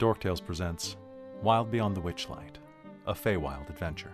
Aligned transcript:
Dorktales 0.00 0.42
presents 0.42 0.96
Wild 1.42 1.70
Beyond 1.70 1.94
the 1.94 2.00
Witchlight, 2.00 2.54
a 3.06 3.12
Feywild 3.12 3.68
adventure. 3.68 4.10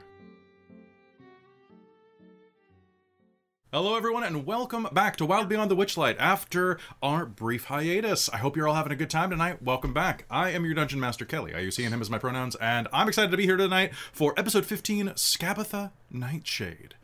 Hello, 3.73 3.97
everyone, 3.97 4.25
and 4.25 4.45
welcome 4.45 4.89
back 4.91 5.15
to 5.15 5.25
Wild 5.25 5.49
Beyond 5.49 5.71
the 5.71 5.77
Witchlight 5.77 6.17
after 6.19 6.81
our 7.01 7.25
brief 7.25 7.67
hiatus. 7.67 8.29
I 8.29 8.39
hope 8.39 8.57
you're 8.57 8.67
all 8.67 8.75
having 8.75 8.91
a 8.91 8.97
good 8.97 9.11
time 9.11 9.31
tonight. 9.31 9.63
Welcome 9.63 9.95
back. 9.95 10.25
I 10.29 10.51
am 10.51 10.65
your 10.65 10.75
Dungeon 10.75 10.99
Master 10.99 11.25
Kelly. 11.25 11.55
I 11.55 11.61
use 11.61 11.77
he 11.77 11.85
and 11.85 11.95
him 11.95 12.01
as 12.01 12.11
my 12.11 12.19
pronouns, 12.19 12.57
and 12.57 12.89
I'm 12.93 13.07
excited 13.07 13.31
to 13.31 13.37
be 13.37 13.45
here 13.45 13.57
tonight 13.57 13.95
for 13.95 14.35
episode 14.37 14.67
15 14.67 15.11
Skabatha 15.11 15.93
Nightshade. 16.11 16.97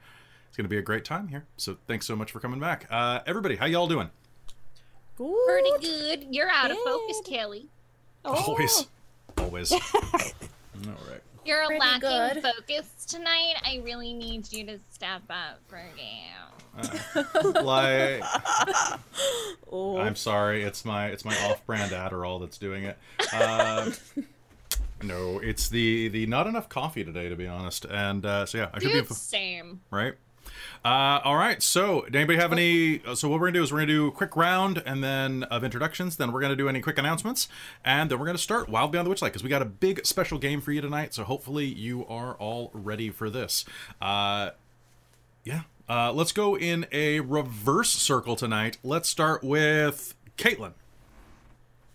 It's 0.48 0.56
going 0.56 0.64
to 0.64 0.68
be 0.68 0.78
a 0.78 0.82
great 0.82 1.04
time 1.04 1.28
here, 1.28 1.44
so 1.56 1.76
thanks 1.86 2.04
so 2.04 2.16
much 2.16 2.32
for 2.32 2.40
coming 2.40 2.58
back. 2.58 2.88
Uh, 2.90 3.20
everybody, 3.28 3.54
how 3.54 3.66
y'all 3.66 3.86
doing? 3.86 4.10
Pretty 5.16 5.70
good. 5.80 6.34
You're 6.34 6.50
out 6.50 6.72
of 6.72 6.78
focus, 6.78 7.22
Kelly. 7.24 7.68
Always. 8.24 8.86
Always. 9.38 9.72
all 9.72 9.80
right. 11.10 11.20
You're 11.44 11.66
Pretty 11.66 11.80
lacking 11.80 12.00
good. 12.00 12.42
focus 12.42 13.04
tonight. 13.06 13.54
I 13.64 13.80
really 13.84 14.12
need 14.12 14.50
you 14.52 14.64
to 14.66 14.78
step 14.90 15.22
up 15.28 15.58
for 15.66 15.76
a 15.76 15.90
game. 15.96 17.64
like 17.64 18.22
Oh. 19.72 19.98
I'm 19.98 20.14
sorry, 20.16 20.62
it's 20.62 20.84
my 20.84 21.08
it's 21.08 21.24
my 21.24 21.36
off-brand 21.48 21.92
Adderall 21.92 22.40
that's 22.40 22.58
doing 22.58 22.84
it. 22.84 22.98
Uh, 23.32 23.90
no, 25.02 25.38
it's 25.40 25.68
the 25.68 26.08
the 26.08 26.26
not 26.26 26.46
enough 26.46 26.68
coffee 26.68 27.04
today, 27.04 27.28
to 27.28 27.36
be 27.36 27.46
honest. 27.46 27.86
And 27.86 28.24
uh, 28.24 28.46
so 28.46 28.58
yeah, 28.58 28.68
I 28.72 28.78
should 28.78 28.92
Dude, 28.92 29.08
be 29.08 29.14
same. 29.14 29.80
right. 29.90 30.14
Uh, 30.84 31.20
all 31.22 31.36
right. 31.36 31.62
So, 31.62 32.02
did 32.02 32.16
anybody 32.16 32.38
have 32.38 32.52
any? 32.52 33.00
So, 33.14 33.28
what 33.28 33.38
we're 33.38 33.46
gonna 33.48 33.58
do 33.58 33.62
is 33.62 33.72
we're 33.72 33.78
gonna 33.78 33.86
do 33.86 34.08
a 34.08 34.12
quick 34.12 34.34
round 34.34 34.82
and 34.84 35.02
then 35.02 35.44
of 35.44 35.62
introductions. 35.62 36.16
Then 36.16 36.32
we're 36.32 36.40
gonna 36.40 36.56
do 36.56 36.68
any 36.68 36.80
quick 36.80 36.98
announcements, 36.98 37.46
and 37.84 38.10
then 38.10 38.18
we're 38.18 38.26
gonna 38.26 38.38
start 38.38 38.68
Wild 38.68 38.90
Beyond 38.90 39.06
the 39.06 39.14
Witchlight 39.14 39.26
because 39.26 39.44
we 39.44 39.48
got 39.48 39.62
a 39.62 39.66
big 39.66 40.04
special 40.04 40.38
game 40.38 40.60
for 40.60 40.72
you 40.72 40.80
tonight. 40.80 41.14
So, 41.14 41.22
hopefully, 41.22 41.66
you 41.66 42.04
are 42.06 42.34
all 42.34 42.70
ready 42.74 43.10
for 43.10 43.30
this. 43.30 43.64
Uh, 44.00 44.50
yeah. 45.44 45.62
Uh, 45.88 46.12
let's 46.12 46.32
go 46.32 46.56
in 46.56 46.86
a 46.90 47.20
reverse 47.20 47.90
circle 47.90 48.34
tonight. 48.34 48.78
Let's 48.82 49.08
start 49.08 49.44
with 49.44 50.14
Caitlin. 50.36 50.72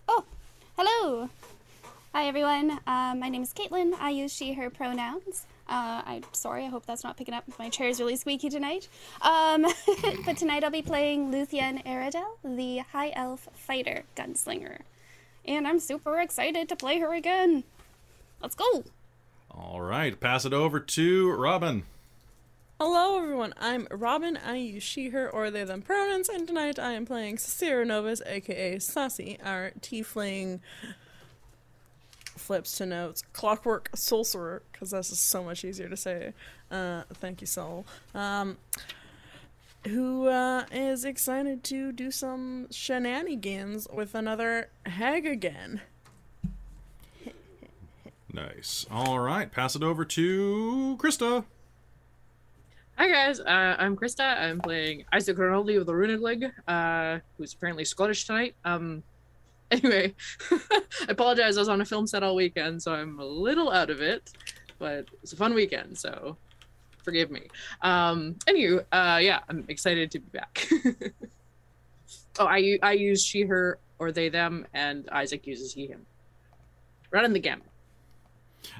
Oh, 0.08 0.24
hello. 0.76 1.28
Hi, 2.14 2.26
everyone. 2.26 2.72
Uh, 2.86 3.14
my 3.16 3.28
name 3.28 3.42
is 3.42 3.52
Caitlin. 3.52 3.92
I 4.00 4.10
use 4.10 4.32
she, 4.32 4.54
her 4.54 4.70
pronouns. 4.70 5.46
Uh, 5.68 6.02
I'm 6.06 6.22
sorry, 6.32 6.64
I 6.64 6.68
hope 6.68 6.86
that's 6.86 7.04
not 7.04 7.16
picking 7.16 7.34
up. 7.34 7.44
My 7.58 7.68
chair 7.68 7.88
is 7.88 8.00
really 8.00 8.16
squeaky 8.16 8.48
tonight. 8.48 8.88
Um, 9.20 9.66
but 10.24 10.36
tonight 10.38 10.64
I'll 10.64 10.70
be 10.70 10.82
playing 10.82 11.30
Luthien 11.30 11.84
Aradel, 11.84 12.36
the 12.42 12.78
High 12.78 13.12
Elf 13.14 13.48
Fighter 13.52 14.04
Gunslinger. 14.16 14.78
And 15.44 15.68
I'm 15.68 15.78
super 15.78 16.18
excited 16.20 16.68
to 16.70 16.76
play 16.76 17.00
her 17.00 17.12
again. 17.12 17.64
Let's 18.40 18.54
go. 18.54 18.84
All 19.50 19.80
right, 19.80 20.18
pass 20.18 20.44
it 20.44 20.52
over 20.52 20.80
to 20.80 21.32
Robin. 21.32 21.84
Hello, 22.80 23.18
everyone. 23.18 23.52
I'm 23.58 23.88
Robin. 23.90 24.36
I 24.36 24.56
use 24.56 24.84
she, 24.84 25.08
her, 25.08 25.28
or 25.28 25.50
they, 25.50 25.64
them 25.64 25.82
pronouns, 25.82 26.28
and 26.28 26.46
tonight 26.46 26.78
I 26.78 26.92
am 26.92 27.04
playing 27.04 27.38
Cicera 27.38 27.84
Novus, 27.84 28.22
aka 28.24 28.78
Saucy, 28.78 29.36
our 29.44 29.72
tiefling 29.80 30.60
flips 32.48 32.78
to 32.78 32.86
notes 32.86 33.22
clockwork 33.34 33.90
sorcerer, 33.94 34.62
because 34.72 34.90
that's 34.90 35.10
just 35.10 35.28
so 35.28 35.44
much 35.44 35.66
easier 35.66 35.86
to 35.86 35.98
say. 35.98 36.32
Uh, 36.70 37.02
thank 37.12 37.42
you, 37.42 37.46
Soul. 37.46 37.84
Um, 38.14 38.56
who 39.86 40.28
uh, 40.28 40.64
is 40.72 41.04
excited 41.04 41.62
to 41.64 41.92
do 41.92 42.10
some 42.10 42.66
shenanigans 42.70 43.86
with 43.92 44.14
another 44.14 44.70
hag 44.86 45.26
again. 45.26 45.82
Nice. 48.32 48.86
All 48.90 49.18
right, 49.18 49.52
pass 49.52 49.76
it 49.76 49.82
over 49.82 50.06
to 50.06 50.96
Krista. 50.98 51.44
Hi 52.96 53.08
guys, 53.10 53.40
uh, 53.40 53.76
I'm 53.78 53.94
Krista. 53.94 54.40
I'm 54.40 54.58
playing 54.58 55.04
Isaac 55.12 55.36
Rinaldi 55.36 55.76
of 55.76 55.84
the 55.84 55.92
Runiglig, 55.92 56.50
uh, 56.66 57.20
who's 57.36 57.52
apparently 57.52 57.84
Scottish 57.84 58.26
tonight. 58.26 58.54
Um, 58.64 59.02
anyway, 59.70 60.14
I 60.50 60.82
apologize. 61.08 61.56
I 61.56 61.60
was 61.60 61.68
on 61.68 61.80
a 61.80 61.84
film 61.84 62.06
set 62.06 62.22
all 62.22 62.34
weekend, 62.34 62.82
so 62.82 62.92
I'm 62.92 63.18
a 63.18 63.24
little 63.24 63.70
out 63.70 63.90
of 63.90 64.00
it, 64.00 64.32
but 64.78 65.06
it's 65.22 65.32
a 65.32 65.36
fun 65.36 65.54
weekend, 65.54 65.98
so 65.98 66.36
forgive 67.02 67.30
me. 67.30 67.48
Um, 67.82 68.36
anywho, 68.46 68.80
uh, 68.92 69.18
yeah, 69.20 69.40
I'm 69.48 69.64
excited 69.68 70.10
to 70.12 70.20
be 70.20 70.38
back. 70.38 70.68
oh, 72.38 72.46
I 72.46 72.78
I 72.82 72.92
use 72.92 73.22
she, 73.22 73.42
her, 73.42 73.78
or 73.98 74.10
they, 74.10 74.28
them, 74.28 74.66
and 74.72 75.08
Isaac 75.10 75.46
uses 75.46 75.74
he, 75.74 75.86
him. 75.86 76.06
Running 77.10 77.32
the 77.32 77.40
gamut. 77.40 77.66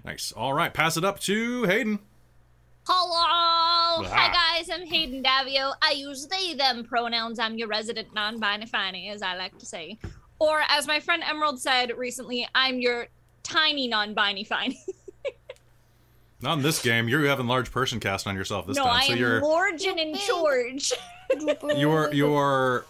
Nice. 0.05 0.33
All 0.33 0.55
right, 0.55 0.73
pass 0.73 0.97
it 0.97 1.05
up 1.05 1.21
to 1.21 1.65
Hayden. 1.65 1.99
Hello! 2.87 3.19
Ah. 3.21 4.03
Hi 4.07 4.33
guys, 4.33 4.71
I'm 4.71 4.87
Hayden 4.87 5.23
Davio. 5.23 5.75
I 5.83 5.93
use 5.93 6.27
they, 6.27 6.55
them 6.55 6.85
pronouns. 6.85 7.39
I'm 7.39 7.59
your 7.59 7.69
resident 7.69 8.15
non-binary, 8.15 9.09
as 9.09 9.21
I 9.21 9.37
like 9.37 9.59
to 9.59 9.67
say. 9.67 9.99
Or 10.39 10.63
as 10.69 10.87
my 10.87 11.01
friend 11.01 11.23
Emerald 11.27 11.61
said 11.61 11.93
recently, 11.97 12.47
I'm 12.55 12.81
your 12.81 13.09
tiny 13.43 13.89
non-binary 13.89 14.45
fine. 14.45 14.75
Not 16.41 16.59
in 16.59 16.63
this 16.63 16.81
game. 16.81 17.09
You're 17.09 17.27
having 17.27 17.49
large 17.49 17.73
person 17.73 17.99
cast 17.99 18.27
on 18.29 18.37
yourself 18.37 18.67
this 18.67 18.77
no, 18.77 18.85
time. 18.85 18.95
I 18.95 19.07
so 19.07 19.13
am 19.15 19.19
you're 19.19 19.41
Morgan 19.41 19.99
in 19.99 20.15
George. 20.15 20.93
you're 21.77 22.13
you're 22.13 22.85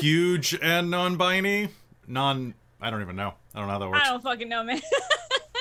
huge 0.00 0.56
and 0.62 0.90
non-binary. 0.90 1.70
Non. 2.06 2.54
I 2.80 2.90
don't 2.90 3.02
even 3.02 3.16
know. 3.16 3.34
I 3.54 3.58
don't 3.58 3.66
know 3.66 3.72
how 3.72 3.78
that 3.80 3.88
works. 3.88 4.00
I 4.04 4.10
don't 4.10 4.22
fucking 4.22 4.48
know, 4.48 4.62
man. 4.62 4.80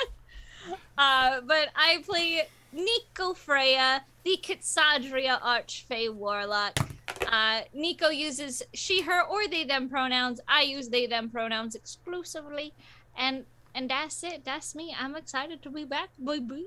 uh, 0.97 1.41
but 1.41 1.69
I 1.75 2.03
play 2.05 2.47
Nico 2.71 3.33
Freya, 3.33 4.03
the 4.23 4.37
Kitsadria 4.41 5.41
Archfey 5.41 6.13
Warlock. 6.13 6.77
Uh, 7.27 7.61
Nico 7.73 8.09
uses 8.09 8.63
she, 8.73 9.01
her, 9.01 9.21
or 9.23 9.47
they, 9.47 9.63
them 9.63 9.89
pronouns. 9.89 10.39
I 10.47 10.61
use 10.61 10.89
they, 10.89 11.05
them 11.05 11.29
pronouns 11.29 11.75
exclusively, 11.75 12.73
and 13.17 13.45
and 13.73 13.89
that's 13.89 14.23
it. 14.23 14.45
That's 14.45 14.73
me. 14.73 14.95
I'm 14.97 15.15
excited 15.15 15.61
to 15.63 15.69
be 15.69 15.83
back, 15.83 16.09
baby. 16.23 16.65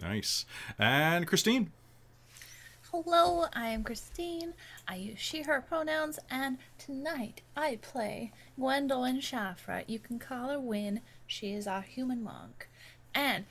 Nice. 0.00 0.44
And 0.78 1.26
Christine. 1.26 1.72
Hello, 2.92 3.46
I 3.52 3.68
am 3.68 3.84
Christine. 3.84 4.54
I 4.88 4.96
use 4.96 5.18
she, 5.18 5.42
her 5.42 5.60
pronouns, 5.60 6.18
and 6.28 6.58
tonight 6.76 7.42
I 7.56 7.78
play 7.80 8.32
Gwendolyn 8.58 9.20
Shafra. 9.20 9.84
You 9.86 10.00
can 10.00 10.18
call 10.18 10.48
her 10.48 10.58
Win. 10.58 11.00
She 11.26 11.52
is 11.52 11.68
our 11.68 11.82
human 11.82 12.22
monk. 12.22 12.68
And 13.14 13.44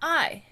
I 0.00 0.44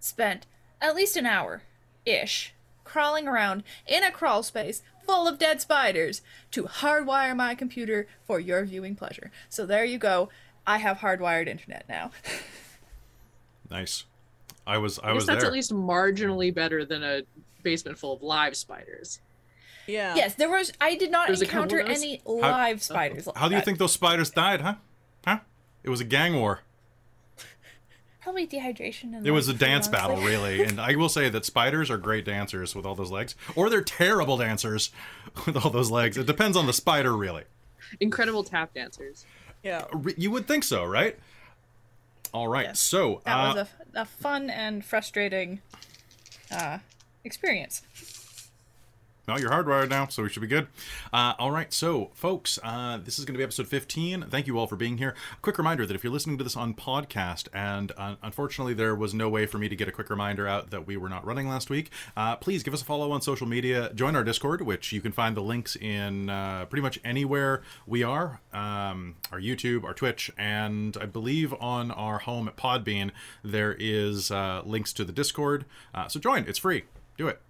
spent 0.00 0.46
at 0.80 0.96
least 0.96 1.16
an 1.16 1.26
hour 1.26 1.62
ish 2.06 2.54
crawling 2.88 3.28
around 3.28 3.62
in 3.86 4.02
a 4.02 4.10
crawl 4.10 4.42
space 4.42 4.82
full 5.06 5.28
of 5.28 5.38
dead 5.38 5.60
spiders 5.60 6.22
to 6.50 6.64
hardwire 6.64 7.36
my 7.36 7.54
computer 7.54 8.06
for 8.26 8.40
your 8.40 8.64
viewing 8.64 8.94
pleasure. 8.96 9.30
So 9.48 9.64
there 9.66 9.84
you 9.84 9.98
go. 9.98 10.28
I 10.66 10.78
have 10.78 10.98
hardwired 10.98 11.46
internet 11.48 11.84
now. 11.88 12.10
Nice. 13.70 14.04
I 14.66 14.78
was 14.78 14.98
I 14.98 15.02
I 15.02 15.06
guess 15.08 15.14
was 15.16 15.26
that's 15.26 15.40
there. 15.42 15.48
at 15.50 15.52
least 15.52 15.72
marginally 15.72 16.54
better 16.54 16.84
than 16.86 17.02
a 17.02 17.22
basement 17.62 17.98
full 17.98 18.14
of 18.14 18.22
live 18.22 18.56
spiders. 18.56 19.20
Yeah. 19.86 20.14
yes, 20.14 20.34
there 20.34 20.50
was. 20.50 20.72
I 20.80 20.94
did 20.96 21.10
not 21.10 21.26
There's 21.28 21.40
encounter 21.42 21.80
any 21.80 22.20
live 22.24 22.82
spiders. 22.82 23.26
like 23.26 23.36
How 23.36 23.48
do 23.48 23.54
you 23.54 23.60
that. 23.60 23.64
think 23.64 23.78
those 23.78 23.92
spiders 23.92 24.30
died, 24.30 24.60
huh? 24.60 24.74
Huh? 25.26 25.40
It 25.82 25.90
was 25.90 26.00
a 26.00 26.04
gang 26.04 26.36
war. 26.36 26.60
Probably 28.28 28.46
dehydration 28.46 29.16
and 29.16 29.26
It 29.26 29.30
was 29.30 29.48
a 29.48 29.54
dance 29.54 29.88
honestly. 29.88 29.92
battle, 30.10 30.22
really. 30.22 30.62
And 30.62 30.78
I 30.78 30.96
will 30.96 31.08
say 31.08 31.30
that 31.30 31.46
spiders 31.46 31.90
are 31.90 31.96
great 31.96 32.26
dancers 32.26 32.74
with 32.74 32.84
all 32.84 32.94
those 32.94 33.10
legs, 33.10 33.34
or 33.56 33.70
they're 33.70 33.80
terrible 33.80 34.36
dancers 34.36 34.90
with 35.46 35.56
all 35.56 35.70
those 35.70 35.90
legs. 35.90 36.18
It 36.18 36.26
depends 36.26 36.54
on 36.54 36.66
the 36.66 36.74
spider, 36.74 37.16
really. 37.16 37.44
Incredible 38.00 38.44
tap 38.44 38.74
dancers. 38.74 39.24
Yeah. 39.62 39.86
You 40.18 40.30
would 40.30 40.46
think 40.46 40.64
so, 40.64 40.84
right? 40.84 41.18
All 42.34 42.48
right. 42.48 42.66
Yes. 42.66 42.80
So, 42.80 43.22
That 43.24 43.32
uh, 43.34 43.54
was 43.54 43.68
a, 43.94 44.00
a 44.02 44.04
fun 44.04 44.50
and 44.50 44.84
frustrating 44.84 45.62
uh, 46.50 46.80
experience. 47.24 47.80
No, 49.28 49.36
you're 49.36 49.50
hardwired 49.50 49.90
now, 49.90 50.06
so 50.06 50.22
we 50.22 50.30
should 50.30 50.40
be 50.40 50.46
good. 50.46 50.68
Uh, 51.12 51.34
all 51.38 51.50
right, 51.50 51.70
so 51.70 52.10
folks, 52.14 52.58
uh, 52.64 52.96
this 52.96 53.18
is 53.18 53.26
going 53.26 53.34
to 53.34 53.38
be 53.38 53.44
episode 53.44 53.68
15. 53.68 54.24
Thank 54.30 54.46
you 54.46 54.58
all 54.58 54.66
for 54.66 54.76
being 54.76 54.96
here. 54.96 55.14
Quick 55.42 55.58
reminder 55.58 55.84
that 55.84 55.94
if 55.94 56.02
you're 56.02 56.12
listening 56.12 56.38
to 56.38 56.44
this 56.44 56.56
on 56.56 56.72
podcast, 56.72 57.46
and 57.52 57.92
uh, 57.98 58.14
unfortunately 58.22 58.72
there 58.72 58.94
was 58.94 59.12
no 59.12 59.28
way 59.28 59.44
for 59.44 59.58
me 59.58 59.68
to 59.68 59.76
get 59.76 59.86
a 59.86 59.92
quick 59.92 60.08
reminder 60.08 60.48
out 60.48 60.70
that 60.70 60.86
we 60.86 60.96
were 60.96 61.10
not 61.10 61.26
running 61.26 61.46
last 61.46 61.68
week, 61.68 61.90
uh, 62.16 62.36
please 62.36 62.62
give 62.62 62.72
us 62.72 62.80
a 62.80 62.86
follow 62.86 63.12
on 63.12 63.20
social 63.20 63.46
media. 63.46 63.92
Join 63.94 64.16
our 64.16 64.24
Discord, 64.24 64.62
which 64.62 64.92
you 64.92 65.02
can 65.02 65.12
find 65.12 65.36
the 65.36 65.42
links 65.42 65.76
in 65.76 66.30
uh, 66.30 66.64
pretty 66.64 66.82
much 66.82 66.98
anywhere 67.04 67.60
we 67.86 68.02
are, 68.02 68.40
um, 68.54 69.16
our 69.30 69.40
YouTube, 69.40 69.84
our 69.84 69.92
Twitch, 69.92 70.30
and 70.38 70.96
I 70.98 71.04
believe 71.04 71.52
on 71.60 71.90
our 71.90 72.20
home 72.20 72.48
at 72.48 72.56
Podbean 72.56 73.10
there 73.44 73.76
is 73.78 74.30
uh, 74.30 74.62
links 74.64 74.94
to 74.94 75.04
the 75.04 75.12
Discord. 75.12 75.66
So 76.08 76.18
join; 76.18 76.46
it's 76.48 76.58
free. 76.58 76.84
Do 77.18 77.28
it. 77.28 77.42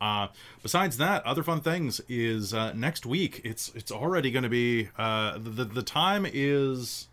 Uh, 0.00 0.28
besides 0.62 0.96
that, 0.98 1.24
other 1.26 1.42
fun 1.42 1.60
things 1.60 2.00
is 2.08 2.54
uh, 2.54 2.72
next 2.72 3.04
week. 3.04 3.40
It's 3.44 3.72
it's 3.74 3.90
already 3.90 4.30
going 4.30 4.44
to 4.44 4.48
be 4.48 4.88
uh, 4.96 5.38
the 5.38 5.64
the 5.64 5.82
time 5.82 6.26
is 6.30 7.08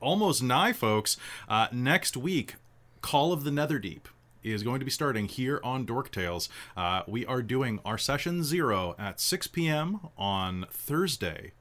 almost 0.00 0.42
nigh, 0.42 0.72
folks. 0.72 1.16
Uh, 1.48 1.68
next 1.72 2.16
week, 2.16 2.56
Call 3.00 3.32
of 3.32 3.44
the 3.44 3.50
Netherdeep 3.50 4.02
is 4.42 4.62
going 4.62 4.80
to 4.80 4.84
be 4.84 4.90
starting 4.90 5.28
here 5.28 5.60
on 5.62 5.84
Dork 5.84 6.10
Tales. 6.10 6.48
Uh, 6.76 7.02
we 7.06 7.24
are 7.26 7.42
doing 7.42 7.80
our 7.84 7.98
session 7.98 8.42
zero 8.42 8.94
at 8.98 9.20
6 9.20 9.46
p.m. 9.48 10.00
on 10.18 10.66
Thursday, 10.70 11.52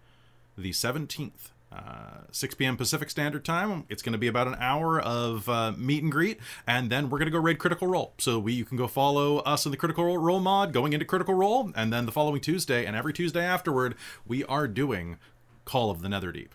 the 0.57 0.71
17th. 0.71 1.50
Uh, 1.71 2.21
6 2.31 2.55
p.m. 2.55 2.75
Pacific 2.75 3.09
Standard 3.09 3.45
Time. 3.45 3.85
It's 3.87 4.01
going 4.01 4.11
to 4.11 4.19
be 4.19 4.27
about 4.27 4.47
an 4.47 4.57
hour 4.59 4.99
of 4.99 5.47
uh, 5.47 5.71
meet 5.77 6.03
and 6.03 6.11
greet, 6.11 6.39
and 6.67 6.89
then 6.89 7.09
we're 7.09 7.17
going 7.17 7.27
to 7.27 7.31
go 7.31 7.39
raid 7.39 7.59
Critical 7.59 7.87
Role. 7.87 8.13
So 8.17 8.39
we 8.39 8.51
you 8.51 8.65
can 8.65 8.77
go 8.77 8.87
follow 8.87 9.37
us 9.39 9.65
in 9.65 9.71
the 9.71 9.77
Critical 9.77 10.17
Role 10.17 10.39
mod, 10.41 10.73
going 10.73 10.91
into 10.91 11.05
Critical 11.05 11.33
Role, 11.33 11.71
and 11.75 11.93
then 11.93 12.05
the 12.05 12.11
following 12.11 12.41
Tuesday 12.41 12.85
and 12.85 12.95
every 12.95 13.13
Tuesday 13.13 13.45
afterward, 13.45 13.95
we 14.27 14.43
are 14.45 14.67
doing 14.67 15.17
Call 15.63 15.91
of 15.91 16.01
the 16.01 16.09
Netherdeep. 16.09 16.49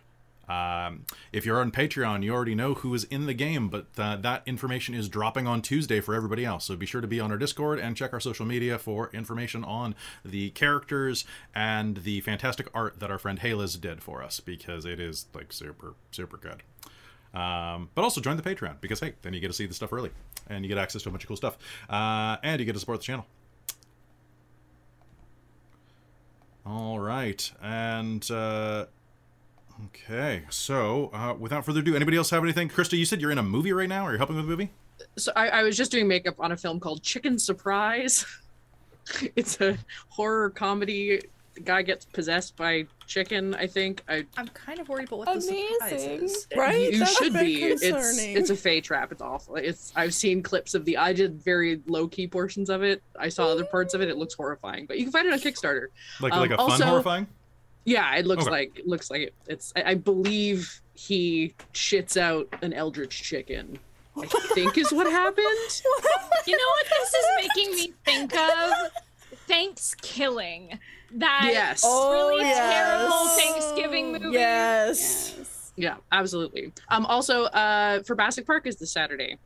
Um, 0.49 1.05
if 1.33 1.45
you're 1.45 1.61
on 1.61 1.71
Patreon, 1.71 2.23
you 2.23 2.33
already 2.33 2.55
know 2.55 2.75
who 2.75 2.95
is 2.95 3.05
in 3.05 3.27
the 3.27 3.35
game, 3.35 3.69
but 3.69 3.87
uh, 3.99 4.17
that 4.17 4.43
information 4.47 4.95
is 4.95 5.09
dropping 5.09 5.47
on 5.47 5.63
Tuesday 5.63 6.01
for 6.01 6.15
everybody 6.15 6.45
else. 6.45 6.67
So 6.67 6.77
be 6.77 6.87
sure 6.87 7.01
to 7.01 7.07
be 7.07 7.19
on 7.19 7.31
our 7.31 7.39
Discord 7.39 7.79
and 7.79 7.97
check 7.97 8.13
our 8.13 8.21
social 8.21 8.47
media 8.47 8.79
for 8.79 9.11
information 9.13 9.65
on 9.65 9.95
the 10.25 10.51
characters 10.51 11.25
and 11.55 11.99
the 11.99 12.21
fantastic 12.21 12.69
art 12.73 13.01
that 13.01 13.11
our 13.11 13.19
friend 13.19 13.41
Haliz 13.41 13.81
did 13.81 14.03
for 14.03 14.23
us 14.23 14.41
because 14.41 14.85
it 14.85 15.01
is 15.01 15.27
like 15.35 15.53
super, 15.53 15.95
super 16.13 16.37
good. 16.37 16.63
Um, 17.35 17.91
but 17.95 18.03
also 18.03 18.21
join 18.21 18.37
the 18.37 18.43
Patreon 18.43 18.81
because 18.81 19.01
hey, 19.01 19.15
then 19.23 19.35
you 19.35 19.41
get 19.41 19.49
to 19.49 19.53
see 19.53 19.67
the 19.67 19.75
stuff 19.75 19.93
early 19.93 20.11
and 20.49 20.65
you 20.65 20.69
get 20.69 20.79
access 20.79 21.03
to 21.03 21.09
a 21.09 21.13
bunch 21.13 21.25
of 21.25 21.29
cool 21.29 21.37
stuff, 21.37 21.59
uh, 21.91 22.37
and 22.43 22.61
you 22.61 22.65
get 22.65 22.73
to 22.73 22.79
support 22.81 23.01
the 23.01 23.05
channel. 23.05 23.27
All 26.65 26.99
right, 26.99 27.49
and 27.63 28.29
uh, 28.31 28.87
okay, 29.87 30.43
so 30.51 31.11
uh, 31.13 31.35
without 31.39 31.65
further 31.65 31.81
ado, 31.81 31.95
anybody 31.95 32.17
else 32.17 32.31
have 32.31 32.43
anything? 32.43 32.69
Krista, 32.69 32.97
you 32.99 33.05
said 33.05 33.21
you're 33.21 33.31
in 33.31 33.39
a 33.39 33.43
movie 33.43 33.73
right 33.73 33.89
now. 33.89 34.05
Are 34.07 34.13
you 34.13 34.19
helping 34.19 34.37
with 34.37 34.45
a 34.45 34.49
movie? 34.49 34.71
So 35.17 35.33
I, 35.37 35.49
I 35.49 35.63
was 35.63 35.77
just 35.77 35.91
doing 35.91 36.09
makeup 36.09 36.37
on 36.39 36.53
a 36.53 36.57
film 36.57 36.81
called 36.81 37.03
Chicken 37.03 37.39
Surprise. 37.39 38.25
it's 39.37 39.61
a 39.61 39.77
horror 40.09 40.51
comedy. 40.51 41.21
The 41.55 41.61
guy 41.61 41.81
gets 41.83 42.05
possessed 42.05 42.55
by 42.57 42.87
chicken. 43.07 43.55
I 43.55 43.67
think. 43.67 44.03
I 44.09 44.27
I'm 44.37 44.49
kind 44.49 44.79
of 44.79 44.89
worried 44.91 45.09
about 45.09 45.21
what 45.21 45.35
the 45.35 45.41
surprise 45.41 45.93
is. 46.05 46.47
Right? 46.55 46.81
You, 46.81 46.91
you 46.91 46.99
That's 46.99 47.13
a 47.21 47.25
should 47.25 47.33
bit 47.33 47.43
be. 47.45 47.63
It's 47.65 47.83
it's 47.83 48.51
a 48.51 48.57
fey 48.57 48.83
trap. 48.83 49.11
It's 49.11 49.23
awful. 49.23 49.57
It's 49.57 49.91
I've 49.97 50.13
seen 50.13 50.43
clips 50.43 50.75
of 50.75 50.85
the. 50.85 50.99
I 50.99 51.15
did 51.15 51.43
very 51.43 51.81
low 51.87 52.09
key 52.09 52.27
portions 52.27 52.69
of 52.69 52.83
it. 52.83 53.03
I 53.19 53.31
saw 53.31 53.49
other 53.49 53.65
parts 53.65 53.95
of 53.95 54.03
it. 54.03 54.11
It 54.11 54.19
looks 54.19 54.35
horrifying, 54.35 54.85
but 54.85 54.99
you 54.99 55.05
can 55.05 55.13
find 55.13 55.27
it 55.27 55.33
on 55.33 55.39
Kickstarter. 55.39 55.87
Like 56.21 56.35
Um, 56.35 56.41
like 56.41 56.51
a 56.51 56.57
fun 56.57 56.71
also- 56.73 56.85
horrifying? 56.85 57.27
Yeah, 57.87 58.17
it 58.17 58.27
looks 58.27 58.43
Okay. 58.43 58.51
like 58.51 58.79
it 58.81 58.87
looks 58.87 59.11
like 59.11 59.23
it. 59.23 59.35
It's. 59.47 59.73
I, 59.77 59.93
I 59.93 59.95
believe 59.95 60.83
he 60.95 61.55
shits 61.73 62.17
out 62.19 62.49
an 62.61 62.73
eldritch 62.75 63.23
chicken. 63.23 63.79
I 64.19 64.27
think 64.55 64.77
is 64.77 64.93
what 64.93 65.11
happened. 65.11 65.47
You 66.47 66.57
know 66.57 66.69
what 66.77 66.87
this 66.89 67.15
is 67.15 67.27
making 67.57 67.75
me 67.75 67.93
think 68.05 68.37
of? 68.37 68.73
Thanksgiving. 69.49 70.79
That 71.13 71.49
Yes. 71.53 71.83
Oh, 71.85 72.11
really 72.13 72.45
terrible. 72.45 73.27
Thanksgiving 73.37 74.13
movie. 74.13 74.29
Yes. 74.33 75.35
Yes. 75.37 75.73
Yeah, 75.77 75.97
absolutely. 76.13 76.73
Um. 76.89 77.05
Also, 77.07 77.45
uh, 77.47 78.03
for 78.05 78.15
Bassic 78.15 78.47
Park 78.47 78.67
is 78.67 78.77
this 78.77 78.91
Saturday. 78.93 79.39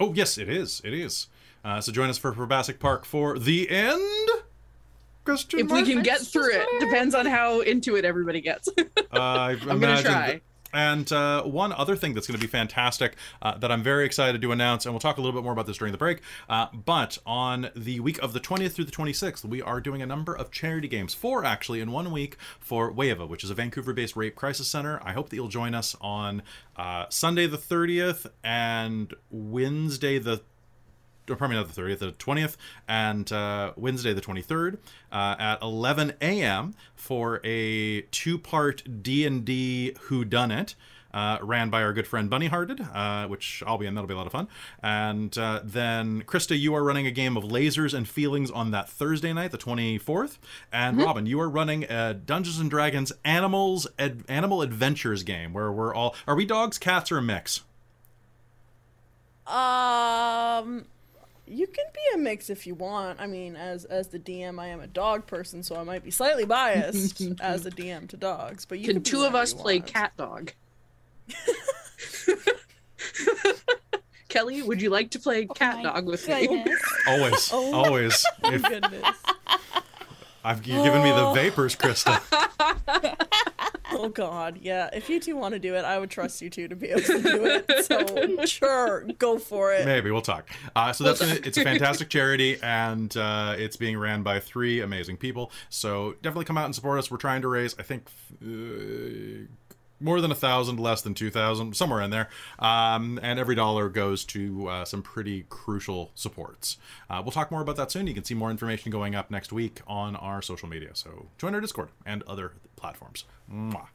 Oh 0.00 0.12
yes, 0.12 0.38
it 0.38 0.48
is. 0.48 0.80
It 0.84 0.92
is. 0.94 1.28
Uh, 1.64 1.80
so 1.80 1.92
join 1.92 2.08
us 2.08 2.18
for 2.18 2.32
Probasic 2.32 2.78
Park 2.78 3.04
for 3.04 3.38
the 3.38 3.68
end. 3.70 4.28
Question 5.28 5.60
If 5.60 5.70
we 5.70 5.82
can 5.82 6.02
get 6.02 6.20
through 6.20 6.52
it, 6.52 6.66
depends 6.80 7.14
on 7.14 7.26
how 7.26 7.60
into 7.60 7.96
it 7.96 8.04
everybody 8.04 8.40
gets. 8.40 8.68
Uh, 8.68 8.82
I 9.12 9.50
I'm 9.68 9.78
gonna 9.80 10.02
try. 10.02 10.32
that- 10.32 10.42
and 10.72 11.10
uh, 11.12 11.42
one 11.44 11.72
other 11.72 11.96
thing 11.96 12.14
that's 12.14 12.26
going 12.26 12.38
to 12.38 12.46
be 12.46 12.50
fantastic 12.50 13.16
uh, 13.40 13.56
that 13.58 13.72
I'm 13.72 13.82
very 13.82 14.04
excited 14.04 14.42
to 14.42 14.52
announce, 14.52 14.84
and 14.84 14.92
we'll 14.92 15.00
talk 15.00 15.16
a 15.16 15.20
little 15.20 15.38
bit 15.38 15.42
more 15.44 15.52
about 15.52 15.66
this 15.66 15.78
during 15.78 15.92
the 15.92 15.98
break. 15.98 16.20
Uh, 16.48 16.66
but 16.72 17.18
on 17.24 17.70
the 17.74 18.00
week 18.00 18.18
of 18.22 18.32
the 18.32 18.40
20th 18.40 18.72
through 18.72 18.84
the 18.84 18.92
26th, 18.92 19.44
we 19.44 19.62
are 19.62 19.80
doing 19.80 20.02
a 20.02 20.06
number 20.06 20.34
of 20.34 20.50
charity 20.50 20.88
games. 20.88 21.14
Four 21.14 21.44
actually 21.44 21.80
in 21.80 21.90
one 21.90 22.12
week 22.12 22.36
for 22.60 22.92
WAVA, 22.92 23.26
which 23.28 23.44
is 23.44 23.50
a 23.50 23.54
Vancouver-based 23.54 24.16
rape 24.16 24.36
crisis 24.36 24.68
center. 24.68 25.00
I 25.02 25.12
hope 25.12 25.30
that 25.30 25.36
you'll 25.36 25.48
join 25.48 25.74
us 25.74 25.96
on 26.00 26.42
uh, 26.76 27.06
Sunday 27.08 27.46
the 27.46 27.58
30th 27.58 28.26
and 28.44 29.14
Wednesday 29.30 30.18
the 30.18 30.34
or 30.34 30.42
probably 31.36 31.56
not 31.56 31.72
the 31.72 31.80
30th, 31.80 31.98
the 31.98 32.12
20th, 32.12 32.56
and 32.88 33.30
uh, 33.32 33.72
Wednesday 33.76 34.12
the 34.12 34.20
23rd 34.20 34.78
uh, 35.12 35.36
at 35.38 35.62
11 35.62 36.14
a.m. 36.20 36.74
for 36.94 37.40
a 37.44 38.02
two-part 38.02 39.02
D&D 39.02 39.96
Who 40.02 40.24
Done 40.24 40.50
It. 40.50 40.74
Uh, 41.12 41.38
ran 41.40 41.70
by 41.70 41.82
our 41.82 41.94
good 41.94 42.06
friend 42.06 42.28
Bunny 42.28 42.48
Hearted, 42.48 42.82
uh, 42.92 43.26
which 43.28 43.62
I'll 43.66 43.78
be 43.78 43.86
in. 43.86 43.94
That'll 43.94 44.06
be 44.06 44.12
a 44.12 44.16
lot 44.16 44.26
of 44.26 44.32
fun. 44.32 44.46
And 44.82 45.36
uh, 45.38 45.62
then 45.64 46.22
Krista, 46.24 46.56
you 46.56 46.74
are 46.74 46.84
running 46.84 47.06
a 47.06 47.10
game 47.10 47.34
of 47.34 47.44
lasers 47.44 47.94
and 47.94 48.06
feelings 48.06 48.50
on 48.50 48.72
that 48.72 48.90
Thursday 48.90 49.32
night, 49.32 49.50
the 49.50 49.58
24th. 49.58 50.36
And 50.70 50.98
Robin, 50.98 51.24
you 51.24 51.40
are 51.40 51.48
running 51.48 51.84
a 51.84 52.12
Dungeons 52.12 52.58
and 52.58 52.68
Dragons 52.68 53.10
Animals 53.24 53.86
Ad- 53.98 54.22
Animal 54.28 54.60
Adventures 54.60 55.22
game 55.22 55.54
where 55.54 55.72
we're 55.72 55.94
all 55.94 56.14
are 56.26 56.36
we 56.36 56.44
dogs, 56.44 56.76
cats, 56.76 57.10
or 57.10 57.16
a 57.16 57.22
mix? 57.22 57.62
Um, 59.46 60.84
you 61.50 61.66
can 61.66 61.84
be 61.94 62.00
a 62.14 62.18
mix 62.18 62.50
if 62.50 62.66
you 62.66 62.74
want. 62.74 63.20
I 63.20 63.26
mean, 63.26 63.56
as 63.56 63.84
as 63.84 64.08
the 64.08 64.18
DM, 64.18 64.58
I 64.60 64.68
am 64.68 64.80
a 64.80 64.86
dog 64.86 65.26
person, 65.26 65.62
so 65.62 65.76
I 65.76 65.84
might 65.84 66.04
be 66.04 66.10
slightly 66.10 66.44
biased 66.44 67.22
as 67.40 67.66
a 67.66 67.70
DM 67.70 68.08
to 68.10 68.16
dogs. 68.16 68.64
But 68.64 68.78
you 68.78 68.86
Can 68.86 68.96
can 68.96 69.02
two 69.02 69.24
of 69.24 69.34
us 69.34 69.52
play 69.52 69.78
want. 69.78 69.92
cat 69.92 70.12
dog? 70.16 70.52
Kelly, 74.28 74.62
would 74.62 74.82
you 74.82 74.90
like 74.90 75.10
to 75.12 75.18
play 75.18 75.46
oh 75.48 75.54
cat 75.54 75.82
dog 75.82 76.06
with 76.06 76.28
me? 76.28 76.46
Goodness. 76.46 76.82
Always, 77.06 77.50
Oh. 77.52 77.74
always. 77.74 78.26
If 78.44 78.62
Goodness. 78.62 79.16
I've 80.44 80.66
you've 80.66 80.84
given 80.84 81.02
me 81.02 81.10
the 81.10 81.26
oh. 81.28 81.32
vapors, 81.34 81.74
Krista. 81.76 82.20
Oh 83.90 84.08
God, 84.08 84.58
yeah. 84.60 84.90
If 84.92 85.08
you 85.08 85.18
two 85.20 85.36
want 85.36 85.54
to 85.54 85.58
do 85.58 85.74
it, 85.74 85.84
I 85.84 85.98
would 85.98 86.10
trust 86.10 86.42
you 86.42 86.50
two 86.50 86.68
to 86.68 86.76
be 86.76 86.88
able 86.88 87.00
to 87.02 87.22
do 87.22 87.46
it. 87.46 87.84
So 87.86 88.44
sure, 88.44 89.04
go 89.18 89.38
for 89.38 89.72
it. 89.72 89.84
Maybe 89.86 90.10
we'll 90.10 90.20
talk. 90.20 90.48
Uh, 90.76 90.92
so 90.92 91.04
that's 91.04 91.20
gonna, 91.20 91.38
it's 91.44 91.56
a 91.56 91.64
fantastic 91.64 92.08
charity, 92.10 92.58
and 92.62 93.16
uh, 93.16 93.54
it's 93.56 93.76
being 93.76 93.96
ran 93.98 94.22
by 94.22 94.40
three 94.40 94.80
amazing 94.80 95.16
people. 95.16 95.50
So 95.70 96.14
definitely 96.22 96.44
come 96.44 96.58
out 96.58 96.66
and 96.66 96.74
support 96.74 96.98
us. 96.98 97.10
We're 97.10 97.16
trying 97.16 97.42
to 97.42 97.48
raise, 97.48 97.74
I 97.78 97.82
think, 97.82 98.08
uh, 98.42 99.46
more 100.00 100.20
than 100.20 100.30
a 100.30 100.34
thousand, 100.36 100.78
less 100.78 101.02
than 101.02 101.14
two 101.14 101.30
thousand, 101.30 101.76
somewhere 101.76 102.02
in 102.02 102.10
there. 102.10 102.28
Um, 102.58 103.18
and 103.22 103.38
every 103.38 103.54
dollar 103.54 103.88
goes 103.88 104.24
to 104.26 104.68
uh, 104.68 104.84
some 104.84 105.02
pretty 105.02 105.46
crucial 105.48 106.10
supports. 106.14 106.76
Uh, 107.08 107.20
we'll 107.24 107.32
talk 107.32 107.50
more 107.50 107.62
about 107.62 107.76
that 107.76 107.90
soon. 107.90 108.06
You 108.06 108.14
can 108.14 108.24
see 108.24 108.34
more 108.34 108.50
information 108.50 108.92
going 108.92 109.14
up 109.14 109.30
next 109.30 109.52
week 109.52 109.80
on 109.86 110.14
our 110.16 110.42
social 110.42 110.68
media. 110.68 110.90
So 110.92 111.26
join 111.38 111.54
our 111.54 111.60
Discord 111.60 111.88
and 112.04 112.22
other 112.24 112.52
platforms. 112.78 113.24
Mwah. 113.52 113.88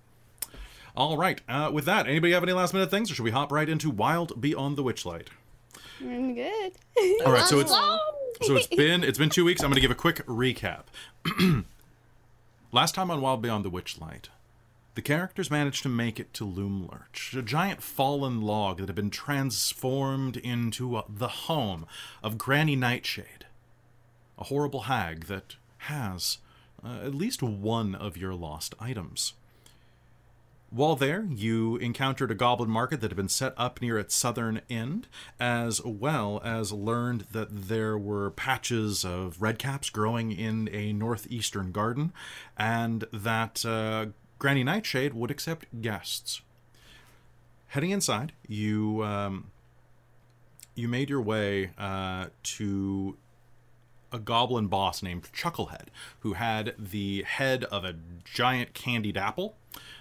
All 0.95 1.17
right. 1.17 1.41
Uh, 1.49 1.71
with 1.73 1.85
that, 1.85 2.07
anybody 2.07 2.33
have 2.33 2.43
any 2.43 2.53
last 2.53 2.73
minute 2.73 2.91
things, 2.91 3.09
or 3.09 3.15
should 3.15 3.23
we 3.23 3.31
hop 3.31 3.51
right 3.51 3.67
into 3.67 3.89
Wild 3.89 4.39
Beyond 4.39 4.77
the 4.77 4.83
Witchlight? 4.83 5.27
Mm, 5.99 6.35
good. 6.35 7.25
All 7.25 7.31
right, 7.31 7.45
so 7.45 7.59
it's 7.59 7.71
so 8.41 8.55
it's 8.55 8.67
been 8.67 9.03
it's 9.03 9.17
been 9.17 9.29
two 9.29 9.45
weeks. 9.45 9.63
I'm 9.63 9.69
going 9.69 9.75
to 9.75 9.81
give 9.81 9.91
a 9.91 9.95
quick 9.95 10.25
recap. 10.27 10.83
Last 12.71 12.95
time 12.95 13.09
on 13.09 13.21
Wild 13.21 13.41
Beyond 13.41 13.65
the 13.65 13.71
Witchlight, 13.71 14.25
the 14.95 15.01
characters 15.01 15.49
managed 15.49 15.83
to 15.83 15.89
make 15.89 16.19
it 16.19 16.33
to 16.35 16.45
Loomlurch, 16.45 17.37
a 17.37 17.41
giant 17.41 17.81
fallen 17.81 18.41
log 18.41 18.77
that 18.77 18.89
had 18.89 18.95
been 18.95 19.09
transformed 19.09 20.37
into 20.37 20.95
uh, 20.95 21.03
the 21.09 21.27
home 21.27 21.85
of 22.21 22.37
Granny 22.37 22.75
Nightshade, 22.75 23.45
a 24.37 24.45
horrible 24.45 24.81
hag 24.81 25.25
that 25.25 25.55
has 25.79 26.37
uh, 26.85 27.05
at 27.05 27.15
least 27.15 27.41
one 27.41 27.95
of 27.95 28.17
your 28.17 28.33
lost 28.33 28.75
items. 28.79 29.33
While 30.73 30.95
there, 30.95 31.27
you 31.29 31.75
encountered 31.77 32.31
a 32.31 32.35
goblin 32.35 32.71
market 32.71 32.99
that 33.01 33.11
had 33.11 33.15
been 33.15 33.29
set 33.29 33.53
up 33.57 33.79
near 33.79 33.99
its 33.99 34.15
southern 34.15 34.61
end, 34.71 35.07
as 35.39 35.83
well 35.83 36.41
as 36.43 36.71
learned 36.71 37.27
that 37.31 37.67
there 37.67 37.95
were 37.95 38.31
patches 38.31 39.05
of 39.05 39.37
redcaps 39.37 39.91
growing 39.91 40.31
in 40.31 40.67
a 40.73 40.91
northeastern 40.91 41.71
garden, 41.71 42.11
and 42.57 43.05
that 43.13 43.63
uh, 43.63 44.07
Granny 44.39 44.63
Nightshade 44.63 45.13
would 45.13 45.29
accept 45.29 45.67
guests. 45.79 46.41
Heading 47.67 47.91
inside, 47.91 48.33
you 48.47 49.03
um, 49.03 49.51
you 50.73 50.87
made 50.87 51.07
your 51.07 51.21
way 51.21 51.69
uh, 51.77 52.27
to 52.43 53.15
a 54.13 54.19
goblin 54.19 54.67
boss 54.67 55.01
named 55.03 55.27
Chucklehead, 55.33 55.87
who 56.19 56.33
had 56.33 56.75
the 56.77 57.23
head 57.23 57.63
of 57.65 57.83
a 57.83 57.95
giant 58.23 58.73
candied 58.73 59.17
apple, 59.17 59.57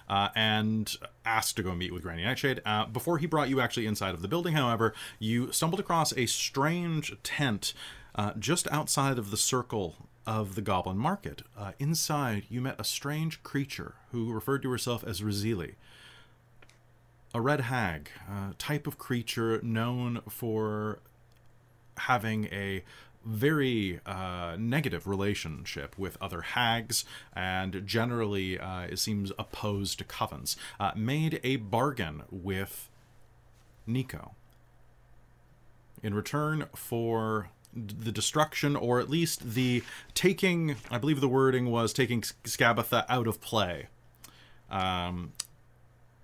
uh, 0.09 0.29
and 0.37 0.97
asked 1.25 1.57
to 1.57 1.63
go 1.63 1.75
meet 1.75 1.93
with 1.93 2.03
Granny 2.03 2.23
Nightshade. 2.23 2.61
Uh, 2.67 2.85
before 2.85 3.17
he 3.19 3.27
brought 3.27 3.49
you 3.49 3.61
actually 3.61 3.87
inside 3.87 4.15
of 4.15 4.21
the 4.21 4.29
building, 4.29 4.53
however, 4.55 4.93
you 5.19 5.51
stumbled 5.51 5.81
across 5.81 6.13
a 6.17 6.27
strange 6.27 7.17
tent 7.23 7.73
uh, 8.15 8.35
just 8.39 8.69
outside 8.71 9.19
of 9.19 9.31
the 9.31 9.37
circle 9.39 9.97
of 10.27 10.55
the 10.55 10.61
goblin 10.61 10.99
market. 10.99 11.43
Uh, 11.59 11.73
inside, 11.79 12.45
you 12.51 12.61
met 12.61 12.79
a 12.79 12.85
strange 12.85 13.43
creature 13.43 13.95
who 14.13 14.31
referred 14.33 14.63
to 14.63 14.71
herself 14.71 15.03
as 15.03 15.23
Razili. 15.23 15.75
a 17.35 17.41
red 17.41 17.63
hag, 17.63 18.11
type 18.59 18.87
of 18.87 18.99
creature 18.99 19.59
known 19.63 20.21
for 20.29 21.01
having 21.97 22.45
a 22.47 22.85
very 23.25 24.01
uh, 24.07 24.57
negative 24.59 25.07
relationship 25.07 25.97
with 25.99 26.17
other 26.21 26.43
hags 26.43 27.05
and 27.35 27.87
generally 27.87 28.59
uh, 28.59 28.83
it 28.83 28.99
seems 28.99 29.33
opposed 29.39 29.99
to 29.99 30.05
covens, 30.05 30.57
uh, 30.81 30.93
made 30.97 31.41
a 31.43 31.57
bargain 31.57 32.23
with 32.31 32.89
Nico. 33.87 34.35
In 36.03 36.15
return 36.15 36.67
for 36.75 37.51
the 37.75 38.13
destruction 38.13 38.77
or 38.77 39.01
at 39.01 39.09
least 39.09 39.55
the 39.55 39.83
taking 40.13 40.77
i 40.91 40.99
believe 40.99 41.23
the 41.23 41.29
wording 41.29 41.71
was 41.71 41.93
taking 41.95 42.21
Skabatha 42.21 43.05
out 43.09 43.27
of 43.27 43.41
play. 43.41 43.89
Um, 44.71 45.33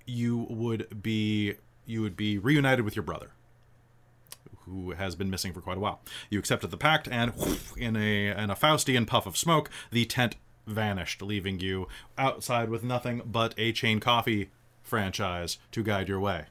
you 0.04 0.46
would 0.50 1.02
be 1.02 1.54
you 1.86 2.02
would 2.02 2.16
be 2.16 2.38
reunited 2.38 2.84
with 2.84 2.96
your 2.96 3.02
brother 3.02 3.30
who 4.70 4.92
has 4.92 5.14
been 5.14 5.30
missing 5.30 5.52
for 5.52 5.60
quite 5.60 5.76
a 5.76 5.80
while. 5.80 6.00
You 6.30 6.38
accepted 6.38 6.70
the 6.70 6.76
pact 6.76 7.08
and 7.10 7.32
in 7.76 7.96
a 7.96 8.28
in 8.28 8.50
a 8.50 8.56
faustian 8.56 9.06
puff 9.06 9.26
of 9.26 9.36
smoke 9.36 9.70
the 9.90 10.04
tent 10.04 10.36
vanished 10.66 11.22
leaving 11.22 11.60
you 11.60 11.88
outside 12.16 12.68
with 12.68 12.84
nothing 12.84 13.22
but 13.24 13.54
a 13.56 13.72
chain 13.72 14.00
coffee 14.00 14.50
franchise 14.82 15.58
to 15.72 15.82
guide 15.82 16.08
your 16.08 16.20
way. 16.20 16.46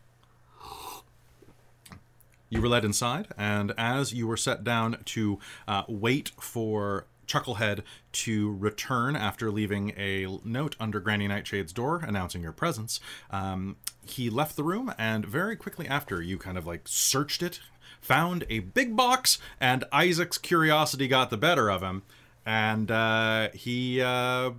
You 2.49 2.61
were 2.61 2.69
led 2.69 2.85
inside, 2.85 3.27
and 3.37 3.73
as 3.77 4.13
you 4.13 4.25
were 4.25 4.37
set 4.37 4.63
down 4.63 5.03
to 5.05 5.37
uh, 5.67 5.83
wait 5.89 6.31
for 6.39 7.05
Chucklehead 7.27 7.83
to 8.13 8.53
return 8.53 9.17
after 9.17 9.51
leaving 9.51 9.89
a 9.97 10.39
note 10.45 10.77
under 10.79 11.01
Granny 11.01 11.27
Nightshade's 11.27 11.73
door 11.73 11.97
announcing 12.07 12.41
your 12.41 12.53
presence, 12.53 13.01
um, 13.31 13.75
he 14.05 14.29
left 14.29 14.55
the 14.55 14.63
room, 14.63 14.93
and 14.97 15.25
very 15.25 15.57
quickly 15.57 15.87
after, 15.87 16.21
you 16.21 16.37
kind 16.37 16.57
of 16.57 16.65
like 16.65 16.87
searched 16.87 17.43
it, 17.43 17.59
found 18.01 18.45
a 18.49 18.59
big 18.59 18.95
box, 18.95 19.39
and 19.59 19.83
Isaac's 19.91 20.37
curiosity 20.37 21.07
got 21.07 21.29
the 21.29 21.37
better 21.37 21.69
of 21.69 21.81
him, 21.81 22.03
and 22.45 22.89
uh, 22.89 23.49
he 23.53 24.01
uh, 24.01 24.51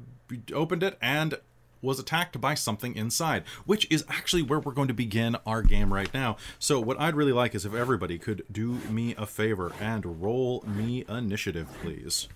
opened 0.53 0.83
it 0.83 0.99
and 1.01 1.39
was 1.81 1.99
attacked 1.99 2.41
by 2.41 2.55
something 2.55 2.97
inside, 2.97 3.45
which 3.65 3.87
is 3.91 4.05
actually 4.09 4.43
where 4.43 4.59
we're 4.59 4.73
going 4.73 4.89
to 4.89 4.95
begin 4.95 5.37
our 5.47 5.63
game 5.63 5.93
right 5.93 6.13
now. 6.13 6.37
So, 6.59 6.81
what 6.81 7.01
I'd 7.01 7.15
really 7.15 7.33
like 7.33 7.55
is 7.55 7.65
if 7.65 7.75
everybody 7.75 8.19
could 8.19 8.45
do 8.51 8.73
me 8.91 9.15
a 9.17 9.27
favor 9.27 9.73
and 9.81 10.21
roll 10.23 10.65
me 10.67 11.05
initiative, 11.09 11.69
please. 11.83 12.29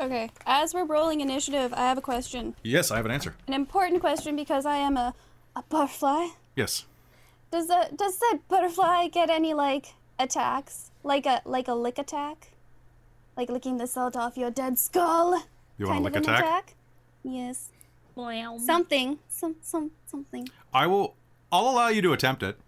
Okay, 0.00 0.30
as 0.46 0.72
we're 0.72 0.84
rolling 0.84 1.20
initiative, 1.20 1.74
I 1.74 1.80
have 1.80 1.98
a 1.98 2.02
question. 2.02 2.54
Yes, 2.62 2.90
I 2.90 2.96
have 2.96 3.04
an 3.04 3.12
answer. 3.12 3.34
An 3.46 3.52
important 3.52 4.00
question 4.00 4.34
because 4.34 4.64
I 4.64 4.76
am 4.76 4.96
a, 4.96 5.14
a 5.54 5.62
butterfly. 5.68 6.28
Yes. 6.56 6.86
Does 7.50 7.66
the 7.66 7.88
does 7.96 8.18
that 8.18 8.38
butterfly 8.48 9.08
get 9.08 9.30
any 9.30 9.54
like 9.54 9.94
attacks? 10.18 10.90
Like 11.02 11.26
a 11.26 11.42
like 11.44 11.68
a 11.68 11.74
lick 11.74 11.98
attack? 11.98 12.52
Like 13.36 13.50
licking 13.50 13.78
the 13.78 13.86
salt 13.86 14.16
off 14.16 14.36
your 14.36 14.50
dead 14.50 14.78
skull? 14.78 15.42
You 15.78 15.86
want 15.86 15.96
kind 15.96 16.04
a 16.04 16.08
of 16.08 16.14
lick 16.14 16.16
an 16.16 16.22
attack? 16.22 16.44
attack? 16.44 16.74
Yes. 17.22 17.68
Well, 18.14 18.58
Something. 18.58 19.18
Some 19.28 19.56
some 19.62 19.90
something. 20.06 20.48
I 20.74 20.86
will. 20.86 21.14
I'll 21.50 21.68
allow 21.68 21.88
you 21.88 22.02
to 22.02 22.12
attempt 22.12 22.42
it. 22.42 22.58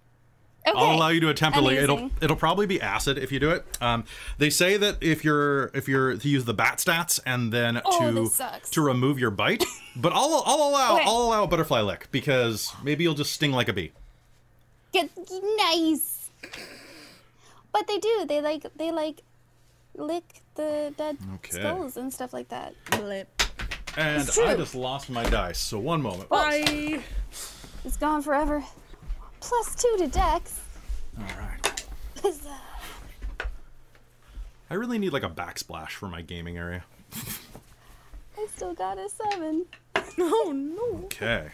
Okay. 0.67 0.79
I'll 0.79 0.95
allow 0.97 1.09
you 1.09 1.21
to 1.21 1.29
attempt 1.29 1.59
it. 1.59 1.61
Like 1.61 1.77
it'll 1.77 2.11
it'll 2.21 2.37
probably 2.37 2.67
be 2.67 2.81
acid 2.81 3.19
if 3.19 3.33
you 3.33 3.41
do 3.41 3.51
it. 3.51 3.65
Um, 3.81 4.05
they 4.39 4.49
say 4.51 4.77
that 4.77 4.99
if 5.01 5.25
you're 5.25 5.71
if 5.75 5.89
you're 5.89 6.17
to 6.17 6.29
use 6.29 6.45
the 6.45 6.55
bat 6.55 6.79
stats 6.79 7.19
and 7.27 7.53
then 7.53 7.81
Oh, 7.85 8.31
to 8.31 8.61
to 8.71 8.81
remove 8.81 9.19
your 9.19 9.31
bite, 9.31 9.65
but 9.97 10.13
I'll 10.13 10.43
I'll 10.47 10.69
allow 10.69 10.97
Okay. 10.97 11.05
I'll 11.07 11.23
allow 11.23 11.45
a 11.45 11.49
butterfly 11.49 11.81
lick 11.81 12.09
because 12.13 12.73
maybe 12.83 13.03
you'll 13.05 13.15
just 13.15 13.33
sting 13.33 13.53
like 13.53 13.69
a 13.69 13.73
bee. 13.73 13.93
Get 14.93 15.11
nice. 15.57 16.31
But 17.73 17.87
they 17.87 17.99
do. 17.99 18.25
They 18.27 18.41
like 18.41 18.67
they 18.77 18.91
like 18.91 19.23
lick 19.97 20.25
the 20.55 20.93
dead 20.97 21.17
Okay. 21.37 21.59
skulls 21.59 21.97
and 21.97 22.13
stuff 22.13 22.33
like 22.33 22.49
that. 22.49 22.75
Blip. 22.91 23.29
And 23.97 24.23
I 24.23 24.55
just 24.57 24.75
lost 24.75 25.11
my 25.11 25.23
dice. 25.25 25.59
So 25.59 25.79
one 25.79 26.01
moment. 26.03 26.29
Bye. 26.29 27.01
It's 27.85 27.97
gone 27.97 28.23
forever. 28.23 28.63
Plus 29.41 29.75
two 29.75 29.95
to 29.99 30.07
Dex. 30.07 30.61
All 31.19 31.25
right. 31.39 31.85
Huzzah. 32.23 32.61
I 34.71 34.75
really 34.75 34.99
need 34.99 35.13
like 35.13 35.25
a 35.25 35.29
backsplash 35.29 35.91
for 35.91 36.09
my 36.09 36.23
gaming 36.23 36.57
area. 36.57 36.85
I 38.39 38.47
still 38.55 38.75
got 38.75 38.99
a 38.99 39.09
seven. 39.09 39.67
Oh 40.19 40.53
no. 40.55 41.05
Okay. 41.07 41.49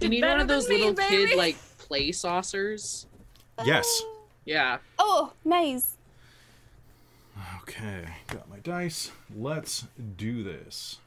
You 0.00 0.08
need 0.08 0.22
one 0.24 0.38
of 0.40 0.46
those 0.46 0.68
me, 0.68 0.76
little 0.78 0.92
baby. 0.94 1.26
kid 1.28 1.36
like 1.36 1.56
play 1.94 2.10
saucers. 2.10 3.06
Yes. 3.64 4.02
Yeah. 4.44 4.78
Oh, 4.98 5.32
nice. 5.44 5.96
Okay. 7.62 8.04
Got 8.26 8.50
my 8.50 8.58
dice. 8.58 9.12
Let's 9.32 9.86
do 10.16 10.42
this. 10.42 10.98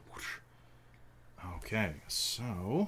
Okay. 1.58 1.96
So, 2.08 2.88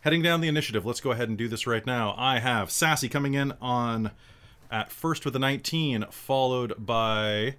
heading 0.00 0.22
down 0.22 0.40
the 0.40 0.48
initiative. 0.48 0.86
Let's 0.86 1.02
go 1.02 1.10
ahead 1.10 1.28
and 1.28 1.36
do 1.36 1.48
this 1.48 1.66
right 1.66 1.84
now. 1.84 2.14
I 2.16 2.38
have 2.38 2.70
Sassy 2.70 3.10
coming 3.10 3.34
in 3.34 3.52
on 3.60 4.12
at 4.70 4.90
first 4.90 5.26
with 5.26 5.36
a 5.36 5.38
19, 5.38 6.06
followed 6.10 6.72
by. 6.78 7.56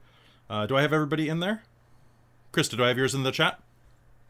Uh, 0.50 0.66
do 0.66 0.76
I 0.76 0.82
have 0.82 0.94
everybody 0.94 1.30
in 1.30 1.42
there? 1.42 1.62
Krista, 2.52 2.76
do 2.76 2.84
I 2.84 2.88
have 2.88 2.98
yours 2.98 3.14
in 3.14 3.22
the 3.22 3.32
chat? 3.32 3.62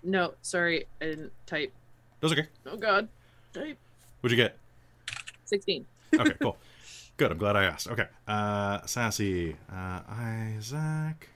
No, 0.04 0.34
sorry, 0.42 0.86
I 1.00 1.06
didn't 1.06 1.32
type. 1.46 1.72
That's 2.20 2.34
okay. 2.34 2.48
Oh 2.66 2.76
God, 2.76 3.08
type 3.54 3.78
What'd 4.24 4.38
you 4.38 4.42
get? 4.42 4.58
Sixteen. 5.54 5.86
okay, 6.20 6.36
cool. 6.42 6.58
Good. 7.18 7.32
I'm 7.32 7.38
glad 7.38 7.56
I 7.56 7.66
asked. 7.66 7.88
Okay. 7.88 8.08
Uh, 8.28 8.82
Sassy, 8.86 9.56
uh, 9.72 10.02
Isaac, 10.10 11.30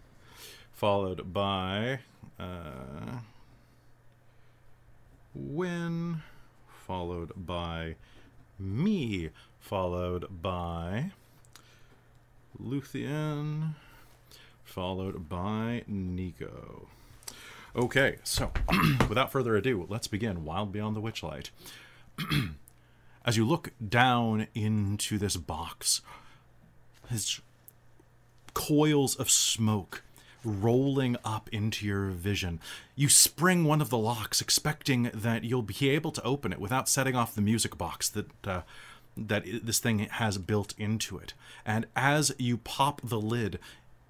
followed 0.71 1.31
by 1.31 1.99
uh, 2.39 3.19
Win, 5.35 6.23
followed 6.67 7.31
by 7.35 7.95
me, 8.57 9.29
followed 9.59 10.41
by 10.41 11.11
Luthien, 12.59 13.75
followed 14.63 15.29
by 15.29 15.83
Nico. 15.87 16.87
Okay, 17.75 18.17
so 18.23 18.51
without 19.07 19.31
further 19.31 19.55
ado, 19.55 19.85
let's 19.87 20.07
begin 20.07 20.43
Wild 20.43 20.71
Beyond 20.71 20.95
the 20.95 21.01
Witchlight. 21.01 21.51
As 23.27 23.35
you 23.35 23.45
look 23.45 23.71
down 23.85 24.47
into 24.55 25.17
this 25.17 25.35
box, 25.35 26.01
there's 27.09 27.41
coils 28.53 29.17
of 29.17 29.29
smoke 29.29 30.01
rolling 30.45 31.17
up 31.25 31.49
into 31.51 31.85
your 31.85 32.05
vision. 32.05 32.61
You 32.95 33.09
spring 33.09 33.65
one 33.65 33.81
of 33.81 33.89
the 33.89 33.97
locks, 33.97 34.39
expecting 34.39 35.11
that 35.13 35.43
you'll 35.43 35.61
be 35.61 35.89
able 35.89 36.13
to 36.13 36.23
open 36.23 36.53
it 36.53 36.61
without 36.61 36.87
setting 36.87 37.17
off 37.17 37.35
the 37.35 37.41
music 37.41 37.77
box 37.77 38.07
that 38.07 38.47
uh, 38.47 38.61
that 39.17 39.43
this 39.61 39.79
thing 39.79 39.99
has 39.99 40.37
built 40.37 40.73
into 40.77 41.17
it. 41.17 41.33
And 41.65 41.85
as 41.97 42.33
you 42.37 42.55
pop 42.55 43.01
the 43.03 43.19
lid, 43.19 43.59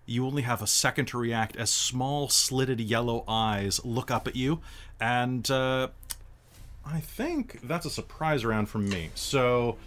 you 0.06 0.28
only 0.28 0.44
have 0.44 0.62
a 0.62 0.68
second 0.68 1.08
to 1.08 1.18
react 1.18 1.56
as 1.56 1.72
small 1.72 2.30
slitted 2.30 2.80
yellow 2.80 3.24
eyes 3.28 3.84
look 3.84 4.12
up 4.12 4.28
at 4.28 4.36
you 4.36 4.60
and 5.00 5.50
uh, 5.50 5.88
i 6.88 7.00
think 7.00 7.60
that's 7.68 7.86
a 7.86 7.90
surprise 7.90 8.46
round 8.46 8.70
from 8.70 8.88
me 8.90 9.10
so 9.16 9.78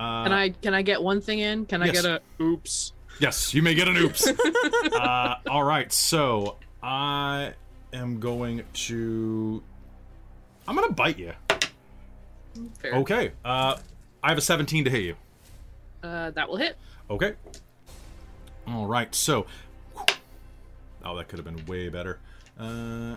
uh, 0.00 0.22
Can 0.24 0.32
I 0.32 0.48
can 0.50 0.74
I 0.74 0.82
get 0.82 1.02
one 1.02 1.20
thing 1.20 1.40
in? 1.40 1.66
Can 1.66 1.82
I 1.82 1.88
get 1.88 2.04
a 2.04 2.20
oops? 2.40 2.92
yes 3.20 3.52
you 3.54 3.62
may 3.62 3.74
get 3.74 3.88
an 3.88 3.96
oops 3.96 4.26
uh, 4.92 5.34
all 5.48 5.64
right 5.64 5.92
so 5.92 6.56
i 6.82 7.52
am 7.92 8.20
going 8.20 8.62
to 8.72 9.62
i'm 10.68 10.74
gonna 10.76 10.92
bite 10.92 11.18
you 11.18 11.32
Fair. 12.80 12.94
okay 12.94 13.32
uh, 13.44 13.76
i 14.22 14.28
have 14.28 14.38
a 14.38 14.40
17 14.42 14.84
to 14.84 14.90
hit 14.90 15.02
you 15.04 15.16
Uh, 16.02 16.30
that 16.30 16.48
will 16.48 16.56
hit. 16.56 16.76
Okay. 17.10 17.34
All 18.68 18.86
right. 18.86 19.12
So, 19.14 19.46
oh, 21.04 21.16
that 21.16 21.26
could 21.26 21.38
have 21.40 21.44
been 21.44 21.64
way 21.66 21.88
better. 21.88 22.20
Uh, 22.56 23.16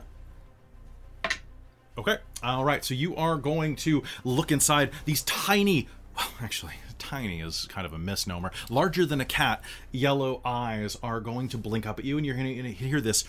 okay. 1.98 2.18
All 2.44 2.64
right. 2.66 2.84
So 2.84 2.94
you 2.94 3.16
are 3.16 3.38
going 3.38 3.76
to 3.78 4.04
look 4.24 4.52
inside 4.52 4.92
these 5.06 5.24
tiny. 5.24 5.88
well, 6.16 6.28
Actually, 6.42 6.74
tiny 7.00 7.42
is 7.42 7.66
kind 7.66 7.86
of 7.86 7.94
a 7.94 8.00
misnomer. 8.00 8.52
Larger 8.70 9.06
than 9.06 9.20
a 9.22 9.26
cat, 9.26 9.62
yellow 9.92 10.42
eyes 10.46 10.98
are 11.04 11.20
going 11.20 11.50
to 11.50 11.58
blink 11.58 11.86
up 11.86 12.00
at 12.00 12.06
you, 12.06 12.18
and 12.18 12.26
you're 12.26 12.36
going 12.36 12.64
to 12.64 12.72
hear 12.72 13.02
this. 13.02 13.26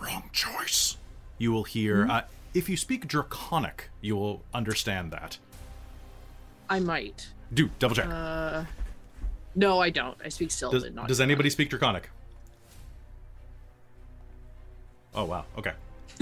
Wrong 0.00 0.28
choice. 0.32 0.96
You 1.38 1.52
will 1.52 1.64
hear. 1.64 2.06
Uh, 2.08 2.22
if 2.52 2.68
you 2.68 2.76
speak 2.76 3.08
Draconic, 3.08 3.90
you 4.00 4.16
will 4.16 4.42
understand 4.52 5.12
that. 5.12 5.38
I 6.68 6.80
might. 6.80 7.28
Do 7.52 7.70
double 7.78 7.94
check. 7.94 8.06
Uh, 8.08 8.64
no, 9.54 9.80
I 9.80 9.90
don't. 9.90 10.16
I 10.24 10.28
speak 10.28 10.48
does 10.48 10.58
Sylvan, 10.58 10.94
not. 10.94 11.08
does 11.08 11.20
anybody 11.20 11.50
speak 11.50 11.70
Draconic? 11.70 12.10
Oh 15.14 15.24
wow. 15.24 15.44
Okay. 15.58 15.72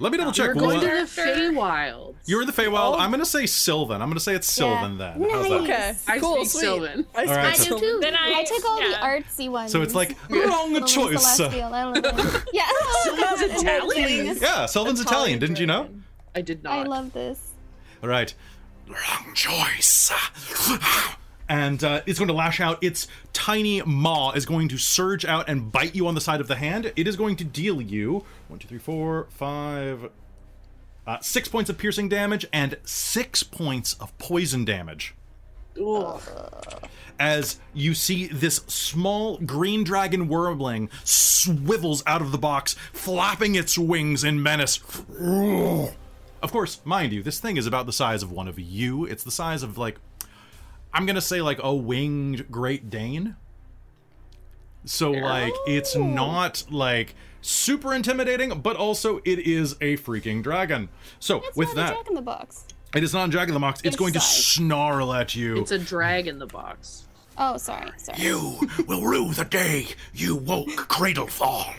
Let 0.00 0.10
me 0.10 0.18
double 0.18 0.32
check. 0.32 0.48
We're 0.48 0.54
going 0.54 0.80
what- 0.80 1.06
to 1.06 1.14
the 1.14 1.22
Feywild. 1.22 2.16
You're 2.26 2.40
in 2.40 2.46
the 2.48 2.52
Feywild. 2.52 2.94
Oh. 2.94 2.98
I'm 2.98 3.10
gonna 3.12 3.24
say 3.24 3.46
Sylvan. 3.46 4.02
I'm 4.02 4.08
gonna 4.08 4.18
say 4.20 4.34
it's 4.34 4.48
Yeah. 4.58 4.64
Sylvan 4.80 4.98
then. 4.98 5.22
How's 5.30 5.48
that? 5.48 5.60
Okay, 5.62 5.94
I 6.08 6.18
cool, 6.18 6.34
speak 6.44 6.48
sweet. 6.48 6.60
Sylvan. 6.60 7.06
I, 7.14 7.20
All 7.24 7.26
right, 7.36 7.56
speak 7.56 7.68
so- 7.68 7.78
Sylvan. 7.78 8.00
Then 8.00 8.14
I, 8.16 8.40
I 8.40 8.44
took 8.44 8.64
all 8.64 8.80
yeah. 8.80 8.88
the 8.90 8.96
artsy 8.96 9.48
ones. 9.48 9.70
So 9.70 9.82
it's 9.82 9.94
like 9.94 10.16
wrong 10.30 10.72
The 10.72 10.80
choice. 10.80 11.36
Celestial, 11.36 11.72
I 11.72 11.84
love 11.84 12.02
them. 12.02 12.42
yeah. 12.52 12.68
Sylvan's 13.02 13.62
Italian. 13.62 14.36
Yeah, 14.40 14.66
Sylvan's 14.66 15.00
Italian. 15.00 15.38
Didn't 15.38 15.60
you 15.60 15.66
know? 15.66 15.88
I 16.34 16.40
did 16.40 16.64
not. 16.64 16.72
I 16.72 16.82
love 16.82 17.12
this. 17.12 17.52
All 18.02 18.08
right. 18.08 18.34
Wrong 18.88 19.34
choice. 19.34 20.10
And 21.48 21.84
uh, 21.84 22.00
it's 22.06 22.18
going 22.18 22.28
to 22.28 22.34
lash 22.34 22.60
out. 22.60 22.82
Its 22.82 23.06
tiny 23.32 23.82
maw 23.82 24.32
is 24.32 24.46
going 24.46 24.68
to 24.68 24.78
surge 24.78 25.24
out 25.24 25.48
and 25.48 25.70
bite 25.70 25.94
you 25.94 26.06
on 26.06 26.14
the 26.14 26.20
side 26.20 26.40
of 26.40 26.48
the 26.48 26.56
hand. 26.56 26.92
It 26.96 27.06
is 27.06 27.16
going 27.16 27.36
to 27.36 27.44
deal 27.44 27.82
you 27.82 28.24
one, 28.48 28.58
two, 28.58 28.68
three, 28.68 28.78
four, 28.78 29.26
five, 29.30 30.10
uh, 31.06 31.18
six 31.20 31.48
points 31.48 31.68
of 31.68 31.76
piercing 31.76 32.08
damage 32.08 32.46
and 32.52 32.78
six 32.84 33.42
points 33.42 33.94
of 33.94 34.16
poison 34.18 34.64
damage. 34.64 35.14
Ugh. 35.76 36.22
as 37.18 37.58
you 37.72 37.94
see 37.94 38.26
this 38.28 38.56
small 38.68 39.38
green 39.38 39.82
dragon 39.82 40.28
wyrmling 40.28 40.88
swivels 41.04 42.02
out 42.06 42.22
of 42.22 42.32
the 42.32 42.38
box, 42.38 42.74
flapping 42.92 43.54
its 43.54 43.76
wings 43.76 44.24
in 44.24 44.42
menace. 44.42 44.78
Of 46.42 46.52
course, 46.52 46.80
mind 46.84 47.12
you, 47.12 47.22
this 47.22 47.40
thing 47.40 47.56
is 47.56 47.66
about 47.66 47.86
the 47.86 47.92
size 47.92 48.22
of 48.22 48.30
one 48.30 48.48
of 48.48 48.58
you. 48.58 49.04
It's 49.04 49.24
the 49.24 49.30
size 49.30 49.62
of 49.62 49.78
like, 49.78 49.98
I'm 50.94 51.06
gonna 51.06 51.20
say 51.20 51.42
like 51.42 51.58
a 51.62 51.74
winged 51.74 52.50
Great 52.50 52.88
Dane. 52.88 53.36
So 54.86 55.10
like, 55.12 55.52
it's 55.66 55.96
not 55.96 56.64
like 56.70 57.14
super 57.40 57.94
intimidating, 57.94 58.60
but 58.60 58.76
also 58.76 59.18
it 59.24 59.38
is 59.40 59.72
a 59.80 59.96
freaking 59.96 60.42
dragon. 60.42 60.88
So 61.20 61.42
It's 61.44 61.56
with 61.56 61.68
not 61.68 61.76
that, 61.76 61.92
a 61.92 61.96
Jack 61.96 62.08
in 62.08 62.14
the 62.14 62.22
Box. 62.22 62.64
it 62.94 63.02
is 63.02 63.14
not 63.14 63.28
a 63.28 63.32
Jack 63.32 63.48
in 63.48 63.54
the 63.54 63.60
Box. 63.60 63.80
It's 63.80 63.88
It's 63.88 63.96
going 63.96 64.12
to 64.12 64.20
snarl 64.20 65.12
at 65.14 65.34
you. 65.34 65.56
It's 65.56 65.70
a 65.72 65.78
drag 65.78 66.26
in 66.28 66.38
the 66.38 66.46
box. 66.46 67.06
Oh, 67.36 67.56
sorry, 67.56 67.90
sorry. 67.96 68.20
You 68.22 68.60
will 68.86 69.02
rue 69.02 69.32
the 69.32 69.44
day 69.44 69.88
you 70.12 70.36
woke 70.36 70.68
Cradlefall. 70.68 71.74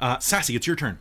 Uh, 0.00 0.18
Sassy, 0.18 0.54
it's 0.56 0.66
your 0.66 0.76
turn. 0.76 0.98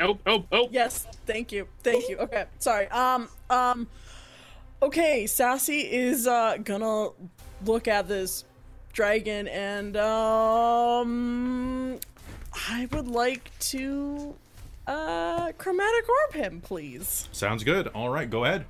Oh, 0.00 0.18
oh, 0.26 0.44
oh. 0.52 0.68
Yes, 0.70 1.06
thank 1.26 1.50
you, 1.50 1.66
thank 1.82 2.08
you. 2.08 2.18
Okay, 2.18 2.44
sorry. 2.58 2.88
Um, 2.88 3.28
um, 3.50 3.86
okay. 4.82 5.26
Sassy 5.26 5.80
is 5.80 6.26
uh 6.26 6.58
gonna 6.62 7.08
look 7.64 7.88
at 7.88 8.08
this 8.08 8.44
dragon 8.92 9.48
and 9.48 9.96
um, 9.96 11.98
I 12.68 12.88
would 12.92 13.08
like 13.08 13.50
to 13.60 14.34
uh 14.86 15.52
chromatic 15.58 16.04
orb 16.08 16.34
him, 16.34 16.60
please. 16.60 17.28
Sounds 17.32 17.64
good. 17.64 17.88
All 17.88 18.08
right, 18.08 18.28
go 18.28 18.44
ahead. 18.44 18.64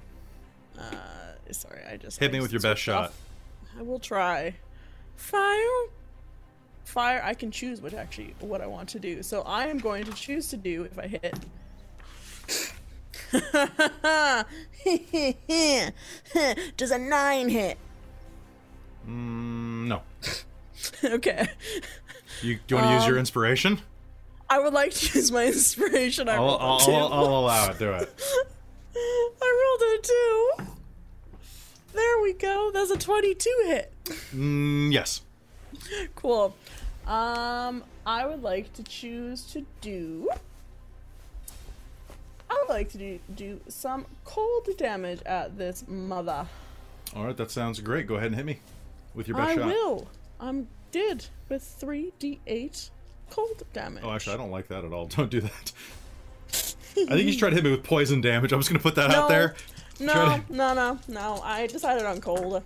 Uh, 0.78 0.82
sorry, 1.50 1.82
I 1.90 1.96
just 1.96 2.18
Hit 2.20 2.30
I 2.30 2.34
me 2.34 2.40
with 2.40 2.52
your 2.52 2.60
best 2.60 2.80
shot. 2.80 3.10
off. 3.10 3.20
I 3.78 3.82
will 3.82 3.98
try. 3.98 4.54
Fire. 5.16 5.88
Fire. 6.84 7.20
I 7.24 7.34
can 7.34 7.50
choose 7.50 7.80
what 7.80 7.94
actually 7.94 8.34
what 8.40 8.60
I 8.60 8.66
want 8.66 8.88
to 8.90 9.00
do. 9.00 9.22
So 9.22 9.42
I 9.42 9.66
am 9.66 9.78
going 9.78 10.04
to 10.04 10.12
choose 10.12 10.48
to 10.48 10.56
do 10.56 10.84
if 10.84 10.98
I 10.98 11.06
hit. 11.06 11.38
Does 16.76 16.90
a 16.90 16.98
nine 16.98 17.48
hit? 17.48 17.78
Mm, 19.06 19.86
no. 19.88 20.02
Okay. 21.04 21.48
You 22.40 22.54
do 22.66 22.74
you 22.74 22.76
want 22.76 22.86
to 22.88 22.92
use 22.94 23.02
Um, 23.02 23.08
your 23.10 23.18
inspiration? 23.18 23.80
I 24.48 24.58
would 24.60 24.72
like 24.72 24.92
to 24.92 25.18
use 25.18 25.30
my 25.32 25.46
inspiration. 25.46 26.28
I 26.28 26.36
I'll, 26.36 26.44
rolled 26.44 26.60
a 26.60 26.64
I'll, 26.64 26.78
two. 26.80 26.92
I'll, 26.92 27.12
I'll 27.12 27.38
allow 27.40 27.70
it. 27.70 27.78
Do 27.78 27.90
it. 27.92 28.08
I 28.96 29.64
rolled 29.64 29.82
a 29.98 30.02
two. 30.02 30.50
There 31.94 32.22
we 32.22 32.32
go. 32.32 32.70
That's 32.72 32.90
a 32.90 32.96
twenty-two 32.96 33.62
hit. 33.66 33.92
Mm, 34.34 34.92
yes. 34.92 35.22
Cool. 36.14 36.54
Um, 37.06 37.82
I 38.06 38.24
would 38.26 38.42
like 38.42 38.72
to 38.74 38.82
choose 38.84 39.42
to 39.52 39.66
do. 39.80 40.30
I 42.50 42.58
would 42.60 42.72
like 42.72 42.88
to 42.90 42.98
do, 42.98 43.18
do 43.34 43.60
some 43.68 44.06
cold 44.24 44.68
damage 44.76 45.20
at 45.26 45.58
this 45.58 45.84
mother. 45.86 46.46
All 47.14 47.24
right, 47.26 47.36
that 47.36 47.50
sounds 47.50 47.80
great. 47.80 48.06
Go 48.06 48.14
ahead 48.16 48.28
and 48.28 48.36
hit 48.36 48.44
me 48.46 48.60
with 49.14 49.28
your 49.28 49.36
best 49.36 49.50
I 49.50 49.54
shot. 49.56 49.66
will. 49.66 50.08
I'm 50.40 50.68
did 50.90 51.26
with 51.48 51.62
three 51.62 52.12
d8 52.20 52.90
cold 53.30 53.62
damage. 53.72 54.02
Oh, 54.04 54.10
actually, 54.10 54.34
I 54.34 54.36
don't 54.38 54.50
like 54.50 54.68
that 54.68 54.84
at 54.84 54.92
all. 54.92 55.06
Don't 55.16 55.30
do 55.30 55.40
that. 55.40 55.72
I 56.50 57.14
think 57.14 57.20
he's 57.20 57.36
trying 57.36 57.52
to 57.52 57.56
hit 57.56 57.64
me 57.64 57.70
with 57.70 57.84
poison 57.84 58.20
damage. 58.20 58.52
I'm 58.52 58.58
just 58.58 58.70
gonna 58.70 58.82
put 58.82 58.94
that 58.96 59.10
out 59.10 59.28
there. 59.28 59.54
No, 60.00 60.12
Try 60.12 60.42
no, 60.48 60.74
no, 60.74 60.98
no. 61.08 61.40
I 61.42 61.66
decided 61.66 62.04
on 62.04 62.20
cold, 62.20 62.62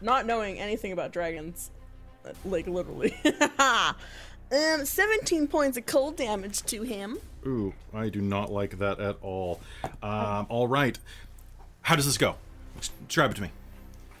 not 0.00 0.26
knowing 0.26 0.58
anything 0.58 0.92
about 0.92 1.12
dragons, 1.12 1.70
like 2.44 2.66
literally. 2.66 3.14
um, 4.54 4.84
17 4.84 5.48
points 5.48 5.76
of 5.76 5.86
cold 5.86 6.16
damage 6.16 6.62
to 6.64 6.82
him. 6.82 7.18
Ooh, 7.46 7.74
I 7.92 8.08
do 8.08 8.20
not 8.20 8.50
like 8.52 8.78
that 8.78 9.00
at 9.00 9.16
all. 9.22 9.60
Um, 10.02 10.46
all 10.48 10.68
right, 10.68 10.98
how 11.82 11.96
does 11.96 12.06
this 12.06 12.16
go? 12.16 12.36
Describe 13.06 13.32
it 13.32 13.34
to 13.34 13.42
me. 13.42 13.50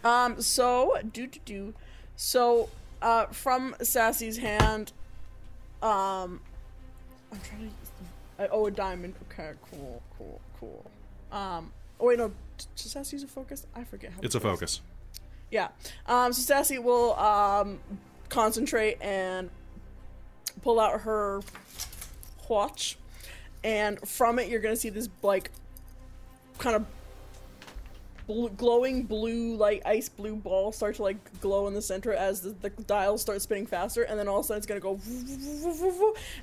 Um, 0.04 0.40
so 0.40 0.98
do 1.12 1.26
do 1.26 1.40
do. 1.44 1.74
So, 2.16 2.68
uh, 3.00 3.26
from 3.26 3.74
Sassy's 3.82 4.36
hand, 4.36 4.92
um, 5.82 6.40
I'm 7.32 7.40
trying 7.42 7.60
to. 7.60 7.64
Use 7.64 7.72
the, 8.38 8.44
I 8.44 8.48
owe 8.48 8.66
a 8.66 8.70
diamond. 8.70 9.14
Okay, 9.30 9.52
cool, 9.70 10.02
cool, 10.18 10.40
cool. 10.60 10.90
Um, 11.32 11.72
oh 11.98 12.06
wait, 12.06 12.18
no. 12.18 12.32
Does 12.76 12.92
Sassy 12.92 13.16
use 13.16 13.24
a 13.24 13.28
focus? 13.28 13.66
I 13.74 13.84
forget 13.84 14.12
how. 14.12 14.20
It's 14.22 14.34
a 14.34 14.40
focus. 14.40 14.80
Yeah. 15.50 15.68
Um, 16.06 16.32
so 16.32 16.42
Sassy 16.42 16.78
will 16.78 17.18
um 17.18 17.78
concentrate 18.28 19.00
and 19.00 19.48
pull 20.62 20.80
out 20.80 21.02
her 21.02 21.40
watch, 22.48 22.98
and 23.62 23.98
from 24.06 24.38
it 24.38 24.48
you're 24.48 24.60
gonna 24.60 24.76
see 24.76 24.90
this 24.90 25.08
like 25.22 25.50
kind 26.58 26.76
of 26.76 26.86
glowing 28.56 29.02
blue, 29.02 29.54
like 29.56 29.82
ice 29.84 30.08
blue 30.08 30.36
ball 30.36 30.72
start 30.72 30.96
to 30.96 31.02
like 31.02 31.40
glow 31.40 31.66
in 31.66 31.74
the 31.74 31.82
center 31.82 32.12
as 32.12 32.40
the, 32.40 32.50
the 32.50 32.70
dial 32.70 33.18
starts 33.18 33.44
spinning 33.44 33.66
faster, 33.66 34.02
and 34.02 34.18
then 34.18 34.28
all 34.28 34.38
of 34.38 34.44
a 34.44 34.48
sudden 34.48 34.58
it's 34.58 34.66
gonna 34.66 34.80
go 34.80 34.98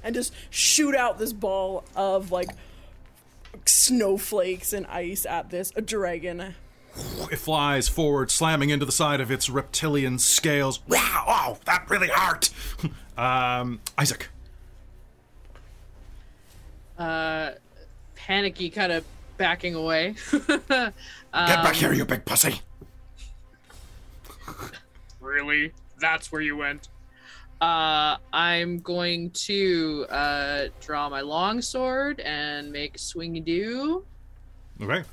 and 0.04 0.14
just 0.14 0.34
shoot 0.50 0.96
out 0.96 1.18
this 1.18 1.34
ball 1.34 1.84
of 1.96 2.32
like 2.32 2.50
snowflakes 3.66 4.74
and 4.74 4.86
ice 4.88 5.26
at 5.26 5.50
this 5.50 5.72
a 5.76 5.82
dragon. 5.82 6.56
It 7.32 7.38
flies 7.38 7.88
forward, 7.88 8.30
slamming 8.30 8.70
into 8.70 8.86
the 8.86 8.92
side 8.92 9.22
of 9.22 9.32
its 9.32 9.50
reptilian 9.50 10.20
scales. 10.20 10.82
Wow, 10.88 11.24
oh, 11.28 11.58
that 11.66 11.90
really 11.90 12.10
hurt. 12.10 12.50
um, 13.18 13.80
Isaac. 13.98 14.30
Uh, 16.98 17.52
panicky, 18.16 18.70
kind 18.70 18.92
of 18.92 19.06
backing 19.38 19.76
away. 19.76 20.16
Get 20.48 20.64
Um, 20.70 20.94
back 21.32 21.76
here, 21.76 21.94
you 21.94 22.06
big 22.06 22.26
pussy. 22.26 22.62
Really? 25.22 25.72
That's 26.00 26.32
where 26.32 26.42
you 26.42 26.58
went? 26.58 26.90
Uh, 27.62 28.18
I'm 28.34 28.80
going 28.80 29.30
to 29.32 30.06
uh, 30.10 30.66
draw 30.82 31.10
my 31.10 31.22
long 31.22 31.62
sword 31.62 32.20
and 32.20 32.72
make 32.72 32.96
a 32.96 32.98
swingy 32.98 33.44
do. 33.44 34.04
Okay. 34.82 35.04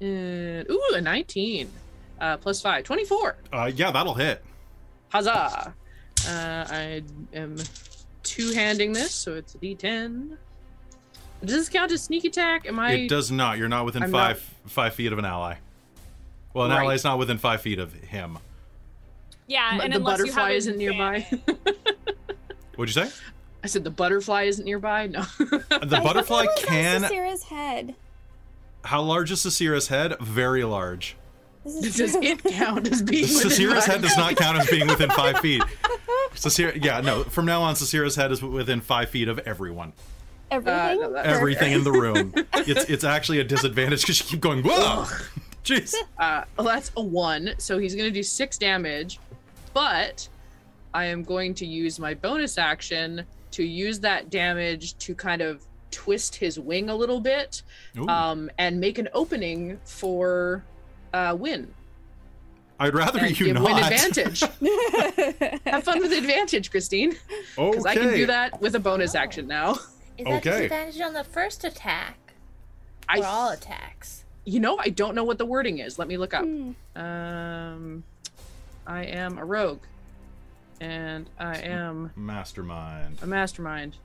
And 0.00 0.66
ooh, 0.70 0.82
a 0.94 1.00
19. 1.00 1.70
Uh, 2.20 2.36
plus 2.36 2.60
5. 2.62 2.84
24. 2.84 3.36
Uh, 3.52 3.70
yeah, 3.74 3.90
that'll 3.90 4.14
hit. 4.14 4.42
Huzzah! 5.08 5.74
Uh, 6.26 6.30
I 6.30 7.02
am 7.34 7.56
two-handing 8.22 8.92
this, 8.92 9.12
so 9.12 9.34
it's 9.34 9.54
a 9.54 9.58
D10. 9.58 10.36
Does 11.44 11.56
this 11.56 11.68
count 11.68 11.92
as 11.92 12.02
sneak 12.02 12.24
attack? 12.24 12.66
Am 12.66 12.78
I? 12.78 12.92
It 12.92 13.08
does 13.08 13.30
not. 13.30 13.58
You're 13.58 13.68
not 13.68 13.84
within 13.84 14.02
I'm 14.04 14.10
five 14.12 14.36
not- 14.64 14.70
five 14.70 14.94
feet 14.94 15.12
of 15.12 15.18
an 15.18 15.24
ally. 15.24 15.56
Well, 16.54 16.64
an 16.66 16.70
Right. 16.70 16.84
ally's 16.84 17.04
not 17.04 17.18
within 17.18 17.36
five 17.38 17.60
feet 17.60 17.78
of 17.78 17.92
him. 17.92 18.38
Yeah, 19.46 19.78
and 19.82 19.92
the 19.92 19.96
unless 19.98 20.18
you 20.20 20.24
butterfly 20.24 20.50
isn't 20.52 20.78
nearby. 20.78 21.20
What'd 22.76 22.94
you 22.94 23.02
say? 23.04 23.10
I 23.62 23.66
said 23.66 23.84
the 23.84 23.90
butterfly 23.90 24.44
isn't 24.44 24.64
nearby. 24.64 25.08
No. 25.08 25.22
The 25.38 26.00
butterfly 26.02 26.46
can. 26.58 27.02
Sarah's 27.02 27.42
head. 27.42 27.94
How 28.84 29.02
large 29.02 29.30
is 29.30 29.40
Sasira's 29.40 29.88
head? 29.88 30.16
Very 30.20 30.64
large. 30.64 31.16
This 31.64 31.96
does 31.96 32.12
true. 32.12 32.22
it 32.22 32.42
count 32.44 32.86
as 32.92 33.02
being? 33.02 33.22
within 33.22 33.50
Sasira's 33.50 33.84
five 33.86 33.94
head 33.94 34.02
does 34.02 34.16
not 34.16 34.36
count 34.36 34.58
as 34.58 34.68
being 34.68 34.86
within 34.86 35.10
five 35.10 35.38
feet. 35.38 35.62
Sasira, 36.34 36.84
yeah, 36.84 37.00
no. 37.00 37.24
From 37.24 37.46
now 37.46 37.62
on, 37.62 37.74
Sasira's 37.74 38.16
head 38.16 38.30
is 38.32 38.42
within 38.42 38.80
five 38.80 39.08
feet 39.08 39.28
of 39.28 39.38
everyone, 39.40 39.92
Everything. 40.50 41.00
no, 41.00 41.12
that- 41.12 41.26
everything 41.26 41.72
in 41.72 41.84
the 41.84 41.92
room. 41.92 42.34
It's 42.54 42.84
it's 42.90 43.04
actually 43.04 43.38
a 43.40 43.44
disadvantage 43.44 44.02
because 44.02 44.20
you 44.20 44.26
keep 44.26 44.40
going. 44.40 44.62
Whoa, 44.62 45.06
jeez. 45.64 45.94
Uh, 46.18 46.44
well, 46.58 46.66
that's 46.66 46.90
a 46.96 47.02
one, 47.02 47.54
so 47.58 47.78
he's 47.78 47.94
gonna 47.94 48.10
do 48.10 48.22
six 48.22 48.58
damage, 48.58 49.18
but 49.72 50.28
I 50.92 51.06
am 51.06 51.22
going 51.22 51.54
to 51.54 51.66
use 51.66 51.98
my 51.98 52.14
bonus 52.14 52.58
action 52.58 53.24
to 53.52 53.62
use 53.64 54.00
that 54.00 54.28
damage 54.30 54.98
to 54.98 55.14
kind 55.14 55.40
of 55.40 55.64
twist 55.94 56.36
his 56.36 56.58
wing 56.58 56.90
a 56.90 56.94
little 56.94 57.20
bit 57.20 57.62
um, 58.08 58.50
and 58.58 58.80
make 58.80 58.98
an 58.98 59.08
opening 59.14 59.78
for 59.84 60.64
uh, 61.12 61.36
win. 61.38 61.72
I'd 62.80 62.92
rather 62.94 63.20
And 63.20 63.38
you 63.38 63.46
give 63.46 63.54
not. 63.54 63.64
win 63.64 63.78
advantage. 63.78 64.40
Have 65.66 65.84
fun 65.84 66.00
with 66.00 66.12
advantage, 66.12 66.70
Christine. 66.72 67.14
Okay. 67.56 67.70
Because 67.70 67.86
I 67.86 67.94
can 67.94 68.12
do 68.12 68.26
that 68.26 68.60
with 68.60 68.74
a 68.74 68.80
bonus 68.80 69.14
action 69.14 69.46
now. 69.46 69.72
Is 70.18 70.24
that 70.26 70.26
Okay. 70.38 70.50
disadvantage 70.50 71.00
on 71.00 71.12
the 71.14 71.24
first 71.24 71.64
attack? 71.64 72.18
I 73.08 73.20
Or 73.20 73.24
all 73.26 73.50
attacks? 73.50 74.24
you 74.44 74.60
know, 74.60 74.76
I 74.78 74.88
don't 74.90 75.14
know 75.14 75.24
what 75.24 75.38
the 75.38 75.46
wording 75.46 75.78
is. 75.78 75.98
Let 75.98 76.08
me 76.08 76.16
look 76.18 76.34
up. 76.34 76.44
Hmm. 76.44 76.72
Um, 76.96 78.04
I 78.86 79.04
am 79.04 79.38
a 79.38 79.44
rogue, 79.44 79.80
and 80.80 81.30
I 81.38 81.56
am 81.58 82.10
Mastermind. 82.16 83.18
a 83.22 83.26
mastermind, 83.26 83.96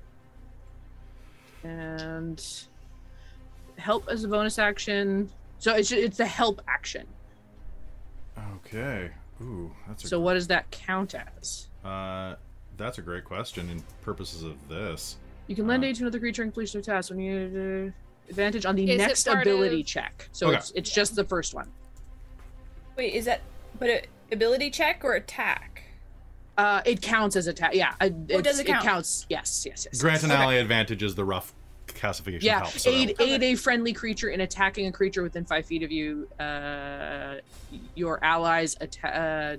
and 1.63 2.43
help 3.77 4.07
as 4.09 4.23
a 4.23 4.27
bonus 4.27 4.59
action. 4.59 5.29
So 5.59 5.75
it's 5.75 5.91
it's 5.91 6.17
the 6.17 6.25
help 6.25 6.61
action. 6.67 7.05
Okay. 8.55 9.11
Ooh, 9.41 9.71
that's 9.87 10.03
a 10.03 10.07
So 10.07 10.19
what 10.19 10.33
does 10.33 10.47
that 10.47 10.69
count 10.71 11.15
as? 11.15 11.67
Uh, 11.83 12.35
that's 12.77 12.97
a 12.97 13.01
great 13.01 13.23
question. 13.25 13.69
In 13.69 13.83
purposes 14.01 14.43
of 14.43 14.55
this, 14.69 15.17
You 15.47 15.55
can 15.55 15.65
lend 15.67 15.83
Uh, 15.83 15.87
aid 15.87 15.95
to 15.95 16.03
another 16.03 16.19
creature 16.19 16.43
and 16.43 16.51
complete 16.51 16.71
their 16.73 16.81
task 16.81 17.09
when 17.09 17.19
you 17.19 17.49
need 17.49 17.87
uh, 17.89 17.91
advantage 18.29 18.65
on 18.65 18.75
the 18.75 18.85
next 18.97 19.25
ability 19.27 19.81
of- 19.81 19.87
check. 19.87 20.29
So 20.31 20.47
Okay. 20.47 20.57
it's 20.57 20.71
it's 20.75 20.91
just 20.91 21.15
the 21.15 21.23
first 21.23 21.53
one. 21.53 21.69
Wait, 22.95 23.13
is 23.13 23.25
that 23.25 23.41
but 23.79 23.89
a 23.89 24.03
ability 24.31 24.69
check 24.71 25.03
or 25.03 25.13
attack? 25.13 25.68
Uh, 26.59 26.81
it 26.85 27.01
counts 27.01 27.35
as 27.35 27.47
attack. 27.47 27.73
Yeah, 27.73 27.93
uh, 28.01 28.09
Oh, 28.33 28.41
does 28.41 28.59
it 28.59 28.67
count? 28.67 28.83
counts. 28.83 29.25
Yes, 29.29 29.63
yes, 29.65 29.87
yes. 29.89 30.01
grant 30.01 30.15
yes. 30.15 30.23
an 30.25 30.31
Okay. 30.31 30.41
ally 30.41 30.53
advantage 30.55 31.01
is 31.03 31.15
the 31.15 31.23
rough 31.23 31.53
classification 31.87 32.45
Yeah, 32.45 32.59
help. 32.59 32.71
So 32.71 32.89
aid 32.89 33.15
that- 33.17 33.21
aid 33.21 33.43
a 33.43 33.55
friendly 33.55 33.93
creature 33.93 34.29
in 34.29 34.41
attacking 34.41 34.85
a 34.87 34.91
creature 34.91 35.23
within 35.23 35.45
five 35.45 35.65
feet 35.65 35.83
of 35.83 35.91
you. 35.91 36.27
Uh, 36.39 37.35
your 37.95 38.23
allies 38.23 38.75
attack. 38.81 39.13
Uh, 39.15 39.57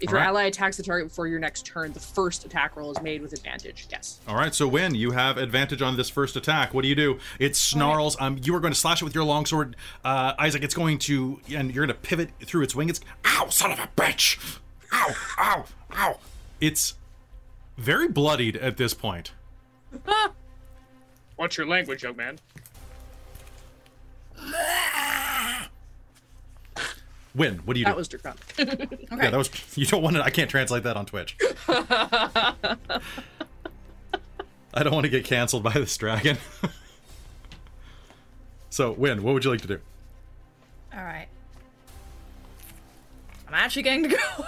if 0.00 0.08
your 0.08 0.18
Alright. 0.18 0.28
ally 0.28 0.42
attacks 0.44 0.78
the 0.78 0.82
target 0.82 1.08
before 1.08 1.26
your 1.26 1.38
next 1.38 1.66
turn, 1.66 1.92
the 1.92 2.00
first 2.00 2.46
attack 2.46 2.74
roll 2.74 2.90
is 2.90 3.02
made 3.02 3.20
with 3.20 3.34
advantage. 3.34 3.86
Yes. 3.90 4.18
All 4.26 4.34
right, 4.34 4.54
so 4.54 4.66
Win, 4.66 4.94
you 4.94 5.10
have 5.10 5.36
advantage 5.36 5.82
on 5.82 5.96
this 5.98 6.08
first 6.08 6.36
attack. 6.36 6.72
What 6.72 6.82
do 6.82 6.88
you 6.88 6.94
do? 6.94 7.18
It 7.38 7.54
snarls. 7.54 8.16
Um, 8.18 8.38
you 8.42 8.54
are 8.54 8.60
going 8.60 8.72
to 8.72 8.78
slash 8.78 9.02
it 9.02 9.04
with 9.04 9.14
your 9.14 9.24
longsword, 9.24 9.76
uh, 10.02 10.32
Isaac. 10.38 10.64
It's 10.64 10.72
going 10.74 10.98
to, 11.00 11.40
and 11.54 11.74
you're 11.74 11.84
going 11.86 11.94
to 11.94 12.00
pivot 12.02 12.30
through 12.42 12.62
its 12.62 12.74
wing. 12.74 12.88
It's, 12.88 13.00
ow, 13.26 13.48
son 13.50 13.72
of 13.72 13.78
a 13.78 13.88
bitch! 13.94 14.58
Ow, 14.92 15.14
ow, 15.38 15.64
ow! 15.94 16.18
It's 16.60 16.94
very 17.76 18.08
bloodied 18.08 18.56
at 18.56 18.76
this 18.76 18.94
point. 18.94 19.32
What's 21.36 21.56
your 21.56 21.66
language, 21.66 22.02
young 22.02 22.16
man? 22.16 22.38
Win, 27.34 27.60
what 27.64 27.74
do 27.74 27.80
you 27.80 27.86
do? 27.86 27.90
That 27.90 27.96
was 27.96 28.08
draconic. 28.08 28.40
yeah, 28.58 29.30
that 29.30 29.36
was. 29.36 29.50
You 29.76 29.86
don't 29.86 30.02
want 30.02 30.16
to. 30.16 30.22
I 30.22 30.30
can't 30.30 30.50
translate 30.50 30.82
that 30.82 30.96
on 30.96 31.06
Twitch. 31.06 31.36
I 31.68 32.66
don't 34.74 34.92
want 34.92 35.04
to 35.04 35.10
get 35.10 35.24
canceled 35.24 35.62
by 35.62 35.72
this 35.72 35.96
dragon. 35.96 36.38
so, 38.70 38.92
Win, 38.92 39.22
what 39.22 39.34
would 39.34 39.44
you 39.44 39.50
like 39.50 39.60
to 39.62 39.68
do? 39.68 39.78
All 40.92 41.04
right. 41.04 41.28
I'm 43.46 43.54
actually 43.54 43.82
going 43.82 44.02
to 44.04 44.08
go. 44.08 44.44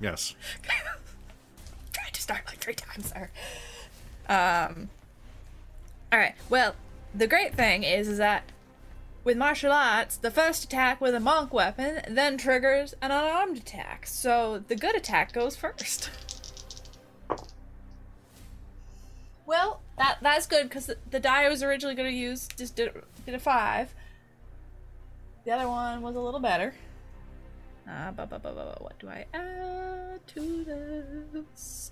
Yes. 0.00 0.34
tried 1.92 2.12
to 2.12 2.22
start 2.22 2.42
like 2.46 2.58
three 2.58 2.74
times 2.74 3.12
there. 3.12 3.30
Um. 4.28 4.88
All 6.12 6.18
right. 6.18 6.34
Well, 6.48 6.74
the 7.14 7.26
great 7.26 7.54
thing 7.54 7.82
is, 7.82 8.08
is 8.08 8.18
that 8.18 8.44
with 9.22 9.36
martial 9.36 9.72
arts, 9.72 10.16
the 10.16 10.30
first 10.30 10.64
attack 10.64 11.00
with 11.00 11.14
a 11.14 11.20
monk 11.20 11.52
weapon 11.52 12.00
then 12.08 12.38
triggers 12.38 12.94
an 13.02 13.10
unarmed 13.10 13.58
attack. 13.58 14.06
So 14.06 14.62
the 14.66 14.76
good 14.76 14.96
attack 14.96 15.32
goes 15.32 15.56
first. 15.56 16.10
Well, 19.46 19.80
that 19.98 20.18
that's 20.22 20.46
good 20.46 20.68
because 20.68 20.86
the, 20.86 20.96
the 21.10 21.20
die 21.20 21.44
I 21.44 21.48
was 21.48 21.62
originally 21.62 21.96
going 21.96 22.10
to 22.10 22.16
use 22.16 22.48
just 22.56 22.76
did, 22.76 22.92
did 23.26 23.34
a 23.34 23.38
five. 23.38 23.92
The 25.44 25.50
other 25.50 25.68
one 25.68 26.02
was 26.02 26.14
a 26.14 26.20
little 26.20 26.40
better. 26.40 26.74
Uh, 27.90 28.12
what 28.78 28.98
do 28.98 29.08
I 29.08 29.26
add 29.34 30.26
to 30.28 30.64
this? 31.32 31.90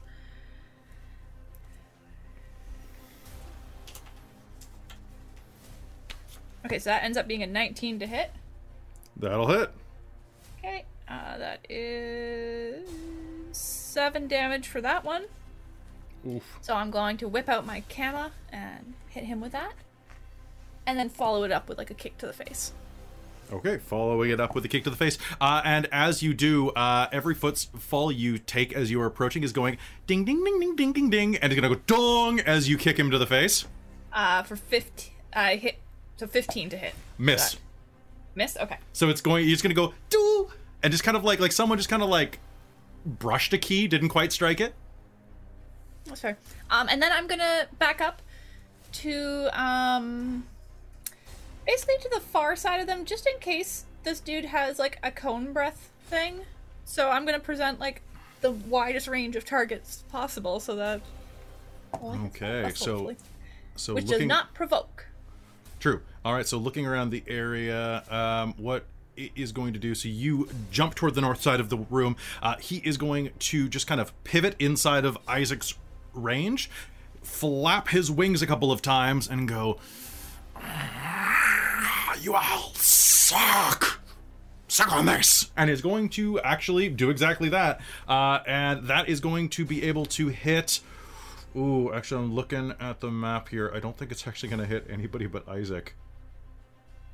Okay, 6.65 6.79
so 6.79 6.91
that 6.91 7.03
ends 7.03 7.19
up 7.19 7.27
being 7.27 7.43
a 7.43 7.47
19 7.47 7.99
to 8.01 8.07
hit. 8.07 8.31
That'll 9.17 9.49
hit. 9.49 9.71
Okay, 10.59 10.85
uh, 11.09 11.39
that 11.39 11.67
is 11.69 12.89
seven 13.53 14.29
damage 14.29 14.69
for 14.69 14.81
that 14.81 15.05
one. 15.05 15.25
Oof. 16.27 16.59
So 16.61 16.75
I'm 16.75 16.91
going 16.91 17.17
to 17.19 17.29
whip 17.29 17.49
out 17.49 17.67
my 17.67 17.83
Kama 17.89 18.33
and 18.53 18.95
hit 19.09 19.25
him 19.25 19.41
with 19.41 19.53
that, 19.53 19.73
and 20.87 20.99
then 20.99 21.09
follow 21.09 21.43
it 21.45 21.51
up 21.51 21.69
with 21.69 21.79
like 21.79 21.91
a 21.91 21.95
kick 21.95 22.19
to 22.19 22.27
the 22.27 22.33
face. 22.33 22.73
Okay, 23.51 23.79
following 23.79 24.31
it 24.31 24.41
up 24.41 24.55
with 24.55 24.65
a 24.65 24.69
kick 24.69 24.85
to 24.85 24.91
the 24.91 24.97
face. 24.97 25.17
Uh, 25.41 25.63
and 25.65 25.87
as 25.91 26.23
you 26.23 26.35
do, 26.35 26.69
uh, 26.71 27.09
every 27.13 27.35
footfall 27.35 28.13
you 28.13 28.39
take 28.39 28.75
as 28.75 28.91
you 28.91 29.01
are 29.01 29.07
approaching 29.07 29.43
is 29.43 29.53
going 29.53 29.79
ding, 30.07 30.25
ding, 30.25 30.45
ding, 30.45 30.61
ding, 30.61 30.77
ding, 30.77 30.93
ding, 30.93 31.11
ding, 31.11 31.37
and 31.37 31.51
it's 31.53 31.61
gonna 31.61 31.75
go 31.75 31.81
dong 31.87 32.41
as 32.41 32.69
you 32.69 32.77
kick 32.77 32.99
him 32.99 33.11
to 33.11 33.17
the 33.19 33.27
face. 33.27 33.65
Uh, 34.13 34.43
for 34.43 34.57
15, 34.57 35.13
I 35.33 35.57
hit, 35.57 35.79
so 36.17 36.27
15 36.27 36.71
to 36.71 36.77
hit. 36.77 36.95
Miss. 37.17 37.57
Miss? 38.35 38.57
Okay. 38.57 38.77
So 38.93 39.09
it's 39.09 39.21
going. 39.21 39.45
He's 39.47 39.63
gonna 39.63 39.75
go 39.75 39.95
do, 40.11 40.51
and 40.83 40.93
just 40.93 41.03
kind 41.03 41.17
of 41.17 41.25
like 41.25 41.41
like 41.41 41.53
someone 41.53 41.79
just 41.79 41.89
kind 41.89 42.03
of 42.03 42.09
like 42.09 42.39
brushed 43.07 43.53
a 43.55 43.59
key, 43.59 43.89
didn't 43.89 44.11
quite 44.11 44.31
strike 44.33 44.61
it. 44.61 44.75
That's 46.05 46.21
fair. 46.21 46.39
Um, 46.71 46.89
and 46.91 47.03
then 47.03 47.13
I'm 47.13 47.27
gonna 47.27 47.67
back 47.79 48.01
up 48.01 48.23
to 48.93 49.49
um, 49.53 50.47
basically 51.69 51.97
to 52.01 52.09
the 52.09 52.21
far 52.21 52.57
side 52.57 52.81
of 52.81 52.87
them, 52.89 53.05
just 53.05 53.27
in 53.27 53.39
case 53.39 53.85
this 54.03 54.19
dude 54.19 54.47
has 54.47 54.79
like 54.79 54.99
a 55.05 55.13
cone 55.13 55.53
breath 55.53 55.91
thing. 56.07 56.41
So 56.85 57.11
I'm 57.11 57.25
gonna 57.27 57.39
present 57.39 57.79
like 57.79 58.03
the 58.41 58.51
widest 58.51 59.07
range 59.07 59.37
of 59.37 59.45
targets 59.45 60.03
possible, 60.11 60.59
so 60.59 60.75
that. 60.77 61.03
hits 61.93 62.03
Okay, 62.37 62.71
so- 62.75 62.93
hopefully. 62.93 63.17
So 63.77 63.95
which 63.95 64.07
looking 64.07 64.27
does 64.27 64.37
not 64.37 64.55
provoke. 64.55 65.07
true. 65.79 66.01
All 66.25 66.35
right. 66.35 66.47
So 66.47 66.59
looking 66.59 66.85
around 66.85 67.11
the 67.11 67.23
area, 67.29 68.03
um, 68.11 68.55
what 68.57 68.87
is 69.17 69.53
going 69.53 69.73
to 69.75 69.79
do? 69.79 69.95
So 69.95 70.09
you 70.09 70.49
jump 70.73 70.97
toward 70.97 71.15
the 71.15 71.21
north 71.21 71.41
side 71.41 71.61
of 71.61 71.69
the 71.69 71.77
room. 71.77 72.17
Uh, 72.43 72.57
he 72.57 72.79
is 72.79 72.97
going 72.97 73.31
to 73.39 73.69
just 73.69 73.87
kind 73.87 74.01
of 74.01 74.13
pivot 74.25 74.57
inside 74.59 75.05
of 75.05 75.17
Isaac's 75.29 75.75
range, 76.13 76.69
flap 77.23 77.89
his 77.89 78.11
wings 78.11 78.43
a 78.43 78.49
couple 78.49 78.73
of 78.73 78.83
times, 78.83 79.29
and 79.29 79.47
go. 79.47 79.79
"Ah, 82.19 82.23
You 82.23 82.35
all 82.35 82.73
suck. 82.75 84.01
Suck 84.71 84.93
on 84.93 85.07
this, 85.07 85.51
and 85.57 85.71
is 85.71 85.81
going 85.81 86.11
to 86.11 86.39
actually 86.41 86.91
do 86.91 87.09
exactly 87.09 87.49
that. 87.49 87.81
Uh, 88.07 88.41
and 88.47 88.87
that 88.89 89.09
is 89.09 89.21
going 89.21 89.49
to 89.51 89.65
be 89.65 89.83
able 89.85 90.05
to 90.07 90.29
hit. 90.29 90.81
Ooh, 91.57 91.93
actually, 91.93 92.23
I'm 92.25 92.35
looking 92.35 92.75
at 92.79 93.01
the 93.01 93.11
map 93.11 93.49
here. 93.49 93.73
I 93.75 93.81
don't 93.81 93.97
think 93.97 94.13
it's 94.13 94.27
actually 94.29 94.51
going 94.51 94.61
to 94.61 94.67
hit 94.67 94.87
anybody 94.91 95.27
but 95.27 95.49
Isaac. 95.49 95.95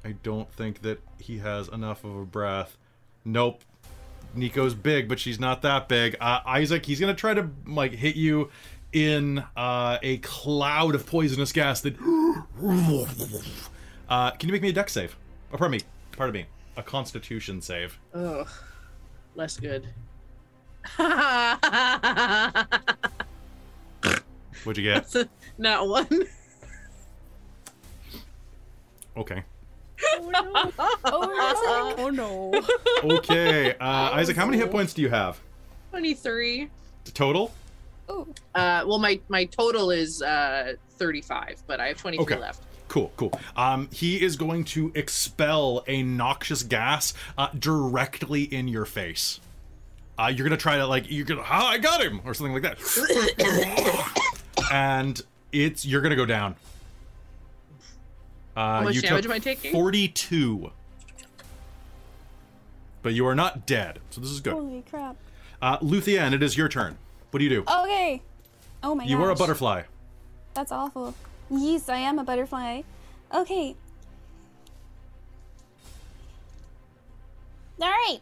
I 0.04 0.12
don't 0.22 0.52
think 0.52 0.82
that 0.82 1.00
he 1.18 1.38
has 1.38 1.68
enough 1.68 2.04
of 2.04 2.16
a 2.16 2.24
breath. 2.24 2.76
Nope. 3.24 3.62
Nico's 4.34 4.74
big, 4.74 5.08
but 5.08 5.20
she's 5.20 5.38
not 5.38 5.62
that 5.62 5.88
big. 5.88 6.16
Uh, 6.20 6.40
Isaac, 6.44 6.84
he's 6.84 6.98
going 6.98 7.14
to 7.14 7.18
try 7.18 7.34
to 7.34 7.48
like 7.66 7.92
hit 7.92 8.16
you 8.16 8.50
in 8.92 9.44
uh, 9.56 9.98
a 10.02 10.18
cloud 10.18 10.94
of 10.96 11.06
poisonous 11.06 11.52
gas 11.52 11.80
that. 11.82 11.96
Uh, 14.14 14.30
can 14.30 14.48
you 14.48 14.52
make 14.52 14.62
me 14.62 14.68
a 14.68 14.72
Dex 14.72 14.92
save? 14.92 15.16
Oh, 15.52 15.56
pardon 15.56 15.72
me. 15.72 15.80
Pardon 16.16 16.32
me. 16.34 16.46
A 16.76 16.84
Constitution 16.84 17.60
save. 17.60 17.98
Ugh, 18.14 18.48
less 19.34 19.56
good. 19.58 19.88
What'd 24.62 24.78
you 24.82 24.84
get? 24.84 25.12
Not 25.58 25.88
one. 25.88 26.06
Okay. 29.16 29.42
Oh 31.04 32.10
no. 32.14 32.52
Okay. 33.16 33.74
Uh, 33.80 34.10
Isaac, 34.12 34.36
how 34.36 34.46
many 34.46 34.58
hit 34.58 34.70
points 34.70 34.94
do 34.94 35.02
you 35.02 35.08
have 35.08 35.40
Twenty-three. 35.90 36.70
total? 37.14 37.52
Ooh. 38.10 38.32
Uh, 38.54 38.84
well, 38.86 38.98
my 39.00 39.18
my 39.28 39.44
total 39.46 39.90
is 39.90 40.22
uh 40.22 40.74
35, 40.98 41.64
but 41.66 41.80
I 41.80 41.88
have 41.88 41.96
23 41.96 42.22
Okay. 42.22 42.38
left. 42.40 42.62
Cool, 42.94 43.10
cool. 43.16 43.32
Um, 43.56 43.88
he 43.92 44.22
is 44.22 44.36
going 44.36 44.62
to 44.66 44.92
expel 44.94 45.82
a 45.88 46.04
noxious 46.04 46.62
gas 46.62 47.12
uh, 47.36 47.48
directly 47.58 48.44
in 48.44 48.68
your 48.68 48.84
face. 48.84 49.40
uh, 50.16 50.32
you're 50.32 50.46
gonna 50.46 50.56
try 50.56 50.76
to 50.76 50.86
like 50.86 51.10
you're 51.10 51.24
gonna 51.24 51.40
oh, 51.40 51.44
I 51.66 51.78
got 51.78 52.00
him 52.00 52.20
or 52.24 52.34
something 52.34 52.54
like 52.54 52.62
that, 52.62 52.78
and 54.72 55.20
it's 55.50 55.84
you're 55.84 56.02
gonna 56.02 56.14
go 56.14 56.24
down. 56.24 56.54
Uh, 58.56 58.82
much 58.84 58.94
you 58.94 59.02
damage 59.02 59.24
took 59.24 59.32
am 59.32 59.34
I 59.34 59.38
taking? 59.40 59.72
42. 59.72 60.70
But 63.02 63.12
you 63.12 63.26
are 63.26 63.34
not 63.34 63.66
dead, 63.66 63.98
so 64.10 64.20
this 64.20 64.30
is 64.30 64.38
good. 64.40 64.52
Holy 64.52 64.84
crap. 64.88 65.16
Uh, 65.60 65.78
Luthia, 65.78 66.20
and 66.20 66.32
it 66.32 66.44
is 66.44 66.56
your 66.56 66.68
turn. 66.68 66.96
What 67.32 67.38
do 67.38 67.44
you 67.44 67.50
do? 67.50 67.62
Okay. 67.62 68.22
Oh 68.84 68.94
my 68.94 69.02
god 69.02 69.10
you 69.10 69.16
gosh. 69.16 69.26
are 69.26 69.30
a 69.30 69.34
butterfly. 69.34 69.82
That's 70.54 70.70
awful. 70.70 71.12
Yes, 71.50 71.88
I 71.88 71.96
am 71.98 72.18
a 72.18 72.24
butterfly. 72.24 72.82
Okay. 73.34 73.76
All 77.80 77.88
right. 77.88 78.18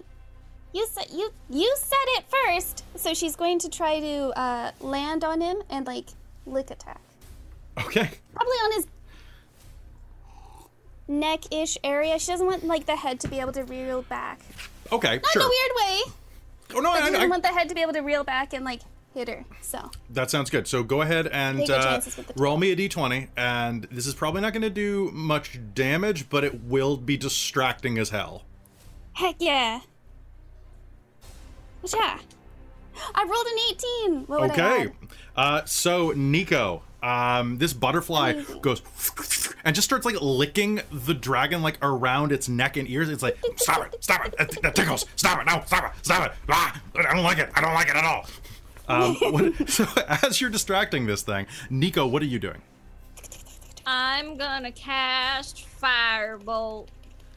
You 0.72 0.86
said 0.90 1.06
you 1.12 1.30
you 1.50 1.74
said 1.78 1.96
it 2.18 2.24
first. 2.28 2.84
So 2.96 3.12
she's 3.14 3.36
going 3.36 3.58
to 3.60 3.68
try 3.68 4.00
to 4.00 4.38
uh, 4.38 4.70
land 4.80 5.22
on 5.24 5.40
him 5.40 5.58
and 5.68 5.86
like 5.86 6.06
lick 6.46 6.70
attack. 6.70 7.00
Okay. 7.78 8.10
Probably 8.34 8.56
on 8.56 8.72
his 8.72 8.86
neck-ish 11.08 11.76
area. 11.84 12.18
She 12.18 12.32
doesn't 12.32 12.46
want 12.46 12.64
like 12.64 12.86
the 12.86 12.96
head 12.96 13.20
to 13.20 13.28
be 13.28 13.38
able 13.40 13.52
to 13.52 13.64
reel 13.64 14.02
back. 14.02 14.40
Okay, 14.90 15.16
Not 15.16 15.26
sure. 15.32 15.42
in 15.42 15.46
a 15.46 15.50
weird 15.50 15.70
way. 15.76 16.12
oh 16.76 16.80
no, 16.80 16.90
But 16.92 16.96
she 16.98 17.02
I, 17.02 17.10
doesn't 17.10 17.22
I, 17.22 17.26
want 17.28 17.42
the 17.42 17.48
head 17.48 17.68
to 17.68 17.74
be 17.74 17.82
able 17.82 17.92
to 17.94 18.00
reel 18.00 18.24
back 18.24 18.52
and 18.54 18.64
like 18.64 18.80
hit 19.14 19.28
her. 19.28 19.44
So 19.60 19.90
that 20.10 20.30
sounds 20.30 20.50
good. 20.50 20.66
So 20.66 20.82
go 20.82 21.02
ahead 21.02 21.26
and 21.28 21.60
uh, 21.62 21.66
chances 21.66 22.16
with 22.16 22.28
the 22.28 22.34
roll 22.36 22.56
me 22.56 22.72
a 22.72 22.76
d20, 22.76 23.28
and 23.36 23.84
this 23.90 24.06
is 24.06 24.14
probably 24.14 24.40
not 24.40 24.52
going 24.52 24.62
to 24.62 24.70
do 24.70 25.10
much 25.12 25.58
damage, 25.74 26.28
but 26.30 26.44
it 26.44 26.62
will 26.64 26.96
be 26.96 27.16
distracting 27.16 27.98
as 27.98 28.10
hell. 28.10 28.44
heck 29.12 29.36
yeah. 29.38 29.80
Yeah. 31.92 32.18
I 33.14 33.24
rolled 33.24 33.46
an 33.46 34.18
18. 34.18 34.26
What 34.26 34.50
Okay. 34.50 34.92
Uh, 35.34 35.64
so 35.64 36.12
Nico, 36.14 36.82
um, 37.02 37.58
this 37.58 37.72
butterfly 37.72 38.30
Amazing. 38.30 38.60
goes 38.60 38.82
and 39.64 39.74
just 39.74 39.86
starts 39.86 40.04
like 40.04 40.16
licking 40.20 40.80
the 40.92 41.14
dragon 41.14 41.62
like 41.62 41.78
around 41.82 42.32
its 42.32 42.48
neck 42.48 42.76
and 42.76 42.88
ears. 42.88 43.08
It's 43.08 43.22
like, 43.22 43.38
stop 43.56 43.86
it, 43.86 44.02
stop 44.04 44.26
it, 44.26 44.36
that, 44.38 44.62
that 44.62 44.74
tickles, 44.74 45.06
stop 45.16 45.40
it, 45.40 45.46
no, 45.46 45.62
stop 45.66 45.84
it, 45.84 46.04
stop 46.04 46.26
it. 46.26 46.32
Ah, 46.48 46.80
I 46.94 47.14
don't 47.14 47.24
like 47.24 47.38
it, 47.38 47.50
I 47.54 47.60
don't 47.60 47.74
like 47.74 47.88
it 47.88 47.96
at 47.96 48.04
all. 48.04 48.26
Um, 48.88 49.14
what, 49.20 49.68
so 49.68 49.86
as 50.06 50.40
you're 50.40 50.50
distracting 50.50 51.06
this 51.06 51.22
thing, 51.22 51.46
Nico, 51.70 52.06
what 52.06 52.22
are 52.22 52.26
you 52.26 52.38
doing? 52.38 52.62
I'm 53.86 54.36
gonna 54.36 54.72
cast 54.72 55.66
Firebolt. 55.80 56.88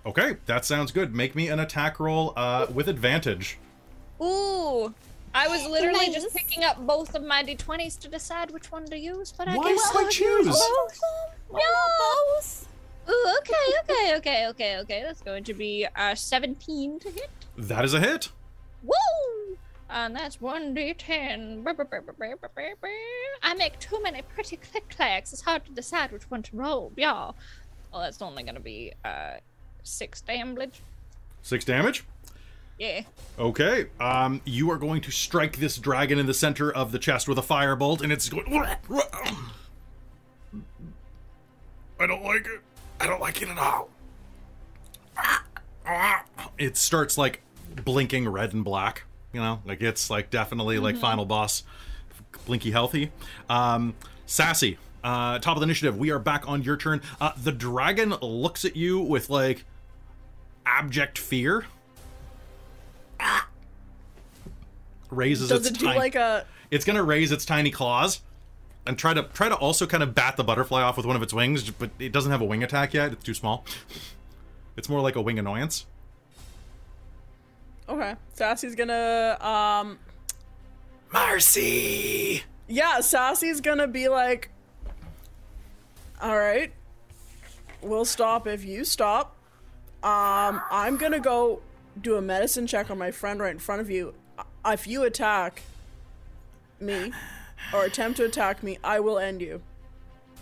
Okay, 0.06 0.38
that 0.46 0.66
sounds 0.66 0.92
good. 0.92 1.16
Make 1.16 1.36
me 1.36 1.48
an 1.50 1.60
attack 1.60 2.00
roll 2.00 2.34
uh, 2.36 2.68
with 2.72 2.88
advantage. 2.88 3.58
Ooh. 4.22 4.94
I 5.34 5.50
was 5.50 5.68
literally 5.68 6.08
Nice. 6.08 6.24
just 6.24 6.34
picking 6.34 6.64
up 6.64 6.78
both 6.88 7.14
of 7.14 7.22
my 7.22 7.44
d20s 7.44 8.00
to 8.00 8.08
decide 8.08 8.52
which 8.52 8.72
one 8.72 8.86
to 8.86 8.98
use, 8.98 9.34
but 9.38 9.50
I 9.50 9.58
Why 9.58 9.74
guess 9.74 9.92
so 9.92 10.00
I'll 10.00 10.08
choose? 10.10 10.46
Both? 10.46 11.00
Why 11.50 11.60
not 11.60 11.92
both? 12.38 12.68
Ooh, 13.10 13.36
okay, 13.40 13.54
okay, 13.84 14.16
okay, 14.18 14.48
okay, 14.48 14.78
okay. 14.78 15.02
That's 15.04 15.22
going 15.22 15.44
to 15.44 15.54
be 15.54 15.86
uh 15.96 16.16
17 16.16 17.00
to 17.00 17.10
hit. 17.12 17.30
That 17.58 17.84
is 17.84 17.94
a 17.94 18.00
hit. 18.00 18.30
Woo! 18.84 19.58
And 19.96 20.14
that's 20.14 20.38
1d10. 20.38 21.64
Brr, 21.64 21.74
brr, 21.74 21.86
brr, 21.86 22.02
brr, 22.02 22.12
brr, 22.12 22.36
brr, 22.36 22.50
brr, 22.54 22.76
brr. 22.82 22.90
I 23.42 23.54
make 23.56 23.80
too 23.80 24.04
many 24.04 24.22
pretty 24.24 24.58
click 24.58 24.90
clacks. 24.90 25.32
It's 25.32 25.42
hard 25.42 25.64
to 25.66 25.72
decide 25.72 26.12
which 26.12 26.30
one 26.30 26.44
to 26.44 26.58
roll. 26.58 26.92
Yeah. 26.98 27.32
Well, 27.94 28.02
that's 28.02 28.22
only 28.22 28.44
gonna 28.44 28.60
be 28.60 28.92
uh 29.06 29.36
six 29.84 30.20
damage. 30.20 30.82
Six 31.44 31.64
damage. 31.64 32.04
Yeah. 32.78 33.04
Okay. 33.40 33.86
Um, 34.02 34.42
you 34.44 34.70
are 34.70 34.78
going 34.78 35.00
to 35.02 35.12
strike 35.12 35.58
this 35.58 35.78
dragon 35.78 36.20
in 36.20 36.26
the 36.26 36.34
center 36.34 36.70
of 36.70 36.92
the 36.92 37.00
chest 37.00 37.30
with 37.30 37.38
a 37.38 37.42
firebolt, 37.42 38.02
and 38.02 38.12
it's 38.12 38.28
going. 38.28 38.46
I 38.54 38.76
don't 42.06 42.24
like 42.24 42.46
it. 42.46 42.60
I 43.00 43.08
don't 43.08 43.22
like 43.22 43.42
it 43.42 43.48
at 43.48 43.58
all. 43.58 43.90
It 46.58 46.76
starts 46.76 47.18
like 47.18 47.42
blinking 47.86 48.28
red 48.28 48.54
and 48.54 48.66
black. 48.66 49.04
You 49.36 49.42
know, 49.42 49.62
like 49.66 49.82
it's 49.82 50.10
like 50.10 50.30
definitely 50.30 50.80
like 50.80 50.96
final 50.96 51.26
boss, 51.26 51.64
blinky 52.46 52.72
healthy. 52.72 53.12
Um, 53.50 53.94
sassy. 54.26 54.78
Uh, 55.04 55.40
top 55.40 55.58
of 55.58 55.60
the 55.60 55.66
initiative. 55.66 55.98
We 55.98 56.10
are 56.12 56.20
back 56.20 56.48
on 56.48 56.64
your 56.64 56.78
turn. 56.78 57.02
Uh, 57.20 57.34
the 57.38 57.52
dragon 57.52 58.12
looks 58.22 58.64
at 58.64 58.78
you 58.78 58.98
with 59.02 59.30
like 59.30 59.66
abject 60.66 61.18
fear. 61.18 61.66
Raises 65.12 65.50
Does 65.50 65.60
its 65.68 65.70
it 65.72 65.80
do 65.80 65.86
tiny- 65.88 66.00
like 66.00 66.16
a? 66.16 66.46
it's 66.72 66.86
gonna 66.86 67.04
raise 67.04 67.34
its 67.34 67.44
tiny 67.46 67.72
claws 67.72 68.22
and 68.88 68.98
try 68.98 69.14
to 69.14 69.24
try 69.24 69.50
to 69.50 69.56
also 69.56 69.86
kind 69.86 70.02
of 70.02 70.16
bat 70.16 70.38
the 70.38 70.46
butterfly 70.46 70.82
off 70.82 70.96
with 70.96 71.06
one 71.06 71.18
of 71.18 71.22
its 71.22 71.34
wings, 71.34 71.70
but 71.72 71.90
it 72.00 72.14
doesn't 72.14 72.32
have 72.32 72.42
a 72.42 72.46
wing 72.46 72.64
attack 72.64 72.94
yet. 72.94 73.12
It's 73.12 73.24
too 73.24 73.34
small. 73.34 73.66
It's 74.78 74.88
more 74.88 75.02
like 75.02 75.18
a 75.18 75.22
wing 75.22 75.38
annoyance. 75.40 75.86
Okay, 77.88 78.16
Sassy's 78.34 78.76
gonna 78.76 79.38
um. 79.40 80.00
Marcy. 81.14 82.44
Yeah, 82.68 83.00
Sassy's 83.00 83.62
gonna 83.62 83.88
be 83.88 84.08
like, 84.08 84.50
all 86.22 86.36
right, 86.36 86.74
we'll 87.82 88.06
stop 88.06 88.48
if 88.48 88.66
you 88.66 88.84
stop. 88.84 89.36
Um, 90.04 90.62
I'm 90.72 90.98
gonna 90.98 91.20
go 91.20 91.62
do 92.02 92.16
a 92.16 92.22
medicine 92.22 92.68
check 92.68 92.90
on 92.90 92.98
my 92.98 93.12
friend 93.12 93.40
right 93.40 93.52
in 93.52 93.60
front 93.60 93.82
of 93.82 93.90
you. 93.90 94.14
If 94.66 94.88
you 94.88 95.04
attack 95.04 95.62
me 96.80 97.14
or 97.74 97.86
attempt 97.86 98.18
to 98.18 98.26
attack 98.26 98.64
me, 98.64 98.78
I 98.84 99.00
will 99.00 99.20
end 99.20 99.42
you. 99.42 99.62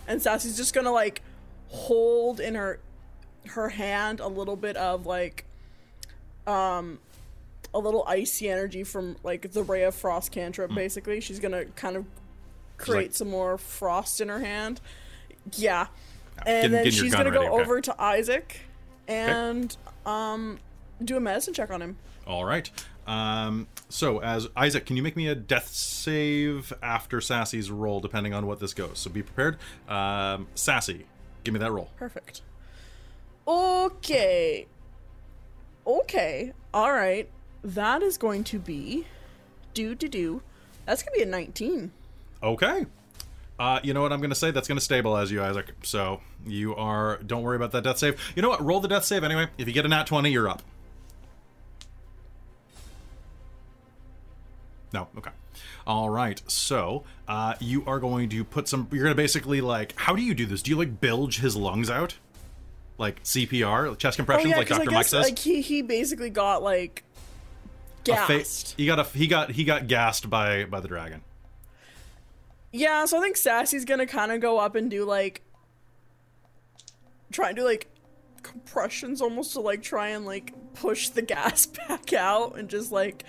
And 0.08 0.22
Sassy's 0.22 0.58
just 0.58 0.74
gonna 0.74 0.92
like 0.92 1.22
hold 1.68 2.40
in 2.40 2.56
her 2.56 2.80
her 3.48 3.70
hand 3.70 4.22
a 4.22 4.28
little 4.28 4.56
bit 4.56 4.78
of 4.78 5.06
like 5.06 5.46
um 6.48 7.00
a 7.74 7.80
little 7.80 8.04
icy 8.08 8.50
energy 8.50 8.84
from 8.84 9.16
like 9.24 9.52
the 9.52 9.64
ray 9.64 9.84
of 9.84 9.96
frost 9.96 10.32
cantrip 10.32 10.74
basically. 10.74 11.20
She's 11.20 11.40
gonna 11.40 11.66
kind 11.66 11.96
of 11.96 12.06
create 12.78 13.08
like- 13.08 13.14
some 13.14 13.30
more 13.30 13.58
frost 13.58 14.22
in 14.22 14.30
her 14.30 14.40
hand. 14.40 14.80
Yeah. 15.54 15.88
Getting- 16.38 16.54
and 16.54 16.74
then 16.74 16.84
getting 16.86 17.00
she's 17.00 17.14
gonna 17.14 17.32
go 17.32 17.42
okay. 17.42 17.62
over 17.62 17.82
to 17.82 18.02
isaac 18.02 18.62
and 19.08 19.76
um 20.06 20.60
do 21.04 21.18
a 21.18 21.20
medicine 21.20 21.54
check 21.54 21.72
on 21.72 21.82
him. 21.82 21.98
All 22.28 22.46
right. 22.46 22.70
Um, 23.06 23.68
so 23.90 24.20
as 24.20 24.48
Isaac, 24.56 24.86
can 24.86 24.96
you 24.96 25.04
make 25.04 25.18
me 25.18 25.28
a 25.28 25.36
death 25.36 25.68
save 25.68 26.72
after 26.82 27.20
Sassy's 27.20 27.70
roll, 27.70 28.00
depending 28.00 28.34
on 28.34 28.48
what 28.48 28.62
this 28.62 28.74
goes? 28.74 28.98
So 29.00 29.10
be 29.10 29.22
prepared. 29.22 29.58
Um, 29.90 30.48
Sassy, 30.56 31.06
give 31.44 31.54
me 31.54 31.60
that 31.60 31.72
roll. 31.72 31.90
perfect. 31.98 32.42
Okay. 33.46 34.68
Okay. 35.86 36.54
All 36.74 36.94
right 36.94 37.30
that 37.64 38.02
is 38.02 38.18
going 38.18 38.44
to 38.44 38.60
be 38.60 39.06
do 39.74 39.96
do 39.96 40.08
do 40.08 40.42
that's 40.86 41.02
gonna 41.02 41.16
be 41.16 41.24
a 41.24 41.26
19 41.26 41.92
Okay. 42.44 42.86
Uh, 43.58 43.80
you 43.84 43.94
know 43.94 44.02
what 44.02 44.12
I'm 44.12 44.20
going 44.20 44.32
to 44.32 44.36
say? 44.36 44.52
That's 44.52 44.68
going 44.68 44.78
to 44.78 44.84
stabilize 44.84 45.32
you, 45.32 45.42
Isaac. 45.42 45.72
So 45.84 46.20
you 46.46 46.76
are. 46.76 47.18
Don't 47.26 47.44
worry 47.44 47.56
about 47.56 47.72
that 47.72 47.84
death 47.84 47.98
save. 47.98 48.20
You 48.36 48.42
know 48.42 48.50
what? 48.50 48.64
Roll 48.64 48.80
the 48.80 48.88
death 48.88 49.06
save 49.06 49.24
anyway. 49.24 49.48
If 49.58 49.68
you 49.68 49.74
get 49.74 49.86
a 49.86 49.88
nat 49.88 50.08
20, 50.08 50.30
you're 50.30 50.50
up. 50.50 50.62
No. 54.92 55.08
Okay. 55.18 55.32
All 55.88 56.10
right. 56.10 56.42
So 56.48 57.04
uh, 57.28 57.56
you 57.60 57.84
are 57.86 58.00
going 58.00 58.30
to 58.30 58.44
put 58.44 58.68
some. 58.68 58.88
You're 58.92 59.04
going 59.04 59.16
to 59.16 59.22
basically 59.22 59.62
like. 59.62 59.94
How 59.96 60.16
do 60.16 60.22
you 60.22 60.34
do 60.34 60.46
this? 60.46 60.62
Do 60.62 60.72
you 60.72 60.78
like 60.78 61.00
bilge 61.00 61.40
his 61.40 61.56
lungs 61.56 61.90
out? 61.90 62.18
Like 62.98 63.24
CPR, 63.24 63.90
like 63.90 63.98
chest 64.00 64.18
compressions, 64.18 64.56
like 64.56 64.68
Dr. 64.68 64.82
Oh, 64.88 64.92
I 64.92 64.96
Mike 64.96 65.06
says. 65.08 65.24
like 65.24 65.40
he 65.40 65.62
he 65.62 65.82
basically 65.82 66.30
got 66.30 66.62
like 66.62 67.04
A 68.10 68.16
fa- 68.44 68.74
he 68.78 68.86
got 68.86 69.00
a. 69.00 69.04
He 69.04 69.28
got. 69.28 69.52
He 69.52 69.64
got 69.64 69.88
gassed 69.88 70.30
by 70.30 70.66
by 70.66 70.80
the 70.80 70.88
dragon. 70.88 71.22
Yeah, 72.72 73.06
so 73.06 73.18
I 73.18 73.22
think 73.22 73.38
Sassy's 73.38 73.86
gonna 73.86 74.08
kind 74.08 74.32
of 74.32 74.40
go 74.42 74.58
up 74.58 74.76
and 74.76 74.90
do 74.90 75.06
like 75.06 75.42
try 77.32 77.50
and 77.50 77.56
do 77.58 77.64
like 77.64 77.88
compressions 78.42 79.22
almost 79.22 79.54
to 79.54 79.60
like 79.62 79.82
try 79.82 80.10
and 80.10 80.26
like 80.26 80.54
push 80.74 81.10
the 81.10 81.22
gas 81.34 81.66
back 81.66 82.14
out 82.14 82.58
and 82.58 82.70
just 82.70 82.92
like 82.92 83.24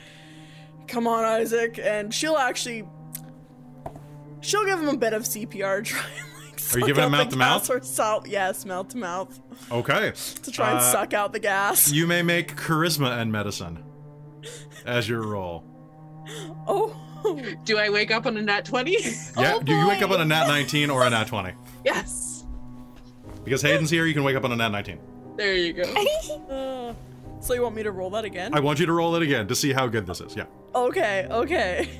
come 0.89 1.07
on 1.07 1.25
Isaac 1.25 1.79
and 1.83 2.13
she'll 2.13 2.37
actually 2.37 2.87
she'll 4.41 4.65
give 4.65 4.79
him 4.81 4.89
a 4.89 4.97
bit 4.97 5.13
of 5.13 5.23
CPR 5.23 5.85
try 5.85 6.01
and 6.01 6.45
like 6.51 6.75
Are 6.75 6.79
you 6.81 6.87
giving 6.87 7.05
him 7.05 7.13
mouth 7.13 7.29
to 7.31 7.37
mouth? 7.37 7.69
Herself. 7.69 8.27
Yes, 8.27 8.65
mouth 8.65 8.89
to 8.89 8.97
mouth 8.97 9.41
Okay. 9.71 10.13
to 10.43 10.51
try 10.51 10.71
and 10.71 10.79
Uh, 10.79 10.93
suck 10.93 11.13
out 11.15 11.33
the 11.33 11.39
gas. 11.39 11.91
You 11.93 12.07
may 12.07 12.23
make 12.23 12.57
charisma 12.57 13.21
and 13.21 13.31
medicine 13.31 13.83
as 14.85 15.09
your 15.09 15.23
roll. 15.23 15.65
oh 16.67 16.97
Do 17.65 17.79
I 17.79 17.89
wake 17.91 18.11
up 18.11 18.27
on 18.27 18.37
a 18.37 18.43
nat 18.43 18.65
20? 18.65 18.93
Yeah, 19.39 19.55
Oh, 19.57 19.61
do 19.61 19.75
you 19.75 19.87
wake 19.89 20.03
up 20.03 20.11
on 20.11 20.21
a 20.21 20.25
nat 20.25 20.47
19 20.47 20.91
or 20.91 21.05
a 21.07 21.11
nat 21.11 21.27
20? 21.27 21.53
yes. 21.85 22.45
Because 23.45 23.61
Hayden's 23.61 23.91
here, 23.91 24.07
you 24.07 24.15
can 24.15 24.25
wake 24.25 24.37
up 24.37 24.45
on 24.45 24.53
a 24.53 24.57
nat 24.57 24.69
19. 24.71 24.99
There 25.37 25.55
you 25.55 25.73
go. 25.73 25.83
Uh, 26.51 26.95
So 27.41 27.53
you 27.53 27.63
want 27.63 27.75
me 27.75 27.83
to 27.83 27.91
roll 27.91 28.09
that 28.11 28.25
again? 28.25 28.55
I 28.55 28.61
want 28.61 28.79
you 28.81 28.87
to 28.87 28.93
roll 28.93 29.15
it 29.17 29.23
again 29.23 29.47
to 29.49 29.55
see 29.55 29.73
how 29.73 29.87
good 29.87 30.07
this 30.07 30.21
is. 30.21 30.35
Yeah, 30.35 30.47
Okay, 30.75 31.27
okay. 31.31 31.91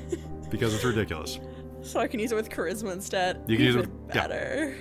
because 0.51 0.73
it's 0.75 0.85
ridiculous. 0.85 1.39
so 1.83 2.01
I 2.01 2.07
can 2.07 2.19
use 2.21 2.33
it 2.33 2.37
with 2.37 2.49
charisma 2.49 2.93
instead. 2.93 3.43
You 3.47 3.57
can 3.57 3.67
use 3.67 3.75
it 3.77 3.79
Even 3.81 3.91
with- 4.07 4.15
yeah. 4.15 4.27
better. 4.27 4.77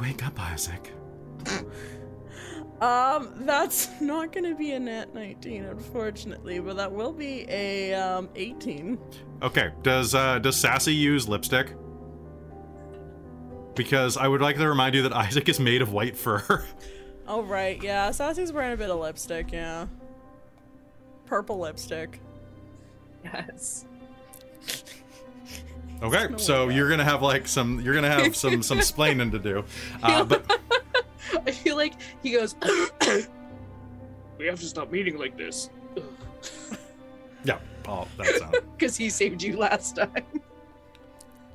Wake 0.00 0.26
up, 0.26 0.40
Isaac. 0.40 0.92
Um, 2.80 3.32
that's 3.40 3.88
not 4.00 4.32
gonna 4.32 4.54
be 4.54 4.72
a 4.72 4.80
nat 4.80 5.14
19, 5.14 5.64
unfortunately, 5.64 6.58
but 6.60 6.76
that 6.76 6.90
will 6.90 7.12
be 7.12 7.46
a 7.48 7.94
um 7.94 8.28
18. 8.36 8.98
Okay, 9.42 9.70
does 9.82 10.14
uh, 10.14 10.38
does 10.38 10.56
Sassy 10.56 10.94
use 10.94 11.28
lipstick? 11.28 11.74
Because 13.74 14.16
I 14.16 14.28
would 14.28 14.40
like 14.40 14.56
to 14.56 14.68
remind 14.68 14.94
you 14.94 15.02
that 15.02 15.12
Isaac 15.16 15.48
is 15.48 15.60
made 15.60 15.82
of 15.82 15.92
white 15.92 16.16
fur. 16.16 16.64
Oh 17.28 17.42
right, 17.42 17.80
yeah. 17.80 18.10
Sassy's 18.10 18.52
wearing 18.52 18.72
a 18.72 18.76
bit 18.76 18.90
of 18.90 18.98
lipstick, 18.98 19.52
yeah. 19.52 19.86
Purple 21.26 21.60
lipstick. 21.60 22.20
Yes. 23.22 23.84
Okay, 26.02 26.26
no 26.28 26.36
so 26.38 26.68
you're 26.70 26.88
gonna 26.88 27.04
have 27.04 27.22
like 27.22 27.46
some 27.46 27.80
you're 27.82 27.94
gonna 27.94 28.10
have 28.10 28.34
some 28.34 28.64
some 28.64 28.78
splaining 28.78 29.30
to 29.30 29.38
do. 29.38 29.64
Uh, 30.02 30.24
but 30.24 30.60
I 31.46 31.50
feel 31.50 31.76
like 31.76 31.94
he 32.22 32.32
goes. 32.32 32.54
we 34.38 34.46
have 34.46 34.60
to 34.60 34.66
stop 34.66 34.90
meeting 34.90 35.18
like 35.18 35.36
this. 35.36 35.70
yeah, 37.44 37.58
oh, 37.86 38.06
that 38.16 38.26
sound. 38.36 38.56
Because 38.78 38.96
he 38.96 39.10
saved 39.10 39.42
you 39.42 39.58
last 39.58 39.96
time. 39.96 40.24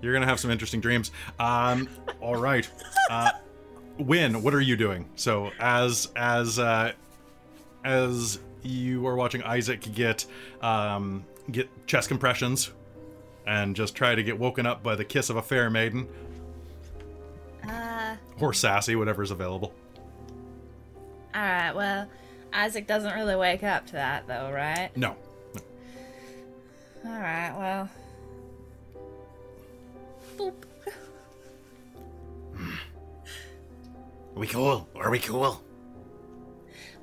You're 0.01 0.13
gonna 0.13 0.27
have 0.27 0.39
some 0.39 0.51
interesting 0.51 0.79
dreams. 0.81 1.11
Um, 1.39 1.89
all 2.21 2.35
right. 2.35 2.69
Uh, 3.09 3.31
Win, 3.97 4.43
what 4.43 4.53
are 4.53 4.61
you 4.61 4.75
doing? 4.77 5.09
So 5.15 5.51
as 5.59 6.09
as 6.15 6.59
uh, 6.59 6.91
as 7.83 8.39
you 8.61 9.07
are 9.07 9.15
watching 9.15 9.41
Isaac 9.43 9.81
get 9.93 10.25
um, 10.61 11.25
get 11.51 11.69
chest 11.87 12.09
compressions 12.09 12.71
and 13.47 13.75
just 13.75 13.95
try 13.95 14.13
to 14.13 14.21
get 14.23 14.37
woken 14.37 14.65
up 14.65 14.83
by 14.83 14.95
the 14.95 15.05
kiss 15.05 15.29
of 15.29 15.35
a 15.37 15.41
fair 15.41 15.69
maiden 15.69 16.07
Uh, 17.67 18.15
or 18.39 18.53
sassy, 18.53 18.95
whatever's 18.95 19.31
available. 19.31 19.73
alright, 21.35 21.75
well, 21.75 22.07
Isaac 22.53 22.87
doesn't 22.87 23.13
really 23.13 23.35
wake 23.35 23.63
up 23.63 23.85
to 23.87 23.93
that, 23.93 24.27
though, 24.27 24.51
right? 24.51 24.89
No, 24.95 25.15
Alright, 27.05 27.55
well. 27.57 27.89
Boop. 30.37 30.53
Are 34.35 34.39
we 34.39 34.47
cool? 34.47 34.87
Are 34.95 35.11
we 35.11 35.19
cool? 35.19 35.61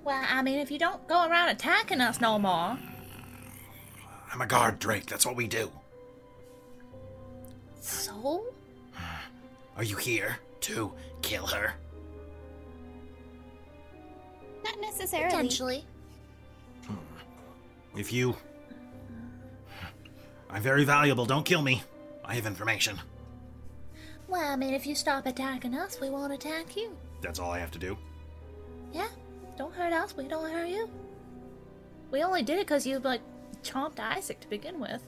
Well, 0.05 0.25
I 0.29 0.42
mean, 0.42 0.59
if 0.59 0.71
you 0.71 0.79
don't 0.79 1.07
go 1.07 1.27
around 1.29 1.51
attacking 1.51 2.01
us 2.01 2.21
no 2.21 2.38
more. 2.38 2.77
I'm 4.33 4.40
a 4.40 4.47
guard, 4.47 4.81
Drake. 4.81 5.07
That's 5.07 5.25
what 5.25 5.37
we 5.37 5.47
do. 5.47 5.71
So? 7.81 8.47
Are 9.77 9.85
you 9.85 9.97
here 9.97 10.38
to 10.62 10.92
kill 11.33 11.47
her? 11.47 11.73
Not 14.64 14.81
necessarily. 14.81 15.31
Potentially. 15.31 15.85
Hmm. 16.87 16.95
If 17.97 18.12
you. 18.12 18.37
I'm 20.51 20.62
very 20.62 20.85
valuable. 20.85 21.25
Don't 21.25 21.45
kill 21.45 21.62
me. 21.62 21.83
I 22.25 22.35
have 22.35 22.47
information. 22.47 23.01
Well, 24.29 24.53
I 24.53 24.57
mean, 24.57 24.75
if 24.75 24.87
you 24.87 24.95
stop 24.95 25.27
attacking 25.27 25.75
us, 25.75 26.01
we 26.01 26.11
won't 26.11 26.33
attack 26.33 26.77
you. 26.77 26.97
That's 27.23 27.38
all 27.38 27.51
I 27.51 27.59
have 27.59 27.71
to 27.73 27.79
do. 27.79 27.97
Yeah? 28.92 29.09
Don't 29.57 29.75
hurt 29.75 29.92
us, 29.92 30.16
we 30.16 30.29
don't 30.29 30.51
hurt 30.51 30.68
you. 30.68 30.88
We 32.11 32.23
only 32.23 32.42
did 32.42 32.59
it 32.59 32.66
because 32.66 32.87
you, 32.87 32.99
like, 32.99 33.21
chomped 33.62 34.01
Isaac 34.01 34.40
to 34.40 34.49
begin 34.49 34.79
with. 34.81 35.03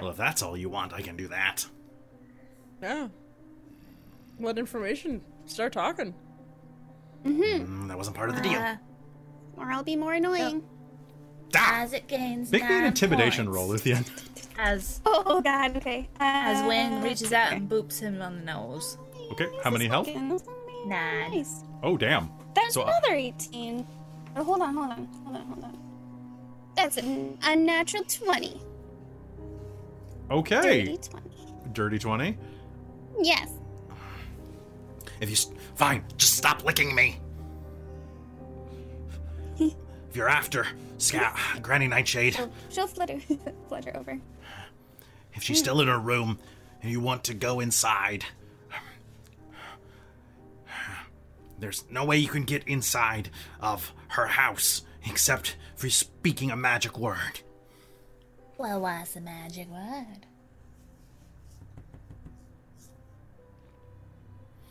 Well, 0.00 0.10
if 0.10 0.16
that's 0.16 0.42
all 0.42 0.56
you 0.56 0.68
want, 0.68 0.92
I 0.92 1.02
can 1.02 1.16
do 1.16 1.28
that. 1.28 1.66
Yeah. 2.82 3.08
What 4.38 4.58
information? 4.58 5.20
Start 5.46 5.72
talking. 5.72 6.14
Mm, 7.24 7.66
hmm. 7.66 7.88
that 7.88 7.96
wasn't 7.96 8.16
part 8.16 8.28
of 8.30 8.36
the 8.36 8.42
deal. 8.42 8.60
Uh, 8.60 8.76
Or 9.56 9.70
I'll 9.70 9.82
be 9.82 9.96
more 9.96 10.12
annoying. 10.14 10.62
Ah! 11.56 11.86
it 11.92 12.06
gains 12.06 12.52
make 12.52 12.62
me 12.62 12.68
an 12.68 12.74
nine 12.80 12.84
intimidation 12.88 13.46
points 13.46 13.56
roll, 13.56 13.68
Luthien. 13.70 14.06
As, 14.58 15.00
Oh 15.06 15.40
god, 15.40 15.76
okay. 15.78 16.08
as 16.20 16.62
Uh, 16.62 16.68
Wing 16.68 17.02
reaches 17.02 17.32
out 17.32 17.52
and 17.52 17.68
boops 17.68 17.98
him 18.00 18.20
on 18.22 18.36
the 18.38 18.44
nose. 18.44 18.98
Okay, 19.32 19.48
how 19.64 19.70
many 19.70 19.86
health? 19.86 20.06
Nine. 20.08 20.38
Nine. 20.86 21.30
Nice. 21.32 21.62
Oh, 21.82 21.96
damn. 21.96 22.30
That's 22.54 22.74
So, 22.74 22.82
uh, 22.82 22.86
another 23.02 23.14
18. 23.16 23.86
Oh, 24.36 24.44
hold 24.44 24.60
on, 24.62 24.74
hold 24.74 24.90
on, 24.90 25.08
hold 25.24 25.36
on, 25.36 25.42
hold 25.46 25.64
on. 25.64 25.78
That's 26.76 26.96
an 26.98 27.38
unnatural 27.42 28.04
20. 28.04 28.60
Okay, 30.30 30.84
Dirty 30.84 30.96
20. 30.98 31.30
dirty 31.72 31.98
twenty. 31.98 32.36
Yes. 33.20 33.50
If 35.20 35.28
you. 35.28 35.34
s 35.34 35.50
fine, 35.74 36.04
just 36.16 36.34
stop 36.34 36.64
licking 36.64 36.94
me. 36.94 37.18
if 39.58 40.14
you're 40.16 40.28
after 40.28 40.66
Scout, 40.98 41.36
Granny 41.62 41.86
Nightshade, 41.88 42.34
She'll, 42.34 42.50
she'll 42.70 42.86
flutter, 42.86 43.18
flutter 43.68 43.96
over. 43.96 44.18
if 45.34 45.42
she's 45.42 45.58
still 45.58 45.80
in 45.80 45.88
her 45.88 45.98
room 45.98 46.38
and 46.82 46.90
you 46.90 47.00
want 47.00 47.24
to 47.24 47.34
go 47.34 47.60
inside, 47.60 48.24
there's 51.58 51.84
no 51.90 52.04
way 52.04 52.16
you 52.18 52.28
can 52.28 52.44
get 52.44 52.66
inside 52.68 53.30
of 53.60 53.92
her 54.08 54.26
house 54.26 54.82
except 55.06 55.56
for 55.76 55.90
speaking 55.90 56.50
a 56.50 56.56
magic 56.56 56.98
word. 56.98 57.40
Well, 58.56 58.80
what's 58.80 59.12
the 59.14 59.20
magic 59.20 59.68
word? 59.68 60.26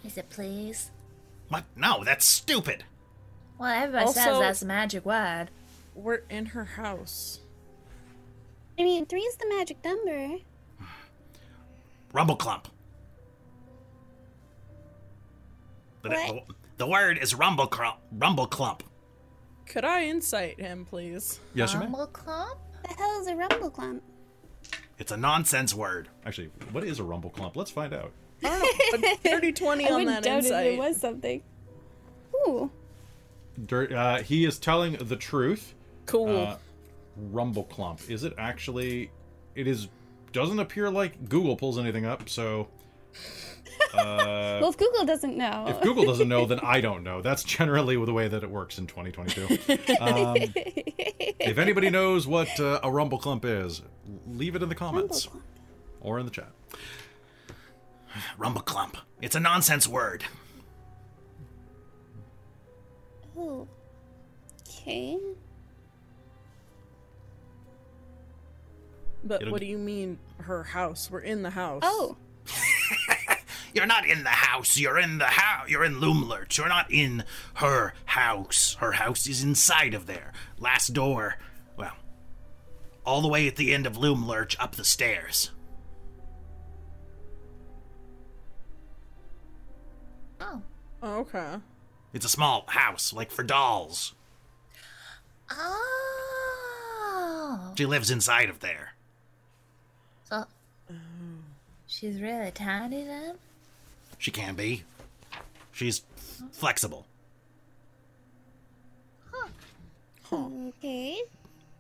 Is 0.08 0.17
it 0.17 0.30
please? 0.30 0.89
What? 1.50 1.65
No, 1.76 2.04
that's 2.06 2.26
stupid. 2.26 2.86
Well, 3.60 3.70
everybody 3.70 4.12
says 4.13 4.39
that's 4.39 4.62
the 4.62 4.65
magic 4.65 5.06
word. 5.06 5.48
We're 5.96 6.22
in 6.30 6.46
her 6.48 6.63
house. 6.63 7.41
I 8.80 8.84
mean, 8.84 9.06
three 9.06 9.22
is 9.22 9.36
the 9.36 9.50
magic 9.50 9.84
number. 9.84 10.38
Rumble 12.13 12.38
clump. 12.38 12.70
The, 16.04 16.10
What? 16.10 16.28
the, 16.48 16.54
the 16.78 16.88
word 16.88 17.17
is 17.17 17.36
rumble 17.36 17.67
clump. 17.67 17.98
Rumble 18.13 18.48
clump. 18.48 18.84
Could 19.65 19.84
I 19.84 20.06
insight 20.06 20.58
him, 20.60 20.86
please? 20.86 21.39
Yes, 21.54 21.74
you 21.74 21.80
may. 21.80 21.86
Rumble 21.86 22.08
clump? 22.08 22.60
The 22.88 22.93
hell 22.93 23.20
is 23.22 23.28
a 23.28 23.36
rumble 23.36 23.70
clump? 23.70 24.02
It's 25.00 25.12
a 25.12 25.17
nonsense 25.17 25.74
word. 25.74 26.08
Actually, 26.26 26.52
what 26.72 26.86
is 26.86 27.00
a 27.00 27.04
rumble 27.04 27.30
clump? 27.30 27.58
Let's 27.58 27.72
find 27.72 27.93
out. 27.93 28.13
A 28.43 29.17
dirty 29.23 29.52
20 29.52 29.89
on 29.89 30.06
that 30.06 30.26
insight. 30.26 30.73
It 30.73 30.78
was 30.80 30.97
something. 30.97 31.41
Ooh. 32.36 32.71
Dirt, 33.65 33.91
uh, 33.91 34.17
he 34.21 34.45
is 34.45 34.60
telling 34.60 34.93
the 34.93 35.15
truth. 35.15 35.73
Cool. 36.06 36.38
Uh, 36.38 36.58
rumble 37.15 37.63
clump. 37.63 38.02
Is 38.10 38.23
it 38.23 38.34
actually? 38.38 39.12
It 39.56 39.67
is. 39.67 39.88
Doesn't 40.32 40.60
appear 40.60 40.89
like 40.89 41.30
Google 41.30 41.56
pulls 41.56 41.80
anything 41.80 42.06
up. 42.06 42.30
So, 42.30 42.67
uh, 43.93 43.95
well, 44.62 44.69
if 44.69 44.78
Google 44.78 45.06
doesn't 45.06 45.36
know. 45.36 45.65
if 45.67 45.82
Google 45.82 46.06
doesn't 46.06 46.28
know, 46.28 46.45
then 46.45 46.60
I 46.63 46.82
don't 46.82 47.04
know. 47.04 47.21
That's 47.21 47.43
generally 47.43 47.95
the 48.06 48.13
way 48.13 48.28
that 48.28 48.43
it 48.43 48.50
works 48.50 48.78
in 48.78 48.88
2022. 48.88 49.47
Um, 50.00 50.36
if 51.39 51.58
anybody 51.58 51.89
knows 51.89 52.28
what 52.28 52.60
uh, 52.60 52.80
a 52.84 52.91
rumble 52.91 53.17
clump 53.17 53.45
is, 53.45 53.82
leave 54.28 54.56
it 54.56 54.62
in 54.62 54.69
the 54.69 54.76
comments 54.76 55.28
or 56.02 56.19
in 56.19 56.26
the 56.26 56.32
chat. 56.32 56.52
Rumble 58.38 58.62
clump. 58.62 58.97
It's 59.21 59.36
a 59.36 59.39
nonsense 59.39 59.88
word. 59.88 60.23
Oh. 63.38 63.68
Okay. 64.80 65.18
but 69.24 69.41
it'll- 69.41 69.51
what 69.51 69.61
do 69.61 69.68
you 69.68 69.78
mean, 69.78 70.18
her 70.39 70.63
house? 70.63 71.09
We're 71.11 71.20
in 71.20 71.41
the 71.43 71.49
house. 71.49 71.82
Oh. 71.86 72.15
You're 73.74 73.86
not 73.86 74.07
in 74.07 74.24
the 74.24 74.30
house. 74.30 74.78
You're 74.78 74.97
in 74.97 75.18
the 75.18 75.26
house. 75.26 75.70
You're 75.70 75.84
in 75.84 75.95
Loomlurch. 75.95 76.57
You're 76.57 76.70
not 76.70 76.89
in 76.91 77.24
her 77.55 77.93
house. 78.05 78.76
Her 78.80 78.93
house 78.93 79.28
is 79.28 79.43
inside 79.43 79.93
of 79.93 80.07
there. 80.07 80.32
Last 80.57 80.93
door. 80.93 81.36
Well, 81.76 81.93
all 83.05 83.22
the 83.22 83.28
way 83.28 83.47
at 83.47 83.55
the 83.57 83.74
end 83.74 83.86
of 83.86 83.93
Loomlurch 83.97 84.55
up 84.59 84.76
the 84.78 84.86
stairs. 84.86 85.51
Oh. 90.42 90.62
Oh, 91.02 91.20
okay. 91.20 91.56
It's 92.14 92.26
a 92.26 92.30
small 92.30 92.66
house, 92.68 93.14
like 93.14 93.32
for 93.32 93.44
dolls. 93.44 94.14
Oh. 95.52 97.74
She 97.78 97.86
lives 97.86 98.12
inside 98.12 98.50
of 98.50 98.60
there. 98.60 98.94
So, 100.26 100.46
she's 101.86 102.22
really 102.22 102.52
tiny 102.52 103.04
then? 103.04 103.36
She 104.18 104.32
can 104.32 104.56
be. 104.56 104.84
She's 105.72 106.02
flexible. 106.52 107.06
Huh. 109.32 109.48
Okay. 110.34 111.22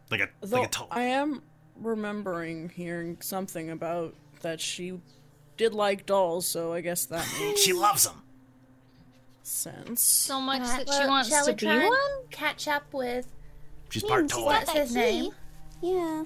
Like 0.09 0.21
a 0.21 0.29
Though 0.41 0.59
like 0.59 0.67
a 0.67 0.71
tall. 0.71 0.87
I 0.91 1.03
am 1.03 1.41
remembering 1.75 2.69
hearing 2.69 3.17
something 3.21 3.69
about 3.69 4.15
that 4.41 4.61
she 4.61 4.99
did 5.57 5.73
like 5.73 6.05
dolls, 6.05 6.47
so 6.47 6.73
I 6.73 6.81
guess 6.81 7.05
that 7.07 7.27
means 7.39 7.59
She 7.59 7.73
loves 7.73 8.05
them. 8.05 8.21
Sense. 9.51 10.01
So 10.01 10.39
much 10.41 10.61
Alright, 10.61 10.85
that 10.87 10.93
she 11.01 11.07
wants 11.07 11.29
shall 11.29 11.45
to 11.45 11.51
we 11.51 11.55
be 11.55 11.65
try 11.65 11.75
and 11.75 11.89
one. 11.89 11.99
Catch 12.31 12.67
up 12.67 12.93
with 12.93 13.27
She's 13.89 14.03
Yeah, 14.03 14.09
part 14.09 14.23
she's 14.23 14.31
toy. 14.31 14.43
got 14.43 14.45
What's 14.45 14.73
that 14.73 14.81
his 14.81 14.89
key. 14.91 14.95
name? 14.95 15.31
Yeah. 15.81 16.23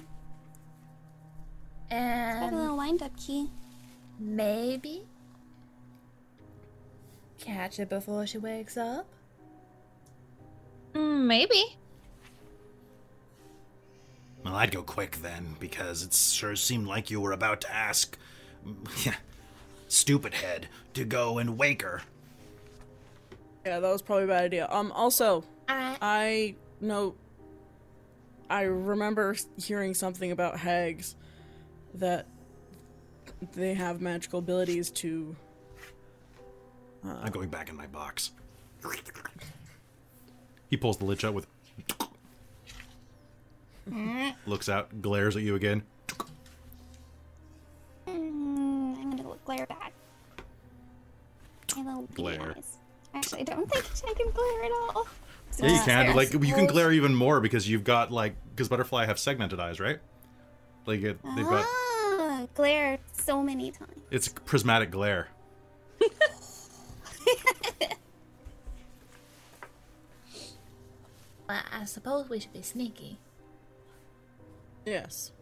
Got 1.90 1.94
a 1.94 1.94
and 1.94 2.56
little 2.56 2.76
wind-up 2.76 3.16
key. 3.16 3.50
maybe 4.18 5.06
catch 7.38 7.76
her 7.76 7.86
before 7.86 8.26
she 8.26 8.38
wakes 8.38 8.76
up. 8.76 9.06
Mm, 10.94 11.24
maybe. 11.26 11.76
Well, 14.44 14.54
I'd 14.56 14.70
go 14.72 14.82
quick 14.82 15.16
then, 15.22 15.56
because 15.60 16.02
it 16.02 16.12
sure 16.14 16.56
seemed 16.56 16.86
like 16.86 17.10
you 17.10 17.20
were 17.20 17.32
about 17.32 17.60
to 17.62 17.74
ask, 17.74 18.16
stupid 19.88 20.34
head, 20.34 20.68
to 20.94 21.04
go 21.04 21.38
and 21.38 21.58
wake 21.58 21.82
her. 21.82 22.02
Yeah, 23.64 23.80
that 23.80 23.90
was 23.92 24.02
probably 24.02 24.24
a 24.24 24.28
bad 24.28 24.44
idea. 24.44 24.68
Um, 24.70 24.90
also, 24.92 25.44
Alright. 25.70 25.98
I 26.00 26.54
know. 26.80 27.14
I 28.50 28.62
remember 28.62 29.34
hearing 29.56 29.94
something 29.94 30.30
about 30.32 30.58
hags 30.58 31.14
that 31.94 32.26
they 33.54 33.74
have 33.74 34.00
magical 34.00 34.40
abilities 34.40 34.90
to. 34.90 35.34
I'm 37.04 37.32
going 37.32 37.48
back 37.48 37.68
in 37.68 37.76
my 37.76 37.86
box. 37.86 38.32
He 40.68 40.76
pulls 40.76 40.98
the 40.98 41.04
lid 41.04 41.20
shut 41.20 41.34
with. 41.34 41.46
looks 44.46 44.68
out, 44.68 45.00
glares 45.02 45.36
at 45.36 45.42
you 45.42 45.54
again. 45.54 45.82
Mm, 48.06 48.96
I'm 48.96 49.10
gonna 49.10 49.28
look 49.28 49.44
glare 49.44 49.66
back. 49.66 49.92
My 51.76 51.82
little 51.84 52.08
Glare. 52.14 52.54
eyes. 52.56 52.78
Actually, 53.14 53.40
I 53.40 53.44
don't 53.44 53.70
think 53.70 53.84
I 54.08 54.14
can 54.14 54.30
glare 54.30 54.64
at 54.64 54.70
all. 54.72 55.06
Yeah, 55.58 55.66
you 55.66 55.72
Yeah. 55.74 55.84
can. 55.84 56.16
Like 56.16 56.32
you 56.32 56.38
can 56.54 56.66
glare 56.66 56.92
even 56.92 57.14
more 57.14 57.40
because 57.40 57.68
you've 57.68 57.84
got 57.84 58.10
like 58.10 58.34
because 58.50 58.68
butterfly 58.68 59.04
have 59.06 59.18
segmented 59.18 59.60
eyes, 59.60 59.78
right? 59.80 59.98
Like 60.86 61.02
it, 61.02 61.18
they've 61.36 61.44
got 61.44 61.66
Ah, 61.68 62.46
glare 62.54 62.98
so 63.12 63.42
many 63.42 63.70
times. 63.70 63.92
it's 64.10 64.28
prismatic 64.28 64.90
glare. 64.90 65.28
Well, 71.48 71.60
I 71.72 71.84
suppose 71.84 72.28
we 72.28 72.40
should 72.40 72.52
be 72.52 72.62
sneaky. 72.62 73.18
Yes. 74.86 75.32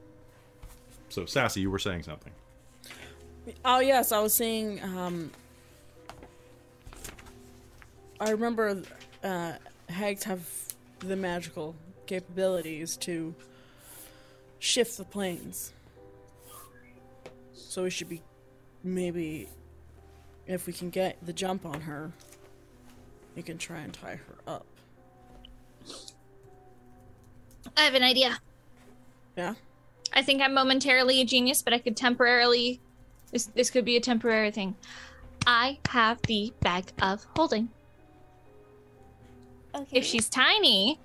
So 1.08 1.26
sassy, 1.26 1.60
you 1.60 1.70
were 1.70 1.78
saying 1.78 2.02
something. 2.04 2.32
Oh 3.64 3.80
yes, 3.80 4.12
I 4.12 4.20
was 4.20 4.34
saying. 4.34 4.82
Um, 4.82 5.30
I 8.20 8.30
remember 8.30 8.82
uh, 9.24 9.52
hags 9.88 10.24
have 10.24 10.46
the 11.00 11.16
magical 11.16 11.74
capabilities 12.06 12.98
to 12.98 13.34
shift 14.58 14.98
the 14.98 15.04
planes. 15.04 15.72
So 17.54 17.84
we 17.84 17.90
should 17.90 18.10
be 18.10 18.20
maybe 18.84 19.48
if 20.46 20.66
we 20.66 20.72
can 20.72 20.90
get 20.90 21.16
the 21.24 21.32
jump 21.32 21.64
on 21.64 21.80
her, 21.80 22.12
we 23.36 23.42
can 23.42 23.56
try 23.56 23.78
and 23.78 23.92
tie 23.92 24.16
her 24.16 24.34
up. 24.46 24.66
I 27.76 27.82
have 27.82 27.94
an 27.94 28.02
idea. 28.02 28.38
Yeah. 29.36 29.54
I 30.12 30.22
think 30.22 30.42
I'm 30.42 30.52
momentarily 30.52 31.20
a 31.20 31.24
genius, 31.24 31.62
but 31.62 31.72
I 31.72 31.78
could 31.78 31.96
temporarily. 31.96 32.80
This 33.30 33.46
this 33.46 33.70
could 33.70 33.84
be 33.84 33.96
a 33.96 34.00
temporary 34.00 34.50
thing. 34.50 34.74
I 35.46 35.78
have 35.88 36.20
the 36.22 36.52
bag 36.60 36.92
of 37.00 37.24
holding. 37.36 37.70
Okay. 39.74 39.98
If 39.98 40.04
she's 40.04 40.28
tiny, 40.28 40.98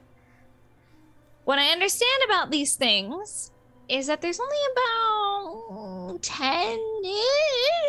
what 1.45 1.59
I 1.59 1.69
understand 1.69 2.23
about 2.25 2.51
these 2.51 2.75
things 2.75 3.51
is 3.87 4.07
that 4.07 4.21
there's 4.21 4.39
only 4.39 4.57
about 4.73 6.21
10 6.21 6.79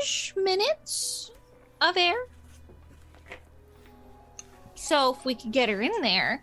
ish 0.01 0.35
minutes 0.37 1.31
of 1.81 1.97
air. 1.97 2.17
So 4.75 5.15
if 5.15 5.25
we 5.25 5.35
could 5.35 5.53
get 5.53 5.69
her 5.69 5.81
in 5.81 6.03
there 6.03 6.43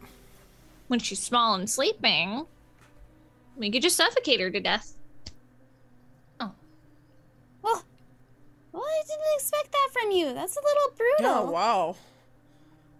when 0.88 0.99
she's 0.99 1.19
small 1.19 1.53
and 1.55 1.69
sleeping, 1.69 2.45
we 3.55 3.71
could 3.71 3.84
just 3.84 3.95
suffocate 3.95 4.39
her 4.39 4.49
to 4.49 4.59
death. 4.59 4.93
Oh. 6.39 6.51
Well, 7.61 7.84
well, 8.71 8.84
I 8.84 9.01
didn't 9.07 9.36
expect 9.36 9.71
that 9.71 9.89
from 9.93 10.11
you. 10.11 10.34
That's 10.34 10.57
a 10.57 10.61
little 10.61 10.93
brutal. 10.97 11.47
Oh 11.47 11.51
wow. 11.51 11.95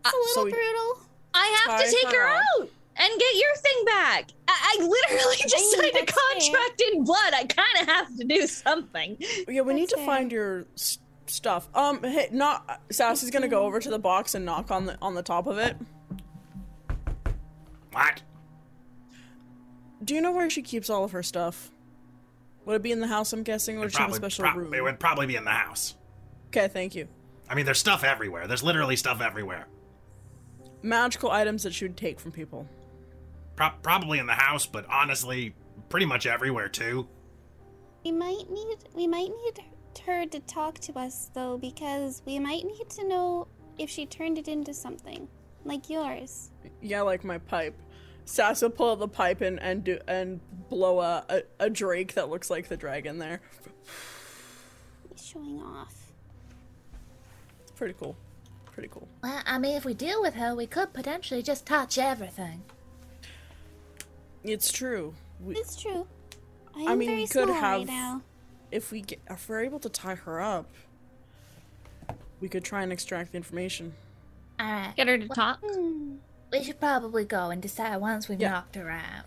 That's 0.03 0.13
a 0.13 0.17
uh, 0.17 0.21
little 0.21 0.34
so 0.34 0.45
we- 0.45 0.51
brutal. 0.51 1.12
I 1.34 1.63
have 1.67 1.79
Tie 1.79 1.86
to 1.86 1.91
take 1.91 2.13
her 2.15 2.27
her 2.27 2.27
out 2.61 2.69
and 2.95 3.19
get 3.19 3.36
your 3.36 3.55
thing 3.55 3.86
back. 3.86 4.31
I, 4.47 4.77
I 4.79 4.84
literally 4.86 5.36
just 5.41 5.55
mean, 5.55 5.71
signed 5.81 5.95
a 5.95 6.05
that's 6.05 6.11
fair. 6.11 6.51
contract 6.57 6.84
in 6.93 7.03
blood. 7.03 7.34
I 7.34 7.43
kind 7.45 7.81
of 7.81 7.88
have 7.88 8.17
to 8.17 8.23
do 8.23 8.45
something. 8.47 9.17
Yeah, 9.47 9.61
we 9.61 9.73
need 9.73 9.89
to 9.89 9.95
That's 9.95 10.05
find 10.05 10.31
your 10.31 10.65
s- 10.75 10.99
stuff. 11.27 11.67
Um, 11.75 12.03
hey, 12.03 12.27
not 12.31 12.81
Sassy's 12.91 13.31
gonna 13.31 13.47
go 13.47 13.63
over 13.63 13.79
to 13.79 13.89
the 13.89 13.99
box 13.99 14.36
and 14.36 14.45
knock 14.45 14.69
on 14.71 14.86
the 14.86 14.97
on 15.01 15.15
the 15.15 15.23
top 15.23 15.47
of 15.47 15.57
it. 15.57 15.75
What? 17.91 18.21
Do 20.03 20.13
you 20.15 20.21
know 20.21 20.31
where 20.31 20.49
she 20.49 20.61
keeps 20.61 20.89
all 20.89 21.03
of 21.03 21.11
her 21.11 21.23
stuff? 21.23 21.71
Would 22.65 22.75
it 22.75 22.81
be 22.84 22.91
in 22.91 22.99
the 22.99 23.07
house? 23.07 23.34
I'm 23.34 23.43
guessing, 23.43 23.77
or 23.77 23.84
does 23.86 23.93
she 23.93 23.99
have 24.01 24.11
a 24.11 24.15
special 24.15 24.43
prob- 24.43 24.57
room? 24.57 24.73
it 24.73 24.84
would 24.84 24.99
probably 24.99 25.25
be 25.27 25.36
in 25.36 25.43
the 25.45 25.51
house. 25.51 25.95
Okay, 26.47 26.67
thank 26.67 26.95
you. 26.95 27.07
I 27.49 27.55
mean, 27.55 27.65
there's 27.65 27.79
stuff 27.79 28.03
everywhere. 28.03 28.47
There's 28.47 28.63
literally 28.63 28.95
stuff 28.95 29.21
everywhere. 29.21 29.67
Magical 30.84 31.31
items 31.31 31.63
that 31.63 31.73
she 31.73 31.86
would 31.86 31.97
take 31.97 32.19
from 32.19 32.31
people. 32.31 32.67
Pro- 33.55 33.71
probably 33.81 34.19
in 34.19 34.27
the 34.27 34.34
house, 34.34 34.65
but 34.65 34.86
honestly, 34.89 35.55
pretty 35.89 36.05
much 36.05 36.27
everywhere 36.27 36.67
too. 36.69 37.07
We 38.03 38.11
might 38.11 38.49
need 38.51 38.77
we 38.93 39.07
might 39.07 39.29
need 39.29 39.63
her 40.05 40.25
to 40.25 40.39
talk 40.41 40.79
to 40.79 40.99
us 40.99 41.29
though 41.34 41.57
because 41.57 42.21
we 42.25 42.38
might 42.38 42.65
need 42.65 42.89
to 42.89 43.07
know 43.07 43.47
if 43.77 43.89
she 43.89 44.05
turned 44.05 44.38
it 44.38 44.47
into 44.47 44.73
something 44.73 45.27
like 45.63 45.89
yours. 45.89 46.51
Yeah, 46.81 47.01
like 47.01 47.23
my 47.23 47.38
pipe. 47.38 47.79
Sassy 48.25 48.65
will 48.65 48.71
pull 48.71 48.91
out 48.91 48.99
the 48.99 49.07
pipe 49.07 49.41
and 49.41 49.61
and 49.61 49.84
do 49.84 49.99
and 50.07 50.41
blow 50.69 50.99
a, 50.99 51.25
a 51.29 51.43
a 51.61 51.69
drake 51.69 52.15
that 52.15 52.29
looks 52.29 52.49
like 52.49 52.67
the 52.67 52.77
dragon 52.77 53.19
there. 53.19 53.41
He's 55.11 55.25
showing 55.25 55.61
off. 55.61 56.11
It's 57.61 57.71
pretty 57.71 57.95
cool. 57.97 58.17
Pretty 58.74 58.89
cool. 58.91 59.07
Well, 59.21 59.41
I 59.45 59.59
mean, 59.59 59.76
if 59.78 59.86
we 59.86 59.93
deal 59.93 60.21
with 60.21 60.34
her, 60.36 60.55
we 60.55 60.65
could 60.65 60.93
potentially 60.93 61.43
just 61.43 61.65
touch 61.65 61.97
everything. 61.97 62.63
It's 64.43 64.71
true. 64.71 65.13
We, 65.39 65.55
It's 65.55 65.76
true. 65.80 66.07
I 66.76 66.82
am 66.82 66.88
I 66.89 66.95
mean, 66.95 67.09
very 67.09 67.21
we 67.21 67.28
could 67.28 67.43
small 67.45 67.53
have- 67.55 67.80
right 67.80 67.88
now. 67.88 68.21
if 68.71 68.91
we 68.91 69.01
get, 69.01 69.19
if 69.30 69.47
we're 69.47 69.61
able 69.63 69.80
to 69.80 69.89
tie 69.89 70.15
her 70.15 70.41
up, 70.41 70.74
we 72.39 72.49
could 72.49 72.63
try 72.63 72.82
and 72.82 72.91
extract 72.91 73.32
the 73.32 73.38
information. 73.38 73.93
All 74.59 74.65
right. 74.65 74.93
Get 74.95 75.07
her 75.07 75.17
to 75.17 75.28
talk. 75.30 75.59
Hmm. 75.63 76.15
We 76.51 76.63
should 76.63 76.80
probably 76.80 77.26
go 77.26 77.51
and 77.51 77.61
decide 77.61 77.97
once 77.97 78.28
we've 78.28 78.41
Yeah. 78.41 78.49
knocked 78.51 78.76
her 78.76 78.89
out. 78.89 79.26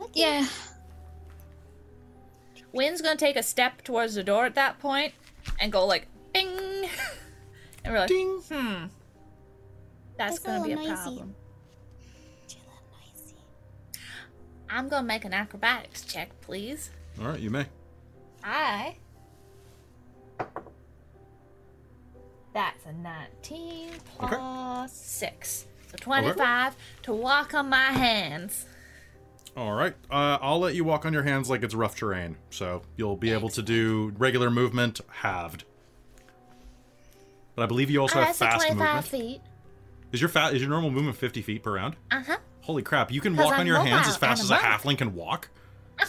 Okay. 0.00 0.20
Yeah. 0.20 0.46
Wynn's 2.72 3.00
gonna 3.02 3.16
take 3.16 3.36
a 3.36 3.42
step 3.42 3.82
towards 3.82 4.14
the 4.14 4.22
door 4.22 4.44
at 4.44 4.54
that 4.54 4.78
point 4.78 5.12
and 5.58 5.72
go 5.72 5.84
like, 5.86 6.06
bing! 6.32 6.77
And 7.88 7.94
we're 7.94 8.00
like, 8.00 8.08
Ding. 8.08 8.40
hmm. 8.48 8.84
That's 10.16 10.38
That's 10.38 10.38
gonna 10.40 10.64
be 10.64 10.72
a 10.72 10.76
noisy. 10.76 10.88
problem. 10.92 11.34
I'm 14.70 14.88
gonna 14.88 15.06
make 15.06 15.24
an 15.24 15.32
acrobatics 15.32 16.02
check, 16.02 16.38
please. 16.40 16.90
All 17.20 17.28
right, 17.28 17.40
you 17.40 17.50
may. 17.50 17.66
I. 18.44 18.96
That's 22.52 22.84
a 22.86 22.92
19 22.92 23.90
plus 24.16 24.92
6. 24.92 25.66
So 25.90 25.96
25 25.98 26.76
to 27.02 27.12
walk 27.12 27.54
on 27.54 27.68
my 27.68 27.84
hands. 27.92 28.66
All 29.56 29.72
right. 29.72 29.94
Uh, 30.10 30.38
I'll 30.40 30.58
let 30.58 30.74
you 30.74 30.84
walk 30.84 31.06
on 31.06 31.12
your 31.12 31.22
hands 31.22 31.48
like 31.48 31.62
it's 31.62 31.74
rough 31.74 31.96
terrain, 31.96 32.36
so 32.50 32.82
you'll 32.96 33.16
be 33.16 33.32
able 33.32 33.48
to 33.50 33.62
do 33.62 34.12
regular 34.18 34.50
movement 34.50 35.00
halved. 35.08 35.64
But 37.58 37.64
I 37.64 37.66
believe 37.66 37.90
you 37.90 38.00
also 38.00 38.20
have 38.20 38.36
fast 38.36 38.64
25 38.68 38.78
movement. 38.78 39.06
feet. 39.06 39.40
Is 40.12 40.20
your 40.20 40.28
fa- 40.28 40.50
is 40.54 40.60
your 40.62 40.70
normal 40.70 40.92
movement 40.92 41.16
50 41.16 41.42
feet 41.42 41.64
per 41.64 41.74
round? 41.74 41.96
Uh 42.12 42.22
huh. 42.24 42.36
Holy 42.60 42.84
crap! 42.84 43.10
You 43.10 43.20
can 43.20 43.34
walk 43.36 43.54
I'm 43.54 43.60
on 43.60 43.66
your 43.66 43.80
hands 43.80 44.06
as 44.06 44.16
fast 44.16 44.42
and 44.42 44.46
as 44.46 44.50
a 44.52 44.54
a 44.54 44.62
monk. 44.62 44.80
halfling 44.82 44.98
can 44.98 45.14
walk. 45.16 45.48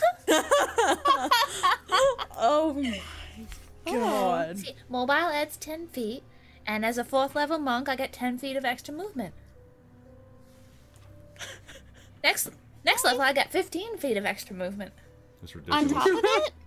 Oh 2.42 2.74
my 2.74 3.02
god. 3.86 4.60
See, 4.60 4.76
mobile 4.88 5.14
adds 5.14 5.58
10 5.58 5.88
feet, 5.88 6.24
and 6.68 6.86
as 6.86 6.98
a 6.98 7.04
fourth 7.04 7.36
level 7.36 7.58
monk, 7.58 7.90
I 7.90 7.96
get 7.96 8.14
10 8.14 8.38
feet 8.38 8.56
of 8.56 8.64
extra 8.64 8.94
movement. 8.94 9.34
Next 12.24 12.50
next 12.86 13.04
level, 13.04 13.22
I 13.22 13.34
got 13.34 13.52
15 13.52 13.98
feet 13.98 14.18
of 14.18 14.26
extra 14.26 14.56
movement. 14.56 14.94
It's 15.42 15.54
On 15.56 15.62
ridiculous. 15.66 15.92
top 15.94 16.06
of 16.08 16.20
it? 16.24 16.52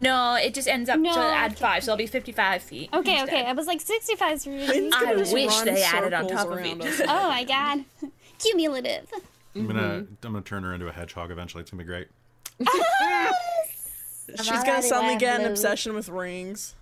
No, 0.00 0.36
it 0.36 0.54
just 0.54 0.68
ends 0.68 0.88
up 0.88 0.98
No, 1.00 1.12
to 1.12 1.18
add 1.20 1.52
okay. 1.52 1.60
five, 1.60 1.84
so 1.84 1.92
I'll 1.92 1.98
be 1.98 2.06
55 2.06 2.62
feet. 2.62 2.90
Okay, 2.92 3.18
instead. 3.18 3.28
okay. 3.28 3.44
I 3.46 3.52
was 3.52 3.66
like 3.66 3.80
65 3.80 4.32
is 4.34 4.46
really 4.46 4.66
Finn's 4.66 4.94
I 4.96 5.14
wish 5.14 5.32
run 5.56 5.64
they 5.66 5.82
added 5.82 6.12
on 6.14 6.28
top 6.28 6.46
of 6.46 6.52
around 6.52 6.66
each. 6.66 6.82
us. 7.00 7.00
Oh 7.08 7.28
my 7.28 7.44
god. 7.44 7.84
Cumulative. 8.38 9.08
I'm 9.56 9.66
gonna 9.66 9.80
I'm 9.82 10.06
gonna 10.22 10.40
turn 10.42 10.62
her 10.62 10.72
into 10.72 10.86
a 10.86 10.92
hedgehog 10.92 11.30
eventually. 11.32 11.62
It's 11.62 11.70
gonna 11.72 11.82
be 11.82 11.86
great. 11.86 12.06
She's 14.36 14.48
gonna 14.62 14.82
suddenly 14.82 15.16
get 15.16 15.40
an 15.40 15.46
obsession 15.46 15.94
with 15.94 16.08
rings. 16.08 16.76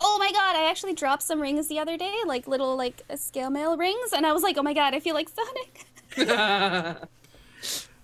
Oh 0.00 0.16
my 0.18 0.30
god, 0.30 0.56
I 0.56 0.70
actually 0.70 0.94
dropped 0.94 1.22
some 1.22 1.40
rings 1.40 1.66
the 1.68 1.78
other 1.80 1.96
day, 1.96 2.14
like 2.26 2.46
little 2.46 2.76
like 2.76 3.02
scale 3.16 3.50
mail 3.50 3.76
rings, 3.76 4.12
and 4.14 4.24
I 4.24 4.32
was 4.32 4.42
like, 4.42 4.56
oh 4.56 4.62
my 4.62 4.72
god, 4.72 4.94
I 4.94 5.00
feel 5.00 5.14
like 5.14 5.28
Sonic. 5.28 5.86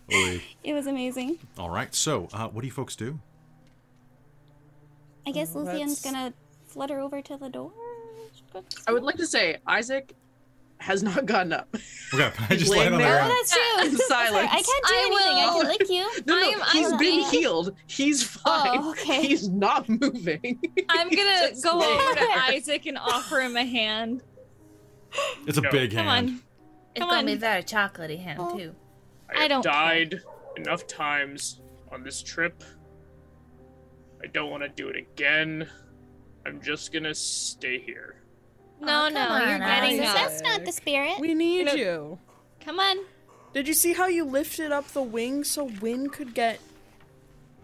It 0.08 0.72
was 0.74 0.86
amazing. 0.86 1.38
All 1.58 1.70
right. 1.70 1.94
So, 1.94 2.28
uh, 2.32 2.48
what 2.48 2.60
do 2.62 2.66
you 2.66 2.72
folks 2.72 2.96
do? 2.96 3.18
I 5.26 5.30
guess 5.32 5.52
Oh, 5.54 5.60
Luthion's 5.60 6.00
that's- 6.00 6.02
gonna 6.02 6.32
flutter 6.66 7.00
over 7.00 7.20
to 7.22 7.36
the 7.36 7.48
door. 7.48 7.72
I 8.86 8.92
would 8.92 9.02
like 9.02 9.16
to 9.16 9.26
say 9.26 9.56
Isaac 9.66 10.14
has 10.78 11.02
not 11.02 11.26
gotten 11.26 11.52
up. 11.52 11.68
Okay, 12.14 12.30
I 12.50 12.56
just 12.56 12.70
laying 12.70 12.92
laying 12.92 12.92
on 12.94 12.98
the 12.98 13.04
there. 13.04 13.14
Oh, 13.14 13.26
ground. 13.26 13.30
that's 13.32 13.52
true. 13.52 13.84
In 13.88 13.96
Sorry, 13.96 14.26
silence. 14.28 14.50
I 14.52 14.62
can't 14.62 14.86
do 14.86 14.94
I 14.94 15.06
anything. 15.06 15.36
I 15.44 15.46
will- 15.54 15.60
can 15.62 15.70
lick 15.70 15.88
you. 15.88 16.10
No, 16.26 16.34
no, 16.40 16.50
I'm- 16.50 16.60
he's 16.72 16.92
I'm 16.92 16.98
been 16.98 17.20
not- 17.20 17.30
healed. 17.32 17.74
He's 17.86 18.36
oh, 18.44 18.64
fine. 18.64 18.78
Oh, 18.82 18.90
okay. 18.90 19.26
He's 19.26 19.48
not 19.48 19.88
moving. 20.02 20.58
I'm 20.88 21.08
gonna 21.10 21.52
go 21.62 21.78
laying 21.78 22.00
over 22.00 22.14
to. 22.14 22.30
Isaac 22.54 22.86
and 22.86 22.98
offer 22.98 23.40
him 23.40 23.56
a 23.56 23.64
hand. 23.64 24.22
It's 25.46 25.58
a 25.58 25.62
No. 25.62 25.70
big 25.70 25.92
Come 25.94 26.06
hand. 26.06 26.28
on. 26.28 26.34
It's 26.94 27.00
Come 27.00 27.08
gonna 27.08 27.18
on. 27.20 27.26
be 27.26 27.34
very 27.36 27.62
chocolatey 27.62 28.22
hand, 28.22 28.38
Oh. 28.40 28.56
too. 28.56 28.74
I 29.34 29.40
have 29.42 29.48
don't 29.48 29.62
care. 29.64 29.72
died 29.72 30.20
enough 30.56 30.86
times 30.86 31.60
on 31.90 32.02
this 32.02 32.22
trip. 32.22 32.62
I 34.26 34.28
don't 34.28 34.50
want 34.50 34.64
to 34.64 34.68
do 34.68 34.88
it 34.88 34.96
again. 34.96 35.68
I'm 36.44 36.60
just 36.60 36.92
gonna 36.92 37.14
stay 37.14 37.78
here. 37.78 38.16
No, 38.80 39.06
Oh, 39.06 39.08
no, 39.08 39.24
come 39.24 39.48
you're 39.48 39.58
getting 39.60 40.00
Isaac. 40.00 40.06
up. 40.08 40.14
That's 40.16 40.42
not 40.42 40.64
the 40.64 40.72
spirit. 40.72 41.20
We 41.20 41.32
need 41.32 41.66
No. 41.66 41.74
you. 41.74 42.18
Come 42.58 42.80
on. 42.80 43.04
Did 43.52 43.68
you 43.68 43.74
see 43.74 43.92
how 43.92 44.08
you 44.08 44.24
lifted 44.24 44.72
up 44.72 44.88
the 44.88 45.00
wing 45.02 45.44
so 45.44 45.62
wind 45.80 46.12
could 46.12 46.34
get? 46.34 46.58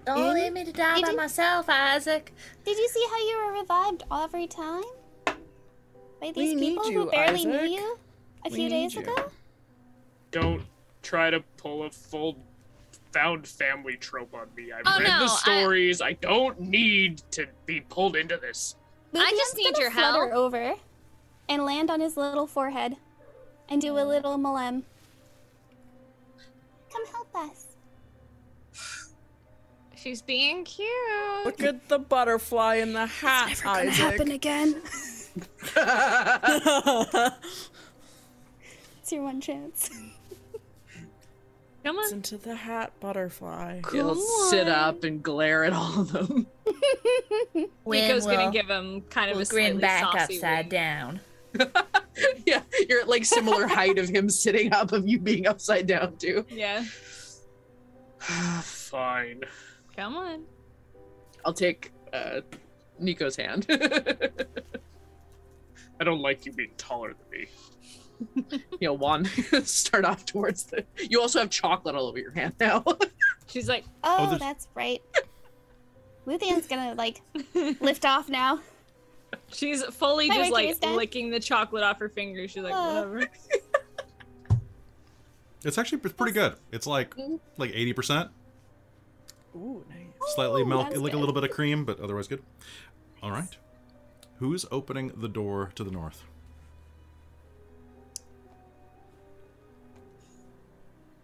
Oh, 0.07 0.15
don't 0.17 0.37
In- 0.37 0.43
leave 0.45 0.53
me 0.53 0.65
to 0.67 0.73
die 0.73 0.95
Did 0.99 1.05
by 1.07 1.11
you- 1.11 1.17
myself, 1.17 1.69
Isaac. 1.69 2.33
Did 2.65 2.79
you 2.79 2.89
see 2.89 3.05
how 3.11 3.19
you 3.19 3.37
were 3.45 3.53
revived 3.61 4.05
every 4.13 4.47
time? 4.47 4.85
By 5.27 6.31
these 6.31 6.55
We 6.55 6.61
people 6.61 6.93
you, 6.93 7.01
who 7.07 7.11
barely 7.11 7.45
knew 7.45 7.63
you 7.63 7.99
a 8.47 8.51
We 8.51 8.55
few 8.55 8.69
days 8.69 8.95
you. 8.95 9.01
ago? 9.01 9.33
Don't 10.31 10.63
try 11.03 11.29
to 11.31 11.41
pull 11.57 11.83
a 11.83 11.91
full 11.91 12.39
found 13.13 13.47
family 13.47 13.97
trope 13.97 14.35
on 14.35 14.49
me. 14.57 14.73
I've 14.73 14.83
Oh, 14.87 14.99
read 14.99 15.09
no, 15.09 15.21
the 15.21 15.29
stories. 15.29 16.01
I... 16.01 16.13
don't 16.15 16.59
need 16.61 17.23
to 17.33 17.47
be 17.67 17.81
pulled 17.83 18.17
into 18.17 18.37
this. 18.37 18.77
I 19.15 19.31
just 19.37 19.57
need 19.57 19.77
your 19.79 19.91
flutter 19.91 20.31
help. 20.31 20.33
over 20.33 20.75
and 21.49 21.65
land 21.65 21.91
on 21.91 22.01
his 22.01 22.17
little 22.17 22.47
forehead 22.47 22.97
and 23.69 23.81
do 23.81 23.99
a 23.99 24.05
little 24.05 24.39
malem. 24.39 24.83
Come 26.93 27.07
help 27.07 27.35
us. 27.35 27.67
She's 29.97 30.21
being 30.23 30.65
cute. 30.65 30.89
Look 31.45 31.63
at 31.63 31.89
the 31.89 31.99
butterfly 31.99 32.77
in 32.77 32.93
the 32.93 33.07
hat, 33.07 33.49
Never 33.49 33.63
gonna 33.63 33.79
Isaac. 33.91 33.95
happen 33.95 34.31
again. 34.33 34.83
it's 39.01 39.13
your 39.13 39.23
one 39.23 39.41
chance. 39.41 39.91
Come 41.85 41.97
on. 41.97 42.03
Listen 42.05 42.23
to 42.23 42.39
the 42.39 42.55
hat, 42.55 42.93
butterfly. 43.01 43.81
He'll 43.91 44.15
sit 44.51 44.69
up 44.69 45.03
and 45.03 45.23
glare 45.23 45.65
at 45.65 45.73
all 45.73 46.01
of 46.01 46.13
them. 46.13 46.47
Win 47.55 47.69
Nico's 47.87 48.25
gonna 48.25 48.53
give 48.53 48.69
him 48.69 49.01
kind 49.11 49.31
of 49.31 49.37
will 49.37 49.43
a 49.43 49.47
grin 49.47 49.79
back 49.79 50.05
saucy 50.05 50.37
upside 50.37 50.65
wink. 50.65 50.71
down. 50.71 51.21
yeah, 52.47 52.63
you're 52.89 53.01
at 53.01 53.09
like 53.09 53.25
similar 53.25 53.67
height 53.67 53.99
of 53.99 54.09
him 54.09 54.31
sitting 54.31 54.73
up, 54.73 54.93
of 54.93 55.09
you 55.09 55.19
being 55.19 55.47
upside 55.47 55.87
down 55.87 56.17
too. 56.17 56.47
Yeah. 56.49 56.85
Fine. 58.21 59.43
Come 59.97 60.17
on. 60.17 60.45
I'll 61.45 61.53
take 61.53 61.93
uh, 62.13 62.43
Nico's 63.01 63.37
hand. 63.37 63.67
I 66.01 66.05
don't 66.05 66.21
like 66.21 66.47
you 66.47 66.53
being 66.53 66.73
taller 66.77 67.15
than 67.15 67.41
me. 67.41 67.47
you 68.51 68.61
know, 68.83 68.93
Juan, 68.95 69.25
start 69.65 70.05
off 70.05 70.25
towards 70.25 70.65
the. 70.65 70.85
You 71.09 71.21
also 71.21 71.41
have 71.41 71.51
chocolate 71.51 71.95
all 71.95 72.07
over 72.07 72.19
your 72.19 72.33
hand 72.33 72.55
now. 72.61 72.85
She's 73.47 73.69
like, 73.69 73.85
oh, 74.05 74.17
oh, 74.19 74.27
there's- 74.27 74.41
that's 74.41 74.69
right. 74.75 75.03
Luthion's 76.27 76.69
gonna 76.69 76.95
like 76.95 77.21
lift 77.81 78.05
off 78.07 78.29
now. 78.29 78.61
she's 79.53 79.83
fully 79.87 80.29
Hi, 80.29 80.37
just 80.37 80.53
Ricky, 80.53 80.77
like 80.85 80.97
licking 80.97 81.31
the 81.31 81.41
chocolate 81.41 81.83
off 81.83 81.99
her 81.99 82.09
fingers. 82.09 82.53
She's 82.53 82.63
like, 82.63 82.75
Oh. 82.77 82.95
whatever. 83.09 83.29
It's 85.65 85.79
actually 85.79 86.01
it's 86.05 86.13
pretty 86.13 86.33
good. 86.33 86.55
It's 86.73 86.87
like 86.87 87.17
mm-hmm. 87.17 87.37
like 87.57 87.71
eighty 87.75 87.93
percent, 87.93 88.31
Ooh, 89.55 89.85
nice. 89.89 90.35
slightly 90.35 90.63
Ooh, 90.63 90.67
milk, 90.67 90.91
that's 90.91 91.01
like 91.01 91.13
a 91.13 91.19
little 91.19 91.35
bit 91.35 91.45
of 91.45 91.51
cream, 91.51 91.85
but 91.85 92.01
otherwise 92.01 92.29
good. 92.29 92.43
All 93.23 93.31
right. 93.31 93.57
Who's 94.39 94.67
opening 94.73 95.13
the 95.17 95.29
door 95.29 95.71
to 95.77 95.85
the 95.85 95.91
north? 95.91 96.25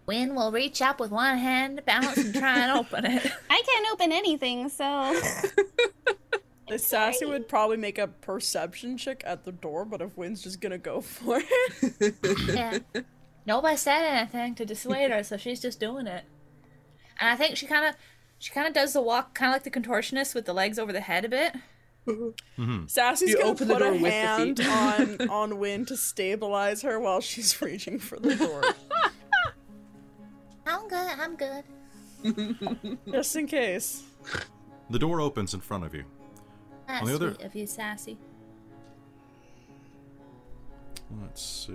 Win 0.09 0.35
will 0.35 0.51
reach 0.51 0.81
up 0.81 0.99
with 0.99 1.11
one 1.11 1.37
hand 1.37 1.77
to 1.77 1.83
balance 1.83 2.17
and 2.17 2.35
try 2.35 2.61
and 2.61 2.73
open 2.73 3.05
it. 3.05 3.31
I 3.51 3.63
can't 3.65 3.87
open 3.93 4.11
anything, 4.11 4.71
so 4.71 4.85
The 6.69 6.79
sassy 6.79 7.27
would 7.27 7.47
probably 7.47 7.77
make 7.77 7.99
a 7.99 8.09
perception 8.09 8.97
check 8.97 9.23
at 9.27 9.45
the 9.45 9.53
door, 9.53 9.85
but 9.85 10.01
if 10.01 10.17
Win's 10.17 10.43
just 10.43 10.61
gonna 10.61 10.79
go 10.79 11.03
for 11.03 11.41
it, 11.43 12.15
yeah. 12.49 12.79
Nobody 13.47 13.77
said 13.77 14.03
anything 14.03 14.55
to 14.57 14.67
dissuade 14.67 15.11
her, 15.11 15.23
so 15.23 15.37
she's 15.37 15.61
just 15.61 15.79
doing 15.79 16.07
it. 16.07 16.25
And 17.21 17.31
I 17.31 17.37
think 17.37 17.57
she 17.57 17.67
kind 17.67 17.87
of, 17.87 17.95
she 18.39 18.51
kind 18.51 18.67
of 18.67 18.75
does 18.75 18.93
the 18.95 19.03
walk, 19.03 19.35
kind 19.35 19.51
of 19.51 19.55
like 19.55 19.63
the 19.63 19.71
contortionist 19.71 20.35
with 20.35 20.45
the 20.47 20.53
legs 20.53 20.79
over 20.79 20.93
the 20.93 21.01
head 21.01 21.25
a 21.25 21.29
bit. 21.29 21.55
Mm-hmm. 22.07 22.87
Sassy's 22.87 23.31
You 23.31 23.39
gonna 23.39 23.51
open 23.51 23.69
the 23.69 23.75
put 23.75 23.83
a 23.83 23.87
door 23.87 23.93
with 23.93 24.03
the 24.03 24.11
hand 24.11 24.61
on 25.21 25.29
on 25.29 25.59
Win 25.59 25.85
to 25.87 25.97
stabilize 25.97 26.83
her 26.83 26.99
while 26.99 27.21
she's 27.21 27.61
reaching 27.63 27.99
for 27.99 28.19
the 28.19 28.35
door, 28.35 28.63
I'm 30.69 30.87
good. 30.89 31.19
I'm 31.19 31.37
good. 31.37 32.99
just 33.13 33.35
in 33.37 33.47
case. 33.47 34.03
The 34.91 34.99
door 34.99 35.21
opens 35.21 35.55
in 35.55 35.61
front 35.61 35.85
of 35.85 35.95
you. 35.95 36.05
That's 36.87 37.03
On 37.03 37.09
the 37.09 37.15
other- 37.15 37.35
sweet 37.35 37.47
of 37.47 37.55
you, 37.55 37.67
sassy. 37.67 38.19
Let's 41.23 41.43
see. 41.43 41.73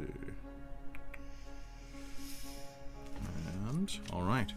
And, 3.69 3.91
alright. 4.11 4.53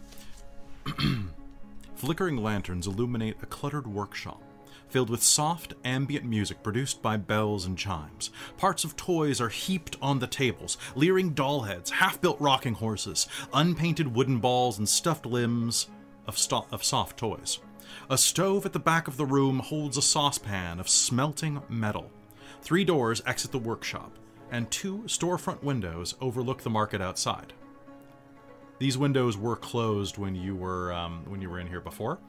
Flickering 1.95 2.37
lanterns 2.37 2.85
illuminate 2.85 3.37
a 3.41 3.45
cluttered 3.47 3.87
workshop, 3.87 4.41
filled 4.89 5.09
with 5.09 5.23
soft, 5.23 5.73
ambient 5.83 6.25
music 6.25 6.63
produced 6.63 7.01
by 7.01 7.17
bells 7.17 7.65
and 7.65 7.77
chimes. 7.77 8.29
Parts 8.57 8.83
of 8.83 8.95
toys 8.95 9.41
are 9.41 9.49
heaped 9.49 9.95
on 10.01 10.19
the 10.19 10.27
tables 10.27 10.77
leering 10.95 11.31
doll 11.31 11.61
heads, 11.61 11.91
half 11.91 12.19
built 12.21 12.39
rocking 12.39 12.73
horses, 12.73 13.27
unpainted 13.53 14.15
wooden 14.15 14.39
balls, 14.39 14.77
and 14.77 14.87
stuffed 14.87 15.25
limbs 15.25 15.87
of, 16.25 16.37
sto- 16.37 16.67
of 16.71 16.83
soft 16.83 17.17
toys. 17.17 17.59
A 18.09 18.17
stove 18.17 18.65
at 18.65 18.73
the 18.73 18.79
back 18.79 19.07
of 19.07 19.17
the 19.17 19.25
room 19.25 19.59
holds 19.59 19.97
a 19.97 20.01
saucepan 20.01 20.79
of 20.79 20.89
smelting 20.89 21.61
metal. 21.69 22.11
Three 22.61 22.83
doors 22.83 23.21
exit 23.25 23.51
the 23.51 23.59
workshop, 23.59 24.11
and 24.51 24.69
two 24.69 25.03
storefront 25.05 25.63
windows 25.63 26.15
overlook 26.21 26.61
the 26.63 26.69
market 26.69 27.01
outside. 27.01 27.53
These 28.79 28.97
windows 28.97 29.37
were 29.37 29.55
closed 29.55 30.17
when 30.17 30.35
you 30.35 30.55
were 30.55 30.93
um, 30.93 31.23
when 31.27 31.41
you 31.41 31.49
were 31.49 31.59
in 31.59 31.67
here 31.67 31.81
before, 31.81 32.19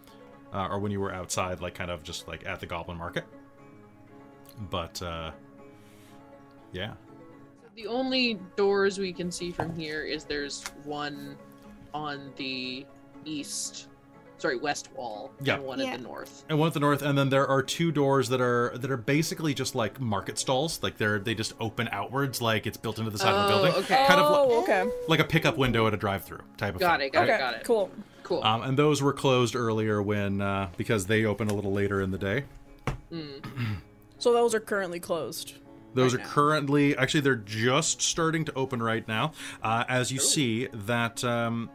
uh, 0.52 0.68
or 0.70 0.78
when 0.78 0.90
you 0.92 1.00
were 1.00 1.12
outside, 1.12 1.60
like 1.60 1.74
kind 1.74 1.90
of 1.90 2.02
just 2.02 2.26
like 2.28 2.46
at 2.46 2.60
the 2.60 2.66
Goblin 2.66 2.96
Market. 2.98 3.24
But 4.70 5.00
uh, 5.02 5.30
yeah, 6.72 6.94
the 7.76 7.86
only 7.86 8.38
doors 8.56 8.98
we 8.98 9.12
can 9.12 9.30
see 9.30 9.50
from 9.50 9.74
here 9.76 10.02
is 10.02 10.24
there's 10.24 10.64
one 10.84 11.36
on 11.94 12.32
the 12.36 12.84
east, 13.24 13.86
sorry, 14.38 14.56
west 14.58 14.90
wall, 14.94 15.30
Yeah. 15.40 15.54
and 15.54 15.64
one 15.64 15.78
Yeah. 15.78 15.86
at 15.92 15.98
the 15.98 16.02
north. 16.02 16.44
and 16.48 16.58
one 16.58 16.66
at 16.68 16.74
the 16.74 16.80
north, 16.80 17.02
and 17.02 17.16
then 17.16 17.28
there 17.28 17.46
are 17.46 17.62
two 17.62 17.92
doors 17.92 18.28
that 18.30 18.40
are 18.40 18.72
that 18.76 18.90
are 18.90 18.96
basically 18.96 19.54
just 19.54 19.74
like 19.76 20.00
market 20.00 20.38
stalls, 20.38 20.82
like 20.82 20.98
they're 20.98 21.18
they 21.20 21.34
just 21.36 21.54
open 21.60 21.88
outwards, 21.92 22.42
like 22.42 22.66
it's 22.66 22.76
built 22.76 22.98
into 22.98 23.10
the 23.12 23.18
side 23.18 23.32
of 23.34 23.48
the 23.48 23.54
Oh, 23.54 23.62
building, 23.62 23.82
okay. 23.84 24.04
kind 24.08 24.20
of 24.20 24.26
oh, 24.28 24.62
okay. 24.62 24.82
like, 24.84 24.92
like 25.08 25.20
a 25.20 25.24
pickup 25.24 25.56
window 25.56 25.86
at 25.86 25.94
a 25.94 25.96
drive-through 25.96 26.40
type 26.56 26.74
of 26.74 26.80
Got 26.80 26.98
thing. 26.98 27.08
it, 27.08 27.12
got 27.12 27.24
okay, 27.24 27.34
it, 27.34 27.38
got 27.38 27.54
it. 27.54 27.64
cool. 27.64 27.90
Cool. 28.28 28.44
Um, 28.44 28.60
and 28.60 28.78
those 28.78 29.00
were 29.00 29.14
closed 29.14 29.56
earlier 29.56 30.02
when 30.02 30.42
uh, 30.42 30.68
because 30.76 31.06
they 31.06 31.24
open 31.24 31.48
a 31.48 31.54
little 31.54 31.72
later 31.72 32.02
in 32.02 32.10
the 32.10 32.18
day. 32.18 32.44
So 34.18 34.34
those 34.34 34.54
are 34.54 34.60
currently 34.60 35.00
closed. 35.00 35.54
Those 35.94 36.14
Right 36.14 36.20
are 36.22 36.26
now. 36.26 36.30
currently 36.30 36.94
actually 36.94 37.20
they're 37.22 37.36
just 37.36 38.02
starting 38.02 38.44
to 38.44 38.52
open 38.54 38.82
right 38.82 39.08
now. 39.08 39.32
Uh, 39.62 39.84
as 39.88 40.12
you 40.12 40.18
see 40.18 40.66
that 40.74 41.24
um, 41.24 41.70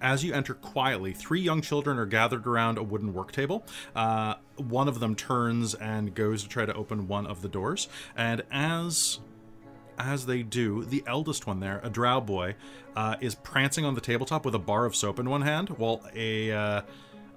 as 0.00 0.24
you 0.24 0.32
enter 0.32 0.54
quietly, 0.54 1.12
three 1.12 1.42
young 1.42 1.60
children 1.60 1.98
are 1.98 2.06
gathered 2.06 2.46
around 2.46 2.78
a 2.78 2.82
wooden 2.82 3.12
work 3.12 3.32
table. 3.32 3.62
Uh, 3.94 4.36
one 4.56 4.88
of 4.88 4.98
them 5.00 5.14
turns 5.14 5.74
and 5.74 6.14
goes 6.14 6.42
to 6.44 6.48
try 6.48 6.64
to 6.64 6.72
open 6.72 7.06
one 7.06 7.26
of 7.26 7.42
the 7.42 7.48
doors, 7.50 7.88
and 8.16 8.42
as 8.50 9.18
as 9.98 10.26
they 10.26 10.42
do, 10.42 10.84
the 10.84 11.02
eldest 11.06 11.46
one 11.46 11.60
there, 11.60 11.80
a 11.82 11.90
drow 11.90 12.20
boy, 12.20 12.54
uh, 12.94 13.16
is 13.20 13.34
prancing 13.34 13.84
on 13.84 13.94
the 13.94 14.00
tabletop 14.00 14.44
with 14.44 14.54
a 14.54 14.58
bar 14.58 14.84
of 14.84 14.94
soap 14.96 15.18
in 15.18 15.28
one 15.28 15.42
hand, 15.42 15.70
while 15.70 16.02
a 16.14 16.52
uh, 16.52 16.82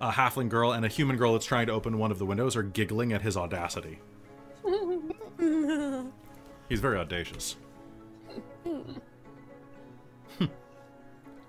a 0.01 0.11
halfling 0.11 0.49
girl 0.49 0.71
and 0.71 0.85
a 0.85 0.87
human 0.87 1.17
girl 1.17 1.33
that's 1.33 1.45
trying 1.45 1.67
to 1.67 1.73
open 1.73 1.97
one 1.97 2.11
of 2.11 2.19
the 2.19 2.25
windows 2.25 2.55
are 2.55 2.63
giggling 2.63 3.11
at 3.13 3.21
his 3.21 3.35
audacity. 3.35 3.99
He's 6.69 6.79
very 6.79 6.97
audacious. 6.97 7.57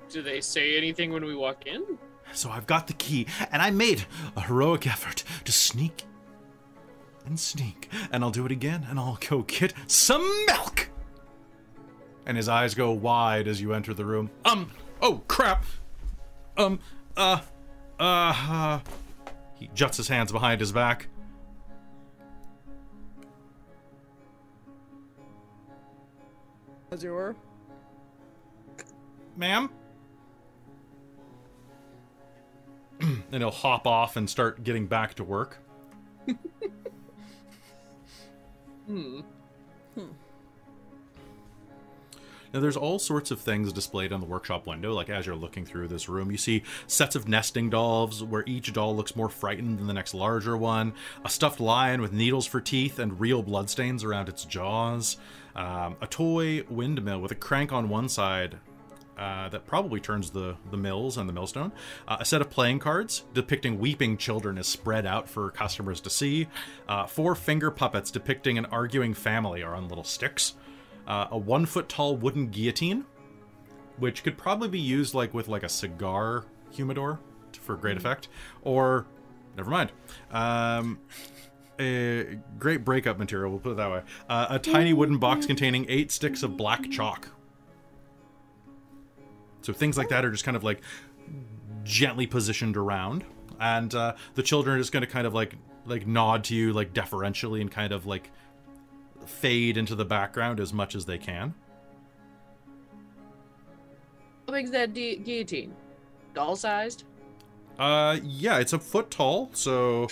Do 0.09 0.23
they 0.23 0.41
say 0.41 0.77
anything 0.77 1.13
when 1.13 1.25
we 1.25 1.37
walk 1.37 1.67
in? 1.67 1.99
So 2.33 2.51
I've 2.51 2.67
got 2.67 2.87
the 2.87 2.95
key, 2.95 3.27
and 3.53 3.63
I 3.63 3.71
made 3.71 4.07
a 4.37 4.41
heroic 4.41 4.87
effort 4.87 5.23
to 5.45 5.53
sneak 5.53 6.05
and 7.27 7.39
sneak, 7.39 7.89
and 8.11 8.25
I'll 8.25 8.31
do 8.31 8.47
it 8.47 8.53
again, 8.53 8.87
and 8.89 8.99
I'll 8.99 9.19
go 9.29 9.43
get 9.43 9.73
some 9.87 10.23
milk. 10.47 10.89
And 12.31 12.37
his 12.37 12.49
eyes 12.49 12.77
go 12.77 12.93
wide 12.93 13.49
as 13.49 13.61
you 13.61 13.75
enter 13.75 13.93
the 13.93 14.05
room. 14.05 14.31
Um, 14.45 14.71
oh 15.03 15.21
crap. 15.27 15.65
Um, 16.57 16.79
uh, 17.17 17.41
uh, 17.99 18.03
uh. 18.03 18.79
He 19.57 19.69
juts 19.75 19.97
his 19.97 20.07
hands 20.07 20.31
behind 20.31 20.61
his 20.61 20.71
back. 20.71 21.09
As 26.93 27.03
you 27.03 27.11
were. 27.11 27.35
Ma'am? 29.37 29.69
and 33.01 33.25
he'll 33.33 33.51
hop 33.51 33.89
off 33.89 34.15
and 34.17 34.31
start 34.31 34.63
getting 34.63 34.87
back 34.87 35.15
to 35.15 35.25
work. 35.25 35.59
Hmm. 38.87 39.21
Now, 42.53 42.59
there's 42.59 42.77
all 42.77 42.99
sorts 42.99 43.31
of 43.31 43.41
things 43.41 43.73
displayed 43.73 44.13
on 44.13 44.21
the 44.21 44.27
workshop 44.27 44.67
window. 44.67 44.93
Like 44.93 45.09
as 45.09 45.25
you're 45.25 45.37
looking 45.37 45.65
through 45.65 45.89
this 45.89 46.09
room, 46.09 46.33
you 46.33 46.37
see 46.37 46.65
sets 46.89 47.15
of 47.15 47.29
nesting 47.29 47.71
dolls 47.71 48.25
where 48.25 48.43
each 48.47 48.73
doll 48.73 48.97
looks 48.97 49.15
more 49.15 49.29
frightened 49.29 49.79
than 49.79 49.87
the 49.87 49.93
next 49.93 50.15
larger 50.15 50.57
one, 50.57 50.95
a 51.25 51.29
stuffed 51.29 51.61
lion 51.61 52.01
with 52.01 52.13
needles 52.13 52.47
for 52.47 52.61
teeth 52.61 52.99
and 52.99 53.21
real 53.21 53.43
bloodstains 53.43 54.03
around 54.03 54.29
its 54.29 54.45
jaws, 54.45 55.17
um, 55.55 55.97
a 56.01 56.09
toy 56.09 56.65
windmill 56.69 57.21
with 57.21 57.31
a 57.31 57.37
crank 57.37 57.73
on 57.73 57.89
one 57.89 58.09
side. 58.09 58.59
Uh, 59.17 59.51
that 59.51 59.67
probably 59.67 60.01
turns 60.01 60.31
the, 60.31 60.57
the 60.71 60.79
mills 60.79 61.19
and 61.19 61.29
the 61.29 61.33
millstone. 61.33 61.71
Uh, 62.09 62.17
a 62.21 62.25
set 62.25 62.41
of 62.41 62.49
playing 62.49 62.79
cards 62.79 63.25
depicting 63.35 63.79
weeping 63.79 64.17
children 64.17 64.57
is 64.57 64.67
spread 64.67 65.05
out 65.05 65.29
for 65.29 65.51
customers 65.51 66.01
to 66.01 66.09
see. 66.09 66.49
Uh, 66.89 67.05
four 67.05 67.35
finger 67.35 67.71
puppets 67.71 68.11
depicting 68.11 68.57
an 68.57 68.65
arguing 68.67 69.13
family 69.13 69.63
are 69.63 69.75
on 69.75 69.89
little 69.89 70.05
sticks 70.05 70.55
uh, 71.11 71.27
a 71.33 71.37
one 71.37 71.67
foot 71.67 71.89
tall 71.89 72.17
wooden 72.17 72.47
guillotine, 72.47 73.05
which 73.97 74.23
could 74.23 74.39
probably 74.39 74.69
be 74.69 74.79
used 74.79 75.13
like 75.13 75.35
with 75.35 75.49
like 75.49 75.65
a 75.65 75.69
cigar 75.69 76.45
humidor 76.71 77.19
for 77.61 77.75
great 77.75 77.97
effect, 77.97 78.29
or 78.63 79.07
never 79.57 79.69
mind. 79.69 79.91
Um, 80.31 81.01
a 81.81 82.39
great 82.61 82.85
breakup 82.85 83.19
material, 83.19 83.51
we'll 83.51 83.59
put 83.59 83.73
it 83.73 83.77
that 83.79 83.91
way. 83.91 84.03
Uh, 84.29 84.47
a 84.51 84.59
tiny 84.61 84.93
wooden 84.93 85.19
box 85.19 85.47
containing 85.47 85.85
eight 85.89 86.13
sticks 86.13 86.45
of 86.45 86.57
black 86.57 86.89
chalk. 86.93 87.27
So 89.63 89.73
things 89.73 89.99
like 89.99 90.11
that 90.11 90.25
are 90.25 90.31
just 90.31 90.45
kind 90.45 90.57
of 90.57 90.63
like 90.63 90.81
gently 91.83 92.29
positioned 92.29 92.77
around, 92.77 93.25
and 93.59 93.93
uh, 93.97 94.15
the 94.37 94.45
children 94.45 94.77
are 94.77 94.79
just 94.79 94.93
going 94.93 95.05
to 95.05 95.11
kind 95.11 95.27
of 95.27 95.35
like 95.35 95.57
like 95.87 96.07
nod 96.07 96.45
to 96.45 96.55
you 96.55 96.73
like 96.73 96.93
deferentially 96.93 97.61
and 97.61 97.73
kind 97.73 97.93
of 97.93 98.07
like 98.07 98.31
fade 99.31 99.77
into 99.77 99.95
the 99.95 100.05
background 100.05 100.61
as 100.61 100.73
much 100.73 100.95
as 100.95 101.05
they 101.07 101.19
can. 101.19 101.55
How 104.47 104.53
big's 104.55 104.71
that 104.73 104.93
gu- 104.95 105.17
guillotine? 105.19 105.75
Doll 106.35 106.57
sized? 106.57 107.05
Uh, 107.79 108.19
yeah, 108.23 108.59
it's 108.59 108.73
a 108.73 108.79
foot 108.79 109.11
tall, 109.11 109.51
so 109.53 110.09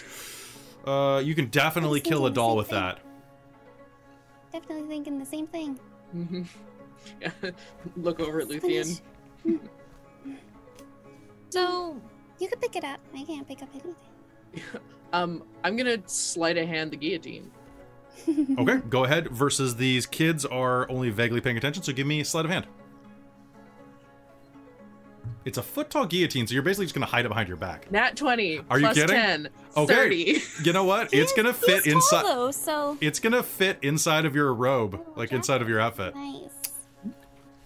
uh, 0.86 1.20
you 1.24 1.34
can 1.34 1.46
definitely 1.46 2.00
kill 2.00 2.26
a 2.26 2.30
doll 2.30 2.56
with 2.56 2.68
thing. 2.68 2.78
that. 2.80 3.00
Definitely 4.52 4.88
thinking 4.88 5.18
the 5.18 5.26
same 5.26 5.46
thing. 5.46 5.78
Mm-hmm. 6.16 6.42
Yeah. 7.22 7.30
Look 7.96 8.18
over 8.20 8.40
at 8.40 8.48
Luthien. 8.48 9.00
So, 11.50 11.96
You 12.38 12.48
could 12.48 12.60
pick 12.60 12.76
it 12.76 12.84
up. 12.84 13.00
I 13.14 13.24
can't 13.24 13.46
pick 13.48 13.62
up 13.62 13.68
anything. 13.72 13.94
Um, 15.10 15.42
I'm 15.64 15.74
gonna 15.74 15.96
sleight 16.06 16.58
of 16.58 16.68
hand 16.68 16.90
the 16.90 16.96
guillotine. 16.98 17.50
Okay, 18.26 18.78
go 18.88 19.04
ahead. 19.04 19.28
Versus 19.30 19.76
these 19.76 20.06
kids 20.06 20.44
are 20.44 20.90
only 20.90 21.10
vaguely 21.10 21.40
paying 21.40 21.56
attention, 21.56 21.82
so 21.82 21.92
give 21.92 22.06
me 22.06 22.20
a 22.20 22.24
sleight 22.24 22.44
of 22.44 22.50
hand. 22.50 22.66
It's 25.44 25.56
a 25.56 25.62
foot 25.62 25.88
tall 25.88 26.04
guillotine, 26.04 26.46
so 26.46 26.52
you're 26.52 26.62
basically 26.62 26.86
just 26.86 26.94
gonna 26.94 27.06
hide 27.06 27.24
it 27.24 27.28
behind 27.28 27.48
your 27.48 27.56
back. 27.56 27.90
Nat 27.90 28.16
20. 28.16 28.60
Are 28.68 28.78
you 28.78 28.86
plus 28.86 28.96
kidding? 28.96 29.16
10. 29.16 29.48
Okay. 29.76 29.94
30. 29.94 30.42
You 30.64 30.72
know 30.74 30.84
what? 30.84 31.14
It's 31.14 31.32
gonna 31.36 31.54
fit 31.54 31.86
inside. 31.86 32.24
Though, 32.24 32.50
so 32.50 32.98
It's 33.00 33.18
gonna 33.20 33.42
fit 33.42 33.78
inside 33.82 34.26
of 34.26 34.34
your 34.34 34.52
robe, 34.52 35.00
like 35.16 35.32
inside 35.32 35.62
of 35.62 35.68
your 35.68 35.80
outfit. 35.80 36.14
nice. 36.14 36.50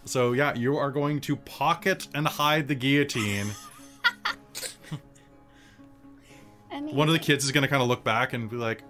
So 0.05 0.33
yeah, 0.33 0.55
you 0.55 0.77
are 0.77 0.91
going 0.93 1.21
to 1.23 1.37
pocket 1.37 2.07
and 2.15 2.27
hide 2.29 2.69
the 2.69 2.75
guillotine. 2.75 3.47
I 6.71 6.81
mean, 6.81 6.95
One 6.95 7.09
of 7.09 7.15
the 7.15 7.21
kids 7.21 7.45
is 7.45 7.53
gonna 7.53 7.69
kind 7.69 7.83
of 7.83 7.89
look 7.89 8.05
back 8.05 8.33
and 8.33 8.49
be 8.51 8.57
like, 8.57 8.83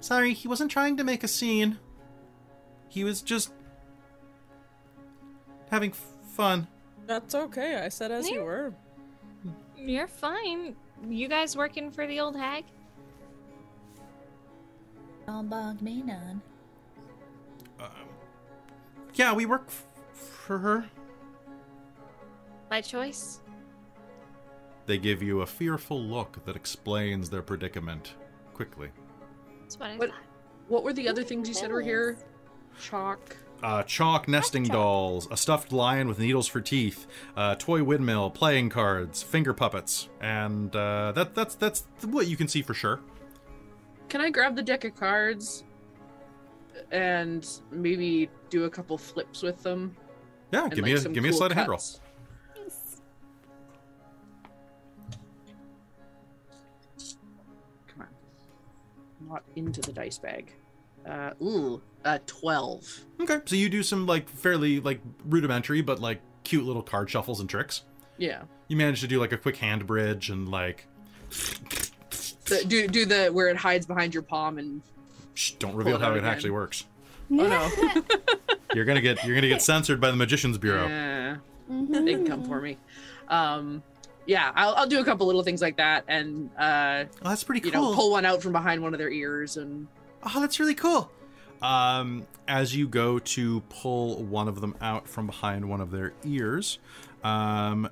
"Sorry, 0.00 0.32
he 0.34 0.48
wasn't 0.48 0.70
trying 0.70 0.96
to 0.96 1.04
make 1.04 1.22
a 1.22 1.28
scene. 1.28 1.78
He 2.88 3.04
was 3.04 3.22
just 3.22 3.52
having 5.70 5.92
fun." 5.92 6.66
That's 7.06 7.34
okay. 7.34 7.76
I 7.76 7.88
said 7.88 8.10
as 8.10 8.28
you 8.28 8.42
were. 8.42 8.72
you're 9.76 10.08
fine. 10.08 10.76
You 11.08 11.28
guys 11.28 11.56
working 11.56 11.90
for 11.90 12.06
the 12.06 12.20
old 12.20 12.36
hag? 12.36 12.64
Don't 15.26 15.48
bog 15.48 15.80
me 15.80 16.02
none. 16.02 16.42
Um, 17.78 17.86
yeah, 19.14 19.32
we 19.32 19.46
work 19.46 19.64
f- 19.68 19.84
for 20.12 20.58
her. 20.58 20.84
By 22.68 22.80
choice? 22.80 23.40
They 24.86 24.98
give 24.98 25.22
you 25.22 25.40
a 25.40 25.46
fearful 25.46 26.00
look 26.00 26.44
that 26.44 26.56
explains 26.56 27.30
their 27.30 27.42
predicament 27.42 28.14
quickly. 28.54 28.90
That's 29.70 29.78
what 29.78 29.90
I 29.90 29.96
What- 29.96 30.10
thought. 30.10 30.18
What 30.66 30.82
were 30.82 30.92
the 30.92 31.08
other 31.08 31.22
things 31.22 31.46
you 31.48 31.54
said 31.54 31.70
were 31.70 31.80
here? 31.80 32.18
Chalk. 32.80 33.36
Uh, 33.62 33.84
chalk 33.84 34.26
nesting 34.26 34.64
chalk. 34.64 34.72
dolls, 34.72 35.28
a 35.30 35.36
stuffed 35.36 35.70
lion 35.72 36.08
with 36.08 36.18
needles 36.18 36.48
for 36.48 36.60
teeth, 36.60 37.06
uh, 37.36 37.54
toy 37.56 37.84
windmill, 37.84 38.30
playing 38.30 38.68
cards, 38.70 39.22
finger 39.22 39.52
puppets, 39.52 40.08
and 40.20 40.74
uh, 40.74 41.12
that 41.12 41.34
that's 41.36 41.54
that's 41.54 41.84
what 42.04 42.26
you 42.26 42.36
can 42.36 42.48
see 42.48 42.62
for 42.62 42.74
sure. 42.74 42.98
Can 44.08 44.20
I 44.20 44.30
grab 44.30 44.56
the 44.56 44.62
deck 44.62 44.84
of 44.84 44.96
cards 44.96 45.62
and 46.90 47.46
maybe 47.70 48.28
do 48.48 48.64
a 48.64 48.70
couple 48.70 48.98
flips 48.98 49.42
with 49.42 49.62
them? 49.62 49.94
Yeah, 50.52 50.64
and, 50.64 50.72
give 50.74 50.84
me 50.84 50.92
a 50.94 50.98
some 50.98 51.12
give 51.12 51.22
me 51.22 51.28
a 51.28 51.32
cool 51.32 51.38
sleight 51.38 51.52
of 51.52 51.58
hand 51.58 51.68
roll. 51.68 51.80
Not 59.28 59.42
into 59.56 59.80
the 59.80 59.92
dice 59.92 60.18
bag. 60.18 60.52
Uh, 61.08 61.30
ooh, 61.42 61.80
uh, 62.04 62.18
12. 62.26 63.00
Okay, 63.20 63.38
so 63.44 63.56
you 63.56 63.68
do 63.68 63.82
some 63.82 64.06
like 64.06 64.28
fairly 64.28 64.80
like 64.80 65.00
rudimentary 65.24 65.80
but 65.82 65.98
like 66.00 66.20
cute 66.44 66.64
little 66.64 66.82
card 66.82 67.08
shuffles 67.10 67.40
and 67.40 67.48
tricks. 67.48 67.82
Yeah. 68.18 68.42
You 68.68 68.76
manage 68.76 69.00
to 69.00 69.06
do 69.08 69.18
like 69.18 69.32
a 69.32 69.38
quick 69.38 69.56
hand 69.56 69.86
bridge 69.86 70.30
and 70.30 70.48
like 70.48 70.86
The, 72.46 72.64
do 72.66 72.88
do 72.88 73.06
the 73.06 73.28
where 73.28 73.48
it 73.48 73.56
hides 73.56 73.86
behind 73.86 74.12
your 74.14 74.22
palm 74.22 74.58
and 74.58 74.82
shh, 75.34 75.52
don't 75.52 75.74
reveal 75.74 75.96
it 75.96 76.00
how 76.02 76.12
it 76.12 76.18
again. 76.18 76.28
actually 76.30 76.50
works. 76.50 76.84
oh 77.30 77.34
no. 77.34 78.02
You're 78.74 78.84
gonna 78.84 79.00
get 79.00 79.24
you're 79.24 79.34
gonna 79.34 79.48
get 79.48 79.62
censored 79.62 80.00
by 80.00 80.10
the 80.10 80.16
Magicians 80.16 80.58
Bureau. 80.58 80.86
Yeah. 80.88 81.36
Mhm. 81.70 82.04
they 82.04 82.14
can 82.14 82.26
come 82.26 82.44
for 82.44 82.60
me. 82.60 82.76
Um, 83.28 83.82
yeah, 84.26 84.52
I'll, 84.54 84.74
I'll 84.74 84.86
do 84.86 85.00
a 85.00 85.04
couple 85.04 85.26
little 85.26 85.42
things 85.42 85.60
like 85.62 85.76
that, 85.78 86.04
and 86.08 86.50
uh, 86.58 87.04
Oh, 87.22 87.28
that's 87.30 87.44
pretty 87.44 87.66
you 87.66 87.72
cool. 87.72 87.90
know, 87.90 87.94
pull 87.96 88.10
one 88.10 88.24
out 88.24 88.42
from 88.42 88.52
behind 88.52 88.82
one 88.82 88.92
of 88.94 88.98
their 88.98 89.10
ears, 89.10 89.56
and 89.56 89.86
Oh, 90.22 90.40
that's 90.40 90.60
really 90.60 90.74
cool. 90.74 91.10
Um, 91.62 92.26
as 92.48 92.74
you 92.74 92.88
go 92.88 93.18
to 93.18 93.60
pull 93.68 94.22
one 94.24 94.48
of 94.48 94.60
them 94.60 94.74
out 94.80 95.06
from 95.08 95.26
behind 95.26 95.68
one 95.68 95.80
of 95.80 95.90
their 95.90 96.12
ears, 96.24 96.78
um, 97.24 97.88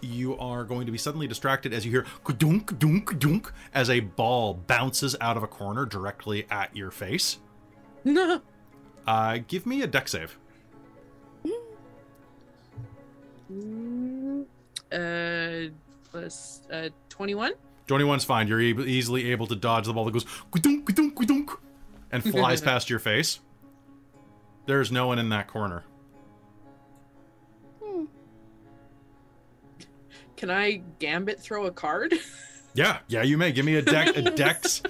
you 0.00 0.36
are 0.38 0.64
going 0.64 0.86
to 0.86 0.92
be 0.92 0.98
suddenly 0.98 1.26
distracted 1.26 1.72
as 1.74 1.84
you 1.84 1.90
hear 1.90 2.06
dunk 2.38 2.78
dunk 2.78 3.18
dunk 3.18 3.52
as 3.74 3.90
a 3.90 4.00
ball 4.00 4.54
bounces 4.54 5.16
out 5.20 5.36
of 5.36 5.42
a 5.42 5.46
corner 5.46 5.84
directly 5.84 6.46
at 6.50 6.74
your 6.76 6.90
face. 6.90 7.38
No. 8.04 8.40
Uh, 9.08 9.38
give 9.46 9.66
me 9.66 9.82
a 9.82 9.86
dex 9.86 10.10
save. 10.10 10.36
Plus 11.44 11.52
uh, 16.70 16.88
21. 17.08 17.52
21's 17.88 18.24
fine. 18.24 18.48
You're 18.48 18.60
e- 18.60 18.86
easily 18.86 19.30
able 19.30 19.46
to 19.46 19.54
dodge 19.56 19.86
the 19.86 19.92
ball 19.92 20.04
that 20.04 20.12
goes 20.12 20.24
dunk 20.60 20.92
dunk 20.94 21.26
dunk 21.26 21.50
and 22.10 22.22
flies 22.22 22.60
past 22.62 22.90
your 22.90 22.98
face. 22.98 23.40
There's 24.66 24.90
no 24.90 25.06
one 25.06 25.18
in 25.18 25.28
that 25.28 25.46
corner. 25.46 25.84
Can 30.36 30.50
I 30.50 30.82
gambit 30.98 31.40
throw 31.40 31.66
a 31.66 31.70
card? 31.70 32.14
Yeah, 32.74 32.98
yeah, 33.08 33.22
you 33.22 33.38
may. 33.38 33.52
Give 33.52 33.64
me 33.64 33.76
a 33.76 33.80
deck, 33.80 34.14
a 34.18 34.20
dex, 34.30 34.82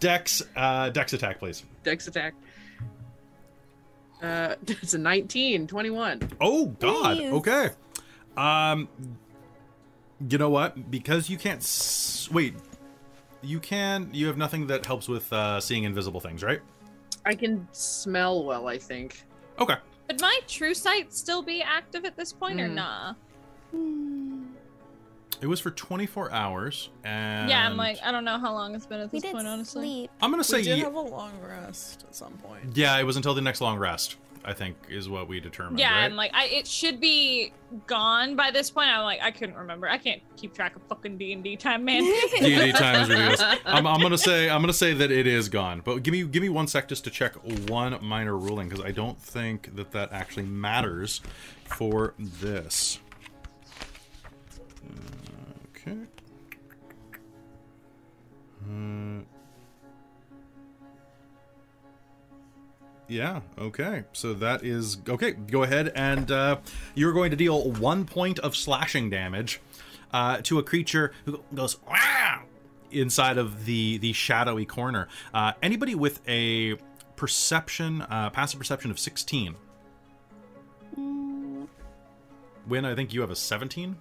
dex, 0.00 0.42
uh, 0.56 0.88
dex 0.88 1.12
attack, 1.12 1.38
please. 1.40 1.62
Dex 1.82 2.08
attack. 2.08 2.32
Uh, 4.22 4.54
it's 4.66 4.94
a 4.94 4.98
19, 4.98 5.66
21. 5.66 6.30
Oh 6.40 6.64
God. 6.68 7.18
Please. 7.18 7.32
Okay. 7.34 7.68
Um. 8.34 8.88
You 10.28 10.38
know 10.38 10.50
what? 10.50 10.90
Because 10.90 11.28
you 11.28 11.36
can't 11.36 11.60
s- 11.60 12.28
wait. 12.32 12.54
You 13.42 13.60
can. 13.60 14.08
You 14.12 14.26
have 14.28 14.36
nothing 14.36 14.66
that 14.68 14.86
helps 14.86 15.08
with 15.08 15.32
uh, 15.32 15.60
seeing 15.60 15.84
invisible 15.84 16.20
things, 16.20 16.42
right? 16.42 16.60
I 17.26 17.34
can 17.34 17.66
smell 17.72 18.44
well, 18.44 18.68
I 18.68 18.78
think. 18.78 19.24
Okay. 19.58 19.76
Would 20.08 20.20
my 20.20 20.38
true 20.46 20.74
sight 20.74 21.12
still 21.12 21.42
be 21.42 21.62
active 21.62 22.04
at 22.04 22.16
this 22.16 22.32
point 22.32 22.60
or 22.60 22.68
Hmm. 22.68 22.74
nah? 22.74 23.14
It 25.40 25.46
was 25.46 25.60
for 25.60 25.70
24 25.72 26.32
hours, 26.32 26.90
and 27.02 27.50
Yeah, 27.50 27.66
I'm 27.66 27.76
like, 27.76 27.98
I 28.02 28.12
don't 28.12 28.24
know 28.24 28.38
how 28.38 28.52
long 28.54 28.74
it's 28.74 28.86
been 28.86 29.00
at 29.00 29.12
We 29.12 29.18
this 29.18 29.24
did 29.24 29.34
point, 29.34 29.46
honestly. 29.46 29.82
sleep. 29.82 30.10
I'm 30.22 30.30
gonna 30.30 30.44
say 30.44 30.58
We 30.58 30.62
did 30.64 30.78
ye- 30.78 30.84
have 30.84 30.94
a 30.94 31.00
long 31.00 31.32
rest 31.42 32.04
at 32.08 32.14
some 32.14 32.32
point. 32.34 32.76
yeah. 32.76 32.96
It 32.98 33.02
was 33.04 33.16
until 33.16 33.34
the 33.34 33.42
next 33.42 33.60
long 33.60 33.76
rest. 33.78 34.16
I 34.44 34.52
think 34.52 34.76
is 34.90 35.08
what 35.08 35.26
we 35.26 35.40
determined. 35.40 35.78
Yeah, 35.78 35.92
right? 35.92 36.04
and 36.04 36.16
like 36.16 36.30
I, 36.34 36.46
it 36.46 36.66
should 36.66 37.00
be 37.00 37.52
gone 37.86 38.36
by 38.36 38.50
this 38.50 38.70
point. 38.70 38.88
I'm 38.88 39.02
like, 39.04 39.20
I 39.22 39.30
couldn't 39.30 39.56
remember. 39.56 39.88
I 39.88 39.96
can't 39.98 40.20
keep 40.36 40.54
track 40.54 40.76
of 40.76 40.82
fucking 40.82 41.16
D 41.16 41.32
and 41.32 41.42
D 41.42 41.56
time, 41.56 41.84
man. 41.84 42.02
D&D 42.38 42.72
time 42.72 43.02
is 43.02 43.08
ridiculous. 43.08 43.42
I'm, 43.64 43.86
I'm 43.86 44.00
gonna 44.00 44.18
say 44.18 44.50
I'm 44.50 44.60
gonna 44.60 44.72
say 44.72 44.92
that 44.92 45.10
it 45.10 45.26
is 45.26 45.48
gone. 45.48 45.80
But 45.84 46.02
give 46.02 46.12
me 46.12 46.24
give 46.24 46.42
me 46.42 46.50
one 46.50 46.66
sec 46.66 46.88
just 46.88 47.04
to 47.04 47.10
check 47.10 47.34
one 47.70 47.98
minor 48.02 48.36
ruling 48.36 48.68
because 48.68 48.84
I 48.84 48.90
don't 48.90 49.20
think 49.20 49.74
that 49.76 49.92
that 49.92 50.12
actually 50.12 50.44
matters 50.44 51.20
for 51.64 52.14
this. 52.18 52.98
Uh, 54.84 54.90
Okay. 55.86 55.98
Uh, 58.66 59.20
yeah. 63.08 63.40
Okay. 63.58 64.04
So 64.12 64.34
that 64.34 64.64
is 64.64 64.98
okay. 65.08 65.32
Go 65.32 65.62
ahead 65.62 65.92
and 65.94 66.30
uh, 66.30 66.58
you're 66.94 67.12
going 67.12 67.30
to 67.30 67.36
deal 67.36 67.70
one 67.72 68.04
point 68.04 68.38
of 68.38 68.56
slashing 68.56 69.10
damage 69.10 69.60
uh, 70.12 70.38
to 70.44 70.58
a 70.58 70.62
creature 70.62 71.12
who 71.24 71.40
goes 71.54 71.76
wow 71.86 72.42
inside 72.90 73.38
of 73.38 73.66
the 73.66 73.98
the 73.98 74.12
shadowy 74.12 74.64
corner. 74.64 75.08
Uh, 75.32 75.52
anybody 75.62 75.94
with 75.94 76.20
a 76.28 76.76
perception, 77.16 78.02
uh, 78.02 78.30
passive 78.30 78.58
perception 78.58 78.90
of 78.90 78.98
16. 78.98 79.56
Win, 82.66 82.84
I 82.84 82.94
think 82.94 83.12
you 83.12 83.20
have 83.20 83.30
a 83.30 83.36
17. 83.36 83.96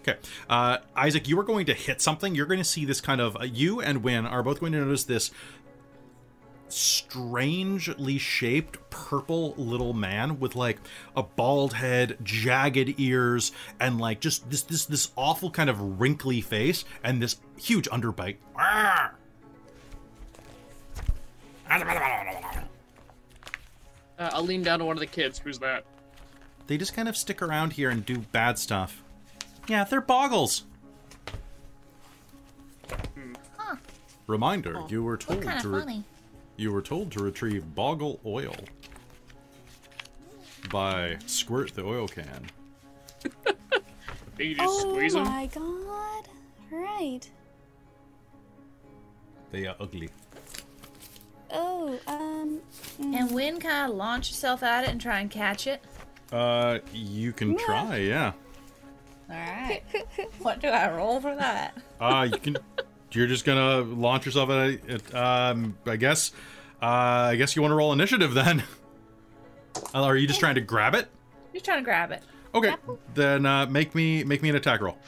Okay, 0.00 0.18
uh, 0.48 0.78
Isaac, 0.94 1.26
you 1.28 1.38
are 1.40 1.42
going 1.42 1.66
to 1.66 1.74
hit 1.74 2.00
something. 2.00 2.34
You're 2.34 2.46
going 2.46 2.60
to 2.60 2.64
see 2.64 2.84
this 2.84 3.00
kind 3.00 3.20
of. 3.20 3.36
Uh, 3.36 3.44
you 3.44 3.80
and 3.80 4.04
Win 4.04 4.24
are 4.24 4.42
both 4.42 4.60
going 4.60 4.72
to 4.72 4.78
notice 4.78 5.02
this 5.02 5.32
strangely 6.68 8.18
shaped 8.18 8.78
purple 8.90 9.54
little 9.56 9.92
man 9.92 10.40
with 10.40 10.56
like 10.56 10.78
a 11.16 11.22
bald 11.22 11.72
head, 11.74 12.18
jagged 12.22 12.98
ears, 12.98 13.52
and 13.80 14.00
like 14.00 14.20
just 14.20 14.48
this 14.50 14.62
this 14.62 14.86
this 14.86 15.10
awful 15.16 15.50
kind 15.50 15.70
of 15.70 16.00
wrinkly 16.00 16.40
face 16.40 16.84
and 17.02 17.22
this 17.22 17.36
huge 17.56 17.88
underbite. 17.90 18.36
Uh, 24.18 24.30
I'll 24.32 24.42
lean 24.44 24.62
down 24.62 24.78
to 24.78 24.84
one 24.84 24.96
of 24.96 25.00
the 25.00 25.06
kids. 25.06 25.38
Who's 25.38 25.58
that? 25.58 25.84
They 26.66 26.78
just 26.78 26.94
kind 26.94 27.08
of 27.08 27.16
stick 27.16 27.42
around 27.42 27.74
here 27.74 27.90
and 27.90 28.04
do 28.04 28.18
bad 28.18 28.58
stuff. 28.58 29.02
Yeah, 29.68 29.84
they're 29.84 30.00
boggles. 30.00 30.64
Huh. 33.58 33.76
Reminder: 34.26 34.82
You 34.88 35.02
were 35.02 35.16
told 35.16 35.42
to 35.42 35.68
re- 35.68 35.80
funny? 35.80 36.04
You 36.56 36.72
were 36.72 36.82
told 36.82 37.10
to 37.12 37.22
retrieve 37.22 37.74
boggle 37.74 38.20
oil 38.24 38.54
by 40.70 41.16
squirt 41.26 41.74
the 41.74 41.84
oil 41.84 42.08
can. 42.08 42.46
You 44.38 44.54
just 44.54 44.68
Oh 44.68 44.80
squeeze 44.92 45.14
him? 45.14 45.24
my 45.24 45.46
god. 45.46 46.28
Right. 46.70 47.30
They 49.50 49.66
are 49.66 49.76
ugly. 49.80 50.10
Oh, 51.50 51.98
um. 52.06 52.60
mm. 53.00 53.14
And 53.14 53.30
when 53.30 53.58
kind 53.60 53.90
of 53.90 53.96
launch 53.96 54.28
yourself 54.28 54.62
at 54.62 54.84
it 54.84 54.90
and 54.90 55.00
try 55.00 55.20
and 55.20 55.30
catch 55.30 55.66
it. 55.66 55.82
Uh, 56.32 56.80
you 56.92 57.32
can 57.32 57.56
try, 57.56 57.96
yeah. 57.96 58.32
All 59.30 59.36
right. 59.36 59.82
what 60.40 60.60
do 60.60 60.68
I 60.68 60.90
roll 60.94 61.18
for 61.20 61.34
that? 61.34 61.74
Uh, 61.98 62.28
you 62.30 62.38
can. 62.38 62.56
You're 63.12 63.26
just 63.26 63.44
gonna 63.44 63.80
launch 63.80 64.26
yourself 64.26 64.50
at 64.50 64.70
it. 64.88 65.14
Um, 65.14 65.78
I 65.86 65.96
guess. 65.96 66.32
Uh, 66.82 67.30
I 67.32 67.36
guess 67.36 67.56
you 67.56 67.62
want 67.62 67.72
to 67.72 67.76
roll 67.76 67.92
initiative 67.92 68.34
then. 68.34 68.62
Are 69.94 70.16
you 70.16 70.26
just 70.26 70.40
trying 70.40 70.56
to 70.56 70.60
grab 70.60 70.94
it? 70.94 71.08
Just 71.52 71.64
trying 71.64 71.78
to 71.78 71.84
grab 71.84 72.12
it. 72.12 72.22
Okay, 72.54 72.74
then 73.14 73.46
uh, 73.46 73.66
make 73.66 73.94
me 73.94 74.24
make 74.24 74.42
me 74.42 74.48
an 74.48 74.56
attack 74.56 74.80
roll, 74.80 74.98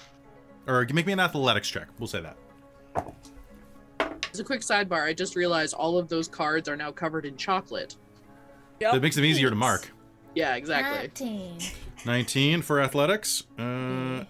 or 0.66 0.86
make 0.92 1.06
me 1.06 1.12
an 1.12 1.20
athletics 1.20 1.68
check. 1.68 1.88
We'll 1.98 2.08
say 2.08 2.20
that. 2.20 2.36
As 4.32 4.40
a 4.40 4.44
quick 4.44 4.60
sidebar, 4.60 5.02
I 5.02 5.12
just 5.12 5.36
realized 5.36 5.74
all 5.74 5.98
of 5.98 6.08
those 6.08 6.28
cards 6.28 6.68
are 6.68 6.76
now 6.76 6.92
covered 6.92 7.24
in 7.24 7.36
chocolate. 7.36 7.96
Yep. 8.80 8.92
That 8.92 9.02
makes 9.02 9.16
them 9.16 9.24
easier 9.24 9.50
to 9.50 9.56
mark. 9.56 9.90
Yeah, 10.34 10.54
exactly. 10.54 10.98
19. 10.98 11.58
19 12.06 12.62
for 12.62 12.80
athletics. 12.80 13.44
Uh, 13.58 14.24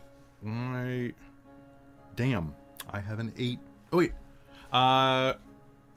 I. 0.46 1.12
Damn, 2.16 2.54
I 2.90 3.00
have 3.00 3.18
an 3.18 3.32
eight. 3.38 3.58
Oh 3.92 3.98
wait. 3.98 4.12
Uh, 4.72 5.34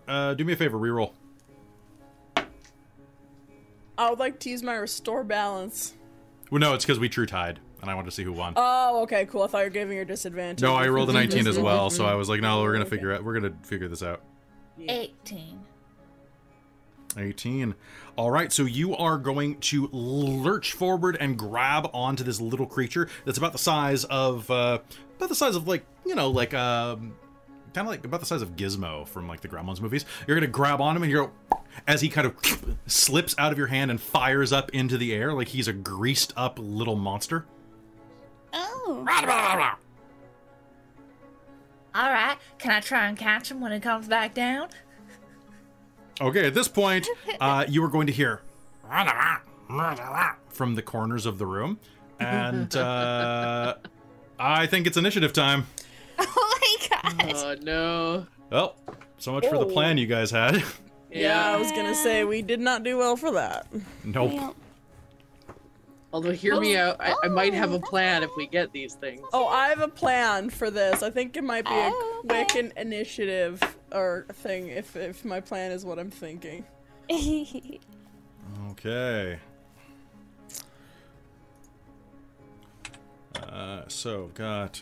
uh, 0.07 0.33
do 0.33 0.43
me 0.45 0.53
a 0.53 0.55
favor, 0.55 0.77
reroll. 0.77 1.11
I 3.97 4.09
would 4.09 4.19
like 4.19 4.39
to 4.41 4.49
use 4.49 4.63
my 4.63 4.75
restore 4.75 5.23
balance. 5.23 5.93
Well, 6.49 6.59
no, 6.59 6.73
it's 6.73 6.83
because 6.85 6.99
we 6.99 7.07
true 7.09 7.25
tied, 7.25 7.59
and 7.81 7.89
I 7.91 7.95
wanted 7.95 8.07
to 8.09 8.11
see 8.15 8.23
who 8.23 8.33
won. 8.33 8.53
Oh, 8.55 9.03
okay, 9.03 9.25
cool. 9.25 9.43
I 9.43 9.47
thought 9.47 9.59
you 9.59 9.63
were 9.65 9.69
giving 9.69 9.95
your 9.95 10.05
disadvantage. 10.05 10.61
no, 10.63 10.73
I 10.73 10.87
rolled 10.87 11.09
a 11.09 11.13
19 11.21 11.47
as 11.47 11.59
well, 11.59 11.89
so 11.89 12.05
I 12.05 12.15
was 12.15 12.27
like, 12.29 12.41
no, 12.41 12.61
we're 12.61 12.73
gonna 12.73 12.81
Okay. 12.85 12.91
figure 12.91 13.13
out. 13.13 13.23
We're 13.23 13.33
gonna 13.39 13.53
figure 13.63 13.87
this 13.87 14.01
out. 14.03 14.21
18. 14.79 15.59
18. 17.17 17.75
All 18.15 18.31
right, 18.31 18.51
so 18.51 18.63
you 18.63 18.95
are 18.95 19.17
going 19.17 19.59
to 19.59 19.87
lurch 19.91 20.73
forward 20.73 21.17
and 21.19 21.37
grab 21.37 21.89
onto 21.93 22.23
this 22.23 22.39
little 22.41 22.65
creature 22.65 23.07
that's 23.25 23.37
about 23.37 23.51
the 23.51 23.57
size 23.57 24.03
of, 24.05 24.49
uh, 24.49 24.79
about 25.21 25.29
the 25.29 25.35
size 25.35 25.55
of 25.55 25.67
like, 25.67 25.85
you 26.03 26.15
know, 26.15 26.31
like, 26.31 26.53
um, 26.55 27.13
kind 27.73 27.87
of 27.87 27.91
like 27.91 28.03
about 28.03 28.19
the 28.19 28.25
size 28.25 28.41
of 28.41 28.55
Gizmo 28.55 29.07
from 29.07 29.27
like 29.27 29.41
the 29.41 29.47
Gremlins 29.47 29.79
movies. 29.79 30.03
You're 30.27 30.35
gonna 30.35 30.47
grab 30.47 30.81
on 30.81 30.97
him 30.97 31.03
and 31.03 31.11
you're, 31.11 31.31
as 31.87 32.01
he 32.01 32.09
kind 32.09 32.25
of 32.25 32.35
slips 32.87 33.35
out 33.37 33.51
of 33.51 33.57
your 33.57 33.67
hand 33.67 33.91
and 33.91 34.01
fires 34.01 34.51
up 34.51 34.71
into 34.71 34.97
the 34.97 35.13
air 35.13 35.31
like 35.33 35.49
he's 35.49 35.67
a 35.67 35.73
greased 35.73 36.33
up 36.35 36.57
little 36.59 36.95
monster. 36.95 37.45
Oh. 38.51 39.05
All 41.93 42.11
right. 42.11 42.37
Can 42.57 42.71
I 42.71 42.79
try 42.79 43.07
and 43.07 43.17
catch 43.17 43.51
him 43.51 43.61
when 43.61 43.71
it 43.71 43.81
comes 43.81 44.07
back 44.07 44.33
down? 44.33 44.69
Okay, 46.19 46.47
at 46.47 46.53
this 46.53 46.67
point, 46.67 47.07
uh, 47.39 47.65
you 47.67 47.83
are 47.83 47.89
going 47.89 48.07
to 48.07 48.13
hear 48.13 48.41
from 50.49 50.75
the 50.75 50.81
corners 50.81 51.25
of 51.25 51.37
the 51.37 51.45
room, 51.45 51.79
and 52.19 52.75
uh, 52.75 53.75
I 54.43 54.67
think 54.67 54.87
it's 54.87 54.97
initiative 54.97 55.33
time. 55.33 55.67
Oh 56.23 56.57
my 56.61 56.87
god. 57.13 57.33
Oh 57.35 57.55
no. 57.63 58.27
Well, 58.51 58.75
so 59.17 59.31
much 59.31 59.47
for 59.47 59.57
the 59.57 59.65
plan 59.65 59.97
you 59.97 60.05
guys 60.07 60.31
had. 60.31 60.63
Yeah, 61.13 61.45
I 61.53 61.57
was 61.57 61.69
gonna 61.71 61.93
say 61.95 62.23
we 62.23 62.41
did 62.41 62.61
not 62.61 62.83
do 62.83 62.97
well 62.97 63.17
for 63.17 63.31
that. 63.33 63.67
nope. 64.05 64.31
Well, 64.31 64.55
Although, 66.13 66.31
hear 66.31 66.57
me 66.59 66.77
out. 66.77 66.97
I, 67.01 67.13
I 67.23 67.27
might 67.27 67.53
have 67.53 67.71
a 67.71 67.75
oh, 67.75 67.79
plan 67.81 68.23
if 68.23 68.29
we 68.37 68.47
get 68.47 68.71
these 68.71 68.93
things. 68.93 69.21
Oh, 69.33 69.45
I 69.47 69.67
have 69.69 69.81
a 69.81 69.87
plan 69.89 70.49
for 70.49 70.69
this. 70.71 71.03
I 71.03 71.09
think 71.09 71.35
it 71.35 71.43
might 71.43 71.65
be 71.65 71.71
a 71.71 71.89
Oh, 71.93 72.23
quick 72.29 72.51
okay. 72.51 72.59
in- 72.59 72.73
initiative 72.77 73.61
or 73.91 74.25
thing 74.31 74.67
if 74.69 74.95
if 74.95 75.25
my 75.25 75.41
plan 75.41 75.71
is 75.71 75.83
what 75.85 75.99
I'm 75.99 76.11
thinking. 76.11 76.63
Okay. 78.71 79.39
Uh, 83.43 83.83
so 83.87 84.29
got 84.33 84.81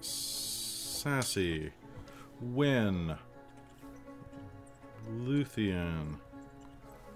Sassy, 0.00 1.70
Win, 2.40 3.16
Luthien, 5.10 6.16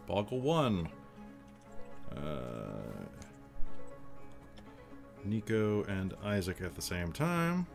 Boggle 0.07 0.41
One, 0.41 0.89
uh, 2.17 3.05
Nico 5.25 5.85
and 5.85 6.15
Isaac 6.25 6.61
at 6.63 6.75
the 6.75 6.83
same 6.83 7.13
time. 7.13 7.67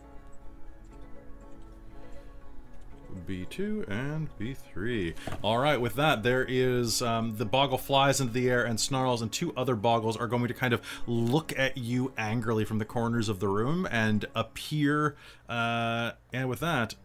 B2 3.27 3.89
and 3.89 4.29
B3. 4.39 5.13
All 5.41 5.57
right, 5.57 5.79
with 5.79 5.95
that, 5.95 6.23
there 6.23 6.45
is 6.47 7.01
um, 7.01 7.37
the 7.37 7.45
boggle 7.45 7.77
flies 7.77 8.21
into 8.21 8.33
the 8.33 8.49
air 8.49 8.63
and 8.63 8.79
snarls, 8.79 9.21
and 9.21 9.31
two 9.31 9.53
other 9.55 9.75
boggles 9.75 10.17
are 10.17 10.27
going 10.27 10.47
to 10.47 10.53
kind 10.53 10.73
of 10.73 10.81
look 11.07 11.57
at 11.57 11.77
you 11.77 12.13
angrily 12.17 12.65
from 12.65 12.79
the 12.79 12.85
corners 12.85 13.29
of 13.29 13.39
the 13.39 13.47
room 13.47 13.87
and 13.91 14.25
appear. 14.35 15.15
Uh, 15.47 16.11
and 16.33 16.49
with 16.49 16.59
that, 16.59 16.95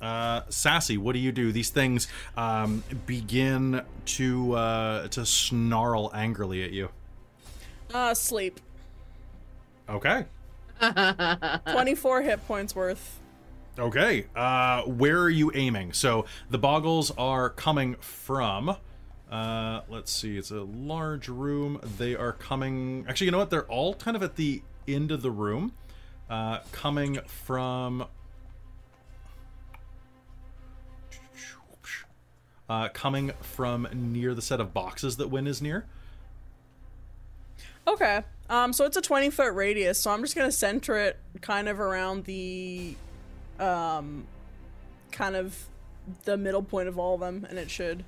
uh, 0.00 0.42
Sassy, 0.48 0.96
what 0.96 1.12
do 1.12 1.18
you 1.18 1.32
do? 1.32 1.52
These 1.52 1.70
things 1.70 2.08
um, 2.36 2.84
begin 3.06 3.82
to 4.06 4.52
uh, 4.54 5.08
to 5.08 5.26
snarl 5.26 6.10
angrily 6.14 6.62
at 6.62 6.70
you. 6.70 6.90
Uh, 7.92 8.14
sleep. 8.14 8.60
Okay. 9.88 10.26
24 11.72 12.22
hit 12.22 12.46
points 12.46 12.76
worth. 12.76 13.18
Okay. 13.78 14.26
Uh, 14.34 14.82
where 14.82 15.20
are 15.20 15.30
you 15.30 15.52
aiming? 15.54 15.92
So 15.92 16.24
the 16.50 16.58
boggles 16.58 17.12
are 17.12 17.48
coming 17.50 17.94
from. 18.00 18.76
Uh, 19.30 19.82
let's 19.88 20.10
see. 20.10 20.36
It's 20.36 20.50
a 20.50 20.62
large 20.62 21.28
room. 21.28 21.80
They 21.98 22.16
are 22.16 22.32
coming. 22.32 23.04
Actually, 23.08 23.26
you 23.26 23.30
know 23.30 23.38
what? 23.38 23.50
They're 23.50 23.70
all 23.70 23.94
kind 23.94 24.16
of 24.16 24.22
at 24.22 24.36
the 24.36 24.62
end 24.88 25.12
of 25.12 25.22
the 25.22 25.30
room, 25.30 25.72
uh, 26.28 26.60
coming 26.72 27.18
from. 27.26 28.06
Uh, 32.70 32.88
coming 32.88 33.32
from 33.40 33.88
near 33.94 34.34
the 34.34 34.42
set 34.42 34.60
of 34.60 34.74
boxes 34.74 35.16
that 35.16 35.28
Win 35.28 35.46
is 35.46 35.62
near. 35.62 35.86
Okay. 37.86 38.22
Um, 38.50 38.74
so 38.74 38.84
it's 38.84 38.96
a 38.96 39.00
20 39.00 39.30
foot 39.30 39.54
radius, 39.54 39.98
so 39.98 40.10
I'm 40.10 40.20
just 40.20 40.36
gonna 40.36 40.52
center 40.52 40.98
it 40.98 41.18
kind 41.40 41.68
of 41.68 41.80
around 41.80 42.24
the, 42.24 42.94
um, 43.58 44.26
kind 45.10 45.36
of 45.36 45.66
the 46.24 46.36
middle 46.36 46.62
point 46.62 46.88
of 46.88 46.98
all 46.98 47.14
of 47.14 47.20
them, 47.20 47.46
and 47.48 47.58
it 47.58 47.70
should. 47.70 48.04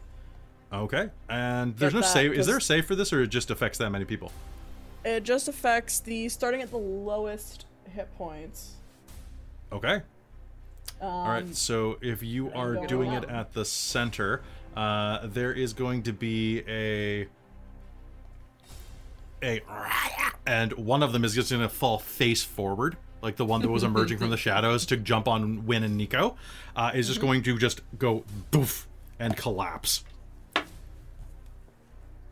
Okay. 0.72 1.10
And 1.28 1.76
there's 1.76 1.94
no 1.94 2.00
that, 2.00 2.06
save. 2.06 2.32
Is 2.32 2.46
there 2.46 2.58
a 2.58 2.62
save 2.62 2.86
for 2.86 2.94
this, 2.94 3.12
or 3.12 3.22
it 3.22 3.28
just 3.28 3.50
affects 3.50 3.78
that 3.78 3.90
many 3.90 4.04
people? 4.04 4.32
It 5.04 5.24
just 5.24 5.48
affects 5.48 6.00
the 6.00 6.28
starting 6.28 6.62
at 6.62 6.70
the 6.70 6.78
lowest 6.78 7.66
hit 7.92 8.08
points. 8.16 8.74
Okay. 9.72 10.02
Um, 11.00 11.08
All 11.08 11.28
right. 11.28 11.56
So 11.56 11.98
if 12.00 12.22
you 12.22 12.52
are 12.52 12.86
doing 12.86 13.12
it 13.12 13.24
at 13.24 13.52
the 13.52 13.64
center, 13.64 14.42
uh, 14.76 15.26
there 15.26 15.52
is 15.52 15.72
going 15.72 16.02
to 16.04 16.12
be 16.12 16.62
a 16.68 17.26
a 19.42 19.62
and 20.46 20.72
one 20.74 21.02
of 21.02 21.12
them 21.12 21.24
is 21.24 21.34
just 21.34 21.50
going 21.50 21.62
to 21.62 21.68
fall 21.68 21.98
face 21.98 22.42
forward, 22.42 22.96
like 23.22 23.36
the 23.36 23.44
one 23.44 23.60
that 23.62 23.70
was 23.70 23.82
emerging 23.82 24.18
from 24.18 24.30
the 24.30 24.36
shadows 24.48 24.86
to 24.86 24.96
jump 24.96 25.28
on 25.28 25.66
Win 25.66 25.82
and 25.82 25.96
Nico, 25.96 26.36
uh, 26.76 26.92
is 26.94 27.08
just 27.08 27.20
going 27.20 27.42
to 27.44 27.58
just 27.58 27.80
go 27.98 28.24
boof 28.50 28.86
and 29.18 29.36
collapse. 29.36 30.04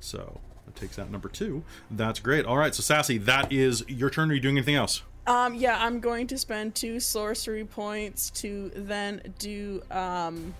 So 0.00 0.40
that 0.64 0.76
takes 0.76 0.98
out 0.98 1.10
number 1.10 1.28
two. 1.28 1.62
That's 1.90 2.20
great. 2.20 2.46
All 2.46 2.56
right. 2.56 2.74
So 2.74 2.82
Sassy, 2.82 3.18
that 3.18 3.52
is 3.52 3.84
your 3.88 4.10
turn. 4.10 4.30
Are 4.30 4.34
you 4.34 4.40
doing 4.40 4.56
anything 4.56 4.74
else? 4.76 5.02
Um, 5.26 5.54
yeah, 5.54 5.76
I'm 5.78 6.00
going 6.00 6.26
to 6.28 6.38
spend 6.38 6.74
two 6.74 7.00
sorcery 7.00 7.64
points 7.64 8.30
to 8.30 8.70
then 8.74 9.34
do 9.38 9.82
um, 9.90 10.54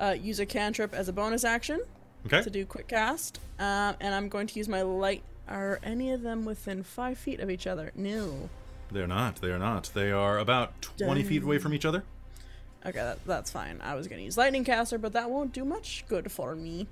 uh, 0.00 0.16
use 0.20 0.40
a 0.40 0.46
cantrip 0.46 0.92
as 0.92 1.08
a 1.08 1.12
bonus 1.12 1.44
action 1.44 1.80
Okay. 2.26 2.42
to 2.42 2.50
do 2.50 2.66
quick 2.66 2.88
cast, 2.88 3.38
um, 3.60 3.94
and 4.00 4.12
I'm 4.12 4.28
going 4.28 4.48
to 4.48 4.58
use 4.58 4.68
my 4.68 4.82
light. 4.82 5.22
Are 5.48 5.78
any 5.84 6.10
of 6.10 6.22
them 6.22 6.44
within 6.44 6.82
five 6.82 7.18
feet 7.18 7.38
of 7.38 7.48
each 7.48 7.68
other? 7.68 7.92
No. 7.94 8.50
They're 8.90 9.06
not. 9.06 9.36
They 9.36 9.50
are 9.50 9.58
not. 9.58 9.90
They 9.94 10.12
are 10.12 10.38
about 10.38 10.80
20 10.98 11.22
feet 11.24 11.42
away 11.42 11.58
from 11.58 11.74
each 11.74 11.84
other. 11.84 12.04
Okay, 12.84 12.98
that, 12.98 13.24
that's 13.24 13.50
fine. 13.50 13.80
I 13.82 13.94
was 13.96 14.06
gonna 14.06 14.22
use 14.22 14.38
lightning 14.38 14.64
caster, 14.64 14.96
but 14.96 15.12
that 15.14 15.28
won't 15.28 15.52
do 15.52 15.64
much 15.64 16.04
good 16.08 16.30
for 16.30 16.54
me. 16.54 16.86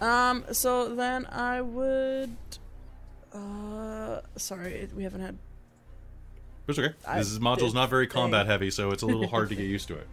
Um, 0.00 0.44
so 0.52 0.94
then 0.94 1.26
I 1.26 1.60
would. 1.60 2.34
Uh, 3.32 4.20
sorry, 4.36 4.88
we 4.96 5.02
haven't 5.02 5.20
had. 5.20 5.36
It's 6.66 6.78
okay. 6.78 6.94
I 7.06 7.18
This 7.18 7.30
is 7.30 7.38
module's 7.38 7.74
not 7.74 7.90
very 7.90 8.06
combat 8.06 8.46
heavy, 8.46 8.70
so 8.70 8.90
it's 8.90 9.02
a 9.02 9.06
little 9.06 9.28
hard 9.28 9.50
to 9.50 9.54
get 9.54 9.66
used 9.66 9.88
to 9.88 9.96
it. 9.96 10.06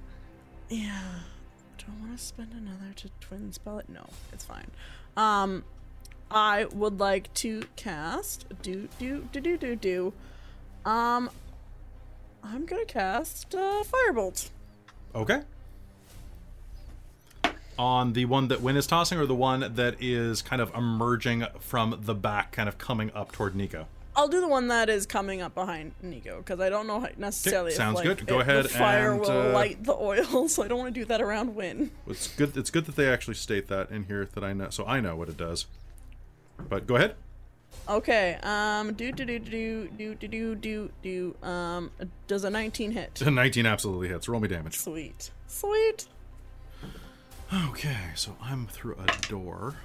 Yeah. 0.69 0.99
Do 1.77 1.85
I 1.87 2.05
want 2.05 2.17
to 2.17 2.23
spend 2.23 2.51
another 2.53 2.93
to 2.97 3.09
twin 3.21 3.51
spell 3.53 3.79
it? 3.79 3.89
No, 3.89 4.05
it's 4.31 4.43
fine. 4.45 4.67
Um, 5.15 5.63
I 6.29 6.65
would 6.65 6.99
like 6.99 7.33
to 7.35 7.63
cast 7.75 8.45
do 8.61 8.89
do 8.99 9.27
do 9.31 9.39
do 9.39 9.57
do 9.57 9.75
do. 9.75 10.13
Um, 10.85 11.29
I'm 12.43 12.65
gonna 12.65 12.85
cast 12.85 13.55
uh, 13.55 13.83
firebolt. 13.83 14.49
Okay. 15.15 15.41
On 17.77 18.13
the 18.13 18.25
one 18.25 18.49
that 18.49 18.61
Win 18.61 18.77
is 18.77 18.85
tossing, 18.85 19.17
or 19.17 19.25
the 19.25 19.33
one 19.33 19.73
that 19.75 19.95
is 19.99 20.41
kind 20.43 20.61
of 20.61 20.73
emerging 20.75 21.45
from 21.59 21.99
the 22.03 22.13
back, 22.13 22.51
kind 22.51 22.69
of 22.69 22.77
coming 22.77 23.11
up 23.15 23.31
toward 23.31 23.55
Nico. 23.55 23.87
I'll 24.15 24.27
do 24.27 24.39
the 24.41 24.47
one 24.47 24.67
that 24.67 24.89
is 24.89 25.07
coming 25.07 25.41
up 25.41 25.55
behind 25.55 25.93
Nico 26.03 26.37
because 26.37 26.59
I 26.59 26.69
don't 26.69 26.85
know 26.85 26.99
how- 26.99 27.09
necessarily. 27.17 27.71
if, 27.71 27.77
sounds 27.77 27.95
like, 27.95 28.03
good. 28.03 28.27
Go 28.27 28.39
it- 28.39 28.41
ahead 28.43 28.65
The 28.65 28.69
fire 28.69 29.13
and, 29.13 29.21
will 29.21 29.31
uh, 29.31 29.51
light 29.53 29.83
the 29.83 29.95
oil, 29.95 30.47
so 30.49 30.61
I 30.61 30.67
don't 30.67 30.77
want 30.77 30.93
to 30.93 30.99
do 30.99 31.05
that 31.05 31.19
around 31.19 31.55
Win. 31.55 31.89
It's 32.05 32.27
good. 32.27 32.55
It's 32.55 32.69
good 32.69 32.85
that 32.85 32.95
they 32.95 33.07
actually 33.09 33.33
state 33.35 33.67
that 33.69 33.89
in 33.89 34.03
here 34.03 34.29
that 34.35 34.43
I 34.43 34.53
know, 34.53 34.69
so 34.69 34.85
I 34.85 34.99
know 34.99 35.15
what 35.15 35.29
it 35.29 35.37
does. 35.37 35.65
But 36.69 36.85
go 36.85 36.95
ahead. 36.95 37.15
Okay. 37.87 38.37
Um. 38.43 38.93
Do 38.93 39.11
do 39.11 39.25
do 39.25 39.39
do 39.39 39.87
do 39.87 40.15
do 40.15 40.27
do 40.27 40.55
do 40.55 40.91
do. 41.01 41.35
Um. 41.47 41.91
Does 42.27 42.43
a 42.43 42.49
19 42.49 42.91
hit? 42.91 43.21
19 43.25 43.65
absolutely 43.65 44.07
hits. 44.07 44.27
Roll 44.29 44.39
me 44.39 44.47
damage. 44.47 44.77
Sweet. 44.77 45.31
Sweet. 45.47 46.07
Okay, 47.69 47.97
so 48.15 48.35
I'm 48.41 48.65
through 48.67 48.95
a 48.95 49.27
door. 49.27 49.75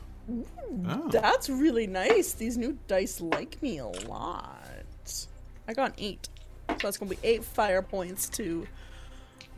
Oh. 0.86 1.08
That's 1.10 1.50
really 1.50 1.86
nice. 1.86 2.32
These 2.32 2.56
new 2.56 2.78
dice 2.86 3.20
like 3.20 3.60
me 3.62 3.78
a 3.78 3.86
lot. 3.86 5.26
I 5.66 5.74
got 5.74 5.90
an 5.90 5.96
eight. 5.98 6.28
So 6.70 6.76
that's 6.82 6.96
gonna 6.96 7.10
be 7.10 7.18
eight 7.22 7.44
fire 7.44 7.82
points 7.82 8.28
to 8.30 8.66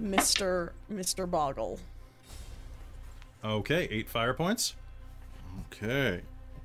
Mr. 0.00 0.70
Mr. 0.92 1.30
Boggle. 1.30 1.78
Okay, 3.44 3.88
eight 3.90 4.08
fire 4.08 4.34
points. 4.34 4.74
Okay. 5.72 6.22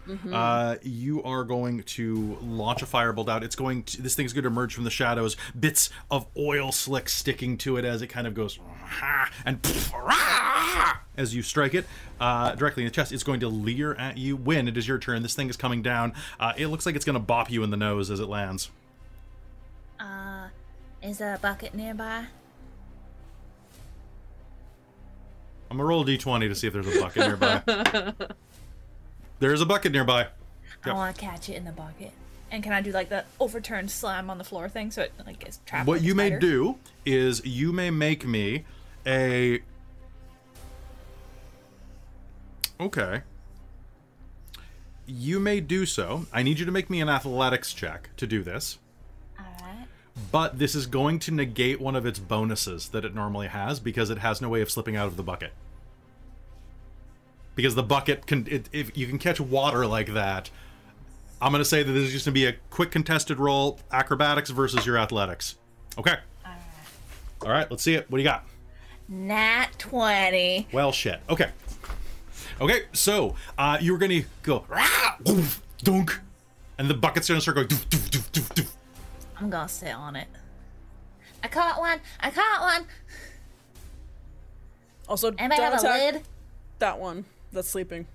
Mm-hmm. 0.08 0.34
Uh, 0.34 0.76
you 0.84 1.24
are 1.24 1.44
going 1.44 1.84
to 1.84 2.38
launch 2.42 2.82
a 2.82 2.86
firebolt 2.86 3.28
out. 3.28 3.44
It's 3.44 3.56
going 3.56 3.84
to. 3.84 4.02
This 4.02 4.16
thing's 4.16 4.34
going 4.34 4.44
to 4.44 4.50
emerge 4.50 4.74
from 4.74 4.84
the 4.84 4.90
shadows. 4.90 5.36
Bits 5.60 5.90
of 6.12 6.28
oil 6.38 6.72
slick 6.72 7.10
sticking 7.10 7.58
to 7.60 7.78
it 7.78 7.86
as 7.86 8.02
it 8.02 8.08
kind 8.08 8.28
of 8.28 8.34
goes, 8.34 8.60
and 9.46 9.60
as 11.18 11.34
you 11.34 11.42
strike 11.42 11.74
it 11.74 11.86
uh, 12.20 12.54
directly 12.56 12.84
in 12.84 12.88
the 12.88 12.94
chest, 12.94 13.12
it's 13.12 13.24
going 13.24 13.40
to 13.40 13.48
leer 13.48 13.96
at 13.96 14.18
you. 14.18 14.36
When 14.36 14.68
it 14.68 14.78
is 14.78 14.88
your 14.88 15.00
turn, 15.00 15.24
this 15.24 15.36
thing 15.36 15.50
is 15.50 15.58
coming 15.58 15.82
down. 15.82 16.14
Uh, 16.40 16.54
it 16.58 16.68
looks 16.68 16.86
like 16.86 16.96
it's 16.96 17.06
going 17.06 17.16
to 17.16 17.20
bop 17.20 17.50
you 17.50 17.64
in 17.64 17.72
the 17.72 17.78
nose 17.78 18.12
as 18.12 18.20
it 18.20 18.28
lands. 18.28 18.70
Uh, 20.00 20.50
is 21.02 21.18
there 21.18 21.34
a 21.34 21.40
bucket 21.40 21.74
nearby? 21.74 22.26
I'm 25.70 25.78
gonna 25.78 25.90
roll 25.90 26.02
a 26.02 26.06
d20 26.06 26.48
to 26.48 26.56
see 26.56 26.68
if 26.68 26.74
there's 26.74 26.96
a 26.96 27.00
bucket 27.02 27.28
nearby. 27.28 28.14
there 29.46 29.54
is 29.54 29.62
a 29.62 29.66
bucket 29.66 29.92
nearby. 29.92 30.24
I 30.24 30.88
Yep. 30.88 30.96
want 30.96 31.16
to 31.16 31.22
catch 31.22 31.50
it 31.50 31.54
in 31.54 31.66
the 31.66 31.72
bucket. 31.72 32.12
And 32.50 32.64
can 32.64 32.74
I 32.74 32.82
do 32.82 32.92
like 32.92 33.10
the 33.10 33.26
overturned 33.40 33.92
slam 33.92 34.32
on 34.32 34.40
the 34.40 34.44
floor 34.44 34.68
thing 34.68 34.90
so 34.90 35.04
it 35.04 35.14
like 35.24 35.38
gets 35.38 35.60
trapped? 35.68 35.88
What 35.88 36.02
you 36.02 36.16
may 36.16 36.40
do 36.40 36.80
is 37.06 37.46
you 37.46 37.72
may 37.72 37.92
make 37.92 38.26
me 38.26 38.66
a. 39.06 39.62
Okay. 42.80 43.22
You 45.06 45.40
may 45.40 45.60
do 45.60 45.86
so. 45.86 46.26
I 46.34 46.42
need 46.42 46.58
you 46.58 46.66
to 46.66 46.72
make 46.72 46.90
me 46.90 47.00
an 47.00 47.08
athletics 47.10 47.72
check 47.72 48.10
to 48.18 48.26
do 48.26 48.42
this. 48.42 48.80
Alright. 49.40 49.88
But 50.32 50.58
this 50.58 50.74
is 50.74 50.88
going 50.88 51.20
to 51.20 51.32
negate 51.32 51.80
one 51.80 51.96
of 51.96 52.04
its 52.08 52.18
bonuses 52.18 52.90
that 52.90 53.06
it 53.06 53.14
normally 53.14 53.48
has 53.48 53.80
because 53.80 54.10
it 54.10 54.18
has 54.18 54.42
no 54.42 54.50
way 54.50 54.62
of 54.62 54.72
slipping 54.72 54.96
out 54.96 55.06
of 55.06 55.18
the 55.18 55.24
bucket. 55.24 55.54
Because 57.56 57.76
the 57.76 57.84
bucket 57.84 58.26
can, 58.28 58.46
it, 58.50 58.70
if 58.72 58.98
you 58.98 59.08
can 59.08 59.18
catch 59.18 59.40
water 59.40 59.88
like 59.88 60.14
that, 60.14 60.50
I'm 61.42 61.52
going 61.52 61.62
to 61.62 61.70
say 61.70 61.84
that 61.84 61.92
this 61.92 62.04
is 62.08 62.12
just 62.12 62.26
going 62.26 62.34
to 62.34 62.40
be 62.40 62.46
a 62.46 62.54
quick 62.70 62.92
contested 62.92 63.40
roll, 63.40 63.80
acrobatics 63.92 64.50
versus 64.50 64.86
your 64.86 64.98
athletics. 64.98 65.56
Okay. 65.98 66.16
All 67.42 67.52
right, 67.52 67.70
let's 67.70 67.84
see 67.84 67.94
it. 67.96 68.10
What 68.10 68.18
do 68.18 68.24
you 68.24 68.28
got? 68.30 68.46
Nat 69.08 69.68
20. 69.78 70.68
Well, 70.72 70.92
shit. 70.92 71.22
Okay. 71.30 71.50
Okay, 72.60 72.84
so 72.94 73.36
uh, 73.58 73.78
you're 73.82 73.98
going 73.98 74.12
to 74.12 74.24
go, 74.42 74.66
"Rah!" 74.70 75.16
oof, 75.30 75.62
dunk, 75.84 76.20
and 76.78 76.90
the 76.90 76.94
bucket's 76.94 77.28
gonna 77.28 77.42
start 77.42 77.56
going. 77.56 77.68
Doof, 77.68 77.86
doof, 77.88 78.10
doof, 78.10 78.32
doof, 78.32 78.54
doof. 78.54 78.72
I'm 79.38 79.50
gonna 79.50 79.68
sit 79.68 79.94
on 79.94 80.16
it. 80.16 80.28
I 81.44 81.50
caught 81.50 81.78
one. 81.78 82.00
I 82.22 82.32
caught 82.32 82.62
one. 82.62 82.88
Also, 85.10 85.34
Anybody 85.38 85.62
don't 85.62 85.72
have 85.72 85.74
a 85.74 85.78
attack 85.86 86.14
lid? 86.14 86.24
that 86.80 86.98
one 86.98 87.26
that's 87.56 87.70
sleeping. 87.70 88.06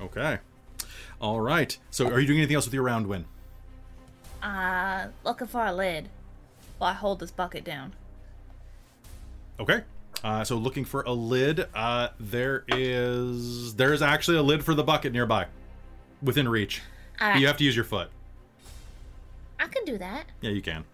Okay. 0.00 0.38
All 1.20 1.40
right. 1.40 1.76
So, 1.90 2.08
are 2.08 2.20
you 2.20 2.26
doing 2.26 2.38
anything 2.38 2.56
else 2.56 2.66
with 2.66 2.74
your 2.74 2.82
round 2.82 3.06
win? 3.06 3.24
Uh, 4.42 5.08
looking 5.24 5.46
for 5.46 5.64
a 5.64 5.72
lid. 5.72 6.08
While 6.78 6.90
I 6.90 6.94
hold 6.94 7.20
this 7.20 7.30
bucket 7.30 7.64
down. 7.64 7.94
Okay. 9.58 9.82
Uh, 10.22 10.44
so, 10.44 10.56
looking 10.56 10.84
for 10.84 11.02
a 11.02 11.12
lid. 11.12 11.66
Uh, 11.74 12.08
there 12.20 12.64
is 12.68 13.74
there 13.76 13.92
is 13.92 14.02
actually 14.02 14.36
a 14.36 14.42
lid 14.42 14.64
for 14.64 14.74
the 14.74 14.84
bucket 14.84 15.12
nearby, 15.12 15.46
within 16.22 16.48
reach. 16.48 16.82
Alright. 17.20 17.40
You 17.40 17.46
have 17.46 17.56
to 17.56 17.64
use 17.64 17.74
your 17.74 17.84
foot. 17.84 18.10
I 19.58 19.68
can 19.68 19.84
do 19.84 19.96
that. 19.98 20.26
Yeah, 20.42 20.50
you 20.50 20.60
can. 20.60 20.84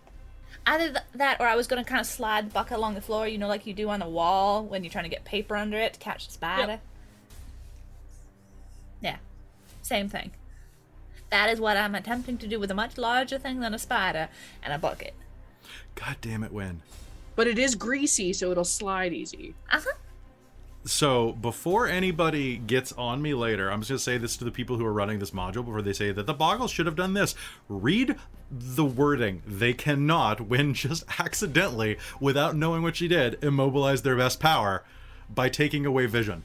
Either 0.67 0.91
th- 0.91 1.05
that 1.15 1.41
or 1.41 1.47
I 1.47 1.57
was 1.57 1.67
gonna 1.67 1.85
kind 1.85 2.01
of 2.01 2.07
slide 2.07 2.51
the 2.51 2.53
bucket 2.53 2.77
along 2.77 2.95
the 2.95 3.01
floor, 3.01 3.27
you 3.27 3.39
know, 3.39 3.49
like 3.49 3.67
you 3.67 3.75
do 3.75 3.89
on 3.89 4.01
the 4.01 4.09
wall 4.09 4.65
when 4.65 4.85
you're 4.85 4.91
trying 4.93 5.05
to 5.05 5.11
get 5.11 5.25
paper 5.25 5.57
under 5.57 5.79
it 5.79 5.95
to 5.95 5.99
catch 6.01 6.27
the 6.27 6.33
spider. 6.33 6.81
Yeah. 9.01 9.17
Same 9.83 10.09
thing. 10.09 10.33
That 11.31 11.49
is 11.49 11.61
what 11.61 11.77
I'm 11.77 11.95
attempting 11.95 12.39
to 12.39 12.47
do 12.47 12.59
with 12.59 12.71
a 12.71 12.75
much 12.75 12.99
larger 12.99 13.39
thing 13.39 13.61
than 13.61 13.73
a 13.73 13.79
spider 13.79 14.29
and 14.63 14.73
a 14.73 14.79
bucket. 14.79 15.15
God 15.95 16.17
damn 16.21 16.43
it, 16.43 16.53
Win. 16.53 16.83
But 17.37 17.47
it 17.47 17.59
is 17.59 17.75
greasy, 17.75 18.33
so 18.33 18.51
it'll 18.51 18.65
slide 18.65 19.13
easy. 19.13 19.55
Uh 19.71 19.81
huh. 19.81 19.93
So 20.85 21.33
before 21.33 21.87
anybody 21.87 22.57
gets 22.57 22.93
on 22.93 23.21
me 23.21 23.35
later, 23.35 23.71
I'm 23.71 23.81
just 23.81 23.91
gonna 23.91 23.99
say 23.99 24.19
this 24.19 24.37
to 24.39 24.45
the 24.45 24.51
people 24.51 24.77
who 24.77 24.85
are 24.85 24.93
running 24.93 25.19
this 25.19 25.31
module 25.31 25.65
before 25.65 25.83
they 25.83 25.93
say 25.93 26.11
that 26.11 26.27
the 26.27 26.35
boggles 26.35 26.71
should 26.71 26.87
have 26.87 26.97
done 26.97 27.15
this. 27.15 27.35
Read 27.69 28.17
the 28.51 28.85
wording. 28.85 29.43
They 29.47 29.73
cannot, 29.73 30.41
when 30.41 30.75
just 30.75 31.05
accidentally, 31.19 31.99
without 32.19 32.57
knowing 32.57 32.83
what 32.83 32.97
she 32.97 33.09
did, 33.09 33.43
immobilize 33.43 34.03
their 34.03 34.17
best 34.17 34.41
power 34.41 34.85
by 35.29 35.49
taking 35.49 35.87
away 35.87 36.07
vision. 36.07 36.45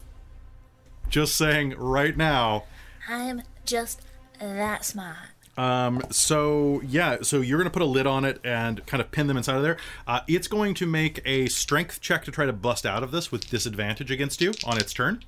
Just 1.10 1.36
saying 1.36 1.76
right 1.78 2.16
now. 2.16 2.64
I'm 3.08 3.44
just 3.66 4.02
that 4.40 4.86
smart. 4.86 5.18
Um, 5.58 6.02
so 6.10 6.82
yeah, 6.86 7.18
so 7.22 7.40
you're 7.40 7.58
gonna 7.58 7.70
put 7.70 7.82
a 7.82 7.86
lid 7.86 8.06
on 8.06 8.26
it 8.26 8.42
and 8.44 8.86
kind 8.86 9.00
of 9.00 9.12
pin 9.12 9.28
them 9.28 9.38
inside 9.38 9.56
of 9.56 9.64
there. 9.64 9.78
Uh, 10.06 10.20
it's 10.28 10.48
going 10.48 10.74
to 10.76 10.86
make 10.86 11.22
a 11.26 11.48
strength 11.48 12.02
check 12.02 12.26
to 12.26 12.32
try 12.32 12.46
to 12.46 12.54
bust 12.54 12.86
out 12.86 13.04
of 13.04 13.12
this 13.12 13.32
with 13.32 13.50
disadvantage 13.50 14.12
against 14.12 14.42
you 14.42 14.54
on 14.66 14.78
its 14.78 14.94
turn. 14.94 15.24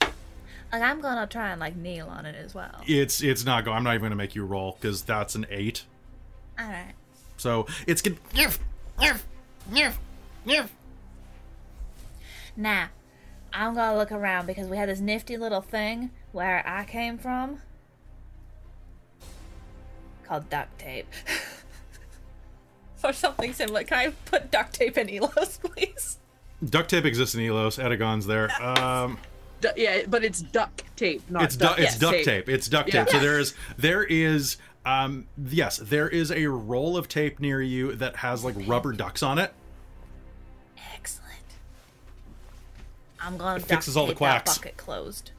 Like 0.00 0.82
I'm 0.82 1.00
gonna 1.00 1.26
try 1.26 1.50
and 1.50 1.60
like 1.60 1.76
kneel 1.76 2.08
on 2.08 2.26
it 2.26 2.34
as 2.34 2.54
well. 2.54 2.82
It's 2.86 3.22
it's 3.22 3.44
not 3.44 3.64
going. 3.64 3.76
I'm 3.76 3.84
not 3.84 3.94
even 3.94 4.06
gonna 4.06 4.16
make 4.16 4.34
you 4.34 4.44
roll 4.44 4.76
because 4.80 5.02
that's 5.02 5.34
an 5.34 5.46
eight. 5.48 5.84
All 6.58 6.66
right. 6.66 6.92
So 7.36 7.66
it's 7.86 8.02
good. 8.02 8.18
Nerf, 8.32 8.58
nerf, 8.98 9.20
nerf, 9.70 9.94
nerf. 10.46 10.68
Now, 12.56 12.88
I'm 13.52 13.74
gonna 13.74 13.96
look 13.96 14.10
around 14.10 14.46
because 14.46 14.66
we 14.68 14.76
had 14.76 14.88
this 14.88 15.00
nifty 15.00 15.36
little 15.36 15.60
thing 15.62 16.10
where 16.32 16.66
I 16.66 16.84
came 16.84 17.16
from 17.18 17.60
called 20.24 20.50
duct 20.50 20.78
tape. 20.78 21.06
or 23.04 23.12
something 23.12 23.52
similar. 23.52 23.84
Can 23.84 23.98
I 23.98 24.08
put 24.26 24.50
duct 24.50 24.74
tape 24.74 24.98
in 24.98 25.06
Elos, 25.06 25.60
please? 25.74 26.18
Duct 26.64 26.90
tape 26.90 27.04
exists 27.04 27.34
in 27.36 27.40
Elos. 27.42 27.82
Edagon's 27.82 28.26
there. 28.26 28.50
Um, 28.60 29.18
Du- 29.60 29.72
yeah, 29.76 30.02
but 30.08 30.22
it's 30.24 30.40
duct 30.40 30.84
tape, 30.96 31.22
not 31.30 31.42
it's 31.44 31.56
du- 31.56 31.64
duct 31.64 31.80
it's 31.80 31.98
duct 31.98 32.14
tape. 32.16 32.24
tape. 32.24 32.48
It's 32.48 32.68
duct 32.68 32.92
Yeah. 32.92 33.04
tape. 33.04 33.12
So 33.14 33.18
there 33.20 33.38
is 33.38 33.54
there 33.76 34.04
is 34.04 34.56
um 34.88 35.26
yes 35.46 35.76
there 35.78 36.08
is 36.08 36.30
a 36.32 36.46
roll 36.46 36.96
of 36.96 37.08
tape 37.08 37.40
near 37.40 37.60
you 37.60 37.94
that 37.96 38.16
has 38.16 38.44
like 38.44 38.54
rubber 38.66 38.92
ducks 38.92 39.22
on 39.22 39.38
it. 39.38 39.52
Excellent. 40.94 41.28
I'm 43.20 43.36
gonna 43.36 43.56
It 43.56 43.60
duct 43.60 43.70
fixes 43.70 43.96
all 43.96 44.06
the 44.06 44.12
tape 44.12 44.20
that 44.20 44.44
quacks. 44.44 44.58
bucket 44.58 44.76
closed. 44.76 45.30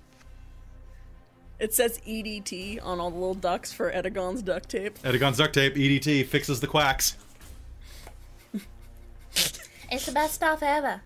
It 1.59 1.73
says 1.73 1.99
EDT 2.07 2.79
on 2.83 2.99
all 2.99 3.09
the 3.11 3.17
little 3.17 3.33
ducks 3.33 3.73
for 3.73 3.91
Edagon's 3.91 4.41
duct 4.41 4.69
tape. 4.69 4.97
Edagon's 5.03 5.37
duct 5.37 5.53
tape. 5.53 5.75
EDT 5.75 6.25
fixes 6.27 6.59
the 6.61 6.67
quacks. 6.67 7.17
It's 9.91 10.05
the 10.05 10.11
best 10.11 10.35
stuff 10.35 10.61
ever. 10.63 11.01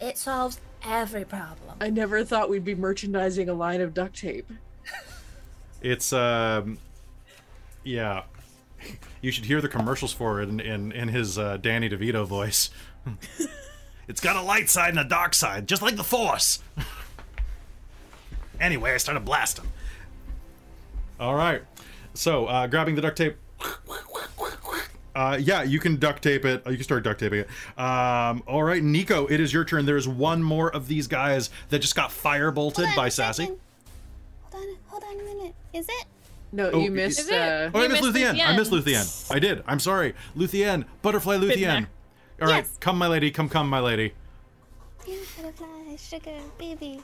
It 0.00 0.18
solves 0.18 0.60
every 0.84 1.24
problem. 1.24 1.76
I 1.80 1.88
never 1.90 2.24
thought 2.24 2.50
we'd 2.50 2.64
be 2.64 2.74
merchandising 2.74 3.48
a 3.48 3.54
line 3.54 3.80
of 3.80 3.94
duct 3.94 4.16
tape. 4.18 4.50
It's 5.80 6.12
um 6.12 6.78
yeah. 7.84 8.24
You 9.22 9.30
should 9.30 9.44
hear 9.44 9.60
the 9.60 9.68
commercials 9.68 10.12
for 10.12 10.42
it 10.42 10.48
in 10.48 10.60
in, 10.60 10.92
in 10.92 11.08
his 11.08 11.38
uh, 11.38 11.56
Danny 11.58 11.88
DeVito 11.88 12.26
voice. 12.26 12.70
It's 14.06 14.20
got 14.20 14.36
a 14.36 14.42
light 14.42 14.68
side 14.68 14.90
and 14.90 14.98
a 14.98 15.04
dark 15.04 15.34
side, 15.34 15.66
just 15.66 15.82
like 15.82 15.96
the 15.96 16.04
Force. 16.04 16.62
anyway, 18.60 18.92
I 18.92 18.96
started 18.98 19.24
blasting. 19.24 19.66
All 21.18 21.34
right. 21.34 21.62
So, 22.12 22.46
uh, 22.46 22.66
grabbing 22.66 22.96
the 22.96 23.02
duct 23.02 23.16
tape. 23.16 23.36
Uh, 25.16 25.38
yeah, 25.40 25.62
you 25.62 25.78
can 25.78 25.96
duct 25.96 26.24
tape 26.24 26.44
it. 26.44 26.60
You 26.66 26.74
can 26.74 26.82
start 26.82 27.04
duct 27.04 27.20
taping 27.20 27.38
it. 27.38 27.48
Um, 27.78 28.42
all 28.48 28.64
right, 28.64 28.82
Nico, 28.82 29.28
it 29.28 29.38
is 29.38 29.52
your 29.52 29.64
turn. 29.64 29.86
There's 29.86 30.08
one 30.08 30.42
more 30.42 30.74
of 30.74 30.88
these 30.88 31.06
guys 31.06 31.50
that 31.68 31.78
just 31.78 31.94
got 31.94 32.10
fire 32.10 32.50
bolted 32.50 32.88
by 32.96 33.10
Sassy. 33.10 33.44
second. 33.44 33.60
Hold 34.50 34.64
on, 34.64 34.76
hold 34.88 35.04
on 35.04 35.20
a 35.20 35.22
minute. 35.22 35.54
Is 35.72 35.88
it? 35.88 36.06
No, 36.54 36.70
Oh, 36.70 36.78
you 36.78 36.90
missed. 36.92 37.18
it? 37.28 37.32
Uh, 37.32 37.70
Oh, 37.74 37.80
I 37.80 37.82
You 37.82 37.88
missed 37.88 38.02
missed 38.04 38.16
Luthien. 38.16 38.40
I 38.46 38.56
missed 38.56 38.70
Luthien. 38.70 39.02
Luthien. 39.02 39.34
I 39.34 39.38
did. 39.40 39.64
I'm 39.66 39.80
sorry. 39.80 40.14
Luthien. 40.36 40.84
Butterfly 41.02 41.36
Luthien. 41.36 41.88
All 42.40 42.46
right, 42.48 42.58
Yes. 42.64 42.76
come, 42.78 42.96
my 42.96 43.08
lady. 43.08 43.32
Come, 43.32 43.48
come, 43.48 43.68
my 43.68 43.80
lady. 43.80 44.12
Yeah, 45.06 45.16
butterfly, 45.36 45.96
sugar, 45.96 46.38
baby. 46.56 47.00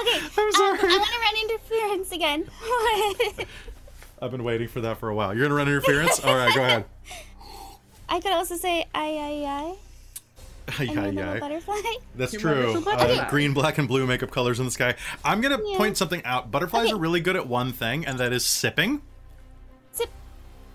Okay, 0.00 0.18
I'm 0.38 0.52
sorry. 0.52 0.78
Um, 0.78 0.86
I 0.90 0.98
want 0.98 1.10
to 1.12 1.20
run 1.20 1.50
interference 1.50 2.12
again. 2.12 3.46
I've 4.22 4.30
been 4.30 4.42
waiting 4.44 4.68
for 4.68 4.80
that 4.80 4.96
for 4.98 5.10
a 5.10 5.14
while. 5.14 5.34
You're 5.34 5.44
gonna 5.44 5.54
run 5.54 5.68
interference. 5.68 6.18
All 6.24 6.34
right, 6.34 6.54
go 6.54 6.62
ahead. 6.62 6.84
I 8.08 8.20
could 8.20 8.32
also 8.32 8.56
say 8.56 8.86
I, 8.94 9.04
I, 9.04 9.44
I, 9.46 9.64
and 9.68 9.76
yeah, 10.80 10.92
my 10.94 11.08
yeah. 11.08 11.38
butterfly. 11.38 11.80
That's 12.14 12.32
Your 12.32 12.40
true. 12.40 12.64
wonderful 12.72 12.92
Uh, 12.92 12.96
butterfly. 12.96 13.30
green, 13.30 13.52
black, 13.54 13.78
and 13.78 13.86
blue 13.86 14.06
make 14.06 14.22
up 14.22 14.30
colors 14.30 14.58
in 14.58 14.64
the 14.64 14.70
sky. 14.70 14.94
I'm 15.24 15.40
gonna 15.40 15.58
Yeah. 15.64 15.76
point 15.76 15.96
something 15.96 16.22
out. 16.24 16.50
Butterflies 16.50 16.84
Okay. 16.86 16.92
are 16.94 16.98
really 16.98 17.20
good 17.20 17.36
at 17.36 17.46
one 17.46 17.72
thing, 17.72 18.06
and 18.06 18.18
that 18.18 18.32
is 18.32 18.46
sipping. 18.46 19.02
Sip. 19.92 20.08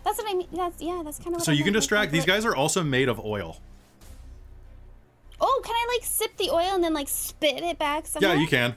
That's 0.03 0.17
what 0.19 0.29
I 0.29 0.33
mean. 0.35 0.47
That's 0.53 0.81
yeah. 0.81 1.01
That's 1.03 1.17
kind 1.19 1.35
of. 1.35 1.41
So 1.41 1.51
you 1.51 1.63
can 1.63 1.73
distract. 1.73 2.11
These 2.11 2.25
guys 2.25 2.45
are 2.45 2.55
also 2.55 2.83
made 2.83 3.09
of 3.09 3.19
oil. 3.19 3.59
Oh, 5.41 5.61
can 5.63 5.73
I 5.73 5.95
like 5.97 6.05
sip 6.05 6.35
the 6.37 6.49
oil 6.51 6.75
and 6.75 6.83
then 6.83 6.93
like 6.93 7.07
spit 7.07 7.63
it 7.63 7.79
back 7.79 8.05
somewhere? 8.07 8.35
Yeah, 8.35 8.39
you 8.41 8.47
can. 8.47 8.75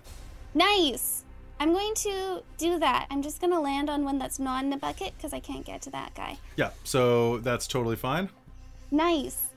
Nice. 0.54 1.24
I'm 1.58 1.72
going 1.72 1.94
to 1.94 2.42
do 2.58 2.78
that. 2.80 3.06
I'm 3.10 3.22
just 3.22 3.40
gonna 3.40 3.60
land 3.60 3.88
on 3.90 4.04
one 4.04 4.18
that's 4.18 4.38
not 4.38 4.64
in 4.64 4.70
the 4.70 4.76
bucket 4.76 5.12
because 5.16 5.32
I 5.32 5.40
can't 5.40 5.64
get 5.64 5.82
to 5.82 5.90
that 5.90 6.14
guy. 6.14 6.38
Yeah, 6.56 6.70
so 6.84 7.38
that's 7.38 7.66
totally 7.66 7.96
fine. 7.96 8.30
Nice. 8.90 9.48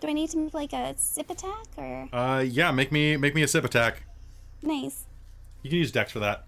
Do 0.00 0.08
I 0.08 0.12
need 0.12 0.30
to 0.30 0.36
make 0.38 0.54
like 0.54 0.72
a 0.72 0.94
sip 0.96 1.30
attack 1.30 1.66
or 1.76 2.08
Uh, 2.12 2.40
yeah, 2.40 2.70
make 2.70 2.92
me 2.92 3.16
make 3.16 3.34
me 3.34 3.42
a 3.42 3.48
sip 3.48 3.64
attack. 3.64 4.02
nice 4.62 5.04
You 5.62 5.70
can 5.70 5.78
use 5.78 5.90
Dex 5.92 6.12
for 6.12 6.20
that. 6.20 6.46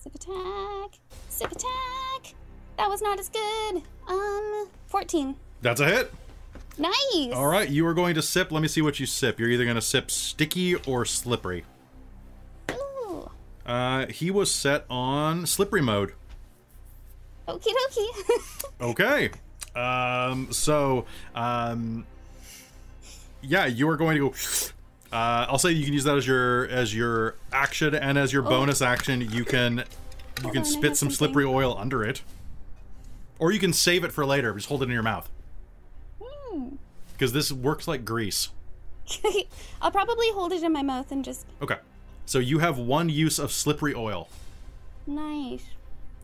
sip 0.00 0.14
attack? 0.14 0.98
Sip 1.28 1.52
attack. 1.52 2.34
That 2.78 2.88
was 2.88 3.02
not 3.02 3.18
as 3.18 3.28
good. 3.28 3.82
Um, 4.08 4.68
14. 4.86 5.34
That's 5.62 5.80
a 5.80 5.86
hit. 5.86 6.12
Nice. 6.78 7.32
All 7.34 7.46
right, 7.46 7.68
you 7.68 7.86
are 7.86 7.94
going 7.94 8.14
to 8.16 8.22
sip. 8.22 8.52
Let 8.52 8.60
me 8.60 8.68
see 8.68 8.82
what 8.82 9.00
you 9.00 9.06
sip. 9.06 9.40
You're 9.40 9.48
either 9.50 9.64
going 9.64 9.76
to 9.76 9.80
sip 9.82 10.10
sticky 10.10 10.74
or 10.74 11.04
slippery. 11.06 11.64
Ooh. 12.70 13.30
Uh, 13.64 14.06
he 14.08 14.30
was 14.30 14.50
set 14.52 14.84
on 14.90 15.46
slippery 15.46 15.80
mode. 15.82 16.12
Okie 17.48 17.68
dokie. 17.72 18.62
Okay. 18.80 19.30
Um, 19.74 20.52
so, 20.52 21.06
um, 21.34 22.04
yeah, 23.42 23.66
you 23.66 23.88
are 23.88 23.96
going 23.96 24.16
to 24.18 24.30
go. 24.30 24.34
Uh, 25.12 25.46
I'll 25.48 25.58
say 25.58 25.70
you 25.70 25.84
can 25.84 25.94
use 25.94 26.04
that 26.04 26.16
as 26.16 26.26
your 26.26 26.66
as 26.68 26.94
your 26.94 27.36
action, 27.52 27.94
and 27.94 28.18
as 28.18 28.32
your 28.32 28.42
bonus 28.42 28.82
action, 28.82 29.20
you 29.20 29.44
can 29.44 29.78
you 29.78 29.84
Hold 30.42 30.52
can 30.54 30.62
on, 30.62 30.64
spit 30.64 30.96
some 30.96 31.10
something. 31.10 31.16
slippery 31.16 31.44
oil 31.44 31.76
under 31.78 32.04
it, 32.04 32.22
or 33.38 33.52
you 33.52 33.58
can 33.60 33.72
save 33.72 34.04
it 34.04 34.12
for 34.12 34.26
later. 34.26 34.52
Just 34.54 34.68
hold 34.68 34.82
it 34.82 34.86
in 34.86 34.90
your 34.90 35.02
mouth 35.02 35.28
Hmm. 36.22 36.70
because 37.12 37.32
this 37.32 37.50
works 37.52 37.86
like 37.88 38.04
grease. 38.04 38.48
I'll 39.80 39.92
probably 39.92 40.30
hold 40.32 40.52
it 40.52 40.62
in 40.64 40.72
my 40.72 40.82
mouth 40.82 41.12
and 41.12 41.24
just 41.24 41.46
Okay, 41.62 41.76
so 42.26 42.38
you 42.40 42.58
have 42.58 42.76
one 42.76 43.08
use 43.08 43.38
of 43.38 43.52
slippery 43.52 43.94
oil. 43.94 44.28
nice. 45.06 45.64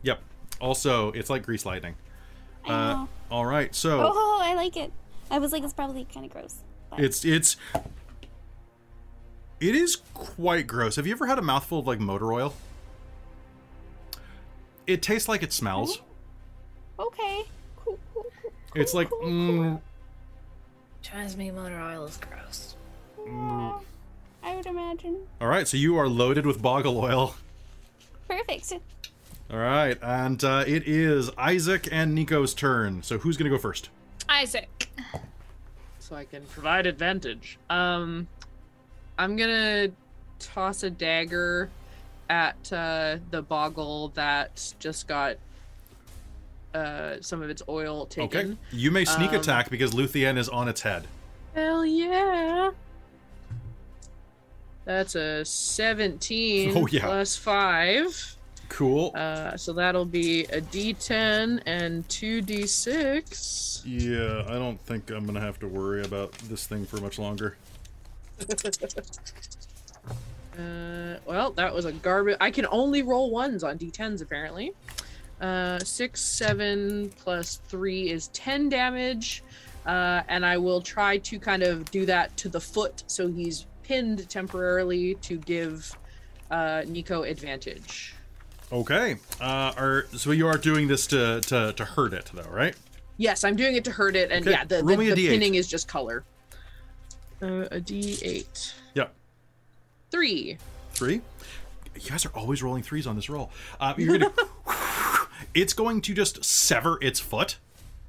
Yep. 0.01 0.19
Also, 0.59 1.11
it's 1.13 1.29
like 1.29 1.43
grease 1.43 1.65
lightning. 1.65 1.95
I 2.65 2.69
Uh, 2.69 2.93
know. 2.93 3.09
all 3.31 3.45
right, 3.45 3.73
so 3.73 4.11
Oh, 4.13 4.39
I 4.43 4.53
like 4.55 4.75
it. 4.75 4.91
I 5.31 5.39
was 5.39 5.53
like, 5.53 5.63
it's 5.63 5.73
probably 5.73 6.05
kind 6.13 6.25
of 6.25 6.31
gross. 6.33 6.57
But 6.95 7.05
it's 7.05 7.25
it's 7.25 7.55
It 9.59 9.75
is 9.75 9.97
quite 10.13 10.67
gross. 10.67 10.95
Have 10.97 11.07
you 11.07 11.13
ever 11.13 11.27
had 11.27 11.39
a 11.39 11.41
mouthful 11.41 11.79
of 11.79 11.87
like 11.87 11.99
motor 11.99 12.31
oil? 12.33 12.53
It 14.85 15.01
tastes 15.01 15.29
like 15.29 15.43
it 15.43 15.53
smells. 15.53 16.01
Okay. 16.99 17.43
Cool, 17.77 17.97
cool, 18.13 18.25
cool, 18.41 18.51
It's 18.75 18.93
like 18.93 19.09
cool, 19.09 19.23
mm, 19.23 19.81
Trust 21.01 21.37
me, 21.37 21.51
motor 21.51 21.79
oil 21.79 22.05
is 22.05 22.17
gross. 22.17 22.75
Yeah, 23.25 23.79
I 24.43 24.55
would 24.55 24.65
imagine. 24.65 25.25
all 25.39 25.47
right. 25.47 25.67
So 25.67 25.77
you 25.77 25.97
are 25.97 26.07
loaded 26.07 26.45
with 26.45 26.61
boggle 26.61 26.97
oil. 26.99 27.35
Perfect. 28.27 28.73
All 29.51 29.59
right, 29.59 29.97
and 30.01 30.43
uh, 30.43 30.63
it 30.65 30.87
is 30.87 31.29
Isaac 31.37 31.87
and 31.91 32.15
Nico's 32.15 32.53
turn. 32.53 33.03
So 33.03 33.19
who's 33.19 33.37
gonna 33.37 33.49
go 33.49 33.57
first? 33.57 33.89
Isaac. 34.27 34.89
So 36.13 36.17
I 36.19 36.25
can 36.25 36.43
provide 36.43 36.85
advantage. 36.85 37.57
Um, 37.71 38.27
I'm 39.17 39.35
gonna 39.35 39.89
toss 40.39 40.83
a 40.83 40.89
dagger 40.89 41.69
at 42.29 42.71
uh, 42.71 43.17
the 43.31 43.41
boggle 43.41 44.09
that 44.09 44.73
just 44.79 45.07
got 45.07 45.37
uh, 46.75 47.15
some 47.21 47.41
of 47.41 47.49
its 47.49 47.63
oil 47.67 48.05
taken. 48.05 48.51
Okay. 48.51 48.57
You 48.71 48.91
may 48.91 49.05
sneak 49.05 49.29
Um, 49.31 49.39
attack 49.39 49.69
because 49.71 49.91
Luthien 49.91 50.37
is 50.37 50.49
on 50.49 50.67
its 50.67 50.81
head. 50.81 51.07
Hell 51.55 51.85
yeah! 51.85 52.71
That's 54.85 55.15
a 55.15 55.43
17 55.45 56.73
Oh, 56.77 56.87
yeah. 56.87 57.05
plus 57.05 57.35
5. 57.37 58.37
Cool. 58.73 59.11
Uh, 59.13 59.55
so 59.55 59.71
that'll 59.71 60.03
be 60.03 60.45
a 60.45 60.59
d10 60.59 61.61
and 61.67 62.07
2d6. 62.07 63.83
yeah, 63.85 64.43
I 64.51 64.57
don't 64.57 64.79
think 64.81 65.11
I'm 65.11 65.27
gonna 65.27 65.41
have 65.41 65.59
to 65.59 65.67
worry 65.67 66.03
about 66.03 66.31
this 66.49 66.65
thing 66.65 66.83
for 66.87 66.97
much 66.97 67.19
longer. 67.19 67.55
Uh, 70.55 71.17
well, 71.25 71.49
that 71.49 71.73
was 71.73 71.85
a 71.85 71.91
garbage. 71.91 72.37
I 72.39 72.51
can 72.51 72.67
only 72.69 73.01
roll 73.01 73.31
ones 73.31 73.63
on 73.63 73.75
d10s 73.79 74.21
apparently. 74.21 74.71
Uh, 75.41 75.79
six, 75.79 76.21
seven 76.21 77.09
plus 77.23 77.59
three 77.67 78.11
is 78.11 78.27
ten 78.27 78.69
damage, 78.69 79.43
uh, 79.87 80.21
and 80.27 80.45
I 80.45 80.57
will 80.59 80.79
try 80.79 81.17
to 81.17 81.39
kind 81.39 81.63
of 81.63 81.89
do 81.89 82.05
that 82.05 82.37
to 82.37 82.49
the 82.49 82.61
foot, 82.61 83.03
so 83.07 83.27
he's 83.29 83.65
pinned 83.81 84.29
temporarily 84.29 85.15
to 85.15 85.37
give 85.37 85.97
uh, 86.51 86.83
Nico 86.85 87.23
advantage. 87.23 88.13
Okay. 88.73 89.17
Uh, 89.39 89.71
are 89.77 90.07
so 90.13 90.31
you 90.31 90.47
are 90.47 90.57
doing 90.57 90.87
this 90.87 91.05
to 91.07 91.41
to 91.41 91.73
to 91.73 91.85
hurt 91.85 92.11
it 92.11 92.31
though, 92.33 92.49
right? 92.49 92.75
Yes, 93.17 93.43
I'm 93.43 93.55
doing 93.55 93.75
it 93.75 93.83
to 93.83 93.91
hurt 93.91 94.15
it, 94.15 94.31
and 94.31 94.47
Okay, 94.47 94.51
yeah, 94.51 94.63
the, 94.63 94.77
the, 94.77 94.83
roll 94.83 94.97
the 94.97 95.27
pinning 95.27 95.53
is 95.53 95.67
just 95.67 95.87
color. 95.87 96.23
Uh, 97.39 97.67
a 97.69 97.79
d8. 97.79 98.73
Yep. 98.95 99.13
Three. 100.09 100.57
Three. 100.93 101.21
You 101.93 102.09
guys 102.09 102.25
are 102.25 102.31
always 102.33 102.63
rolling 102.63 102.81
threes 102.81 103.05
on 103.05 103.15
this 103.15 103.29
roll. 103.29 103.51
Uh, 103.79 103.93
you're 103.97 104.17
gonna. 104.17 104.33
it's 105.53 105.73
going 105.73 106.01
to 106.01 106.13
just 106.15 106.43
sever 106.43 106.97
its 106.99 107.19
foot. 107.19 107.57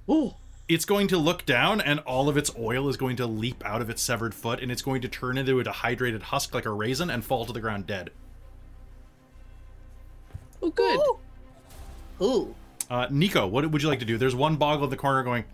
Oh, 0.08 0.36
It's 0.66 0.86
going 0.86 1.08
to 1.08 1.18
look 1.18 1.44
down, 1.44 1.82
and 1.82 2.00
all 2.00 2.30
of 2.30 2.38
its 2.38 2.50
oil 2.58 2.88
is 2.88 2.96
going 2.96 3.16
to 3.16 3.26
leap 3.26 3.62
out 3.66 3.82
of 3.82 3.90
its 3.90 4.00
severed 4.00 4.34
foot, 4.34 4.60
and 4.60 4.72
it's 4.72 4.82
going 4.82 5.02
to 5.02 5.08
turn 5.08 5.36
into 5.36 5.60
a 5.60 5.64
dehydrated 5.64 6.22
husk 6.22 6.54
like 6.54 6.64
a 6.64 6.70
raisin 6.70 7.10
and 7.10 7.22
fall 7.22 7.44
to 7.44 7.52
the 7.52 7.60
ground 7.60 7.86
dead. 7.86 8.10
Oh, 10.66 11.18
good. 12.18 12.24
Ooh. 12.24 12.54
Uh, 12.90 13.06
Nico, 13.10 13.46
what 13.46 13.68
would 13.70 13.82
you 13.82 13.88
like 13.88 14.00
to 14.00 14.04
do? 14.04 14.18
There's 14.18 14.34
one 14.34 14.56
boggle 14.56 14.84
in 14.84 14.90
the 14.90 14.96
corner 14.96 15.22
going. 15.22 15.44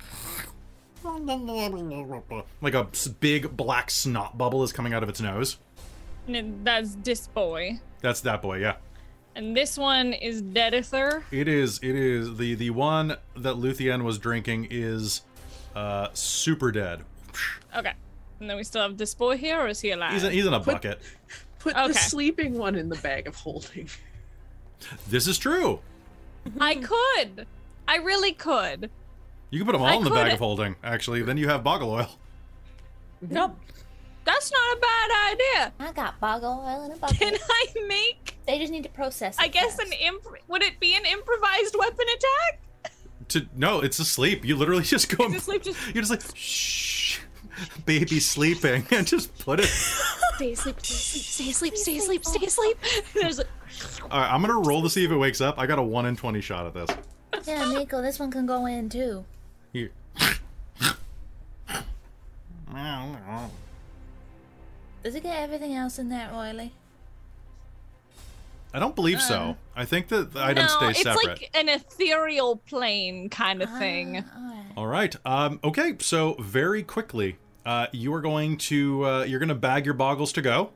Like 2.61 2.75
a 2.75 2.89
big 3.21 3.57
black 3.57 3.91
snot 3.91 4.37
bubble 4.37 4.63
is 4.63 4.73
coming 4.73 4.93
out 4.93 5.03
of 5.03 5.09
its 5.09 5.21
nose. 5.21 5.59
And 6.29 6.65
that's 6.65 6.97
this 6.97 7.27
boy. 7.29 7.81
That's 8.01 8.21
that 8.23 8.43
boy, 8.43 8.59
yeah. 8.59 8.77
And 9.35 9.57
this 9.57 9.79
one 9.79 10.13
is 10.13 10.43
Dedither. 10.43 11.23
It 11.31 11.49
is. 11.49 11.79
It 11.83 11.95
is 11.95 12.37
the 12.37 12.55
the 12.57 12.71
one 12.71 13.17
that 13.37 13.57
Luthien 13.57 14.03
was 14.03 14.19
drinking 14.19 14.69
is 14.71 15.23
uh 15.75 16.09
super 16.13 16.73
dead. 16.73 17.05
Okay. 17.77 17.93
And 18.41 18.51
then 18.51 18.57
we 18.57 18.65
still 18.65 18.83
have 18.83 18.97
this 18.97 19.15
boy 19.15 19.37
here, 19.37 19.61
or 19.61 19.69
is 19.69 19.81
he 19.81 19.93
alive? 19.93 20.13
He's 20.13 20.25
in, 20.25 20.33
he's 20.33 20.47
in 20.47 20.53
a 20.53 20.61
bucket. 20.61 21.01
Put 21.61 21.77
Okay. 21.77 21.89
the 21.89 21.95
sleeping 21.95 22.59
one 22.59 22.75
in 22.75 22.89
the 22.89 22.97
bag 22.97 23.27
of 23.27 23.37
holding. 23.37 23.89
This 25.09 25.27
is 25.27 25.39
true. 25.39 25.81
I 26.61 26.75
could. 26.77 27.47
I 27.87 27.97
really 27.97 28.33
could. 28.33 28.91
You 29.51 29.59
can 29.59 29.67
put 29.67 29.73
them 29.73 29.83
all 29.83 29.89
I 29.89 29.95
in 29.97 30.05
the 30.05 30.11
bag 30.11 30.27
could- 30.27 30.33
of 30.35 30.39
holding. 30.39 30.77
Actually, 30.83 31.23
then 31.23 31.37
you 31.37 31.49
have 31.49 31.63
boggle 31.65 31.91
oil. 31.91 32.09
Nope. 33.21 33.57
That's 34.25 34.53
not 34.53 34.77
a 34.77 34.81
bad 34.81 35.11
idea. 35.33 35.73
I 35.81 35.93
got 35.93 36.21
boggle 36.21 36.63
oil 36.65 36.85
in 36.85 36.93
a 36.93 36.97
bucket. 36.97 37.19
Can 37.19 37.35
I 37.37 37.67
make? 37.89 38.37
They 38.47 38.59
just 38.59 38.71
need 38.71 38.85
to 38.85 38.89
process 38.91 39.37
it. 39.37 39.43
I 39.43 39.49
guess 39.49 39.77
first. 39.77 39.89
an 39.89 39.93
imp. 40.01 40.23
Would 40.49 40.63
it 40.63 40.79
be 40.79 40.95
an 40.95 41.05
improvised 41.05 41.75
weapon 41.79 42.07
attack? 42.15 42.61
To 43.29 43.47
no, 43.57 43.81
it's 43.81 43.99
asleep. 43.99 44.45
You 44.45 44.57
literally 44.57 44.83
just 44.85 45.17
go. 45.17 45.27
Is 45.27 45.35
it 45.35 45.43
sleep 45.43 45.63
just? 45.63 45.79
You're 45.95 46.03
just 46.03 46.11
like 46.11 46.23
shh, 46.37 47.19
baby 47.87 48.21
sleeping, 48.21 48.87
and 48.91 49.07
just 49.07 49.37
put 49.39 49.61
it. 49.61 49.67
Stay 50.37 50.53
asleep. 50.53 50.81
Stay 50.81 51.51
asleep. 51.51 51.77
Stay 51.77 51.97
asleep. 51.99 52.25
Stay 52.25 52.47
asleep. 52.47 52.77
Stay 52.79 52.79
asleep. 52.79 52.79
There's 53.15 53.39
a. 53.41 53.45
All 54.11 54.21
right, 54.21 54.33
I'm 54.33 54.41
gonna 54.41 54.61
roll 54.61 54.83
to 54.83 54.91
see 54.91 55.05
if 55.05 55.11
it 55.11 55.17
wakes 55.17 55.41
up. 55.41 55.59
I 55.59 55.67
got 55.67 55.79
a 55.79 55.83
one 55.83 56.07
in 56.07 56.17
twenty 56.17 56.41
shot 56.41 56.67
at 56.67 56.75
this. 56.75 56.91
Yeah, 57.47 57.65
Nico, 57.73 58.03
this 58.03 58.19
one 58.19 58.31
can 58.31 58.47
go 58.47 58.67
in 58.67 58.89
too. 58.89 59.25
Here. 59.73 59.91
Does 65.03 65.15
it 65.15 65.23
get 65.23 65.39
everything 65.41 65.75
else 65.75 65.99
in 65.99 66.11
there 66.11 66.31
oily? 66.35 66.73
I 68.73 68.79
don't 68.79 68.95
believe 68.95 69.21
so. 69.21 69.57
I 69.75 69.85
think 69.85 70.09
that 70.09 70.33
the 70.33 70.45
items 70.45 70.71
no, 70.73 70.79
stay 70.79 70.91
it's 70.91 71.03
separate. 71.03 71.27
like 71.27 71.51
an 71.55 71.69
ethereal 71.69 72.57
plane 72.57 73.29
kind 73.29 73.63
of 73.63 73.79
thing. 73.79 74.19
Alright. 74.19 74.67
All 74.77 74.87
right. 74.87 75.17
Um, 75.25 75.59
okay. 75.65 75.97
So 75.99 76.37
very 76.39 76.83
quickly, 76.83 77.39
uh, 77.67 77.87
you 77.93 78.15
are 78.15 78.21
going 78.21 78.59
to 78.59 79.05
uh, 79.05 79.23
you're 79.25 79.41
going 79.41 79.49
to 79.49 79.55
bag 79.57 79.87
your 79.87 79.95
boggles 79.95 80.33
to 80.35 80.43
go. 80.43 80.71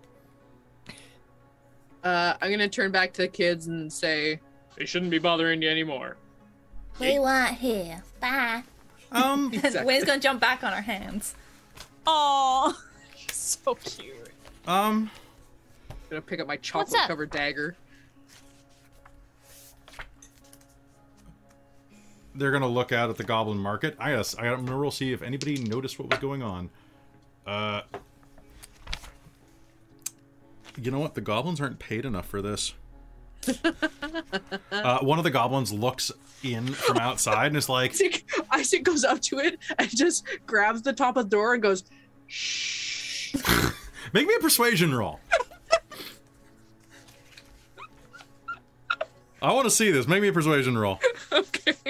Uh, 2.04 2.34
I'm 2.40 2.50
gonna 2.50 2.68
turn 2.68 2.90
back 2.92 3.12
to 3.14 3.22
the 3.22 3.28
kids 3.28 3.66
and 3.66 3.92
say, 3.92 4.38
They 4.76 4.84
shouldn't 4.84 5.10
be 5.10 5.18
bothering 5.18 5.62
you 5.62 5.70
anymore. 5.70 6.16
We 7.00 7.18
want 7.18 7.54
here. 7.54 8.04
Bye. 8.20 8.62
Um, 9.10 9.50
Wayne's 9.84 10.04
gonna 10.04 10.20
jump 10.20 10.40
back 10.40 10.62
on 10.62 10.72
our 10.72 10.82
hands. 10.82 11.34
Aw, 12.06 12.78
so 13.32 13.74
cute. 13.74 14.14
um, 14.66 15.10
I'm 15.90 15.96
gonna 16.10 16.22
pick 16.22 16.40
up 16.40 16.46
my 16.46 16.58
chocolate 16.58 17.00
covered 17.06 17.30
dagger. 17.30 17.76
they're 22.34 22.50
gonna 22.50 22.68
look 22.68 22.92
out 22.92 23.10
at 23.10 23.16
the 23.16 23.24
goblin 23.24 23.58
market. 23.58 23.96
I 23.98 24.10
guess 24.16 24.36
I, 24.36 24.48
I'm 24.48 24.64
gonna 24.66 24.76
roll 24.76 24.90
see 24.90 25.12
if 25.12 25.22
anybody 25.22 25.62
noticed 25.62 25.98
what 25.98 26.10
was 26.10 26.18
going 26.18 26.42
on. 26.42 26.70
Uh, 27.46 27.82
you 30.80 30.90
know 30.90 30.98
what? 30.98 31.14
The 31.14 31.20
goblins 31.20 31.60
aren't 31.60 31.78
paid 31.78 32.04
enough 32.04 32.26
for 32.26 32.42
this. 32.42 32.74
uh, 34.72 34.98
one 35.00 35.18
of 35.18 35.24
the 35.24 35.30
goblins 35.30 35.72
looks 35.72 36.10
in 36.42 36.66
from 36.66 36.98
outside 36.98 37.48
and 37.48 37.56
is 37.56 37.68
like, 37.68 37.92
Isaac, 37.92 38.24
Isaac 38.50 38.82
goes 38.84 39.04
up 39.04 39.20
to 39.22 39.38
it 39.38 39.58
and 39.78 39.88
just 39.94 40.24
grabs 40.46 40.82
the 40.82 40.92
top 40.92 41.16
of 41.16 41.30
the 41.30 41.36
door 41.36 41.54
and 41.54 41.62
goes, 41.62 41.84
shh. 42.26 43.34
"Make 44.12 44.26
me 44.26 44.34
a 44.34 44.40
persuasion 44.40 44.94
roll." 44.94 45.20
I 49.42 49.52
want 49.52 49.66
to 49.66 49.70
see 49.70 49.90
this. 49.90 50.08
Make 50.08 50.22
me 50.22 50.28
a 50.28 50.32
persuasion 50.32 50.78
roll. 50.78 50.98
Okay. 51.30 51.84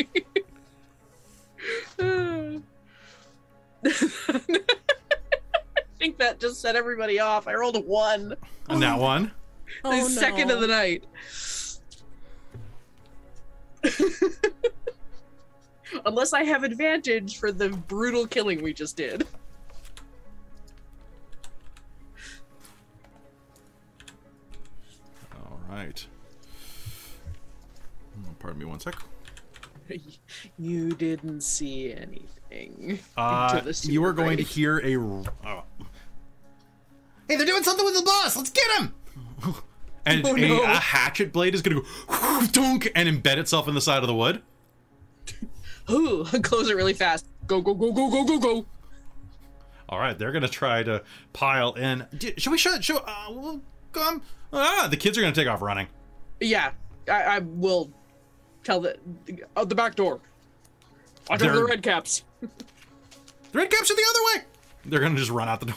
I 6.05 6.07
think 6.07 6.19
that 6.19 6.39
just 6.39 6.61
set 6.61 6.77
everybody 6.77 7.19
off. 7.19 7.49
I 7.49 7.55
rolled 7.55 7.77
a 7.77 7.81
one. 7.81 8.37
And 8.69 8.83
that 8.83 8.99
one. 8.99 9.31
the 9.83 9.89
Oh, 9.89 10.07
second 10.07 10.49
no. 10.49 10.57
of 10.57 10.61
the 10.61 10.67
night. 10.67 11.03
Unless 16.05 16.35
I 16.35 16.43
have 16.45 16.63
advantage 16.63 17.39
for 17.39 17.51
the 17.53 17.71
brutal 17.71 18.27
killing 18.27 18.63
we 18.63 18.75
just 18.75 18.99
did. 18.99 19.27
All 25.35 25.61
right. 25.71 26.07
Oh, 28.27 28.35
Pardon 28.39 28.59
me 28.59 28.65
one 28.67 28.81
sec. 28.81 28.95
You 30.59 30.93
didn't 30.93 31.43
see 31.43 31.93
anything. 31.93 32.99
Uh, 33.19 33.51
Into 33.59 33.73
the 33.73 33.93
you 33.93 34.03
are 34.05 34.15
going 34.15 34.39
to 34.39 34.43
hear 34.43 34.79
a. 34.79 34.97
uh, 35.47 35.61
Hey, 37.29 37.37
they're 37.37 37.47
doing 37.47 37.63
something 37.63 37.85
with 37.85 37.95
the 37.97 38.03
boss. 38.03 38.37
Let's 38.37 38.51
get 38.51 38.67
him. 38.79 38.95
and 40.07 40.27
Oh, 40.27 40.35
a, 40.35 40.41
no. 40.49 40.63
a 40.63 40.67
hatchet 40.77 41.33
blade 41.33 41.55
is 41.55 41.63
going 41.63 41.77
to 41.77 41.83
go 42.09 42.47
dunk 42.53 42.91
and 42.95 43.09
embed 43.09 43.39
itself 43.39 43.69
in 43.69 43.75
the 43.75 43.81
side 43.81 44.03
of 44.03 44.07
the 44.07 44.15
wood. 44.15 44.43
Ooh, 45.91 46.25
close 46.43 46.69
it 46.69 46.77
really 46.77 46.95
fast. 46.95 47.27
Go, 47.47 47.61
go, 47.61 47.75
go, 47.75 47.93
go, 47.93 48.11
go, 48.11 48.25
go, 48.25 48.39
go. 48.39 48.67
All 49.87 49.99
right, 49.99 50.19
they're 50.19 50.33
gonna 50.33 50.49
try 50.49 50.83
to 50.83 51.03
pile 51.35 51.75
in. 51.75 52.07
Should 52.39 52.51
we 52.51 52.57
shut? 52.57 52.83
Should 52.83 52.97
uh, 53.07 53.27
we'll 53.29 53.61
come? 53.93 54.23
Ah, 54.51 54.89
the 54.91 54.97
kids 54.97 55.19
are 55.19 55.21
gonna 55.21 55.35
take 55.35 55.47
off 55.47 55.61
running. 55.61 55.89
Yeah, 56.41 56.71
I, 57.07 57.23
I 57.23 57.39
will 57.41 57.91
tell 58.65 58.81
the 58.81 58.97
uh, 59.55 59.65
the 59.67 59.75
back 59.75 59.95
door. 59.95 60.21
Watch 61.29 61.43
out 61.43 61.51
for 61.51 61.57
the 61.57 61.65
red 61.65 61.83
caps. 61.83 62.25
The 62.41 62.49
red 63.53 63.71
caps 63.71 63.91
are 63.91 63.95
the 63.95 64.05
other 64.09 64.21
way. 64.41 64.47
They're 64.87 65.01
gonna 65.01 65.17
just 65.19 65.31
run 65.31 65.51
out 65.51 65.61
the 65.61 65.67
door. 65.67 65.77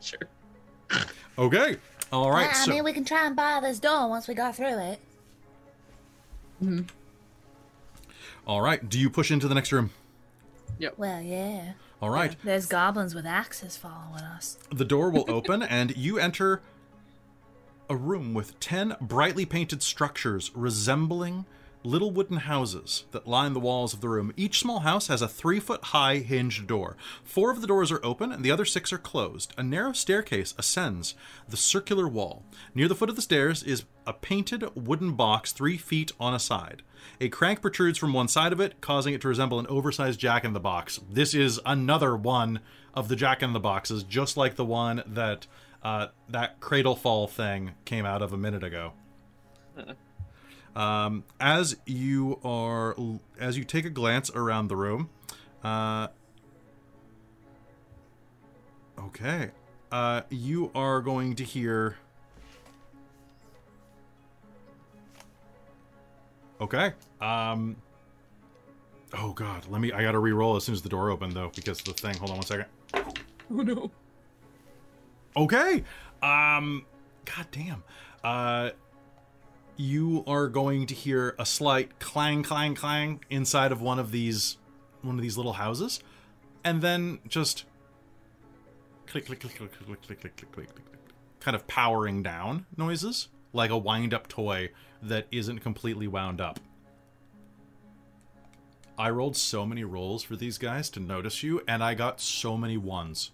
Sure. 0.00 0.18
Okay. 1.38 1.76
All 2.12 2.30
right. 2.30 2.48
I 2.48 2.52
so 2.52 2.70
mean, 2.70 2.84
we 2.84 2.92
can 2.92 3.04
try 3.04 3.26
and 3.26 3.36
bar 3.36 3.60
this 3.60 3.78
door 3.78 4.08
once 4.08 4.28
we 4.28 4.34
got 4.34 4.56
through 4.56 4.78
it. 4.78 5.00
Hmm. 6.58 6.82
all 8.46 8.62
right. 8.62 8.88
Do 8.88 8.98
you 8.98 9.10
push 9.10 9.30
into 9.30 9.46
the 9.46 9.54
next 9.54 9.72
room? 9.72 9.90
Yep. 10.78 10.94
Well, 10.96 11.20
yeah. 11.20 11.72
All 12.00 12.10
right. 12.10 12.34
There's 12.42 12.66
goblins 12.66 13.14
with 13.14 13.26
axes 13.26 13.76
following 13.76 14.22
us. 14.22 14.58
The 14.70 14.84
door 14.84 15.10
will 15.10 15.26
open 15.28 15.62
and 15.62 15.96
you 15.96 16.18
enter 16.18 16.62
a 17.88 17.96
room 17.96 18.34
with 18.34 18.58
10 18.60 18.96
brightly 19.00 19.44
painted 19.44 19.82
structures 19.82 20.50
resembling 20.54 21.44
little 21.86 22.10
wooden 22.10 22.38
houses 22.38 23.04
that 23.12 23.26
line 23.26 23.52
the 23.52 23.60
walls 23.60 23.94
of 23.94 24.00
the 24.00 24.08
room. 24.08 24.32
Each 24.36 24.58
small 24.58 24.80
house 24.80 25.06
has 25.06 25.22
a 25.22 25.28
three 25.28 25.60
foot 25.60 25.84
high 25.84 26.16
hinged 26.16 26.66
door. 26.66 26.96
Four 27.24 27.50
of 27.50 27.60
the 27.60 27.66
doors 27.66 27.92
are 27.92 28.04
open 28.04 28.32
and 28.32 28.44
the 28.44 28.50
other 28.50 28.64
six 28.64 28.92
are 28.92 28.98
closed. 28.98 29.54
A 29.56 29.62
narrow 29.62 29.92
staircase 29.92 30.54
ascends 30.58 31.14
the 31.48 31.56
circular 31.56 32.08
wall. 32.08 32.44
Near 32.74 32.88
the 32.88 32.94
foot 32.94 33.08
of 33.08 33.16
the 33.16 33.22
stairs 33.22 33.62
is 33.62 33.84
a 34.06 34.12
painted 34.12 34.64
wooden 34.74 35.12
box 35.12 35.52
three 35.52 35.76
feet 35.76 36.12
on 36.18 36.34
a 36.34 36.38
side. 36.38 36.82
A 37.20 37.28
crank 37.28 37.62
protrudes 37.62 37.98
from 37.98 38.12
one 38.12 38.28
side 38.28 38.52
of 38.52 38.60
it, 38.60 38.80
causing 38.80 39.14
it 39.14 39.20
to 39.20 39.28
resemble 39.28 39.58
an 39.58 39.66
oversized 39.68 40.20
jack 40.20 40.44
in 40.44 40.52
the 40.52 40.60
box. 40.60 41.00
This 41.10 41.34
is 41.34 41.60
another 41.64 42.16
one 42.16 42.60
of 42.94 43.08
the 43.08 43.16
jack 43.16 43.42
in 43.42 43.52
the 43.52 43.60
boxes, 43.60 44.02
just 44.02 44.36
like 44.36 44.56
the 44.56 44.64
one 44.64 45.02
that 45.06 45.46
uh, 45.82 46.08
that 46.28 46.58
cradle 46.58 46.96
fall 46.96 47.28
thing 47.28 47.72
came 47.84 48.04
out 48.04 48.22
of 48.22 48.32
a 48.32 48.36
minute 48.36 48.64
ago. 48.64 48.92
Um, 50.76 51.24
as 51.40 51.76
you 51.86 52.38
are, 52.44 52.94
as 53.40 53.56
you 53.56 53.64
take 53.64 53.86
a 53.86 53.90
glance 53.90 54.30
around 54.30 54.68
the 54.68 54.76
room, 54.76 55.08
uh, 55.64 56.08
okay, 58.98 59.52
uh, 59.90 60.20
you 60.28 60.70
are 60.74 61.00
going 61.00 61.34
to 61.36 61.44
hear. 61.44 61.96
Okay. 66.60 66.92
Um. 67.22 67.76
Oh 69.14 69.32
God, 69.32 69.66
let 69.70 69.80
me. 69.80 69.92
I 69.92 70.02
gotta 70.02 70.18
re-roll 70.18 70.56
as 70.56 70.64
soon 70.64 70.74
as 70.74 70.82
the 70.82 70.90
door 70.90 71.10
opened 71.10 71.32
though, 71.32 71.50
because 71.54 71.80
the 71.80 71.94
thing. 71.94 72.16
Hold 72.16 72.32
on 72.32 72.36
one 72.36 72.46
second. 72.46 72.66
Oh 72.94 73.62
no. 73.62 73.90
Okay. 75.36 75.84
Um 76.22 76.84
god 77.24 77.46
damn. 77.50 77.84
Uh 78.22 78.70
you 79.76 80.24
are 80.26 80.48
going 80.48 80.86
to 80.86 80.94
hear 80.94 81.34
a 81.38 81.46
slight 81.46 81.98
clang 81.98 82.42
clang 82.42 82.74
clang 82.74 83.20
inside 83.30 83.72
of 83.72 83.80
one 83.80 83.98
of 83.98 84.10
these 84.10 84.56
one 85.02 85.16
of 85.16 85.22
these 85.22 85.36
little 85.36 85.54
houses 85.54 86.00
and 86.64 86.82
then 86.82 87.18
just 87.28 87.64
click 89.06 89.26
click 89.26 89.40
click 89.40 89.56
click 89.56 89.72
click 89.72 89.86
click 89.86 90.02
click 90.02 90.20
click 90.20 90.36
click 90.36 90.52
click 90.52 90.74
click 90.74 90.86
kind 91.40 91.54
of 91.54 91.66
powering 91.66 92.22
down 92.22 92.66
noises 92.76 93.28
like 93.52 93.70
a 93.70 93.78
wind 93.78 94.12
up 94.12 94.28
toy 94.28 94.70
that 95.02 95.26
isn't 95.30 95.60
completely 95.60 96.08
wound 96.08 96.40
up. 96.40 96.58
I 98.98 99.10
rolled 99.10 99.36
so 99.36 99.66
many 99.66 99.84
rolls 99.84 100.22
for 100.22 100.36
these 100.36 100.58
guys 100.58 100.88
to 100.90 101.00
notice 101.00 101.42
you 101.42 101.62
and 101.68 101.84
I 101.84 101.94
got 101.94 102.20
so 102.20 102.56
many 102.56 102.78
ones 102.78 103.30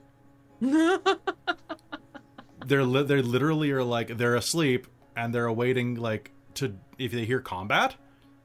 they're 0.60 2.84
li- 2.84 3.02
they 3.02 3.22
literally 3.22 3.72
are 3.72 3.82
like 3.82 4.16
they're 4.16 4.36
asleep 4.36 4.86
and 5.16 5.34
they're 5.34 5.46
awaiting 5.46 5.96
like 5.96 6.30
to 6.54 6.76
if 6.98 7.12
they 7.12 7.24
hear 7.24 7.40
combat. 7.40 7.96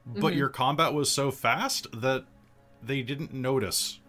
But 0.06 0.34
your 0.34 0.48
combat 0.48 0.94
was 0.94 1.10
so 1.10 1.30
fast 1.30 1.86
that 2.00 2.24
they 2.82 3.02
didn't 3.02 3.34
notice. 3.34 4.00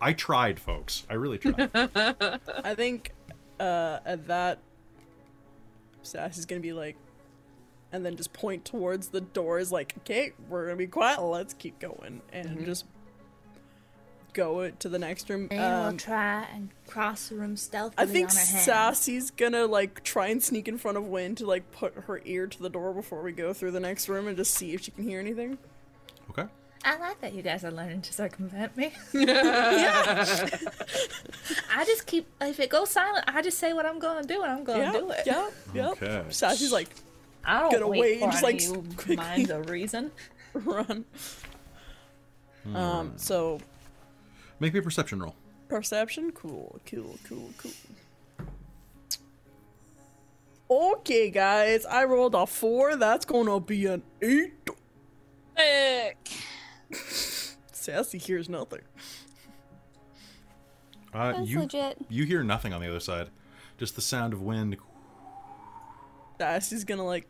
I 0.00 0.12
tried 0.12 0.60
folks. 0.60 1.06
I 1.08 1.14
really 1.14 1.38
tried. 1.38 1.70
I 2.64 2.74
think 2.74 3.12
uh, 3.58 4.00
at 4.04 4.26
that, 4.28 4.58
Sassy's 6.02 6.44
gonna 6.44 6.60
be 6.60 6.72
like, 6.72 6.96
and 7.92 8.04
then 8.04 8.16
just 8.16 8.32
point 8.32 8.64
towards 8.64 9.08
the 9.08 9.22
doors, 9.22 9.72
like, 9.72 9.94
okay, 9.98 10.32
we're 10.48 10.66
gonna 10.66 10.76
be 10.76 10.86
quiet, 10.86 11.22
let's 11.22 11.54
keep 11.54 11.78
going, 11.78 12.20
and 12.32 12.64
just 12.64 12.84
go 14.32 14.70
to 14.70 14.88
the 14.88 14.98
next 14.98 15.28
room. 15.30 15.48
And 15.50 15.60
Um, 15.60 15.82
we'll 15.88 15.96
try 15.98 16.44
and 16.54 16.70
cross 16.86 17.28
the 17.28 17.36
room 17.36 17.56
stealthily 17.56 17.94
I 17.98 18.06
think 18.06 18.30
on 18.30 18.36
our 18.36 18.44
hands. 18.44 18.64
Sassy's 18.64 19.30
gonna 19.30 19.66
like 19.66 20.02
try 20.04 20.28
and 20.28 20.42
sneak 20.42 20.68
in 20.68 20.78
front 20.78 20.96
of 20.96 21.06
Win 21.06 21.34
to 21.36 21.46
like 21.46 21.70
put 21.72 21.94
her 22.06 22.20
ear 22.24 22.46
to 22.46 22.62
the 22.62 22.68
door 22.70 22.92
before 22.92 23.22
we 23.22 23.32
go 23.32 23.52
through 23.52 23.72
the 23.72 23.80
next 23.80 24.08
room 24.08 24.28
and 24.28 24.36
just 24.36 24.54
see 24.54 24.72
if 24.74 24.82
she 24.82 24.90
can 24.90 25.04
hear 25.04 25.20
anything. 25.20 25.58
okay 26.30 26.46
I 26.84 26.96
like 26.98 27.20
that 27.22 27.34
you 27.34 27.42
guys 27.42 27.64
are 27.64 27.72
learning 27.72 28.02
to 28.02 28.12
circumvent 28.12 28.76
me. 28.76 28.92
yeah, 29.12 30.24
I 31.74 31.84
just 31.84 32.06
keep 32.06 32.26
if 32.40 32.60
it 32.60 32.70
goes 32.70 32.90
silent, 32.90 33.24
I 33.26 33.42
just 33.42 33.58
say 33.58 33.72
what 33.72 33.84
I'm 33.84 33.98
gonna 33.98 34.22
do 34.22 34.42
and 34.42 34.52
I'm 34.52 34.62
gonna 34.64 34.84
yeah, 34.84 34.92
do 34.92 35.10
it. 35.10 35.22
yeah, 35.26 35.50
yeah. 35.74 35.88
Okay. 35.90 36.22
Sassy's 36.30 36.70
like 36.72 36.88
I 37.44 37.60
don't 37.60 37.72
Gonna 37.72 37.88
wait, 37.88 38.00
wait 38.00 38.18
for 38.18 38.24
and 38.24 38.32
just, 38.32 38.42
like, 38.44 38.56
of 38.56 38.60
you 38.62 38.82
quickly- 38.96 39.16
minds 39.16 39.50
of 39.50 39.68
reason. 39.70 40.10
run. 40.54 41.04
Um. 42.74 43.12
So 43.16 43.60
make 44.60 44.72
me 44.72 44.80
a 44.80 44.82
perception 44.82 45.20
roll 45.22 45.34
perception, 45.68 46.32
cool, 46.32 46.80
cool, 46.86 47.18
cool, 47.28 47.50
cool. 47.58 47.72
Okay, 50.70 51.30
guys, 51.30 51.84
I 51.86 52.04
rolled 52.04 52.34
a 52.34 52.46
four. 52.46 52.96
That's 52.96 53.24
gonna 53.26 53.60
be 53.60 53.86
an 53.86 54.02
eight. 54.22 54.52
Sassy 57.72 58.18
hears 58.18 58.48
nothing. 58.48 58.80
uh 61.12 61.32
That's 61.32 61.48
you 61.48 61.60
legit. 61.60 61.98
you 62.08 62.24
hear 62.24 62.42
nothing 62.42 62.72
on 62.72 62.80
the 62.80 62.88
other 62.88 63.00
side 63.00 63.30
just 63.78 63.94
the 63.94 64.00
sound 64.02 64.32
of 64.32 64.42
wind 64.42 64.76
Sassy's 66.38 66.84
gonna 66.84 67.04
like 67.04 67.26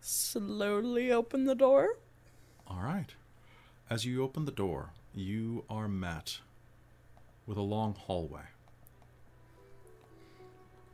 slowly 0.00 1.10
open 1.12 1.44
the 1.44 1.54
door. 1.54 1.96
all 2.66 2.80
right 2.82 3.14
as 3.90 4.04
you 4.04 4.22
open 4.22 4.44
the 4.44 4.52
door 4.52 4.90
you 5.14 5.64
are 5.70 5.88
met 5.88 6.40
with 7.46 7.58
a 7.58 7.62
long 7.62 7.94
hallway 7.94 8.42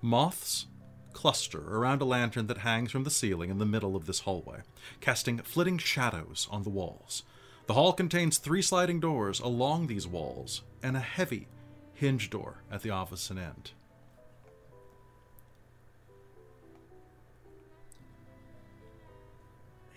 Moths 0.00 0.66
cluster 1.12 1.74
around 1.76 2.00
a 2.00 2.04
lantern 2.04 2.46
that 2.46 2.58
hangs 2.58 2.92
from 2.92 3.02
the 3.02 3.10
ceiling 3.10 3.50
in 3.50 3.58
the 3.58 3.66
middle 3.66 3.96
of 3.96 4.06
this 4.06 4.20
hallway, 4.20 4.60
casting 5.00 5.38
flitting 5.38 5.78
shadows 5.78 6.46
on 6.52 6.62
the 6.62 6.70
walls. 6.70 7.24
The 7.66 7.74
hall 7.74 7.92
contains 7.92 8.38
three 8.38 8.62
sliding 8.62 9.00
doors 9.00 9.40
along 9.40 9.88
these 9.88 10.06
walls 10.06 10.62
and 10.82 10.96
a 10.96 11.00
heavy 11.00 11.48
hinge 11.94 12.30
door 12.30 12.62
at 12.70 12.82
the 12.82 12.90
opposite 12.90 13.38
end. 13.38 13.72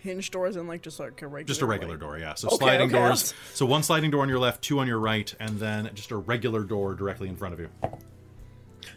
Hinge 0.02 0.30
doors 0.32 0.56
and 0.56 0.66
like 0.68 0.82
just 0.82 0.98
like 0.98 1.22
a 1.22 1.26
regular. 1.28 1.46
Just 1.46 1.62
a 1.62 1.66
regular 1.66 1.92
like- 1.94 2.00
door, 2.00 2.18
yeah. 2.18 2.34
So 2.34 2.48
Okay, 2.48 2.56
sliding 2.56 2.88
okay. 2.88 2.98
doors. 2.98 3.34
So 3.54 3.64
one 3.66 3.82
sliding 3.84 4.10
door 4.10 4.22
on 4.22 4.28
your 4.28 4.40
left, 4.40 4.60
two 4.62 4.80
on 4.80 4.88
your 4.88 4.98
right, 4.98 5.32
and 5.38 5.58
then 5.60 5.90
just 5.94 6.10
a 6.10 6.16
regular 6.16 6.64
door 6.64 6.94
directly 6.94 7.28
in 7.28 7.36
front 7.36 7.54
of 7.54 7.60
you. 7.60 7.68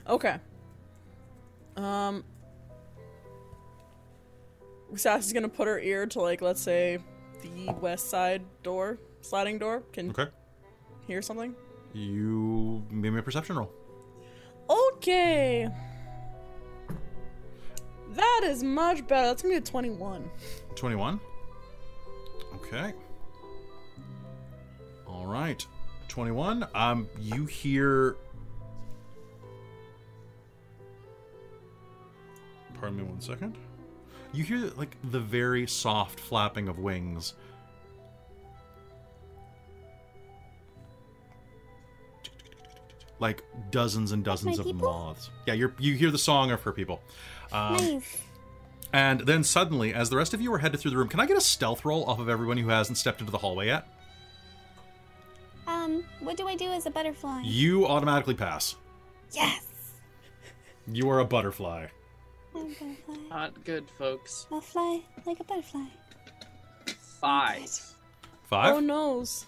Okay. 0.08 0.38
Um. 1.78 2.24
Sassy's 4.96 5.34
gonna 5.34 5.50
put 5.50 5.68
her 5.68 5.80
ear 5.80 6.06
to 6.08 6.22
like 6.22 6.42
let's 6.42 6.62
say 6.62 7.00
the 7.42 7.72
west 7.82 8.10
side 8.10 8.42
door, 8.64 8.98
sliding 9.22 9.60
door. 9.60 9.84
Can 9.92 10.10
Okay. 10.10 10.28
hear 11.06 11.22
something. 11.22 11.54
You 11.94 12.84
made 12.90 13.12
me 13.12 13.20
a 13.20 13.24
perception 13.24 13.58
roll. 13.58 13.72
Okay. 14.70 15.70
That 18.14 18.42
is 18.46 18.64
much 18.64 19.06
better. 19.08 19.28
That's 19.28 19.42
gonna 19.44 19.54
be 19.56 19.58
a 19.58 19.62
twenty-one. 19.62 20.30
21. 20.76 21.20
Okay. 22.56 22.94
All 25.08 25.26
right. 25.26 25.66
21. 26.08 26.68
Um 26.74 27.10
you 27.20 27.46
hear 27.46 28.18
Pardon 32.80 32.98
me 32.98 33.04
one 33.04 33.22
second. 33.22 33.58
You 34.34 34.44
hear 34.44 34.72
like 34.76 34.98
the 35.12 35.20
very 35.20 35.66
soft 35.66 36.20
flapping 36.20 36.68
of 36.68 36.78
wings. 36.78 37.34
Like 43.20 43.44
dozens 43.72 44.12
and 44.12 44.24
dozens 44.26 44.58
my 44.58 44.62
of 44.62 44.66
people? 44.68 44.92
moths. 44.92 45.30
Yeah, 45.48 45.54
you're 45.54 45.74
you 45.80 45.94
hear 45.94 46.12
the 46.12 46.18
song 46.18 46.52
of 46.52 46.62
her 46.64 46.74
people. 46.74 47.02
Um, 47.52 47.78
nice. 47.78 48.18
And 48.94 49.22
then 49.22 49.44
suddenly, 49.44 49.94
as 49.94 50.10
the 50.10 50.18
rest 50.18 50.34
of 50.34 50.42
you 50.42 50.54
are 50.54 50.58
headed 50.58 50.80
through 50.80 50.92
the 50.92 50.98
room, 50.98 51.08
can 51.08 51.20
I 51.20 51.26
get 51.26 51.38
a 51.38 51.42
stealth 51.42 51.86
roll 51.86 52.06
off 52.06 52.20
of 52.20 52.30
everyone 52.30 52.58
who 52.58 52.70
hasn't 52.70 52.98
stepped 52.98 53.20
into 53.20 53.32
the 53.32 53.38
hallway 53.38 53.68
yet? 53.68 53.88
Um, 55.68 56.04
what 56.20 56.38
do 56.38 56.48
I 56.48 56.56
do 56.56 56.72
as 56.72 56.86
a 56.86 56.92
butterfly? 56.92 57.42
You 57.44 57.88
automatically 57.88 58.36
pass. 58.36 58.76
Yes. 59.32 59.66
You 60.88 61.10
are 61.10 61.20
a 61.20 61.26
butterfly. 61.26 61.88
I'm 62.56 62.62
a 62.62 62.66
butterfly. 62.66 63.16
Not 63.30 63.66
good, 63.66 63.90
folks. 63.98 64.48
I'll 64.52 64.62
fly 64.62 65.02
like 65.26 65.40
a 65.40 65.44
butterfly. 65.44 65.86
Five. 67.20 67.96
Five? 68.44 68.76
Oh 68.76 68.80
noes. 68.80 69.46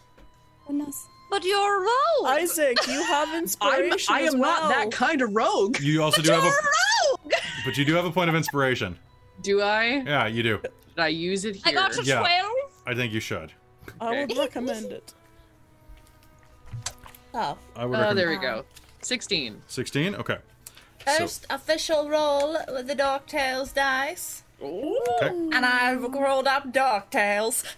Who 0.66 0.74
knows? 0.74 1.08
But 1.30 1.44
you're 1.44 1.82
rogue. 1.82 2.26
Isaac, 2.26 2.78
you 2.88 3.04
have 3.04 3.30
I'm, 3.32 3.44
inspiration. 3.44 4.16
I 4.16 4.22
as 4.22 4.34
am 4.34 4.40
not 4.40 4.70
that 4.70 4.92
kind 4.92 5.22
of 5.22 5.36
rogue. 5.36 5.80
You 5.80 6.02
also 6.02 6.22
do 6.22 6.32
have 6.32 6.44
a. 6.44 6.48
Rogue. 6.48 7.34
But 7.66 7.78
you 7.78 7.86
do 7.86 7.96
have 7.96 8.06
a 8.06 8.12
point 8.12 8.30
of 8.30 8.36
inspiration. 8.36 8.98
Do 9.42 9.62
I? 9.62 10.04
Yeah, 10.06 10.28
you 10.28 10.44
do. 10.44 10.58
Did 10.60 10.72
I 10.98 11.08
use 11.10 11.46
it 11.46 11.56
here? 11.56 11.64
I 11.68 11.72
got 11.74 11.98
a 11.98 12.04
Yeah. 12.04 12.24
I 12.86 12.96
think 12.96 13.14
you 13.14 13.20
should. 13.20 13.52
I 14.02 14.26
would 14.26 14.38
recommend 14.38 14.92
it. 14.92 15.14
Oh, 17.34 17.58
I 17.76 17.86
would 17.86 18.00
Oh, 18.00 18.14
there 18.14 18.30
we 18.30 18.38
ah. 18.38 18.42
go. 18.42 18.66
16. 19.02 19.62
16? 19.68 20.16
Okay. 20.16 20.38
first 21.06 21.46
official 21.50 22.10
roll 22.10 22.58
with 22.74 22.88
the 22.88 22.96
Dark 22.96 23.28
Tales 23.28 23.72
dice. 23.72 24.44
Okay. 24.62 25.28
And 25.28 25.66
I 25.66 25.94
rolled 25.94 26.48
up 26.48 26.72
Dark 26.72 27.10
Tales. 27.12 27.64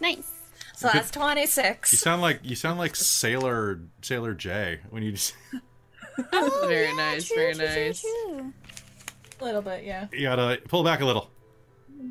Nice. 0.00 0.32
So 0.74 0.90
that's 0.92 1.12
twenty-six. 1.12 1.92
You 1.92 1.98
26. 1.98 2.00
sound 2.00 2.22
like 2.22 2.40
you 2.42 2.56
sound 2.56 2.80
like 2.80 2.96
Sailor 2.96 3.78
Sailor 4.02 4.34
J 4.34 4.80
when 4.90 5.04
you 5.04 5.12
just 5.12 5.32
Oh, 6.32 6.64
Very 6.66 6.88
yeah, 6.88 6.94
nice, 6.96 7.28
true, 7.28 7.36
very 7.36 7.54
true, 7.54 7.66
true, 7.68 7.84
nice. 7.86 8.00
true. 8.00 8.52
A 9.42 9.44
little 9.44 9.62
bit, 9.62 9.82
yeah. 9.84 10.06
you 10.12 10.22
gotta 10.22 10.60
pull 10.68 10.84
back 10.84 11.00
a 11.00 11.04
little. 11.04 11.28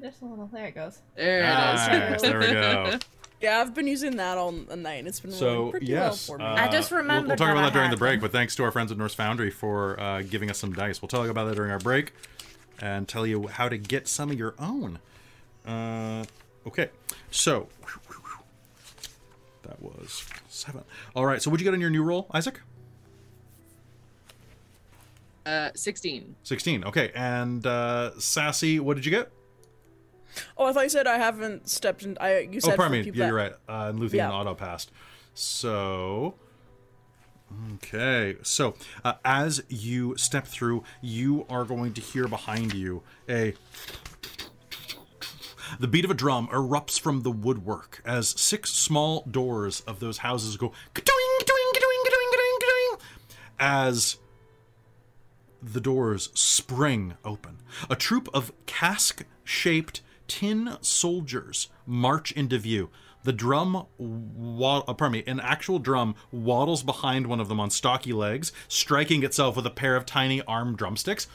Just 0.02 0.22
a 0.22 0.26
little. 0.26 0.50
There 0.52 0.66
it 0.66 0.76
goes. 0.76 1.00
There 1.16 1.40
it 1.40 1.44
Nice, 1.44 2.16
is. 2.18 2.22
there 2.22 2.40
we 2.40 2.48
go. 2.48 3.00
Yeah, 3.42 3.60
I've 3.60 3.74
been 3.74 3.88
using 3.88 4.18
that 4.18 4.38
all 4.38 4.52
night. 4.52 5.00
and 5.00 5.08
It's 5.08 5.20
been 5.20 5.32
So 5.32 5.48
rolling 5.56 5.72
pretty 5.72 5.86
yes, 5.88 6.30
well 6.30 6.38
for 6.38 6.44
me. 6.44 6.46
uh, 6.46 6.54
I 6.64 6.68
just 6.68 6.92
we'll- 6.92 7.04
We'll, 7.04 7.24
talk 7.36 7.50
about 7.50 7.62
that 7.64 7.74
during 7.74 7.90
the 7.90 7.98
break, 7.98 8.22
but 8.22 8.32
thanks 8.32 8.56
to 8.58 8.64
our 8.64 8.72
friends 8.72 8.92
at 8.92 9.00
Norse 9.00 9.16
Foundry 9.16 9.50
for 9.50 10.00
uh, 10.00 10.22
giving 10.22 10.52
us 10.52 10.60
some 10.60 10.74
dice. 10.74 11.02
We'll 11.02 11.10
talk 11.10 11.28
about 11.28 11.46
that 11.46 11.56
during 11.56 11.72
our 11.72 11.80
break 11.80 12.14
and 12.80 13.08
tell 13.08 13.26
you 13.26 13.48
how 13.48 13.68
to 13.68 13.80
get 13.80 14.08
some 14.08 14.30
of 14.30 14.38
your 14.38 14.54
own. 14.60 15.00
Uh, 15.66 16.24
okay, 16.68 16.90
so 17.32 17.68
that 19.64 19.82
was 19.82 20.24
seven. 20.48 20.84
All 21.16 21.26
right, 21.26 21.42
so 21.42 21.50
what'd 21.50 21.62
you 21.66 21.72
get 21.72 21.74
on 21.74 21.82
your 21.82 21.90
new 21.90 22.04
roll, 22.04 22.28
Isaac? 22.34 22.62
Uh, 25.46 25.70
16. 25.76 26.36
Sixteen. 26.44 26.84
Okay, 26.84 27.12
and 27.16 27.66
uh, 27.66 28.12
Sassy, 28.20 28.80
what 28.80 28.96
did 28.96 29.06
you 29.06 29.12
get? 29.12 29.32
Oh, 30.58 30.66
I 30.66 30.74
thought 30.74 30.84
you 30.84 30.90
said 30.90 31.08
I 31.08 31.18
haven't 31.18 31.68
stepped 31.70 32.04
in. 32.04 32.18
I 32.22 32.40
you 32.40 32.62
said 32.62 32.74
oh, 32.74 32.78
pardon 32.78 33.04
me. 33.04 33.12
Yeah, 33.14 33.28
you're 33.28 33.36
right. 33.36 33.54
Uh, 33.68 33.88
and 33.90 34.00
Luthien 34.00 34.14
Yeah. 34.14 34.32
auto 34.32 34.54
passed. 34.54 34.92
So, 35.34 36.36
okay. 37.76 38.38
So, 38.44 38.76
uh, 39.04 39.14
as 39.26 39.64
you 39.68 40.16
step 40.18 40.46
through, 40.48 40.84
you 41.02 41.46
are 41.50 41.66
going 41.66 41.94
to 41.94 42.02
hear 42.02 42.28
behind 42.28 42.74
you 42.74 43.04
a. 43.28 43.54
The 45.80 45.88
beat 45.88 46.04
of 46.04 46.12
a 46.12 46.14
drum 46.14 46.48
erupts 46.50 47.00
from 47.00 47.22
the 47.24 47.32
woodwork 47.32 48.02
as 48.06 48.30
six 48.40 48.72
small 48.72 49.24
doors 49.32 49.80
of 49.88 50.00
those 50.02 50.18
houses 50.20 50.58
go 50.58 50.70
ka-doing, 50.94 51.40
ka-doing, 51.40 51.70
ka-doing, 52.60 52.98
as 53.58 54.18
the 55.62 55.82
doors 55.82 56.30
spring 56.34 57.16
open. 57.24 57.58
A 57.90 57.96
troop 57.96 58.30
of 58.34 58.52
cask 58.66 59.24
shaped 59.44 60.02
tin 60.28 60.78
soldiers 60.82 61.70
march 61.86 62.32
into 62.32 62.58
view. 62.58 62.90
The 63.24 63.34
drum, 63.34 63.86
wa- 63.98 64.84
uh, 64.88 64.94
pardon 64.94 65.14
me, 65.14 65.24
an 65.28 65.40
actual 65.40 65.78
drum 65.78 66.16
waddles 66.32 66.82
behind 66.82 67.28
one 67.28 67.40
of 67.40 67.50
them 67.50 67.60
on 67.60 67.70
stocky 67.70 68.14
legs, 68.14 68.52
striking 68.68 69.24
itself 69.24 69.56
with 69.56 69.66
a 69.68 69.72
pair 69.72 69.96
of 69.96 70.06
tiny 70.06 70.42
arm 70.44 70.76
drumsticks. 70.76 71.28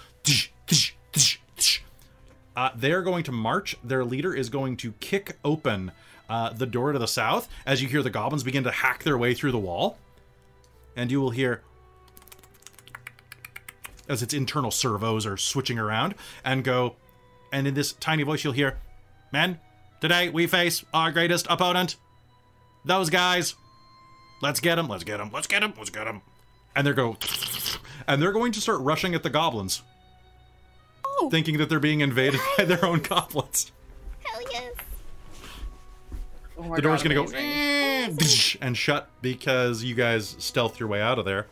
Uh, 2.57 2.71
they're 2.75 3.03
going 3.03 3.23
to 3.25 3.33
march. 3.33 3.77
Their 3.85 4.05
leader 4.05 4.35
is 4.35 4.49
going 4.49 4.79
to 4.79 4.93
kick 4.93 5.37
open 5.45 5.93
uh, 6.29 6.53
the 6.55 6.67
door 6.67 6.93
to 6.93 6.99
the 6.99 7.07
south 7.07 7.49
as 7.67 7.83
you 7.83 7.89
hear 7.89 8.03
the 8.03 8.11
goblins 8.11 8.43
begin 8.43 8.65
to 8.65 8.71
hack 8.71 9.05
their 9.05 9.19
way 9.19 9.35
through 9.35 9.53
the 9.53 9.59
wall. 9.59 9.99
And 10.97 11.11
you 11.11 11.21
will 11.21 11.31
hear 11.31 11.63
as 14.09 14.23
its 14.23 14.35
internal 14.35 14.71
servos 14.71 15.27
are 15.27 15.37
switching 15.37 15.79
around 15.79 16.15
and 16.45 16.65
go 16.65 16.97
and 17.53 17.67
in 17.67 17.75
this 17.75 17.93
tiny 17.95 18.23
voice 18.23 18.45
you'll 18.45 18.53
hear 18.53 18.79
men 19.33 19.59
today 20.01 20.29
we 20.29 20.47
face 20.47 20.85
our 20.93 21.11
greatest 21.11 21.47
opponent. 21.49 21.97
Those 22.85 23.11
guys. 23.11 23.55
Let's 24.43 24.61
get 24.61 24.77
them 24.77 24.89
let's 24.89 25.05
get 25.05 25.17
them 25.17 25.31
let's 25.33 25.47
get 25.47 25.61
them 25.61 25.73
let's 25.77 25.91
get 25.91 26.05
them 26.05 26.23
and 26.75 26.87
they're 26.87 26.95
go 26.95 27.17
and 28.07 28.21
they're 28.21 28.33
going 28.33 28.53
to 28.53 28.61
start 28.61 28.81
rushing 28.81 29.15
at 29.15 29.23
the 29.23 29.31
goblins. 29.31 29.83
Oh. 31.19 31.31
thinking 31.31 31.57
that 31.59 31.69
they're 31.69 31.81
being 31.81 32.01
invaded 32.01 32.41
by 32.59 32.65
their 32.65 32.85
own 32.85 33.01
goblins. 33.01 33.73
Hell 34.23 34.43
yes. 34.53 34.75
Oh 36.59 36.75
the 36.75 36.83
door's 36.83 37.03
God, 37.03 37.15
gonna 37.15 37.27
go 37.27 38.59
and 38.61 38.77
shut 38.77 39.09
because 39.23 39.83
you 39.83 39.95
guys 39.95 40.37
stealth 40.39 40.79
your 40.79 40.89
way 40.89 41.01
out 41.01 41.19
of 41.19 41.25
there. 41.25 41.47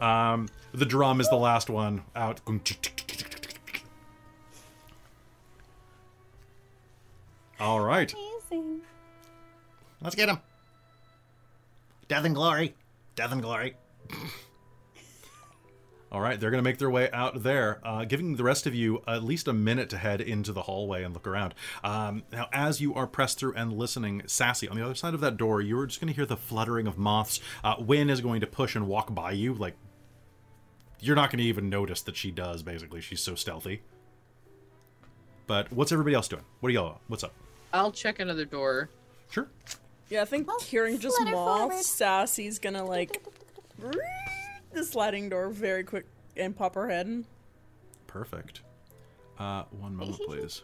Um, 0.00 0.48
the 0.72 0.86
drum 0.86 1.20
is 1.20 1.28
the 1.28 1.36
last 1.36 1.70
one 1.70 2.02
out 2.14 2.40
all 7.60 7.80
right 7.80 8.14
Amazing. 8.50 8.80
Let's 10.00 10.14
get 10.14 10.28
him. 10.28 10.38
Death 12.06 12.24
and 12.24 12.34
glory. 12.34 12.74
Death 13.16 13.32
and 13.32 13.42
glory. 13.42 13.76
All 16.10 16.22
right, 16.22 16.40
they're 16.40 16.50
going 16.50 16.64
to 16.64 16.68
make 16.68 16.78
their 16.78 16.88
way 16.88 17.10
out 17.10 17.42
there, 17.42 17.80
uh, 17.84 18.06
giving 18.06 18.36
the 18.36 18.42
rest 18.42 18.66
of 18.66 18.74
you 18.74 19.02
at 19.06 19.22
least 19.22 19.46
a 19.46 19.52
minute 19.52 19.90
to 19.90 19.98
head 19.98 20.22
into 20.22 20.54
the 20.54 20.62
hallway 20.62 21.02
and 21.02 21.12
look 21.12 21.26
around. 21.26 21.54
Um, 21.84 22.22
now, 22.32 22.48
as 22.50 22.80
you 22.80 22.94
are 22.94 23.06
pressed 23.06 23.38
through 23.38 23.52
and 23.56 23.74
listening, 23.74 24.22
Sassy, 24.24 24.66
on 24.68 24.78
the 24.78 24.82
other 24.82 24.94
side 24.94 25.12
of 25.12 25.20
that 25.20 25.36
door, 25.36 25.60
you're 25.60 25.84
just 25.84 26.00
going 26.00 26.08
to 26.08 26.16
hear 26.16 26.24
the 26.24 26.38
fluttering 26.38 26.86
of 26.86 26.96
moths. 26.96 27.40
Uh, 27.62 27.74
Wynn 27.78 28.08
is 28.08 28.22
going 28.22 28.40
to 28.40 28.46
push 28.46 28.74
and 28.74 28.88
walk 28.88 29.14
by 29.14 29.32
you. 29.32 29.52
Like, 29.52 29.74
you're 31.00 31.16
not 31.16 31.30
going 31.30 31.38
to 31.38 31.44
even 31.44 31.68
notice 31.68 32.02
that 32.02 32.16
she 32.16 32.30
does, 32.30 32.62
basically. 32.62 33.00
She's 33.00 33.20
so 33.20 33.34
stealthy. 33.34 33.82
But 35.46 35.72
what's 35.72 35.92
everybody 35.92 36.14
else 36.14 36.28
doing? 36.28 36.44
What 36.60 36.68
are 36.68 36.72
y'all? 36.72 37.00
What's 37.08 37.24
up? 37.24 37.32
I'll 37.72 37.92
check 37.92 38.18
another 38.18 38.44
door. 38.44 38.90
Sure. 39.30 39.48
Yeah, 40.10 40.22
I 40.22 40.24
think 40.24 40.48
hearing 40.62 40.98
just 40.98 41.16
flutter 41.16 41.32
moths, 41.32 41.68
forward. 41.68 41.84
Sassy's 41.84 42.58
gonna 42.58 42.84
like 42.84 43.22
the 44.72 44.84
sliding 44.84 45.28
door 45.28 45.50
very 45.50 45.84
quick 45.84 46.06
and 46.36 46.56
pop 46.56 46.74
her 46.74 46.88
head 46.88 47.06
in. 47.06 47.26
Perfect. 48.06 48.62
Uh, 49.38 49.64
one 49.70 49.94
moment, 49.94 50.18
please. 50.26 50.62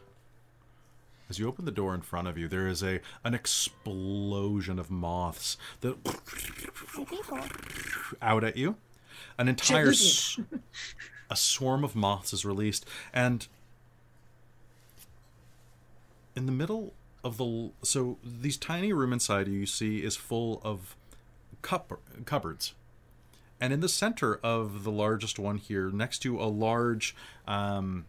As 1.31 1.39
you 1.39 1.49
open 1.49 1.65
the 1.65 1.71
door 1.71 1.95
in 1.95 2.03
front 2.03 2.29
of 2.29 2.37
you, 2.37 2.49
there 2.49 2.67
is 2.67 2.83
a 2.83 3.01
an 3.23 3.35
explosion 3.35 4.79
of 4.79 4.91
moths 4.91 5.57
that 5.81 5.97
out 8.21 8.45
at 8.45 8.57
you. 8.57 8.77
An 9.39 9.49
entire 9.49 9.89
s- 9.91 10.39
a 11.31 11.37
swarm 11.37 11.83
of 11.85 11.95
moths 11.97 12.33
is 12.33 12.45
released, 12.45 12.87
and 13.13 13.47
in 16.37 16.47
the 16.47 16.53
middle 16.53 16.93
of 17.23 17.37
the 17.39 17.71
so 17.83 18.19
these 18.23 18.57
tiny 18.57 18.93
room 18.93 19.13
inside 19.13 19.49
you, 19.49 19.61
you 19.61 19.67
see 19.67 20.03
is 20.03 20.17
full 20.17 20.61
of 20.65 20.97
cup, 21.63 22.01
cupboards. 22.25 22.75
And 23.61 23.73
in 23.73 23.81
the 23.81 23.89
center 23.89 24.37
of 24.43 24.85
the 24.85 24.91
largest 24.91 25.39
one 25.39 25.57
here 25.57 25.91
next 25.91 26.19
to 26.21 26.39
a 26.39 26.45
large 26.47 27.15
um 27.47 28.05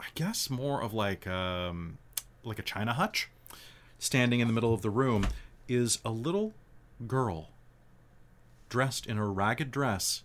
i 0.00 0.06
guess 0.14 0.48
more 0.48 0.80
of 0.82 0.94
like 0.94 1.26
um 1.26 1.98
like 2.42 2.58
a 2.58 2.62
china 2.62 2.94
hutch 2.94 3.28
standing 3.98 4.40
in 4.40 4.46
the 4.46 4.54
middle 4.54 4.72
of 4.72 4.80
the 4.80 4.88
room 4.88 5.26
is 5.68 5.98
a 6.06 6.10
little 6.10 6.54
girl 7.06 7.50
dressed 8.70 9.06
in 9.06 9.18
a 9.18 9.26
ragged 9.26 9.70
dress 9.70 10.22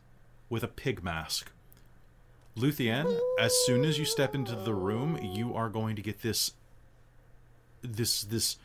with 0.49 0.63
a 0.63 0.69
pig 0.69 1.03
mask 1.03 1.51
luthien 2.55 3.19
as 3.37 3.53
soon 3.65 3.83
as 3.83 3.99
you 3.99 4.05
step 4.05 4.33
into 4.33 4.55
the 4.55 4.73
room 4.73 5.19
you 5.21 5.53
are 5.53 5.67
going 5.67 5.95
to 5.97 6.01
get 6.01 6.21
this 6.21 6.51
this 7.81 8.23
this 8.23 8.55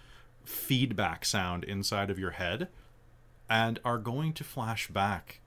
feedback 0.45 1.25
sound 1.25 1.65
inside 1.65 2.09
of 2.11 2.19
your 2.19 2.33
head 2.33 2.69
and 3.49 3.81
are 3.85 3.99
going 3.99 4.33
to 4.33 4.45
flash 4.45 4.89
back 4.89 5.41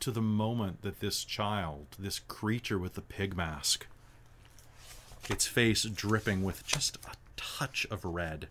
to 0.00 0.10
the 0.10 0.22
moment 0.22 0.82
that 0.82 0.98
this 0.98 1.22
child, 1.22 1.86
this 1.98 2.18
creature 2.18 2.78
with 2.78 2.94
the 2.94 3.00
pig 3.00 3.36
mask, 3.36 3.86
its 5.30 5.46
face 5.46 5.84
dripping 5.84 6.42
with 6.42 6.66
just 6.66 6.96
a 7.06 7.14
touch 7.36 7.86
of 7.90 8.04
red, 8.04 8.48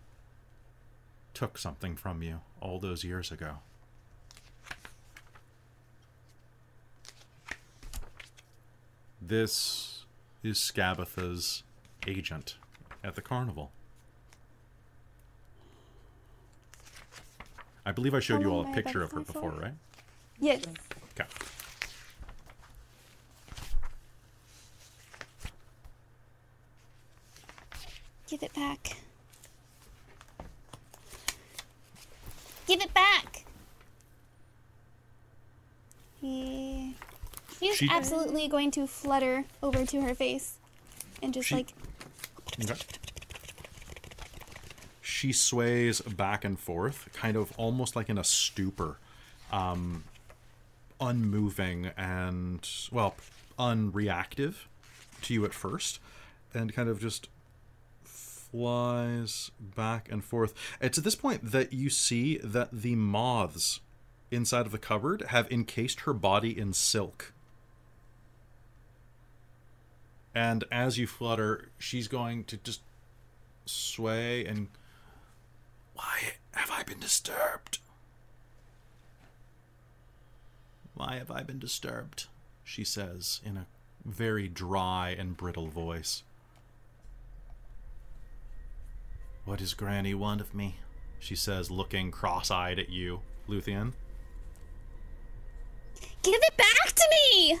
took 1.34 1.58
something 1.58 1.94
from 1.94 2.22
you 2.22 2.40
all 2.60 2.78
those 2.78 3.04
years 3.04 3.30
ago. 3.30 3.56
This 9.24 10.04
is 10.42 10.58
Skabatha's 10.58 11.62
agent 12.08 12.56
at 13.04 13.14
the 13.14 13.22
carnival. 13.22 13.70
I 17.86 17.92
believe 17.92 18.14
I 18.14 18.20
showed 18.20 18.42
you 18.42 18.50
all 18.50 18.68
a 18.68 18.74
picture 18.74 19.00
of 19.00 19.12
her 19.12 19.20
before, 19.20 19.52
right? 19.52 19.74
Yes. 20.40 20.62
Okay. 21.14 21.28
Give 28.28 28.42
it 28.42 28.52
back. 28.54 28.96
Give 32.66 32.80
it 32.80 32.92
back. 32.92 33.44
He 36.20 36.96
he's 37.62 37.76
She- 37.76 37.88
absolutely 37.90 38.48
going 38.48 38.70
to 38.72 38.86
flutter 38.86 39.44
over 39.62 39.86
to 39.86 40.00
her 40.02 40.14
face 40.14 40.58
and 41.22 41.32
just 41.32 41.48
She- 41.48 41.54
like 41.56 41.72
Okay. 42.62 42.74
She 45.00 45.32
sways 45.32 46.00
back 46.00 46.44
and 46.44 46.58
forth, 46.58 47.08
kind 47.12 47.36
of 47.36 47.52
almost 47.56 47.94
like 47.96 48.08
in 48.10 48.18
a 48.18 48.24
stupor, 48.24 48.98
um, 49.52 50.04
unmoving 51.00 51.86
and, 51.96 52.68
well, 52.90 53.14
unreactive 53.58 54.54
to 55.22 55.32
you 55.34 55.44
at 55.44 55.54
first, 55.54 56.00
and 56.52 56.74
kind 56.74 56.88
of 56.88 57.00
just 57.00 57.28
flies 58.04 59.50
back 59.60 60.10
and 60.10 60.24
forth. 60.24 60.52
It's 60.80 60.98
at 60.98 61.04
this 61.04 61.14
point 61.16 61.52
that 61.52 61.72
you 61.72 61.88
see 61.88 62.38
that 62.38 62.68
the 62.72 62.96
moths 62.96 63.80
inside 64.30 64.66
of 64.66 64.72
the 64.72 64.78
cupboard 64.78 65.22
have 65.28 65.50
encased 65.50 66.00
her 66.00 66.12
body 66.12 66.56
in 66.58 66.72
silk. 66.72 67.32
And 70.34 70.64
as 70.72 70.98
you 70.98 71.06
flutter, 71.06 71.70
she's 71.78 72.08
going 72.08 72.44
to 72.44 72.56
just 72.56 72.80
sway 73.66 74.44
and. 74.44 74.68
Why 75.94 76.32
have 76.54 76.70
I 76.70 76.82
been 76.82 77.00
disturbed? 77.00 77.78
Why 80.94 81.16
have 81.16 81.30
I 81.30 81.42
been 81.42 81.58
disturbed? 81.58 82.26
She 82.64 82.84
says 82.84 83.40
in 83.44 83.56
a 83.56 83.66
very 84.04 84.48
dry 84.48 85.14
and 85.16 85.36
brittle 85.36 85.68
voice. 85.68 86.22
What 89.44 89.58
does 89.58 89.74
Granny 89.74 90.14
want 90.14 90.40
of 90.40 90.54
me? 90.54 90.76
She 91.18 91.36
says, 91.36 91.70
looking 91.70 92.10
cross 92.10 92.50
eyed 92.50 92.78
at 92.78 92.88
you, 92.88 93.20
Luthien. 93.48 93.92
Give 96.22 96.40
it 96.40 96.56
back 96.56 96.94
to 96.94 97.04
me! 97.10 97.58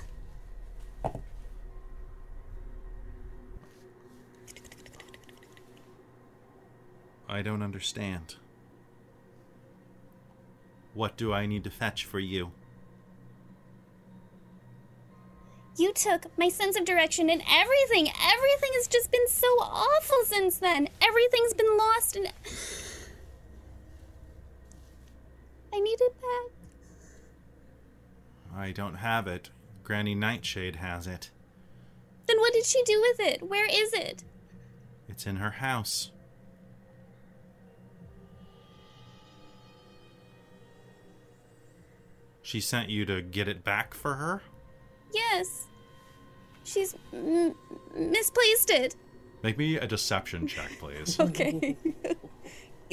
I 7.32 7.40
don't 7.40 7.62
understand. 7.62 8.34
What 10.92 11.16
do 11.16 11.32
I 11.32 11.46
need 11.46 11.64
to 11.64 11.70
fetch 11.70 12.04
for 12.04 12.20
you? 12.20 12.52
You 15.78 15.94
took 15.94 16.26
my 16.36 16.50
sense 16.50 16.78
of 16.78 16.84
direction 16.84 17.30
and 17.30 17.42
everything. 17.50 18.08
Everything 18.08 18.70
has 18.74 18.86
just 18.86 19.10
been 19.10 19.26
so 19.28 19.46
awful 19.62 20.24
since 20.26 20.58
then. 20.58 20.90
Everything's 21.00 21.54
been 21.54 21.74
lost 21.78 22.16
and 22.16 22.28
I 25.72 25.80
need 25.80 26.02
it 26.02 26.14
back. 26.20 26.52
I 28.54 28.72
don't 28.72 28.96
have 28.96 29.26
it. 29.26 29.48
Granny 29.82 30.14
Nightshade 30.14 30.76
has 30.76 31.06
it. 31.06 31.30
Then 32.26 32.38
what 32.40 32.52
did 32.52 32.66
she 32.66 32.82
do 32.82 33.00
with 33.00 33.26
it? 33.26 33.42
Where 33.48 33.66
is 33.66 33.94
it? 33.94 34.22
It's 35.08 35.26
in 35.26 35.36
her 35.36 35.52
house. 35.52 36.10
She 42.52 42.60
sent 42.60 42.90
you 42.90 43.06
to 43.06 43.22
get 43.22 43.48
it 43.48 43.64
back 43.64 43.94
for 43.94 44.12
her? 44.16 44.42
Yes. 45.14 45.68
She's 46.64 46.94
m- 47.10 47.54
misplaced 47.96 48.68
it. 48.68 48.94
Make 49.42 49.56
me 49.56 49.76
a 49.76 49.86
deception 49.86 50.46
check, 50.46 50.70
please. 50.78 51.18
Okay. 51.20 51.78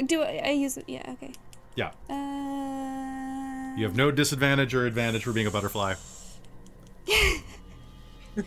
do 0.05 0.21
I, 0.21 0.41
I 0.45 0.49
use 0.51 0.77
it? 0.77 0.85
Yeah, 0.87 1.03
okay. 1.11 1.33
yeah. 1.75 1.91
Uh, 2.09 3.75
You 3.77 3.83
have 3.83 3.97
no 3.97 4.11
disadvantage 4.11 4.73
or 4.73 4.85
advantage 4.85 5.25
for 5.25 5.33
being 5.33 5.47
a 5.47 5.51
butterfly. 5.51 5.95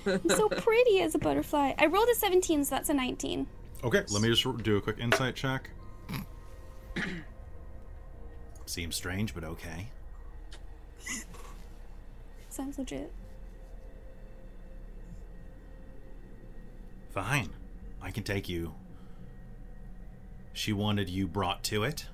I'm 0.06 0.30
so 0.30 0.48
pretty 0.48 1.02
as 1.02 1.14
a 1.14 1.18
butterfly. 1.18 1.74
I 1.76 1.84
rolled 1.89 2.09
a 2.09 2.14
17, 2.14 2.64
so 2.64 2.74
that's 2.74 2.89
a 2.89 2.94
19. 2.94 3.47
Okay, 3.84 4.02
let 4.09 4.22
me 4.22 4.30
just 4.30 4.62
do 4.62 4.78
a 4.78 4.80
quick 4.80 4.97
insight 4.98 5.34
check. 5.34 5.68
Seems 8.64 8.97
strange, 8.97 9.34
but 9.34 9.44
okay. 9.44 9.89
Sounds 12.52 12.76
legit. 12.76 13.10
Fine. 17.14 17.48
I 18.02 18.10
can 18.10 18.24
take 18.24 18.46
you. 18.46 18.74
She 20.52 20.74
wanted 20.74 21.08
you 21.08 21.26
brought 21.26 21.62
to 21.64 21.84
it, 21.84 22.06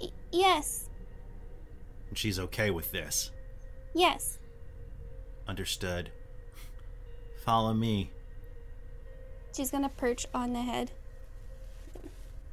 Y- 0.00 0.10
yes. 0.30 0.88
and 2.08 2.16
she's 2.16 2.38
okay 2.38 2.70
with 2.70 2.92
this. 2.92 3.32
Yes. 3.96 4.38
Understood. 5.48 6.12
Follow 7.44 7.74
me. 7.74 8.12
She's 9.56 9.72
gonna 9.72 9.88
perch 9.88 10.24
on 10.32 10.52
the 10.52 10.62
head, 10.62 10.92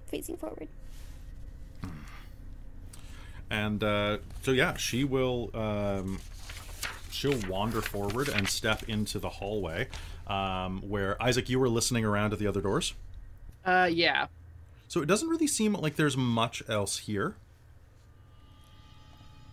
facing 0.08 0.38
forward. 0.38 0.70
And 3.50 3.84
uh, 3.84 4.18
so 4.42 4.52
yeah, 4.52 4.76
she 4.76 5.04
will 5.04 5.52
um, 5.54 6.20
she'll 7.10 7.40
wander 7.50 7.82
forward 7.82 8.30
and 8.30 8.48
step 8.48 8.84
into 8.88 9.20
the 9.20 9.30
hallway 9.30 9.88
um, 10.28 10.82
where 10.82 11.22
Isaac, 11.22 11.50
you 11.50 11.60
were 11.60 11.70
listening 11.70 12.06
around 12.06 12.34
at 12.34 12.40
the 12.40 12.48
other 12.48 12.62
doors. 12.62 12.94
Uh, 13.66 13.90
yeah. 13.92 14.28
So 14.88 15.02
it 15.02 15.08
doesn't 15.08 15.28
really 15.28 15.48
seem 15.48 15.74
like 15.74 15.96
there's 15.96 16.18
much 16.18 16.64
else 16.70 17.00
here. 17.00 17.36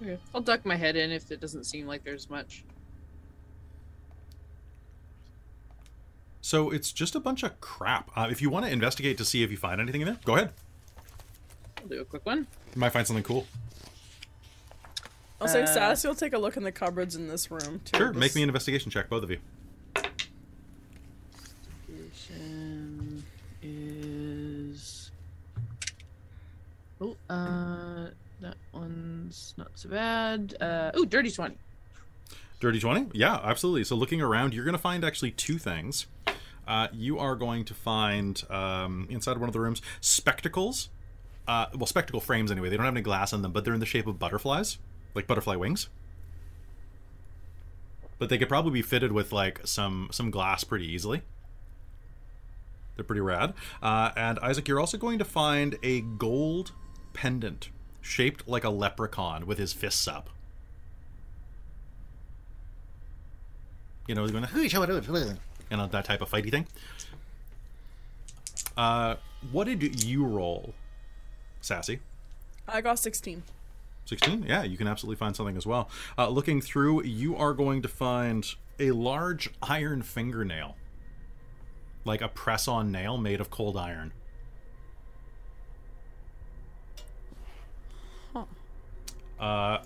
Okay. 0.02 0.18
I'll 0.34 0.40
duck 0.40 0.64
my 0.66 0.76
head 0.76 0.96
in 0.96 1.10
if 1.10 1.30
it 1.30 1.40
doesn't 1.40 1.64
seem 1.64 1.86
like 1.86 2.04
there's 2.04 2.28
much. 2.28 2.64
So 6.40 6.70
it's 6.70 6.92
just 6.92 7.14
a 7.14 7.20
bunch 7.20 7.42
of 7.42 7.58
crap. 7.60 8.10
Uh, 8.14 8.28
if 8.30 8.42
you 8.42 8.50
want 8.50 8.66
to 8.66 8.70
investigate 8.70 9.16
to 9.18 9.24
see 9.24 9.42
if 9.42 9.50
you 9.50 9.56
find 9.56 9.80
anything 9.80 10.02
in 10.02 10.06
there, 10.06 10.18
go 10.24 10.36
ahead. 10.36 10.50
I'll 11.78 11.88
do 11.88 12.00
a 12.00 12.04
quick 12.04 12.26
one. 12.26 12.46
You 12.74 12.80
might 12.80 12.90
find 12.90 13.06
something 13.06 13.24
cool. 13.24 13.46
I'll 15.44 15.48
say 15.48 15.62
Uh, 15.62 15.66
Sassy 15.66 16.08
will 16.08 16.14
take 16.14 16.32
a 16.32 16.38
look 16.38 16.56
in 16.56 16.62
the 16.62 16.72
cupboards 16.72 17.14
in 17.16 17.28
this 17.28 17.50
room 17.50 17.80
too. 17.84 17.98
Sure, 17.98 18.12
make 18.14 18.34
me 18.34 18.42
an 18.42 18.48
investigation 18.48 18.90
check, 18.90 19.08
both 19.10 19.22
of 19.22 19.30
you. 19.30 19.38
Investigation 21.88 23.24
is. 23.62 25.10
Oh, 27.00 27.16
uh, 27.28 28.06
that 28.40 28.56
one's 28.72 29.54
not 29.56 29.68
so 29.74 29.88
bad. 29.88 30.56
Uh, 30.60 30.92
oh, 30.94 31.04
dirty 31.04 31.30
twenty. 31.30 31.56
Dirty 32.60 32.80
20? 32.80 33.08
Yeah, 33.12 33.40
absolutely. 33.42 33.84
So 33.84 33.94
looking 33.94 34.22
around, 34.22 34.54
you're 34.54 34.64
going 34.64 34.72
to 34.76 34.78
find 34.80 35.04
actually 35.04 35.32
two 35.32 35.58
things. 35.58 36.06
Uh, 36.66 36.88
you 36.94 37.18
are 37.18 37.34
going 37.36 37.66
to 37.66 37.74
find 37.74 38.42
um, 38.48 39.06
inside 39.10 39.36
one 39.36 39.50
of 39.50 39.52
the 39.52 39.60
rooms 39.60 39.82
spectacles. 40.00 40.88
Uh, 41.46 41.66
well, 41.74 41.84
spectacle 41.86 42.22
frames 42.22 42.50
anyway. 42.50 42.70
They 42.70 42.78
don't 42.78 42.86
have 42.86 42.94
any 42.94 43.02
glass 43.02 43.34
on 43.34 43.42
them, 43.42 43.52
but 43.52 43.66
they're 43.66 43.74
in 43.74 43.80
the 43.80 43.86
shape 43.86 44.06
of 44.06 44.18
butterflies, 44.18 44.78
like 45.14 45.26
butterfly 45.26 45.56
wings. 45.56 45.88
But 48.18 48.28
they 48.28 48.38
could 48.38 48.48
probably 48.48 48.72
be 48.72 48.82
fitted 48.82 49.12
with 49.12 49.32
like 49.32 49.60
some 49.64 50.08
some 50.12 50.30
glass 50.30 50.64
pretty 50.64 50.86
easily. 50.86 51.22
They're 52.96 53.04
pretty 53.04 53.20
rad. 53.20 53.54
Uh, 53.82 54.12
and 54.16 54.38
Isaac, 54.38 54.68
you're 54.68 54.78
also 54.78 54.96
going 54.96 55.18
to 55.18 55.24
find 55.24 55.76
a 55.82 56.00
gold 56.00 56.72
pendant 57.12 57.70
shaped 58.00 58.46
like 58.46 58.64
a 58.64 58.70
leprechaun 58.70 59.46
with 59.46 59.58
his 59.58 59.72
fists 59.72 60.06
up. 60.06 60.30
You 64.06 64.14
know, 64.14 64.28
going 64.28 64.44
to 64.44 64.68
show 64.68 64.82
it. 64.82 65.38
you 65.70 65.76
know 65.76 65.86
that 65.86 66.04
type 66.04 66.20
of 66.20 66.30
fighty 66.30 66.50
thing. 66.50 66.66
Uh, 68.76 69.16
what 69.50 69.64
did 69.64 70.04
you 70.04 70.24
roll, 70.24 70.74
Sassy? 71.60 72.00
I 72.68 72.80
got 72.80 72.98
16. 72.98 73.42
16 74.06 74.44
yeah 74.46 74.62
you 74.62 74.76
can 74.76 74.86
absolutely 74.86 75.16
find 75.16 75.34
something 75.34 75.56
as 75.56 75.66
well. 75.66 75.88
Uh, 76.18 76.28
looking 76.28 76.60
through 76.60 77.02
you 77.04 77.36
are 77.36 77.54
going 77.54 77.82
to 77.82 77.88
find 77.88 78.54
a 78.78 78.90
large 78.90 79.50
iron 79.62 80.02
fingernail. 80.02 80.76
Like 82.04 82.20
a 82.20 82.28
press-on 82.28 82.92
nail 82.92 83.16
made 83.16 83.40
of 83.40 83.50
cold 83.50 83.76
iron. 83.76 84.12
Uh, 89.38 89.78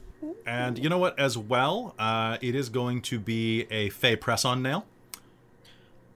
and 0.46 0.78
you 0.78 0.88
know 0.88 0.98
what? 0.98 1.18
As 1.18 1.38
well 1.38 1.94
uh, 1.98 2.38
it 2.40 2.54
is 2.54 2.68
going 2.68 3.02
to 3.02 3.18
be 3.18 3.66
a 3.70 3.88
fey 3.90 4.16
press-on 4.16 4.62
nail. 4.62 4.86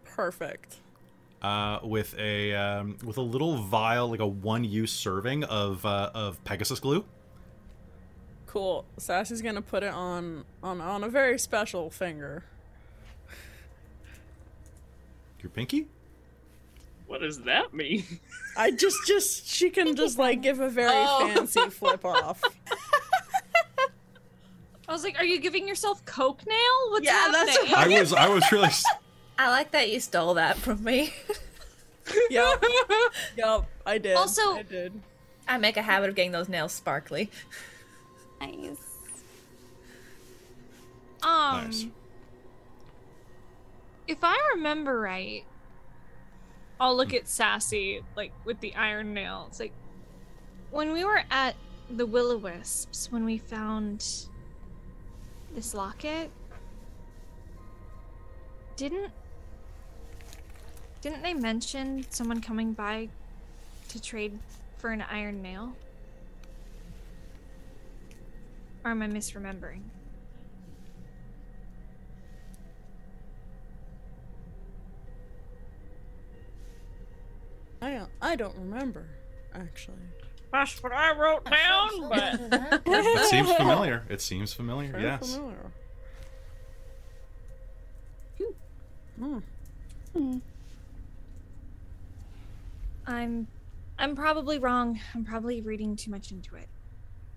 Perfect. 0.05 0.77
uh, 1.41 1.81
with 1.83 2.17
a 2.19 2.55
um, 2.55 2.99
with 3.05 3.17
a 3.17 3.23
little 3.23 3.57
vial, 3.57 4.09
like 4.11 4.21
a 4.21 4.27
one-use 4.27 4.93
serving 4.93 5.45
of 5.45 5.85
uh, 5.85 6.11
of 6.15 6.43
Pegasus 6.45 6.81
glue. 6.81 7.05
Cool. 8.53 8.85
Sassy's 8.99 9.41
gonna 9.41 9.63
put 9.63 9.83
it 9.83 9.95
on 9.95 10.45
on 10.63 10.83
on 10.83 11.03
a 11.05 11.09
very 11.09 11.39
special 11.39 11.89
finger. 11.89 12.45
Your 15.43 15.49
pinky? 15.49 15.87
What 17.07 17.23
does 17.23 17.41
that 17.45 17.73
mean? 17.73 18.05
I 18.55 18.71
just 18.71 18.99
just 19.07 19.47
she 19.47 19.71
can 19.71 19.97
just 19.97 20.19
like 20.19 20.43
give 20.43 20.61
a 20.61 20.69
very 20.69 20.91
Oh. 20.93 21.31
fancy 21.35 21.71
flip 21.71 22.05
off. 22.05 22.43
I 24.87 24.93
was 24.93 25.03
like, 25.03 25.19
are 25.19 25.25
you 25.25 25.41
giving 25.41 25.67
yourself 25.67 26.05
coke 26.05 26.47
nail? 26.47 26.91
What's 26.91 27.07
Yeah, 27.07 27.31
that's 27.33 27.57
happening? 27.65 27.97
I 27.97 28.01
was 28.01 28.13
I 28.13 28.29
was 28.29 28.53
really 28.53 28.69
I 29.39 29.49
like 29.49 29.71
that 29.71 29.91
you 29.91 29.99
stole 29.99 30.35
that 30.35 30.59
from 30.59 30.85
me. 30.85 31.15
Yup. 32.31 32.63
yup. 33.35 33.67
I 33.87 33.97
did. 33.97 34.15
Also- 34.15 34.57
I 34.57 34.63
did. 34.63 34.93
I 35.49 35.57
make 35.57 35.79
a 35.79 35.83
habit 35.83 36.11
of 36.11 36.15
getting 36.17 36.33
those 36.33 36.51
nails 36.51 36.73
sparkly. 36.73 37.31
Nice. 38.43 38.99
Um, 41.23 41.65
nice. 41.65 41.87
if 44.09 44.19
I 44.23 44.37
remember 44.55 45.01
right, 45.01 45.45
I'll 46.81 46.97
look 46.97 47.15
at 47.15 47.29
Sassy 47.29 48.03
like 48.17 48.33
with 48.45 48.59
the 48.61 48.75
iron 48.75 49.15
nail. 49.15 49.47
It's 49.49 49.61
like 49.61 49.73
when 50.73 50.93
we 50.93 51.05
were 51.05 51.23
at 51.31 51.55
the 51.89 52.07
Will 52.07 52.33
o 52.33 52.37
Wisps 52.39 53.13
when 53.13 53.25
we 53.25 53.39
found 53.39 54.05
this 55.55 55.75
locket. 55.75 56.31
Didn't 58.75 59.13
didn't 61.01 61.23
they 61.23 61.35
mention 61.35 62.05
someone 62.11 62.41
coming 62.41 62.73
by 62.73 63.09
to 63.89 64.03
trade 64.03 64.39
for 64.79 64.91
an 64.91 65.03
iron 65.03 65.43
nail? 65.43 65.75
Or 68.85 68.91
am 68.91 69.03
I 69.03 69.07
misremembering? 69.07 69.83
I 77.81 77.93
don't, 77.95 78.11
I 78.21 78.37
don't 78.37 78.57
remember 78.57 79.07
actually. 79.55 79.97
That's 80.53 80.83
what 80.83 80.93
I 80.93 81.17
wrote 81.17 81.45
down, 81.45 82.09
but 82.09 82.83
it 82.87 83.27
seems 83.27 83.53
familiar. 83.53 84.05
It 84.09 84.21
seems 84.21 84.53
familiar. 84.53 84.93
Very 84.93 85.03
yes. 85.03 85.35
familiar. 85.35 85.73
Hmm. 89.19 90.39
I'm 93.07 93.47
I'm 93.99 94.15
probably 94.15 94.59
wrong. 94.59 95.01
I'm 95.15 95.25
probably 95.25 95.61
reading 95.61 95.97
too 95.97 96.11
much 96.11 96.33
into 96.33 96.57
it. 96.57 96.69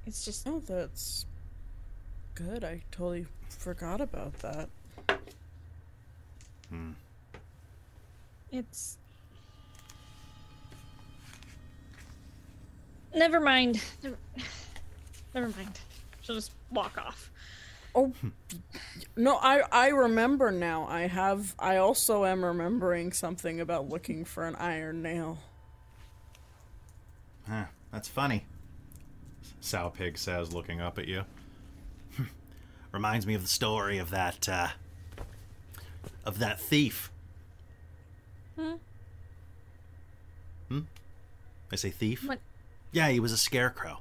It's 0.05 0.25
just 0.25 0.47
Oh, 0.47 0.59
that's 0.59 1.25
good. 2.35 2.63
I 2.63 2.81
totally 2.91 3.25
forgot 3.49 4.01
about 4.01 4.33
that. 4.39 4.69
Hmm. 6.69 6.91
It's 8.51 8.97
Never 13.15 13.39
mind. 13.39 13.81
Never, 14.03 14.17
never 15.33 15.47
mind. 15.49 15.79
She'll 16.21 16.35
just 16.35 16.51
walk 16.69 16.97
off. 16.97 17.31
Oh, 17.95 18.11
no, 19.15 19.37
I 19.37 19.61
I 19.71 19.87
remember 19.87 20.51
now. 20.51 20.85
I 20.89 21.07
have. 21.07 21.55
I 21.57 21.77
also 21.77 22.25
am 22.25 22.43
remembering 22.43 23.13
something 23.13 23.61
about 23.61 23.87
looking 23.87 24.25
for 24.25 24.45
an 24.45 24.55
iron 24.57 25.01
nail. 25.01 25.37
Huh, 27.47 27.65
that's 27.91 28.09
funny. 28.09 28.45
Sowpig 29.61 30.17
says, 30.17 30.53
looking 30.53 30.81
up 30.81 30.99
at 30.99 31.07
you. 31.07 31.23
Reminds 32.95 33.27
me 33.27 33.33
of 33.33 33.41
the 33.41 33.49
story 33.49 33.97
of 33.97 34.09
that, 34.11 34.47
uh, 34.47 34.69
of 36.23 36.39
that 36.39 36.61
thief. 36.61 37.11
Hmm? 38.57 38.75
Hmm? 40.69 40.79
I 41.73 41.75
say 41.75 41.89
thief? 41.89 42.23
What? 42.25 42.39
Yeah, 42.93 43.09
he 43.09 43.19
was 43.19 43.33
a 43.33 43.37
scarecrow. 43.37 43.99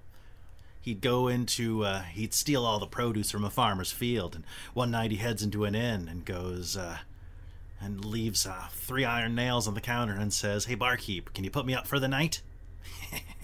He'd 0.81 1.01
go 1.01 1.27
into, 1.27 1.83
uh, 1.83 2.03
he'd 2.03 2.33
steal 2.35 2.65
all 2.65 2.79
the 2.79 2.87
produce 2.87 3.33
from 3.33 3.45
a 3.45 3.51
farmer's 3.51 3.91
field, 3.91 4.37
and 4.37 4.45
one 4.75 4.93
night 4.93 5.11
he 5.11 5.17
heads 5.17 5.43
into 5.43 5.65
an 5.65 5.75
inn 5.75 6.07
and 6.07 6.25
goes, 6.25 6.77
uh, 6.77 6.99
and 7.81 8.05
leaves 8.05 8.47
uh, 8.47 8.69
three 8.71 9.05
iron 9.05 9.35
nails 9.35 9.67
on 9.67 9.75
the 9.75 9.81
counter 9.81 10.15
and 10.15 10.33
says, 10.33 10.67
Hey, 10.67 10.77
barkeep, 10.77 11.35
can 11.35 11.43
you 11.43 11.51
put 11.51 11.67
me 11.67 11.75
up 11.75 11.89
for 11.89 11.99
the 11.99 12.07
night? 12.07 12.43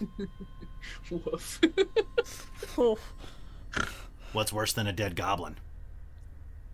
Woof. 1.10 1.60
Oh, 2.76 2.98
What's 4.32 4.52
worse 4.52 4.72
than 4.72 4.86
a 4.86 4.92
dead 4.92 5.16
goblin? 5.16 5.56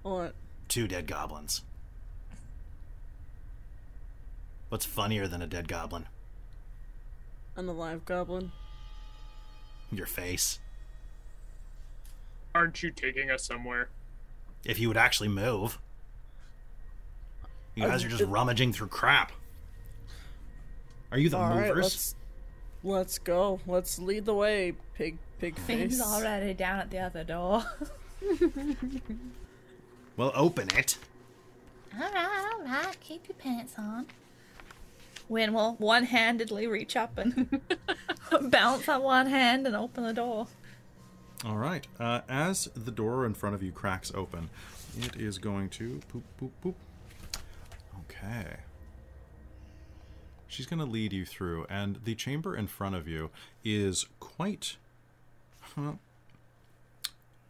what? 0.03 0.35
Two 0.69 0.87
dead 0.89 1.07
goblins. 1.07 1.63
What's 4.69 4.85
funnier 4.85 5.29
than 5.29 5.41
a 5.43 5.47
dead 5.47 5.69
goblin? 5.69 6.07
An 7.57 7.69
alive 7.69 8.05
goblin? 8.05 8.51
Your 9.93 10.07
face. 10.07 10.59
Aren't 12.55 12.83
you 12.83 12.91
taking 12.91 13.31
us 13.31 13.45
somewhere? 13.45 13.89
If 14.65 14.79
you 14.79 14.89
would 14.89 14.97
actually 14.97 15.29
move. 15.29 15.79
You 17.75 17.85
guys 17.85 18.05
are 18.05 18.09
just 18.09 18.25
rummaging 18.25 18.73
through 18.73 18.89
crap. 18.89 19.33
Are 21.13 21.19
you 21.19 21.29
the 21.29 21.37
All 21.37 21.51
right, 21.51 21.69
movers? 21.69 21.83
let's 21.83 22.15
let's 22.85 23.19
go. 23.19 23.59
Let's 23.67 23.99
lead 23.99 24.25
the 24.27 24.35
way, 24.35 24.75
pig 24.95 25.19
pig 25.41 25.59
Finn's 25.59 25.99
face. 25.99 26.07
already 26.07 26.55
down 26.55 26.79
at 26.79 26.91
the 26.91 26.99
other 27.01 27.25
door. 27.25 27.65
Well, 30.17 30.31
open 30.37 30.69
it. 30.77 30.97
alright, 31.93 32.15
alright, 32.61 33.01
keep 33.01 33.27
your 33.27 33.35
pants 33.35 33.75
on. 33.77 34.07
Win 35.29 35.53
will 35.53 35.75
one 35.79 36.05
handedly 36.05 36.67
reach 36.69 36.95
up 36.97 37.19
and 37.19 37.61
bounce 38.43 38.89
on 38.89 39.03
one 39.03 39.27
hand 39.27 39.67
and 39.67 39.75
open 39.75 40.05
the 40.05 40.13
door. 40.13 40.47
All 41.45 41.57
right. 41.57 41.87
Uh, 41.99 42.21
as 42.29 42.69
the 42.77 42.91
door 42.93 43.27
in 43.27 43.35
front 43.35 43.55
of 43.57 43.63
you 43.63 43.73
cracks 43.73 44.13
open, 44.15 44.51
it 45.01 45.17
is 45.17 45.39
going 45.39 45.69
to 45.71 46.01
poop, 46.13 46.23
poop, 46.39 46.53
poop. 46.63 46.77
Okay. 48.09 48.59
She's 50.47 50.67
going 50.67 50.79
to 50.79 50.85
lead 50.85 51.13
you 51.13 51.25
through, 51.25 51.67
and 51.69 52.01
the 52.05 52.15
chamber 52.15 52.57
in 52.57 52.67
front 52.67 52.95
of 52.95 53.09
you 53.09 53.31
is 53.65 54.07
quite. 54.21 54.77
Huh, 55.61 55.95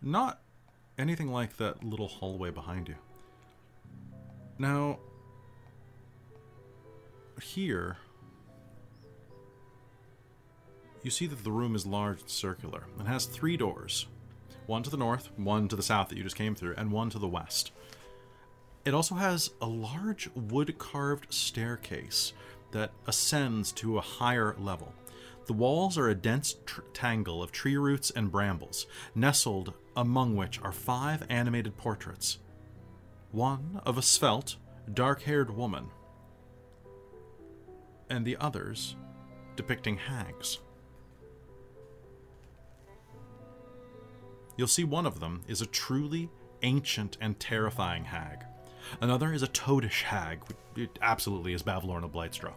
not 0.00 0.40
anything 0.98 1.28
like 1.28 1.56
that 1.56 1.82
little 1.82 2.08
hallway 2.08 2.50
behind 2.50 2.88
you. 2.88 2.96
Now, 4.58 4.98
here, 7.42 7.98
you 11.02 11.10
see 11.10 11.26
that 11.26 11.42
the 11.42 11.50
room 11.50 11.74
is 11.74 11.84
large 11.84 12.20
and 12.20 12.30
circular 12.30 12.84
and 12.98 13.08
has 13.08 13.26
three 13.26 13.56
doors 13.56 14.06
one 14.66 14.82
to 14.82 14.90
the 14.90 14.96
north, 14.96 15.30
one 15.36 15.68
to 15.68 15.76
the 15.76 15.82
south 15.82 16.08
that 16.08 16.16
you 16.16 16.24
just 16.24 16.36
came 16.36 16.54
through, 16.54 16.74
and 16.78 16.90
one 16.90 17.10
to 17.10 17.18
the 17.18 17.28
west. 17.28 17.70
It 18.84 18.94
also 18.94 19.14
has 19.14 19.50
a 19.60 19.66
large 19.66 20.30
wood 20.34 20.78
carved 20.78 21.32
staircase 21.32 22.32
that 22.74 22.92
ascends 23.06 23.72
to 23.72 23.96
a 23.96 24.02
higher 24.02 24.54
level. 24.58 24.92
The 25.46 25.52
walls 25.52 25.96
are 25.96 26.08
a 26.08 26.14
dense 26.14 26.56
tr- 26.66 26.82
tangle 26.92 27.42
of 27.42 27.52
tree 27.52 27.76
roots 27.76 28.10
and 28.10 28.30
brambles, 28.30 28.86
nestled 29.14 29.72
among 29.96 30.36
which 30.36 30.60
are 30.62 30.72
five 30.72 31.24
animated 31.30 31.76
portraits 31.76 32.38
one 33.30 33.80
of 33.84 33.98
a 33.98 34.02
svelte, 34.02 34.54
dark 34.92 35.22
haired 35.22 35.50
woman, 35.50 35.86
and 38.08 38.24
the 38.24 38.36
others 38.36 38.94
depicting 39.56 39.96
hags. 39.96 40.58
You'll 44.56 44.68
see 44.68 44.84
one 44.84 45.04
of 45.04 45.18
them 45.18 45.42
is 45.48 45.60
a 45.60 45.66
truly 45.66 46.30
ancient 46.62 47.16
and 47.20 47.38
terrifying 47.40 48.04
hag. 48.04 48.44
Another 49.00 49.32
is 49.32 49.42
a 49.42 49.48
toadish 49.48 50.02
hag, 50.02 50.40
it 50.76 50.96
absolutely 51.02 51.54
is 51.54 51.62
Bavlorna 51.62 52.08
Blightstraw. 52.08 52.52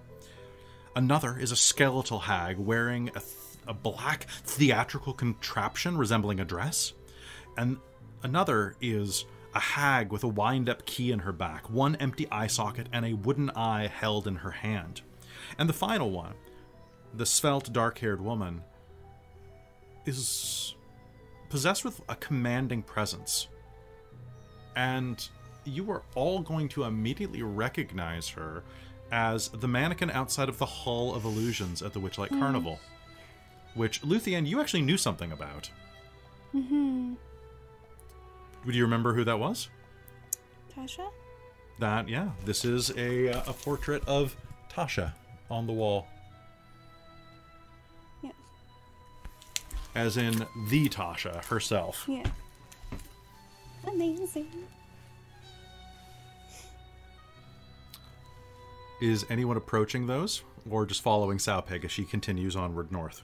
Another 0.98 1.38
is 1.38 1.52
a 1.52 1.56
skeletal 1.56 2.18
hag 2.18 2.58
wearing 2.58 3.10
a, 3.10 3.20
th- 3.20 3.36
a 3.68 3.74
black 3.76 4.24
theatrical 4.24 5.14
contraption 5.14 5.96
resembling 5.96 6.40
a 6.40 6.44
dress. 6.44 6.94
And 7.56 7.78
another 8.24 8.76
is 8.82 9.26
a 9.54 9.60
hag 9.60 10.12
with 10.12 10.24
a 10.24 10.28
wind 10.28 10.70
up 10.70 10.88
key 10.88 11.12
in 11.12 11.20
her 11.20 11.32
back, 11.32 11.70
one 11.70 11.98
empty 11.98 12.26
eye 12.32 12.48
socket, 12.48 12.88
and 12.92 13.06
a 13.06 13.14
wooden 13.14 13.52
eye 13.52 13.86
held 13.86 14.26
in 14.26 14.38
her 14.38 14.50
hand. 14.50 15.02
And 15.60 15.70
the 15.70 15.74
final 15.74 16.10
one, 16.10 16.34
the 17.14 17.28
svelte, 17.28 17.72
dark 17.72 18.00
haired 18.00 18.20
woman, 18.20 18.64
is 20.08 20.74
possessed 21.50 21.86
with 21.86 22.02
a 22.10 22.16
commanding 22.16 22.82
presence. 22.82 23.50
And 24.76 25.30
you 25.64 25.92
are 25.92 26.02
all 26.16 26.40
going 26.40 26.70
to 26.70 26.86
immediately 26.86 27.44
recognize 27.44 28.30
her 28.30 28.64
as 29.12 29.50
the 29.50 29.68
mannequin 29.68 30.10
outside 30.12 30.50
of 30.50 30.58
the 30.58 30.66
Hall 30.66 31.14
of 31.16 31.26
Illusions 31.26 31.82
at 31.82 31.94
the 31.94 32.00
Witchlight 32.00 32.30
Carnival, 32.30 32.80
which 33.74 34.02
Luthien, 34.02 34.48
you 34.48 34.60
actually 34.60 34.82
knew 34.82 34.98
something 34.98 35.32
about. 35.32 35.70
Mm-hmm. 36.56 37.14
Do 38.66 38.72
you 38.78 38.84
remember 38.84 39.14
who 39.14 39.24
that 39.24 39.40
was? 39.40 39.70
Tasha? 40.76 41.10
That 41.80 42.10
yeah, 42.10 42.30
this 42.44 42.66
is 42.66 42.90
a 42.98 43.30
uh, 43.30 43.44
a 43.48 43.54
portrait 43.54 44.04
of 44.08 44.36
Tasha 44.72 45.14
on 45.50 45.68
the 45.68 45.74
wall, 45.74 46.08
Yeah. 48.24 48.32
as 49.96 50.18
in 50.18 50.46
the 50.70 50.90
Tasha 50.90 51.46
herself. 51.46 52.04
Yeah. 52.08 52.26
Amazing. 53.88 54.48
Is 59.00 59.26
anyone 59.30 59.58
approaching 59.58 60.08
those, 60.08 60.44
or 60.70 60.86
just 60.86 61.02
following 61.02 61.38
Sowpig 61.38 61.86
as 61.86 61.92
she 61.92 62.04
continues 62.04 62.56
onward 62.56 62.92
north? 62.92 63.24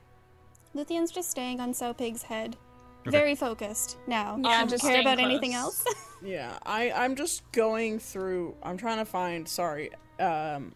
Luthien's 0.76 1.12
just 1.12 1.32
staying 1.32 1.60
on 1.60 1.74
Sowpig's 1.74 2.24
head. 2.24 2.56
Okay. 3.02 3.12
Very 3.12 3.36
focused 3.36 3.98
now. 4.08 4.38
Yeah, 4.42 4.60
Don't 4.60 4.70
just 4.70 4.84
care 4.84 4.94
staying 4.94 5.08
about 5.08 5.20
anything 5.20 5.54
else. 5.54 5.84
Yeah, 6.26 6.58
I 6.66 6.90
I'm 6.92 7.18
just 7.18 7.44
going 7.52 8.00
through. 8.00 8.56
I'm 8.64 8.78
trying 8.78 9.00
to 9.00 9.04
find. 9.04 9.46
Sorry, 9.46 9.90
um, 10.22 10.72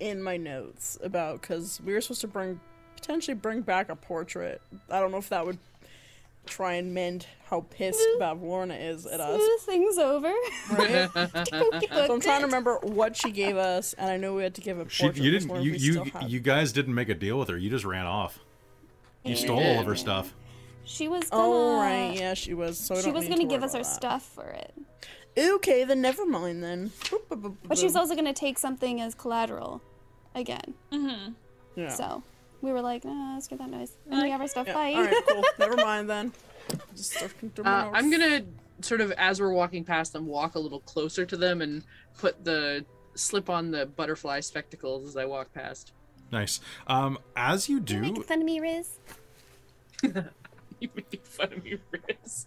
in 0.00 0.20
my 0.20 0.36
notes 0.36 0.98
about 1.00 1.40
because 1.42 1.80
we 1.84 1.92
were 1.92 2.00
supposed 2.00 2.22
to 2.22 2.26
bring 2.26 2.58
potentially 2.96 3.36
bring 3.36 3.60
back 3.60 3.88
a 3.88 3.94
portrait. 3.94 4.60
I 4.90 4.98
don't 4.98 5.12
know 5.12 5.18
if 5.18 5.28
that 5.28 5.46
would 5.46 5.58
try 6.48 6.74
and 6.74 6.92
mend 6.94 7.26
how 7.48 7.62
pissed 7.70 8.00
Bavlorna 8.20 8.78
is 8.78 9.06
at 9.06 9.20
us. 9.20 9.36
Smooth 9.40 9.60
things 9.62 9.98
over. 9.98 10.32
Right? 10.72 11.08
so 11.48 12.14
I'm 12.14 12.20
trying 12.20 12.40
to 12.40 12.46
remember 12.46 12.78
what 12.82 13.16
she 13.16 13.30
gave 13.30 13.56
us, 13.56 13.94
and 13.94 14.10
I 14.10 14.16
know 14.16 14.34
we 14.34 14.42
had 14.42 14.54
to 14.56 14.60
give 14.60 14.78
a 14.78 14.88
She, 14.88 15.04
portrait. 15.04 15.24
you 15.24 15.30
didn't. 15.30 15.62
You 15.62 15.72
you 15.72 16.04
have- 16.04 16.22
you 16.30 16.40
guys 16.40 16.72
didn't 16.72 16.94
make 16.94 17.08
a 17.08 17.14
deal 17.14 17.38
with 17.38 17.48
her. 17.48 17.56
You 17.56 17.70
just 17.70 17.84
ran 17.84 18.06
off. 18.06 18.38
You 19.24 19.36
stole 19.36 19.58
all 19.62 19.80
of 19.80 19.86
her 19.86 19.96
stuff. 19.96 20.34
She 20.84 21.06
was 21.08 21.28
gonna. 21.28 21.42
Oh 21.42 21.80
right, 21.80 22.18
yeah, 22.18 22.34
she 22.34 22.54
was. 22.54 22.78
So 22.78 23.00
She 23.00 23.10
was 23.10 23.24
gonna 23.24 23.36
to 23.42 23.44
give 23.44 23.62
us 23.62 23.74
our 23.74 23.82
that. 23.82 23.86
stuff 23.86 24.22
for 24.34 24.44
it, 24.48 24.72
Okay, 25.38 25.84
then 25.84 26.00
never 26.00 26.24
mind 26.24 26.62
then. 26.64 26.90
but 27.64 27.76
she 27.76 27.84
was 27.84 27.94
also 27.96 28.14
gonna 28.14 28.32
take 28.32 28.58
something 28.58 29.00
as 29.00 29.14
collateral, 29.14 29.82
again. 30.34 30.74
Mm-hmm. 30.90 31.32
Yeah. 31.76 31.88
So 31.90 32.22
we 32.62 32.72
were 32.72 32.80
like, 32.80 33.04
nah, 33.04 33.34
let's 33.34 33.48
get 33.48 33.58
that 33.58 33.70
noise, 33.70 33.92
and 34.10 34.22
we 34.22 34.30
have 34.30 34.40
our 34.40 34.48
stuff. 34.48 34.66
Yeah, 34.66 34.74
Bye. 34.74 34.92
All 34.94 35.02
right, 35.04 35.14
cool. 35.28 35.44
Never 35.58 35.76
mind 35.76 36.08
then. 36.10 36.32
Just 36.94 37.22
Uh, 37.22 37.90
I'm 37.92 38.10
gonna 38.10 38.42
sort 38.80 39.00
of, 39.00 39.12
as 39.12 39.40
we're 39.40 39.52
walking 39.52 39.84
past 39.84 40.12
them, 40.12 40.26
walk 40.26 40.54
a 40.54 40.58
little 40.58 40.80
closer 40.80 41.24
to 41.24 41.36
them 41.36 41.62
and 41.62 41.84
put 42.18 42.44
the 42.44 42.84
slip 43.14 43.48
on 43.50 43.70
the 43.70 43.86
butterfly 43.86 44.40
spectacles 44.40 45.08
as 45.08 45.16
I 45.16 45.24
walk 45.24 45.52
past. 45.52 45.92
Nice. 46.30 46.60
Um, 46.86 47.18
as 47.36 47.68
you 47.68 47.80
do, 47.80 48.00
Make 48.00 48.24
fun 48.24 48.40
of 48.40 48.44
me, 48.44 48.60
Riz. 48.60 48.98
You 50.80 50.88
making 50.94 51.20
fun 51.24 51.52
of 51.52 51.64
me, 51.64 51.78
Riz. 51.90 52.46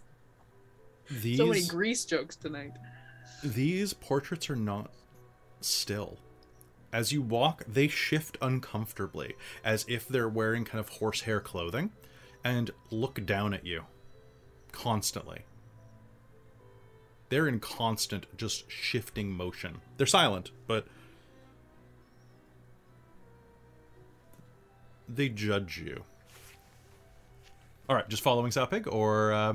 these 1.10 1.38
So 1.38 1.48
many 1.48 1.66
grease 1.66 2.06
jokes 2.06 2.38
tonight. 2.38 2.72
these 3.44 3.94
portraits 3.94 4.50
are 4.50 4.56
not 4.56 4.92
still. 5.60 6.18
As 6.94 7.12
you 7.14 7.22
walk, 7.22 7.64
they 7.68 7.88
shift 7.88 8.38
uncomfortably, 8.42 9.36
as 9.64 9.86
if 9.88 10.08
they're 10.08 10.28
wearing 10.28 10.66
kind 10.66 10.80
of 10.80 10.90
horsehair 10.90 11.40
clothing, 11.40 11.92
and 12.44 12.72
look 12.90 13.26
down 13.26 13.54
at 13.54 13.66
you 13.66 13.86
constantly. 14.72 15.42
They're 17.30 17.48
in 17.48 17.62
constant, 17.62 18.26
just 18.36 18.70
shifting 18.70 19.32
motion. 19.32 19.80
They're 19.96 20.06
silent, 20.06 20.52
but 20.68 20.86
they 25.08 25.30
judge 25.30 25.78
you. 25.78 26.04
All 27.88 27.96
right, 27.96 28.08
just 28.10 28.24
following 28.24 28.52
Sowpig, 28.52 28.92
or 28.92 29.32
uh, 29.32 29.54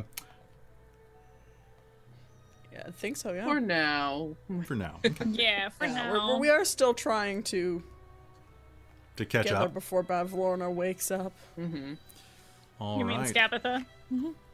Yeah, 2.76 2.82
I 2.86 2.90
think 2.90 3.16
so. 3.16 3.32
Yeah. 3.32 3.44
For 3.46 3.60
now. 3.60 4.36
for 4.66 4.74
now 4.74 5.00
Yeah, 5.30 5.68
for 5.70 5.86
Yeah, 5.86 5.94
now. 5.94 6.12
we're- 6.12 6.24
we're- 6.26 6.38
we 6.40 6.50
are 6.50 6.64
still 6.64 6.92
trying 6.94 7.42
to 7.44 7.82
to 9.16 9.24
catch 9.24 9.44
get 9.46 9.54
there 9.54 9.62
up. 9.62 9.72
before 9.74 10.02
Bavlorna 10.04 10.70
wakes 10.72 11.10
up. 11.10 11.32
Mm-hmm. 11.58 11.94
All 12.78 12.98
you 12.98 13.04
mean 13.06 13.20
right. 13.20 13.34
Skabatha? 13.34 13.84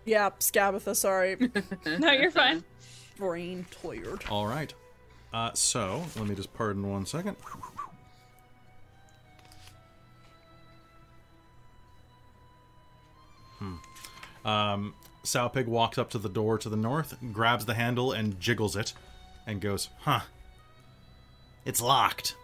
Yeah, 0.05 0.31
Skabatha. 0.39 0.95
Sorry, 0.95 1.37
No, 1.99 2.13
you're 2.13 2.31
fine. 2.31 2.63
brain 3.19 3.67
tired. 3.83 4.23
All 4.31 4.47
right. 4.47 4.73
Uh, 5.33 5.51
so 5.55 6.05
let 6.17 6.29
me 6.29 6.35
just 6.37 6.53
pardon 6.55 6.89
one 6.89 7.07
second. 7.07 7.37
Hmm. 13.59 13.75
Um, 14.45 14.95
Sowpig 15.25 15.67
walks 15.67 15.99
up 15.99 16.11
to 16.11 16.19
the 16.19 16.29
door 16.29 16.59
to 16.59 16.69
the 16.69 16.77
north, 16.77 17.17
grabs 17.33 17.65
the 17.65 17.75
handle 17.75 18.13
and 18.13 18.39
jiggles 18.41 18.75
it, 18.77 18.93
and 19.47 19.61
goes, 19.61 19.89
"Huh? 20.01 20.21
It's 21.65 21.81
locked. 21.81 22.37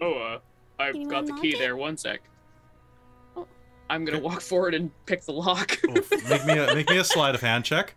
Oh, 0.00 0.14
uh, 0.14 0.38
I've 0.78 0.94
Can 0.94 1.08
got 1.08 1.26
the 1.26 1.34
key 1.34 1.50
it? 1.54 1.58
there. 1.58 1.76
One 1.76 1.96
sec. 1.96 2.20
Oh. 3.36 3.46
I'm 3.88 4.04
gonna 4.04 4.18
walk 4.18 4.40
forward 4.40 4.74
and 4.74 4.90
pick 5.06 5.22
the 5.24 5.32
lock. 5.32 5.78
Oof. 5.84 6.10
make 6.28 6.44
me 6.46 6.58
a, 6.58 6.74
make 6.74 6.88
me 6.88 6.98
a 6.98 7.04
sleight 7.04 7.34
of 7.34 7.40
hand 7.40 7.64
check." 7.64 7.94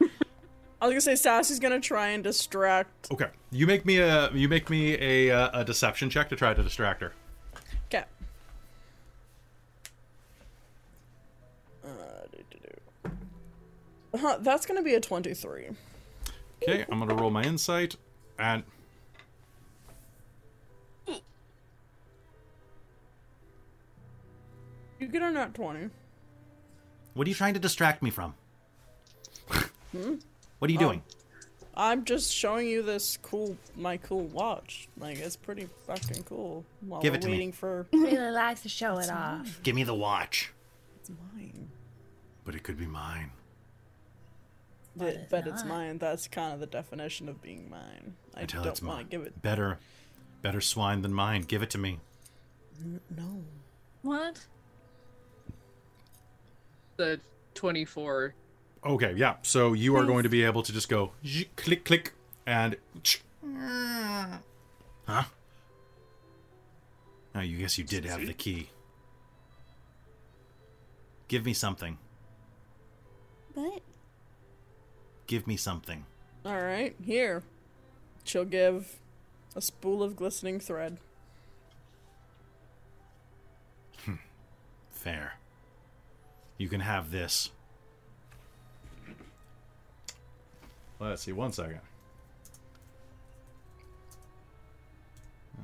I 0.82 0.86
was 0.88 0.91
gonna 0.94 1.02
say 1.02 1.15
Sassy's 1.15 1.60
gonna 1.60 1.80
try 1.80 2.10
and 2.10 2.24
distract. 2.24 3.10
Okay, 3.11 3.30
you 3.52 3.65
make 3.65 3.86
me 3.86 3.99
a 3.99 4.30
you 4.34 4.49
make 4.49 4.70
me 4.70 4.95
a 4.99 5.32
uh, 5.36 5.61
a 5.61 5.64
deception 5.65 6.10
check 6.10 6.28
to 6.30 6.36
try 6.36 6.53
to 6.53 6.61
distract 6.61 7.02
her. 7.02 7.14
Huh, 14.15 14.38
that's 14.41 14.65
gonna 14.65 14.84
be 14.84 14.94
a 14.94 14.99
twenty-three. 14.99 15.69
Okay, 16.61 16.85
I'm 16.90 16.99
gonna 16.99 17.15
roll 17.15 17.31
my 17.31 17.44
insight 17.44 17.95
and. 18.38 18.64
You 24.99 25.07
get 25.07 25.22
on 25.22 25.34
that 25.34 25.53
twenty. 25.53 25.90
What 27.14 27.27
are 27.27 27.30
you 27.30 27.35
trying 27.35 27.53
to 27.56 27.60
distract 27.60 28.02
me 28.02 28.10
from? 28.10 28.34
Hmm? 29.91 30.15
What 30.60 30.69
are 30.69 30.73
you 30.73 30.80
um, 30.80 30.85
doing? 30.85 31.03
I'm 31.76 32.06
just 32.06 32.31
showing 32.34 32.68
you 32.68 32.84
this 32.84 33.18
cool, 33.22 33.57
my 33.76 33.98
cool 33.98 34.26
watch. 34.27 34.88
Like 34.98 35.18
it's 35.18 35.35
pretty 35.35 35.68
fucking 35.88 36.23
cool. 36.23 36.64
While 36.81 37.02
Give 37.02 37.14
we're 37.14 37.18
it 37.18 37.22
to 37.23 37.27
me. 37.27 37.34
waiting 37.34 37.52
for 37.52 37.88
Really 37.91 38.31
likes 38.31 38.61
to 38.61 38.69
show 38.69 38.98
it 38.99 39.10
off. 39.11 39.60
Give 39.64 39.76
me 39.76 39.84
the 39.84 39.94
watch. 39.94 40.52
it's 40.99 41.10
mine. 41.10 41.69
But 42.45 42.56
it 42.56 42.64
could 42.64 42.77
be 42.77 42.85
mine. 42.85 43.31
But, 44.95 45.07
it's 45.07 45.32
but 45.32 45.48
it's 45.48 45.64
mine. 45.65 45.98
That's 45.98 46.28
kind 46.28 46.53
of 46.53 46.60
the 46.60 46.68
definition 46.68 47.28
of 47.28 47.41
being 47.41 47.70
mine. 47.70 48.14
I, 48.36 48.41
I 48.41 48.45
tell 48.45 48.64
don't 48.64 48.72
it's 48.74 48.82
want 48.82 48.98
mine. 48.98 49.06
to 49.06 49.11
give 49.11 49.22
it. 49.26 49.41
Better, 49.41 49.80
better 50.41 50.61
swine 50.61 51.02
than 51.02 51.14
mine. 51.14 51.44
Give 51.44 51.64
it 51.64 51.70
to 51.72 51.78
me. 51.78 51.99
No. 53.10 53.44
What? 54.03 54.45
the 56.98 57.20
24. 57.56 58.34
Okay, 58.86 59.14
yeah. 59.15 59.36
So 59.44 59.74
you 59.74 59.95
are 59.95 60.06
going 60.06 60.24
to 60.24 60.30
be 60.30 60.44
able 60.44 60.64
to 60.64 60.74
just 60.74 60.90
go 60.90 61.11
zzz, 61.26 61.45
click, 61.56 61.86
click, 61.86 62.14
and. 62.45 62.76
Huh? 65.06 65.24
Oh, 67.36 67.40
you 67.40 67.57
guess 67.57 67.78
you 67.78 67.84
did 67.84 68.06
have 68.06 68.26
the 68.26 68.34
key. 68.34 68.70
Give 71.28 71.45
me 71.45 71.53
something. 71.53 71.98
But 73.56 73.82
Give 75.34 75.47
me 75.47 75.57
something. 75.57 76.05
All 76.45 76.61
right, 76.61 76.95
here. 77.03 77.41
She'll 78.23 78.45
give 78.45 78.99
a 79.55 79.61
spool 79.64 80.03
of 80.03 80.15
glistening 80.15 80.60
thread. 80.60 80.99
Fair. 84.91 85.34
You 86.60 86.69
can 86.69 86.81
have 86.81 87.10
this. 87.10 87.49
Let's 90.99 91.23
see, 91.23 91.31
one 91.31 91.51
second. 91.51 91.81
Uh, 95.57 95.64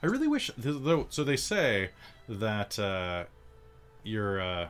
I 0.00 0.06
really 0.06 0.28
wish. 0.28 0.52
Though, 0.56 1.08
so 1.10 1.24
they 1.24 1.36
say 1.36 1.90
that 2.28 2.78
uh, 2.78 3.24
you're. 4.04 4.40
Uh, 4.40 4.68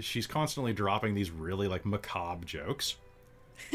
she's 0.00 0.26
constantly 0.26 0.72
dropping 0.72 1.14
these 1.14 1.30
really 1.30 1.68
like 1.68 1.84
macabre 1.84 2.44
jokes. 2.44 2.96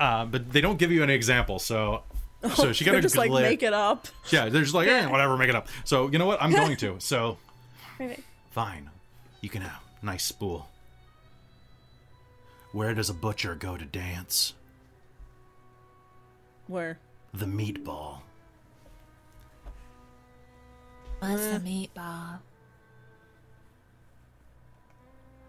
uh, 0.00 0.24
but 0.26 0.52
they 0.52 0.60
don't 0.60 0.78
give 0.78 0.92
you 0.92 1.02
an 1.02 1.10
example, 1.10 1.58
so. 1.58 2.02
So 2.54 2.72
she 2.72 2.84
got 2.84 2.92
They're 2.92 3.00
to 3.00 3.04
just 3.06 3.16
like 3.16 3.30
make 3.30 3.62
it 3.62 3.72
up. 3.72 4.08
yeah, 4.30 4.48
they're 4.48 4.62
just 4.62 4.74
like, 4.74 4.88
eh, 4.88 5.06
whatever, 5.06 5.36
make 5.36 5.48
it 5.48 5.54
up. 5.54 5.68
So 5.84 6.10
you 6.10 6.18
know 6.18 6.26
what? 6.26 6.40
I'm 6.42 6.52
going 6.52 6.76
to. 6.76 6.96
So 6.98 7.38
perfect. 7.98 8.22
fine, 8.50 8.90
you 9.40 9.48
can 9.48 9.62
have 9.62 9.80
nice 10.02 10.24
spool. 10.24 10.68
Where 12.72 12.94
does 12.94 13.08
a 13.08 13.14
butcher 13.14 13.54
go 13.54 13.76
to 13.76 13.84
dance? 13.84 14.52
Where? 16.66 16.98
The 17.32 17.46
meatball. 17.46 18.20
What's 21.20 21.46
a 21.46 21.60
meatball? 21.60 22.40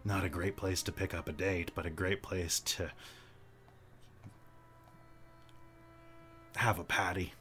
Not 0.07 0.23
a 0.23 0.29
great 0.29 0.55
place 0.55 0.81
to 0.83 0.93
pick 0.93 1.13
up 1.13 1.27
a 1.27 1.33
date, 1.33 1.71
but 1.75 1.85
a 1.85 1.89
great 1.89 2.23
place 2.23 2.61
to 2.61 2.89
have 6.55 6.79
a 6.79 6.85
patty. 6.85 7.33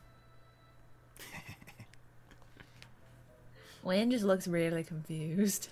Wayne 3.85 4.11
just 4.11 4.25
looks 4.25 4.49
really 4.49 4.83
confused. 4.83 5.69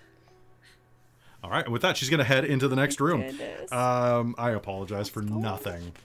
All 1.43 1.51
right, 1.51 1.65
and 1.65 1.73
with 1.73 1.83
that, 1.83 1.97
she's 1.97 2.11
going 2.11 2.19
to 2.19 2.25
head 2.25 2.45
into 2.45 2.69
the 2.69 2.77
next 2.77 3.01
room. 3.01 3.25
Um, 3.73 4.37
I 4.39 4.51
apologize 4.51 5.09
for 5.09 5.21
nothing. 5.21 5.93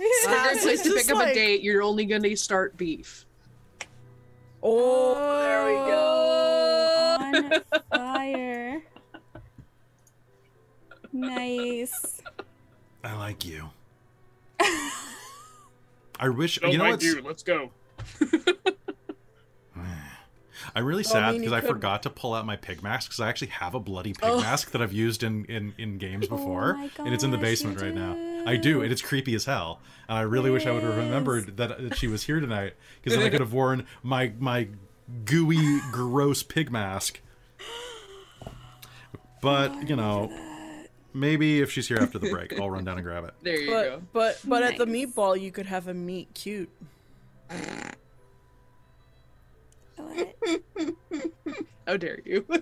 It's 0.00 0.26
a 0.26 0.30
good 0.30 0.62
place 0.62 0.82
to 0.82 0.90
Just 0.90 1.08
pick 1.08 1.16
up 1.16 1.26
a 1.26 1.34
date. 1.34 1.60
You're 1.60 1.82
only 1.82 2.04
going 2.04 2.22
to 2.22 2.36
start 2.36 2.76
beef. 2.76 3.26
Oh, 4.62 5.40
there 5.40 5.66
we 5.66 5.72
go. 5.90 7.16
On 7.20 7.60
fire. 7.90 8.77
Nice. 11.18 12.22
I 13.04 13.14
like 13.16 13.44
you. 13.44 13.70
I 16.20 16.28
wish 16.28 16.58
Don't 16.58 16.72
you 16.72 16.78
know 16.78 16.84
mind 16.84 16.94
what's 16.94 17.04
you. 17.04 17.22
Let's 17.22 17.42
go. 17.42 17.70
I'm 20.74 20.84
really 20.84 21.02
Well, 21.06 21.16
I 21.16 21.20
sad 21.20 21.32
mean, 21.32 21.40
because 21.40 21.50
you 21.52 21.56
I 21.56 21.60
could- 21.60 21.70
forgot 21.70 22.02
to 22.04 22.10
pull 22.10 22.34
out 22.34 22.44
my 22.46 22.56
pig 22.56 22.82
mask 22.82 23.08
because 23.10 23.20
I 23.20 23.28
actually 23.28 23.48
have 23.48 23.74
a 23.74 23.80
bloody 23.80 24.12
pig 24.12 24.22
Oh. 24.28 24.40
mask 24.40 24.72
that 24.72 24.82
I've 24.82 24.92
used 24.92 25.22
in, 25.22 25.44
in, 25.46 25.72
in 25.78 25.98
games 25.98 26.26
oh 26.30 26.36
before, 26.36 26.74
my 26.74 26.90
and 26.98 27.14
it's 27.14 27.24
in 27.24 27.30
the 27.30 27.38
basement 27.38 27.80
right 27.80 27.94
now. 27.94 28.16
I 28.46 28.56
do, 28.56 28.82
and 28.82 28.92
it's 28.92 29.02
creepy 29.02 29.34
as 29.34 29.44
hell. 29.44 29.80
And 30.08 30.18
I 30.18 30.22
really 30.22 30.50
wish 30.50 30.66
I 30.66 30.70
would 30.72 30.82
have 30.82 30.96
remembered 30.96 31.56
that, 31.56 31.80
that 31.82 31.96
she 31.96 32.06
was 32.06 32.24
here 32.24 32.38
tonight 32.40 32.74
because 33.02 33.16
then 33.16 33.26
I 33.26 33.30
could 33.30 33.40
have 33.40 33.52
worn 33.60 33.86
my 34.02 34.32
my 34.38 34.68
gooey, 35.24 35.80
gross 35.90 36.42
pig 36.42 36.70
mask. 36.70 37.20
But 39.40 39.88
you 39.88 39.94
know, 39.94 40.32
maybe 41.14 41.60
if 41.60 41.70
she's 41.70 41.88
here 41.88 41.98
after 41.98 42.18
the 42.18 42.30
break, 42.30 42.58
I'll 42.58 42.70
run 42.70 42.84
down 42.84 42.96
and 42.98 43.04
grab 43.04 43.24
it. 43.24 43.34
There 43.42 43.56
you 43.58 43.70
go. 43.70 44.02
But 44.12 44.40
but 44.42 44.48
but 44.48 44.62
at 44.62 44.78
the 44.78 44.86
meatball, 44.86 45.40
you 45.40 45.50
could 45.50 45.66
have 45.66 45.88
a 45.88 45.94
meat 45.94 46.28
cute. 46.34 46.70
What? 49.96 50.34
How 51.86 51.96
dare 51.96 52.20
you? 52.24 52.44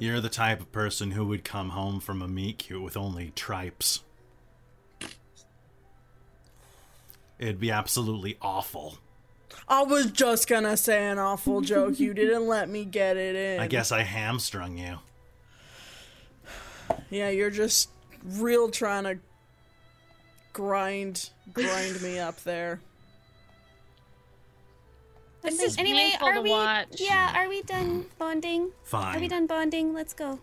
You're 0.00 0.20
the 0.20 0.28
type 0.28 0.60
of 0.60 0.72
person 0.72 1.12
who 1.12 1.26
would 1.26 1.44
come 1.44 1.70
home 1.70 2.00
from 2.00 2.22
a 2.22 2.28
meat 2.28 2.58
cute 2.58 2.82
with 2.82 2.96
only 2.96 3.32
tripes. 3.34 4.02
It'd 7.38 7.60
be 7.60 7.70
absolutely 7.70 8.36
awful. 8.40 8.98
I 9.68 9.82
was 9.82 10.10
just 10.10 10.48
gonna 10.48 10.76
say 10.76 11.06
an 11.06 11.18
awful 11.18 11.60
joke. 11.60 11.98
You 11.98 12.14
didn't 12.14 12.46
let 12.46 12.68
me 12.68 12.84
get 12.84 13.16
it 13.16 13.36
in. 13.36 13.60
I 13.60 13.66
guess 13.66 13.92
I 13.92 14.02
hamstrung 14.02 14.78
you. 14.78 14.98
Yeah, 17.10 17.30
you're 17.30 17.50
just 17.50 17.90
real 18.24 18.68
trying 18.70 19.04
to 19.04 19.18
grind 20.52 21.30
grind 21.52 22.00
me 22.02 22.18
up 22.18 22.40
there. 22.42 22.80
This 25.42 25.60
is 25.60 25.78
anyway, 25.78 26.10
painful 26.10 26.28
are 26.28 26.34
to 26.34 26.40
we? 26.40 26.50
watch. 26.50 27.00
Yeah, 27.00 27.32
are 27.36 27.48
we 27.48 27.62
done 27.62 28.06
bonding? 28.18 28.70
Fine. 28.82 29.16
Are 29.16 29.20
we 29.20 29.28
done 29.28 29.46
bonding? 29.46 29.94
Let's 29.94 30.12
go. 30.12 30.40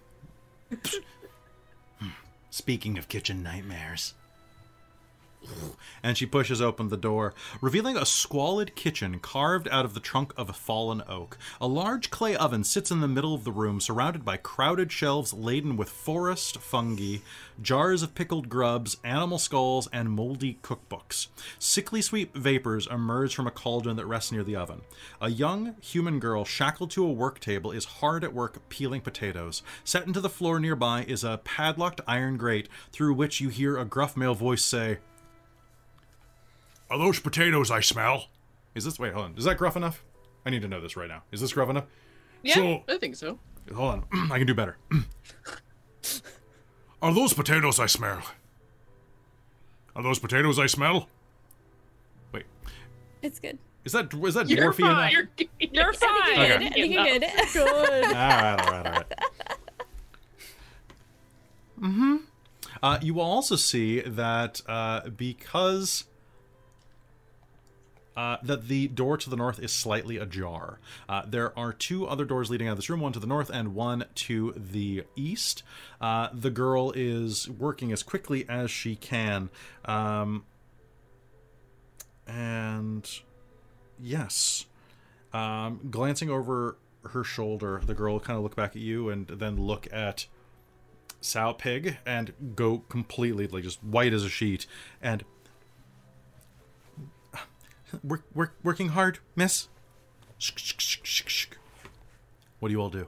Speaking 2.49 2.97
of 2.97 3.09
kitchen 3.09 3.43
nightmares. 3.43 4.13
and 6.03 6.17
she 6.17 6.25
pushes 6.25 6.61
open 6.61 6.89
the 6.89 6.97
door, 6.97 7.33
revealing 7.61 7.97
a 7.97 8.05
squalid 8.05 8.75
kitchen 8.75 9.19
carved 9.19 9.67
out 9.69 9.85
of 9.85 9.93
the 9.93 9.99
trunk 9.99 10.33
of 10.37 10.49
a 10.49 10.53
fallen 10.53 11.03
oak. 11.07 11.37
A 11.59 11.67
large 11.67 12.09
clay 12.09 12.35
oven 12.35 12.63
sits 12.63 12.91
in 12.91 13.01
the 13.01 13.07
middle 13.07 13.33
of 13.33 13.43
the 13.43 13.51
room, 13.51 13.79
surrounded 13.79 14.25
by 14.25 14.37
crowded 14.37 14.91
shelves 14.91 15.33
laden 15.33 15.77
with 15.77 15.89
forest 15.89 16.57
fungi, 16.57 17.17
jars 17.61 18.03
of 18.03 18.15
pickled 18.15 18.49
grubs, 18.49 18.97
animal 19.03 19.37
skulls, 19.37 19.87
and 19.93 20.11
moldy 20.11 20.59
cookbooks. 20.61 21.27
Sickly 21.59 22.01
sweet 22.01 22.33
vapors 22.33 22.87
emerge 22.87 23.35
from 23.35 23.47
a 23.47 23.51
cauldron 23.51 23.95
that 23.97 24.05
rests 24.05 24.31
near 24.31 24.43
the 24.43 24.55
oven. 24.55 24.81
A 25.21 25.29
young 25.29 25.75
human 25.81 26.19
girl 26.19 26.45
shackled 26.45 26.91
to 26.91 27.05
a 27.05 27.11
work 27.11 27.39
table 27.39 27.71
is 27.71 27.85
hard 27.85 28.23
at 28.23 28.33
work 28.33 28.67
peeling 28.69 29.01
potatoes. 29.01 29.63
Set 29.83 30.07
into 30.07 30.21
the 30.21 30.29
floor 30.29 30.59
nearby 30.59 31.03
is 31.03 31.23
a 31.23 31.41
padlocked 31.43 32.01
iron 32.07 32.37
grate 32.37 32.69
through 32.91 33.13
which 33.13 33.41
you 33.41 33.49
hear 33.49 33.77
a 33.77 33.85
gruff 33.85 34.17
male 34.17 34.35
voice 34.35 34.63
say, 34.63 34.99
Are 36.93 36.99
those 36.99 37.19
potatoes 37.19 37.71
I 37.71 37.79
smell? 37.79 38.27
Is 38.75 38.85
this 38.85 38.99
wait? 38.99 39.13
Hold 39.13 39.25
on. 39.25 39.33
Is 39.35 39.45
that 39.45 39.57
gruff 39.57 39.75
enough? 39.75 40.03
I 40.45 40.51
need 40.51 40.61
to 40.61 40.67
know 40.67 40.79
this 40.79 40.95
right 40.95 41.07
now. 41.09 41.23
Is 41.31 41.41
this 41.41 41.51
gruff 41.51 41.67
enough? 41.69 41.85
yeah, 42.43 42.53
So- 42.53 42.83
I 42.87 42.97
think 42.99 43.15
so. 43.15 43.39
Hold 43.73 43.95
on. 43.95 44.05
I 44.31 44.37
can 44.37 44.45
do 44.45 44.53
better. 44.53 44.77
Are 47.01 47.11
those 47.11 47.33
potatoes 47.33 47.79
I 47.79 47.87
smell? 47.87 48.21
Are 49.95 50.03
those 50.03 50.19
potatoes 50.19 50.59
I 50.59 50.67
smell? 50.67 51.09
Wait. 52.31 52.45
It's 53.23 53.39
good. 53.39 53.57
Is 53.85 53.93
that 53.93 54.13
is 54.13 54.35
that 54.35 54.47
You're 54.47 54.71
dwarfy 54.71 54.79
enough? 54.79 54.97
fine. 54.97 55.11
You're, 55.59 55.69
You're 55.71 55.93
fine. 55.93 56.31
Okay. 56.33 56.53
I 56.53 56.57
think 56.59 56.77
you're 56.77 56.87
good. 57.19 57.25
Good. 57.53 58.05
all 58.05 58.13
right. 58.13 58.61
All 58.61 58.71
right. 58.71 58.85
All 58.85 58.91
right. 58.91 59.13
Mm-hmm. 61.81 62.15
Uh, 62.83 62.99
you 63.01 63.15
will 63.15 63.23
also 63.23 63.55
see 63.55 64.01
that 64.01 64.61
uh, 64.67 65.09
because 65.09 66.03
uh, 68.15 68.37
that 68.43 68.67
the 68.67 68.87
door 68.87 69.17
to 69.17 69.29
the 69.29 69.35
north 69.35 69.59
is 69.59 69.71
slightly 69.71 70.17
ajar. 70.17 70.79
Uh, 71.09 71.23
there 71.27 71.57
are 71.57 71.73
two 71.73 72.07
other 72.07 72.25
doors 72.25 72.49
leading 72.49 72.67
out 72.67 72.71
of 72.71 72.77
this 72.77 72.89
room, 72.89 73.01
one 73.01 73.13
to 73.13 73.19
the 73.19 73.27
north 73.27 73.49
and 73.49 73.73
one 73.73 74.05
to 74.15 74.53
the 74.55 75.03
east. 75.15 75.63
Uh, 75.99 76.29
the 76.33 76.49
girl 76.49 76.91
is 76.91 77.49
working 77.49 77.91
as 77.91 78.03
quickly 78.03 78.45
as 78.47 78.69
she 78.69 78.95
can. 78.95 79.49
Um, 79.85 80.45
and 82.27 83.09
yes, 83.99 84.65
um, 85.33 85.87
glancing 85.89 86.29
over 86.29 86.77
her 87.09 87.23
shoulder, 87.23 87.81
the 87.85 87.93
girl 87.93 88.13
will 88.13 88.19
kind 88.19 88.37
of 88.37 88.43
look 88.43 88.55
back 88.55 88.75
at 88.75 88.81
you 88.81 89.09
and 89.09 89.27
then 89.27 89.57
look 89.57 89.87
at 89.91 90.27
Sowpig 91.21 91.97
and 92.05 92.33
go 92.55 92.79
completely 92.89 93.47
like 93.47 93.63
just 93.63 93.83
white 93.83 94.13
as 94.13 94.23
a 94.23 94.29
sheet 94.29 94.65
and 95.01 95.23
work, 98.03 98.23
work, 98.33 98.55
working 98.63 98.89
hard, 98.89 99.19
miss. 99.35 99.67
What 102.59 102.69
do 102.69 102.73
you 102.73 102.81
all 102.81 102.89
do? 102.89 103.07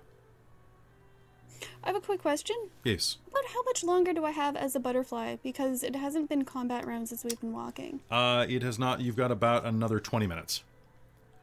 I 1.83 1.89
have 1.89 1.95
a 1.95 2.01
quick 2.01 2.21
question. 2.21 2.55
Yes. 2.83 3.17
About 3.29 3.45
how 3.53 3.61
much 3.63 3.83
longer 3.83 4.11
do 4.11 4.25
I 4.25 4.31
have 4.31 4.55
as 4.55 4.75
a 4.75 4.79
butterfly? 4.79 5.35
Because 5.43 5.83
it 5.83 5.95
hasn't 5.95 6.29
been 6.29 6.43
combat 6.43 6.85
rounds 6.87 7.09
since 7.09 7.23
we've 7.23 7.39
been 7.39 7.53
walking. 7.53 7.99
Uh, 8.09 8.45
it 8.49 8.63
has 8.63 8.79
not. 8.79 9.01
You've 9.01 9.15
got 9.15 9.31
about 9.31 9.65
another 9.65 9.99
twenty 9.99 10.25
minutes. 10.25 10.63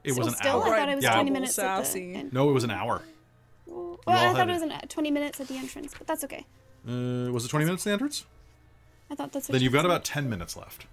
It 0.03 0.17
was 0.17 0.27
so 0.27 0.33
an 0.33 0.37
still, 0.37 0.63
hour. 0.63 0.75
I 0.75 0.79
thought 0.81 0.89
it 0.89 0.95
was 0.97 1.05
Yeah. 1.05 1.13
20 1.15 1.25
Double 1.31 1.33
minutes 1.41 1.59
at 1.59 1.79
the 1.79 1.85
sassy. 1.85 2.29
No, 2.33 2.51
it 2.51 2.53
was 2.53 2.65
an 2.65 2.73
hour. 2.73 3.03
Well, 3.67 4.01
all 4.05 4.15
I 4.15 4.33
thought 4.33 4.49
it. 4.49 4.51
it 4.51 4.55
was 4.55 4.63
an, 4.63 4.73
20 4.89 5.11
minutes 5.13 5.41
at 5.41 5.47
the 5.47 5.57
entrance, 5.57 5.95
but 5.97 6.09
that's 6.09 6.25
okay. 6.25 6.45
Uh, 6.89 7.31
was 7.31 7.45
it 7.45 7.49
twenty 7.49 7.65
minutes 7.65 7.85
to 7.85 7.91
the 7.91 7.93
entrance? 7.93 8.25
I 9.11 9.15
thought 9.15 9.31
that's 9.33 9.49
what 9.49 9.53
Then 9.53 9.61
you 9.61 9.67
you've 9.67 9.73
got 9.75 9.85
about 9.85 10.05
ten 10.05 10.29
minutes 10.29 10.57
left. 10.57 10.87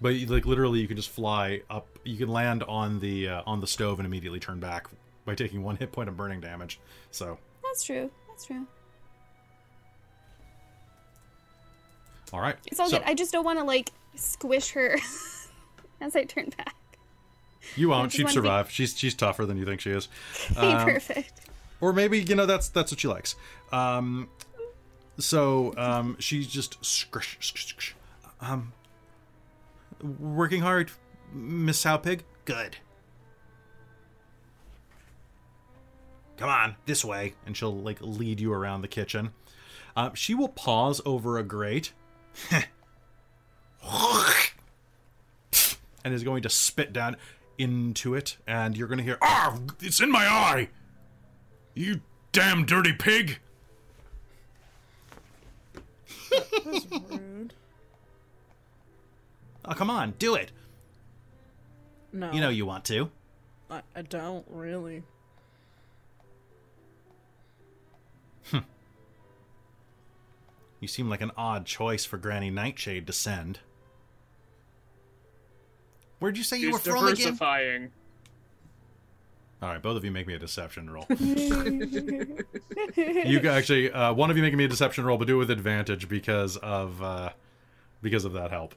But 0.00 0.14
like 0.28 0.44
literally, 0.46 0.80
you 0.80 0.88
can 0.88 0.96
just 0.96 1.10
fly 1.10 1.62
up. 1.70 1.86
You 2.04 2.16
can 2.18 2.28
land 2.28 2.62
on 2.64 3.00
the 3.00 3.28
uh, 3.28 3.42
on 3.46 3.60
the 3.60 3.66
stove 3.66 3.98
and 3.98 4.06
immediately 4.06 4.38
turn 4.40 4.60
back 4.60 4.88
by 5.24 5.34
taking 5.34 5.62
one 5.62 5.76
hit 5.76 5.90
point 5.92 6.08
of 6.08 6.16
burning 6.16 6.40
damage. 6.40 6.78
So, 7.10 7.38
That's 7.64 7.82
true. 7.82 8.10
That's 8.28 8.44
true. 8.44 8.66
all 12.32 12.40
right. 12.40 12.56
It's 12.66 12.80
all 12.80 12.88
So, 12.88 12.98
good. 12.98 13.06
I 13.06 13.14
just 13.14 13.32
don't 13.32 13.44
want 13.44 13.58
to 13.58 13.64
like 13.64 13.92
squish 14.14 14.70
her 14.72 14.98
as 16.00 16.16
I 16.16 16.24
turn 16.24 16.52
back. 16.56 16.74
You 17.74 17.88
won't. 17.88 18.12
She'd 18.12 18.22
wanna 18.24 18.30
be- 18.32 18.34
survive. 18.34 18.70
She's 18.70 18.96
she's 18.96 19.14
tougher 19.14 19.46
than 19.46 19.56
you 19.56 19.64
think 19.64 19.80
she 19.80 19.90
is. 19.90 20.08
Okay, 20.52 20.60
Um, 20.72 20.84
perfect. 20.86 21.32
or 21.80 21.92
maybe 21.92 22.20
you 22.20 22.34
know 22.34 22.46
that's 22.46 22.68
that's 22.68 22.92
what 22.92 23.00
she 23.00 23.08
likes. 23.08 23.34
Um, 23.72 24.28
so 25.18 25.74
um, 25.76 26.16
she's 26.18 26.46
just 26.46 26.84
squish, 26.84 27.38
squish, 27.40 27.66
squish. 27.68 27.94
um, 28.40 28.72
working 30.02 30.62
hard, 30.62 30.90
Miss 31.32 31.82
Sowpig. 31.82 32.20
Good. 32.44 32.76
Come 36.36 36.48
on, 36.50 36.76
this 36.84 37.04
way. 37.04 37.34
and 37.46 37.56
she'll 37.56 37.74
like 37.74 37.98
lead 38.00 38.40
you 38.40 38.52
around 38.52 38.82
the 38.82 38.88
kitchen. 38.88 39.30
Uh, 39.96 40.10
she 40.14 40.34
will 40.34 40.48
pause 40.48 41.00
over 41.06 41.38
a 41.38 41.42
grate 41.42 41.92
and 46.04 46.12
is 46.14 46.22
going 46.22 46.42
to 46.42 46.50
spit 46.50 46.92
down 46.92 47.16
into 47.56 48.14
it, 48.14 48.36
and 48.46 48.76
you're 48.76 48.88
going 48.88 48.98
to 48.98 49.04
hear. 49.04 49.16
Ah, 49.22 49.58
it's 49.80 50.00
in 50.00 50.10
my 50.10 50.26
eye! 50.26 50.68
You 51.74 52.02
damn 52.32 52.66
dirty 52.66 52.92
pig! 52.92 53.38
That's 56.30 56.86
rude. 57.10 57.54
Oh, 59.66 59.74
come 59.74 59.90
on, 59.90 60.14
do 60.18 60.34
it. 60.34 60.52
No, 62.12 62.32
You 62.32 62.40
know 62.40 62.48
you 62.48 62.64
want 62.64 62.84
to. 62.86 63.10
I, 63.70 63.82
I 63.94 64.02
don't 64.02 64.46
really. 64.48 65.02
You 70.80 70.88
seem 70.88 71.08
like 71.08 71.20
an 71.20 71.32
odd 71.36 71.66
choice 71.66 72.04
for 72.04 72.16
Granny 72.18 72.50
Nightshade 72.50 73.06
to 73.06 73.12
send. 73.12 73.60
Where'd 76.18 76.38
you 76.38 76.44
say 76.44 76.58
you 76.58 76.72
were 76.72 76.78
from 76.78 76.98
again? 76.98 77.14
diversifying. 77.16 77.90
All 79.62 79.70
right, 79.70 79.82
both 79.82 79.96
of 79.96 80.04
you 80.04 80.10
make 80.10 80.26
me 80.26 80.34
a 80.34 80.38
deception 80.38 80.90
roll. 80.90 81.06
you 81.18 82.44
can 83.40 83.46
actually, 83.46 83.90
uh, 83.90 84.12
one 84.12 84.30
of 84.30 84.36
you 84.36 84.42
making 84.42 84.58
me 84.58 84.64
a 84.66 84.68
deception 84.68 85.04
roll, 85.06 85.16
but 85.16 85.26
do 85.26 85.36
it 85.36 85.38
with 85.38 85.50
advantage 85.50 86.08
because 86.08 86.58
of 86.58 87.02
uh, 87.02 87.30
because 88.02 88.26
of 88.26 88.34
that 88.34 88.50
help. 88.50 88.74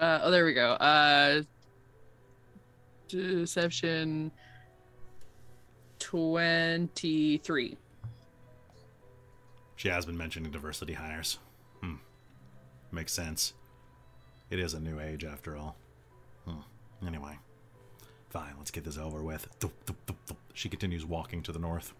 Uh, 0.00 0.20
oh, 0.22 0.30
there 0.30 0.46
we 0.46 0.54
go. 0.54 0.70
Uh, 0.72 1.42
deception 3.08 4.32
twenty-three. 5.98 7.76
She 9.76 9.88
has 9.88 10.06
been 10.06 10.16
mentioning 10.16 10.50
diversity 10.50 10.94
hires. 10.94 11.38
Hmm. 11.82 11.96
Makes 12.90 13.12
sense. 13.12 13.54
It 14.50 14.58
is 14.58 14.74
a 14.74 14.80
new 14.80 15.00
age 15.00 15.24
after 15.24 15.56
all. 15.56 15.76
Hmm. 16.46 17.06
Anyway. 17.06 17.38
Fine, 18.30 18.54
let's 18.58 18.70
get 18.70 18.84
this 18.84 18.96
over 18.96 19.22
with. 19.24 19.48
She 20.54 20.68
continues 20.68 21.04
walking 21.04 21.42
to 21.42 21.52
the 21.52 21.58
north. 21.58 21.92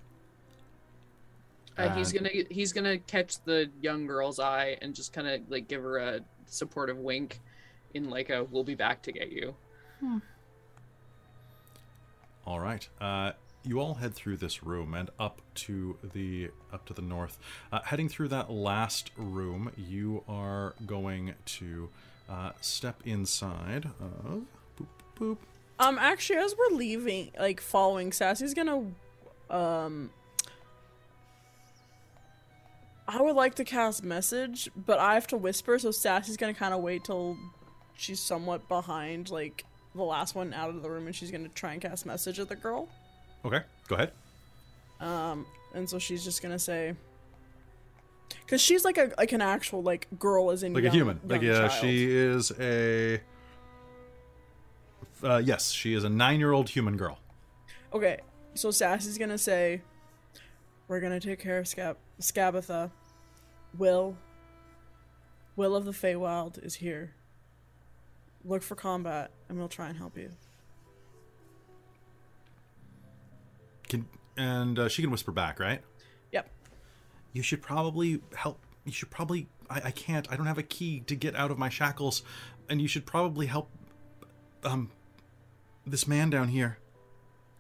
Uh, 1.77 1.89
he's 1.97 2.15
Uh, 2.15 2.19
gonna 2.19 2.31
he's 2.51 2.73
gonna 2.73 2.99
catch 2.99 3.43
the 3.43 3.69
young 3.83 4.07
girl's 4.07 4.39
eye 4.39 4.79
and 4.81 4.95
just 4.95 5.13
kind 5.13 5.27
of 5.27 5.41
like 5.49 5.67
give 5.67 5.83
her 5.83 5.99
a 5.99 6.21
supportive 6.47 6.99
wink, 6.99 7.41
in 7.95 8.11
like 8.11 8.31
a 8.31 8.45
"We'll 8.45 8.65
be 8.65 8.75
back 8.75 9.03
to 9.03 9.13
get 9.13 9.31
you." 9.33 9.55
All 12.47 12.61
right. 12.61 12.89
Uh, 13.01 13.33
you 13.63 13.81
all 13.81 13.95
head 13.95 14.15
through 14.15 14.39
this 14.39 14.63
room 14.63 14.95
and 14.95 15.11
up 15.19 15.43
to 15.55 15.97
the 16.15 16.51
up 16.73 16.87
to 16.87 16.95
the 16.95 17.03
north. 17.03 17.39
Uh, 17.71 17.81
heading 17.85 18.09
through 18.09 18.29
that 18.29 18.51
last 18.51 19.11
room, 19.17 19.71
you 19.77 20.25
are 20.29 20.75
going 20.87 21.35
to 21.45 21.91
uh, 22.29 22.53
step 22.61 23.03
inside 23.05 23.91
of 24.01 24.45
boop 24.79 24.87
boop. 25.19 25.37
Um, 25.79 25.99
actually, 25.99 26.39
as 26.39 26.55
we're 26.57 26.77
leaving, 26.77 27.31
like 27.39 27.61
following 27.61 28.13
Sassy's 28.13 28.55
gonna, 28.55 28.85
um, 29.49 30.11
I 33.09 33.21
would 33.21 33.37
like 33.37 33.55
to 33.57 33.65
cast 33.65 34.05
message, 34.05 34.71
but 34.77 34.99
I 34.99 35.15
have 35.15 35.27
to 35.29 35.37
whisper, 35.37 35.79
so 35.79 35.91
Sassy's 35.91 36.37
gonna 36.37 36.55
kind 36.55 36.75
of 36.75 36.81
wait 36.81 37.05
till 37.05 37.37
she's 38.01 38.19
somewhat 38.21 38.67
behind, 38.69 39.31
like 39.31 39.65
the 39.95 40.03
last 40.03 40.35
one 40.35 40.55
out 40.55 40.71
of 40.71 40.83
the 40.83 40.91
room, 40.91 41.07
and 41.07 41.15
she's 41.15 41.31
gonna 41.31 41.49
try 41.51 41.73
and 41.75 41.83
cast 41.83 42.07
message 42.07 42.39
at 42.41 42.49
the 42.49 42.57
girl. 42.57 42.89
Okay, 43.45 43.61
go 43.89 43.97
ahead. 43.97 44.13
Um, 45.01 45.47
and 45.75 45.89
so 45.89 45.99
she's 45.99 46.25
just 46.25 46.43
gonna 46.43 46.59
say, 46.59 46.95
because 48.45 48.61
she's 48.61 48.85
like 48.85 48.97
a 48.99 49.13
like 49.19 49.33
an 49.33 49.43
actual 49.43 49.83
like 49.83 50.07
girl, 50.19 50.51
as 50.51 50.63
in 50.63 50.73
Like 50.73 50.85
young- 50.85 50.93
a 50.93 50.97
human. 50.97 51.21
Like 51.27 51.43
yeah, 51.43 51.69
child. 51.69 51.73
she 51.81 52.11
is 52.11 52.53
a. 52.59 53.21
Uh, 55.23 55.37
yes, 55.45 55.71
she 55.71 55.93
is 55.93 56.03
a 56.05 56.09
nine-year-old 56.09 56.71
human 56.71 56.97
girl. 56.97 57.19
Okay, 57.93 58.21
so 58.55 58.71
Sassy's 58.71 59.19
gonna 59.19 59.37
say, 59.37 59.83
"We're 60.89 61.01
gonna 61.01 61.21
take 61.21 61.39
care 61.41 61.59
of 61.59 61.69
Scab- 61.69 61.99
Skabatha. 62.21 62.91
Will, 63.79 64.17
Will 65.57 65.77
of 65.77 65.85
the 65.85 65.91
Feywild 65.93 66.63
is 66.65 66.77
here. 66.77 67.13
Look 68.45 68.63
for 68.63 68.75
combat, 68.75 69.31
and 69.49 69.59
we'll 69.59 69.69
try 69.69 69.89
and 69.89 69.97
help 69.97 70.17
you." 70.17 70.31
Can 73.89 74.07
and 74.37 74.79
uh, 74.79 74.89
she 74.89 75.03
can 75.03 75.11
whisper 75.11 75.33
back, 75.33 75.61
right? 75.61 75.83
Yep. 76.33 76.49
You 77.33 77.43
should 77.43 77.63
probably 77.63 78.21
help. 78.35 78.61
You 78.85 78.93
should 78.93 79.11
probably. 79.11 79.49
I, 79.69 79.83
I 79.87 79.91
can't. 79.91 80.31
I 80.31 80.37
don't 80.37 80.47
have 80.47 80.59
a 80.59 80.63
key 80.63 81.01
to 81.01 81.15
get 81.15 81.37
out 81.37 81.51
of 81.51 81.59
my 81.59 81.69
shackles, 81.69 82.23
and 82.69 82.81
you 82.81 82.89
should 82.89 83.07
probably 83.07 83.47
help. 83.47 83.71
Um, 84.65 84.91
this 85.87 86.07
man 86.07 86.31
down 86.31 86.49
here. 86.49 86.79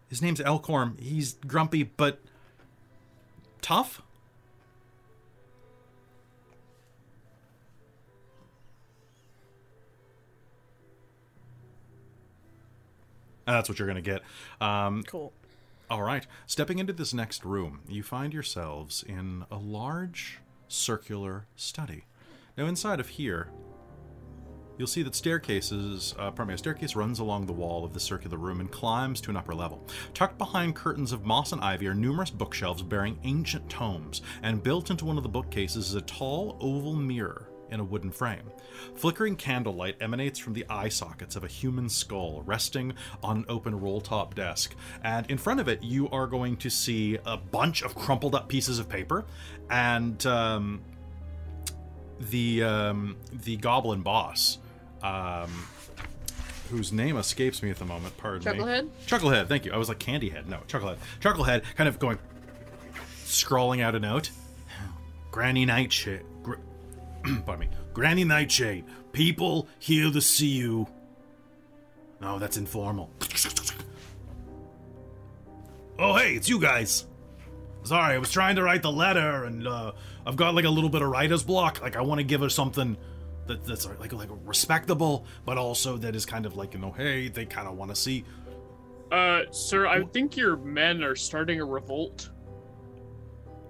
His 0.08 0.20
name's 0.20 0.40
Elkhorn. 0.40 0.96
He's 1.00 1.34
grumpy 1.46 1.84
but 1.84 2.20
tough. 3.60 4.02
That's 13.52 13.68
what 13.68 13.78
you're 13.78 13.88
gonna 13.88 14.00
get. 14.00 14.22
Um, 14.60 15.02
Cool. 15.04 15.32
all 15.90 16.02
right. 16.02 16.26
Stepping 16.46 16.78
into 16.78 16.92
this 16.92 17.12
next 17.14 17.44
room, 17.44 17.80
you 17.88 18.02
find 18.02 18.32
yourselves 18.32 19.02
in 19.06 19.44
a 19.50 19.56
large 19.56 20.38
circular 20.68 21.46
study. 21.56 22.04
Now, 22.56 22.66
inside 22.66 23.00
of 23.00 23.08
here, 23.08 23.48
you'll 24.78 24.86
see 24.86 25.02
that 25.02 25.14
staircases, 25.14 26.14
uh, 26.18 26.30
pardon 26.30 26.48
me, 26.48 26.54
a 26.54 26.58
staircase 26.58 26.96
runs 26.96 27.18
along 27.18 27.46
the 27.46 27.52
wall 27.52 27.84
of 27.84 27.92
the 27.92 28.00
circular 28.00 28.38
room 28.38 28.60
and 28.60 28.70
climbs 28.70 29.20
to 29.22 29.30
an 29.30 29.36
upper 29.36 29.54
level. 29.54 29.86
Tucked 30.14 30.38
behind 30.38 30.74
curtains 30.74 31.12
of 31.12 31.24
moss 31.26 31.52
and 31.52 31.60
ivy 31.60 31.86
are 31.86 31.94
numerous 31.94 32.30
bookshelves 32.30 32.82
bearing 32.82 33.18
ancient 33.24 33.68
tomes, 33.68 34.22
and 34.42 34.62
built 34.62 34.90
into 34.90 35.04
one 35.04 35.16
of 35.16 35.22
the 35.22 35.28
bookcases 35.28 35.88
is 35.88 35.94
a 35.94 36.00
tall 36.02 36.56
oval 36.60 36.94
mirror 36.94 37.49
in 37.70 37.80
a 37.80 37.84
wooden 37.84 38.10
frame. 38.10 38.50
Flickering 38.94 39.36
candlelight 39.36 39.96
emanates 40.00 40.38
from 40.38 40.52
the 40.52 40.64
eye 40.68 40.88
sockets 40.88 41.36
of 41.36 41.44
a 41.44 41.48
human 41.48 41.88
skull 41.88 42.42
resting 42.44 42.94
on 43.22 43.38
an 43.38 43.44
open 43.48 43.80
roll 43.80 44.00
top 44.00 44.34
desk. 44.34 44.74
And 45.02 45.30
in 45.30 45.38
front 45.38 45.60
of 45.60 45.68
it, 45.68 45.82
you 45.82 46.08
are 46.10 46.26
going 46.26 46.56
to 46.58 46.70
see 46.70 47.18
a 47.26 47.36
bunch 47.36 47.82
of 47.82 47.94
crumpled 47.94 48.34
up 48.34 48.48
pieces 48.48 48.78
of 48.78 48.88
paper 48.88 49.24
and 49.70 50.24
um, 50.26 50.80
the 52.18 52.62
um, 52.62 53.16
the 53.32 53.56
goblin 53.56 54.02
boss, 54.02 54.58
um, 55.02 55.50
whose 56.70 56.92
name 56.92 57.16
escapes 57.16 57.62
me 57.62 57.70
at 57.70 57.78
the 57.78 57.84
moment. 57.84 58.16
Pardon 58.16 58.56
me. 58.58 58.62
Chucklehead? 58.62 58.88
Chucklehead. 59.06 59.48
Thank 59.48 59.64
you. 59.64 59.72
I 59.72 59.76
was 59.76 59.88
like 59.88 59.98
Candyhead. 59.98 60.46
No, 60.46 60.58
Chucklehead. 60.68 60.98
Chucklehead, 61.20 61.62
kind 61.76 61.88
of 61.88 61.98
going, 61.98 62.18
scrawling 63.24 63.80
out 63.80 63.94
a 63.94 64.00
note. 64.00 64.30
Granny 65.30 65.64
Nightshade. 65.64 66.24
Pardon 67.46 67.68
me. 67.68 67.76
Granny 67.92 68.24
Nightshade. 68.24 68.84
People 69.12 69.68
here 69.78 70.10
to 70.10 70.20
see 70.20 70.48
you. 70.48 70.86
No, 72.20 72.38
that's 72.38 72.56
informal. 72.56 73.10
Oh, 75.98 76.16
hey, 76.16 76.34
it's 76.34 76.48
you 76.48 76.58
guys. 76.58 77.06
Sorry, 77.82 78.14
I 78.14 78.18
was 78.18 78.30
trying 78.30 78.56
to 78.56 78.62
write 78.62 78.82
the 78.82 78.92
letter, 78.92 79.44
and 79.44 79.66
uh, 79.66 79.92
I've 80.26 80.36
got 80.36 80.54
like 80.54 80.64
a 80.64 80.70
little 80.70 80.90
bit 80.90 81.02
of 81.02 81.08
writer's 81.08 81.42
block. 81.42 81.80
Like, 81.82 81.96
I 81.96 82.02
want 82.02 82.18
to 82.18 82.24
give 82.24 82.40
her 82.40 82.48
something 82.48 82.96
that, 83.46 83.64
that's 83.64 83.86
like 83.86 84.12
like 84.12 84.28
respectable, 84.44 85.26
but 85.44 85.58
also 85.58 85.96
that 85.98 86.14
is 86.14 86.24
kind 86.24 86.46
of 86.46 86.56
like 86.56 86.74
you 86.74 86.80
know, 86.80 86.92
hey, 86.92 87.28
they 87.28 87.44
kind 87.44 87.68
of 87.68 87.76
want 87.76 87.90
to 87.90 87.96
see. 87.96 88.24
Uh, 89.10 89.42
sir, 89.50 89.86
I 89.86 90.04
think 90.04 90.36
your 90.36 90.56
men 90.56 91.02
are 91.02 91.16
starting 91.16 91.60
a 91.60 91.64
revolt. 91.64 92.30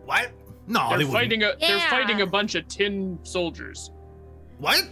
What? 0.05 0.31
No, 0.71 0.89
They're 0.91 0.99
they 0.99 1.05
fighting 1.05 1.43
a 1.43 1.53
they're 1.61 1.81
fighting 1.91 2.21
a 2.21 2.27
bunch 2.27 2.55
of 2.55 2.67
tin 2.69 3.19
soldiers. 3.25 3.91
What? 4.59 4.89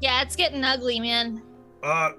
Yeah, 0.00 0.20
it's 0.20 0.36
getting 0.36 0.62
ugly, 0.62 1.00
man. 1.00 1.42
Uh, 1.82 2.12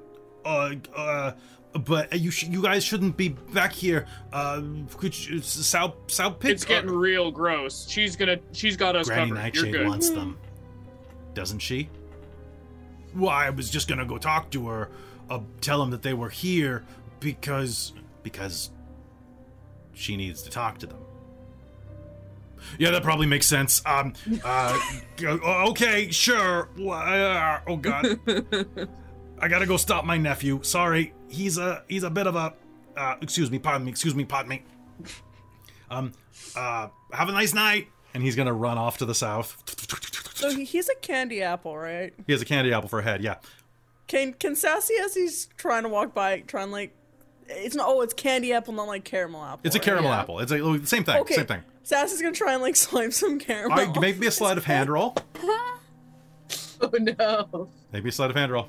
uh, 0.44 0.74
uh. 0.96 1.32
But 1.74 2.20
you 2.20 2.32
sh- 2.32 2.48
you 2.48 2.62
guys 2.62 2.84
shouldn't 2.84 3.16
be 3.16 3.30
back 3.30 3.72
here. 3.72 4.08
Uh, 4.34 4.62
could 4.98 5.18
you, 5.18 5.40
South 5.42 5.94
South 6.08 6.40
Pit? 6.40 6.52
It's 6.52 6.66
getting 6.66 6.90
real 6.90 7.32
gross. 7.32 7.88
She's 7.88 8.16
gonna 8.16 8.40
she's 8.52 8.76
got 8.76 8.96
us 8.96 9.08
Granny 9.08 9.30
covered. 9.30 9.36
You're 9.36 9.44
Nightshade 9.44 9.74
good. 9.74 9.88
wants 9.88 10.10
them, 10.10 10.38
doesn't 11.36 11.60
she? 11.60 11.88
Well, 13.16 13.30
I 13.30 13.52
was 13.52 13.70
just 13.70 13.88
gonna 13.88 14.06
go 14.06 14.18
talk 14.18 14.50
to 14.52 14.68
her, 14.68 14.90
uh, 15.30 15.40
tell 15.62 15.80
them 15.80 15.92
that 15.92 16.02
they 16.02 16.14
were 16.14 16.30
here 16.30 16.84
because 17.20 17.94
because 18.24 18.72
she 19.94 20.18
needs 20.18 20.42
to 20.42 20.50
talk 20.50 20.80
to 20.80 20.88
them. 20.88 21.01
Yeah, 22.80 22.92
that 22.92 23.04
probably 23.04 23.28
makes 23.28 23.48
sense. 23.48 23.82
Um, 23.86 24.14
uh, 24.44 24.80
okay, 25.70 26.10
sure. 26.12 26.70
Uh, 26.80 27.60
Oh 27.68 27.78
God, 27.78 28.20
I 29.40 29.48
gotta 29.48 29.66
go 29.66 29.78
stop 29.78 30.06
my 30.06 30.18
nephew. 30.18 30.60
Sorry, 30.64 31.14
he's 31.28 31.58
a 31.58 31.84
he's 31.88 32.04
a 32.04 32.10
bit 32.10 32.28
of 32.28 32.36
a. 32.36 32.54
Uh, 32.96 33.16
excuse 33.22 33.50
me, 33.50 33.60
pardon 33.60 33.86
me. 33.86 33.92
Excuse 33.92 34.14
me, 34.16 34.26
pardon 34.26 34.50
me. 34.50 34.64
Um, 35.90 36.12
uh, 36.56 36.88
have 37.12 37.30
a 37.30 37.32
nice 37.32 37.54
night. 37.54 37.88
And 38.14 38.22
he's 38.22 38.36
gonna 38.36 38.54
run 38.54 38.78
off 38.78 38.98
to 38.98 39.06
the 39.06 39.16
south. 39.16 39.64
So 40.36 40.50
he's 40.50 40.90
a 40.90 40.96
candy 40.96 41.42
apple, 41.42 41.78
right? 41.78 42.14
He 42.28 42.34
has 42.34 42.42
a 42.42 42.46
candy 42.46 42.74
apple 42.74 42.90
for 42.90 43.00
a 43.00 43.04
head. 43.04 43.24
Yeah. 43.24 43.36
Can 44.08 44.34
can 44.34 44.56
Sassy 44.56 44.96
as 45.02 45.14
he's 45.16 45.46
trying 45.56 45.84
to 45.84 45.90
walk 45.90 46.14
by 46.14 46.42
trying 46.42 46.72
like, 46.72 46.94
it's 47.48 47.74
not. 47.74 47.88
Oh, 47.88 48.02
it's 48.02 48.14
candy 48.14 48.52
apple, 48.52 48.74
not 48.74 48.88
like 48.88 49.06
caramel 49.06 49.42
apple. 49.42 49.62
It's 49.64 49.76
a 49.78 49.80
caramel 49.80 50.12
Yeah. 50.12 50.20
apple. 50.20 50.40
It's 50.40 50.52
a 50.52 50.86
same 50.86 51.06
thing. 51.06 51.22
Okay. 51.22 51.36
Same 51.36 51.46
thing. 51.46 51.64
Sass 51.84 52.12
is 52.12 52.22
gonna 52.22 52.34
try 52.34 52.54
and 52.54 52.62
like 52.62 52.76
swipe 52.88 53.14
some 53.14 53.40
caramel. 53.40 53.80
All 53.80 53.86
right, 53.86 54.02
make 54.02 54.20
me 54.20 54.28
a 54.28 54.32
sleight 54.32 54.58
of 54.58 54.66
hand 54.66 54.90
roll. 54.90 55.16
Oh 56.84 56.90
no. 57.00 57.70
Make 57.94 58.04
me 58.04 58.10
a 58.10 58.12
sleight 58.12 58.32
of 58.32 58.36
hand 58.36 58.52
roll. 58.52 58.68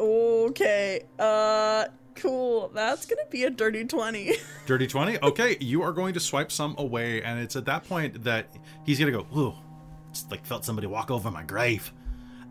Okay. 0.00 1.04
Uh, 1.18 1.86
cool. 2.16 2.68
That's 2.74 3.06
gonna 3.06 3.26
be 3.30 3.44
a 3.44 3.50
dirty 3.50 3.84
twenty. 3.84 4.34
Dirty 4.66 4.86
20. 4.86 5.22
Okay, 5.22 5.56
you 5.60 5.82
are 5.82 5.92
going 5.92 6.12
to 6.14 6.20
swipe 6.20 6.52
some 6.52 6.74
away, 6.78 7.22
and 7.22 7.38
it's 7.40 7.56
at 7.56 7.64
that 7.66 7.84
point 7.88 8.24
that 8.24 8.48
he's 8.84 8.98
going 8.98 9.10
to 9.10 9.18
go, 9.22 9.38
Ooh, 9.38 9.54
it's 10.10 10.26
like 10.30 10.44
felt 10.44 10.64
somebody 10.64 10.86
walk 10.86 11.10
over 11.10 11.30
my 11.30 11.42
grave. 11.42 11.90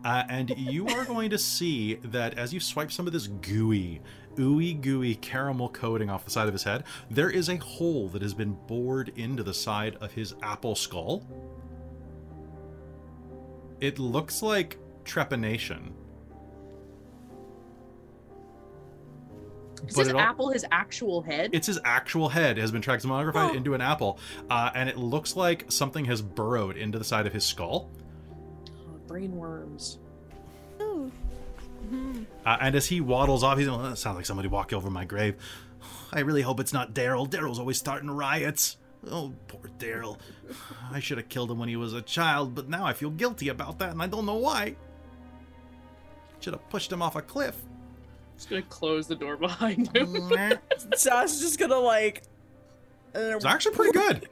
Uh, 0.04 0.24
and 0.28 0.50
you 0.56 0.88
are 0.88 1.04
going 1.04 1.30
to 1.30 1.38
see 1.38 1.94
that 1.96 2.36
as 2.36 2.52
you 2.52 2.58
swipe 2.58 2.90
some 2.90 3.06
of 3.06 3.12
this 3.12 3.28
gooey, 3.28 4.00
ooey 4.38 4.80
gooey 4.80 5.14
caramel 5.16 5.68
coating 5.68 6.08
off 6.10 6.24
the 6.24 6.30
side 6.30 6.46
of 6.48 6.54
his 6.54 6.62
head, 6.62 6.84
there 7.10 7.30
is 7.30 7.48
a 7.48 7.56
hole 7.56 8.08
that 8.08 8.22
has 8.22 8.34
been 8.34 8.52
bored 8.66 9.12
into 9.16 9.42
the 9.42 9.54
side 9.54 9.96
of 10.00 10.12
his 10.12 10.34
apple 10.42 10.74
skull. 10.74 11.22
It 13.80 13.98
looks 13.98 14.42
like 14.42 14.78
trepanation. 15.04 15.92
Is 19.86 19.94
But 19.94 20.02
this 20.02 20.08
it 20.08 20.14
al- 20.14 20.20
apple 20.20 20.50
his 20.50 20.64
actual 20.72 21.22
head? 21.22 21.50
It's 21.52 21.68
his 21.68 21.78
actual 21.84 22.28
head 22.28 22.56
has 22.58 22.72
been 22.72 22.82
transmogrified 22.82 23.50
Oh. 23.50 23.54
into 23.54 23.74
an 23.74 23.80
apple, 23.80 24.18
uh, 24.50 24.70
and 24.74 24.88
it 24.88 24.96
looks 24.98 25.36
like 25.36 25.66
something 25.70 26.04
has 26.06 26.20
burrowed 26.20 26.76
into 26.76 26.98
the 26.98 27.04
side 27.04 27.26
of 27.26 27.32
his 27.32 27.44
skull. 27.44 27.88
Oh, 28.68 28.98
brain 29.06 29.36
worms. 29.36 29.98
Ooh. 30.82 31.12
Uh, 32.44 32.56
and 32.60 32.74
as 32.74 32.86
he 32.86 33.00
waddles 33.00 33.42
off, 33.42 33.58
he's 33.58 33.68
like, 33.68 33.82
"That 33.82 33.96
sounds 33.98 34.16
like 34.16 34.26
somebody 34.26 34.48
walked 34.48 34.72
over 34.72 34.90
my 34.90 35.04
grave. 35.04 35.36
I 36.12 36.20
really 36.20 36.42
hope 36.42 36.60
it's 36.60 36.72
not 36.72 36.94
Daryl. 36.94 37.28
Daryl's 37.28 37.58
always 37.58 37.78
starting 37.78 38.10
riots. 38.10 38.76
Oh, 39.10 39.32
poor 39.46 39.62
Daryl. 39.78 40.18
I 40.92 41.00
should 41.00 41.18
have 41.18 41.28
killed 41.28 41.50
him 41.50 41.58
when 41.58 41.68
he 41.68 41.76
was 41.76 41.94
a 41.94 42.02
child, 42.02 42.54
but 42.54 42.68
now 42.68 42.84
I 42.84 42.92
feel 42.92 43.10
guilty 43.10 43.48
about 43.48 43.78
that, 43.78 43.90
and 43.90 44.02
I 44.02 44.06
don't 44.06 44.26
know 44.26 44.36
why. 44.36 44.76
Should 46.40 46.54
have 46.54 46.68
pushed 46.70 46.92
him 46.92 47.02
off 47.02 47.16
a 47.16 47.22
cliff. 47.22 47.56
Just 48.36 48.50
gonna 48.50 48.62
close 48.62 49.06
the 49.06 49.16
door 49.16 49.36
behind 49.38 49.94
him. 49.96 50.30
it's 50.70 51.02
Sass 51.02 51.34
is 51.34 51.40
just 51.40 51.58
gonna 51.58 51.78
like. 51.78 52.22
Uh, 53.14 53.38
actually 53.46 53.74
pretty 53.74 53.98
good. 53.98 54.28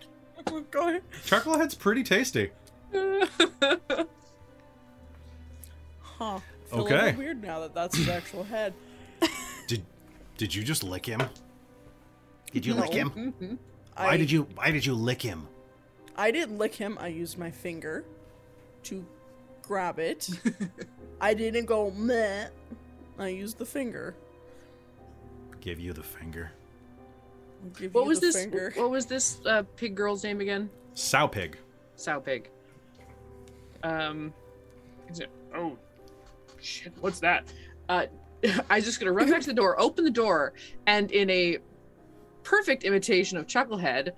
Go 0.71 0.89
ahead. 0.89 1.03
Chucklehead's 1.25 1.75
pretty 1.75 2.05
tasty. 2.05 2.51
Huh. 6.03 6.41
Feel 6.67 6.79
A 6.81 6.83
Okay. 6.83 6.95
little 7.07 7.19
weird 7.19 7.43
now 7.43 7.61
that 7.61 7.75
that's 7.75 7.97
his 7.97 8.09
actual 8.09 8.45
head. 8.55 8.75
Did 9.67 9.85
did 10.37 10.55
you 10.55 10.63
just 10.63 10.83
lick 10.85 11.07
him? 11.07 11.23
Did 12.53 12.65
you 12.67 12.75
No. 12.75 12.83
lick 12.83 12.93
him? 12.93 13.59
I, 13.97 14.07
Why 14.07 14.17
did 14.17 14.31
you 14.31 14.43
why 14.55 14.71
did 14.71 14.85
you 14.85 14.95
lick 14.95 15.23
him? 15.23 15.49
I 16.17 16.31
didn't 16.31 16.59
lick 16.59 16.75
him. 16.75 16.97
I 17.01 17.09
used 17.09 17.39
my 17.39 17.51
finger 17.51 18.05
to 18.85 19.05
grab 19.63 19.99
it. 19.99 20.29
I 21.21 21.35
didn't 21.35 21.67
go 21.67 21.91
meh. 21.91 22.49
I 23.19 23.29
used 23.29 23.59
the 23.59 23.67
finger. 23.67 24.15
Give 25.61 25.81
you 25.81 25.93
the 25.93 26.03
finger. 26.03 26.53
I'll 27.65 27.71
give 27.71 27.95
What 27.95 28.03
you 28.03 28.09
was 28.09 28.21
the 28.21 28.27
this? 28.27 28.37
Finger. 28.37 28.73
What 28.77 28.91
was 28.91 29.07
this 29.07 29.41
uh, 29.47 29.63
pig 29.77 29.95
girl's 29.95 30.23
name 30.23 30.41
again? 30.41 30.69
Sowpig. 30.95 31.55
Sow 31.97 32.21
pig. 32.21 32.49
Um, 33.83 34.33
is 35.11 35.21
it? 35.21 35.31
Oh, 35.55 35.77
shit! 36.61 36.93
What's 37.01 37.21
that? 37.21 37.53
Uh, 37.89 38.07
I 38.71 38.77
was 38.77 38.85
just 38.85 39.01
gonna 39.01 39.13
run 39.13 39.31
back 39.31 39.41
to 39.43 39.47
the 39.47 39.55
door, 39.55 39.81
open 39.81 40.05
the 40.05 40.11
door, 40.11 40.53
and 40.87 41.11
in 41.11 41.31
a 41.31 41.59
perfect 42.43 42.85
imitation 42.85 43.37
of 43.39 43.47
Chucklehead, 43.47 44.13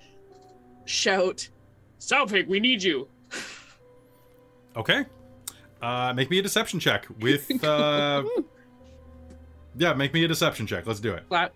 shout, 0.85 1.49
Sowpig, 2.01 2.47
we 2.47 2.61
need 2.61 2.83
you. 2.83 3.09
Okay. 4.77 5.05
Uh, 5.81 6.13
make 6.13 6.31
me 6.31 6.39
a 6.39 6.43
deception 6.43 6.81
check 6.81 7.07
with. 7.21 7.51
Uh, 7.65 8.23
yeah, 9.77 9.93
make 9.93 10.13
me 10.13 10.25
a 10.25 10.29
deception 10.29 10.67
check. 10.67 10.87
Let's 10.87 10.99
do 11.01 11.13
it. 11.13 11.25
"Flat." 11.29 11.53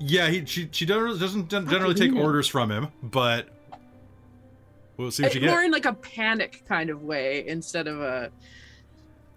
Yeah, 0.00 0.28
he 0.28 0.44
she 0.44 0.68
she 0.72 0.86
doesn't 0.86 1.48
doesn't 1.48 1.68
generally 1.68 1.94
take 1.94 2.14
orders 2.14 2.48
from 2.48 2.70
him, 2.70 2.88
but 3.02 3.48
we'll 4.96 5.10
see 5.10 5.22
what 5.22 5.34
you 5.34 5.40
get. 5.40 5.50
More 5.50 5.62
in 5.62 5.70
like 5.70 5.84
a 5.84 5.92
panic 5.92 6.64
kind 6.66 6.90
of 6.90 7.02
way 7.02 7.46
instead 7.46 7.86
of 7.86 8.00
a. 8.00 8.30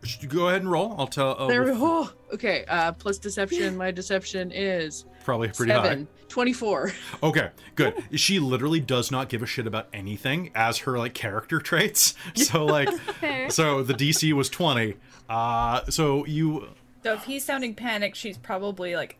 Sh- 0.03 0.25
Go 0.27 0.47
ahead 0.49 0.61
and 0.61 0.71
roll. 0.71 0.95
I'll 0.97 1.07
tell. 1.07 1.35
Oh, 1.37 1.47
there 1.47 1.63
we 1.63 1.71
go. 1.71 2.09
Okay. 2.33 2.65
Uh, 2.67 2.91
plus 2.93 3.19
deception. 3.19 3.77
My 3.77 3.91
deception 3.91 4.51
is 4.51 5.05
probably 5.23 5.49
pretty 5.49 5.71
seven. 5.71 6.07
24. 6.29 6.91
Okay, 7.23 7.49
good. 7.75 7.93
She 8.19 8.39
literally 8.39 8.79
does 8.79 9.11
not 9.11 9.29
give 9.29 9.43
a 9.43 9.45
shit 9.45 9.67
about 9.67 9.87
anything 9.93 10.49
as 10.55 10.79
her 10.79 10.97
like 10.97 11.13
character 11.13 11.59
traits. 11.59 12.15
So 12.35 12.65
like, 12.65 12.89
Fair. 12.91 13.49
so 13.51 13.83
the 13.83 13.93
DC 13.93 14.33
was 14.33 14.49
twenty. 14.49 14.95
Uh, 15.29 15.81
so 15.89 16.25
you 16.25 16.69
So 17.03 17.13
if 17.13 17.23
he's 17.25 17.45
sounding 17.45 17.75
panicked, 17.75 18.17
she's 18.17 18.37
probably 18.37 18.95
like 18.95 19.17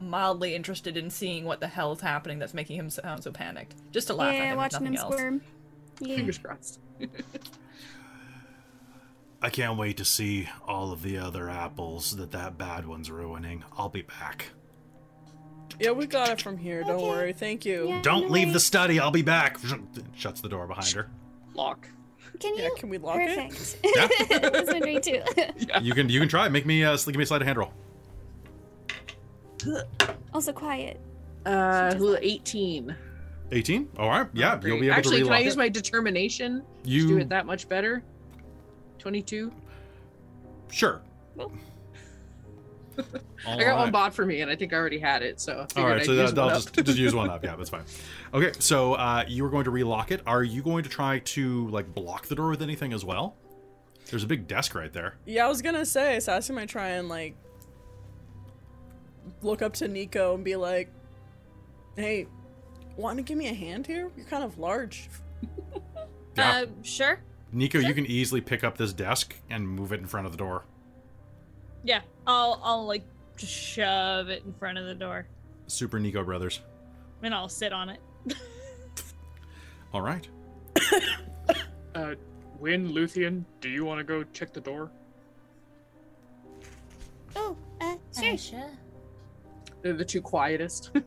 mildly 0.00 0.54
interested 0.54 0.96
in 0.96 1.10
seeing 1.10 1.44
what 1.44 1.58
the 1.58 1.66
hell 1.66 1.92
is 1.92 2.00
happening 2.00 2.38
that's 2.38 2.54
making 2.54 2.76
him 2.76 2.88
sound 2.88 3.24
so 3.24 3.32
panicked. 3.32 3.74
Just 3.90 4.06
to 4.08 4.14
laugh 4.14 4.28
at 4.28 4.34
yeah, 4.36 4.44
him, 4.44 4.50
if 4.52 4.56
watching 4.58 4.84
nothing 4.84 4.94
him 4.94 5.00
else. 5.00 5.14
squirm. 5.14 5.42
Yeah. 6.00 6.16
Fingers 6.16 6.38
crossed. 6.38 6.78
I 9.44 9.50
can't 9.50 9.76
wait 9.76 9.96
to 9.96 10.04
see 10.04 10.48
all 10.66 10.92
of 10.92 11.02
the 11.02 11.18
other 11.18 11.50
apples 11.50 12.16
that 12.16 12.30
that 12.30 12.56
bad 12.56 12.86
one's 12.86 13.10
ruining. 13.10 13.64
I'll 13.76 13.88
be 13.88 14.02
back. 14.02 14.50
Yeah, 15.80 15.90
we 15.90 16.06
got 16.06 16.28
it 16.30 16.40
from 16.40 16.56
here. 16.56 16.82
Don't 16.84 16.96
Okay. 16.96 17.08
worry. 17.08 17.32
Thank 17.32 17.64
you. 17.66 17.88
Yeah. 17.88 18.02
Don't 18.02 18.26
no 18.26 18.28
leave 18.28 18.52
the 18.52 18.60
study. 18.60 19.00
I'll 19.00 19.10
be 19.10 19.22
back. 19.22 19.58
Shuts 20.14 20.40
the 20.40 20.48
door 20.48 20.66
behind 20.68 20.88
her. 20.92 21.10
Lock. 21.54 21.88
Can 22.38 22.54
you? 22.56 22.62
Yeah, 22.62 22.68
can 22.78 22.88
we 22.88 22.98
lock 22.98 23.18
it? 23.20 23.36
Perfect. 23.50 23.78
Yeah. 24.30 24.48
I 24.54 24.60
was 24.60 24.68
wondering 24.68 25.00
too. 25.00 25.22
You 25.82 25.92
can 25.92 26.08
you 26.08 26.20
can 26.20 26.28
try. 26.28 26.48
Make 26.48 26.64
me 26.66 26.84
uh, 26.84 26.96
give 26.96 27.16
me 27.16 27.22
a 27.24 27.26
sleight 27.26 27.42
of 27.42 27.46
hand 27.46 27.58
roll. 27.58 27.72
also 30.34 30.52
quiet. 30.52 31.00
Uh, 31.44 31.94
18. 32.20 32.94
18. 33.50 33.88
All 33.98 34.08
right. 34.08 34.28
Yeah, 34.32 34.56
Great. 34.56 34.70
you'll 34.70 34.80
be 34.80 34.86
able 34.86 34.96
Actually, 34.96 35.18
to 35.18 35.24
can 35.24 35.32
I 35.34 35.38
use 35.40 35.54
it. 35.54 35.58
my 35.58 35.68
determination 35.68 36.62
You 36.84 37.02
to 37.02 37.08
do 37.08 37.18
it 37.18 37.28
that 37.30 37.44
much 37.46 37.68
better? 37.68 38.02
22. 39.02 39.52
sure. 40.70 41.02
I 43.46 43.64
got 43.64 43.78
one 43.78 43.90
bought 43.90 44.14
for 44.14 44.24
me, 44.24 44.42
and 44.42 44.50
I 44.50 44.54
think 44.54 44.72
I 44.72 44.76
already 44.76 44.98
had 44.98 45.22
it, 45.22 45.40
so 45.40 45.54
I 45.54 45.56
All 45.60 45.66
figured 45.66 45.92
I'd 46.00 46.04
so 46.06 46.12
use 46.12 46.32
that, 46.32 46.40
I'll 46.40 46.46
one 46.46 46.54
just 46.54 46.78
up. 46.78 46.84
just 46.84 46.98
use 46.98 47.14
one 47.14 47.30
up. 47.30 47.42
Yeah, 47.44 47.56
that's 47.56 47.70
fine. 47.70 47.82
Okay, 48.34 48.52
so 48.60 48.94
uh, 48.94 49.24
you 49.28 49.44
are 49.44 49.50
going 49.50 49.64
to 49.64 49.70
relock 49.70 50.10
it. 50.10 50.22
Are 50.26 50.42
you 50.42 50.62
going 50.62 50.84
to 50.84 50.88
try 50.88 51.18
to 51.18 51.68
like 51.68 51.94
block 51.94 52.28
the 52.28 52.34
door 52.34 52.48
with 52.48 52.62
anything 52.62 52.94
as 52.94 53.04
well? 53.04 53.36
There's 54.08 54.24
a 54.24 54.26
big 54.26 54.46
desk 54.48 54.74
right 54.74 54.90
there. 54.90 55.16
Yeah, 55.26 55.44
I 55.44 55.48
was 55.50 55.60
gonna 55.60 55.84
say, 55.84 56.18
So 56.18 56.32
Sassy 56.32 56.54
might 56.54 56.70
try 56.70 56.88
and 56.90 57.10
like 57.10 57.36
look 59.42 59.60
up 59.60 59.74
to 59.74 59.88
Nico 59.88 60.34
and 60.34 60.42
be 60.42 60.56
like, 60.56 60.90
"Hey, 61.94 62.26
want 62.96 63.18
to 63.18 63.22
give 63.22 63.36
me 63.36 63.48
a 63.48 63.54
hand 63.54 63.86
here? 63.86 64.10
You're 64.16 64.24
kind 64.26 64.44
of 64.44 64.58
large." 64.58 65.10
Yeah. 66.34 66.62
Uh, 66.62 66.66
sure. 66.82 67.20
Nico, 67.52 67.78
you 67.78 67.92
can 67.94 68.06
easily 68.06 68.40
pick 68.40 68.64
up 68.64 68.78
this 68.78 68.92
desk 68.92 69.36
and 69.50 69.68
move 69.68 69.92
it 69.92 70.00
in 70.00 70.06
front 70.06 70.24
of 70.26 70.32
the 70.32 70.38
door. 70.38 70.64
Yeah, 71.84 72.00
I'll 72.26 72.60
I'll 72.62 72.86
like 72.86 73.02
just 73.36 73.52
shove 73.52 74.28
it 74.28 74.42
in 74.46 74.52
front 74.54 74.78
of 74.78 74.86
the 74.86 74.94
door, 74.94 75.26
Super 75.66 75.98
Nico 75.98 76.24
Brothers. 76.24 76.60
and 77.22 77.34
I'll 77.34 77.48
sit 77.48 77.72
on 77.72 77.88
it. 77.90 78.00
All 79.92 80.02
right. 80.02 80.26
Uh, 81.94 82.14
Win, 82.58 82.88
Luthien, 82.88 83.44
do 83.60 83.68
you 83.68 83.84
want 83.84 83.98
to 83.98 84.04
go 84.04 84.24
check 84.32 84.50
the 84.54 84.62
door? 84.62 84.90
Oh, 87.36 87.54
uh, 87.82 87.96
sure. 88.18 88.32
Uh, 88.32 88.36
sure. 88.38 88.70
They're 89.82 89.92
the 89.92 90.04
two 90.04 90.22
quietest. 90.22 90.90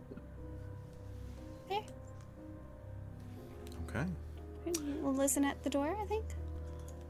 Okay. 3.89 4.05
We'll 5.01 5.13
listen 5.13 5.45
at 5.45 5.61
the 5.63 5.69
door, 5.69 5.95
I 6.01 6.05
think. 6.05 6.25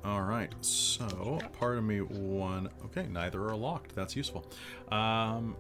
All 0.04 0.22
right. 0.22 0.54
So, 0.62 1.40
part 1.58 1.78
of 1.78 1.84
me 1.84 2.02
one. 2.02 2.70
Okay, 2.86 3.08
neither 3.08 3.44
are 3.46 3.56
locked. 3.56 3.96
That's 3.96 4.16
useful. 4.16 4.46
Um. 4.92 5.56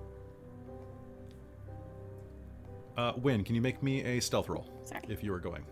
Uh, 2.97 3.11
Win, 3.17 3.43
can 3.43 3.55
you 3.55 3.61
make 3.61 3.83
me 3.83 4.03
a 4.03 4.21
stealth 4.21 4.47
roll 4.47 4.65
Sorry. 4.85 5.01
if 5.09 5.21
you 5.21 5.33
are 5.33 5.39
going? 5.39 5.65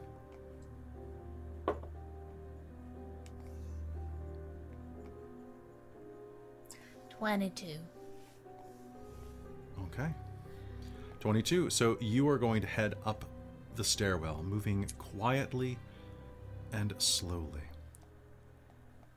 Twenty-two. 7.09 7.77
Okay. 9.85 10.09
22. 11.19 11.69
So 11.69 11.97
you 12.01 12.27
are 12.27 12.37
going 12.37 12.61
to 12.61 12.67
head 12.67 12.95
up 13.05 13.23
the 13.75 13.83
stairwell, 13.83 14.43
moving 14.43 14.85
quietly 14.97 15.77
and 16.73 16.93
slowly. 16.97 17.61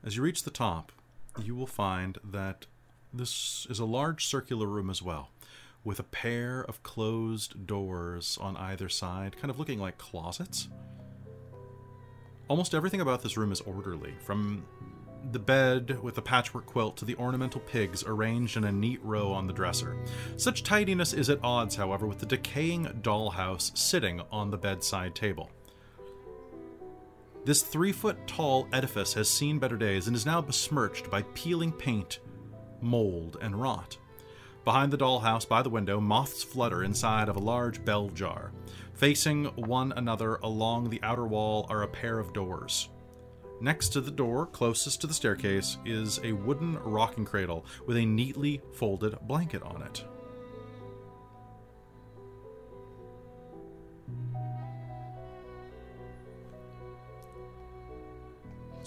As 0.03 0.15
you 0.15 0.23
reach 0.23 0.43
the 0.43 0.51
top, 0.51 0.91
you 1.43 1.55
will 1.55 1.67
find 1.67 2.17
that 2.23 2.67
this 3.13 3.67
is 3.69 3.79
a 3.79 3.85
large 3.85 4.25
circular 4.25 4.67
room 4.67 4.89
as 4.89 5.01
well, 5.01 5.31
with 5.83 5.99
a 5.99 6.03
pair 6.03 6.61
of 6.61 6.83
closed 6.83 7.65
doors 7.65 8.37
on 8.39 8.55
either 8.55 8.87
side, 8.87 9.35
kind 9.37 9.49
of 9.49 9.59
looking 9.59 9.79
like 9.79 9.97
closets. 9.97 10.69
Almost 12.47 12.73
everything 12.73 13.01
about 13.01 13.23
this 13.23 13.35
room 13.35 13.51
is 13.51 13.59
orderly, 13.61 14.13
from 14.23 14.63
the 15.31 15.39
bed 15.39 16.01
with 16.01 16.15
the 16.15 16.21
patchwork 16.21 16.65
quilt 16.65 16.95
to 16.97 17.05
the 17.05 17.15
ornamental 17.15 17.59
pigs 17.61 18.03
arranged 18.05 18.55
in 18.55 18.63
a 18.63 18.71
neat 18.71 19.03
row 19.03 19.33
on 19.33 19.47
the 19.47 19.53
dresser. 19.53 19.97
Such 20.37 20.63
tidiness 20.63 21.11
is 21.11 21.29
at 21.29 21.43
odds, 21.43 21.75
however, 21.75 22.07
with 22.07 22.19
the 22.19 22.25
decaying 22.25 22.85
dollhouse 23.01 23.75
sitting 23.77 24.21
on 24.31 24.51
the 24.51 24.57
bedside 24.57 25.15
table. 25.15 25.49
This 27.47 27.63
three 27.63 27.93
foot 27.93 28.17
tall 28.27 28.67
edifice 28.73 29.13
has 29.13 29.29
seen 29.29 29.57
better 29.57 29.77
days 29.77 30.07
and 30.07 30.15
is 30.17 30.25
now 30.25 30.41
besmirched 30.41 31.09
by 31.09 31.21
peeling 31.33 31.71
paint, 31.71 32.19
mold, 32.81 33.37
and 33.41 33.55
rot. 33.55 33.97
Behind 34.65 34.91
the 34.91 34.97
dollhouse, 34.97 35.47
by 35.47 35.61
the 35.61 35.69
window, 35.69 36.01
moths 36.01 36.43
flutter 36.43 36.83
inside 36.83 37.29
of 37.29 37.37
a 37.37 37.39
large 37.39 37.85
bell 37.85 38.09
jar. 38.09 38.51
Facing 38.95 39.45
one 39.55 39.93
another 39.93 40.35
along 40.43 40.89
the 40.89 40.99
outer 41.03 41.25
wall 41.25 41.65
are 41.69 41.83
a 41.83 41.87
pair 41.87 42.19
of 42.19 42.33
doors. 42.33 42.89
Next 43.61 43.93
to 43.93 44.01
the 44.01 44.11
door, 44.11 44.47
closest 44.47 44.99
to 44.99 45.07
the 45.07 45.13
staircase, 45.13 45.77
is 45.85 46.19
a 46.25 46.33
wooden 46.33 46.77
rocking 46.79 47.23
cradle 47.23 47.65
with 47.85 47.95
a 47.95 48.05
neatly 48.05 48.61
folded 48.73 49.17
blanket 49.21 49.63
on 49.63 49.83
it. 49.83 50.03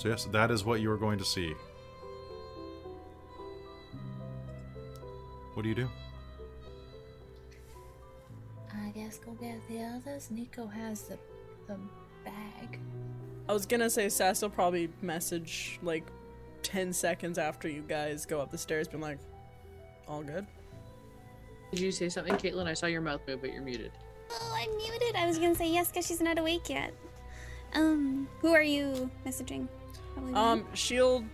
So, 0.01 0.09
yes, 0.09 0.25
that 0.33 0.51
is 0.51 0.65
what 0.65 0.81
you 0.81 0.91
are 0.91 0.97
going 0.97 1.19
to 1.19 1.27
see. 1.27 1.53
What 5.53 5.63
do 5.63 5.69
you 5.69 5.75
do? 5.75 5.91
I 8.75 8.89
guess 8.93 9.19
go 9.19 9.33
get 9.33 9.61
the 9.69 9.83
others. 9.83 10.31
Nico 10.31 10.67
has 10.67 11.03
the 11.03 11.19
the 11.67 11.77
bag. 12.25 12.81
I 13.47 13.53
was 13.53 13.67
gonna 13.67 13.91
say 13.91 14.09
Sass 14.09 14.41
will 14.41 14.49
probably 14.49 14.89
message 15.03 15.79
like 15.83 16.07
10 16.63 16.95
seconds 16.95 17.37
after 17.37 17.69
you 17.69 17.83
guys 17.83 18.25
go 18.25 18.41
up 18.41 18.51
the 18.51 18.57
stairs, 18.57 18.89
being 18.89 19.03
like, 19.03 19.19
all 20.09 20.23
good? 20.23 20.47
Did 21.73 21.81
you 21.81 21.93
say 21.93 22.09
something, 22.09 22.37
Caitlin? 22.37 22.67
I 22.67 22.73
saw 22.73 22.87
your 22.87 23.03
mouth 23.03 23.21
move, 23.29 23.43
but 23.43 23.53
you're 23.53 23.61
muted. 23.61 23.93
Oh, 24.31 24.55
I'm 24.57 24.75
muted. 24.79 25.15
I 25.15 25.27
was 25.27 25.37
gonna 25.37 25.55
say 25.55 25.71
yes 25.71 25.89
because 25.89 26.07
she's 26.07 26.23
not 26.23 26.39
awake 26.39 26.71
yet. 26.71 26.95
Um, 27.75 28.29
who 28.41 28.55
are 28.55 28.63
you 28.63 29.11
messaging? 29.27 29.69
Probably 30.21 30.33
me. 30.33 30.39
Um, 30.39 30.67
she'll 30.75 31.25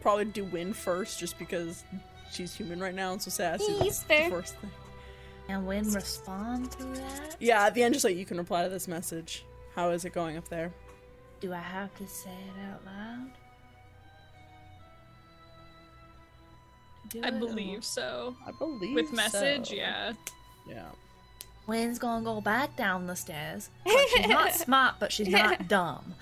probably 0.00 0.24
do 0.26 0.44
win 0.44 0.72
first 0.72 1.18
just 1.20 1.38
because 1.38 1.84
she's 2.32 2.54
human 2.54 2.80
right 2.80 2.94
now, 2.94 3.12
and 3.12 3.20
so 3.22 3.30
Sass 3.30 3.60
He's 3.66 3.80
is 3.80 4.02
the 4.04 4.26
first 4.30 4.56
thing. 4.56 4.70
And 5.48 5.66
Win 5.66 5.90
respond 5.92 6.70
to 6.72 6.84
that? 6.84 7.36
Yeah, 7.40 7.64
at 7.66 7.74
the 7.74 7.82
end, 7.82 7.92
just 7.94 8.04
like 8.04 8.16
you 8.16 8.24
can 8.24 8.38
reply 8.38 8.62
to 8.62 8.68
this 8.68 8.86
message. 8.86 9.44
How 9.74 9.90
is 9.90 10.04
it 10.04 10.12
going 10.12 10.36
up 10.36 10.48
there? 10.48 10.72
Do 11.40 11.52
I 11.52 11.58
have 11.58 11.92
to 11.96 12.06
say 12.06 12.30
it 12.30 12.70
out 12.72 12.84
loud? 12.84 13.30
Do 17.08 17.20
I 17.24 17.28
it, 17.28 17.34
or- 17.34 17.38
believe 17.38 17.84
so. 17.84 18.36
I 18.46 18.52
believe 18.52 18.94
With 18.94 19.12
message, 19.12 19.68
so. 19.70 19.74
yeah. 19.74 20.12
Yeah. 20.68 20.86
Wynn's 21.66 21.98
gonna 21.98 22.24
go 22.24 22.40
back 22.40 22.76
down 22.76 23.06
the 23.06 23.16
stairs. 23.16 23.70
She's 23.86 24.26
not 24.28 24.54
smart, 24.54 24.96
but 25.00 25.10
she's 25.12 25.28
not 25.28 25.66
dumb. 25.68 26.14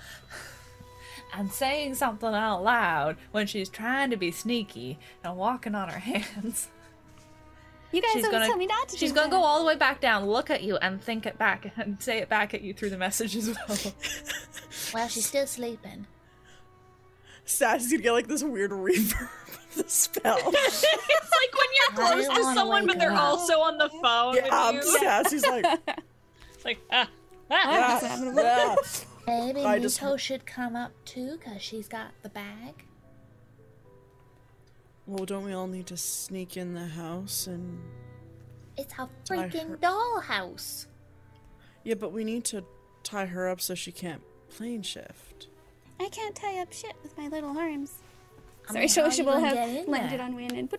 And 1.33 1.51
saying 1.51 1.95
something 1.95 2.33
out 2.33 2.63
loud 2.63 3.17
when 3.31 3.45
she's 3.47 3.69
trying 3.69 4.09
to 4.09 4.17
be 4.17 4.31
sneaky 4.31 4.97
and 5.23 5.37
walking 5.37 5.75
on 5.75 5.89
her 5.89 5.99
hands. 5.99 6.69
you 7.91 8.01
guys 8.01 8.11
she's 8.13 8.23
always 8.25 8.31
gonna- 8.31 8.47
tell 8.47 8.57
me 8.57 8.65
not 8.65 8.87
to. 8.89 8.93
Do 8.93 8.95
it. 8.95 8.99
She's 8.99 9.11
do 9.11 9.15
gonna 9.15 9.29
that. 9.29 9.35
go 9.37 9.43
all 9.43 9.59
the 9.59 9.65
way 9.65 9.75
back 9.75 10.01
down, 10.01 10.25
look 10.25 10.49
at 10.49 10.63
you, 10.63 10.77
and 10.77 11.01
think 11.01 11.25
it 11.25 11.37
back 11.37 11.71
and 11.77 12.01
say 12.01 12.17
it 12.17 12.29
back 12.29 12.53
at 12.53 12.61
you 12.61 12.73
through 12.73 12.89
the 12.89 12.97
message 12.97 13.35
as 13.35 13.47
well. 13.49 13.77
well, 14.93 15.07
she's 15.07 15.25
still 15.27 15.45
sleeping. 15.47 16.07
Sass 17.45 17.85
is 17.85 17.91
gonna 17.91 18.03
get 18.03 18.11
like 18.11 18.27
this 18.27 18.43
weird 18.43 18.71
reverb 18.71 19.21
of 19.21 19.75
the 19.75 19.83
spell. 19.89 20.37
it's 20.37 20.83
like 20.83 21.53
when 21.53 21.69
you're 21.75 22.25
close 22.27 22.37
to 22.37 22.43
someone, 22.55 22.85
but 22.87 22.99
they're 22.99 23.11
up. 23.11 23.19
also 23.21 23.59
on 23.59 23.77
the 23.77 23.89
phone 24.01 24.35
yeah, 24.35 24.71
with 24.71 24.85
you. 24.85 24.99
Sassy's 24.99 25.45
like, 25.47 25.65
like, 26.65 26.79
ah, 26.91 27.09
ah. 27.49 27.99
yeah, 28.01 28.33
yeah. 28.35 28.75
Maybe 29.29 29.63
I 29.65 29.79
just- 29.79 29.99
should 30.17 30.45
come 30.45 30.75
up 30.75 30.91
too, 31.05 31.37
because 31.37 31.61
she's 31.61 31.87
got 31.87 32.11
the 32.23 32.29
bag. 32.29 32.85
Well, 35.05 35.25
don't 35.25 35.43
we 35.43 35.53
all 35.53 35.67
need 35.67 35.87
to 35.87 35.97
sneak 35.97 36.57
in 36.57 36.73
the 36.73 36.85
house 36.87 37.47
and? 37.47 37.79
It's 38.77 38.93
a 38.93 39.01
I 39.03 39.07
freaking 39.25 39.69
heard- 39.69 39.81
dollhouse. 39.81 40.87
Yeah, 41.83 41.95
but 41.95 42.11
we 42.11 42.23
need 42.23 42.45
to 42.45 42.63
tie 43.03 43.25
her 43.25 43.47
up 43.49 43.61
so 43.61 43.73
she 43.75 43.91
can't 43.91 44.21
plane 44.49 44.83
shift. 44.83 45.47
I 45.99 46.09
can't 46.09 46.35
tie 46.35 46.59
up 46.59 46.71
shit 46.71 46.95
with 47.03 47.17
my 47.17 47.27
little 47.27 47.57
arms. 47.57 48.01
I 48.65 48.73
Sorry, 48.73 48.79
mean, 48.81 48.89
how 48.89 48.93
so 48.93 49.09
she 49.09 49.21
will 49.23 49.39
have 49.39 49.55
landed 49.87 50.19
there? 50.19 50.21
on 50.21 50.35
Win 50.35 50.55
and. 50.55 50.71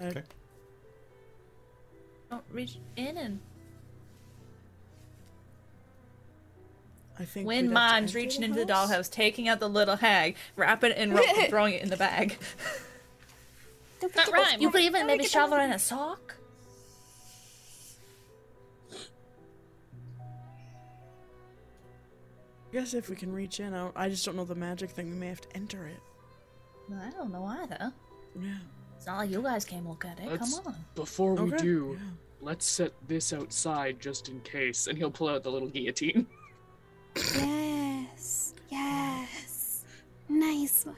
Okay. 0.00 0.22
Don't 2.30 2.44
reach 2.50 2.78
in 2.96 3.16
and 3.16 3.40
I 7.20 7.24
think 7.24 7.46
When 7.46 7.68
we'd 7.68 7.74
have 7.76 7.90
to 7.90 7.94
Mimes 7.94 8.10
enter 8.10 8.18
reaching 8.18 8.42
into 8.44 8.64
the 8.64 8.72
dollhouse, 8.72 9.10
taking 9.10 9.48
out 9.48 9.60
the 9.60 9.68
little 9.68 9.96
hag, 9.96 10.36
wrapping 10.56 10.92
it 10.92 10.98
in 10.98 11.12
rope, 11.12 11.24
and 11.36 11.48
throwing 11.50 11.74
it 11.74 11.82
in 11.82 11.90
the 11.90 11.96
bag. 11.96 12.36
Don't 14.00 14.12
That 14.14 14.26
forget- 14.28 14.60
You 14.60 14.70
could 14.70 14.82
even 14.82 15.06
maybe 15.06 15.24
forget 15.24 15.30
shove 15.32 15.50
her 15.50 15.60
in 15.60 15.72
a 15.72 15.78
sock. 15.78 16.36
I 22.70 22.72
guess 22.72 22.94
if 22.94 23.08
we 23.08 23.16
can 23.16 23.32
reach 23.32 23.60
in, 23.60 23.74
I, 23.74 23.90
I 23.96 24.08
just 24.08 24.24
don't 24.24 24.36
know 24.36 24.44
the 24.44 24.54
magic 24.54 24.90
thing. 24.90 25.10
We 25.10 25.16
may 25.16 25.28
have 25.28 25.40
to 25.40 25.56
enter 25.56 25.86
it. 25.86 26.00
Well, 26.88 27.00
I 27.04 27.10
don't 27.10 27.32
know 27.32 27.44
either. 27.44 27.92
Yeah. 28.40 28.56
It's 28.96 29.06
not 29.06 29.18
like 29.18 29.30
you 29.30 29.42
guys 29.42 29.64
came 29.64 29.88
look 29.88 30.04
at 30.04 30.20
it. 30.20 30.26
Let's- 30.30 30.58
Come 30.58 30.68
on. 30.74 30.84
Before 30.94 31.34
we 31.34 31.52
Okay, 31.54 31.62
do, 31.62 31.96
yeah. 31.98 32.06
let's 32.40 32.66
set 32.66 32.92
this 33.06 33.32
outside 33.32 34.00
just 34.00 34.28
in 34.28 34.40
case. 34.40 34.86
And 34.86 34.98
he'll 34.98 35.10
pull 35.10 35.28
out 35.28 35.42
the 35.44 35.50
little 35.50 35.68
guillotine. 35.68 36.26
Yes. 37.34 38.54
Yes. 38.70 39.84
Nice 40.28 40.86
one. 40.86 40.96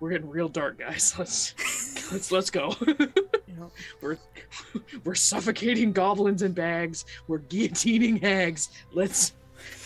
We're 0.00 0.10
getting 0.10 0.28
real 0.28 0.48
dark, 0.48 0.78
guys. 0.78 1.14
Let's 1.18 1.54
let's 2.12 2.30
let's 2.32 2.50
go. 2.50 2.74
You 2.88 3.70
we're 4.00 4.18
we're 5.04 5.14
suffocating 5.14 5.92
goblins 5.92 6.42
in 6.42 6.52
bags. 6.52 7.04
We're 7.28 7.38
guillotining 7.38 8.20
hags. 8.20 8.68
Let's 8.92 9.32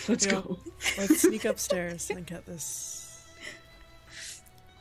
let's 0.09 0.24
Yeah. 0.27 0.32
go. 0.32 0.59
let's 0.97 1.20
sneak 1.20 1.45
upstairs 1.45 2.11
and 2.11 2.27
get 2.27 2.47
this. 2.47 3.27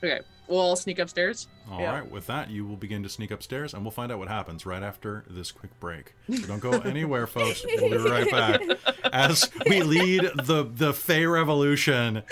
Okay, 0.04 0.22
we'll 0.48 0.60
all 0.60 0.76
sneak 0.76 1.00
upstairs. 1.00 1.48
All 1.70 1.78
right. 1.78 1.82
Yeah. 1.82 2.02
with 2.04 2.28
that, 2.28 2.50
you 2.50 2.66
will 2.66 2.76
begin 2.78 3.04
to 3.04 3.10
sneak 3.10 3.32
upstairs, 3.32 3.74
and 3.74 3.84
we'll 3.84 3.92
find 3.92 4.12
out 4.12 4.20
what 4.20 4.28
happens 4.28 4.66
right 4.66 4.84
after 4.84 5.24
this 5.30 5.52
quick 5.52 5.78
break. 5.80 6.14
So 6.38 6.48
don't 6.48 6.60
go 6.60 6.72
anywhere, 6.72 7.28
folks. 7.28 7.66
We'll 7.78 7.90
be 7.90 7.98
right 8.10 8.30
back 8.32 8.62
as 9.14 9.50
we 9.68 9.82
lead 9.82 10.24
the 10.44 10.64
the 10.72 10.94
Fey 10.94 11.26
Revolution. 11.26 12.24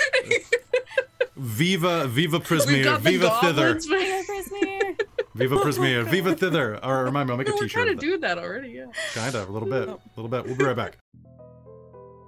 Viva, 1.38 2.08
Viva 2.08 2.38
We've 2.38 2.48
Prismeer, 2.48 2.84
got 2.86 3.04
the 3.04 3.10
Viva 3.12 3.30
Thither, 3.42 3.74
goblins. 3.74 3.88
but- 3.88 5.08
Viva 5.36 5.58
Prismeer, 5.58 6.06
Viva 6.06 6.34
Thither. 6.34 6.80
Or 6.82 7.04
remind 7.04 7.28
me, 7.28 7.34
I'll 7.34 7.38
make 7.38 7.48
a 7.48 7.52
No, 7.52 7.56
we're 7.60 7.64
t-shirt. 7.64 7.72
trying 7.72 7.86
to 7.88 7.92
of 7.94 8.00
that. 8.00 8.06
do 8.06 8.18
that 8.20 8.38
already. 8.38 8.70
Yeah. 8.70 8.86
Kind 9.14 9.36
of, 9.36 9.50
a 9.50 9.52
little 9.52 9.68
bit, 9.70 9.90
a 9.90 10.00
little 10.16 10.30
bit. 10.30 10.46
We'll 10.46 10.56
be 10.56 10.64
right 10.64 10.76
back. 10.76 10.98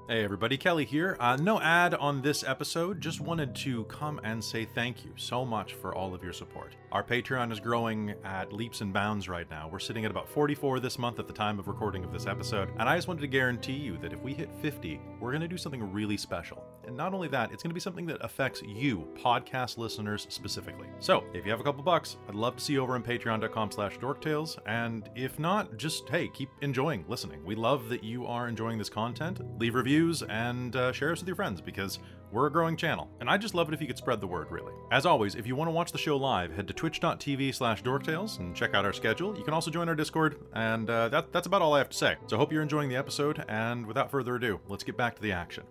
Hey 0.10 0.24
everybody, 0.24 0.56
Kelly 0.56 0.86
here. 0.86 1.18
Uh, 1.20 1.36
no 1.36 1.60
ad 1.60 1.94
on 1.94 2.22
this 2.22 2.42
episode, 2.42 3.02
just 3.02 3.20
wanted 3.20 3.54
to 3.56 3.84
come 3.90 4.22
and 4.24 4.42
say 4.42 4.64
thank 4.64 5.04
you 5.04 5.12
so 5.18 5.46
much 5.46 5.74
for 5.74 5.94
all 5.94 6.14
of 6.14 6.24
your 6.24 6.32
support. 6.32 6.78
Our 6.94 7.04
Patreon 7.04 7.52
is 7.52 7.60
growing 7.60 8.16
at 8.24 8.54
leaps 8.54 8.80
and 8.80 8.94
bounds 8.94 9.28
right 9.28 9.50
now. 9.50 9.68
We're 9.70 9.80
sitting 9.80 10.06
at 10.06 10.12
about 10.12 10.30
44 10.30 10.80
this 10.80 10.98
month 10.98 11.20
at 11.20 11.28
the 11.28 11.34
time 11.34 11.60
of 11.60 11.68
recording 11.68 12.06
of 12.06 12.14
this 12.14 12.26
episode, 12.26 12.70
and 12.80 12.88
I 12.88 12.96
just 12.96 13.10
wanted 13.10 13.20
to 13.20 13.28
guarantee 13.28 13.74
you 13.74 13.98
that 13.98 14.14
if 14.14 14.22
we 14.22 14.34
hit 14.34 14.50
50, 14.62 15.02
we're 15.20 15.32
going 15.32 15.42
to 15.42 15.48
do 15.50 15.58
something 15.58 15.92
really 15.92 16.16
special. 16.16 16.64
And 16.86 16.96
not 16.96 17.14
only 17.14 17.28
that, 17.28 17.52
it's 17.52 17.62
going 17.62 17.72
to 17.72 17.76
be 17.76 17.82
something 17.82 18.06
that 18.06 18.24
affects 18.24 18.62
you, 18.62 19.10
podcast 19.22 19.78
listeners 19.78 20.26
specifically. 20.30 20.88
So, 21.00 21.26
if 21.34 21.44
you 21.44 21.52
have 21.52 21.60
a 21.60 21.64
couple 21.64 21.84
bucks, 21.84 22.16
I'd 22.30 22.36
love 22.36 22.56
to 22.56 22.64
see 22.64 22.72
you 22.72 22.82
over 22.82 22.96
on 22.96 23.04
patreon.com 23.04 23.72
slash 23.72 23.98
dorktales, 23.98 24.58
and 24.66 25.10
if 25.16 25.38
not, 25.38 25.76
just, 25.76 26.08
hey, 26.08 26.30
keep 26.30 26.50
enjoying 26.62 27.04
listening. 27.10 27.44
We 27.44 27.56
love 27.56 27.90
that 27.90 28.06
you 28.06 28.26
are 28.26 28.48
enjoying 28.48 28.78
this 28.78 28.90
content. 28.90 29.42
Leave 29.60 29.76
reviews 29.76 29.97
and 29.98 30.76
uh, 30.76 30.92
share 30.92 31.12
us 31.12 31.20
with 31.20 31.28
your 31.28 31.36
friends 31.36 31.60
because 31.60 32.00
we're 32.32 32.48
a 32.48 32.52
growing 32.52 32.78
channel. 32.78 33.10
And 33.20 33.30
I 33.30 33.38
just 33.38 33.56
love 33.56 33.68
it 33.68 33.74
if 33.74 33.82
you 33.82 33.88
could 33.88 33.98
spread 33.98 34.22
the 34.22 34.28
word, 34.28 34.52
really. 34.52 34.74
As 34.92 35.06
always, 35.06 35.36
if 35.36 35.48
you 35.48 35.56
want 35.56 35.70
to 35.70 35.72
watch 35.72 35.92
the 35.92 35.98
show 35.98 36.18
live, 36.18 36.56
head 36.56 36.68
to 36.68 36.74
twitch.tv 36.74 37.56
slash 37.56 37.82
dorktales 37.82 38.40
and 38.40 38.56
check 38.56 38.76
out 38.76 38.86
our 38.86 38.94
schedule. 38.94 39.38
You 39.38 39.44
can 39.44 39.54
also 39.54 39.72
join 39.72 39.90
our 39.90 39.96
Discord, 39.96 40.38
and 40.54 40.90
uh, 40.90 41.10
that, 41.10 41.34
that's 41.34 41.48
about 41.48 41.62
all 41.62 41.74
I 41.74 41.80
have 41.80 41.90
to 41.90 41.98
say. 41.98 42.16
So 42.28 42.36
I 42.36 42.40
hope 42.40 42.52
you're 42.52 42.62
enjoying 42.62 42.90
the 42.90 42.96
episode, 42.96 43.44
and 43.48 43.86
without 43.86 44.12
further 44.12 44.36
ado, 44.36 44.60
let's 44.68 44.84
get 44.84 44.98
back 44.98 45.16
to 45.16 45.22
the 45.22 45.32
action. 45.32 45.64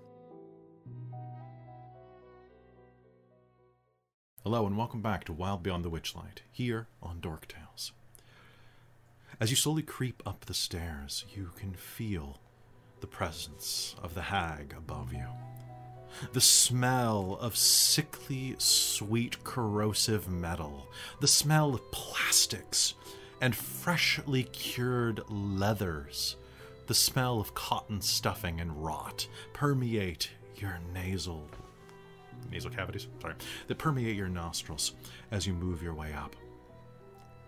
Hello 4.43 4.67
and 4.67 4.77
welcome 4.77 5.03
back 5.03 5.25
to 5.25 5.33
Wild 5.33 5.63
Beyond 5.63 5.85
the 5.85 5.91
Witchlight, 5.91 6.39
here 6.51 6.89
on 7.03 7.21
Dork 7.21 7.49
Tales. 7.49 7.93
As 9.39 9.51
you 9.51 9.57
slowly 9.57 9.83
creep 9.83 10.23
up 10.25 10.47
the 10.47 10.55
stairs, 10.55 11.27
you 11.35 11.51
can 11.57 11.75
feel 11.75 12.41
the 13.01 13.07
presence 13.07 13.95
of 14.03 14.15
the 14.15 14.23
hag 14.23 14.75
above 14.77 15.13
you. 15.13 15.27
The 16.33 16.41
smell 16.41 17.39
of 17.41 17.57
sickly, 17.57 18.55
sweet, 18.59 19.43
corrosive 19.45 20.29
metal, 20.29 20.89
the 21.21 21.29
smell 21.29 21.75
of 21.75 21.91
plastics 21.91 22.95
and 23.41 23.55
freshly 23.55 24.45
cured 24.45 25.23
leathers, 25.29 26.37
the 26.87 26.95
smell 26.95 27.39
of 27.39 27.55
cotton 27.55 28.01
stuffing 28.01 28.61
and 28.61 28.83
rot 28.83 29.27
permeate 29.53 30.31
your 30.57 30.79
nasal 30.95 31.49
nasal 32.51 32.71
cavities, 32.71 33.09
sorry, 33.21 33.35
that 33.67 33.79
permeate 33.79 34.17
your 34.17 34.29
nostrils 34.29 34.93
as 35.31 35.47
you 35.47 35.53
move 35.53 35.83
your 35.83 35.95
way 35.95 36.13
up. 36.13 36.37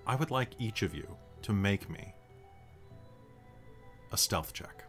I 0.07 0.17
would 0.17 0.31
like 0.31 0.51
each 0.59 0.83
of 0.83 0.95
you 0.95 1.07
to 1.43 1.53
make 1.53 1.89
me 1.89 2.15
a 4.13 4.17
stealth 4.17 4.53
check. 4.53 4.88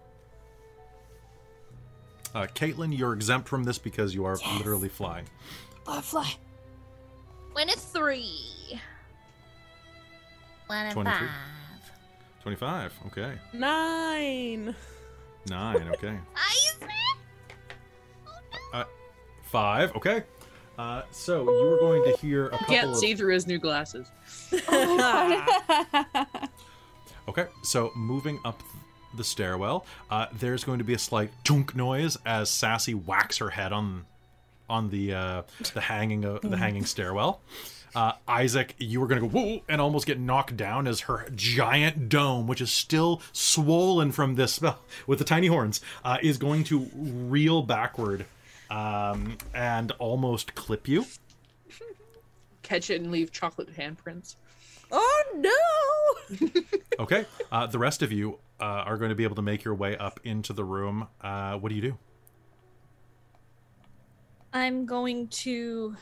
Uh, 2.35 2.45
Caitlin, 2.53 2.95
you're 2.95 3.13
exempt 3.13 3.47
from 3.47 3.63
this 3.63 3.77
because 3.77 4.13
you 4.13 4.25
are 4.25 4.37
literally 4.57 4.89
flying. 4.89 5.25
Butterfly. 5.85 6.27
Win 7.55 7.69
a 7.69 7.73
three. 7.73 8.79
One 10.67 10.85
and 10.85 10.93
23. 10.93 11.27
five. 11.27 11.29
25, 12.43 12.93
okay. 13.07 13.33
Nine. 13.53 14.75
Nine, 15.49 15.89
okay. 15.89 16.17
Uh, 18.71 18.83
five, 19.41 19.95
okay. 19.95 20.21
Uh, 20.77 21.01
so 21.09 21.41
you 21.41 21.69
were 21.71 21.79
going 21.79 22.03
to 22.03 22.15
hear 22.21 22.47
a 22.47 22.49
couple 22.51 22.67
Can't 22.67 22.89
of... 22.91 22.97
see 22.97 23.15
through 23.15 23.33
his 23.33 23.47
new 23.47 23.57
glasses. 23.57 24.11
Okay, 27.29 27.45
so 27.61 27.91
moving 27.95 28.39
up 28.43 28.59
the 29.13 29.23
stairwell, 29.23 29.85
uh, 30.09 30.27
there's 30.37 30.63
going 30.63 30.79
to 30.79 30.83
be 30.83 30.93
a 30.93 30.99
slight 30.99 31.31
tunk 31.43 31.75
noise 31.75 32.17
as 32.25 32.49
Sassy 32.49 32.93
whacks 32.93 33.37
her 33.37 33.49
head 33.49 33.71
on 33.71 34.05
on 34.69 34.89
the 34.89 35.13
uh, 35.13 35.41
the 35.73 35.81
hanging 35.81 36.25
uh, 36.25 36.39
the 36.41 36.57
hanging 36.57 36.85
stairwell. 36.85 37.41
Uh, 37.95 38.13
Isaac, 38.27 38.75
you 38.77 39.01
were 39.01 39.07
going 39.07 39.21
to 39.21 39.27
go 39.27 39.39
whoa 39.39 39.63
and 39.67 39.81
almost 39.81 40.05
get 40.05 40.19
knocked 40.19 40.55
down 40.55 40.87
as 40.87 41.01
her 41.01 41.27
giant 41.35 42.07
dome, 42.07 42.45
which 42.45 42.61
is 42.61 42.71
still 42.71 43.21
swollen 43.31 44.11
from 44.11 44.35
this 44.35 44.53
spell 44.53 44.79
with 45.07 45.19
the 45.19 45.25
tiny 45.25 45.47
horns, 45.47 45.81
uh, 46.05 46.17
is 46.21 46.37
going 46.37 46.63
to 46.65 46.87
reel 46.93 47.63
backward 47.63 48.25
um, 48.69 49.37
and 49.53 49.91
almost 49.93 50.53
clip 50.53 50.87
you. 50.87 51.05
Catch 52.61 52.91
it 52.91 53.01
and 53.01 53.11
leave 53.11 53.31
chocolate 53.31 53.75
handprints. 53.75 54.35
Oh 54.91 55.23
no! 55.35 56.57
Okay, 56.99 57.25
uh, 57.49 57.65
the 57.65 57.79
rest 57.79 58.01
of 58.01 58.11
you 58.11 58.39
uh, 58.59 58.63
are 58.65 58.97
going 58.97 59.07
to 59.07 59.15
be 59.15 59.23
able 59.23 59.37
to 59.37 59.41
make 59.41 59.63
your 59.63 59.73
way 59.73 59.95
up 59.95 60.19
into 60.25 60.51
the 60.51 60.65
room. 60.65 61.07
Uh, 61.21 61.53
what 61.53 61.69
do 61.69 61.75
you 61.75 61.81
do? 61.81 61.97
I'm 64.51 64.85
going 64.85 65.29
to 65.29 65.95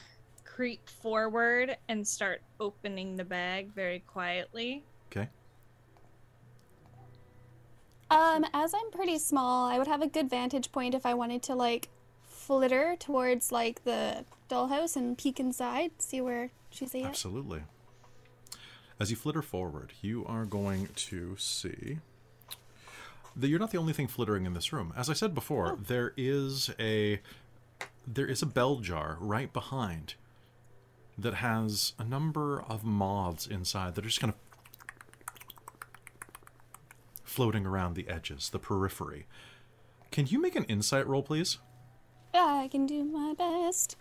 creep 0.44 0.90
forward 0.90 1.78
and 1.88 2.08
start 2.08 2.42
opening 2.60 3.16
the 3.16 3.24
bag 3.24 3.72
very 3.76 4.00
quietly. 4.00 4.84
Okay. 5.12 5.30
Um, 8.10 8.44
as 8.54 8.74
I'm 8.74 8.90
pretty 8.90 9.20
small, 9.20 9.70
I 9.70 9.78
would 9.78 9.88
have 9.88 10.02
a 10.02 10.08
good 10.08 10.32
vantage 10.32 10.72
point 10.72 10.96
if 10.96 11.06
I 11.06 11.14
wanted 11.14 11.44
to 11.44 11.54
like 11.54 11.90
flitter 12.24 12.96
towards 12.98 13.52
like 13.52 13.84
the 13.84 14.26
dollhouse 14.50 14.96
and 14.96 15.16
peek 15.16 15.40
inside, 15.40 15.92
see 16.00 16.22
where 16.22 16.50
she's 16.72 16.96
at. 16.96 17.04
Absolutely. 17.04 17.62
As 19.00 19.12
you 19.12 19.16
flitter 19.16 19.42
forward, 19.42 19.94
you 20.02 20.26
are 20.26 20.46
going 20.46 20.90
to 20.96 21.36
see 21.38 22.00
that 23.36 23.48
you're 23.48 23.60
not 23.60 23.72
the 23.72 23.78
only 23.78 23.94
thing 23.94 24.08
flittering 24.08 24.46
in 24.46 24.54
this 24.54 24.74
room. 24.74 24.92
As 24.98 25.10
I 25.10 25.14
said 25.14 25.36
before, 25.36 25.74
oh. 25.74 25.76
there 25.76 26.14
is 26.18 26.72
a 26.80 27.22
there 28.08 28.26
is 28.26 28.42
a 28.42 28.46
bell 28.46 28.78
jar 28.78 29.18
right 29.20 29.52
behind 29.54 30.16
that 31.18 31.36
has 31.36 31.94
a 32.00 32.04
number 32.04 32.62
of 32.62 32.84
moths 32.84 33.46
inside 33.46 33.96
that 33.96 34.06
are 34.06 34.08
just 34.08 34.22
kind 34.22 34.34
of 34.34 34.40
floating 37.24 37.66
around 37.66 37.96
the 37.96 38.08
edges, 38.08 38.50
the 38.50 38.60
periphery. 38.60 39.28
Can 40.10 40.28
you 40.28 40.40
make 40.40 40.56
an 40.56 40.64
insight 40.64 41.06
roll, 41.06 41.22
please? 41.22 41.60
I 42.34 42.68
can 42.72 42.86
do 42.86 43.04
my 43.04 43.34
best. 43.38 43.98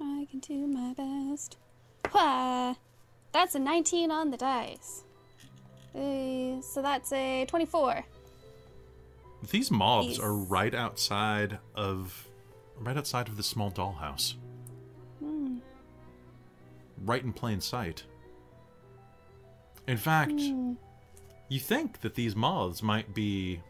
I 0.00 0.26
can 0.30 0.40
do 0.40 0.66
my 0.66 0.94
best. 0.94 1.56
Wah! 2.12 2.74
That's 3.34 3.54
a 3.56 3.58
19 3.58 4.10
on 4.12 4.30
the 4.30 4.36
dice. 4.38 5.02
Uh, 5.94 6.62
so 6.62 6.80
that's 6.80 7.12
a 7.12 7.44
24. 7.46 8.04
These 9.50 9.70
moths 9.72 10.06
These- 10.08 10.20
are 10.20 10.32
right 10.32 10.72
outside 10.74 11.58
of 11.74 12.28
right 12.78 12.96
outside 12.96 13.28
of 13.28 13.36
the 13.36 13.42
small 13.42 13.70
dollhouse. 13.70 14.34
Hmm. 15.18 15.58
Right 17.04 17.22
in 17.22 17.32
plain 17.32 17.60
sight. 17.60 18.04
In 19.86 19.96
fact, 19.98 20.32
Hmm. 20.32 20.74
you 21.48 21.58
think 21.60 22.00
that 22.00 22.14
these 22.14 22.34
moths 22.36 22.82
might 22.82 23.12
be 23.14 23.60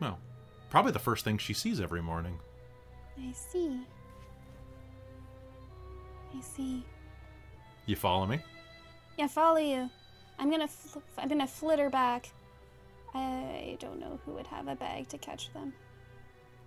well, 0.00 0.20
probably 0.70 0.92
the 0.92 0.98
first 1.00 1.24
thing 1.24 1.38
she 1.38 1.52
sees 1.52 1.80
every 1.80 2.00
morning. 2.02 2.38
I 3.20 3.32
see. 3.32 3.80
I 6.36 6.40
see. 6.40 6.84
You 7.88 7.96
follow 7.96 8.26
me? 8.26 8.38
Yeah, 9.16 9.28
follow 9.28 9.56
you. 9.58 9.88
I'm 10.38 10.50
gonna 10.50 10.68
fl- 10.68 10.98
I'm 11.16 11.26
gonna 11.26 11.46
flitter 11.46 11.88
back. 11.88 12.30
I 13.14 13.78
don't 13.80 13.98
know 13.98 14.20
who 14.26 14.32
would 14.32 14.46
have 14.48 14.68
a 14.68 14.74
bag 14.76 15.08
to 15.08 15.16
catch 15.18 15.50
them. 15.54 15.72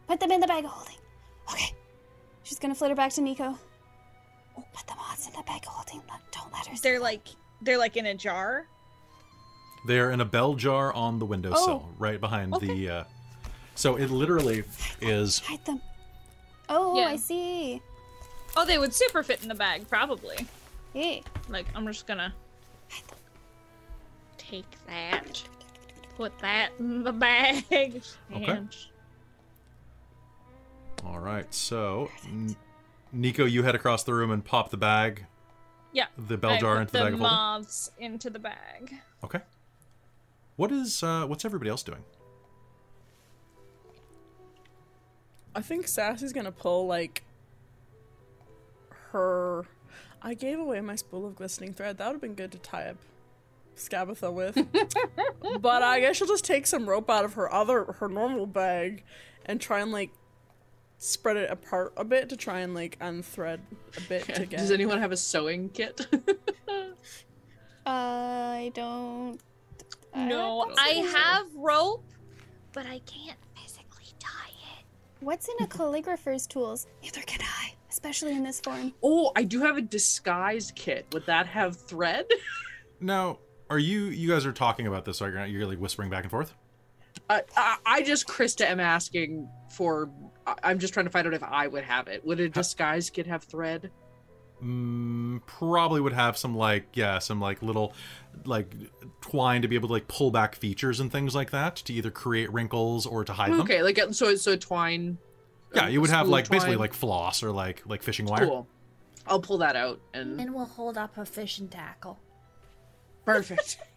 Put 0.08 0.20
them 0.20 0.32
in 0.32 0.40
the 0.42 0.48
bag 0.48 0.66
of 0.66 0.72
holding. 0.72 0.98
Okay. 1.54 1.76
She's 2.42 2.58
gonna 2.58 2.74
flitter 2.74 2.96
back 2.96 3.14
to 3.14 3.22
Nico. 3.22 3.56
Oh, 4.58 4.64
put 4.74 4.88
the 4.88 4.96
moths 4.96 5.28
in 5.28 5.34
the 5.34 5.44
bag 5.44 5.62
of 5.68 5.68
holding. 5.72 6.02
Let- 6.10 6.32
Don't 6.32 6.52
let 6.52 6.66
her. 6.66 6.76
They're 6.82 6.94
them. 6.96 7.04
like 7.04 7.28
they're 7.62 7.78
like 7.78 7.98
in 7.98 8.08
a 8.08 8.16
jar. 8.16 8.66
They're 9.86 10.10
in 10.10 10.22
a 10.22 10.26
bell 10.26 10.56
jar 10.56 10.92
on 10.94 11.20
the 11.20 11.26
windowsill, 11.26 11.86
Oh. 11.88 11.96
right 12.00 12.20
behind 12.20 12.56
Okay. 12.56 12.66
the 12.66 12.90
uh 12.90 13.04
so 13.76 13.96
it 13.96 14.10
literally 14.10 14.64
is 15.02 15.38
hide 15.40 15.64
them. 15.66 15.82
Oh, 16.68 16.98
Yeah. 16.98 17.10
I 17.10 17.16
see. 17.16 17.80
Oh, 18.58 18.66
they 18.66 18.80
would 18.80 18.94
super 18.96 19.22
fit 19.22 19.44
in 19.44 19.50
the 19.50 19.56
bag, 19.56 19.88
probably. 19.88 20.48
Hey. 20.94 21.24
Like 21.50 21.66
I'm 21.76 21.86
just 21.88 22.08
gonna 22.08 22.34
take 24.38 24.66
that, 24.88 25.42
put 26.18 26.38
that 26.40 26.72
in 26.80 27.04
the 27.04 27.14
bag. 27.14 27.64
Okay. 28.34 28.46
and- 28.52 28.76
All 31.06 31.20
right. 31.20 31.52
So, 31.54 32.10
Nico, 33.12 33.46
you 33.46 33.64
head 33.64 33.76
across 33.76 34.04
the 34.04 34.14
room 34.14 34.32
and 34.32 34.44
pop 34.44 34.70
the 34.70 34.78
bag, 34.78 35.26
Yeah. 35.94 36.06
the 36.18 36.38
bell 36.38 36.52
I 36.52 36.60
jar 36.60 36.76
put 36.76 36.82
into 36.82 36.94
the 36.94 37.00
bag 37.00 37.14
of 37.14 37.20
holding. 37.20 37.36
moths 37.36 37.92
into 37.98 38.30
the 38.30 38.40
bag. 38.40 38.96
Okay. 39.24 39.40
What 40.58 40.72
is 40.72 41.02
uh 41.04 41.26
what's 41.26 41.44
everybody 41.46 41.70
else 41.70 41.82
doing? 41.84 42.04
I 45.56 45.62
think 45.62 45.88
Sassy's 45.88 46.32
gonna 46.34 46.52
pull 46.52 46.86
like 46.88 47.24
her. 49.12 49.66
I 50.22 50.34
gave 50.34 50.60
away 50.60 50.82
my 50.82 50.96
spool 50.96 51.26
of 51.26 51.36
glistening 51.36 51.74
thread. 51.74 51.98
That 51.98 52.08
would 52.08 52.14
have 52.14 52.22
been 52.22 52.36
good 52.36 52.52
to 52.52 52.60
tie 52.60 52.90
up 52.90 52.98
Skabatha 53.76 54.32
with. 54.32 54.56
but 55.62 55.82
I 55.82 56.00
guess 56.00 56.18
she'll 56.18 56.28
just 56.28 56.46
take 56.46 56.68
some 56.68 56.88
rope 56.88 57.10
out 57.10 57.26
of 57.26 57.34
her 57.34 57.52
other 57.52 57.84
her 58.00 58.08
normal 58.08 58.46
bag 58.46 59.04
and 59.46 59.60
try 59.60 59.80
and 59.80 59.92
like 59.92 60.12
spread 60.98 61.36
it 61.38 61.50
apart 61.50 61.94
a 61.98 62.04
bit 62.04 62.30
to 62.30 62.38
try 62.38 62.60
and 62.60 62.76
like 62.76 62.98
unthread 63.00 63.60
a 63.98 64.02
bit 64.02 64.24
to 64.36 64.46
get. 64.46 64.60
Does 64.60 64.72
anyone 64.72 65.00
have 65.00 65.12
a 65.12 65.18
sewing 65.18 65.70
kit? 65.70 66.06
I 67.86 68.72
don't. 68.76 69.40
No, 70.16 70.66
don't 70.68 70.80
I 70.80 70.94
think 70.94 71.10
so. 71.10 71.18
have 71.18 71.56
rope, 71.56 72.04
but 72.74 72.86
I 72.86 73.00
can't 73.06 73.38
physically 73.56 74.14
tie 74.20 74.50
it. 74.78 74.86
What's 75.22 75.48
in 75.48 75.56
a 75.62 75.68
calligrapher's 75.68 76.46
tools? 76.46 76.86
Neither 77.02 77.22
can 77.22 77.42
I, 77.42 77.61
especially 77.92 78.32
in 78.36 78.44
this 78.44 78.60
form. 78.60 78.94
oh, 79.04 79.32
I 79.36 79.44
do 79.44 79.60
have 79.62 79.78
a 79.78 79.82
disguise 79.82 80.72
kit. 80.76 81.06
Would 81.14 81.26
that 81.28 81.46
have 81.48 81.76
thread? 81.78 82.26
Now, 83.04 83.40
are 83.72 83.80
you 83.80 84.04
you 84.06 84.30
guys 84.30 84.46
are 84.46 84.52
talking 84.52 84.86
about 84.86 85.06
this? 85.06 85.24
Are 85.24 85.48
you 85.48 85.58
you're 85.58 85.68
like 85.68 85.80
whispering 85.80 86.12
back 86.12 86.24
and 86.24 86.30
forth? 86.30 86.54
I, 87.32 87.42
I, 87.58 87.78
I 87.84 88.02
just, 88.04 88.28
Krista, 88.28 88.64
am 88.66 88.80
asking 88.80 89.50
for. 89.72 90.12
I- 90.46 90.54
I'm 90.64 90.78
just 90.78 90.94
trying 90.94 91.08
to 91.08 91.10
find 91.10 91.26
out 91.26 91.34
if 91.34 91.42
I 91.42 91.66
would 91.66 91.84
have 91.84 92.08
it. 92.08 92.24
Would 92.24 92.40
a 92.40 92.48
disguise 92.48 93.10
kit 93.10 93.26
have 93.26 93.44
thread? 93.44 93.90
Mm, 94.64 95.42
probably 95.48 96.00
would 96.00 96.14
have 96.14 96.38
some 96.38 96.56
like 96.56 96.86
yeah, 96.94 97.18
some 97.18 97.42
like 97.42 97.64
little 97.64 97.94
like 98.46 98.72
twine 99.22 99.64
to 99.64 99.68
be 99.68 99.74
able 99.74 99.88
to 99.88 99.94
like 99.94 100.08
pull 100.08 100.30
back 100.30 100.54
features 100.54 101.00
and 101.00 101.12
things 101.12 101.34
like 101.34 101.50
that 101.50 101.78
to 101.78 101.94
either 101.94 102.12
create 102.12 102.54
wrinkles 102.54 103.08
or 103.08 103.26
to 103.26 103.34
hide 103.34 103.52
them. 103.52 103.62
Okay, 103.62 103.82
like 103.82 103.98
uh, 103.98 104.12
so. 104.12 104.36
So 104.36 104.56
twine. 104.56 105.18
Yeah, 105.74 105.88
you 105.88 106.02
would 106.02 106.10
have 106.10 106.20
spool 106.26 106.28
of 106.28 106.32
like 106.32 106.50
basically 106.50 106.76
like 106.76 106.94
floss 106.94 107.44
or 107.44 107.52
like 107.52 107.84
like 107.86 108.04
fishing 108.04 108.26
wire. 108.26 108.46
Cool. 108.46 108.68
I'll 109.28 109.40
pull 109.42 109.60
that 109.60 109.76
out 109.76 110.00
and 110.14 110.40
And 110.40 110.54
we'll 110.54 110.66
hold 110.66 110.98
up 110.98 111.18
a 111.18 111.26
fishing 111.26 111.68
tackle. 111.68 112.20
perfect. 113.26 113.78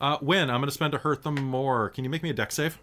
Uh, 0.00 0.16
Win, 0.22 0.48
I'm 0.48 0.60
going 0.60 0.68
to 0.68 0.72
spend 0.72 0.92
to 0.92 0.98
hurt 0.98 1.24
them 1.24 1.34
more. 1.34 1.88
Can 1.90 2.04
you 2.04 2.10
make 2.10 2.22
me 2.22 2.30
a 2.30 2.32
dex 2.32 2.54
save? 2.54 2.78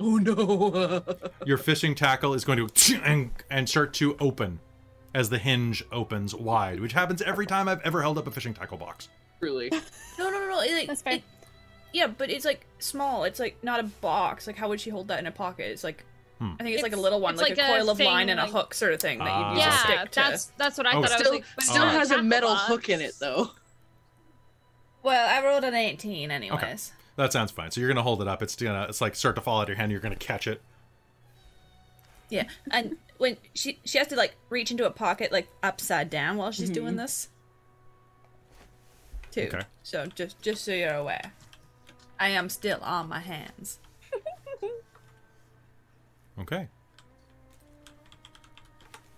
oh 0.00 0.16
no. 0.16 1.04
Your 1.46 1.58
fishing 1.58 1.94
tackle 1.94 2.32
is 2.32 2.42
going 2.46 2.66
to 2.66 3.00
and, 3.04 3.30
and 3.50 3.68
start 3.68 3.92
to 3.94 4.16
open 4.18 4.60
as 5.14 5.28
the 5.28 5.36
hinge 5.36 5.84
opens 5.92 6.34
wide, 6.34 6.80
which 6.80 6.94
happens 6.94 7.20
every 7.20 7.44
time 7.44 7.68
I've 7.68 7.82
ever 7.82 8.00
held 8.00 8.16
up 8.16 8.26
a 8.26 8.30
fishing 8.30 8.54
tackle 8.54 8.78
box. 8.78 9.08
Truly. 9.40 9.70
No, 10.18 10.30
no, 10.30 10.38
no, 10.40 10.48
no. 10.48 10.60
it, 10.62 10.72
Like, 10.72 10.86
That's 10.86 11.02
fair. 11.02 11.12
it- 11.16 11.22
yeah, 11.92 12.06
but 12.06 12.30
it's 12.30 12.46
like 12.46 12.64
small. 12.78 13.24
It's 13.24 13.38
like 13.38 13.62
not 13.62 13.78
a 13.80 13.82
box. 13.84 14.46
Like 14.46 14.56
how 14.56 14.70
would 14.70 14.80
she 14.80 14.88
hold 14.88 15.08
that 15.08 15.18
in 15.18 15.26
a 15.26 15.32
pocket? 15.32 15.70
It's 15.70 15.84
like 15.84 16.02
Hmm. 16.44 16.54
I 16.60 16.62
think 16.64 16.74
it's, 16.74 16.82
like 16.82 16.92
a 16.92 16.96
little 17.00 17.20
one, 17.20 17.36
like, 17.36 17.50
like 17.50 17.58
a 17.58 17.62
a 17.62 17.78
coil 17.78 17.90
of 17.90 17.96
thing, 17.96 18.06
line 18.06 18.28
and 18.28 18.38
a 18.38 18.46
hook 18.46 18.74
sort 18.74 18.92
of 18.92 19.00
thing 19.00 19.18
that 19.18 19.28
Ah. 19.28 19.50
you 19.52 19.56
use 19.56 19.64
a 19.64 19.68
Yeah, 19.68 19.78
stick 19.78 20.10
to. 20.10 20.20
that's 20.20 20.44
that's 20.58 20.76
what 20.78 20.86
I 20.86 20.90
Oh, 20.90 21.02
thought. 21.02 21.10
I 21.12 21.14
was 21.14 21.20
Still, 21.20 21.32
like, 21.32 21.44
still 21.60 21.82
Oh. 21.84 21.88
has 21.88 22.10
a 22.10 22.22
metal 22.22 22.50
box. 22.54 22.68
hook 22.68 22.88
in 22.88 23.00
it 23.00 23.14
though. 23.18 23.50
Well, 25.02 25.28
I 25.28 25.44
rolled 25.46 25.64
an 25.64 25.74
18 25.74 26.30
anyways. 26.30 26.92
That 27.16 27.32
sounds 27.32 27.50
fine. 27.52 27.70
So 27.70 27.80
you're 27.80 27.88
going 27.88 27.96
to 27.96 28.02
hold 28.02 28.20
it 28.22 28.28
up. 28.28 28.42
It's 28.42 28.56
gonna 28.56 28.86
it's 28.88 29.00
like 29.00 29.14
start 29.14 29.36
to 29.36 29.40
fall 29.42 29.58
out 29.60 29.64
of 29.64 29.68
your 29.68 29.76
hand. 29.76 29.90
You're 29.92 30.00
going 30.00 30.16
to 30.16 30.26
catch 30.26 30.46
it. 30.46 30.60
Yeah, 32.30 32.44
and 32.70 32.96
when 33.18 33.36
she 33.54 33.78
she 33.84 33.98
has 33.98 34.06
to 34.08 34.16
like 34.16 34.34
reach 34.50 34.70
into 34.70 34.86
a 34.86 34.90
pocket 34.90 35.30
like 35.30 35.48
upside 35.62 36.10
down 36.10 36.36
while 36.36 36.50
she's 36.52 36.70
doing 36.70 36.96
this. 36.96 37.28
Too. 39.30 39.42
Okay. 39.52 39.60
So 39.82 40.06
just 40.06 40.40
just 40.42 40.64
so 40.64 40.72
you're 40.72 40.94
aware, 40.94 41.32
I 42.18 42.28
am 42.30 42.48
still 42.48 42.78
on 42.82 43.08
my 43.08 43.20
hands. 43.20 43.78
Okay. 46.40 46.68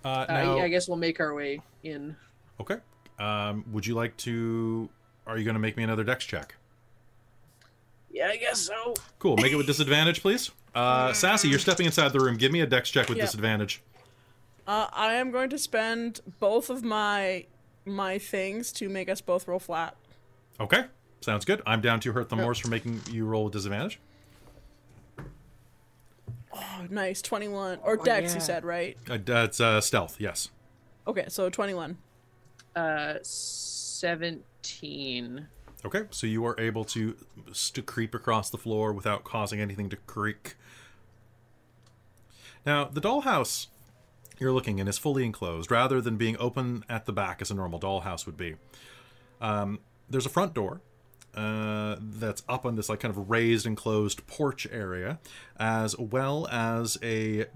Uh, 0.04 0.08
Uh, 0.08 0.26
now, 0.28 0.56
yeah, 0.56 0.62
I 0.64 0.68
guess 0.68 0.86
we'll 0.88 0.96
make 0.96 1.18
our 1.20 1.34
way 1.34 1.60
in. 1.82 2.16
okay. 2.60 2.76
Um, 3.18 3.64
would 3.72 3.86
you 3.86 3.94
like 3.94 4.16
to? 4.18 4.88
Are 5.26 5.38
you 5.38 5.44
going 5.44 5.54
to 5.54 5.60
make 5.60 5.76
me 5.76 5.82
another 5.82 6.04
dex 6.04 6.24
check? 6.24 6.54
Yeah, 8.10 8.28
I 8.28 8.36
guess 8.36 8.60
so. 8.60 8.94
Cool. 9.18 9.36
Make 9.38 9.52
it 9.52 9.56
with 9.56 9.66
disadvantage, 9.66 10.20
please. 10.22 10.50
Uh, 10.74 11.12
Sassy, 11.12 11.48
you're 11.48 11.58
stepping 11.58 11.86
inside 11.86 12.12
the 12.12 12.20
room. 12.20 12.36
Give 12.36 12.52
me 12.52 12.60
a 12.60 12.66
dex 12.66 12.90
check 12.90 13.08
with 13.08 13.18
Yep. 13.18 13.26
disadvantage. 13.26 13.82
Uh, 14.66 14.88
I 14.92 15.14
am 15.14 15.30
going 15.30 15.48
to 15.50 15.58
spend 15.58 16.20
both 16.38 16.70
of 16.70 16.82
my 16.84 17.46
my 17.84 18.18
things 18.18 18.72
to 18.72 18.88
make 18.88 19.08
us 19.08 19.20
both 19.20 19.46
roll 19.48 19.58
flat. 19.60 19.96
Okay. 20.60 20.84
Sounds 21.20 21.44
good. 21.44 21.62
I'm 21.66 21.80
down 21.80 22.00
to 22.00 22.12
hurt 22.12 22.28
the 22.28 22.36
Morse 22.36 22.58
for 22.58 22.68
making 22.68 23.00
you 23.10 23.24
roll 23.26 23.44
with 23.44 23.52
disadvantage. 23.54 23.98
Oh, 26.56 26.86
nice, 26.88 27.20
twenty-one 27.20 27.80
or 27.82 27.96
dex. 27.96 28.32
You 28.32 28.38
yeah. 28.38 28.44
said 28.44 28.64
right? 28.64 28.96
Uh, 29.10 29.18
that's 29.22 29.60
uh, 29.60 29.80
stealth. 29.80 30.16
Yes. 30.18 30.48
Okay, 31.06 31.26
so 31.28 31.50
twenty-one. 31.50 31.98
Uh, 32.74 33.14
seventeen. 33.22 34.38
Okay, 35.84 36.04
so 36.10 36.26
you 36.26 36.44
are 36.46 36.58
able 36.58 36.84
to 36.86 37.16
to 37.72 37.82
creep 37.82 38.14
across 38.14 38.48
the 38.50 38.58
floor 38.58 38.92
without 38.92 39.22
causing 39.22 39.60
anything 39.60 39.88
to 39.90 39.96
creak. 39.96 40.56
Now, 42.64 42.86
the 42.86 43.00
dollhouse 43.00 43.66
you're 44.38 44.52
looking 44.52 44.78
in 44.78 44.88
is 44.88 44.98
fully 44.98 45.24
enclosed, 45.24 45.70
rather 45.70 46.00
than 46.00 46.16
being 46.16 46.36
open 46.38 46.84
at 46.88 47.06
the 47.06 47.12
back 47.12 47.40
as 47.40 47.50
a 47.50 47.54
normal 47.54 47.78
dollhouse 47.78 48.26
would 48.26 48.36
be. 48.36 48.56
Um, 49.40 49.78
there's 50.10 50.26
a 50.26 50.30
front 50.30 50.54
door 50.54 50.80
uh, 51.36 51.96
that's 52.00 52.42
up 52.48 52.64
on 52.64 52.76
this 52.76 52.88
like 52.88 53.00
kind 53.00 53.14
of 53.16 53.28
raised 53.28 53.66
enclosed 53.66 54.26
porch 54.26 54.66
area, 54.70 55.18
as 55.58 55.96
well 55.98 56.48
as 56.50 56.96
a 57.02 57.46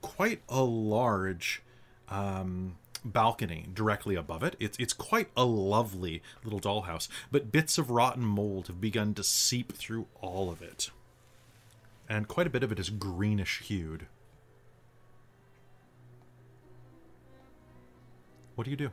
quite 0.00 0.42
a 0.48 0.62
large 0.62 1.62
um, 2.08 2.76
balcony 3.04 3.66
directly 3.72 4.14
above 4.14 4.42
it. 4.42 4.56
It's 4.60 4.78
it's 4.78 4.92
quite 4.92 5.28
a 5.36 5.44
lovely 5.44 6.22
little 6.44 6.60
dollhouse, 6.60 7.08
but 7.30 7.50
bits 7.50 7.78
of 7.78 7.90
rotten 7.90 8.24
mold 8.24 8.66
have 8.66 8.80
begun 8.80 9.14
to 9.14 9.24
seep 9.24 9.72
through 9.72 10.06
all 10.20 10.50
of 10.50 10.60
it, 10.60 10.90
and 12.08 12.28
quite 12.28 12.46
a 12.46 12.50
bit 12.50 12.62
of 12.62 12.72
it 12.72 12.78
is 12.78 12.90
greenish 12.90 13.60
hued. 13.60 14.06
What 18.54 18.64
do 18.64 18.70
you 18.70 18.76
do? 18.76 18.90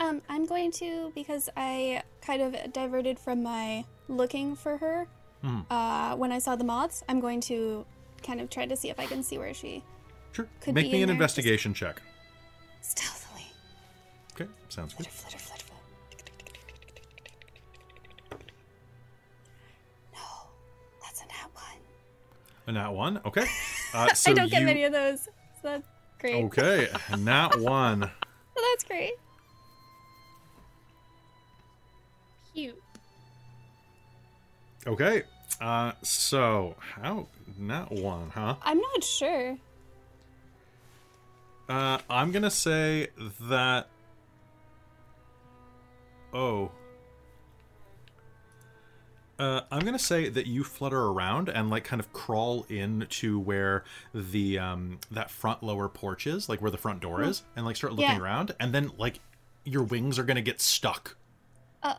Um, 0.00 0.22
I'm 0.28 0.46
going 0.46 0.70
to 0.72 1.12
because 1.14 1.48
I 1.56 2.02
kind 2.22 2.40
of 2.42 2.72
diverted 2.72 3.18
from 3.18 3.42
my 3.42 3.84
looking 4.08 4.56
for 4.56 4.78
her. 4.78 5.06
Hmm. 5.42 5.60
Uh, 5.70 6.16
when 6.16 6.32
I 6.32 6.38
saw 6.38 6.56
the 6.56 6.64
moths, 6.64 7.04
I'm 7.08 7.20
going 7.20 7.40
to 7.42 7.84
kind 8.22 8.40
of 8.40 8.50
try 8.50 8.66
to 8.66 8.76
see 8.76 8.88
if 8.90 8.98
I 8.98 9.06
can 9.06 9.22
see 9.22 9.38
where 9.38 9.54
she 9.54 9.82
Sure. 10.32 10.46
Could 10.60 10.74
Make 10.74 10.86
be 10.86 10.92
me 10.92 10.96
in 11.02 11.10
an 11.10 11.16
there, 11.18 11.26
just- 11.26 11.36
investigation 11.38 11.74
check. 11.74 12.00
stealthily 12.82 13.44
Okay, 14.34 14.48
sounds 14.68 14.94
good. 14.94 15.06
flitter, 15.06 15.38
flitter, 15.38 15.64
flitter. 15.64 15.74
No, 20.14 20.20
that's 21.02 21.20
a 21.22 21.26
nat 21.26 21.50
one. 21.52 21.64
A 22.68 22.72
nat 22.72 22.90
one. 22.90 23.20
Okay. 23.26 23.46
Uh, 23.92 24.06
so 24.14 24.30
I 24.30 24.34
don't 24.34 24.48
get 24.48 24.62
many 24.62 24.84
of 24.84 24.92
those, 24.92 25.24
so 25.24 25.30
that's 25.64 25.88
great. 26.20 26.44
Okay, 26.44 26.86
nat 27.18 27.58
one. 27.58 28.02
So 28.56 28.62
that's 28.70 28.84
great. 28.84 29.14
Cute. 32.60 32.82
Okay. 34.86 35.22
Uh, 35.62 35.92
so 36.02 36.76
how 36.78 37.26
not 37.58 37.90
one, 37.90 38.30
huh? 38.34 38.56
I'm 38.62 38.78
not 38.78 39.02
sure. 39.04 39.56
Uh, 41.70 41.98
I'm 42.10 42.32
gonna 42.32 42.50
say 42.50 43.08
that. 43.42 43.88
Oh. 46.34 46.70
Uh, 49.38 49.62
I'm 49.72 49.80
gonna 49.80 49.98
say 49.98 50.28
that 50.28 50.46
you 50.46 50.62
flutter 50.64 51.00
around 51.02 51.48
and 51.48 51.70
like 51.70 51.84
kind 51.84 51.98
of 52.00 52.12
crawl 52.12 52.66
in 52.68 53.06
to 53.08 53.38
where 53.38 53.84
the 54.14 54.58
um 54.58 54.98
that 55.10 55.30
front 55.30 55.62
lower 55.62 55.88
porch 55.88 56.26
is, 56.26 56.48
like 56.50 56.60
where 56.60 56.70
the 56.70 56.76
front 56.78 57.00
door 57.00 57.22
is, 57.22 57.42
and 57.56 57.64
like 57.64 57.76
start 57.76 57.94
looking 57.94 58.16
Yeah. 58.16 58.20
around, 58.20 58.54
and 58.60 58.74
then 58.74 58.90
like 58.98 59.20
your 59.64 59.82
wings 59.82 60.18
are 60.18 60.24
gonna 60.24 60.42
get 60.42 60.60
stuck, 60.60 61.16
Uh, 61.82 61.94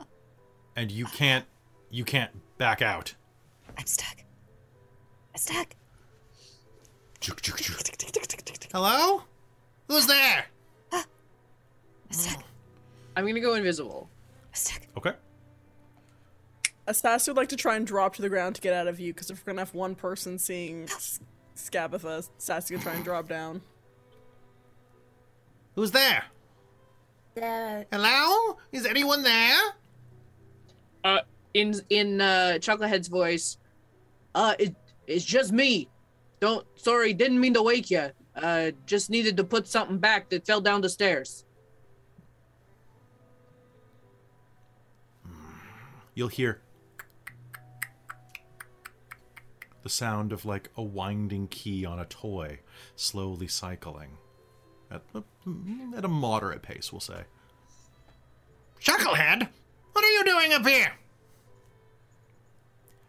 and 0.76 0.92
you 0.92 1.06
can't 1.06 1.46
you 1.90 2.06
can't 2.06 2.32
back 2.58 2.82
out. 2.82 3.14
I'm 3.78 3.86
stuck. 3.86 4.18
I'm 5.34 5.40
stuck. 5.40 5.76
Hello? 8.72 9.24
Who's 9.88 10.08
there? 10.08 10.46
I'm 10.94 11.04
stuck. 12.12 12.44
I'm 13.16 13.28
gonna 13.28 13.40
go 13.40 13.54
invisible. 13.54 14.10
I'm 14.48 14.54
stuck. 14.54 14.82
Okay. 14.98 15.14
Astas 16.88 17.28
would 17.28 17.38
like 17.38 17.50
to 17.50 17.56
try 17.56 17.76
and 17.76 17.86
drop 17.86 18.16
to 18.16 18.22
the 18.22 18.30
ground 18.30 18.56
to 18.56 18.62
get 18.62 18.74
out 18.74 18.88
of 18.88 18.98
view 18.98 19.14
because 19.14 19.30
if 19.30 19.46
we're 19.46 19.54
gonna 19.54 19.62
have 19.62 19.74
one 19.74 19.96
person 19.96 20.40
seeing 20.40 20.88
Skabatha, 21.56 22.28
Sassy 22.38 22.76
would 22.76 22.82
try 22.82 22.94
and 22.94 23.04
drop 23.04 23.28
down. 23.28 23.62
Who's 25.76 25.92
there? 25.92 26.24
Uh, 27.42 27.84
Hello? 27.92 28.58
Is 28.72 28.86
anyone 28.86 29.24
there? 29.24 29.58
Uh, 31.04 31.20
in 31.54 31.74
in 31.90 32.22
uh, 32.22 32.58
Chucklehead's 32.60 33.08
voice, 33.08 33.58
uh, 34.36 34.56
it 34.60 34.76
it's 35.08 35.26
just 35.26 35.52
me. 35.52 35.90
Don't 36.40 36.66
sorry, 36.76 37.14
didn't 37.14 37.40
mean 37.40 37.54
to 37.54 37.64
wake 37.64 37.92
you. 37.92 38.12
Uh, 38.36 38.72
just 38.86 39.10
needed 39.10 39.36
to 39.38 39.44
put 39.44 39.68
something 39.68 39.98
back 39.98 40.30
that 40.30 40.46
fell 40.46 40.62
down 40.62 40.82
the 40.82 40.90
stairs. 40.90 41.46
You'll 46.14 46.30
hear 46.30 46.62
the 49.84 49.90
sound 49.90 50.32
of 50.32 50.46
like 50.46 50.70
a 50.78 50.82
winding 50.82 51.48
key 51.48 51.86
on 51.86 52.00
a 52.00 52.06
toy 52.06 52.60
slowly 52.96 53.48
cycling 53.48 54.18
at 54.92 55.02
a, 55.16 55.24
at 55.96 56.06
a 56.06 56.08
moderate 56.08 56.62
pace, 56.62 56.92
we'll 56.92 57.00
say. 57.00 57.24
Chucklehead? 58.82 59.48
What 59.94 60.06
are 60.06 60.10
you 60.10 60.24
doing 60.24 60.54
up 60.54 60.66
here? 60.66 60.94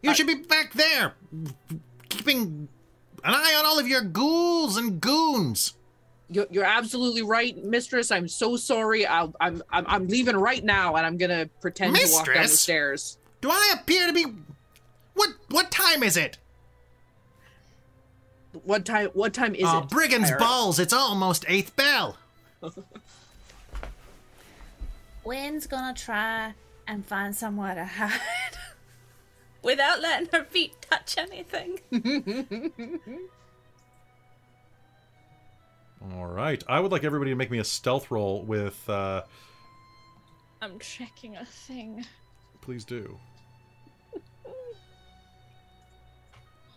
You 0.03 0.15
should 0.15 0.27
be 0.27 0.35
back 0.35 0.73
there, 0.73 1.15
keeping 2.09 2.69
an 3.23 3.35
eye 3.35 3.55
on 3.57 3.65
all 3.65 3.79
of 3.79 3.87
your 3.87 4.03
ghouls 4.03 4.77
and 4.77 5.01
goons. 5.01 5.75
You're, 6.29 6.47
you're 6.51 6.65
absolutely 6.65 7.23
right, 7.23 7.57
Mistress. 7.63 8.11
I'm 8.11 8.27
so 8.27 8.57
sorry. 8.57 9.07
I'll, 9.07 9.35
I'm 9.41 9.63
I'm 9.71 9.85
I'm 9.87 10.09
leaving 10.09 10.37
right 10.37 10.65
now, 10.65 10.97
and 10.97 11.07
I'm 11.07 11.19
gonna 11.19 11.49
pretend 11.61 11.95
to 11.95 12.03
walk 12.11 12.27
down 12.27 12.35
the 12.35 12.41
Mistress? 12.41 12.61
stairs. 12.61 13.19
Do 13.41 13.51
I 13.51 13.75
appear 13.81 14.07
to 14.09 14.13
be? 14.13 14.27
What 15.15 15.31
what 15.51 15.71
time 15.71 16.03
is 16.03 16.17
it? 16.17 16.39
What 18.65 18.85
time? 18.85 19.11
What 19.13 19.35
time 19.35 19.55
is 19.55 19.65
oh, 19.67 19.81
it? 19.81 19.89
brigands 19.89 20.31
Ira? 20.31 20.41
balls! 20.41 20.79
It's 20.81 20.93
almost 20.93 21.45
eighth 21.49 21.77
bell. 21.77 22.17
Wynn's 25.25 25.67
gonna 25.67 25.95
try 25.95 26.55
and 26.87 27.05
find 27.07 27.35
somewhere 27.35 27.75
to 27.75 27.85
hide 27.85 28.21
without 29.63 30.01
letting 30.01 30.29
her 30.33 30.45
feet 30.45 30.75
touch 30.83 31.17
anything. 31.19 31.81
All 36.17 36.27
right. 36.27 36.63
I 36.69 36.81
would 36.81 36.91
like 36.93 37.05
everybody 37.05 37.31
to 37.31 37.37
make 37.37 37.51
me 37.51 37.59
a 37.59 37.65
stealth 37.65 38.11
roll 38.11 38.43
with. 38.43 38.89
Uh, 38.89 39.23
I'm 40.61 40.79
checking 40.79 41.37
a 41.37 41.45
thing. 41.45 42.05
please 42.61 42.85
do. 42.85 43.19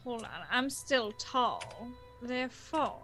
Hold 0.04 0.22
on, 0.24 0.30
I'm 0.52 0.70
still 0.70 1.12
tall. 1.14 1.64
Therefore. 2.22 3.02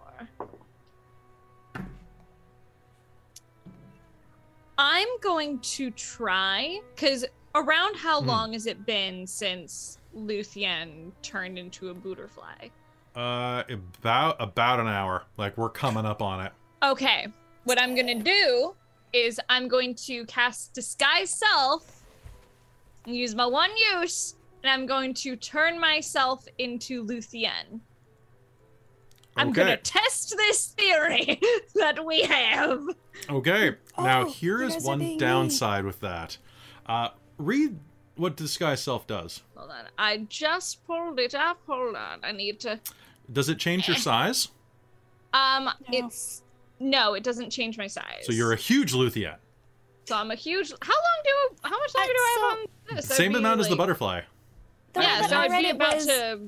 I'm 4.84 5.06
going 5.20 5.60
to 5.60 5.92
try, 5.92 6.80
because 6.96 7.24
around 7.54 7.94
how 7.96 8.20
Hmm. 8.20 8.26
long 8.26 8.52
has 8.54 8.66
it 8.66 8.84
been 8.84 9.28
since 9.28 9.98
Luthien 10.12 11.12
turned 11.22 11.56
into 11.56 11.90
a 11.90 11.94
butterfly? 11.94 12.68
Uh, 13.14 13.62
about 13.70 14.36
about 14.40 14.80
an 14.80 14.88
hour. 14.88 15.22
Like 15.36 15.56
we're 15.56 15.68
coming 15.70 16.04
up 16.04 16.20
on 16.20 16.44
it. 16.44 16.52
Okay, 16.82 17.28
what 17.62 17.80
I'm 17.80 17.94
gonna 17.94 18.20
do 18.24 18.74
is 19.12 19.38
I'm 19.48 19.68
going 19.68 19.94
to 19.94 20.24
cast 20.26 20.72
Disguise 20.74 21.30
Self, 21.30 22.02
and 23.06 23.14
use 23.14 23.36
my 23.36 23.46
one 23.46 23.70
use, 23.94 24.34
and 24.64 24.72
I'm 24.72 24.86
going 24.86 25.14
to 25.14 25.36
turn 25.36 25.78
myself 25.78 26.44
into 26.58 27.04
Luthien. 27.04 27.78
I'm 29.36 29.48
Okay. 29.48 29.62
gonna 29.62 29.76
test 29.78 30.36
this 30.36 30.66
theory 30.68 31.40
that 31.74 32.04
we 32.04 32.22
have. 32.22 32.82
Okay. 33.30 33.76
now 33.98 34.22
Oh, 34.26 34.30
here 34.30 34.60
you 34.60 34.66
is 34.66 34.74
guys 34.74 34.84
are 34.84 34.88
one 34.88 34.98
being 34.98 35.10
mean. 35.12 35.18
downside 35.18 35.84
with 35.84 36.00
that. 36.00 36.38
Uh, 36.86 37.08
read 37.38 37.78
what 38.16 38.36
disguise 38.36 38.82
self 38.82 39.06
does. 39.06 39.42
Hold 39.56 39.70
on, 39.70 39.84
I 39.98 40.18
just 40.28 40.86
pulled 40.86 41.18
it 41.18 41.34
up. 41.34 41.60
Hold 41.66 41.96
on, 41.96 42.20
I 42.22 42.32
need 42.32 42.60
to. 42.60 42.78
Does 43.32 43.48
it 43.48 43.58
change 43.58 43.88
your 43.88 43.96
size? 43.96 44.48
Um, 45.32 45.70
it's 45.90 46.42
no, 46.78 47.14
it 47.14 47.22
doesn't 47.22 47.50
change 47.50 47.78
my 47.78 47.86
size. 47.86 48.24
So 48.24 48.32
you're 48.32 48.52
a 48.52 48.56
huge 48.56 48.92
Luthien. 48.92 49.36
So 50.04 50.16
I'm 50.16 50.30
a 50.30 50.34
huge. 50.34 50.70
How 50.82 50.92
long 50.92 51.22
do? 51.24 51.56
How 51.62 51.78
much 51.78 51.94
longer 51.94 52.12
do 52.12 52.18
I 52.18 52.38
have 52.50 52.58
on 52.90 52.96
this? 52.96 53.06
Same 53.06 53.32
be, 53.32 53.38
amount 53.38 53.60
as 53.60 53.68
the 53.68 53.76
butterfly. 53.76 54.22
The 54.92 55.00
Yeah, 55.00 55.26
so 55.26 55.36
I 55.36 55.44
I'd 55.44 55.62
be 55.62 55.70
about 55.70 55.94
was- 55.94 56.06
to. 56.06 56.40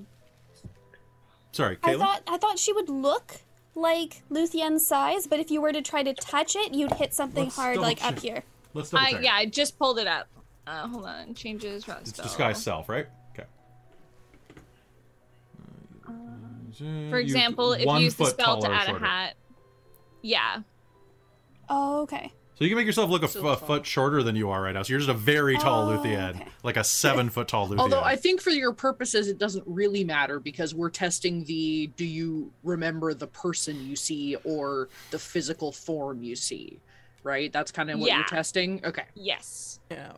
Sorry, 1.54 1.78
I 1.84 1.96
thought 1.96 2.20
I 2.26 2.36
thought 2.36 2.58
she 2.58 2.72
would 2.72 2.88
look 2.88 3.36
like 3.76 4.24
Luthien's 4.28 4.84
size, 4.84 5.28
but 5.28 5.38
if 5.38 5.52
you 5.52 5.60
were 5.60 5.72
to 5.72 5.82
try 5.82 6.02
to 6.02 6.12
touch 6.12 6.56
it, 6.56 6.74
you'd 6.74 6.92
hit 6.94 7.14
something 7.14 7.44
Let's 7.44 7.54
hard 7.54 7.76
double 7.76 7.86
like 7.86 8.04
up 8.04 8.18
here. 8.18 8.42
Let's 8.72 8.90
double 8.90 9.06
I, 9.06 9.12
check. 9.12 9.22
yeah, 9.22 9.34
I 9.34 9.46
just 9.46 9.78
pulled 9.78 10.00
it 10.00 10.08
up. 10.08 10.26
Uh, 10.66 10.88
hold 10.88 11.04
on, 11.04 11.32
changes. 11.34 11.84
It's 11.86 12.10
disguise 12.10 12.60
self, 12.60 12.88
right? 12.88 13.06
Okay. 13.32 13.46
For 17.08 17.18
example, 17.18 17.72
if 17.74 17.86
you 17.86 17.98
use 17.98 18.16
the 18.16 18.24
spell 18.24 18.56
to 18.56 18.62
taller 18.62 18.74
or 18.74 18.76
add 18.76 18.88
a 18.88 18.98
hat. 18.98 19.34
Yeah. 20.22 20.62
Oh, 21.68 22.02
okay. 22.02 22.32
So 22.56 22.62
you 22.64 22.70
can 22.70 22.76
make 22.76 22.86
yourself 22.86 23.10
look 23.10 23.22
a, 23.22 23.26
f- 23.26 23.34
a 23.34 23.56
foot 23.56 23.84
shorter 23.84 24.22
than 24.22 24.36
you 24.36 24.48
are 24.50 24.62
right 24.62 24.72
now. 24.74 24.82
So 24.82 24.90
you're 24.92 25.00
just 25.00 25.10
a 25.10 25.14
very 25.14 25.56
tall 25.58 25.90
Oh, 25.90 25.98
Luthien, 25.98 26.46
like 26.62 26.76
a 26.76 26.84
seven 26.84 27.28
foot 27.28 27.48
tall 27.48 27.68
Luthien. 27.68 27.78
Although 27.80 28.00
I 28.02 28.14
think 28.14 28.40
for 28.40 28.50
your 28.50 28.72
purposes, 28.72 29.26
it 29.26 29.38
doesn't 29.38 29.64
really 29.66 30.04
matter 30.04 30.38
because 30.38 30.72
we're 30.72 30.90
testing 30.90 31.42
the 31.44 31.88
do 31.96 32.04
you 32.04 32.52
remember 32.62 33.12
the 33.12 33.26
person 33.26 33.84
you 33.88 33.96
see 33.96 34.36
or 34.44 34.88
the 35.10 35.18
physical 35.18 35.72
form 35.72 36.22
you 36.22 36.36
see, 36.36 36.78
right? 37.24 37.52
That's 37.52 37.72
kind 37.72 37.90
of 37.90 37.98
what 37.98 38.06
Yeah. 38.08 38.18
you're 38.18 38.26
testing. 38.26 38.80
Okay. 38.84 39.04
Yes. 39.14 39.80
Yeah. 39.90 40.12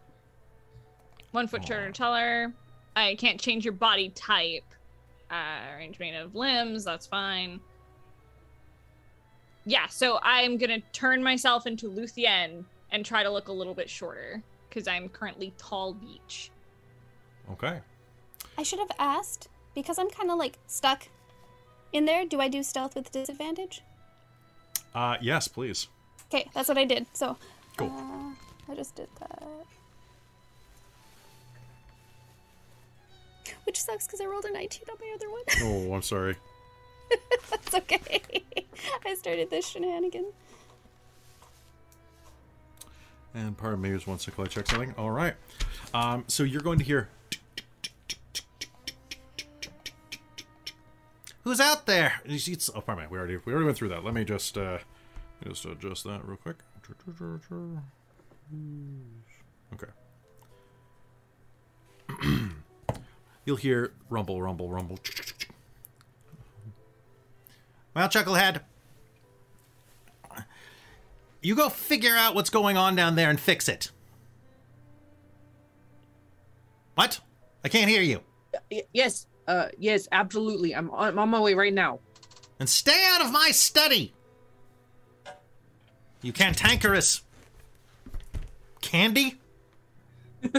One 1.33 1.47
foot 1.49 1.67
shorter 1.67 1.91
taller. 1.91 2.53
I 2.95 3.15
can't 3.15 3.41
change 3.41 3.65
your 3.65 3.73
body 3.75 4.11
type. 4.11 4.65
Uh, 5.31 5.75
arrangement 5.75 6.17
of 6.17 6.35
limbs. 6.35 6.85
That's 6.85 7.07
fine. 7.07 7.61
Yeah, 9.67 9.89
so 9.89 10.21
I'm 10.23 10.57
gonna 10.59 10.81
turn 10.93 11.23
myself 11.23 11.67
into 11.67 11.91
Luthien 11.91 12.65
and 12.93 13.05
try 13.05 13.23
to 13.25 13.31
look 13.31 13.49
a 13.49 13.53
little 13.53 13.75
bit 13.75 13.91
shorter 13.91 14.43
because 14.69 14.87
I'm 14.87 15.09
currently 15.09 15.53
tall 15.59 15.93
beach. 15.93 16.51
okay. 17.53 17.81
I 18.59 18.63
should 18.63 18.79
have 18.79 18.93
asked 18.99 19.49
because 19.75 19.99
I'm 19.99 20.09
kind 20.09 20.31
of 20.31 20.39
like 20.39 20.57
stuck 20.67 21.09
in 21.93 22.05
there. 22.07 22.25
Do 22.25 22.41
I 22.41 22.49
do 22.49 22.63
stealth 22.63 22.95
with 22.95 23.11
disadvantage? 23.11 23.83
Uh, 24.95 25.17
yes, 25.21 25.47
please. 25.49 25.89
Okay, 26.33 26.49
that's 26.55 26.69
what 26.69 26.79
I 26.79 26.85
did. 26.87 27.07
So, 27.13 27.37
Cool. 27.77 27.93
uh, 27.95 28.73
I 28.73 28.75
just 28.75 28.95
did 28.95 29.09
that. 29.21 29.43
Which 33.65 33.81
sucks 33.83 34.07
because 34.07 34.21
I 34.21 34.25
rolled 34.27 34.45
a 34.47 34.53
19 34.53 34.83
on 34.91 34.97
my 35.01 35.13
other 35.15 35.31
one. 35.31 35.43
Oh, 35.91 35.93
I'm 35.95 36.03
sorry. 36.03 36.37
That's 37.51 37.75
okay. 37.75 38.23
I 39.05 39.15
started 39.15 39.51
this 39.51 39.69
shenanigan. 39.69 40.27
And 43.35 43.57
pardon 43.57 43.83
me, 43.83 43.91
just 43.91 44.05
second, 44.05 44.39
while 44.39 44.47
I 44.47 44.49
check 44.49 44.67
something. 44.67 44.95
All 44.97 45.11
right. 45.11 45.35
Um, 45.93 46.25
so 46.27 46.43
you're 46.43 46.63
going 46.63 46.79
to 46.79 46.85
hear. 46.85 47.09
Who's 51.45 51.61
out 51.61 51.87
there? 51.87 52.15
It's- 52.25 52.71
oh, 52.75 52.81
pardon 52.81 53.05
me. 53.05 53.09
We 53.11 53.19
already 53.19 53.37
we 53.45 53.53
already 53.53 53.67
went 53.67 53.77
through 53.77 53.91
that. 53.91 54.05
Let 54.05 54.15
me 54.15 54.25
just 54.25 54.57
uh, 54.59 54.79
just 55.47 55.65
adjust 55.65 56.05
that 56.05 56.27
real 56.27 56.39
quick. 56.39 56.57
Okay. 59.75 59.93
You'll 63.45 63.57
hear 63.57 63.93
rumble, 64.09 64.41
rumble, 64.43 64.69
rumble. 64.71 64.99
Well, 67.97 68.09
Chucklehead, 68.11 68.61
you 71.41 71.55
go 71.57 71.71
figure 71.71 72.15
out 72.15 72.35
what's 72.35 72.51
going 72.51 72.77
on 72.77 72.95
down 72.95 73.15
there 73.15 73.31
and 73.31 73.41
fix 73.41 73.71
it. 73.71 73.91
What? 76.95 77.21
I 77.65 77.71
can't 77.71 77.89
hear 77.89 78.03
you. 78.03 78.21
Y- 78.71 78.83
yes. 78.93 79.27
Uh, 79.49 79.69
yes, 79.79 80.09
absolutely. 80.13 80.75
I'm 80.75 80.91
on, 80.91 81.09
I'm 81.09 81.19
on 81.19 81.31
my 81.31 81.41
way 81.41 81.55
right 81.55 81.73
now. 81.73 82.01
And 82.61 82.69
stay 82.69 83.03
out 83.13 83.25
of 83.25 83.33
my 83.33 83.51
study. 83.51 84.13
You 86.21 86.35
cantankerous 86.35 87.23
candy. 88.83 89.39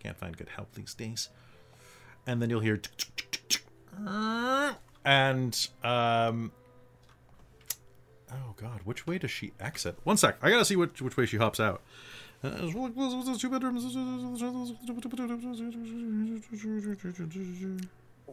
Can't 0.00 0.16
find 0.18 0.36
good 0.36 0.48
help 0.48 0.72
these 0.74 0.92
days. 0.94 1.28
And 2.26 2.42
then 2.42 2.50
you'll 2.50 2.60
hear. 2.60 2.80
And 5.04 5.68
um. 5.82 6.52
Oh 8.32 8.54
God, 8.56 8.80
which 8.84 9.06
way 9.06 9.18
does 9.18 9.30
she 9.30 9.52
exit? 9.60 9.96
One 10.04 10.16
sec, 10.16 10.36
I 10.42 10.50
gotta 10.50 10.64
see 10.64 10.76
which 10.76 11.00
which 11.00 11.16
way 11.16 11.26
she 11.26 11.36
hops 11.36 11.60
out. 11.60 11.82
Uh, 12.42 12.50
two 13.38 13.48
bedrooms. 13.48 13.84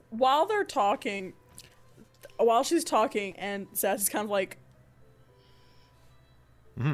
While 0.09 0.45
they're 0.45 0.63
talking, 0.65 1.33
while 2.37 2.63
she's 2.63 2.83
talking, 2.83 3.35
and 3.37 3.67
Sass 3.73 4.01
is 4.01 4.09
kind 4.09 4.25
of 4.25 4.31
like. 4.31 4.57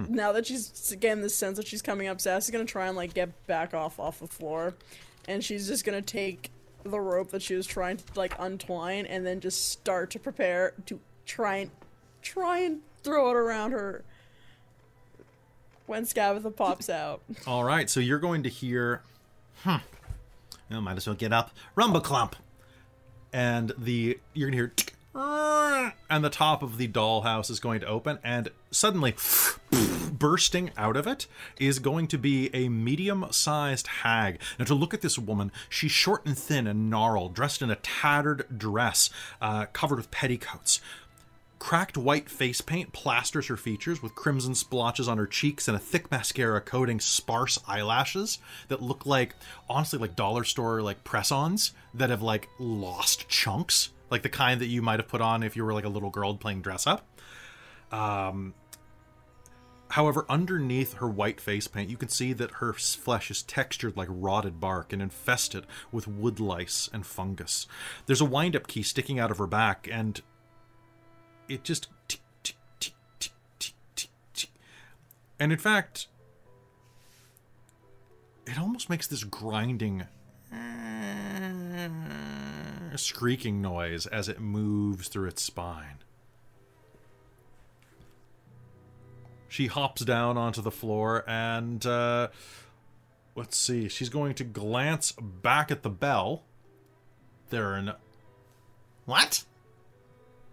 Now 0.10 0.31
that 0.34 0.45
she's 0.45 0.95
getting 0.99 1.23
this 1.23 1.35
sense 1.35 1.57
that 1.57 1.68
she's 1.68 1.81
coming 1.81 2.07
up, 2.07 2.19
Sass 2.19 2.45
is 2.45 2.52
gonna 2.52 2.65
try 2.65 2.88
and 2.88 2.98
like 2.98 3.14
get 3.14 3.48
back 3.48 3.73
off 3.73 3.99
off 3.99 4.19
the 4.19 4.27
floor, 4.27 4.76
and 5.27 5.44
she's 5.44 5.68
just 5.68 5.85
gonna 5.85 6.02
take 6.02 6.52
the 6.91 6.99
rope 6.99 7.31
that 7.31 7.41
she 7.41 7.55
was 7.55 7.65
trying 7.68 7.97
to 7.97 8.03
like 8.15 8.34
untwine, 8.39 9.05
and 9.05 9.26
then 9.26 9.39
just 9.39 9.69
start 9.72 10.09
to 10.11 10.19
prepare 10.19 10.73
to 10.85 10.99
try 11.26 11.57
and 11.57 11.72
try 12.22 12.59
and 12.59 12.80
throw 13.03 13.30
it 13.30 13.35
around 13.35 13.72
her 13.72 14.03
when 15.85 16.03
Skabatha 16.03 16.53
pops 16.55 16.89
out. 16.89 17.22
All 17.45 17.64
right, 17.64 17.89
so 17.89 17.99
you're 17.99 18.19
going 18.19 18.43
to 18.43 18.49
hear, 18.49 19.01
hmm, 19.64 19.76
Well, 20.69 20.81
might 20.81 20.97
as 20.97 21.07
well 21.07 21.15
get 21.15 21.31
up. 21.31 21.51
Rumble 21.76 22.01
clump. 22.01 22.35
and 23.34 23.72
the 23.77 24.19
you're 24.34 24.49
gonna 24.49 24.57
hear, 24.57 24.73
and 26.09 26.23
the 26.23 26.30
top 26.30 26.64
of 26.64 26.77
the 26.77 26.88
dollhouse 26.88 27.49
is 27.49 27.59
going 27.59 27.80
to 27.81 27.85
open, 27.88 28.19
and 28.23 28.49
suddenly, 28.72 29.15
bursting 30.19 30.72
out 30.77 30.95
of 30.95 31.07
it 31.07 31.27
is 31.60 31.80
going 31.80 32.07
to 32.07 32.18
be 32.18 32.49
a 32.53 32.69
medium-sized 32.69 33.88
hag. 33.88 34.39
Now, 34.57 34.65
to 34.65 34.73
look 34.73 34.94
at 34.94 35.02
this 35.02 35.18
woman, 35.18 35.52
she's 35.69 35.91
short 35.91 36.26
and 36.26 36.38
thin 36.38 36.68
and 36.68 36.89
gnarled, 36.89 37.34
dressed 37.34 37.61
in 37.61 37.72
a 37.72 37.76
tattered 37.77 38.45
dress, 38.57 39.10
uh, 39.41 39.65
covered 39.73 39.98
with 39.98 40.11
petticoats. 40.11 40.81
Cracked 41.60 41.98
white 41.98 42.30
face 42.30 42.61
paint 42.61 42.94
plasters 42.94 43.48
her 43.48 43.57
features 43.57 44.03
with 44.03 44.14
crimson 44.14 44.53
splotches 44.53 45.07
on 45.07 45.18
her 45.18 45.26
cheeks 45.26 45.68
and 45.68 45.76
a 45.76 45.80
thick 45.80 46.11
mascara 46.11 46.61
coating 46.61 46.99
sparse 46.99 47.57
eyelashes 47.68 48.38
that 48.68 48.81
look 48.81 49.07
like, 49.07 49.34
honestly, 49.68 49.98
like 49.98 50.15
dollar 50.15 50.44
store 50.44 50.84
like 50.84 51.03
press-ons 51.03 51.73
that 51.95 52.11
have 52.11 52.22
like 52.22 52.48
lost 52.60 53.27
chunks, 53.27 53.89
like 54.11 54.22
the 54.22 54.30
kind 54.30 54.61
that 54.61 54.68
you 54.68 54.84
might 54.84 54.99
have 54.99 55.10
put 55.10 55.19
on 55.19 55.41
if 55.41 55.56
you 55.56 55.65
were 55.65 55.73
like 55.73 55.84
a 55.84 55.89
little 55.89 56.11
girl 56.11 56.35
playing 56.35 56.61
dress 56.61 56.85
up. 56.85 57.07
Um, 57.91 58.53
however, 59.89 60.26
underneath 60.30 60.95
her 60.95 61.07
white 61.07 61.39
face 61.39 61.68
paint, 61.68 61.89
you 61.89 61.97
can 61.97 62.09
see 62.09 62.34
that 62.34 62.51
her 62.51 62.73
flesh 62.73 63.31
is 63.31 63.43
textured 63.43 63.97
like 63.97 64.09
rotted 64.11 64.59
bark 64.59 64.93
and 64.93 65.01
infested 65.01 65.65
with 65.91 66.07
wood 66.07 66.39
lice 66.39 66.89
and 66.91 67.05
fungus. 67.05 67.68
There's 68.05 68.22
a 68.22 68.26
wind-up 68.26 68.68
key 68.68 68.84
sticking 68.84 69.19
out 69.19 69.31
of 69.31 69.38
her 69.38 69.47
back, 69.47 69.88
and 69.91 70.22
it 71.49 71.64
just 71.64 71.88
tick, 72.07 72.22
tick, 72.43 72.55
tick, 72.80 72.93
tick, 73.19 73.31
tick, 73.59 73.73
tick, 73.95 74.09
tick. 74.34 74.49
and 75.39 75.51
in 75.51 75.57
fact 75.57 76.07
it 78.45 78.59
almost 78.59 78.89
makes 78.89 79.07
this 79.07 79.23
grinding 79.23 80.05
squeaking 82.95 83.61
noise 83.61 84.05
as 84.07 84.30
it 84.30 84.39
moves 84.39 85.07
through 85.07 85.27
its 85.27 85.43
spine 85.43 85.97
she 89.47 89.67
hops 89.67 90.03
down 90.03 90.37
onto 90.37 90.61
the 90.61 90.71
floor 90.71 91.23
and 91.27 91.85
uh 91.85 92.27
let's 93.35 93.57
see 93.57 93.87
she's 93.87 94.09
going 94.09 94.33
to 94.33 94.43
glance 94.43 95.11
back 95.13 95.71
at 95.71 95.83
the 95.83 95.89
bell 95.89 96.43
there 97.49 97.73
are 97.73 97.81
no 97.81 97.95
What? 99.05 99.43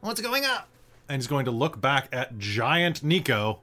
What's 0.00 0.20
going 0.20 0.44
on? 0.44 0.62
and 1.08 1.20
he's 1.20 1.26
going 1.26 1.44
to 1.44 1.50
look 1.50 1.80
back 1.80 2.08
at 2.12 2.38
giant 2.38 3.02
Nico. 3.02 3.60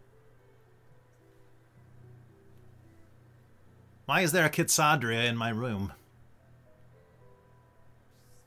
Why 4.06 4.22
is 4.22 4.32
there 4.32 4.46
a 4.46 4.50
Kitsadria 4.50 5.28
in 5.28 5.38
my 5.38 5.50
room? 5.50 5.94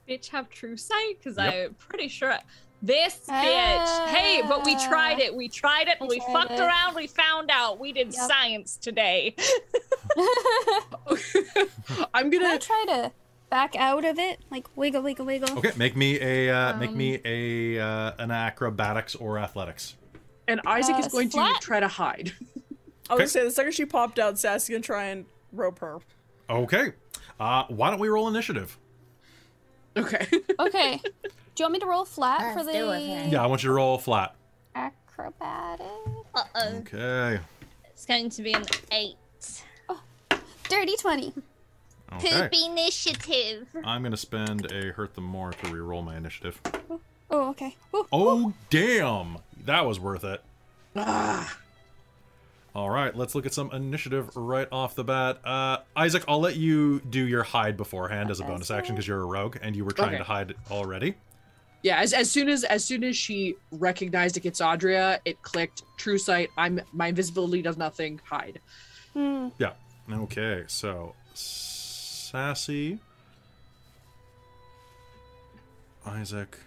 Bitch 0.09 0.29
have 0.29 0.51
true 0.51 0.77
sight? 0.77 1.15
Because 1.19 1.37
Yep. 1.39 1.55
I'm 1.71 1.75
pretty 1.75 2.09
sure. 2.09 2.37
This 2.85 3.19
bitch. 3.27 4.09
Hey, 4.09 4.43
but 4.47 4.63
we 4.63 4.75
tried 4.77 5.19
it. 5.19 5.35
We 5.35 5.49
tried 5.49 5.89
it. 5.89 5.97
We 6.03 6.07
We, 6.09 6.21
tried 6.21 6.33
fucked 6.35 6.51
it. 6.51 6.61
around. 6.61 6.95
We 6.95 7.07
found 7.07 7.51
out. 7.51 7.81
We 7.81 7.93
did 7.93 8.13
Yep. 8.13 8.29
science 8.31 8.77
today. 8.77 9.35
I'm 12.13 12.31
Can 12.31 12.43
I 12.43 12.47
gonna. 12.49 12.59
try 12.59 12.85
to 12.89 13.13
back 13.49 13.75
out 13.77 14.05
of 14.05 14.19
it? 14.19 14.39
Like 14.51 14.67
wiggle, 14.77 15.01
wiggle, 15.03 15.25
wiggle. 15.25 15.59
Okay, 15.59 15.73
make 15.77 15.97
me 15.97 16.21
a 16.21 16.51
uh, 16.55 16.77
make 16.77 16.91
Um, 16.91 16.99
me 16.99 17.21
a 17.25 17.81
uh, 17.81 18.13
an 18.19 18.31
acrobatics 18.31 19.15
or 19.15 19.39
athletics. 19.39 19.95
And 20.47 20.61
Isaac 20.67 20.97
Uh, 20.97 20.99
is 20.99 21.09
going 21.09 21.31
to 21.31 21.55
try 21.63 21.81
to 21.81 21.89
hide. 21.89 22.33
I 23.09 23.15
was 23.15 23.17
Okay. 23.17 23.17
gonna 23.17 23.29
say 23.29 23.45
the 23.45 23.51
second 23.51 23.73
she 23.73 23.87
popped 23.87 24.19
out, 24.19 24.39
Sassy's 24.39 24.69
gonna 24.75 24.83
try 24.83 25.05
and 25.05 25.25
rope 25.53 25.79
her. 25.79 26.01
Okay, 26.51 26.93
uh, 27.41 27.65
why 27.69 27.89
don't 27.91 27.99
we 27.99 28.09
roll 28.09 28.29
initiative? 28.29 28.77
Okay. 29.97 30.27
Okay. 30.59 31.01
Do 31.55 31.63
you 31.63 31.65
want 31.67 31.73
me 31.75 31.79
to 31.81 31.87
roll 31.87 32.05
flat 32.05 32.41
Let's 32.41 32.59
for 32.59 32.65
the 32.65 32.73
do 32.73 32.91
it. 32.91 33.29
Yeah, 33.31 33.43
I 33.43 33.47
want 33.47 33.63
you 33.63 33.69
to 33.69 33.75
roll 33.75 33.99
flat. 33.99 34.35
acrobatic? 34.75 35.87
Uh 36.35 36.43
oh. 36.55 36.75
Okay. 36.79 37.39
It's 37.91 38.07
going 38.07 38.29
to 38.31 38.43
be 38.43 38.53
an 38.55 38.65
eight. 38.93 39.17
Dirty 40.69 40.97
20. 40.97 41.33
Okay. 42.15 42.31
Poop 42.43 42.53
initiative. 42.71 43.67
I'm 43.85 44.03
gonna 44.03 44.17
spend 44.17 44.71
a 44.73 44.93
hurt 44.93 45.15
them 45.15 45.25
more 45.25 45.53
to 45.53 45.71
re-roll 45.73 46.03
my 46.03 46.17
initiative. 46.17 46.61
Oh, 47.31 47.51
okay. 47.51 47.77
Woo. 47.93 48.07
Oh 48.13 48.53
damn, 48.71 49.39
that 49.65 49.85
was 49.87 49.99
worth 50.01 50.25
it. 50.25 50.43
ah. 50.97 51.59
All 52.75 52.91
right, 52.91 53.15
let's 53.17 53.35
look 53.37 53.47
at 53.47 53.55
some 53.55 53.71
initiative 53.73 54.35
right 54.37 54.67
off 54.73 54.95
the 54.97 55.05
bat. 55.05 55.39
Uh, 55.45 55.79
Isaac, 55.95 56.25
I'll 56.27 56.41
let 56.41 56.57
you 56.57 57.01
do 57.01 57.25
your 57.25 57.45
hide 57.45 57.77
beforehand 57.77 58.31
as 58.33 58.41
a 58.41 58.45
bonus 58.45 58.71
action 58.71 58.97
because 58.97 59.07
you're 59.07 59.21
a 59.21 59.27
rogue 59.27 59.57
and 59.63 59.77
you 59.77 59.85
were 59.85 59.93
trying 59.93 60.09
Okay. 60.09 60.19
to 60.19 60.25
hide 60.25 60.55
already. 60.73 61.15
Yeah, 61.85 62.01
as, 62.01 62.15
as 62.15 62.31
soon 62.31 62.49
as 62.49 62.65
as 62.65 62.83
soon 62.83 63.05
as 63.05 63.15
she 63.15 63.57
recognized 63.71 64.39
it, 64.39 64.47
it's 64.47 64.63
Adria, 64.63 65.21
it 65.27 65.43
clicked. 65.43 65.83
True 65.99 66.17
sight. 66.17 66.49
I'm 66.57 66.81
my 66.95 67.09
invisibility 67.09 67.61
does 67.61 67.77
nothing. 67.77 68.23
Hide. 68.25 68.59
Hmm. 69.13 69.49
Yeah. 69.59 69.75
Okay, 70.11 70.65
so 70.67 71.15
Sassy, 71.35 72.99
Isaac, 76.07 76.59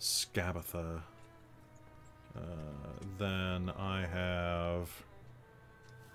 Skabatha. 0.00 1.02
Uh, 2.34 2.40
then 3.18 3.70
I 3.78 4.06
have. 4.06 4.90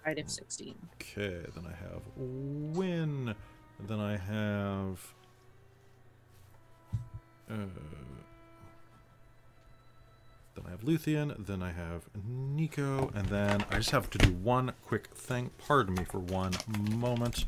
Hide 0.03 0.17
if 0.17 0.31
sixteen. 0.31 0.75
Okay, 0.95 1.45
then 1.55 1.65
I 1.67 1.75
have 1.75 2.01
Win. 2.15 3.35
Then 3.87 3.99
I 3.99 4.17
have. 4.17 5.14
Uh, 7.49 7.55
then 10.55 10.65
I 10.67 10.69
have 10.72 10.81
Luthien. 10.81 11.45
Then 11.45 11.61
I 11.61 11.72
have 11.72 12.03
Nico. 12.27 13.11
And 13.13 13.27
then 13.27 13.65
I 13.72 13.76
just 13.77 13.91
have 13.91 14.09
to 14.11 14.17
do 14.17 14.31
one 14.34 14.72
quick 14.85 15.07
thing. 15.13 15.51
Pardon 15.57 15.95
me 15.95 16.05
for 16.05 16.19
one 16.19 16.53
moment. 16.91 17.45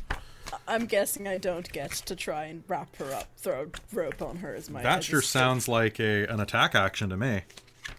I'm 0.68 0.86
guessing 0.86 1.28
I 1.28 1.38
don't 1.38 1.70
get 1.72 1.92
to 1.92 2.16
try 2.16 2.46
and 2.46 2.64
wrap 2.68 2.96
her 2.98 3.14
up, 3.14 3.28
throw 3.38 3.64
a 3.64 3.96
rope 3.96 4.22
on 4.22 4.38
her 4.38 4.54
as 4.56 4.70
my. 4.70 4.82
that 4.82 5.04
sure 5.04 5.20
a- 5.20 5.24
sounds 5.24 5.68
like 5.68 6.00
a 6.00 6.26
an 6.28 6.40
attack 6.40 6.74
action 6.74 7.10
to 7.10 7.18
me. 7.18 7.42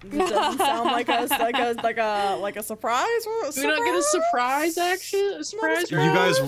It 0.05 0.11
doesn't 0.13 0.59
sound 0.59 0.87
like 0.91 1.09
a 1.09 1.27
like 1.31 1.55
a 1.59 1.73
like 1.83 1.99
a 1.99 2.37
like 2.41 2.57
a 2.57 2.63
surprise. 2.63 3.27
or- 3.27 3.51
Do 3.53 3.61
we 3.63 3.67
not 3.67 3.85
get 3.85 3.95
a 3.97 4.03
surprise 4.03 4.79
action? 4.79 5.37
A 5.41 5.45
surprise? 5.45 5.91
You 5.91 5.99
guys, 5.99 6.39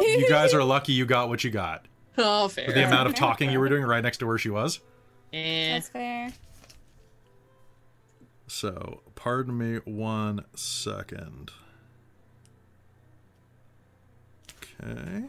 you 0.00 0.28
guys 0.28 0.54
are 0.54 0.64
lucky 0.64 0.92
you 0.92 1.06
got 1.06 1.28
what 1.28 1.42
you 1.44 1.50
got. 1.50 1.86
Oh, 2.16 2.46
For 2.46 2.54
fair. 2.60 2.72
the 2.72 2.86
amount 2.86 3.08
of 3.08 3.16
talking 3.16 3.50
you 3.50 3.58
were 3.58 3.68
doing 3.68 3.82
right 3.82 4.00
next 4.02 4.18
to 4.18 4.26
where 4.26 4.38
she 4.38 4.48
was. 4.48 4.78
Eh. 5.34 5.72
That's 5.72 5.88
fair. 5.88 6.30
So, 8.46 9.00
pardon 9.16 9.58
me 9.58 9.78
one 9.84 10.44
second. 10.54 11.50
Okay. 14.56 15.24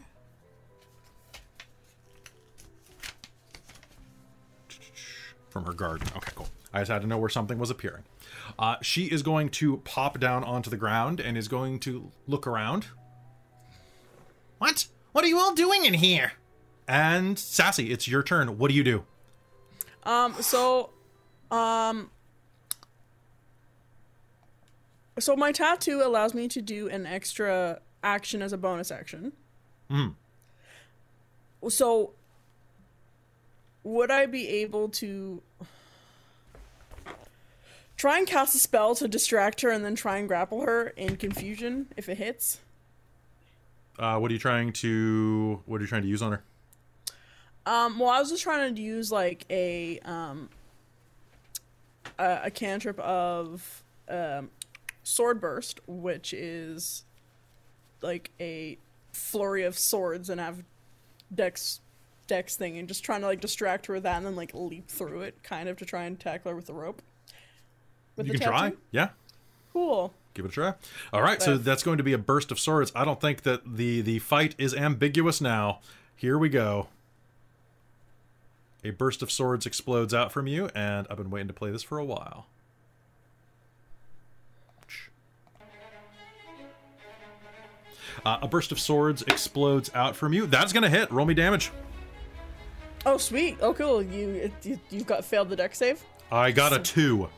From 5.50 5.64
her 5.64 5.72
garden. 5.72 6.06
Okay, 6.16 6.32
cool. 6.36 6.48
I 6.72 6.80
just 6.80 6.90
had 6.90 7.02
to 7.02 7.08
know 7.08 7.18
where 7.18 7.28
something 7.28 7.58
was 7.58 7.70
appearing. 7.70 8.04
Uh, 8.60 8.76
she 8.82 9.06
is 9.06 9.24
going 9.24 9.48
to 9.48 9.78
pop 9.78 10.20
down 10.20 10.44
onto 10.44 10.70
the 10.70 10.76
ground 10.76 11.18
and 11.18 11.36
is 11.36 11.48
going 11.48 11.80
to 11.80 12.12
look 12.28 12.46
around. 12.46 12.86
What? 14.58 14.86
What 15.10 15.24
are 15.24 15.28
you 15.28 15.40
all 15.40 15.54
doing 15.54 15.84
in 15.84 15.94
here? 15.94 16.34
And 16.86 17.36
Sassy, 17.36 17.90
it's 17.90 18.06
your 18.06 18.22
turn. 18.22 18.56
What 18.58 18.70
do 18.70 18.76
you 18.76 18.84
do? 18.84 19.04
Um. 20.06 20.34
So, 20.40 20.90
um. 21.50 22.10
So 25.18 25.36
my 25.36 25.52
tattoo 25.52 26.02
allows 26.02 26.32
me 26.32 26.48
to 26.48 26.62
do 26.62 26.88
an 26.88 27.06
extra 27.06 27.80
action 28.02 28.40
as 28.40 28.52
a 28.52 28.58
bonus 28.58 28.90
action. 28.90 29.32
Hmm. 29.90 30.08
So, 31.68 32.12
would 33.82 34.10
I 34.10 34.26
be 34.26 34.48
able 34.48 34.88
to 34.90 35.42
try 37.96 38.18
and 38.18 38.26
cast 38.26 38.54
a 38.54 38.58
spell 38.58 38.94
to 38.96 39.08
distract 39.08 39.62
her 39.62 39.70
and 39.70 39.84
then 39.84 39.94
try 39.94 40.18
and 40.18 40.28
grapple 40.28 40.62
her 40.62 40.88
in 40.88 41.16
confusion 41.16 41.86
if 41.96 42.08
it 42.08 42.18
hits? 42.18 42.60
Uh, 43.98 44.18
what 44.18 44.30
are 44.30 44.34
you 44.34 44.40
trying 44.40 44.72
to? 44.74 45.62
What 45.66 45.80
are 45.80 45.84
you 45.84 45.88
trying 45.88 46.02
to 46.02 46.08
use 46.08 46.22
on 46.22 46.32
her? 46.32 46.44
Um, 47.66 47.98
well, 47.98 48.10
I 48.10 48.20
was 48.20 48.30
just 48.30 48.42
trying 48.42 48.74
to 48.74 48.80
use 48.80 49.10
like 49.12 49.44
a 49.50 49.98
um 50.00 50.48
a, 52.18 52.40
a 52.44 52.50
cantrip 52.50 52.98
of 53.00 53.82
um 54.08 54.50
sword 55.02 55.40
burst, 55.40 55.80
which 55.86 56.32
is 56.32 57.04
like 58.02 58.30
a 58.40 58.78
flurry 59.12 59.64
of 59.64 59.78
swords 59.78 60.30
and 60.30 60.40
have 60.40 60.62
dex 61.34 61.80
dex 62.28 62.56
thing, 62.56 62.78
and 62.78 62.88
just 62.88 63.04
trying 63.04 63.20
to 63.20 63.26
like 63.26 63.40
distract 63.40 63.86
her 63.86 63.94
with 63.94 64.04
that, 64.04 64.16
and 64.16 64.26
then 64.26 64.36
like 64.36 64.54
leap 64.54 64.88
through 64.88 65.22
it, 65.22 65.42
kind 65.42 65.68
of 65.68 65.76
to 65.78 65.84
try 65.84 66.04
and 66.04 66.18
tackle 66.20 66.50
her 66.50 66.56
with 66.56 66.66
the 66.66 66.74
rope. 66.74 67.02
With 68.16 68.26
you 68.26 68.34
the 68.34 68.38
can 68.38 68.48
try. 68.48 68.72
Yeah. 68.92 69.10
Cool. 69.72 70.14
Give 70.34 70.44
it 70.44 70.48
a 70.48 70.52
try. 70.52 70.74
All 71.12 71.22
right, 71.22 71.40
so 71.40 71.56
that's 71.56 71.82
going 71.82 71.96
to 71.98 72.04
be 72.04 72.12
a 72.12 72.18
burst 72.18 72.52
of 72.52 72.58
swords. 72.60 72.92
I 72.94 73.04
don't 73.04 73.20
think 73.20 73.42
that 73.42 73.76
the 73.76 74.02
the 74.02 74.18
fight 74.20 74.54
is 74.58 74.74
ambiguous 74.74 75.40
now. 75.40 75.80
Here 76.14 76.38
we 76.38 76.48
go. 76.48 76.88
A 78.86 78.90
burst 78.90 79.20
of 79.20 79.32
swords 79.32 79.66
explodes 79.66 80.14
out 80.14 80.30
from 80.30 80.46
you, 80.46 80.70
and 80.72 81.08
I've 81.10 81.16
been 81.16 81.28
waiting 81.28 81.48
to 81.48 81.52
play 81.52 81.72
this 81.72 81.82
for 81.82 81.98
a 81.98 82.04
while. 82.04 82.46
Uh, 88.24 88.38
a 88.42 88.46
burst 88.46 88.70
of 88.70 88.78
swords 88.78 89.22
explodes 89.22 89.90
out 89.92 90.14
from 90.14 90.32
you. 90.32 90.46
That's 90.46 90.72
gonna 90.72 90.88
hit. 90.88 91.10
Roll 91.10 91.26
me 91.26 91.34
damage. 91.34 91.72
Oh, 93.04 93.18
sweet. 93.18 93.58
Oh, 93.60 93.74
cool. 93.74 94.04
You 94.04 94.52
you 94.62 94.78
you've 94.90 95.06
got 95.06 95.24
failed 95.24 95.48
the 95.48 95.56
dex 95.56 95.78
save. 95.78 96.04
I 96.30 96.52
got 96.52 96.72
a 96.72 96.78
two. 96.78 97.28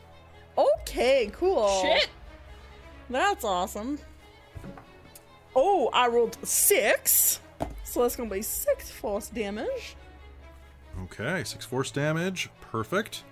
Okay, 0.55 1.31
cool. 1.33 1.81
Shit. 1.81 2.09
That's 3.09 3.43
awesome. 3.43 3.97
Oh, 5.55 5.89
I 5.93 6.07
rolled 6.09 6.37
six. 6.47 7.39
So 7.85 8.03
that's 8.03 8.15
gonna 8.15 8.29
be 8.29 8.43
six 8.43 8.91
force 8.91 9.29
damage. 9.29 9.95
Okay, 11.03 11.43
six 11.43 11.65
force 11.65 11.91
damage. 11.91 12.49
Perfect. 12.61 13.23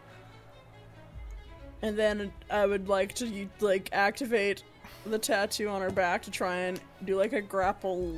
And 1.82 1.98
then 1.98 2.32
I 2.50 2.66
would 2.66 2.88
like 2.88 3.14
to 3.16 3.48
like 3.60 3.90
activate 3.92 4.64
the 5.06 5.20
tattoo 5.20 5.68
on 5.70 5.82
her 5.82 5.92
back 5.92 6.22
to 6.24 6.32
try 6.32 6.56
and 6.56 6.80
do 7.06 7.16
like 7.16 7.34
a 7.34 7.42
grapple 7.42 8.14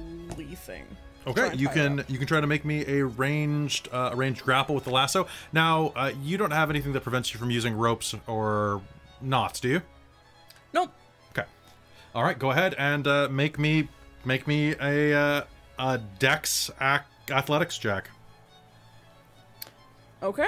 thing. 0.55 0.85
Okay, 1.27 1.53
you 1.55 1.67
can 1.67 2.05
you 2.07 2.17
can 2.17 2.27
try 2.27 2.39
to 2.39 2.47
make 2.47 2.63
me 2.63 2.85
a 2.87 3.05
ranged 3.05 3.89
uh, 3.91 4.11
a 4.13 4.15
ranged 4.15 4.43
grapple 4.43 4.73
with 4.73 4.85
the 4.85 4.89
lasso. 4.89 5.27
Now, 5.51 5.87
uh, 5.95 6.11
you 6.23 6.37
don't 6.37 6.51
have 6.51 6.69
anything 6.69 6.93
that 6.93 7.01
prevents 7.01 7.33
you 7.33 7.39
from 7.39 7.51
using 7.51 7.75
ropes 7.75 8.15
or 8.25 8.81
knots, 9.21 9.59
do 9.59 9.67
you? 9.67 9.81
Nope. 10.73 10.93
Okay. 11.31 11.47
All 12.15 12.23
right, 12.23 12.39
go 12.39 12.51
ahead 12.51 12.73
and 12.77 13.05
uh, 13.05 13.27
make 13.29 13.59
me 13.59 13.89
make 14.23 14.47
me 14.47 14.75
a 14.79 15.13
uh, 15.13 15.43
a 15.77 15.97
Dex 15.97 16.71
ac- 16.79 17.03
athletics 17.29 17.77
check. 17.77 18.09
Okay. 20.21 20.47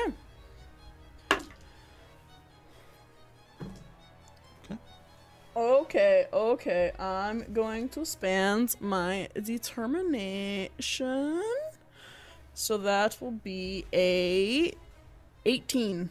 Okay. 4.66 4.78
Okay, 5.54 6.28
okay. 6.32 6.92
I'm 6.98 7.44
going 7.52 7.90
to 7.90 8.06
spend 8.06 8.78
my 8.80 9.28
determination. 9.44 11.44
So 12.54 12.78
that 12.78 13.18
will 13.20 13.32
be 13.32 13.86
a 13.92 14.74
18. 15.46 16.10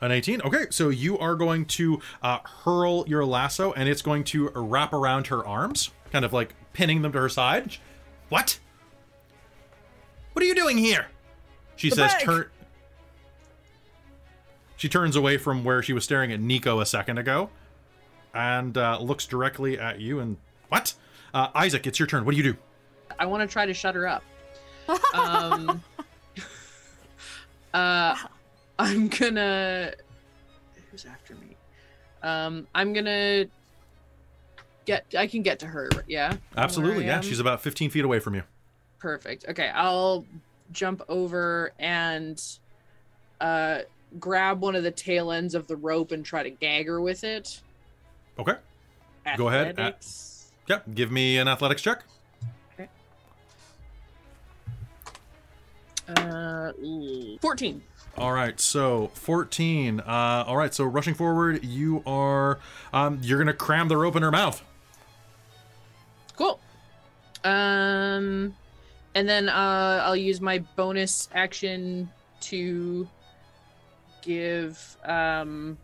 An 0.00 0.10
18. 0.10 0.42
Okay, 0.42 0.66
so 0.70 0.88
you 0.88 1.18
are 1.18 1.34
going 1.34 1.66
to 1.66 2.00
uh, 2.22 2.38
hurl 2.64 3.04
your 3.06 3.24
lasso, 3.24 3.72
and 3.72 3.88
it's 3.88 4.02
going 4.02 4.24
to 4.24 4.50
wrap 4.54 4.92
around 4.92 5.28
her 5.28 5.46
arms, 5.46 5.90
kind 6.10 6.24
of 6.24 6.32
like 6.32 6.54
pinning 6.72 7.02
them 7.02 7.12
to 7.12 7.20
her 7.20 7.28
side. 7.28 7.76
What? 8.28 8.58
What 10.32 10.42
are 10.42 10.46
you 10.46 10.54
doing 10.54 10.78
here? 10.78 11.06
She 11.82 11.90
The 11.90 11.96
says, 11.96 12.12
bag. 12.12 12.22
"Turn." 12.24 12.46
She 14.76 14.88
turns 14.88 15.16
away 15.16 15.36
from 15.36 15.64
where 15.64 15.82
she 15.82 15.92
was 15.92 16.04
staring 16.04 16.30
at 16.30 16.38
Nico 16.40 16.78
a 16.78 16.86
second 16.86 17.18
ago, 17.18 17.50
and 18.32 18.78
uh, 18.78 19.00
looks 19.00 19.26
directly 19.26 19.80
at 19.80 20.00
you. 20.00 20.20
And 20.20 20.36
what? 20.68 20.94
Uh, 21.34 21.48
Isaac, 21.56 21.88
it's 21.88 21.98
your 21.98 22.06
turn. 22.06 22.24
What 22.24 22.30
do 22.32 22.36
you 22.36 22.52
do? 22.52 22.56
I 23.18 23.26
want 23.26 23.40
to 23.48 23.52
try 23.52 23.66
to 23.66 23.74
shut 23.74 23.96
her 23.96 24.06
up. 24.06 24.22
Um, 25.14 25.82
uh, 27.74 28.16
I'm 28.78 29.08
gonna. 29.08 29.92
Who's 30.90 31.04
after 31.04 31.34
me? 31.34 31.56
Um, 32.22 32.66
I'm 32.76 32.92
gonna 32.92 33.46
get. 34.84 35.06
I 35.18 35.26
can 35.26 35.42
get 35.42 35.58
to 35.60 35.66
her. 35.66 35.90
Yeah. 36.06 36.36
Absolutely, 36.56 37.06
yeah. 37.06 37.20
She's 37.22 37.40
about 37.40 37.60
15 37.60 37.90
feet 37.90 38.04
away 38.04 38.20
from 38.20 38.34
you. 38.36 38.42
Perfect. 38.98 39.46
Okay, 39.48 39.68
I'll 39.68 40.24
jump 40.72 41.02
over 41.08 41.72
and 41.78 42.42
uh, 43.40 43.80
grab 44.18 44.60
one 44.60 44.74
of 44.74 44.82
the 44.82 44.90
tail 44.90 45.32
ends 45.32 45.54
of 45.54 45.66
the 45.66 45.76
rope 45.76 46.12
and 46.12 46.24
try 46.24 46.42
to 46.42 46.50
gag 46.50 46.86
her 46.86 47.00
with 47.00 47.24
it. 47.24 47.60
Okay. 48.38 48.54
Go 49.36 49.48
ahead, 49.48 49.78
Athletics. 49.78 50.52
Yep. 50.68 50.94
Give 50.94 51.10
me 51.10 51.38
an 51.38 51.48
athletics 51.48 51.82
check. 51.82 52.02
Uh, 56.08 56.72
14. 57.40 57.82
All 58.18 58.32
right, 58.32 58.60
so 58.60 59.10
14. 59.14 60.00
Uh, 60.00 60.44
all 60.46 60.56
right, 60.56 60.74
so 60.74 60.84
rushing 60.84 61.14
forward, 61.14 61.64
you 61.64 62.02
are 62.06 62.58
um, 62.92 63.20
you're 63.22 63.38
gonna 63.38 63.54
cram 63.54 63.88
the 63.88 63.96
rope 63.96 64.16
in 64.16 64.22
her 64.22 64.30
mouth. 64.30 64.62
Cool. 66.36 66.60
Um, 67.44 68.54
and 69.14 69.28
then 69.28 69.48
uh, 69.48 70.02
I'll 70.04 70.16
use 70.16 70.40
my 70.40 70.58
bonus 70.76 71.28
action 71.34 72.10
to 72.42 73.08
give 74.22 74.96
um 75.04 75.76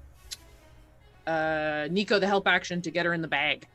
uh 1.27 1.89
Nico 1.91 2.19
the 2.19 2.27
help 2.27 2.47
action 2.47 2.81
to 2.83 2.91
get 2.91 3.05
her 3.07 3.13
in 3.13 3.21
the 3.23 3.29
bag. 3.29 3.67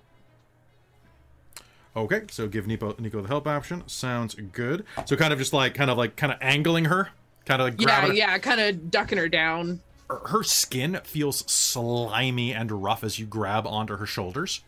Okay, 1.96 2.24
so 2.32 2.48
give 2.48 2.66
Nico 2.66 2.96
Nico 2.98 3.22
the 3.22 3.28
help 3.28 3.48
option. 3.48 3.84
Sounds 3.88 4.34
good. 4.36 4.86
So 5.06 5.16
kind 5.16 5.32
of 5.32 5.40
just 5.40 5.54
like 5.54 5.76
kind 5.76 5.92
of 5.92 5.98
like 5.98 6.16
kind 6.16 6.32
of 6.34 6.40
angling 6.42 6.86
her, 6.86 7.10
kind 7.46 7.62
of 7.62 7.68
like 7.68 7.82
Yeah, 7.82 8.08
her. 8.08 8.14
yeah, 8.14 8.38
kind 8.40 8.60
of 8.60 8.90
ducking 8.90 9.18
her 9.20 9.30
down. 9.30 9.82
Her 10.10 10.44
skin 10.44 10.99
feels 11.04 11.40
slimy 11.52 12.54
and 12.54 12.72
rough 12.84 13.04
as 13.04 13.20
you 13.20 13.26
grab 13.26 13.65
onto 13.68 13.98
her 13.98 14.06
shoulders. 14.06 14.62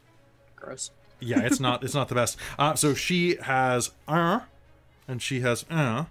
Gross. 0.56 0.92
Yeah, 1.20 1.40
it's 1.42 1.60
not 1.60 1.84
it's 1.84 1.96
not 1.96 2.10
the 2.10 2.16
best. 2.16 2.38
Uh, 2.60 2.76
so 2.76 2.94
she 2.94 3.38
has 3.38 3.92
uh, 4.08 4.42
and 5.08 5.22
she 5.22 5.42
has 5.42 5.66
uh. 5.69 6.06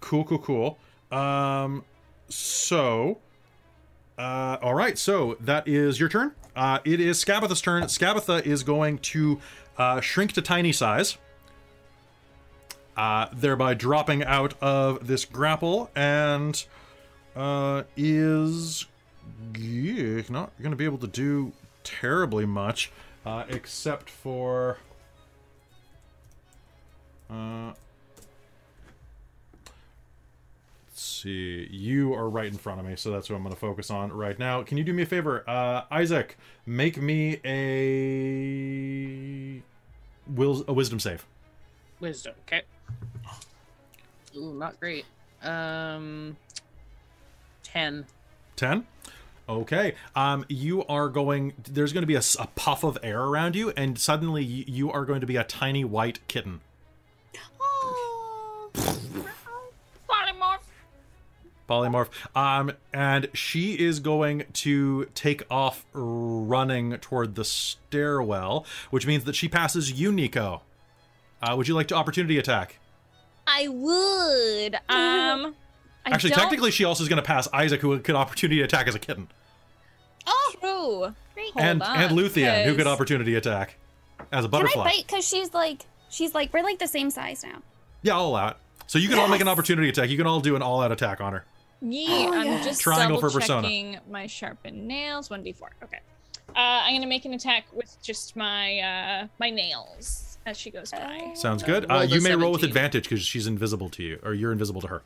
Cool, 0.00 0.24
cool, 0.24 0.38
cool. 0.38 0.78
Um, 1.10 1.84
so, 2.28 3.18
uh, 4.18 4.58
all 4.60 4.74
right. 4.74 4.98
So 4.98 5.36
that 5.40 5.66
is 5.66 5.98
your 5.98 6.08
turn. 6.08 6.32
Uh, 6.54 6.78
it 6.84 7.00
is 7.00 7.24
Skabatha's 7.24 7.60
turn. 7.60 7.84
Skabatha 7.84 8.44
is 8.44 8.62
going 8.62 8.98
to 8.98 9.40
uh, 9.78 10.00
shrink 10.00 10.32
to 10.32 10.42
tiny 10.42 10.72
size, 10.72 11.16
uh, 12.96 13.26
thereby 13.32 13.74
dropping 13.74 14.22
out 14.24 14.54
of 14.62 15.06
this 15.06 15.24
grapple 15.24 15.90
and 15.96 16.64
uh, 17.34 17.82
is 17.96 18.86
yeah, 19.58 20.22
not 20.28 20.52
to 20.62 20.76
be 20.76 20.84
able 20.84 20.98
to 20.98 21.06
do 21.06 21.52
terribly 21.82 22.46
much, 22.46 22.90
uh, 23.26 23.44
except 23.48 24.08
for. 24.08 24.78
Uh, 27.30 27.72
let's 30.86 30.93
see. 31.04 31.68
You 31.70 32.14
are 32.14 32.28
right 32.28 32.46
in 32.46 32.58
front 32.58 32.80
of 32.80 32.86
me, 32.86 32.96
so 32.96 33.10
that's 33.10 33.28
what 33.30 33.36
I'm 33.36 33.42
going 33.42 33.54
to 33.54 33.60
focus 33.60 33.90
on 33.90 34.12
right 34.12 34.38
now. 34.38 34.62
Can 34.62 34.78
you 34.78 34.84
do 34.84 34.92
me 34.92 35.02
a 35.02 35.06
favor, 35.06 35.48
uh, 35.48 35.82
Isaac? 35.90 36.36
Make 36.66 37.00
me 37.00 37.40
a 37.44 38.82
will 40.26 40.64
a 40.66 40.72
wisdom 40.72 41.00
save. 41.00 41.26
Wisdom. 42.00 42.34
Okay. 42.46 42.62
Ooh, 44.36 44.54
not 44.54 44.80
great. 44.80 45.04
Um, 45.42 46.36
ten. 47.62 48.06
10 48.56 48.86
okay 49.48 49.94
um 50.16 50.44
you 50.48 50.84
are 50.86 51.08
going 51.08 51.52
there's 51.64 51.92
going 51.92 52.02
to 52.02 52.06
be 52.06 52.14
a 52.14 52.22
puff 52.54 52.82
of 52.82 52.96
air 53.02 53.20
around 53.20 53.54
you 53.54 53.70
and 53.70 53.98
suddenly 53.98 54.42
you 54.42 54.90
are 54.90 55.04
going 55.04 55.20
to 55.20 55.26
be 55.26 55.36
a 55.36 55.44
tiny 55.44 55.84
white 55.84 56.26
kitten 56.28 56.60
polymorph 61.68 62.08
um 62.36 62.70
and 62.92 63.28
she 63.32 63.72
is 63.78 64.00
going 64.00 64.44
to 64.52 65.06
take 65.14 65.42
off 65.50 65.84
running 65.92 66.92
toward 66.98 67.34
the 67.34 67.44
stairwell 67.44 68.66
which 68.90 69.06
means 69.06 69.24
that 69.24 69.34
she 69.34 69.48
passes 69.48 69.92
you 69.92 70.12
nico 70.12 70.62
uh, 71.42 71.54
would 71.56 71.66
you 71.68 71.74
like 71.74 71.88
to 71.88 71.94
opportunity 71.94 72.38
attack 72.38 72.78
I 73.46 73.68
would. 73.68 74.74
Um. 74.88 75.54
I 76.06 76.10
actually 76.10 76.30
don't- 76.30 76.38
technically 76.40 76.70
she 76.70 76.84
also 76.84 77.02
is 77.02 77.08
going 77.08 77.16
to 77.22 77.26
pass 77.26 77.46
isaac 77.52 77.80
who 77.80 77.98
could 78.00 78.14
opportunity 78.14 78.60
attack 78.62 78.86
as 78.88 78.94
a 78.94 78.98
kitten 78.98 79.28
Oh, 80.26 80.52
true. 80.60 81.14
Great. 81.34 81.50
And 81.56 81.82
on, 81.82 81.96
and 81.96 82.12
luthien 82.18 82.64
who 82.64 82.74
could 82.74 82.86
opportunity 82.86 83.34
attack 83.34 83.76
as 84.32 84.44
a 84.44 84.48
Can 84.48 84.54
I 84.56 84.62
butterfly 84.62 84.84
bite? 84.84 85.04
Because 85.06 85.26
she's 85.26 85.52
like, 85.52 85.84
she's 86.08 86.34
like, 86.34 86.52
we're 86.54 86.62
like 86.62 86.78
the 86.78 86.86
same 86.88 87.10
size 87.10 87.42
now. 87.44 87.58
yeah 88.02 88.14
i'll 88.14 88.26
allow 88.28 88.48
it 88.48 88.56
so 88.86 88.98
you 88.98 89.08
can 89.08 89.18
all 89.18 89.28
make 89.28 89.40
an 89.42 89.48
opportunity 89.48 89.88
attack 89.88 90.08
you 90.10 90.16
can 90.16 90.26
all 90.26 90.40
do 90.40 90.56
an 90.56 90.62
all-out 90.62 90.92
attack 90.92 91.20
on 91.20 91.32
her 91.34 91.44
Yeah, 91.86 92.08
Oh, 92.30 92.32
I'm 92.34 92.46
yes. 92.46 92.64
just 92.64 92.80
Triangle 92.80 93.16
double 93.18 93.30
for 93.30 93.38
persona. 93.40 93.62
checking 93.62 93.98
my 94.10 94.26
sharpened 94.26 94.86
nails. 94.88 95.28
One 95.28 95.42
d 95.42 95.52
four. 95.52 95.70
Okay. 95.82 95.98
Uh, 96.50 96.52
I'm 96.56 96.94
gonna 96.94 97.06
make 97.06 97.24
an 97.24 97.34
attack 97.34 97.64
with 97.72 97.96
just 98.02 98.36
my 98.36 98.78
uh 98.80 99.26
my 99.38 99.50
nails 99.50 100.38
as 100.46 100.56
she 100.56 100.70
goes 100.70 100.90
by. 100.90 101.32
Sounds 101.34 101.62
good. 101.62 101.90
Uh, 101.90 102.06
you 102.08 102.20
may 102.20 102.34
roll 102.34 102.52
with 102.52 102.62
advantage 102.62 103.04
because 103.08 103.22
she's 103.24 103.46
invisible 103.46 103.88
to 103.90 104.02
you, 104.02 104.18
or 104.22 104.34
you're 104.34 104.52
invisible 104.52 104.80
to 104.82 104.86
her. 104.88 105.02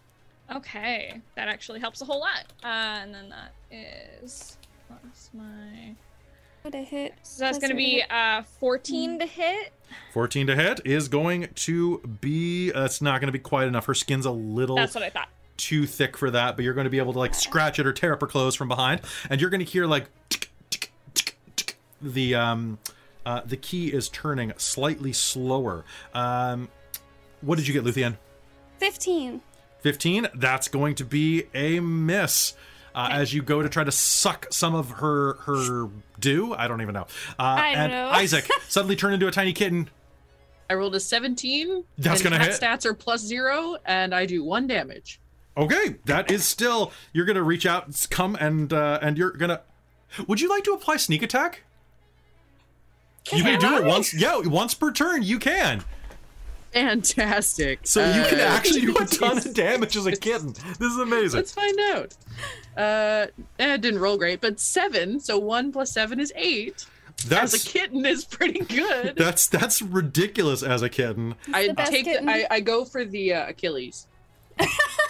Okay, 0.55 1.21
that 1.37 1.49
actually 1.49 1.81
helps 1.81 2.01
a 2.01 2.05
whole 2.05 2.21
lot. 2.21 2.45
Uh, 2.65 2.67
and 3.03 3.15
then 3.15 3.29
that 3.29 3.53
is 3.71 4.57
plus 4.89 5.31
my. 5.35 5.95
What 6.63 6.75
a 6.75 6.79
hit. 6.79 7.15
So 7.23 7.45
that's 7.45 7.59
Plus 7.59 7.63
gonna 7.69 7.77
be 7.77 8.01
hit. 8.01 8.11
uh 8.13 8.43
14 8.61 9.21
to 9.21 9.27
hit. 9.27 9.73
14 10.13 10.49
to 10.49 10.57
hit 10.57 10.81
is 10.85 11.09
going 11.09 11.49
to 11.55 11.99
be. 12.21 12.73
Uh, 12.73 12.85
it's 12.85 13.01
not 13.01 13.21
going 13.21 13.29
to 13.29 13.33
be 13.33 13.39
quite 13.39 13.69
enough. 13.69 13.87
Her 13.87 13.95
skin's 13.95 14.27
a 14.27 14.31
little 14.31 14.77
That's 14.77 14.95
what 14.95 15.05
I 15.05 15.09
thought. 15.11 15.29
Too 15.59 15.85
thick 15.87 16.17
for 16.17 16.31
that, 16.31 16.57
but 16.57 16.65
you're 16.65 16.73
going 16.75 16.85
to 16.85 16.91
be 16.91 16.99
able 16.99 17.13
to 17.13 17.19
like 17.19 17.35
scratch 17.35 17.79
it 17.79 17.87
or 17.87 17.93
tear 17.93 18.15
up 18.15 18.21
her 18.23 18.27
clothes 18.27 18.55
from 18.55 18.69
behind, 18.69 19.03
and 19.29 19.41
you're 19.41 19.51
going 19.51 19.65
to 19.65 19.71
hear 19.71 19.85
like 19.87 20.07
tick, 20.31 20.51
tick, 20.71 20.91
tick, 21.15 21.37
tick. 21.55 21.77
the 22.01 22.35
um 22.35 22.79
uh, 23.27 23.43
the 23.45 23.59
key 23.59 23.89
is 23.89 24.09
turning 24.09 24.55
slightly 24.57 25.13
slower. 25.13 25.85
Um, 26.15 26.69
what 27.43 27.59
did 27.59 27.69
you 27.69 27.75
get, 27.75 27.85
Luthien? 27.85 28.17
15. 28.79 29.43
15 29.81 30.29
that's 30.35 30.67
going 30.67 30.95
to 30.97 31.05
be 31.05 31.45
a 31.55 31.79
miss 31.79 32.55
uh, 32.97 33.09
as 33.13 33.33
you 33.33 33.43
go 33.43 33.63
to 33.63 33.69
try 33.69 33.85
to 33.85 33.93
suck 33.93 34.47
some 34.51 34.75
of 34.75 34.91
her 34.91 35.35
her 35.35 35.89
dew 36.19 36.53
i 36.55 36.67
don't 36.67 36.83
even 36.83 36.95
know 36.95 37.07
uh, 37.39 37.43
I 37.43 37.75
don't 37.75 37.83
and 37.83 37.93
know. 37.93 38.09
isaac 38.09 38.49
suddenly 38.69 38.97
turned 38.97 39.15
into 39.15 39.29
a 39.29 39.31
tiny 39.31 39.53
kitten 39.53 39.89
I 40.71 40.75
rolled 40.75 40.95
a 40.95 41.01
17. 41.01 41.83
That's 41.97 42.21
and 42.21 42.31
gonna 42.31 42.45
hit. 42.45 42.61
Stats 42.61 42.85
are 42.85 42.93
plus 42.93 43.23
zero, 43.23 43.79
and 43.87 44.15
I 44.15 44.27
do 44.27 44.45
one 44.45 44.67
damage. 44.67 45.19
Okay 45.59 45.97
that 46.07 46.31
is 46.31 46.45
still 46.47 46.93
you're 47.13 47.27
gonna 47.27 47.43
reach 47.43 47.67
out 47.67 47.89
s- 47.89 48.07
come 48.07 48.37
and 48.41 48.73
uh, 48.73 48.99
and 49.03 49.19
you're 49.19 49.33
gonna 49.33 49.61
would 50.27 50.41
you 50.41 50.49
like 50.49 50.65
to 50.65 50.73
apply 50.73 50.97
sneak 50.97 51.23
attack 51.23 51.65
you 53.33 53.43
can 53.43 53.59
do 53.61 53.77
it 53.77 53.85
once 53.85 54.15
yeah 54.15 54.39
once 54.39 54.73
per 54.75 54.91
turn 54.93 55.23
you 55.23 55.39
can 55.39 55.83
Fantastic. 56.73 57.81
So 57.85 58.05
you 58.05 58.23
can 58.29 58.41
Uh, 58.41 58.43
actually 58.43 58.81
do 58.93 58.97
a 58.99 59.07
ton 59.07 59.39
of 59.39 59.55
damage 59.55 59.97
as 59.97 60.05
a 60.05 60.13
kitten. 60.13 60.53
This 60.53 60.93
is 60.93 60.99
amazing. 60.99 61.39
Let's 61.39 61.53
find 61.53 61.81
out. 61.95 62.15
Uh, 62.77 63.27
eh, 63.59 63.75
it 63.75 63.81
didn't 63.81 64.01
roll 64.01 64.19
great, 64.19 64.43
but 64.43 64.61
seven. 64.61 65.19
So 65.19 65.39
one 65.39 65.73
plus 65.73 65.91
seven 65.91 66.21
is 66.21 66.31
eight. 66.37 66.85
As 67.31 67.55
a 67.55 67.59
kitten 67.69 68.05
is 68.05 68.25
pretty 68.27 68.61
good. 68.61 69.17
that's 69.17 69.47
that's 69.49 69.81
ridiculous 69.81 70.63
as 70.63 70.83
a 70.83 70.89
kitten. 70.91 71.35
I 71.53 71.69
take. 71.69 72.05
kitten. 72.05 72.29
I, 72.29 72.47
I 72.51 72.61
go 72.61 72.85
for 72.85 73.03
the 73.05 73.33
uh, 73.33 73.49
Achilles. 73.49 74.07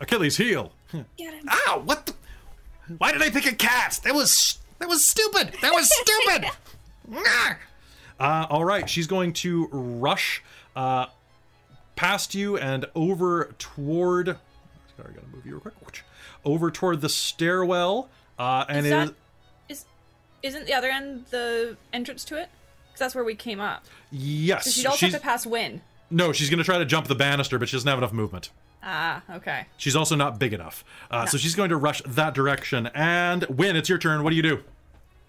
Achilles 0.00 0.36
heel. 0.36 0.72
Ow! 0.94 1.82
What? 1.84 2.06
The... 2.06 2.14
Why 2.98 3.12
did 3.12 3.22
I 3.22 3.30
pick 3.30 3.46
a 3.46 3.54
cat? 3.54 4.00
That 4.04 4.14
was 4.14 4.58
that 4.78 4.88
was 4.88 5.04
stupid. 5.04 5.54
That 5.62 5.72
was 5.72 5.90
stupid. 5.92 6.50
Uh, 8.20 8.46
all 8.50 8.64
right, 8.64 8.90
she's 8.90 9.06
going 9.06 9.32
to 9.32 9.68
rush 9.70 10.42
uh, 10.74 11.06
past 11.94 12.34
you 12.34 12.56
and 12.58 12.84
over 12.96 13.54
toward. 13.58 14.30
I 14.30 14.36
gotta 14.98 15.26
move 15.32 15.46
you 15.46 15.52
real 15.64 15.72
quick. 15.80 16.02
Over 16.44 16.70
toward 16.72 17.00
the 17.00 17.08
stairwell, 17.08 18.08
uh, 18.38 18.64
and 18.68 18.84
Is 18.86 18.90
that- 18.90 19.08
is 19.08 19.14
Is 19.78 19.84
isn't 20.42 20.66
the 20.66 20.74
other 20.74 20.88
end 20.88 21.26
the 21.30 21.76
entrance 21.92 22.24
to 22.24 22.40
it? 22.40 22.48
Because 22.88 22.98
that's 22.98 23.14
where 23.14 23.22
we 23.24 23.36
came 23.36 23.60
up. 23.60 23.84
yes. 24.10 24.64
So 24.64 24.70
she'd 24.72 24.86
also 24.86 25.06
have 25.06 25.14
to 25.14 25.20
pass 25.20 25.46
Win. 25.46 25.80
no, 26.10 26.32
she's 26.32 26.50
gonna 26.50 26.64
try 26.64 26.78
to 26.78 26.84
jump 26.84 27.06
the 27.06 27.14
banister, 27.14 27.56
but 27.58 27.68
she 27.68 27.76
doesn't 27.76 27.88
have 27.88 27.98
enough 27.98 28.12
movement. 28.12 28.50
Ah, 28.82 29.22
okay. 29.30 29.66
She's 29.76 29.96
also 29.96 30.14
not 30.14 30.38
big 30.38 30.52
enough, 30.52 30.84
uh, 31.10 31.26
so 31.26 31.36
she's 31.36 31.54
going 31.54 31.70
to 31.70 31.76
rush 31.76 32.00
that 32.06 32.32
direction. 32.34 32.88
And 32.94 33.44
Win, 33.46 33.76
it's 33.76 33.88
your 33.88 33.98
turn. 33.98 34.22
What 34.22 34.30
do 34.30 34.36
you 34.36 34.42
do? 34.42 34.62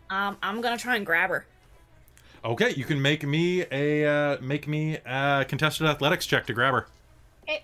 Um, 0.09 0.37
I'm 0.41 0.61
gonna 0.61 0.77
try 0.77 0.95
and 0.95 1.05
grab 1.05 1.29
her. 1.29 1.45
Okay, 2.43 2.73
you 2.75 2.85
can 2.85 3.01
make 3.01 3.23
me 3.25 3.65
a 3.71 4.05
uh, 4.05 4.37
make 4.41 4.67
me 4.67 4.97
a 5.05 5.45
contested 5.47 5.87
athletics 5.87 6.25
check 6.25 6.45
to 6.47 6.53
grab 6.53 6.73
her. 6.73 6.87
Okay. 7.43 7.63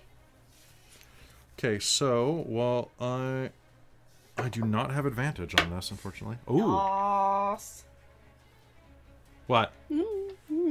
Okay, 1.58 1.78
so 1.78 2.44
well, 2.46 2.90
I 3.00 3.50
I 4.36 4.48
do 4.48 4.62
not 4.62 4.92
have 4.92 5.06
advantage 5.06 5.58
on 5.60 5.70
this, 5.70 5.90
unfortunately. 5.90 6.36
Ooh, 6.50 6.60
Boss. 6.62 7.84
what? 9.46 9.72
All 9.90 10.04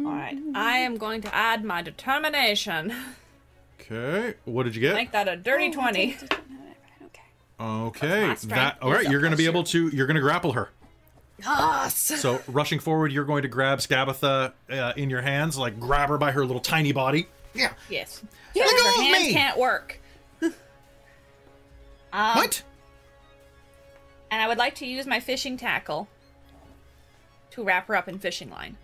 right. 0.03 0.37
I 0.53 0.77
am 0.77 0.97
going 0.97 1.21
to 1.21 1.33
add 1.33 1.63
my 1.63 1.81
determination. 1.81 2.93
Okay, 3.85 4.33
what 4.45 4.63
did 4.63 4.75
you 4.75 4.81
get? 4.81 4.95
Make 4.95 5.11
that 5.11 5.27
a 5.27 5.35
dirty 5.35 5.71
twenty. 5.71 6.17
Okay. 7.03 7.21
Okay, 7.59 8.33
that 8.47 8.77
all 8.81 8.91
right. 8.91 9.09
You're 9.09 9.21
going 9.21 9.31
to 9.31 9.37
be 9.37 9.45
able 9.45 9.63
to 9.65 9.87
you're 9.89 10.07
going 10.07 10.15
to 10.15 10.21
grapple 10.21 10.53
her. 10.53 10.69
Yes. 11.39 11.95
So 11.95 12.41
rushing 12.47 12.79
forward, 12.79 13.11
you're 13.11 13.25
going 13.25 13.43
to 13.43 13.47
grab 13.49 13.79
Skabatha 13.79 14.53
uh, 14.69 14.93
in 14.95 15.09
your 15.09 15.21
hands, 15.21 15.57
like 15.57 15.79
grab 15.79 16.09
her 16.09 16.17
by 16.17 16.31
her 16.31 16.45
little 16.45 16.61
tiny 16.61 16.91
body. 16.93 17.27
Yeah. 17.53 17.73
Yes. 17.89 18.21
Let 18.55 18.69
Her 18.69 19.01
hands 19.03 19.25
me. 19.27 19.33
can't 19.33 19.57
work. 19.57 19.99
um, 20.41 20.51
What? 22.13 22.63
And 24.31 24.41
I 24.41 24.47
would 24.47 24.57
like 24.57 24.75
to 24.75 24.85
use 24.85 25.05
my 25.05 25.19
fishing 25.19 25.57
tackle 25.57 26.07
to 27.51 27.63
wrap 27.63 27.87
her 27.87 27.95
up 27.95 28.07
in 28.07 28.17
fishing 28.19 28.49
line. 28.49 28.77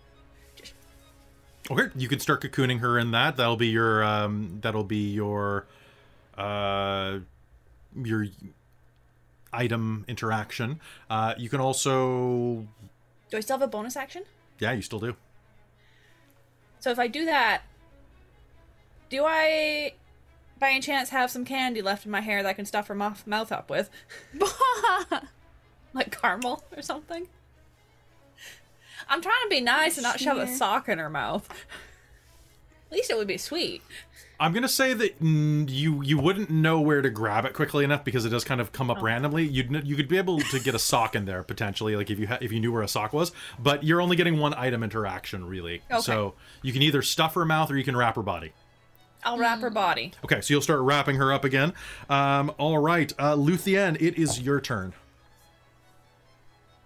Okay, 1.71 1.89
you 1.95 2.07
can 2.09 2.19
start 2.19 2.41
cocooning 2.41 2.79
her 2.79 2.99
in 2.99 3.11
that. 3.11 3.37
That'll 3.37 3.55
be 3.55 3.67
your 3.67 4.03
um 4.03 4.59
that'll 4.61 4.83
be 4.83 5.11
your 5.11 5.67
uh 6.37 7.19
your 7.95 8.27
item 9.53 10.03
interaction. 10.07 10.81
Uh 11.09 11.33
you 11.37 11.49
can 11.49 11.61
also 11.61 12.67
Do 13.29 13.37
I 13.37 13.39
still 13.39 13.57
have 13.57 13.61
a 13.61 13.67
bonus 13.71 13.95
action? 13.95 14.23
yeah, 14.59 14.73
you 14.73 14.81
still 14.81 14.99
do. 14.99 15.15
So 16.79 16.91
if 16.91 16.99
I 16.99 17.07
do 17.07 17.25
that, 17.25 17.61
do 19.09 19.23
I, 19.25 19.93
by 20.57 20.71
any 20.71 20.79
chance, 20.81 21.09
have 21.09 21.29
some 21.29 21.45
candy 21.45 21.81
left 21.81 22.05
in 22.05 22.11
my 22.11 22.21
hair 22.21 22.41
that 22.43 22.49
I 22.49 22.53
can 22.53 22.65
stuff 22.65 22.87
her 22.87 22.95
mouth, 22.95 23.25
mouth 23.27 23.51
up 23.51 23.69
with? 23.69 23.89
like 25.93 26.19
caramel 26.19 26.63
or 26.75 26.81
something? 26.81 27.27
I'm 29.11 29.21
trying 29.21 29.43
to 29.43 29.49
be 29.49 29.59
nice 29.59 29.97
and 29.97 30.03
not 30.03 30.21
shove 30.21 30.37
a 30.37 30.47
sock 30.47 30.87
in 30.87 30.97
her 30.97 31.09
mouth. 31.09 31.47
At 31.49 32.95
least 32.95 33.09
it 33.11 33.17
would 33.17 33.27
be 33.27 33.37
sweet. 33.37 33.81
I'm 34.39 34.53
gonna 34.53 34.69
say 34.69 34.93
that 34.93 35.21
mm, 35.21 35.69
you 35.69 36.01
you 36.01 36.17
wouldn't 36.17 36.49
know 36.49 36.79
where 36.79 37.01
to 37.01 37.09
grab 37.09 37.45
it 37.45 37.53
quickly 37.53 37.83
enough 37.83 38.05
because 38.05 38.23
it 38.25 38.29
does 38.29 38.43
kind 38.45 38.59
of 38.61 38.71
come 38.71 38.89
up 38.89 39.01
randomly. 39.01 39.45
You'd 39.45 39.85
you 39.85 39.95
could 39.97 40.07
be 40.07 40.17
able 40.17 40.39
to 40.39 40.59
get 40.59 40.73
a 40.73 40.79
sock 40.79 41.13
in 41.13 41.25
there 41.25 41.43
potentially, 41.43 41.95
like 41.95 42.09
if 42.09 42.17
you 42.17 42.27
ha- 42.27 42.39
if 42.41 42.53
you 42.53 42.59
knew 42.59 42.71
where 42.71 42.81
a 42.81 42.87
sock 42.87 43.11
was. 43.11 43.33
But 43.59 43.83
you're 43.83 44.01
only 44.01 44.15
getting 44.15 44.39
one 44.39 44.53
item 44.53 44.81
interaction 44.81 45.45
really. 45.45 45.83
Okay. 45.91 46.01
So 46.01 46.33
you 46.61 46.71
can 46.71 46.81
either 46.81 47.01
stuff 47.01 47.33
her 47.35 47.45
mouth 47.45 47.69
or 47.69 47.77
you 47.77 47.83
can 47.83 47.97
wrap 47.97 48.15
her 48.15 48.23
body. 48.23 48.53
I'll 49.23 49.37
wrap 49.37 49.59
her 49.59 49.69
body. 49.69 50.13
Okay, 50.23 50.41
so 50.41 50.53
you'll 50.53 50.61
start 50.61 50.79
wrapping 50.79 51.17
her 51.17 51.31
up 51.31 51.43
again. 51.43 51.73
Um, 52.09 52.51
all 52.57 52.79
right, 52.79 53.13
uh, 53.19 53.35
Luthien, 53.35 54.01
it 54.01 54.17
is 54.17 54.39
your 54.39 54.59
turn. 54.59 54.93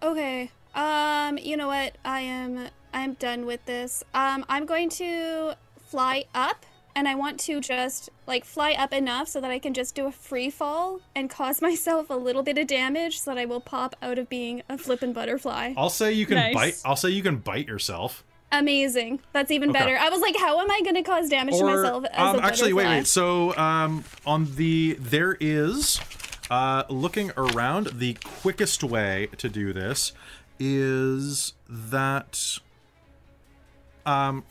Okay. 0.04 0.52
Um, 0.76 1.38
you 1.38 1.58
know 1.58 1.68
what? 1.68 1.98
I 2.04 2.22
am 2.22 2.68
I'm 2.94 3.14
done 3.14 3.46
with 3.46 3.66
this. 3.66 4.04
Um, 4.14 4.46
I'm 4.50 4.66
going 4.66 4.90
to 4.92 5.54
fly 5.88 6.26
up 6.34 6.66
and 6.96 7.08
I 7.08 7.16
want 7.16 7.40
to 7.42 7.60
just 7.60 8.10
like 8.26 8.46
fly 8.46 8.74
up 8.74 8.94
enough 8.94 9.28
so 9.28 9.42
that 9.42 9.52
I 9.52 9.60
can 9.60 9.74
just 9.74 9.96
do 9.96 10.08
a 10.08 10.12
free 10.12 10.50
fall 10.50 11.00
and 11.16 11.30
cause 11.30 11.62
myself 11.62 12.10
a 12.10 12.16
little 12.16 12.44
bit 12.44 12.58
of 12.58 12.68
damage 12.68 13.20
so 13.20 13.32
that 13.34 13.40
I 13.40 13.46
will 13.46 13.62
pop 13.62 13.96
out 14.02 14.18
of 14.18 14.30
being 14.30 14.64
a 14.70 14.78
flippin' 14.78 15.14
butterfly. 15.14 15.74
I'll 15.78 15.90
say 15.90 16.14
you 16.14 16.26
can 16.26 16.36
Nice. 16.36 16.54
bite. 16.54 16.82
I'll 16.86 16.96
say 16.96 17.10
you 17.10 17.24
can 17.24 17.38
bite 17.38 17.68
yourself. 17.68 18.24
Amazing. 18.52 19.20
That's 19.34 19.52
even 19.52 19.72
Okay. 19.72 19.80
better. 19.80 19.98
I 19.98 20.10
was 20.10 20.22
like, 20.22 20.38
how 20.38 20.60
am 20.62 20.72
I 20.72 20.82
going 20.84 20.96
to 20.96 21.04
cause 21.04 21.28
damage 21.30 21.58
to 21.58 21.66
myself 21.66 22.06
as 22.12 22.36
um, 22.36 22.40
a 22.40 22.46
actually, 22.46 22.74
wait, 22.74 22.88
wait. 22.88 23.08
So, 23.08 23.56
um, 23.58 24.06
on 24.26 24.56
the 24.56 24.96
there 25.00 25.36
is, 25.42 26.00
uh, 26.50 26.84
looking 26.90 27.32
around, 27.36 27.88
the 27.96 28.14
quickest 28.24 28.84
way 28.84 29.28
to 29.38 29.50
do 29.50 29.74
this 29.74 30.14
is 30.60 31.54
that, 31.70 32.60
um, 34.06 34.44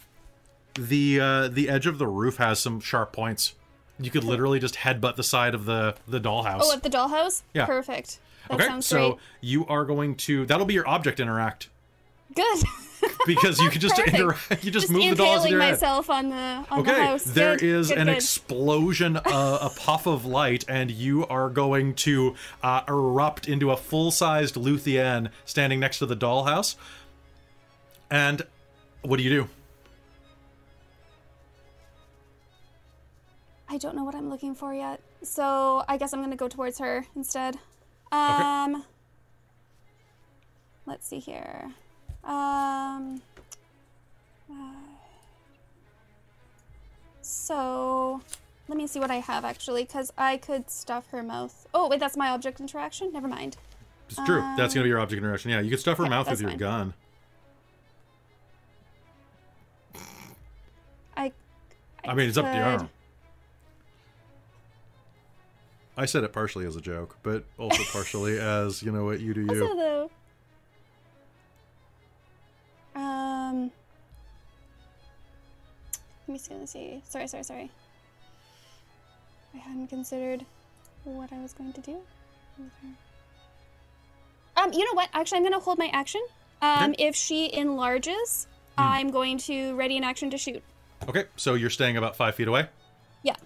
the 0.75 1.21
uh, 1.21 1.49
the 1.49 1.69
edge 1.69 1.87
of 1.87 1.99
the 1.99 2.07
roof 2.07 2.37
has 2.39 2.59
some 2.59 2.81
sharp 2.81 3.13
points. 3.13 3.55
You 4.01 4.11
could 4.11 4.25
literally 4.25 4.59
just 4.59 4.75
headbutt 4.75 5.15
the 5.15 5.23
side 5.23 5.55
of 5.55 5.67
the 5.67 5.95
the 6.09 6.21
dollhouse. 6.21 6.61
Oh, 6.63 6.73
at 6.73 6.83
the 6.83 6.91
dollhouse? 6.91 7.43
Yeah. 7.53 7.67
Perfect. 7.67 8.19
That 8.51 8.61
okay, 8.61 8.81
so 8.81 9.11
great. 9.11 9.21
you 9.41 9.67
are 9.67 9.85
going 9.85 10.17
to 10.17 10.45
that'll 10.47 10.67
be 10.67 10.75
your 10.75 10.87
object 10.87 11.19
interact 11.21 11.69
Good. 12.35 12.59
because 13.27 13.59
you 13.61 13.71
can 13.71 13.81
just 13.81 13.99
interact. 13.99 14.41
You 14.65 14.71
just, 14.71 14.87
Just 14.87 14.91
move 14.91 15.11
the 15.11 15.15
dolls 15.17 15.45
in 15.45 15.53
impaling 15.53 15.53
your 15.53 15.61
head. 15.63 15.71
myself 15.73 16.11
on 16.11 16.31
the 16.31 16.37
on 16.71 16.85
the 16.85 16.91
Okay, 16.93 17.07
house. 17.07 17.25
there 17.25 17.57
Good, 17.57 17.67
is 17.67 17.89
good, 17.89 17.99
an 17.99 18.07
good. 18.07 18.17
explosion, 18.17 19.17
uh, 19.17 19.59
a 19.63 19.71
puff 19.77 20.07
of 20.07 20.25
light, 20.25 20.65
and 20.69 20.91
you 20.91 21.27
are 21.27 21.49
going 21.51 21.95
to 21.97 22.35
uh, 22.63 22.83
erupt 22.89 23.49
into 23.49 23.71
a 23.71 23.77
full-sized 23.77 24.55
Luthien 24.55 25.31
standing 25.45 25.81
next 25.81 25.99
to 26.01 26.07
the 26.07 26.17
dollhouse. 26.17 26.77
And 28.11 28.43
what 29.03 29.17
do 29.17 29.23
you 29.23 29.31
do? 29.31 29.49
I 33.69 33.79
don't 33.79 33.97
know 33.97 34.05
what 34.05 34.15
I'm 34.15 34.31
looking 34.31 34.55
for 34.55 34.73
yet. 34.75 35.01
So 35.23 35.85
I 35.89 35.97
guess 35.97 36.13
I'm 36.13 36.21
gonna 36.21 36.37
go 36.37 36.49
towards 36.49 36.79
her 36.79 37.07
instead. 37.17 37.57
Um 38.13 38.85
let's 40.87 41.07
see 41.09 41.19
here. 41.19 41.73
Um 42.27 43.21
uh, 44.51 44.55
so 47.21 48.21
let 48.69 48.79
me 48.79 48.87
see 48.87 48.99
what 49.01 49.11
I 49.11 49.17
have 49.17 49.45
actually, 49.45 49.85
because 49.85 50.13
I 50.17 50.37
could 50.39 50.71
stuff 50.71 51.09
her 51.09 51.23
mouth. 51.23 51.67
Oh 51.75 51.89
wait, 51.89 52.01
that's 52.01 52.17
my 52.17 52.31
object 52.31 52.61
interaction? 52.61 53.13
Never 53.13 53.29
mind. 53.29 53.57
It's 54.09 54.19
true. 54.25 54.41
That's 54.57 54.75
going 54.75 54.83
to 54.83 54.83
be 54.85 54.89
your 54.91 55.01
object 55.01 55.23
interaction. 55.23 55.51
Yeah, 55.51 55.61
you 55.61 55.71
could 55.71 55.81
stuff 55.81 55.97
her 55.99 56.05
Um, 56.05 56.11
yeah, 56.11 56.17
mouth 56.19 56.31
with 56.31 56.41
your 56.41 56.51
fine. 56.51 56.59
gun. 56.59 56.95
I 61.17 61.33
I 62.07 62.15
mean, 62.15 62.29
it's 62.29 62.37
up 62.39 62.51
to 62.51 62.57
you. 62.57 62.63
I 62.65 62.77
could-. 62.77 62.89
I 65.97 66.05
said 66.07 66.25
it 66.25 66.33
partially 66.33 66.67
as 66.67 66.77
a 66.77 66.81
joke, 66.81 67.17
but 67.23 67.45
also 67.57 67.83
partially 67.93 68.39
as 68.41 68.83
you 68.83 68.93
know 68.93 69.05
what 69.05 69.21
you 69.21 69.33
do. 69.35 69.43
Also 69.49 69.55
You. 69.55 69.77
though. 69.77 70.11
Let 76.27 76.33
me 76.33 76.39
see, 76.39 76.53
let 76.53 76.61
me 76.61 76.67
see. 76.67 77.03
Sorry, 77.09 77.27
sorry, 77.29 77.45
sorry. 77.45 77.71
I 79.55 79.59
hadn't 79.59 79.89
considered 79.89 80.45
what 81.05 81.33
I 81.33 81.41
was 81.41 81.53
going 81.53 81.73
to 81.75 81.81
do. 81.81 81.97
with 82.59 82.71
her. 82.83 84.63
Um, 84.63 84.73
you 84.73 84.85
know 84.85 84.95
what? 84.95 85.09
Actually, 85.13 85.39
I'm 85.39 85.45
gonna 85.45 85.59
hold 85.61 85.79
my 85.79 85.89
action. 85.93 86.23
Um, 86.63 86.93
Okay. 86.93 87.05
if 87.09 87.15
she 87.17 87.53
enlarges, 87.53 88.47
I'm 88.79 89.11
going 89.11 89.39
to 89.39 89.75
ready 89.77 89.97
an 89.97 90.05
action 90.05 90.31
to 90.31 90.39
shoot. 90.39 90.63
Okay, 91.09 91.25
so 91.37 91.55
you're 91.55 91.71
staying 91.71 91.97
about 91.97 92.17
five 92.17 92.35
feet 92.37 92.49
away. 92.49 92.69
Yeah, 93.23 93.37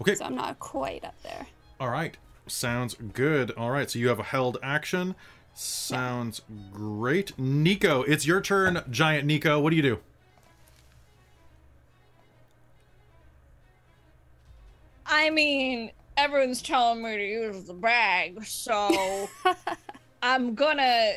Okay, 0.00 0.14
so 0.14 0.24
I'm 0.24 0.34
not 0.36 0.58
quite 0.60 1.04
up 1.04 1.14
there. 1.22 1.46
All 1.80 1.88
right. 1.88 2.16
Sounds 2.46 2.94
good. 3.12 3.50
All 3.52 3.70
right. 3.70 3.90
So 3.90 3.98
you 3.98 4.08
have 4.08 4.18
a 4.20 4.24
held 4.24 4.58
action. 4.62 5.14
Sounds 5.54 6.42
great. 6.72 7.36
Nico, 7.38 8.02
it's 8.02 8.26
your 8.26 8.40
turn, 8.40 8.82
Giant 8.90 9.26
Nico. 9.26 9.58
What 9.60 9.70
do 9.70 9.76
you 9.76 9.82
do? 9.82 9.98
I 15.12 15.28
mean, 15.30 15.90
everyone's 16.16 16.62
telling 16.62 17.02
me 17.02 17.16
to 17.16 17.26
use 17.26 17.64
the 17.64 17.74
bag, 17.74 18.44
so 18.44 19.28
I'm 20.22 20.54
gonna. 20.54 21.14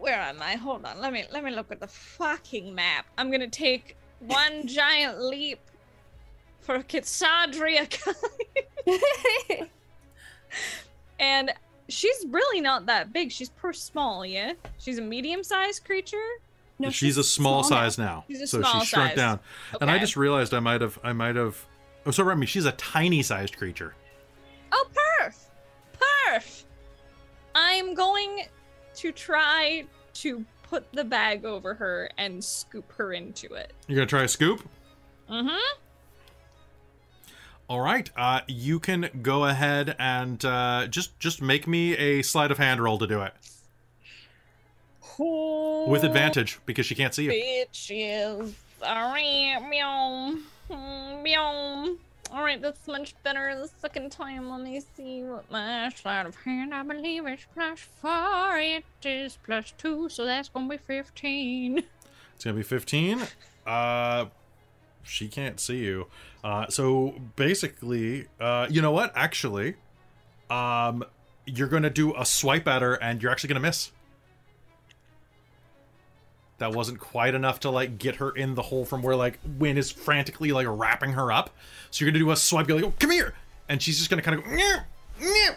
Where 0.00 0.20
am 0.20 0.40
I? 0.40 0.56
Hold 0.56 0.84
on. 0.86 1.00
Let 1.00 1.12
me 1.12 1.24
let 1.30 1.44
me 1.44 1.50
look 1.50 1.70
at 1.70 1.80
the 1.80 1.86
fucking 1.86 2.74
map. 2.74 3.06
I'm 3.18 3.30
gonna 3.30 3.46
take 3.48 3.96
one 4.20 4.66
giant 4.66 5.20
leap 5.22 5.60
for 6.60 6.78
Kitsadria, 6.78 7.86
and 11.20 11.52
she's 11.88 12.24
really 12.30 12.62
not 12.62 12.86
that 12.86 13.12
big. 13.12 13.30
She's 13.30 13.50
per 13.50 13.74
small, 13.74 14.24
yeah. 14.24 14.54
She's 14.78 14.96
a 14.96 15.02
medium-sized 15.02 15.84
creature. 15.84 16.16
No, 16.78 16.88
she's, 16.90 17.18
a 17.18 17.22
small, 17.22 17.62
small 17.62 17.78
now. 17.78 17.84
size 17.84 17.98
now, 17.98 18.24
She's 18.28 18.40
a 18.40 18.46
so 18.46 18.60
small 18.60 18.80
she's 18.80 18.88
shrunk 18.88 19.10
size. 19.10 19.16
down. 19.16 19.40
And 19.80 19.90
I 19.90 19.98
just 19.98 20.16
realized 20.16 20.52
I 20.54 20.60
might 20.60 20.80
have, 20.80 20.98
I 21.04 21.12
might 21.12 21.36
have. 21.36 21.64
Oh, 22.06 22.10
so 22.10 22.24
Remy, 22.24 22.46
she's 22.46 22.66
a 22.66 22.72
tiny-sized 22.72 23.56
creature. 23.56 23.94
Oh, 24.72 24.86
perf! 24.94 25.34
Perf! 25.98 26.64
I'm 27.54 27.94
going 27.94 28.42
to 28.96 29.12
try 29.12 29.84
to 30.14 30.44
put 30.64 30.92
the 30.92 31.04
bag 31.04 31.44
over 31.44 31.74
her 31.74 32.10
and 32.18 32.42
scoop 32.42 32.92
her 32.92 33.12
into 33.12 33.54
it. 33.54 33.72
You're 33.86 33.96
gonna 33.96 34.06
try 34.06 34.24
a 34.24 34.28
scoop. 34.28 34.68
Mm-hmm. 35.30 35.78
All 37.68 37.80
right. 37.80 38.10
Uh, 38.16 38.40
you 38.46 38.78
can 38.78 39.08
go 39.22 39.46
ahead 39.46 39.96
and 39.98 40.44
uh, 40.44 40.86
just 40.88 41.18
just 41.18 41.40
make 41.40 41.66
me 41.66 41.96
a 41.96 42.22
sleight 42.22 42.50
of 42.50 42.58
hand 42.58 42.82
roll 42.82 42.98
to 42.98 43.06
do 43.06 43.22
it 43.22 43.32
with 45.18 46.02
advantage 46.02 46.58
because 46.66 46.86
she 46.86 46.94
can't 46.94 47.14
see 47.14 47.24
you. 47.24 47.30
Bitches. 47.30 48.52
Alright, 48.82 49.68
meow. 49.68 50.34
Meow. 50.70 51.96
Alright, 52.32 52.62
that's 52.62 52.88
much 52.88 53.14
better 53.22 53.54
the 53.60 53.68
second 53.80 54.10
time. 54.10 54.50
Let 54.50 54.60
me 54.60 54.80
see 54.96 55.22
what 55.22 55.50
my 55.50 55.90
sleight 55.94 56.26
of 56.26 56.34
hand. 56.36 56.74
I 56.74 56.82
believe 56.82 57.26
it's 57.26 57.46
plus 57.54 57.78
four. 57.80 58.58
It 58.58 58.84
is 59.04 59.38
plus 59.44 59.72
two, 59.76 60.08
so 60.08 60.24
that's 60.24 60.48
gonna 60.48 60.68
be 60.68 60.78
15. 60.78 61.84
It's 62.34 62.44
gonna 62.44 62.56
be 62.56 62.62
15. 62.62 63.20
Uh, 63.66 64.26
she 65.04 65.28
can't 65.28 65.60
see 65.60 65.84
you. 65.84 66.06
Uh, 66.42 66.66
so 66.68 67.14
basically, 67.36 68.26
uh, 68.40 68.66
you 68.68 68.82
know 68.82 68.90
what? 68.90 69.12
Actually, 69.14 69.74
um, 70.50 71.04
you're 71.46 71.68
gonna 71.68 71.90
do 71.90 72.14
a 72.16 72.24
swipe 72.24 72.66
at 72.66 72.82
her, 72.82 72.94
and 72.94 73.22
you're 73.22 73.30
actually 73.30 73.48
gonna 73.48 73.60
miss. 73.60 73.92
That 76.58 76.72
wasn't 76.72 77.00
quite 77.00 77.34
enough 77.34 77.60
to 77.60 77.70
like 77.70 77.98
get 77.98 78.16
her 78.16 78.30
in 78.30 78.54
the 78.54 78.62
hole 78.62 78.84
from 78.84 79.02
where 79.02 79.16
like 79.16 79.40
Win 79.58 79.76
is 79.76 79.90
frantically 79.90 80.52
like 80.52 80.66
wrapping 80.68 81.12
her 81.12 81.32
up. 81.32 81.50
So 81.90 82.04
you're 82.04 82.12
gonna 82.12 82.24
do 82.24 82.30
a 82.30 82.36
swipe, 82.36 82.68
you're 82.68 82.76
like, 82.76 82.86
oh, 82.86 82.94
come 82.98 83.10
here, 83.10 83.34
and 83.68 83.82
she's 83.82 83.98
just 83.98 84.08
gonna 84.08 84.22
kind 84.22 84.38
of 84.38 84.44
go, 84.44 84.50
"Meow, 84.50 84.80
meow," 85.20 85.54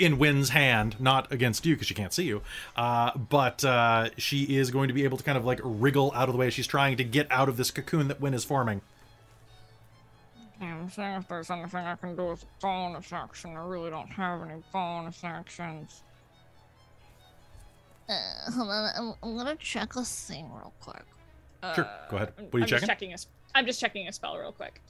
in 0.00 0.18
Win's 0.18 0.48
hand, 0.48 0.96
not 0.98 1.30
against 1.30 1.66
you 1.66 1.74
because 1.74 1.86
she 1.86 1.94
can't 1.94 2.12
see 2.12 2.24
you. 2.24 2.42
Uh, 2.74 3.16
but 3.16 3.64
uh, 3.64 4.08
she 4.16 4.56
is 4.56 4.70
going 4.70 4.88
to 4.88 4.94
be 4.94 5.04
able 5.04 5.18
to 5.18 5.22
kind 5.24 5.36
of 5.36 5.44
like 5.44 5.60
wriggle 5.62 6.10
out 6.14 6.28
of 6.28 6.32
the 6.32 6.38
way. 6.38 6.50
She's 6.50 6.66
trying 6.66 6.96
to 6.96 7.04
get 7.04 7.26
out 7.30 7.48
of 7.48 7.56
this 7.56 7.70
cocoon 7.70 8.08
that 8.08 8.20
Win 8.20 8.34
is 8.34 8.42
forming. 8.42 8.80
I'm 10.60 10.90
seeing 10.90 11.08
if 11.12 11.28
there's 11.28 11.50
anything 11.50 11.86
I 11.86 11.96
can 11.96 12.16
do 12.16 12.28
with 12.28 12.44
bonus 12.60 13.12
action, 13.12 13.56
I 13.56 13.64
really 13.64 13.90
don't 13.90 14.10
have 14.10 14.42
any 14.42 14.62
bonus 14.72 15.22
actions. 15.22 16.02
Uh, 18.10 18.50
hold 18.50 18.68
on, 18.68 18.90
I'm, 18.96 19.14
I'm 19.22 19.36
gonna 19.36 19.54
check 19.56 19.94
a 19.94 20.04
thing 20.04 20.50
real 20.52 20.72
quick. 20.80 21.04
Sure, 21.74 21.88
go 22.10 22.16
ahead. 22.16 22.32
What 22.50 22.54
are 22.54 22.58
you 22.58 22.62
I'm 22.64 22.68
checking? 22.68 22.78
Just 22.80 22.86
checking 22.86 23.12
a, 23.12 23.16
I'm 23.54 23.66
just 23.66 23.80
checking 23.80 24.08
a 24.08 24.12
spell 24.12 24.36
real 24.36 24.50
quick. 24.52 24.80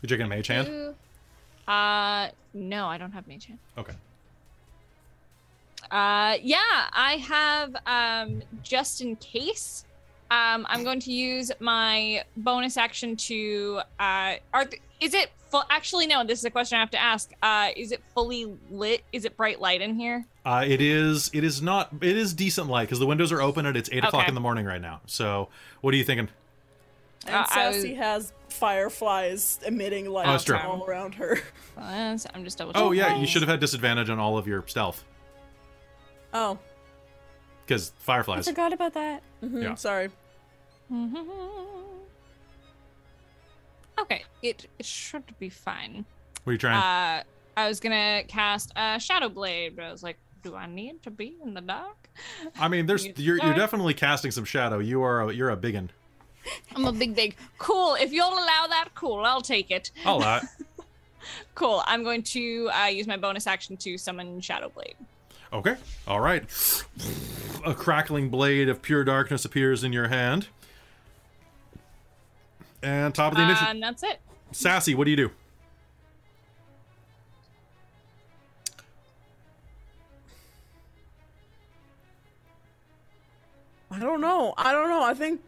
You 0.00 0.08
checking 0.08 0.24
a 0.24 0.28
mage 0.28 0.46
hand? 0.46 0.94
Uh, 1.68 2.28
no, 2.54 2.86
I 2.86 2.96
don't 2.98 3.12
have 3.12 3.26
mage 3.26 3.46
hand. 3.46 3.58
Okay. 3.76 3.92
Uh, 5.90 6.38
yeah, 6.40 6.88
I 6.92 7.16
have, 7.28 7.76
um, 7.86 8.42
just 8.62 9.00
in 9.02 9.16
case, 9.16 9.84
um, 10.30 10.64
I'm 10.70 10.84
going 10.84 11.00
to 11.00 11.12
use 11.12 11.50
my 11.60 12.24
bonus 12.38 12.76
action 12.76 13.16
to, 13.16 13.80
uh, 14.00 14.34
are, 14.54 14.64
th- 14.64 14.80
is 15.02 15.14
it 15.14 15.30
full, 15.50 15.64
actually, 15.68 16.06
no, 16.06 16.24
this 16.24 16.38
is 16.38 16.44
a 16.44 16.50
question 16.50 16.76
I 16.76 16.80
have 16.80 16.90
to 16.92 17.00
ask. 17.02 17.30
Uh, 17.42 17.70
is 17.76 17.92
it 17.92 18.02
fully 18.14 18.46
lit? 18.70 19.02
Is 19.12 19.24
it 19.24 19.36
bright 19.36 19.60
light 19.60 19.80
in 19.80 19.94
here? 19.94 20.24
Uh, 20.44 20.64
it 20.66 20.80
is. 20.80 21.30
It 21.34 21.44
is 21.44 21.60
not. 21.60 21.90
It 22.00 22.16
is 22.16 22.32
decent 22.34 22.68
light 22.68 22.84
because 22.84 22.98
the 22.98 23.06
windows 23.06 23.32
are 23.32 23.40
open 23.42 23.66
and 23.66 23.76
it's 23.76 23.88
eight 23.92 24.04
o'clock 24.04 24.28
in 24.28 24.34
the 24.34 24.40
morning 24.40 24.64
right 24.64 24.80
now. 24.80 25.00
So, 25.06 25.48
what 25.80 25.92
are 25.94 25.96
you 25.96 26.04
thinking? 26.04 26.28
And 27.26 27.34
Uh, 27.36 27.46
I 27.50 27.66
was- 27.68 27.76
Sassy 27.76 27.94
has 27.94 28.32
fireflies 28.48 29.58
emitting 29.64 30.08
light 30.10 30.26
Oh, 30.50 30.56
all 30.56 30.84
around 30.84 31.14
her. 31.16 31.40
I'm 31.76 32.18
just 32.44 32.58
double 32.58 32.72
Oh 32.74 32.92
yeah, 32.92 33.16
you 33.16 33.26
should 33.26 33.42
have 33.42 33.48
had 33.48 33.60
disadvantage 33.60 34.10
on 34.10 34.18
all 34.18 34.36
of 34.38 34.46
your 34.46 34.64
stealth 34.66 35.04
Oh, 36.34 36.58
because 37.64 37.92
fireflies. 37.98 38.48
I 38.48 38.50
forgot 38.52 38.72
about 38.72 38.94
that. 38.94 39.22
mhm, 39.42 39.62
Yeah. 39.62 39.74
sorry. 39.76 40.10
Okay, 44.02 44.24
it, 44.42 44.66
it 44.78 44.86
should 44.86 45.24
be 45.38 45.48
fine. 45.48 46.04
What 46.44 46.50
are 46.50 46.52
you 46.52 46.58
trying? 46.58 46.76
Uh, 46.76 47.22
I 47.56 47.68
was 47.68 47.80
gonna 47.80 48.22
cast 48.28 48.72
a 48.76 48.98
Shadow 49.00 49.28
Blade, 49.28 49.76
but 49.76 49.84
I 49.84 49.92
was 49.92 50.02
like, 50.02 50.18
do 50.42 50.54
I 50.56 50.66
need 50.66 51.02
to 51.04 51.10
be 51.10 51.36
in 51.42 51.54
the 51.54 51.60
dark? 51.60 51.96
I 52.58 52.68
mean, 52.68 52.86
there's 52.86 53.06
you- 53.06 53.14
you're 53.16 53.38
you're 53.38 53.54
definitely 53.54 53.94
casting 53.94 54.30
some 54.30 54.44
shadow. 54.44 54.78
You 54.78 55.02
are 55.02 55.22
a, 55.28 55.32
you're 55.32 55.50
a 55.50 55.56
biggin. 55.56 55.90
I'm 56.74 56.84
a 56.86 56.92
big, 56.92 57.14
big. 57.14 57.36
Cool. 57.58 57.94
If 57.94 58.12
you'll 58.12 58.32
allow 58.32 58.66
that, 58.68 58.88
cool. 58.96 59.24
I'll 59.24 59.40
take 59.42 59.70
it. 59.70 59.90
All 60.04 60.18
that. 60.20 60.44
Cool. 61.54 61.84
I'm 61.86 62.02
going 62.02 62.24
to 62.24 62.68
uh, 62.76 62.86
use 62.86 63.06
my 63.06 63.16
bonus 63.16 63.46
action 63.46 63.76
to 63.76 63.96
summon 63.96 64.40
Shadow 64.40 64.70
Blade. 64.70 64.96
Okay. 65.52 65.76
All 66.08 66.18
right. 66.18 66.42
A 67.64 67.74
crackling 67.74 68.28
blade 68.28 68.68
of 68.68 68.82
pure 68.82 69.04
darkness 69.04 69.44
appears 69.44 69.84
in 69.84 69.92
your 69.92 70.08
hand. 70.08 70.48
And 72.82 73.14
top 73.14 73.32
of 73.32 73.38
the 73.38 73.44
initiative, 73.44 73.68
and 73.68 73.82
that's 73.82 74.02
it. 74.02 74.20
Sassy. 74.50 74.94
What 74.94 75.04
do 75.04 75.10
you 75.10 75.16
do? 75.16 75.30
I 83.90 83.98
don't 83.98 84.20
know. 84.20 84.54
I 84.56 84.72
don't 84.72 84.88
know. 84.88 85.02
I 85.02 85.14
think. 85.14 85.40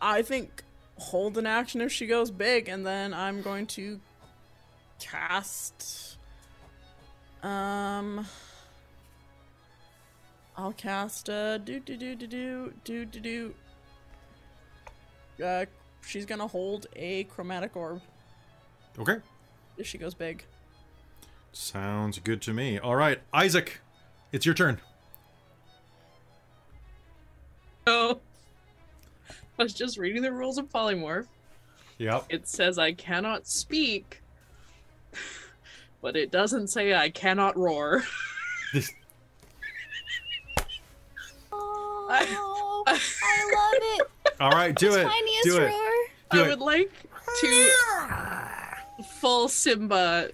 I 0.00 0.22
think 0.22 0.62
hold 0.96 1.36
an 1.36 1.46
action 1.46 1.80
if 1.82 1.92
she 1.92 2.06
goes 2.06 2.30
big, 2.30 2.68
and 2.68 2.86
then 2.86 3.12
I'm 3.12 3.42
going 3.42 3.66
to 3.68 4.00
cast. 4.98 6.16
Um. 7.42 8.26
I'll 10.56 10.72
cast 10.72 11.30
uh 11.30 11.56
do 11.56 11.80
do 11.80 11.96
do 11.96 12.14
do 12.14 12.26
do 12.26 12.72
do 12.84 13.04
do 13.06 13.20
do. 13.20 13.54
Uh, 15.40 15.66
she's 16.06 16.26
gonna 16.26 16.46
hold 16.46 16.86
a 16.96 17.24
chromatic 17.24 17.76
orb 17.76 18.00
Okay. 18.98 19.16
if 19.76 19.86
she 19.86 19.98
goes 19.98 20.14
big. 20.14 20.44
Sounds 21.52 22.18
good 22.18 22.40
to 22.42 22.52
me. 22.52 22.78
All 22.78 22.94
right, 22.96 23.20
Isaac, 23.32 23.80
it's 24.32 24.46
your 24.46 24.54
turn. 24.54 24.80
Oh. 27.86 28.20
I 29.58 29.62
was 29.62 29.74
just 29.74 29.98
reading 29.98 30.22
the 30.22 30.32
rules 30.32 30.58
of 30.58 30.70
polymorph. 30.70 31.26
Yep. 31.98 32.26
It 32.30 32.48
says 32.48 32.78
I 32.78 32.92
cannot 32.92 33.46
speak, 33.46 34.22
but 36.00 36.16
it 36.16 36.30
doesn't 36.30 36.68
say 36.68 36.94
I 36.94 37.10
cannot 37.10 37.56
roar. 37.56 38.04
This 38.72 38.92
Oh, 41.52 42.06
I 42.10 42.20
love 42.86 44.00
it. 44.00 44.06
All 44.40 44.50
right, 44.50 44.74
do 44.74 44.94
it. 44.94 45.04
Tiniest 45.04 45.44
Do 45.44 45.56
it. 45.58 45.68
roar. 45.70 45.92
Do 46.32 46.40
I 46.42 46.46
it. 46.46 46.48
would 46.48 46.60
like 46.60 46.90
to 47.40 47.70
full 49.20 49.48
Simba 49.48 50.30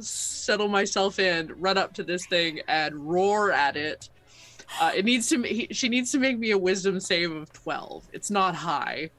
settle 0.00 0.68
myself 0.68 1.18
in, 1.18 1.52
run 1.58 1.76
up 1.76 1.92
to 1.94 2.02
this 2.02 2.24
thing 2.26 2.60
and 2.68 2.94
roar 3.10 3.52
at 3.52 3.76
it. 3.76 4.08
Uh, 4.80 4.90
it 4.94 5.04
needs 5.04 5.28
to. 5.28 5.38
ma- 5.38 5.46
He, 5.48 5.68
she 5.72 5.88
needs 5.88 6.10
to 6.12 6.18
make 6.18 6.38
me 6.38 6.50
a 6.52 6.58
Wisdom 6.58 6.98
save 7.00 7.30
of 7.32 7.52
twelve. 7.52 8.04
It's 8.12 8.30
not 8.30 8.54
high. 8.54 9.10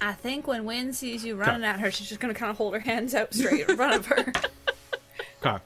I 0.00 0.12
think 0.14 0.46
when 0.46 0.64
Win 0.64 0.92
sees 0.92 1.24
you 1.24 1.36
running 1.36 1.62
at 1.64 1.78
her, 1.80 1.90
she's 1.90 2.08
just 2.08 2.20
gonna 2.20 2.34
kind 2.34 2.50
of 2.50 2.56
hold 2.56 2.74
her 2.74 2.80
hands 2.80 3.14
out 3.14 3.32
straight 3.34 3.68
in 3.68 3.76
front 3.76 3.94
of 3.94 4.06
her. 4.06 4.32
Okay. 5.42 5.56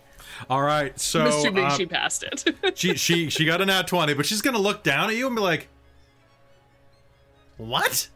All 0.48 0.62
right. 0.62 0.96
So 1.00 1.22
I'm 1.22 1.26
assuming 1.26 1.64
uh, 1.64 1.70
she 1.76 1.84
passed 1.86 2.22
it. 2.22 2.76
she 2.78 2.94
she 2.94 3.28
she 3.28 3.44
got 3.44 3.60
a 3.60 3.66
nat 3.66 3.88
twenty, 3.88 4.14
but 4.14 4.24
she's 4.24 4.40
gonna 4.40 4.58
look 4.60 4.84
down 4.84 5.10
at 5.10 5.16
you 5.16 5.26
and 5.26 5.34
be 5.34 5.42
like, 5.42 5.66
"What? 7.56 8.08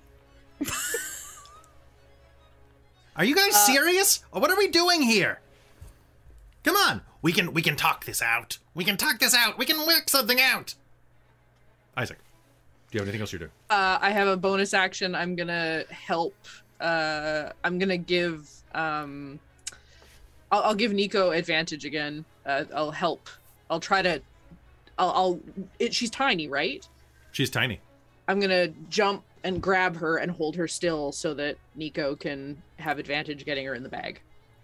Are 3.16 3.24
you 3.24 3.34
Uh, 3.34 3.38
guys 3.38 3.66
serious? 3.66 4.22
Or 4.32 4.40
what 4.40 4.50
are 4.50 4.56
we 4.56 4.68
doing 4.68 5.02
here? 5.02 5.40
Come 6.64 6.76
on, 6.76 7.02
we 7.22 7.32
can 7.32 7.52
we 7.52 7.62
can 7.62 7.76
talk 7.76 8.04
this 8.04 8.22
out. 8.22 8.58
We 8.74 8.84
can 8.84 8.96
talk 8.96 9.18
this 9.18 9.34
out. 9.34 9.58
We 9.58 9.64
can 9.66 9.86
work 9.86 10.08
something 10.08 10.40
out. 10.40 10.74
Isaac, 11.96 12.18
do 12.90 12.96
you 12.96 13.00
have 13.00 13.08
anything 13.08 13.20
else 13.20 13.32
you're 13.32 13.38
doing? 13.40 13.50
uh, 13.70 13.98
I 14.00 14.10
have 14.10 14.28
a 14.28 14.36
bonus 14.36 14.74
action. 14.74 15.14
I'm 15.14 15.34
gonna 15.34 15.84
help 15.90 16.34
uh, 16.80 17.50
I'm 17.64 17.78
gonna 17.78 17.96
give 17.96 18.48
um, 18.74 19.40
I'll, 20.52 20.62
I'll 20.62 20.74
give 20.74 20.92
Nico 20.92 21.30
advantage 21.30 21.84
again. 21.84 22.24
Uh, 22.46 22.64
I'll 22.74 22.90
help. 22.92 23.28
I'll 23.70 23.80
try 23.80 24.00
to. 24.02 24.22
I'll. 24.98 25.10
I'll 25.10 25.40
it, 25.78 25.94
she's 25.94 26.10
tiny, 26.10 26.48
right? 26.48 26.86
She's 27.32 27.50
tiny. 27.50 27.80
I'm 28.28 28.40
gonna 28.40 28.68
jump 28.90 29.24
and 29.44 29.60
grab 29.62 29.96
her 29.96 30.16
and 30.18 30.30
hold 30.30 30.56
her 30.56 30.66
still 30.68 31.12
so 31.12 31.34
that 31.34 31.56
Nico 31.74 32.14
can 32.16 32.62
have 32.78 32.98
advantage 32.98 33.44
getting 33.44 33.64
her 33.66 33.74
in 33.74 33.82
the 33.82 33.88
bag. 33.88 34.20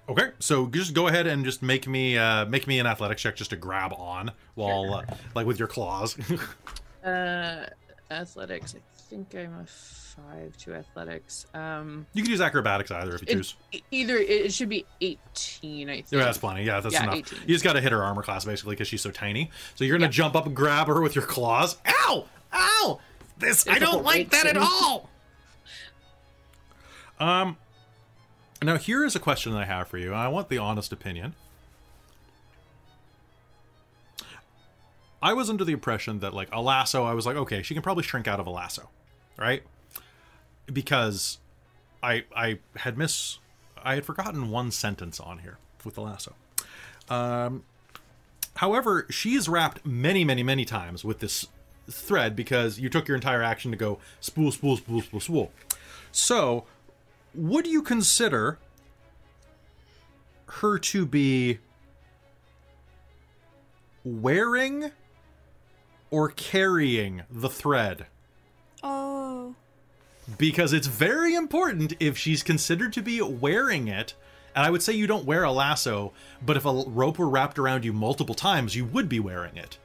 Okay, 0.09 0.31
so 0.39 0.67
just 0.67 0.93
go 0.93 1.09
ahead 1.09 1.27
and 1.27 1.45
just 1.45 1.63
make 1.63 1.87
me 1.87 2.19
uh, 2.19 2.45
make 2.47 2.67
me 2.67 2.79
an 2.79 2.87
athletics 2.87 3.23
check 3.23 3.37
just 3.37 3.51
to 3.51 3.57
grab 3.57 3.93
on 3.95 4.31
while 4.55 4.95
uh, 4.95 5.03
like 5.35 5.47
with 5.47 5.59
your 5.59 5.69
claws. 5.69 6.17
Uh, 7.05 7.67
athletics. 8.11 8.75
I 8.75 8.81
think 9.11 9.35
I'm 9.35 9.53
a 9.61 9.67
five 9.67 10.57
to 10.59 10.75
athletics. 10.75 11.45
Um, 11.53 12.07
you 12.15 12.23
can 12.23 12.31
use 12.31 12.41
acrobatics 12.41 12.91
either 12.91 13.15
if 13.17 13.21
you 13.21 13.27
it- 13.29 13.35
choose. 13.35 13.55
either 13.91 14.17
it 14.17 14.31
it 14.47 14.53
should 14.55 14.71
be 14.71 14.87
18. 15.03 15.91
I 15.91 15.97
think. 15.97 16.07
Yeah, 16.13 16.21
that's 16.25 16.39
plenty. 16.39 16.65
Yeah, 16.65 16.81
that's 16.81 16.95
Yeah, 16.95 17.03
enough. 17.05 17.17
18. 17.17 17.41
You 17.43 17.49
just 17.49 17.63
got 17.65 17.75
to 17.75 17.83
hit 17.83 17.93
her 17.93 18.03
armor 18.03 18.23
class 18.23 18.47
basically 18.47 18.75
because 18.75 18.89
she's 18.89 19.03
so 19.03 19.11
tiny. 19.11 19.51
So 19.75 19.85
you're 19.85 19.99
gonna 19.99 20.11
jump 20.11 20.35
up 20.35 20.47
and 20.47 20.57
grab 20.57 20.87
her 20.87 21.01
with 21.03 21.15
your 21.15 21.27
claws. 21.27 21.77
Ow! 21.87 22.25
Ow! 22.55 23.01
This 23.39 23.67
I 23.67 23.73
There's 23.73 23.83
a 23.83 23.87
whole 23.87 23.95
don't 23.97 24.05
like 24.05 24.31
that 24.31 24.47
at 24.47 24.57
all. 24.57 25.11
Um. 27.17 27.59
Now 28.61 28.77
here 28.77 29.05
is 29.05 29.15
a 29.15 29.21
question 29.21 29.53
that 29.53 29.59
I 29.61 29.65
have 29.67 29.87
for 29.87 29.99
you. 29.99 30.13
I 30.13 30.27
want 30.27 30.49
the 30.49 30.59
honest 30.59 30.93
opinion. 30.93 31.37
I 35.23 35.33
was 35.33 35.49
under 35.49 35.65
the 35.65 35.73
impression 35.73 36.19
that 36.19 36.35
like 36.35 36.49
a 36.53 36.61
lasso, 36.61 37.05
I 37.05 37.15
was 37.15 37.25
like, 37.25 37.37
okay, 37.37 37.63
she 37.63 37.73
can 37.73 37.83
probably 37.83 38.03
shrink 38.03 38.27
out 38.27 38.41
of 38.41 38.47
a 38.47 38.51
lasso, 38.51 38.91
right? 39.39 39.63
Because 40.71 41.39
I 42.03 42.25
I 42.37 42.59
had 42.77 42.99
miss 42.99 43.39
I 43.83 43.95
had 43.95 44.05
forgotten 44.05 44.51
one 44.51 44.71
sentence 44.71 45.21
on 45.21 45.39
here 45.39 45.59
with 45.85 45.95
the 45.95 46.03
lasso. 46.03 46.35
Um, 47.09 47.65
however, 48.57 49.07
she 49.11 49.35
is 49.35 49.49
wrapped 49.49 49.87
many, 49.87 50.25
many, 50.25 50.43
many 50.43 50.65
times 50.65 51.05
with 51.05 51.21
this 51.21 51.47
thread 51.89 52.35
because 52.37 52.79
you 52.79 52.89
took 52.89 53.09
your 53.09 53.15
entire 53.15 53.43
action 53.43 53.71
to 53.71 53.77
go 53.77 53.99
spool, 54.21 54.51
spool, 54.51 54.77
spool, 54.77 55.03
spool, 55.03 55.21
spool. 55.21 55.53
So, 56.13 56.65
would 57.35 57.67
you 57.67 57.83
consider 57.83 58.59
her 60.47 60.79
to 60.79 61.05
be 61.05 61.59
wearing 64.05 64.93
or 66.11 66.29
carrying 66.31 67.23
the 67.31 67.49
thread? 67.49 68.07
Oh. 68.83 69.55
because 70.39 70.73
it's 70.75 70.87
very 70.87 71.35
important 71.35 71.95
if 72.01 72.17
she's 72.19 72.43
considered 72.43 72.93
to 72.93 73.03
be 73.03 73.21
wearing 73.23 73.89
it. 73.89 74.15
And 74.55 74.65
I 74.65 74.71
would 74.71 74.83
say 74.83 74.93
you 74.93 75.07
don't 75.07 75.25
wear 75.25 75.43
a 75.45 75.51
lasso, 75.51 76.13
but 76.45 76.57
if 76.57 76.65
a 76.65 76.85
rope 76.87 77.19
were 77.19 77.29
wrapped 77.29 77.59
around 77.59 77.85
you 77.85 77.93
multiple 77.93 78.35
times, 78.35 78.77
you 78.77 78.85
would 78.85 79.09
be 79.09 79.21
wearing 79.21 79.57
it. 79.57 79.79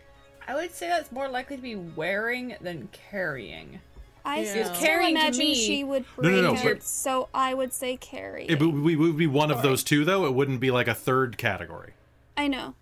I 0.49 0.55
would 0.55 0.73
say 0.73 0.89
that's 0.89 1.11
more 1.11 1.27
likely 1.29 1.57
to 1.57 1.61
be 1.61 1.75
wearing 1.75 2.55
than 2.59 2.89
carrying. 3.11 3.81
I 4.25 4.39
Yeah. 4.41 4.63
still 4.63 4.75
Carrying 4.81 5.11
imagine 5.15 5.39
me- 5.39 5.53
she 5.53 5.83
would 5.83 6.05
No, 6.17 6.23
bring 6.23 6.35
no, 6.41 6.41
no, 6.41 6.59
it, 6.59 6.63
but- 6.63 6.83
so 6.83 7.29
I 7.35 7.53
would 7.53 7.71
say 7.71 7.97
carry. 7.97 8.47
It 8.49 8.59
would 8.59 8.83
be, 8.83 8.95
would 8.95 9.15
be 9.15 9.27
one 9.27 9.51
of 9.51 9.61
those 9.61 9.83
two, 9.83 10.03
though. 10.03 10.25
It 10.25 10.33
wouldn't 10.33 10.59
be 10.59 10.71
like 10.71 10.87
a 10.87 10.95
third 10.95 11.37
category. 11.37 11.93
I 12.35 12.47
know. 12.47 12.73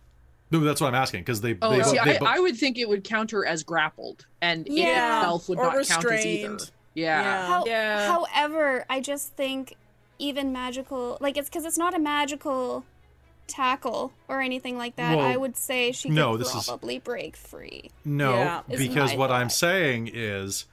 No, 0.50 0.62
that's 0.62 0.80
what 0.80 0.88
I'm 0.88 0.96
asking 0.96 1.22
because 1.22 1.42
they. 1.42 1.58
Oh, 1.62 1.70
they, 1.72 1.84
see, 1.84 2.00
they 2.06 2.18
I, 2.20 2.36
I 2.38 2.40
would 2.40 2.56
think 2.56 2.78
it 2.78 2.88
would 2.88 3.04
counter 3.04 3.46
as 3.46 3.64
grappled, 3.64 4.26
and 4.42 4.66
it 4.66 4.72
Yeah. 4.74 5.18
itself 5.20 5.50
would 5.50 5.60
Or 5.60 5.64
not 5.66 5.88
count 5.88 6.06
as 6.06 6.26
either. 6.26 6.58
Yeah. 6.94 7.22
Yeah. 7.22 7.48
How, 7.48 7.66
Yeah. 7.66 8.08
However, 8.14 8.86
I 8.90 9.02
just 9.02 9.34
think 9.36 9.76
even 10.20 10.54
magical, 10.54 11.18
like 11.20 11.36
it's 11.36 11.50
because 11.50 11.66
it's 11.66 11.78
not 11.78 11.94
a 11.94 12.00
magical 12.00 12.86
tackle 13.48 14.14
or 14.28 14.42
anything 14.42 14.78
like 14.78 14.96
that. 14.98 15.18
Well, 15.18 15.26
I 15.26 15.38
would 15.38 15.58
say 15.58 15.92
she 15.92 16.10
could 16.10 16.16
no, 16.16 16.38
this 16.38 16.54
is- 16.54 16.66
probably 16.66 17.00
break 17.00 17.36
free. 17.36 17.92
no, 18.06 18.36
Yeah. 18.36 18.62
Because 18.68 19.12
my 19.12 19.18
what 19.18 19.32
I'm 19.32 19.50
saying 19.50 20.10
is 20.14 20.66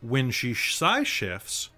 when 0.00 0.30
she 0.30 0.54
size 0.54 1.08
shifts, 1.08 1.70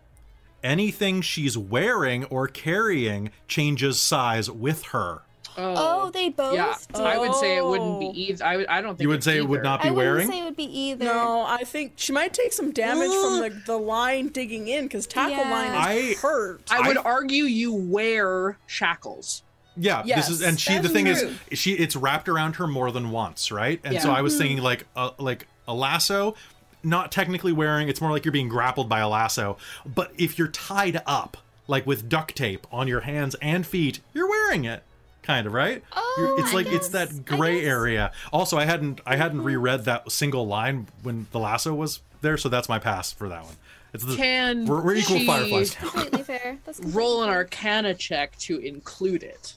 anything 0.63 1.21
she's 1.23 1.57
wearing 1.57 2.25
or 2.25 2.49
carrying 2.49 3.31
changes 3.47 4.01
size 4.01 4.51
with 4.51 4.87
her. 4.87 5.23
Oh, 5.59 5.75
oh, 6.07 6.11
they 6.11 6.29
both. 6.29 6.55
yeah. 6.55 6.75
do? 6.95 7.03
I 7.03 7.19
would 7.19 7.35
say 7.35 7.57
it 7.57 7.65
wouldn't 7.65 8.01
be 8.01 8.07
Oh. 8.07 8.13
either. 8.15 8.45
I 8.45 8.57
would. 8.59 8.67
I 8.67 8.81
don't 8.81 8.91
think 8.97 9.03
You 9.03 9.09
would 9.09 9.17
it's 9.19 9.25
say 9.25 9.37
it 9.39 9.49
would 9.49 9.63
not 9.63 9.83
be 9.83 9.89
I 9.89 9.91
wouldn't 9.93 10.15
wearing? 10.15 10.29
say 10.31 10.41
it 10.41 10.45
would 10.45 10.57
be 10.57 10.65
either. 10.81 11.05
No, 11.07 11.45
I 11.47 11.65
think 11.65 11.95
she 11.97 12.13
might 12.13 12.35
take 12.35 12.53
some 12.53 12.73
damage 12.73 13.11
from 13.11 13.41
the, 13.41 13.63
the 13.67 13.77
line 13.79 14.29
digging 14.29 14.69
in 14.69 14.85
because 14.85 15.07
tackle 15.07 15.37
Yeah. 15.39 15.51
line 15.51 15.71
I- 15.73 15.93
is 15.95 16.21
hurt. 16.21 16.63
I 16.71 16.87
would 16.87 16.99
I- 16.99 17.03
argue 17.03 17.45
you 17.45 17.73
wear 17.75 18.59
shackles. 18.67 19.43
Yeah, 19.79 20.03
Yes, 20.07 20.29
this 20.29 20.41
is 20.41 20.43
and 20.43 20.59
she 20.59 20.79
the 20.79 20.89
thing 20.89 21.05
true. 21.05 21.35
is 21.51 21.59
she 21.59 21.73
it's 21.75 21.95
wrapped 21.97 22.29
around 22.31 22.57
her 22.57 22.67
more 22.67 22.91
than 22.91 23.11
once, 23.11 23.53
right? 23.53 23.79
And 23.85 24.01
so 24.01 24.11
I 24.11 24.23
was 24.23 24.39
thinking 24.39 24.59
like 24.63 24.87
a, 24.97 25.11
like 25.19 25.47
a 25.69 25.75
lasso, 25.75 26.35
not 26.83 27.13
technically 27.13 27.53
wearing, 27.53 27.89
it's 27.89 28.01
more 28.01 28.11
like 28.11 28.25
you're 28.25 28.33
being 28.33 28.49
grappled 28.49 28.89
by 28.89 29.01
a 29.01 29.09
lasso, 29.09 29.59
but 29.85 30.13
if 30.17 30.39
you're 30.39 30.49
tied 30.49 31.03
up 31.05 31.37
like 31.69 31.87
with 31.87 32.09
duct 32.09 32.35
tape 32.37 32.67
on 32.73 32.89
your 32.89 33.01
hands 33.01 33.37
and 33.43 33.67
feet, 33.67 34.01
you're 34.15 34.29
wearing 34.29 34.65
it. 34.65 34.83
Kind 35.27 35.47
of, 35.47 35.53
right? 35.53 35.83
Oh, 35.93 36.37
it's 36.39 36.53
I 36.53 36.55
like 36.55 36.67
it's 36.69 36.89
that 36.91 37.25
gray 37.25 37.65
area. 37.65 38.13
Also, 38.33 38.57
I 38.57 38.65
hadn't 38.65 39.01
I 39.05 39.17
hadn't 39.17 39.43
reread 39.43 39.85
that 39.87 40.11
single 40.13 40.47
line 40.47 40.87
when 41.03 41.27
the 41.33 41.41
lasso 41.41 41.75
was 41.75 42.01
there, 42.21 42.37
so 42.37 42.49
that's 42.49 42.69
my 42.69 42.79
pass 42.79 43.13
for 43.13 43.29
that 43.29 43.45
one. 43.45 43.57
It's 43.93 44.05
the, 44.05 44.15
Can 44.17 44.67
we're, 44.67 44.83
we're 44.83 44.95
equal 44.95 45.19
she 45.19 45.27
fireflies 45.27 45.75
completely 45.75 46.23
fair. 46.23 46.59
That's 46.65 46.79
completely 46.79 46.99
Roll 47.03 47.23
an 47.23 47.29
fair. 47.29 47.37
Arcana 47.39 47.95
check 47.95 48.37
to 48.41 48.59
include 48.59 49.23
it. 49.23 49.55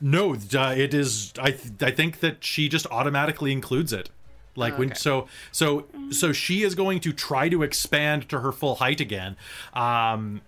No, 0.00 0.34
uh, 0.34 0.74
it 0.76 0.92
is. 0.92 1.32
I 1.38 1.52
th- 1.52 1.80
I 1.80 1.92
think 1.92 2.20
that 2.20 2.42
she 2.42 2.68
just 2.68 2.86
automatically 2.90 3.52
includes 3.52 3.92
it. 3.92 4.10
Like 4.56 4.76
when 4.78 4.88
Okay. 4.90 4.98
so 4.98 5.28
so 5.52 5.86
so 6.10 6.32
she 6.32 6.62
is 6.62 6.74
going 6.74 7.00
to 7.00 7.12
try 7.12 7.48
to 7.48 7.62
expand 7.62 8.28
to 8.30 8.40
her 8.40 8.50
full 8.52 8.74
height 8.76 9.00
again. 9.00 9.36
Um, 9.72 10.40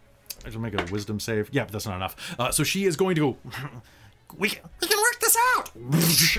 I 0.44 0.46
just 0.50 0.58
make 0.58 0.78
a 0.78 0.84
wisdom 0.92 1.20
save. 1.20 1.48
Yeah, 1.52 1.64
but 1.64 1.72
that's 1.72 1.86
not 1.86 1.96
enough. 1.96 2.34
Uh, 2.38 2.50
so 2.50 2.64
she 2.64 2.84
is 2.84 2.96
going 2.96 3.14
to 3.14 3.20
go. 3.20 3.36
We 4.36 4.50
can, 4.50 4.68
we 4.80 4.88
can 4.88 4.98
work 4.98 5.20
this 5.20 5.36
out, 5.56 5.70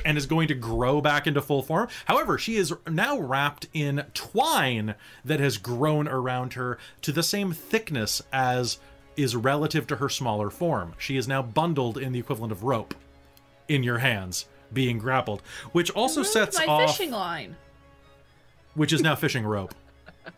and 0.06 0.18
is 0.18 0.26
going 0.26 0.48
to 0.50 0.54
grow 0.54 1.02
back 1.02 1.28
into 1.28 1.42
full 1.42 1.64
form. 1.64 1.88
However, 2.06 2.38
she 2.38 2.56
is 2.56 2.74
now 2.90 3.20
wrapped 3.20 3.68
in 3.74 4.06
twine 4.14 4.96
that 5.24 5.40
has 5.40 5.58
grown 5.58 6.08
around 6.08 6.54
her 6.54 6.78
to 7.04 7.12
the 7.12 7.24
same 7.24 7.54
thickness 7.54 8.22
as 8.34 8.80
is 9.16 9.36
relative 9.36 9.88
to 9.88 9.96
her 9.98 10.10
smaller 10.10 10.50
form. 10.50 10.94
She 10.98 11.16
is 11.16 11.28
now 11.28 11.42
bundled 11.42 11.98
in 11.98 12.12
the 12.12 12.20
equivalent 12.20 12.52
of 12.52 12.64
rope 12.64 12.94
in 13.70 13.82
your 13.82 14.00
hands, 14.00 14.46
being 14.74 14.98
grappled, 14.98 15.42
which 15.72 15.90
also 15.92 16.20
Ruined 16.22 16.34
sets 16.34 16.60
my 16.60 16.66
off, 16.66 16.92
fishing 16.92 17.12
line. 17.12 17.56
which 18.74 18.92
is 18.92 19.02
now 19.02 19.16
fishing 19.16 19.46
rope. 19.46 19.74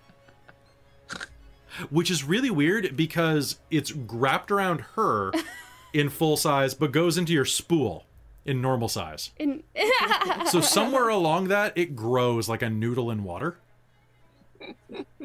Which 1.91 2.09
is 2.09 2.23
really 2.23 2.49
weird 2.49 2.97
because 2.97 3.59
it's 3.69 3.91
wrapped 3.91 4.51
around 4.51 4.81
her 4.95 5.31
in 5.93 6.09
full 6.09 6.37
size, 6.37 6.73
but 6.73 6.91
goes 6.91 7.17
into 7.17 7.33
your 7.33 7.45
spool 7.45 8.05
in 8.45 8.61
normal 8.61 8.87
size. 8.89 9.31
In- 9.39 9.63
So 10.51 10.61
somewhere 10.61 11.09
along 11.09 11.49
that, 11.49 11.77
it 11.77 11.95
grows 11.95 12.47
like 12.47 12.61
a 12.61 12.69
noodle 12.69 13.11
in 13.11 13.23
water. 13.23 13.57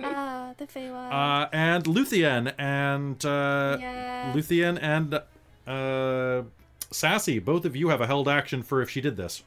Ah, 0.03 0.53
the 0.59 0.67
Feywild. 0.67 1.13
Uh, 1.13 1.49
and 1.53 1.85
Luthien 1.85 2.53
and 2.59 3.25
uh, 3.25 3.77
Yeah. 3.81 4.33
Luthien 4.35 4.79
and 4.83 5.21
uh, 5.67 6.43
Sassy, 6.91 7.39
both 7.39 7.65
of 7.65 7.77
you 7.77 7.89
have 7.89 8.01
a 8.01 8.07
held 8.07 8.29
action 8.29 8.63
for 8.63 8.83
if 8.83 8.91
she 8.91 9.01
did 9.01 9.17
this. 9.17 9.43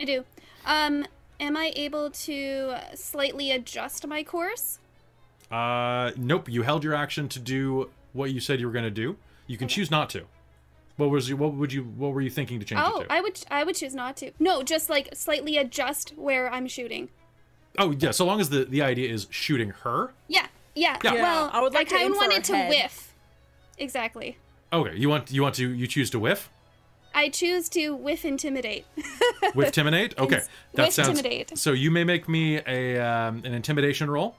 I 0.00 0.04
do. 0.04 0.24
Um, 0.66 1.06
am 1.40 1.56
I 1.56 1.72
able 1.76 2.10
to 2.10 2.74
slightly 2.94 3.50
adjust 3.50 4.06
my 4.06 4.22
course? 4.22 4.78
Uh, 5.50 6.10
nope, 6.16 6.48
you 6.48 6.62
held 6.62 6.84
your 6.84 6.94
action 6.94 7.28
to 7.30 7.38
do 7.38 7.90
what 8.12 8.30
you 8.30 8.40
said 8.40 8.60
you 8.60 8.66
were 8.66 8.72
going 8.72 8.84
to 8.84 8.90
do. 8.90 9.16
You 9.46 9.56
can 9.56 9.68
choose 9.68 9.90
not 9.90 10.10
to. 10.10 10.24
What 10.96 11.10
was 11.10 11.28
you? 11.28 11.36
What 11.36 11.54
would 11.54 11.72
you? 11.72 11.82
What 11.82 12.12
were 12.12 12.20
you 12.20 12.30
thinking 12.30 12.60
to 12.60 12.66
change 12.66 12.80
Oh, 12.84 13.00
it 13.00 13.04
to? 13.08 13.12
I 13.12 13.20
would 13.20 13.40
I 13.50 13.64
would 13.64 13.74
choose 13.74 13.94
not 13.94 14.16
to. 14.18 14.30
No, 14.38 14.62
just 14.62 14.88
like 14.88 15.08
slightly 15.14 15.56
adjust 15.56 16.10
where 16.16 16.52
I'm 16.52 16.66
shooting. 16.68 17.08
Oh 17.78 17.90
yeah, 17.98 18.12
so 18.12 18.24
long 18.24 18.40
as 18.40 18.50
the 18.50 18.64
the 18.64 18.82
idea 18.82 19.12
is 19.12 19.26
shooting 19.30 19.70
her. 19.82 20.12
Yeah, 20.28 20.46
yeah. 20.74 20.96
Yeah. 21.02 21.14
Well, 21.14 21.50
I 21.52 21.60
would 21.60 21.74
like 21.74 21.88
to 21.88 21.94
kind 21.94 22.06
aim 22.06 22.12
of 22.12 22.18
for 22.18 22.24
wanted 22.28 22.44
to 22.44 22.56
head. 22.56 22.68
whiff. 22.68 23.12
Exactly. 23.78 24.38
Okay, 24.72 24.96
you 24.96 25.08
want 25.08 25.32
you 25.32 25.42
want 25.42 25.56
to 25.56 25.68
you 25.72 25.86
choose 25.86 26.10
to 26.10 26.18
whiff 26.20 26.50
I 27.16 27.28
choose 27.28 27.68
to 27.70 27.94
whiff 27.94 28.24
intimidate. 28.24 28.86
with 29.54 29.66
intimidate. 29.66 30.18
Okay, 30.18 30.40
that 30.74 30.86
with 30.86 30.94
sounds. 30.94 31.08
Intimidate. 31.10 31.56
So 31.58 31.72
you 31.72 31.90
may 31.90 32.02
make 32.04 32.28
me 32.28 32.60
a 32.66 32.98
um, 32.98 33.42
an 33.44 33.54
intimidation 33.54 34.10
roll, 34.10 34.34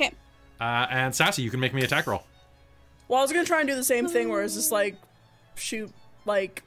Okay. 0.00 0.12
uh, 0.60 0.86
and 0.90 1.14
Sassy, 1.14 1.42
you 1.42 1.50
can 1.50 1.60
make 1.60 1.74
me 1.74 1.82
attack 1.82 2.06
roll. 2.06 2.22
Well, 3.08 3.18
I 3.18 3.22
was 3.22 3.32
gonna 3.32 3.44
try 3.44 3.60
and 3.60 3.68
do 3.68 3.74
the 3.74 3.84
same 3.84 4.08
thing 4.08 4.28
where 4.30 4.42
it's 4.42 4.54
just 4.54 4.72
like 4.72 4.96
shoot 5.56 5.90
like. 6.24 6.62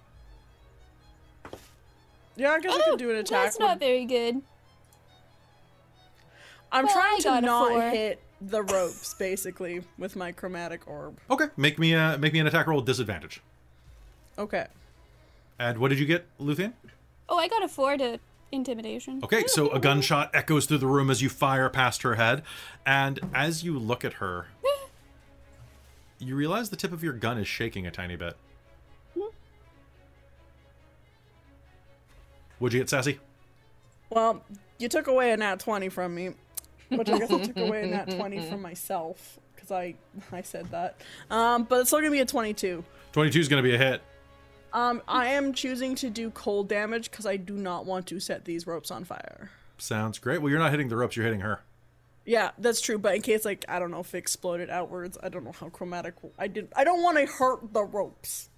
Yeah, 2.36 2.52
I 2.52 2.60
guess 2.60 2.74
I 2.74 2.82
Oh, 2.86 2.92
could 2.92 3.00
do 3.00 3.10
an 3.10 3.18
attack. 3.18 3.46
That's 3.46 3.60
not 3.60 3.80
very 3.80 4.06
good. 4.06 4.42
I'm 6.72 6.86
well, 6.86 6.94
trying 6.94 7.20
to 7.22 7.42
not 7.42 7.70
four. 7.70 7.82
hit 7.90 8.22
the 8.42 8.64
ropes 8.64 9.14
basically 9.16 9.84
with 9.98 10.16
my 10.16 10.32
chromatic 10.32 10.88
orb. 10.88 11.18
Okay, 11.30 11.46
make 11.58 11.80
me 11.80 11.94
a 11.94 12.18
make 12.20 12.32
me 12.34 12.40
an 12.40 12.48
attack 12.48 12.68
roll 12.68 12.78
with 12.78 12.86
disadvantage. 12.86 13.42
Okay. 14.38 14.68
And 15.58 15.78
what 15.80 15.90
did 15.90 16.00
you 16.00 16.06
get, 16.06 16.26
Luthien? 16.40 16.74
Oh, 17.28 17.38
I 17.38 17.48
got 17.50 17.64
a 17.64 17.68
four 17.68 17.98
to 17.98 18.20
intimidation. 18.52 19.20
Okay, 19.24 19.46
so 19.48 19.70
a 19.72 19.80
gunshot 19.80 20.32
echoes 20.34 20.66
through 20.66 20.78
the 20.78 20.88
room 20.88 21.10
as 21.10 21.22
you 21.22 21.28
fire 21.28 21.70
past 21.70 22.04
her 22.04 22.16
head, 22.16 22.44
and 22.86 23.20
as 23.34 23.64
you 23.64 23.78
look 23.78 24.06
at 24.06 24.14
her, 24.14 24.48
you 26.20 26.36
realize 26.36 26.70
the 26.70 26.78
tip 26.78 26.94
of 26.94 27.04
your 27.04 27.14
gun 27.14 27.38
is 27.38 27.48
shaking 27.48 27.86
a 27.86 27.92
tiny 27.92 28.16
bit. 28.16 28.38
Would 32.60 32.74
you 32.74 32.80
get 32.80 32.90
sassy? 32.90 33.20
Well, 34.10 34.44
you 34.78 34.90
took 34.90 35.08
away 35.08 35.32
a 35.32 35.38
nat 35.38 35.60
20 35.60 35.90
from 35.90 36.16
me, 36.16 36.32
which 36.90 37.10
I 37.10 37.20
guess 37.20 37.32
I 37.32 37.40
took 37.44 37.58
away 37.58 37.84
a 37.84 37.88
nat 37.88 38.10
20 38.12 38.50
from 38.50 38.62
myself 38.62 39.40
because 39.56 39.72
I 39.72 39.96
I 40.32 40.42
said 40.42 40.70
that. 40.72 41.02
Um, 41.30 41.64
but 41.64 41.82
it's 41.82 41.90
still 41.90 42.00
gonna 42.00 42.12
be 42.12 42.20
a 42.20 42.26
22. 42.26 42.84
22 43.12 43.40
is 43.40 43.48
going 43.48 43.64
to 43.64 43.68
be 43.68 43.74
a 43.74 43.78
hit. 43.78 44.02
Um, 44.72 45.02
I 45.08 45.30
am 45.30 45.54
choosing 45.54 45.96
to 45.96 46.12
do 46.12 46.30
cold 46.30 46.70
damage 46.70 47.10
because 47.10 47.26
I 47.26 47.38
do 47.38 47.56
not 47.56 47.86
want 47.86 48.06
to 48.08 48.20
set 48.20 48.46
these 48.46 48.68
ropes 48.68 48.92
on 48.92 49.04
fire. 49.04 49.50
Sounds 49.80 50.20
great. 50.20 50.42
Well, 50.42 50.52
you're 50.52 50.60
not 50.60 50.70
hitting 50.72 50.90
the 50.90 50.96
ropes, 50.96 51.16
you're 51.16 51.26
hitting 51.26 51.40
her. 51.40 51.62
Yeah, 52.26 52.52
that's 52.60 52.82
true. 52.82 53.00
But 53.00 53.16
in 53.16 53.24
case, 53.24 53.46
like, 53.46 53.66
I 53.68 53.80
don't 53.80 53.90
know 53.90 54.02
if 54.02 54.14
it 54.14 54.20
exploded 54.20 54.70
outwards, 54.70 55.18
I 55.24 55.30
don't 55.30 55.44
know 55.44 55.54
how 55.54 55.70
chromatic. 55.70 56.14
I 56.38 56.48
did. 56.48 56.68
I 56.76 56.84
don't 56.84 57.02
want 57.02 57.18
to 57.18 57.26
hurt 57.26 57.74
the 57.74 57.84
ropes. 57.84 58.50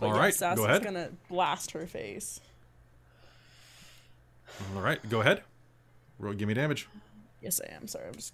But 0.00 0.06
All 0.08 0.14
yeah, 0.14 0.20
right, 0.20 0.34
Sassy's 0.34 0.58
go 0.58 0.64
ahead. 0.68 0.82
gonna 0.82 1.10
blast 1.28 1.70
her 1.70 1.86
face. 1.86 2.40
All 4.74 4.82
right, 4.82 5.06
go 5.08 5.20
ahead. 5.20 5.42
Roll, 6.18 6.34
give 6.34 6.48
me 6.48 6.54
damage. 6.54 6.88
Yes, 7.42 7.60
I 7.60 7.74
am. 7.74 7.86
Sorry, 7.86 8.06
I'm 8.06 8.14
just 8.14 8.32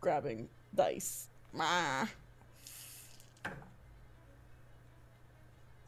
grabbing 0.00 0.48
dice. 0.74 1.28
Ah. 1.58 2.08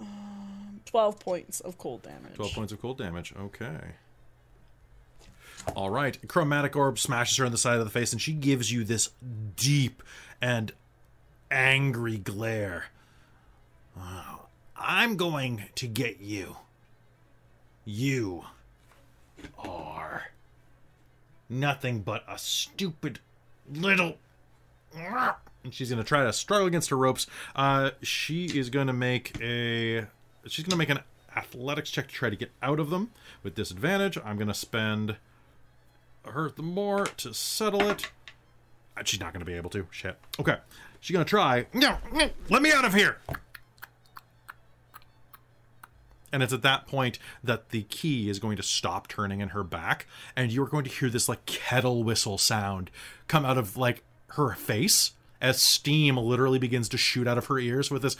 Um, 0.01 0.81
Twelve 0.85 1.19
points 1.21 1.61
of 1.61 1.77
cold 1.79 2.03
damage. 2.03 2.35
12 2.35 2.53
points 2.53 2.73
of 2.73 2.81
cold 2.81 2.99
damage. 2.99 3.35
Okay. 3.39 3.79
All 5.75 5.91
right. 5.91 6.17
Chromatic 6.29 6.77
orb 6.77 6.99
smashes 6.99 7.37
her 7.39 7.45
in 7.45 7.53
the 7.53 7.59
side 7.59 7.79
of 7.79 7.85
the 7.85 7.91
face, 7.91 8.13
and 8.13 8.23
she 8.23 8.33
gives 8.33 8.73
you 8.73 8.85
this 8.85 9.11
deep 9.57 10.03
and 10.41 10.73
angry 11.51 12.17
glare. 12.19 12.87
Uh, 13.99 14.37
I'm 14.77 15.17
going 15.17 15.65
to 15.75 15.87
get 15.87 16.21
you. 16.21 16.57
You 17.85 18.45
are 19.59 20.29
nothing 21.49 22.01
but 22.01 22.25
a 22.29 22.39
stupid 22.39 23.21
little. 23.73 24.17
And 25.65 25.75
she's 25.75 25.91
to 26.03 26.07
try 26.07 26.25
to 26.25 26.33
struggle 26.33 26.67
against 26.67 26.91
her 26.91 26.97
ropes. 26.97 27.27
Uh, 27.55 27.91
she 28.03 28.47
is 28.47 28.71
to 28.87 28.93
make 28.93 29.37
a. 29.43 30.07
She's 30.47 30.65
to 30.71 30.77
make 30.77 30.89
an 30.89 31.01
athletics 31.37 31.91
check 31.91 32.09
to 32.09 32.15
try 32.15 32.31
to 32.31 32.37
get 32.37 32.51
out 32.63 32.81
of 32.81 32.91
them 32.91 33.11
with 33.43 33.55
disadvantage. 33.55 34.19
I'm 34.25 34.37
to 34.49 34.55
spend 34.55 35.17
her 36.25 36.51
the 36.51 36.63
more 36.63 37.07
to 37.07 37.35
settle 37.35 37.83
it. 37.89 38.11
Uh, 38.97 39.03
She's 39.05 39.21
not 39.21 39.33
to 39.41 39.47
be 39.47 39.55
able 39.55 39.71
to. 39.71 39.87
Shit. 39.91 40.19
Okay. 40.41 40.57
She's 41.01 41.15
to 41.25 41.29
try. 41.29 41.67
No, 41.75 41.99
let 42.51 42.63
me 42.63 42.73
out 42.73 42.85
of 42.85 42.95
here. 42.95 43.19
And 46.33 46.43
it's 46.43 46.53
at 46.53 46.63
that 46.63 46.87
point 46.87 47.19
that 47.43 47.71
the 47.71 47.83
key 47.85 48.29
is 48.29 48.39
going 48.39 48.57
to 48.57 48.63
stop 48.63 49.09
turning 49.09 49.41
in 49.41 49.51
her 49.51 49.65
back, 49.65 50.07
and 50.37 50.53
you're 50.53 50.67
going 50.67 50.85
to 50.85 50.91
hear 50.91 51.09
this 51.09 51.29
like 51.29 51.47
kettle 51.47 52.05
whistle 52.05 52.39
sound 52.39 52.91
come 53.29 53.45
out 53.45 53.59
of 53.59 53.77
like 53.77 54.03
her 54.33 54.55
face 54.55 55.13
as 55.41 55.63
steam 55.63 56.17
literally 56.17 56.59
begins 56.59 56.89
to 56.91 56.99
shoot 56.99 57.27
out 57.27 57.39
of 57.39 57.47
her 57.47 57.59
ears 57.59 57.91
with 57.91 58.03
this. 58.03 58.17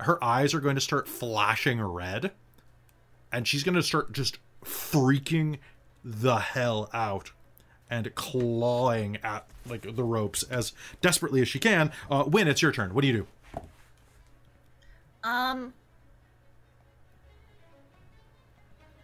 Her 0.00 0.22
eyes 0.22 0.54
are 0.54 0.60
going 0.60 0.76
to 0.76 0.80
start 0.80 1.08
flashing 1.08 1.80
red, 1.80 2.32
and 3.32 3.46
she's 3.46 3.62
going 3.62 3.74
to 3.74 3.82
start 3.82 4.12
just 4.12 4.38
freaking 4.64 5.58
the 6.04 6.36
hell 6.36 6.88
out 6.92 7.32
and 7.90 8.14
clawing 8.14 9.18
at 9.22 9.46
like 9.66 9.94
the 9.96 10.04
ropes 10.04 10.42
as 10.44 10.72
desperately 11.00 11.40
as 11.40 11.48
she 11.48 11.58
can. 11.58 11.92
Uh, 12.10 12.24
it's 12.32 12.62
your 12.62 12.72
turn. 12.72 12.94
What 12.94 13.02
do 13.02 13.08
you 13.08 13.12
do? 13.12 13.26
Um, 15.24 15.72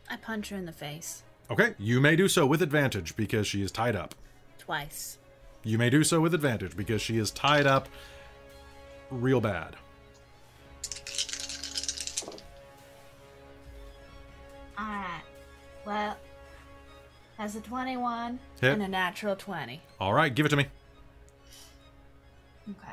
I 0.09 0.17
punch 0.17 0.51
her 0.51 0.57
in 0.57 0.67
the 0.67 0.73
face 0.73 1.23
Okay, 1.51 1.75
you 1.79 2.01
may 2.01 2.15
do 2.15 2.29
so 2.29 2.47
with 2.47 2.63
advantage 2.63 3.17
because 3.17 3.45
she 3.47 3.61
is 3.63 3.73
tied 3.73 3.97
up. 3.97 4.15
twice. 4.59 5.19
You 5.65 5.79
may 5.79 5.91
do 5.91 6.05
so 6.05 6.21
with 6.21 6.33
advantage 6.33 6.77
because 6.77 7.03
she 7.03 7.19
is 7.19 7.31
tied 7.33 7.67
up 7.67 7.89
real 9.11 9.41
bad. 9.41 9.75
Alright. 14.79 15.23
Well, 15.85 16.17
that's 17.39 17.55
a 17.57 17.61
21 17.61 18.39
Hit. 18.61 18.73
and 18.73 18.83
a 18.83 18.89
natural 18.89 19.37
20. 19.37 19.81
All 19.99 20.13
right, 20.15 20.35
give 20.35 20.47
it 20.47 20.51
to 20.51 20.57
me. 20.57 20.67
Okay, 22.71 22.93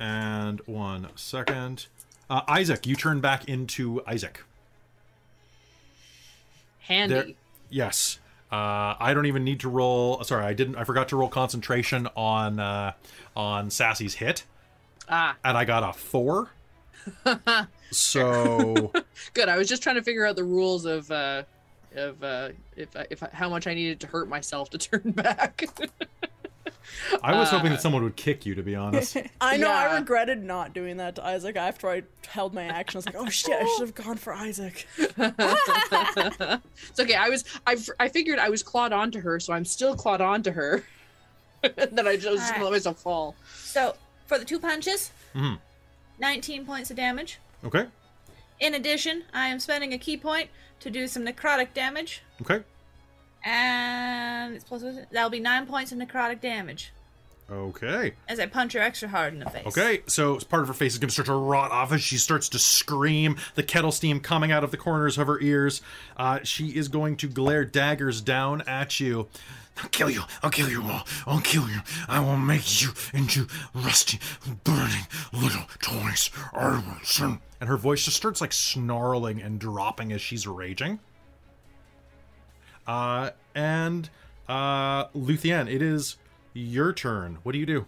And 0.00 0.60
one 0.66 1.08
second. 1.14 1.86
Uh, 2.28 2.42
Isaac, 2.48 2.86
you 2.86 2.96
turn 2.96 3.20
back 3.20 3.48
into 3.48 4.02
Isaac. 4.06 4.42
Handy. 6.80 7.14
There, 7.14 7.26
yes. 7.70 8.18
Uh, 8.50 8.94
I 9.00 9.14
don't 9.14 9.26
even 9.26 9.44
need 9.44 9.60
to 9.60 9.68
roll. 9.68 10.22
Sorry, 10.24 10.44
I 10.44 10.52
didn't. 10.52 10.76
I 10.76 10.84
forgot 10.84 11.08
to 11.08 11.16
roll 11.16 11.28
concentration 11.28 12.08
on 12.16 12.60
uh, 12.60 12.92
on 13.34 13.70
Sassy's 13.70 14.14
hit, 14.14 14.44
Ah, 15.08 15.36
and 15.44 15.56
I 15.58 15.64
got 15.64 15.82
a 15.82 15.92
four. 15.92 16.50
so 17.90 18.92
good. 19.32 19.48
I 19.48 19.58
was 19.58 19.68
just 19.68 19.82
trying 19.82 19.96
to 19.96 20.02
figure 20.02 20.24
out 20.24 20.36
the 20.36 20.44
rules 20.44 20.84
of 20.84 21.10
uh, 21.10 21.42
of 21.96 22.22
uh, 22.22 22.50
if 22.76 22.90
if 23.10 23.20
how 23.32 23.48
much 23.48 23.66
I 23.66 23.74
needed 23.74 24.00
to 24.00 24.06
hurt 24.06 24.28
myself 24.28 24.70
to 24.70 24.78
turn 24.90 25.10
back. 25.10 25.64
I 27.22 27.38
was 27.38 27.50
hoping 27.50 27.72
Uh, 27.72 27.76
that 27.76 27.82
someone 27.82 28.02
would 28.04 28.16
kick 28.16 28.46
you. 28.46 28.54
To 28.54 28.62
be 28.62 28.74
honest. 28.74 29.16
I 29.40 29.56
know. 29.56 29.70
I 29.70 29.96
regretted 29.98 30.42
not 30.42 30.72
doing 30.74 30.96
that 30.98 31.16
to 31.16 31.24
Isaac 31.24 31.56
after 31.56 31.88
I 31.90 32.02
held 32.26 32.54
my 32.54 32.64
action. 32.64 32.96
I 32.96 32.98
was 32.98 33.06
like, 33.06 33.16
"Oh 33.16 33.28
shit! 33.28 33.54
I 33.60 33.64
should 33.76 33.86
have 33.88 33.94
gone 33.94 34.16
for 34.16 34.32
Isaac." 34.32 34.86
it's 34.98 37.00
okay. 37.00 37.14
I 37.14 37.28
was—I 37.28 38.08
figured 38.08 38.38
I 38.38 38.48
was 38.48 38.62
clawed 38.62 38.92
onto 38.92 39.20
her, 39.20 39.40
so 39.40 39.52
I'm 39.52 39.64
still 39.64 39.94
clawed 39.94 40.20
onto 40.20 40.52
her. 40.52 40.84
then 41.62 42.06
I 42.06 42.16
just, 42.16 42.26
just 42.26 42.46
Alright. 42.52 42.62
let 42.62 42.72
myself 42.72 43.00
fall. 43.00 43.34
So, 43.54 43.96
for 44.26 44.38
the 44.38 44.44
two 44.44 44.58
punches, 44.58 45.10
Mhm. 45.34 45.58
19 46.18 46.66
points 46.66 46.90
of 46.90 46.96
damage. 46.96 47.38
Okay. 47.64 47.86
In 48.60 48.74
addition, 48.74 49.24
I 49.32 49.48
am 49.48 49.58
spending 49.58 49.92
a 49.92 49.98
ki 49.98 50.16
point 50.16 50.50
to 50.80 50.90
do 50.90 51.08
some 51.08 51.24
necrotic 51.24 51.74
damage. 51.74 52.22
Okay. 52.42 52.62
And 53.44 54.54
it's 54.54 54.64
plus 54.64 54.82
that'll 55.12 55.30
be 55.30 55.40
nine 55.40 55.66
points 55.66 55.92
of 55.92 55.98
necrotic 55.98 56.40
damage 56.40 56.92
Okay. 57.50 58.14
as 58.26 58.40
I 58.40 58.46
punch 58.46 58.72
her 58.72 58.80
extra 58.80 59.06
hard 59.08 59.34
in 59.34 59.40
the 59.40 59.50
face. 59.50 59.66
Okay, 59.66 60.02
so 60.06 60.38
part 60.38 60.62
of 60.62 60.68
her 60.68 60.74
face 60.74 60.94
is 60.94 60.98
going 60.98 61.08
to 61.08 61.12
start 61.12 61.26
to 61.26 61.34
rot 61.34 61.70
off 61.70 61.92
as 61.92 62.00
she 62.02 62.16
starts 62.16 62.48
to 62.50 62.58
scream, 62.58 63.36
the 63.54 63.62
kettle 63.62 63.92
steam 63.92 64.18
coming 64.20 64.50
out 64.50 64.64
of 64.64 64.70
the 64.70 64.78
corners 64.78 65.18
of 65.18 65.26
her 65.26 65.38
ears. 65.40 65.82
Uh, 66.16 66.40
she 66.42 66.68
is 66.68 66.88
going 66.88 67.16
to 67.18 67.28
glare 67.28 67.64
daggers 67.66 68.22
down 68.22 68.62
at 68.62 68.98
you. 68.98 69.28
I'll 69.82 69.88
kill 69.90 70.08
you. 70.08 70.22
I'll 70.42 70.50
kill 70.50 70.70
you 70.70 70.82
all. 70.84 71.06
I'll 71.26 71.40
kill 71.40 71.68
you. 71.68 71.80
I 72.08 72.20
will 72.20 72.36
make 72.38 72.80
you 72.80 72.90
into 73.12 73.46
rusty, 73.74 74.20
burning 74.62 75.06
little 75.32 75.64
toys. 75.82 76.30
I 76.54 76.82
will. 77.20 77.38
And 77.60 77.68
her 77.68 77.76
voice 77.76 78.04
just 78.04 78.16
starts 78.16 78.40
like 78.40 78.52
snarling 78.54 79.42
and 79.42 79.58
dropping 79.58 80.12
as 80.12 80.22
she's 80.22 80.46
raging. 80.46 81.00
Uh, 82.86 83.30
and 83.54 84.10
uh, 84.48 85.06
Luthien, 85.08 85.72
it 85.72 85.82
is 85.82 86.16
your 86.52 86.92
turn. 86.92 87.38
What 87.42 87.52
do 87.52 87.58
you 87.58 87.66
do? 87.66 87.86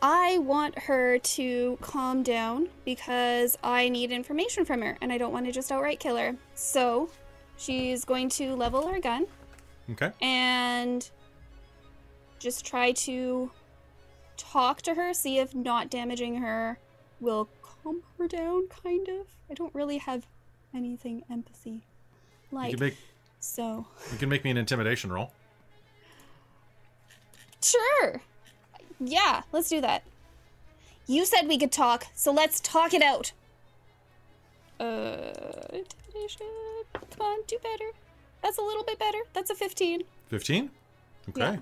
I 0.00 0.38
want 0.38 0.78
her 0.78 1.18
to 1.18 1.76
calm 1.80 2.22
down 2.22 2.68
because 2.84 3.58
I 3.64 3.88
need 3.88 4.12
information 4.12 4.64
from 4.64 4.80
her 4.82 4.96
and 5.00 5.12
I 5.12 5.18
don't 5.18 5.32
want 5.32 5.46
to 5.46 5.52
just 5.52 5.72
outright 5.72 5.98
kill 5.98 6.16
her. 6.16 6.36
So 6.54 7.10
she's 7.56 8.04
going 8.04 8.28
to 8.30 8.54
level 8.54 8.86
her 8.86 9.00
gun 9.00 9.26
Okay. 9.90 10.12
and 10.22 11.08
just 12.38 12.64
try 12.64 12.92
to 12.92 13.50
talk 14.36 14.82
to 14.82 14.94
her, 14.94 15.12
see 15.12 15.38
if 15.38 15.52
not 15.52 15.90
damaging 15.90 16.36
her 16.36 16.78
will 17.20 17.48
calm 17.62 18.02
her 18.18 18.28
down, 18.28 18.68
kind 18.68 19.08
of. 19.08 19.26
I 19.50 19.54
don't 19.54 19.74
really 19.74 19.98
have 19.98 20.24
anything 20.72 21.24
empathy 21.28 21.82
You 22.52 22.58
like. 22.58 22.70
can 22.70 22.78
make 22.80 22.96
So, 23.40 23.86
you 24.12 24.18
can 24.18 24.28
make 24.28 24.44
me 24.44 24.50
an 24.50 24.56
intimidation 24.56 25.12
roll. 25.12 25.32
sure. 27.62 28.22
Yeah, 29.00 29.42
let's 29.52 29.68
do 29.68 29.80
that. 29.80 30.02
You 31.06 31.24
said 31.24 31.46
we 31.46 31.56
could 31.56 31.72
talk, 31.72 32.06
so 32.14 32.32
let's 32.32 32.60
talk 32.60 32.92
it 32.92 33.02
out. 33.02 33.32
Uh, 34.80 35.32
intimidation. 35.72 36.46
Come 36.92 37.20
on, 37.26 37.38
do 37.46 37.56
better. 37.62 37.90
That's 38.42 38.58
a 38.58 38.62
little 38.62 38.84
bit 38.84 38.98
better. 38.98 39.18
That's 39.32 39.50
a 39.50 39.54
15. 39.54 40.02
15? 40.28 40.70
Okay. 41.30 41.40
Yeah. 41.40 41.56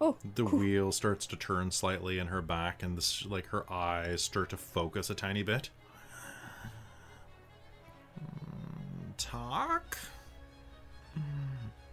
Oh, 0.00 0.16
The 0.34 0.44
wheel 0.44 0.90
starts 0.90 1.26
to 1.28 1.36
turn 1.36 1.70
slightly 1.70 2.18
in 2.18 2.26
her 2.26 2.42
back, 2.42 2.82
and 2.82 2.98
this, 2.98 3.24
like 3.24 3.46
her 3.48 3.70
eyes 3.72 4.20
start 4.22 4.50
to 4.50 4.56
focus 4.56 5.08
a 5.10 5.14
tiny 5.14 5.44
bit. 5.44 5.70
Mm, 8.18 9.14
Talk. 9.16 9.98
You 11.16 11.22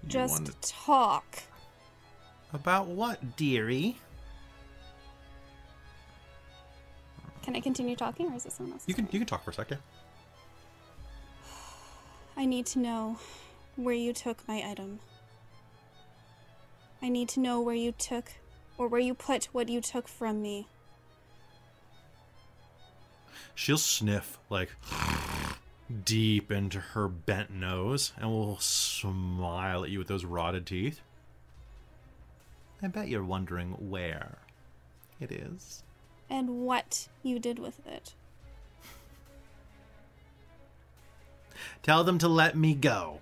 just 0.10 0.62
talk. 0.62 1.26
About 2.54 2.88
what, 2.88 3.38
dearie? 3.38 3.98
Can 7.44 7.56
I 7.56 7.60
continue 7.60 7.96
talking, 7.96 8.32
or 8.32 8.36
is 8.36 8.46
it 8.46 8.52
someone 8.52 8.74
else? 8.74 8.84
You 8.88 8.94
can 8.94 9.08
you 9.12 9.20
can 9.20 9.26
talk 9.28 9.44
for 9.44 9.52
a 9.52 9.54
second. 9.54 9.80
I 12.38 12.46
need 12.46 12.66
to 12.68 12.80
know 12.80 13.18
where 13.76 13.96
you 13.96 14.14
took 14.14 14.48
my 14.48 14.64
item. 14.66 15.00
I 17.02 17.10
need 17.10 17.30
to 17.30 17.40
know 17.40 17.62
where 17.62 17.76
you 17.76 17.92
took, 17.92 18.32
or 18.78 18.88
where 18.88 19.02
you 19.02 19.14
put 19.14 19.46
what 19.46 19.70
you 19.70 19.82
took 19.82 20.08
from 20.08 20.42
me. 20.42 20.68
She'll 23.56 23.78
sniff 23.78 24.38
like 24.50 24.70
deep 26.06 26.52
into 26.52 26.80
her 26.80 27.08
bent 27.08 27.50
nose 27.50 28.14
and 28.18 28.30
will 28.30 28.60
smile 28.60 29.84
at 29.84 29.90
you 29.90 30.00
with 30.00 30.08
those 30.08 30.26
rotted 30.26 30.66
teeth. 30.66 31.02
I 32.82 32.88
bet 32.88 33.10
you're 33.10 33.24
wondering 33.24 33.90
where 33.90 34.38
it 35.20 35.32
is. 35.32 35.84
And 36.30 36.62
what 36.62 37.08
you 37.24 37.40
did 37.40 37.60
with 37.60 37.86
it. 37.88 38.14
Tell 41.84 42.04
them 42.04 42.18
to 42.20 42.28
let 42.28 42.56
me 42.56 42.74
go. 42.74 43.20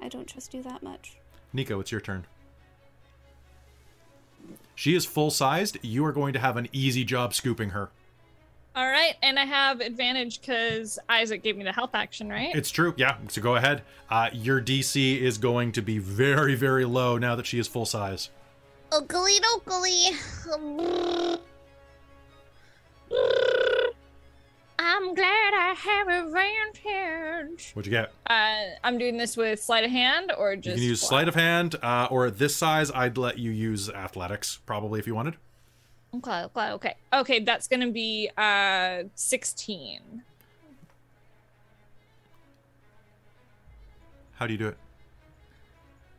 I 0.00 0.08
don't 0.08 0.26
trust 0.26 0.54
you 0.54 0.62
that 0.62 0.82
much. 0.82 1.16
Nico, 1.52 1.78
it's 1.78 1.92
your 1.92 2.00
turn. 2.00 2.26
She 4.74 4.96
is 4.96 5.04
full 5.04 5.30
sized. 5.30 5.78
You 5.82 6.04
are 6.04 6.12
going 6.12 6.32
to 6.32 6.40
have 6.40 6.56
an 6.56 6.68
easy 6.72 7.04
job 7.04 7.34
scooping 7.34 7.70
her. 7.70 7.90
All 8.74 8.86
right, 8.88 9.14
and 9.22 9.38
I 9.38 9.44
have 9.44 9.80
advantage 9.80 10.40
because 10.40 10.98
Isaac 11.06 11.42
gave 11.42 11.58
me 11.58 11.64
the 11.64 11.72
health 11.72 11.90
action, 11.94 12.30
right? 12.30 12.54
It's 12.54 12.70
true. 12.70 12.94
Yeah. 12.96 13.16
So 13.28 13.42
go 13.42 13.56
ahead. 13.56 13.82
Uh, 14.08 14.30
your 14.32 14.62
DC 14.62 15.20
is 15.20 15.36
going 15.36 15.72
to 15.72 15.82
be 15.82 15.98
very, 15.98 16.54
very 16.54 16.86
low 16.86 17.18
now 17.18 17.34
that 17.36 17.44
she 17.46 17.58
is 17.58 17.68
full 17.68 17.84
size. 17.84 18.30
Oakley 18.90 19.38
dokley. 19.40 21.38
I'm 24.78 25.14
glad 25.14 25.54
I 25.54 25.74
have 25.78 26.08
advantage. 26.08 27.72
What'd 27.72 27.90
you 27.90 27.96
get? 27.96 28.12
Uh, 28.26 28.74
I'm 28.82 28.96
doing 28.96 29.18
this 29.18 29.36
with 29.36 29.62
sleight 29.62 29.84
of 29.84 29.90
hand 29.90 30.32
or 30.36 30.56
just. 30.56 30.76
you 30.76 30.82
can 30.82 30.82
use 30.88 31.00
flat? 31.00 31.08
sleight 31.08 31.28
of 31.28 31.34
hand, 31.34 31.76
uh, 31.82 32.08
or 32.10 32.26
at 32.26 32.38
this 32.38 32.56
size, 32.56 32.90
I'd 32.90 33.18
let 33.18 33.38
you 33.38 33.50
use 33.50 33.90
athletics 33.90 34.60
probably 34.64 34.98
if 34.98 35.06
you 35.06 35.14
wanted. 35.14 35.36
Okay, 36.14 36.42
okay, 36.42 36.70
okay. 36.72 36.96
Okay, 37.12 37.40
that's 37.40 37.68
gonna 37.68 37.90
be 37.90 38.30
uh 38.36 39.04
16. 39.14 40.22
How 44.34 44.46
do 44.46 44.52
you 44.52 44.58
do 44.58 44.68
it? 44.68 44.76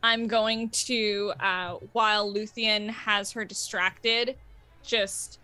I'm 0.02 0.26
going 0.26 0.68
to, 0.70 1.32
uh, 1.40 1.76
while 1.92 2.30
Luthien 2.32 2.90
has 2.90 3.32
her 3.32 3.42
distracted, 3.42 4.36
just, 4.82 5.38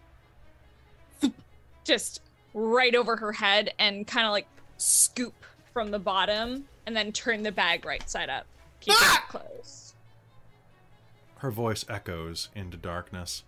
just 1.85 2.20
right 2.53 2.95
over 2.95 3.17
her 3.17 3.33
head 3.33 3.73
and 3.79 4.07
kind 4.07 4.27
of 4.27 4.33
like 4.33 4.47
scoop 4.77 5.35
from 5.73 5.91
the 5.91 5.99
bottom 5.99 6.65
and 6.87 6.95
then 6.95 7.11
turn 7.11 7.43
the 7.43 7.53
bag 7.53 7.87
right 7.87 8.09
side 8.09 8.29
up, 8.29 8.45
keeping 8.81 9.01
it 9.01 9.29
closed. 9.29 9.95
Her 11.39 11.51
voice 11.51 11.85
echoes 11.89 12.51
into 12.55 12.77
darkness, 12.77 13.45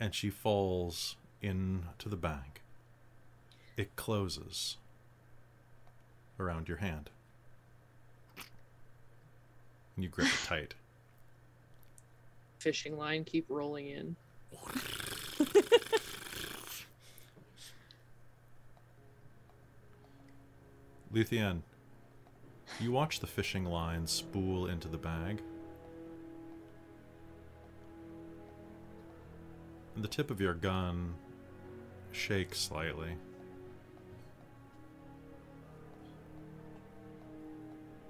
and 0.00 0.14
she 0.14 0.30
falls 0.30 1.16
into 1.40 2.08
the 2.08 2.16
bag. 2.16 2.60
It 3.76 3.94
closes 3.96 4.76
around 6.38 6.68
your 6.68 6.78
hand. 6.78 7.10
And 9.96 10.04
you 10.04 10.08
grip 10.08 10.28
it 10.28 10.40
tight. 10.46 10.74
Fishing 12.58 12.96
line 12.96 13.24
keep 13.24 13.46
rolling 13.48 13.88
in. 13.88 14.16
Luthien, 21.14 21.62
you 22.78 22.92
watch 22.92 23.20
the 23.20 23.26
fishing 23.26 23.64
line 23.64 24.06
spool 24.06 24.66
into 24.66 24.88
the 24.88 24.98
bag. 24.98 25.40
The 30.02 30.08
tip 30.08 30.30
of 30.30 30.40
your 30.40 30.54
gun 30.54 31.14
shakes 32.12 32.58
slightly. 32.58 33.16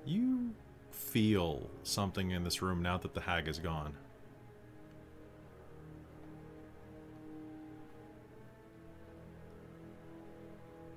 You 0.05 0.55
feel 0.91 1.69
something 1.83 2.31
in 2.31 2.45
this 2.45 2.63
room 2.63 2.83
now 2.83 2.99
that 2.99 3.15
the 3.15 3.21
hag 3.21 3.49
is 3.49 3.59
gone. 3.59 3.95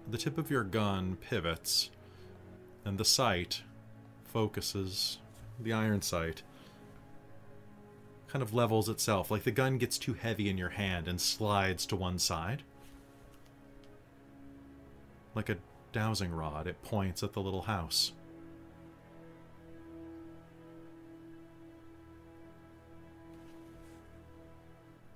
The 0.09 0.17
tip 0.17 0.37
of 0.37 0.51
your 0.51 0.63
gun 0.63 1.15
pivots, 1.15 1.89
and 2.83 2.97
the 2.97 3.05
sight 3.05 3.61
focuses, 4.25 5.19
the 5.59 5.71
iron 5.71 6.01
sight 6.01 6.43
kind 8.31 8.41
of 8.41 8.53
levels 8.53 8.87
itself, 8.87 9.29
like 9.29 9.43
the 9.43 9.51
gun 9.51 9.77
gets 9.77 9.97
too 9.97 10.13
heavy 10.13 10.49
in 10.49 10.57
your 10.57 10.69
hand 10.69 11.07
and 11.07 11.19
slides 11.19 11.85
to 11.85 11.97
one 11.97 12.17
side. 12.17 12.63
Like 15.35 15.49
a 15.49 15.57
dowsing 15.91 16.31
rod, 16.31 16.65
it 16.65 16.81
points 16.81 17.23
at 17.23 17.33
the 17.33 17.41
little 17.41 17.63
house. 17.63 18.13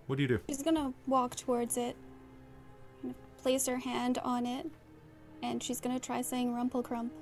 What 0.07 0.17
do 0.17 0.21
you 0.21 0.27
do? 0.27 0.39
She's 0.49 0.61
gonna 0.61 0.93
walk 1.07 1.35
towards 1.35 1.77
it, 1.77 1.95
kind 3.01 3.15
of 3.15 3.41
place 3.41 3.65
her 3.65 3.77
hand 3.77 4.17
on 4.19 4.45
it, 4.45 4.69
and 5.41 5.63
she's 5.63 5.79
gonna 5.79 5.99
try 5.99 6.21
saying 6.21 6.53
Rumple 6.53 6.83
Crump. 6.83 7.13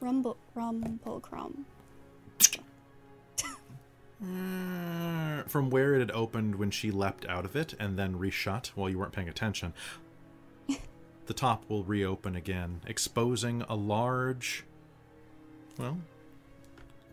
Rumble, 0.00 0.36
Rumple 0.54 1.20
Crump. 1.20 1.66
Uh, 4.22 5.42
From 5.48 5.70
where 5.70 5.94
it 5.94 6.00
had 6.00 6.12
opened 6.12 6.54
when 6.54 6.70
she 6.70 6.90
leapt 6.90 7.26
out 7.26 7.44
of 7.44 7.56
it 7.56 7.74
and 7.80 7.98
then 7.98 8.18
reshut 8.18 8.68
while 8.68 8.88
you 8.88 8.98
weren't 8.98 9.12
paying 9.12 9.28
attention, 9.28 9.74
the 11.26 11.34
top 11.34 11.68
will 11.68 11.82
reopen 11.82 12.36
again, 12.36 12.80
exposing 12.86 13.62
a 13.68 13.74
large, 13.74 14.64
well, 15.76 15.98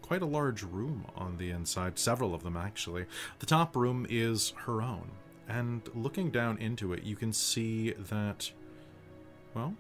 quite 0.02 0.22
a 0.22 0.28
large 0.28 0.62
room 0.62 1.06
on 1.16 1.38
the 1.38 1.50
inside. 1.50 1.98
Several 1.98 2.36
of 2.36 2.44
them, 2.44 2.56
actually. 2.56 3.06
The 3.40 3.46
top 3.48 3.76
room 3.76 4.06
is 4.10 4.54
her 4.66 4.82
own, 4.82 5.10
and 5.48 5.82
looking 5.96 6.30
down 6.30 6.58
into 6.60 6.94
it, 6.94 7.04
you 7.04 7.16
can 7.16 7.34
see 7.34 7.94
that, 7.94 8.52
well, 9.56 9.74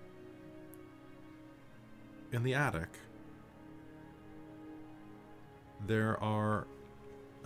in 2.31 2.43
the 2.43 2.55
attic, 2.55 2.89
there 5.85 6.21
are 6.23 6.67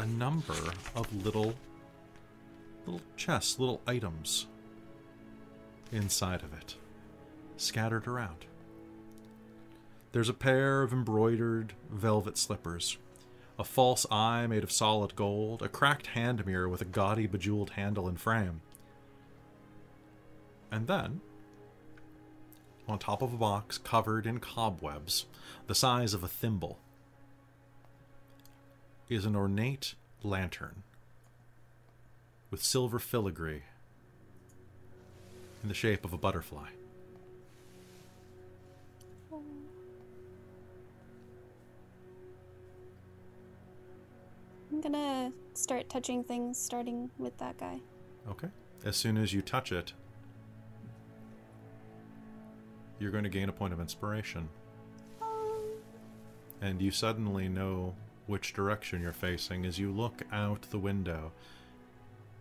a 0.03 0.05
number 0.05 0.57
of 0.95 1.25
little 1.25 1.55
little 2.85 3.01
chests, 3.15 3.57
little 3.57 3.79
items 3.87 4.47
inside 5.93 6.43
of 6.43 6.53
it, 6.53 6.75
scattered 7.55 8.05
around. 8.05 8.45
There's 10.11 10.27
a 10.27 10.33
pair 10.33 10.81
of 10.81 10.91
embroidered 10.91 11.71
velvet 11.89 12.37
slippers, 12.37 12.97
a 13.57 13.63
false 13.63 14.05
eye 14.11 14.45
made 14.45 14.63
of 14.63 14.73
solid 14.73 15.15
gold, 15.15 15.61
a 15.61 15.69
cracked 15.69 16.07
hand 16.07 16.45
mirror 16.45 16.67
with 16.67 16.81
a 16.81 16.85
gaudy 16.85 17.25
bejeweled 17.25 17.69
handle 17.71 18.09
and 18.09 18.19
frame. 18.19 18.59
And 20.69 20.87
then, 20.87 21.21
on 22.89 22.99
top 22.99 23.21
of 23.21 23.33
a 23.33 23.37
box 23.37 23.77
covered 23.77 24.27
in 24.27 24.41
cobwebs, 24.41 25.27
the 25.67 25.75
size 25.75 26.13
of 26.13 26.25
a 26.25 26.27
thimble, 26.27 26.77
is 29.09 29.25
an 29.25 29.35
ornate 29.35 29.95
lantern 30.23 30.83
with 32.49 32.63
silver 32.63 32.99
filigree 32.99 33.63
in 35.61 35.69
the 35.69 35.75
shape 35.75 36.05
of 36.05 36.13
a 36.13 36.17
butterfly. 36.17 36.67
I'm 44.71 44.81
gonna 44.81 45.31
start 45.53 45.87
touching 45.89 46.23
things, 46.23 46.57
starting 46.57 47.09
with 47.17 47.37
that 47.37 47.57
guy. 47.57 47.79
Okay. 48.29 48.49
As 48.83 48.95
soon 48.95 49.17
as 49.17 49.33
you 49.33 49.41
touch 49.41 49.71
it, 49.71 49.93
you're 52.99 53.11
going 53.11 53.23
to 53.23 53.29
gain 53.29 53.49
a 53.49 53.51
point 53.51 53.73
of 53.73 53.79
inspiration. 53.79 54.49
Um. 55.21 55.29
And 56.61 56.81
you 56.81 56.91
suddenly 56.91 57.49
know 57.49 57.95
which 58.27 58.53
direction 58.53 59.01
you're 59.01 59.11
facing 59.11 59.65
as 59.65 59.79
you 59.79 59.91
look 59.91 60.21
out 60.31 60.61
the 60.69 60.79
window 60.79 61.31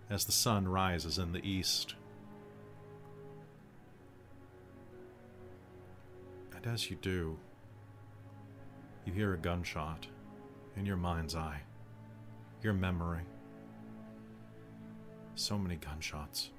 as 0.09 0.25
the 0.25 0.33
sun 0.33 0.69
rises 0.69 1.19
in 1.19 1.33
the 1.33 1.47
east. 1.47 1.95
And 6.55 6.67
as 6.67 6.91
you 6.91 6.97
do, 7.01 7.37
you 9.05 9.13
hear 9.13 9.35
a 9.35 9.39
gunshot 9.39 10.07
in 10.77 10.87
your 10.87 10.97
mind's 10.97 11.35
eye, 11.35 11.63
your 12.63 12.73
memory. 12.73 13.23
So 15.35 15.59
many 15.59 15.77
gunshots. 15.77 16.51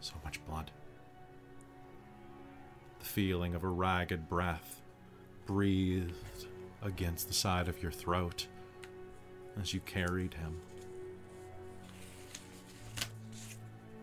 So 0.00 0.14
much 0.24 0.44
blood. 0.46 0.70
The 2.98 3.04
feeling 3.04 3.54
of 3.54 3.64
a 3.64 3.68
ragged 3.68 4.28
breath 4.28 4.80
breathed 5.46 6.46
against 6.84 7.28
the 7.28 7.34
side 7.34 7.68
of 7.68 7.82
your 7.82 7.90
throat 7.90 8.46
as 9.60 9.72
you 9.72 9.80
carried 9.80 10.34
him. 10.34 10.56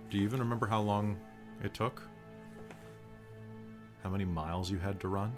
Do 0.09 0.17
you 0.17 0.23
even 0.23 0.39
remember 0.39 0.67
how 0.67 0.81
long 0.81 1.17
it 1.63 1.73
took? 1.73 2.01
How 4.03 4.09
many 4.09 4.25
miles 4.25 4.69
you 4.69 4.77
had 4.77 4.99
to 5.01 5.07
run? 5.07 5.31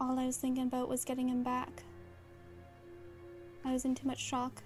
All 0.00 0.18
I 0.18 0.26
was 0.26 0.36
thinking 0.36 0.64
about 0.64 0.88
was 0.88 1.04
getting 1.04 1.28
him 1.28 1.42
back. 1.42 1.84
I 3.64 3.72
was 3.72 3.84
in 3.84 3.94
too 3.94 4.06
much 4.06 4.18
shock. 4.18 4.62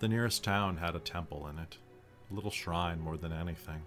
The 0.00 0.08
nearest 0.08 0.42
town 0.42 0.76
had 0.76 0.94
a 0.94 1.00
temple 1.00 1.48
in 1.48 1.58
it, 1.58 1.76
a 2.30 2.34
little 2.34 2.50
shrine 2.50 3.00
more 3.00 3.16
than 3.16 3.32
anything. 3.32 3.82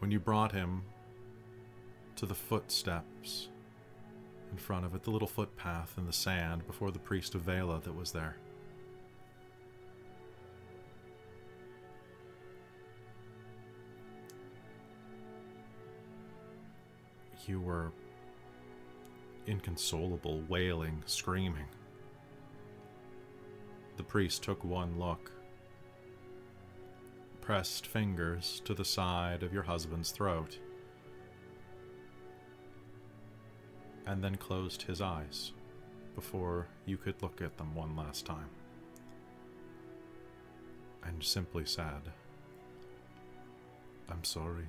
When 0.00 0.10
you 0.10 0.18
brought 0.18 0.52
him 0.52 0.82
to 2.16 2.24
the 2.24 2.34
footsteps 2.34 3.48
in 4.50 4.56
front 4.56 4.86
of 4.86 4.94
it, 4.94 5.02
the 5.02 5.10
little 5.10 5.28
footpath 5.28 5.92
in 5.98 6.06
the 6.06 6.12
sand 6.12 6.66
before 6.66 6.90
the 6.90 6.98
priest 6.98 7.34
of 7.34 7.42
Vela 7.42 7.80
that 7.84 7.94
was 7.94 8.10
there. 8.10 8.36
You 17.46 17.60
were 17.60 17.92
inconsolable, 19.46 20.42
wailing, 20.48 21.02
screaming. 21.04 21.66
The 23.98 24.02
priest 24.02 24.42
took 24.42 24.64
one 24.64 24.98
look, 24.98 25.30
pressed 27.50 27.88
fingers 27.88 28.62
to 28.64 28.72
the 28.74 28.84
side 28.84 29.42
of 29.42 29.52
your 29.52 29.64
husband's 29.64 30.12
throat, 30.12 30.56
and 34.06 34.22
then 34.22 34.36
closed 34.36 34.82
his 34.82 35.00
eyes 35.00 35.50
before 36.14 36.68
you 36.86 36.96
could 36.96 37.20
look 37.20 37.42
at 37.42 37.58
them 37.58 37.74
one 37.74 37.96
last 37.96 38.24
time. 38.24 38.48
And 41.02 41.24
simply 41.24 41.64
said, 41.64 42.12
I'm 44.08 44.22
sorry. 44.22 44.68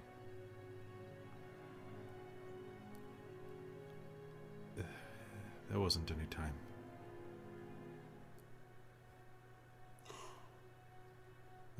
There 5.70 5.80
wasn't 5.80 6.10
any 6.10 6.26
time. 6.32 6.56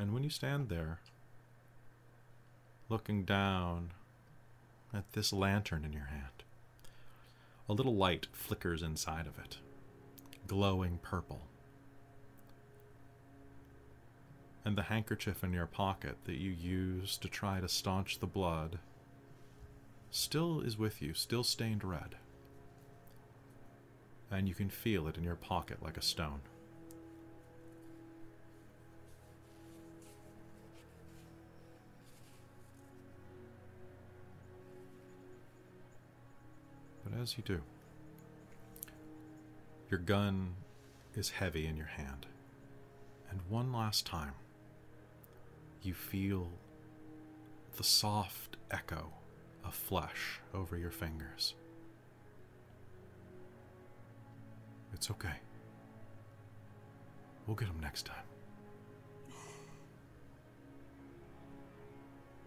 And 0.02 0.16
when 0.16 0.24
you 0.24 0.32
stand 0.32 0.70
there, 0.70 1.00
looking 2.90 3.24
down 3.24 3.92
at 4.92 5.14
this 5.14 5.32
lantern 5.32 5.86
in 5.86 5.94
your 5.94 6.08
hand, 6.08 6.42
a 7.70 7.74
little 7.74 7.94
light 7.94 8.26
flickers 8.34 8.82
inside 8.82 9.28
of 9.28 9.38
it, 9.38 9.60
glowing 10.48 10.98
purple. 11.04 11.42
And 14.66 14.76
the 14.76 14.82
handkerchief 14.82 15.44
in 15.44 15.54
your 15.54 15.68
pocket 15.68 16.18
that 16.26 16.38
you 16.38 16.50
use 16.50 17.16
to 17.18 17.28
try 17.28 17.62
to 17.62 17.70
staunch 17.70 18.18
the 18.18 18.26
blood 18.26 18.80
still 20.10 20.62
is 20.62 20.80
with 20.80 21.00
you, 21.04 21.14
still 21.14 21.44
stained 21.44 21.84
red 21.84 22.16
and 24.32 24.48
you 24.48 24.56
can 24.56 24.70
feel 24.70 25.08
it 25.08 25.18
in 25.18 25.24
your 25.24 25.36
pocket 25.36 25.84
like 25.84 25.98
a 25.98 26.02
stone. 26.02 26.40
But 37.12 37.22
as 37.22 37.38
you 37.38 37.44
do, 37.44 37.62
your 39.90 40.00
gun 40.00 40.56
is 41.16 41.30
heavy 41.30 41.68
in 41.68 41.76
your 41.76 41.88
hand, 41.88 42.26
and 43.30 43.42
one 43.50 43.74
last 43.74 44.06
time, 44.06 44.34
you 45.82 45.94
feel 45.94 46.48
the 47.76 47.84
soft 47.84 48.56
echo 48.70 49.12
of 49.66 49.74
flesh 49.74 50.40
over 50.54 50.78
your 50.78 50.92
fingers. 50.92 51.56
It's 54.94 55.12
okay. 55.12 55.36
We'll 57.46 57.56
get 57.56 57.68
him 57.68 57.80
next 57.82 58.06
time. 58.06 58.24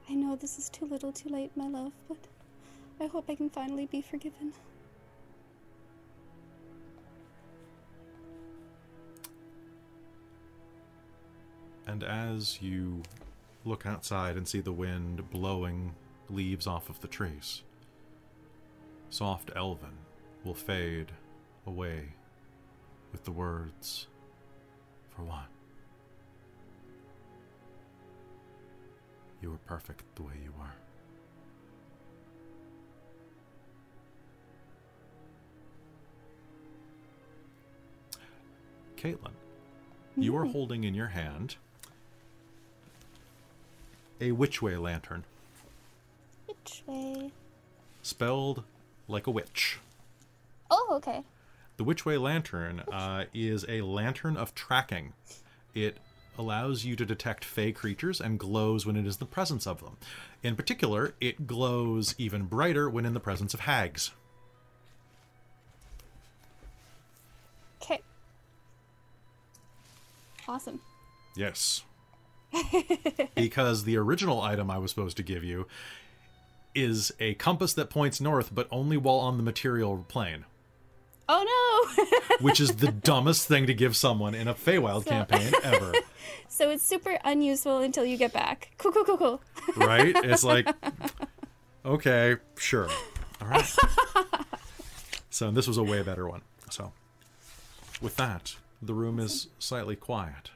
I 0.09 0.15
know 0.15 0.37
this 0.37 0.59
is 0.59 0.69
too 0.69 0.87
little 0.87 1.13
too 1.13 1.29
late, 1.31 1.51
my 1.57 1.67
love, 1.67 1.93
but 2.09 2.19
I 3.01 3.07
hope 3.07 3.25
I 3.29 3.35
can 3.35 3.51
finally 3.51 3.87
be 3.87 4.01
forgiven. 4.01 4.53
And 11.87 12.03
as 12.03 12.63
you 12.63 13.03
look 13.65 13.87
outside 13.87 14.37
and 14.37 14.49
see 14.49 14.61
the 14.61 14.73
wind 14.73 15.31
blowing 15.31 15.95
leaves 16.31 16.67
off 16.67 16.89
of 16.89 17.01
the 17.01 17.09
trees, 17.09 17.63
soft 19.11 19.51
elven 19.55 19.97
will 20.45 20.55
fade 20.55 21.13
away 21.67 22.15
with 23.13 23.25
the 23.25 23.31
words, 23.33 24.07
For 25.15 25.23
what? 25.23 25.47
You 29.41 29.51
were 29.51 29.59
perfect 29.59 30.03
the 30.17 30.23
way 30.23 30.33
you 30.43 30.53
were. 30.59 30.84
Caitlin, 39.05 39.33
you 40.17 40.35
are 40.35 40.47
holding 40.47 40.83
in 40.85 40.95
your 40.95 41.09
hand 41.09 41.57
a 44.19 44.31
witchway 44.31 44.81
lantern, 44.81 45.25
Which 46.47 46.83
way? 46.87 47.31
spelled 48.01 48.63
like 49.07 49.27
a 49.27 49.31
witch. 49.31 49.79
Oh, 50.71 50.89
okay. 50.93 51.23
The 51.77 51.85
Witchway 51.85 52.21
Lantern 52.21 52.81
uh, 52.93 53.25
is 53.35 53.67
a 53.69 53.83
lantern 53.83 54.37
of 54.37 54.55
tracking. 54.55 55.13
It 55.75 55.99
allows 56.39 56.85
you 56.85 56.95
to 56.97 57.05
detect 57.05 57.45
fey 57.45 57.73
creatures 57.73 58.21
and 58.21 58.39
glows 58.39 58.87
when 58.87 58.97
it 58.97 59.07
is 59.07 59.17
in 59.17 59.19
the 59.21 59.27
presence 59.27 59.67
of 59.67 59.81
them. 59.81 59.97
In 60.43 60.55
particular, 60.57 61.15
it 61.21 61.47
glows 61.49 62.15
even 62.17 62.45
brighter 62.45 62.89
when 62.89 63.05
in 63.05 63.13
the 63.13 63.21
presence 63.21 63.55
of 63.55 63.61
hags. 63.61 64.13
Okay. 67.83 68.01
Awesome. 70.49 70.81
Yes. 71.37 71.83
because 73.35 73.85
the 73.85 73.97
original 73.97 74.41
item 74.41 74.71
I 74.71 74.79
was 74.79 74.91
supposed 74.91 75.17
to 75.17 75.23
give 75.23 75.43
you 75.43 75.67
is 76.75 77.13
a 77.21 77.35
compass 77.35 77.73
that 77.75 77.91
points 77.91 78.21
north, 78.21 78.55
but 78.55 78.69
only 78.71 78.97
while 78.97 79.17
on 79.17 79.37
the 79.37 79.43
material 79.43 80.05
plane. 80.09 80.45
Oh 81.29 81.95
no! 81.99 82.37
which 82.41 82.61
is 82.61 82.77
the 82.77 82.93
dumbest 82.93 83.49
thing 83.49 83.67
to 83.67 83.75
give 83.75 83.97
someone 83.97 84.35
in 84.35 84.47
a 84.47 84.55
Feywild 84.55 85.05
So- 85.05 85.11
campaign 85.11 85.53
ever. 85.63 85.93
so 86.49 86.71
it's 86.71 86.85
super 86.85 87.19
unuseful 87.25 87.79
until 87.79 88.05
you 88.05 88.17
get 88.17 88.33
back. 88.33 88.73
Cool, 88.79 88.93
cool, 88.93 89.05
cool, 89.05 89.17
cool. 89.17 89.43
right? 89.77 90.15
It's 90.25 90.45
like, 90.45 90.69
okay, 91.85 92.37
sure. 92.59 92.89
All 93.41 93.49
right. 93.49 93.77
So 95.31 95.51
this 95.51 95.67
was 95.67 95.79
a 95.79 95.83
way 95.83 96.01
better 96.03 96.29
one. 96.29 96.43
So 96.71 96.93
with 98.01 98.17
that, 98.17 98.55
the 98.87 98.95
room 98.95 99.19
is 99.19 99.49
slightly 99.59 99.97
quiet. 99.97 100.51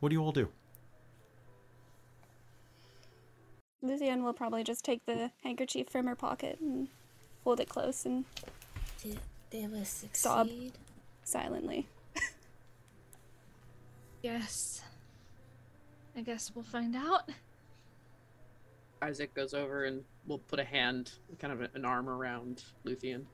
What 0.00 0.08
do 0.10 0.14
you 0.14 0.22
all 0.22 0.32
do? 0.32 0.48
Luthien 3.84 4.22
will 4.22 4.32
probably 4.32 4.62
just 4.62 4.84
take 4.84 5.04
the 5.06 5.30
handkerchief 5.42 5.88
from 5.88 6.06
her 6.06 6.14
pocket 6.14 6.58
and 6.60 6.88
hold 7.44 7.58
it 7.60 7.68
close 7.68 8.04
and 8.06 8.24
Did 9.02 9.18
they 9.50 9.66
will 9.66 9.84
Sob. 9.84 10.48
silently. 11.24 11.88
Yes. 14.22 14.82
I 16.16 16.20
guess 16.20 16.52
we'll 16.54 16.64
find 16.64 16.94
out. 16.94 17.28
Isaac 19.02 19.34
goes 19.34 19.52
over 19.52 19.84
and 19.86 20.04
will 20.28 20.38
put 20.38 20.60
a 20.60 20.64
hand, 20.64 21.10
kind 21.40 21.52
of 21.52 21.74
an 21.74 21.84
arm 21.84 22.08
around 22.08 22.62
Luthien. 22.86 23.24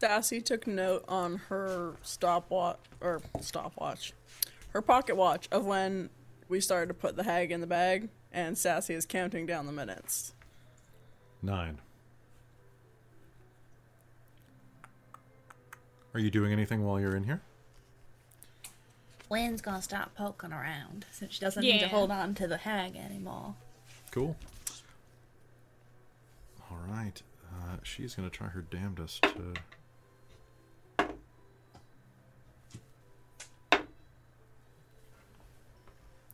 Sassy 0.00 0.40
took 0.40 0.66
note 0.66 1.04
on 1.08 1.36
her 1.48 1.94
stopwatch 2.02 2.78
or 3.00 3.22
stopwatch, 3.40 4.12
her 4.70 4.82
pocket 4.82 5.16
watch 5.16 5.48
of 5.50 5.64
when 5.64 6.10
we 6.48 6.60
started 6.60 6.88
to 6.88 6.94
put 6.94 7.16
the 7.16 7.22
hag 7.22 7.50
in 7.52 7.60
the 7.60 7.66
bag, 7.66 8.08
and 8.32 8.58
Sassy 8.58 8.94
is 8.94 9.06
counting 9.06 9.46
down 9.46 9.66
the 9.66 9.72
minutes. 9.72 10.34
Nine. 11.42 11.80
Are 16.12 16.20
you 16.20 16.30
doing 16.30 16.52
anything 16.52 16.84
while 16.84 17.00
you're 17.00 17.16
in 17.16 17.24
here? 17.24 17.42
Wynn's 19.28 19.62
gonna 19.62 19.82
stop 19.82 20.14
poking 20.14 20.52
around 20.52 21.06
since 21.10 21.34
she 21.34 21.40
doesn't 21.40 21.62
need 21.62 21.80
to 21.80 21.88
hold 21.88 22.10
on 22.10 22.34
to 22.34 22.46
the 22.46 22.58
hag 22.58 22.96
anymore. 22.96 23.54
Cool. 24.10 24.36
All 26.70 26.78
right. 26.88 27.20
Uh, 27.52 27.76
she's 27.82 28.14
going 28.14 28.28
to 28.28 28.36
try 28.36 28.48
her 28.48 28.62
damnedest 28.62 29.22
to. 29.22 29.54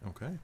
Okay. 0.08 0.38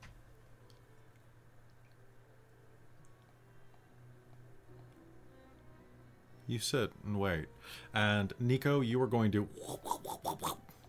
You 6.46 6.58
sit 6.58 6.92
and 7.04 7.18
wait. 7.18 7.46
And 7.92 8.32
Nico, 8.38 8.80
you 8.80 9.02
are 9.02 9.08
going 9.08 9.32
to 9.32 9.48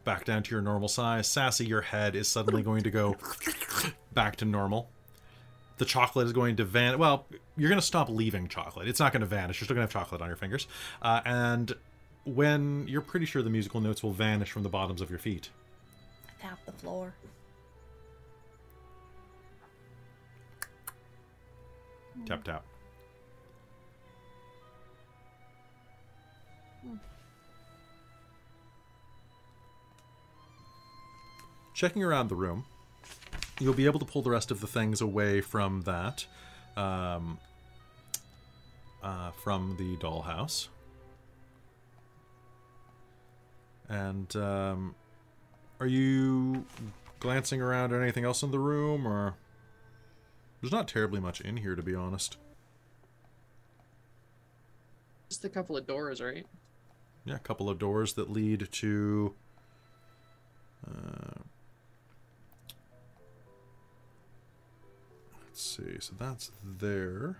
back 0.04 0.24
down 0.26 0.44
to 0.44 0.52
your 0.52 0.62
normal 0.62 0.88
size. 0.88 1.28
Sassy, 1.28 1.66
your 1.66 1.82
head 1.82 2.16
is 2.16 2.28
suddenly 2.28 2.62
going 2.62 2.84
to 2.84 2.92
go 2.92 3.16
back 4.14 4.36
to 4.38 4.46
normal 4.46 4.90
the 5.78 5.86
chocolate 5.86 6.26
is 6.26 6.34
going 6.34 6.56
to 6.58 6.66
vanish. 6.66 6.98
Well, 6.98 7.26
you're 7.56 7.70
going 7.70 7.80
to 7.80 7.86
stop 7.86 8.10
leaving 8.10 8.48
chocolate. 8.48 8.88
It's 8.88 9.00
not 9.00 9.14
going 9.14 9.22
to 9.22 9.28
vanish. 9.28 9.60
You're 9.60 9.66
still 9.66 9.76
going 9.76 9.88
to 9.88 9.94
have 9.94 10.04
chocolate 10.04 10.22
on 10.22 10.28
your 10.28 10.38
fingers. 10.38 10.68
Uh, 11.02 11.22
and 11.26 11.74
when 12.26 12.88
you're 12.88 13.02
pretty 13.02 13.26
sure 13.26 13.42
the 13.42 13.50
musical 13.50 13.80
notes 13.80 14.04
will 14.04 14.12
vanish 14.12 14.52
from 14.52 14.64
the 14.64 14.70
bottoms 14.70 15.02
of 15.02 15.10
your 15.10 15.20
feet. 15.20 15.50
Tap 16.42 16.60
the 16.66 16.72
floor. 16.72 17.14
Tap 22.26 22.44
tap. 22.44 22.66
Checking 31.74 32.04
around 32.04 32.30
the 32.30 32.36
room, 32.36 32.66
you'll 33.60 33.74
be 33.74 33.86
able 33.86 34.00
to 34.00 34.06
pull 34.06 34.24
the 34.24 34.32
rest 34.32 34.50
of 34.50 34.62
the 34.62 34.68
things 34.68 35.00
away 35.00 35.42
from 35.42 35.84
that, 35.84 36.26
um, 36.76 37.38
uh, 39.04 39.30
from 39.44 39.76
the 39.78 39.96
dollhouse. 39.98 40.70
And 43.88 44.36
um, 44.36 44.96
are 45.80 45.86
you 45.86 46.66
glancing 47.20 47.62
around 47.62 47.94
at 47.94 48.02
anything 48.02 48.26
else 48.26 48.42
in 48.42 48.50
the 48.50 48.60
room, 48.60 49.08
or 49.08 49.36
there's 50.68 50.78
not 50.78 50.88
terribly 50.90 51.22
much 51.22 51.40
in 51.40 51.56
here, 51.56 51.76
to 51.76 51.82
be 51.82 51.96
honest. 51.96 52.36
Just 55.30 55.46
a 55.46 55.50
couple 55.50 55.78
of 55.78 55.88
doors, 55.88 56.20
right? 56.22 56.46
Yeah, 57.24 57.36
a 57.36 57.40
couple 57.40 57.70
of 57.70 57.80
doors 57.80 58.16
that 58.16 58.30
lead 58.30 58.68
to. 58.70 59.34
Uh, 60.86 61.40
let's 65.46 65.62
see. 65.62 66.02
So 66.02 66.16
that's 66.20 66.52
there. 66.62 67.38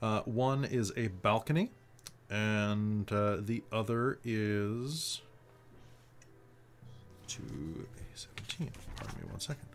Uh, 0.00 0.22
one 0.22 0.64
is 0.64 0.92
a 0.96 1.06
balcony, 1.06 1.70
and 2.28 3.12
uh, 3.12 3.36
the 3.38 3.62
other 3.70 4.18
is 4.24 5.22
to 7.28 7.42
a 7.42 8.18
seventeen. 8.18 8.72
Pardon 8.96 9.22
me 9.22 9.30
one 9.30 9.38
second. 9.38 9.71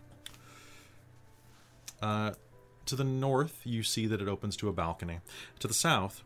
Uh, 2.00 2.32
to 2.86 2.96
the 2.96 3.04
north, 3.04 3.60
you 3.64 3.82
see 3.82 4.06
that 4.06 4.20
it 4.20 4.28
opens 4.28 4.56
to 4.56 4.68
a 4.68 4.72
balcony. 4.72 5.20
To 5.60 5.68
the 5.68 5.74
south, 5.74 6.22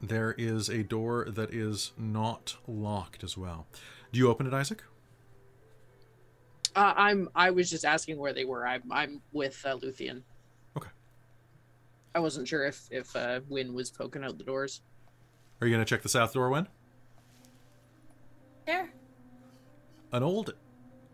there 0.00 0.34
is 0.38 0.68
a 0.68 0.82
door 0.82 1.26
that 1.28 1.52
is 1.52 1.92
not 1.98 2.56
locked 2.66 3.22
as 3.22 3.36
well. 3.36 3.66
Do 4.12 4.18
you 4.18 4.28
open 4.30 4.46
it, 4.46 4.54
Isaac? 4.54 4.82
Uh, 6.74 6.94
I'm. 6.96 7.28
I 7.34 7.50
was 7.50 7.68
just 7.68 7.84
asking 7.84 8.16
where 8.16 8.32
they 8.32 8.44
were. 8.44 8.66
I'm. 8.66 8.82
I'm 8.90 9.20
with 9.32 9.60
uh, 9.66 9.76
Luthien. 9.76 10.22
Okay. 10.76 10.88
I 12.14 12.20
wasn't 12.20 12.48
sure 12.48 12.64
if 12.64 12.88
if 12.90 13.14
uh, 13.14 13.40
Win 13.48 13.74
was 13.74 13.90
poking 13.90 14.24
out 14.24 14.38
the 14.38 14.44
doors. 14.44 14.82
Are 15.60 15.66
you 15.66 15.74
going 15.74 15.84
to 15.84 15.88
check 15.88 16.02
the 16.02 16.08
south 16.08 16.32
door, 16.32 16.48
Win? 16.48 16.68
There. 18.66 18.90
An 20.12 20.22
old. 20.22 20.54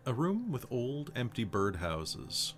A 0.05 0.13
room 0.13 0.53
with 0.53 0.65
old, 0.71 1.11
empty 1.17 1.43
birdhouses 1.43 2.53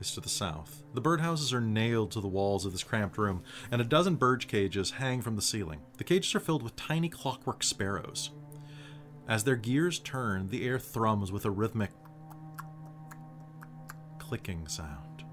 is 0.00 0.12
to 0.12 0.20
the 0.20 0.28
south. 0.28 0.82
The 0.94 1.02
birdhouses 1.02 1.52
are 1.52 1.60
nailed 1.60 2.10
to 2.12 2.20
the 2.20 2.28
walls 2.28 2.64
of 2.64 2.72
this 2.72 2.84
cramped 2.84 3.18
room, 3.18 3.42
and 3.70 3.80
a 3.80 3.84
dozen 3.84 4.16
bird 4.16 4.46
cages 4.48 4.92
hang 4.92 5.22
from 5.22 5.36
the 5.36 5.42
ceiling. 5.42 5.80
The 5.96 6.04
cages 6.04 6.34
are 6.34 6.40
filled 6.40 6.62
with 6.62 6.76
tiny 6.76 7.08
clockwork 7.08 7.62
sparrows. 7.62 8.30
As 9.26 9.44
their 9.44 9.56
gears 9.56 9.98
turn, 9.98 10.48
the 10.48 10.66
air 10.66 10.78
thrums 10.78 11.30
with 11.30 11.44
a 11.44 11.50
rhythmic 11.50 11.90
clicking 14.18 14.66
sound. 14.68 15.24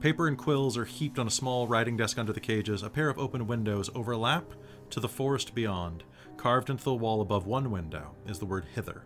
Paper 0.00 0.28
and 0.28 0.36
quills 0.36 0.76
are 0.76 0.84
heaped 0.84 1.18
on 1.18 1.26
a 1.26 1.30
small 1.30 1.66
writing 1.66 1.96
desk 1.96 2.18
under 2.18 2.32
the 2.32 2.40
cages. 2.40 2.82
A 2.82 2.90
pair 2.90 3.08
of 3.08 3.18
open 3.18 3.46
windows 3.46 3.88
overlap 3.94 4.52
to 4.90 5.00
the 5.00 5.08
forest 5.08 5.54
beyond. 5.54 6.04
Carved 6.36 6.68
into 6.68 6.84
the 6.84 6.94
wall 6.94 7.22
above 7.22 7.46
one 7.46 7.70
window 7.70 8.14
is 8.26 8.38
the 8.38 8.44
word 8.44 8.66
hither, 8.74 9.04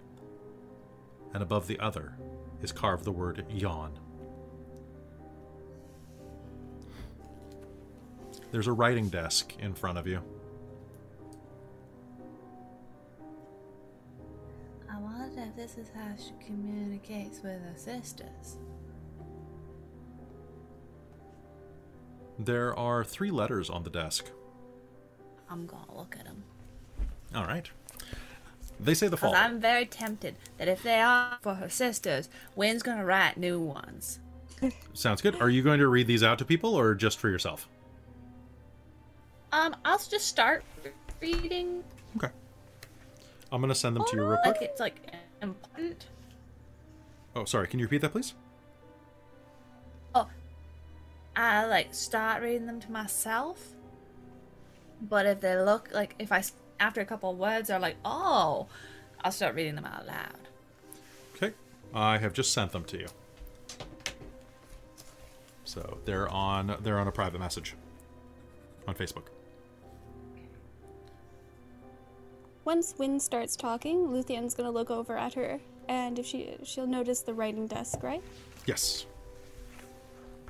and 1.34 1.42
above 1.42 1.68
the 1.68 1.78
other 1.78 2.16
is 2.62 2.72
carved 2.72 3.04
the 3.04 3.12
word 3.12 3.44
yon. 3.48 3.96
There's 8.50 8.66
a 8.66 8.72
writing 8.72 9.08
desk 9.08 9.54
in 9.58 9.74
front 9.74 9.98
of 9.98 10.06
you. 10.06 10.22
I 14.90 14.98
wonder 14.98 15.42
if 15.42 15.54
this 15.54 15.76
is 15.76 15.90
how 15.94 16.14
she 16.16 16.32
communicates 16.44 17.42
with 17.42 17.60
her 17.60 17.74
sisters. 17.76 18.56
There 22.38 22.76
are 22.78 23.04
three 23.04 23.30
letters 23.30 23.68
on 23.68 23.82
the 23.82 23.90
desk. 23.90 24.30
I'm 25.50 25.66
gonna 25.66 25.96
look 25.96 26.16
at 26.18 26.24
them. 26.24 26.44
All 27.34 27.44
right. 27.44 27.68
They 28.80 28.94
say 28.94 29.08
the 29.08 29.16
following. 29.16 29.40
I'm 29.40 29.60
very 29.60 29.86
tempted 29.86 30.36
that 30.56 30.68
if 30.68 30.82
they 30.82 31.00
are 31.00 31.38
for 31.42 31.54
her 31.54 31.68
sisters, 31.68 32.28
Wynn's 32.54 32.82
gonna 32.82 33.04
write 33.04 33.36
new 33.36 33.58
ones. 33.60 34.20
Sounds 34.94 35.20
good. 35.20 35.40
Are 35.40 35.50
you 35.50 35.62
going 35.62 35.80
to 35.80 35.88
read 35.88 36.06
these 36.06 36.22
out 36.22 36.38
to 36.38 36.44
people 36.44 36.74
or 36.74 36.94
just 36.94 37.18
for 37.18 37.28
yourself? 37.28 37.68
Um, 39.52 39.76
I'll 39.84 39.98
just 39.98 40.26
start 40.26 40.64
reading. 41.20 41.82
Okay. 42.16 42.32
I'm 43.50 43.60
going 43.60 43.70
to 43.70 43.74
send 43.74 43.96
them 43.96 44.04
to 44.08 44.16
you 44.16 44.24
real 44.24 44.38
quick. 44.42 44.56
Like 44.56 44.62
it's 44.62 44.80
like 44.80 45.14
important. 45.42 46.06
Oh, 47.34 47.44
sorry. 47.44 47.66
Can 47.66 47.78
you 47.78 47.86
repeat 47.86 48.02
that, 48.02 48.12
please? 48.12 48.34
Oh, 50.14 50.28
I 51.36 51.66
like 51.66 51.94
start 51.94 52.42
reading 52.42 52.66
them 52.66 52.80
to 52.80 52.92
myself. 52.92 53.74
But 55.00 55.26
if 55.26 55.40
they 55.40 55.56
look 55.56 55.90
like 55.92 56.14
if 56.18 56.32
I 56.32 56.42
after 56.80 57.00
a 57.00 57.04
couple 57.04 57.30
of 57.30 57.38
words 57.38 57.70
are 57.70 57.78
like, 57.78 57.96
oh, 58.04 58.66
I'll 59.22 59.32
start 59.32 59.54
reading 59.54 59.76
them 59.76 59.86
out 59.86 60.06
loud. 60.06 60.48
Okay. 61.36 61.54
I 61.94 62.18
have 62.18 62.32
just 62.32 62.52
sent 62.52 62.72
them 62.72 62.84
to 62.84 62.98
you. 62.98 63.06
So 65.64 65.98
they're 66.04 66.28
on 66.28 66.76
they're 66.82 66.98
on 66.98 67.08
a 67.08 67.12
private 67.12 67.38
message 67.38 67.74
on 68.86 68.94
Facebook. 68.94 69.24
Once 72.68 72.94
Win 72.98 73.18
starts 73.18 73.56
talking, 73.56 74.08
Luthien's 74.08 74.52
gonna 74.52 74.70
look 74.70 74.90
over 74.90 75.16
at 75.16 75.32
her, 75.32 75.58
and 75.88 76.18
if 76.18 76.26
she 76.26 76.54
she'll 76.64 76.86
notice 76.86 77.22
the 77.22 77.32
writing 77.32 77.66
desk, 77.66 78.02
right? 78.02 78.22
Yes. 78.66 79.06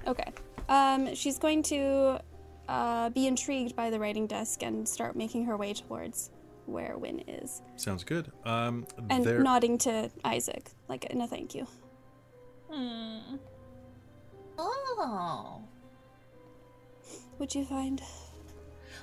Okay. 0.04 0.32
Um, 0.68 1.14
she's 1.14 1.38
going 1.38 1.62
to 1.62 2.20
uh, 2.68 3.10
be 3.10 3.28
intrigued 3.28 3.76
by 3.76 3.88
the 3.88 4.00
writing 4.00 4.26
desk 4.26 4.64
and 4.64 4.86
start 4.88 5.14
making 5.14 5.44
her 5.44 5.56
way 5.56 5.72
towards 5.72 6.30
where 6.66 6.98
Win 6.98 7.20
is, 7.28 7.62
Sounds 7.76 8.02
good. 8.02 8.32
Um 8.44 8.84
and 9.10 9.24
there 9.24 9.38
nodding 9.38 9.78
to 9.86 10.10
Isaac, 10.24 10.72
like 10.88 11.04
in 11.04 11.20
a 11.20 11.28
thank 11.28 11.54
you. 11.54 11.68
Hmm. 12.68 13.36
Oh. 14.58 15.62
What'd 17.36 17.54
you 17.54 17.64
find? 17.64 18.02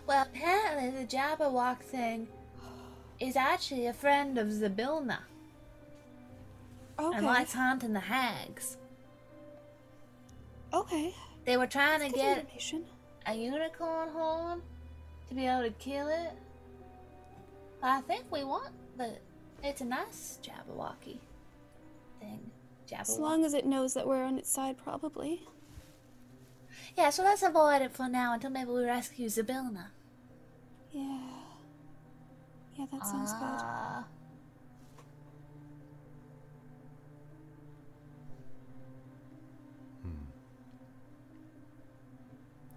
Well, 0.06 0.22
apparently 0.22 0.90
the 1.02 1.08
Jabberwock 1.08 1.80
thing 1.80 2.28
is 3.20 3.36
actually 3.36 3.88
a 3.88 3.94
friend 3.94 4.38
of 4.38 4.48
Zybilna 4.48 5.20
Okay. 7.00 7.18
and 7.18 7.26
likes 7.26 7.54
hunting 7.54 7.94
the 7.94 8.00
hags. 8.00 8.78
Okay. 10.74 11.14
They 11.46 11.58
were 11.58 11.68
trying 11.68 12.00
to 12.02 12.16
get 12.16 12.48
a 13.28 13.34
unicorn 13.34 14.10
horn 14.10 14.62
to 15.30 15.36
be 15.36 15.46
able 15.46 15.64
to 15.64 15.72
kill 15.72 16.08
it. 16.08 16.32
But 17.82 17.88
I 17.88 18.02
think 18.02 18.26
we 18.32 18.44
want 18.44 18.72
the. 18.98 19.18
It's 19.64 19.82
a 19.82 19.86
nice 19.86 20.40
Jabberwocky 20.44 21.20
thing. 22.20 22.52
As 22.98 23.18
long 23.18 23.44
as 23.44 23.54
it 23.54 23.66
knows 23.66 23.94
that 23.96 24.08
we're 24.08 24.24
on 24.24 24.38
its 24.38 24.50
side, 24.50 24.78
probably. 24.78 25.42
Yeah, 26.96 27.10
so 27.10 27.24
let's 27.24 27.42
avoid 27.42 27.82
it 27.82 27.92
for 27.92 28.08
now 28.08 28.34
until 28.34 28.52
maybe 28.52 28.70
we 28.72 28.84
rescue 28.86 29.28
Zybilna. 29.28 29.88
Yeah. 30.92 31.20
Yeah, 32.78 32.86
that 32.92 33.06
sounds 33.08 33.32
good. 33.34 33.42
Ah. 33.42 34.06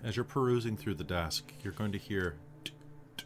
As 0.05 0.17
you're 0.17 0.25
perusing 0.25 0.77
through 0.77 0.95
the 0.95 1.05
desk, 1.05 1.53
you're 1.63 1.73
going 1.73 1.93
to 1.93 1.99
hear 1.99 2.37
t- 2.65 2.73
t- 3.17 3.25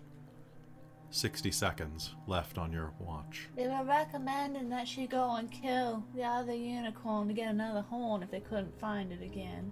60 1.10 1.50
seconds 1.50 2.14
left 2.26 2.56
on 2.56 2.72
your 2.72 2.92
watch. 2.98 3.48
They 3.54 3.68
were 3.68 3.84
recommending 3.84 4.70
that 4.70 4.88
she 4.88 5.06
go 5.06 5.36
and 5.36 5.50
kill 5.50 6.02
the 6.14 6.24
other 6.24 6.54
unicorn 6.54 7.28
to 7.28 7.34
get 7.34 7.50
another 7.50 7.82
horn 7.82 8.22
if 8.22 8.30
they 8.30 8.40
couldn't 8.40 8.78
find 8.80 9.12
it 9.12 9.22
again. 9.22 9.70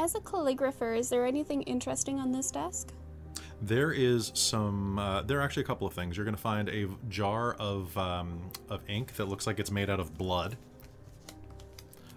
As 0.00 0.14
a 0.14 0.20
calligrapher, 0.20 0.98
is 0.98 1.10
there 1.10 1.26
anything 1.26 1.60
interesting 1.64 2.18
on 2.18 2.32
this 2.32 2.50
desk? 2.50 2.88
There 3.60 3.92
is 3.92 4.32
some. 4.32 4.98
Uh, 4.98 5.20
there 5.20 5.38
are 5.38 5.42
actually 5.42 5.64
a 5.64 5.66
couple 5.66 5.86
of 5.86 5.92
things. 5.92 6.16
You're 6.16 6.24
going 6.24 6.34
to 6.34 6.40
find 6.40 6.70
a 6.70 6.88
jar 7.10 7.52
of 7.58 7.96
um, 7.98 8.50
of 8.70 8.80
ink 8.88 9.14
that 9.16 9.26
looks 9.26 9.46
like 9.46 9.58
it's 9.58 9.70
made 9.70 9.90
out 9.90 10.00
of 10.00 10.16
blood, 10.16 10.56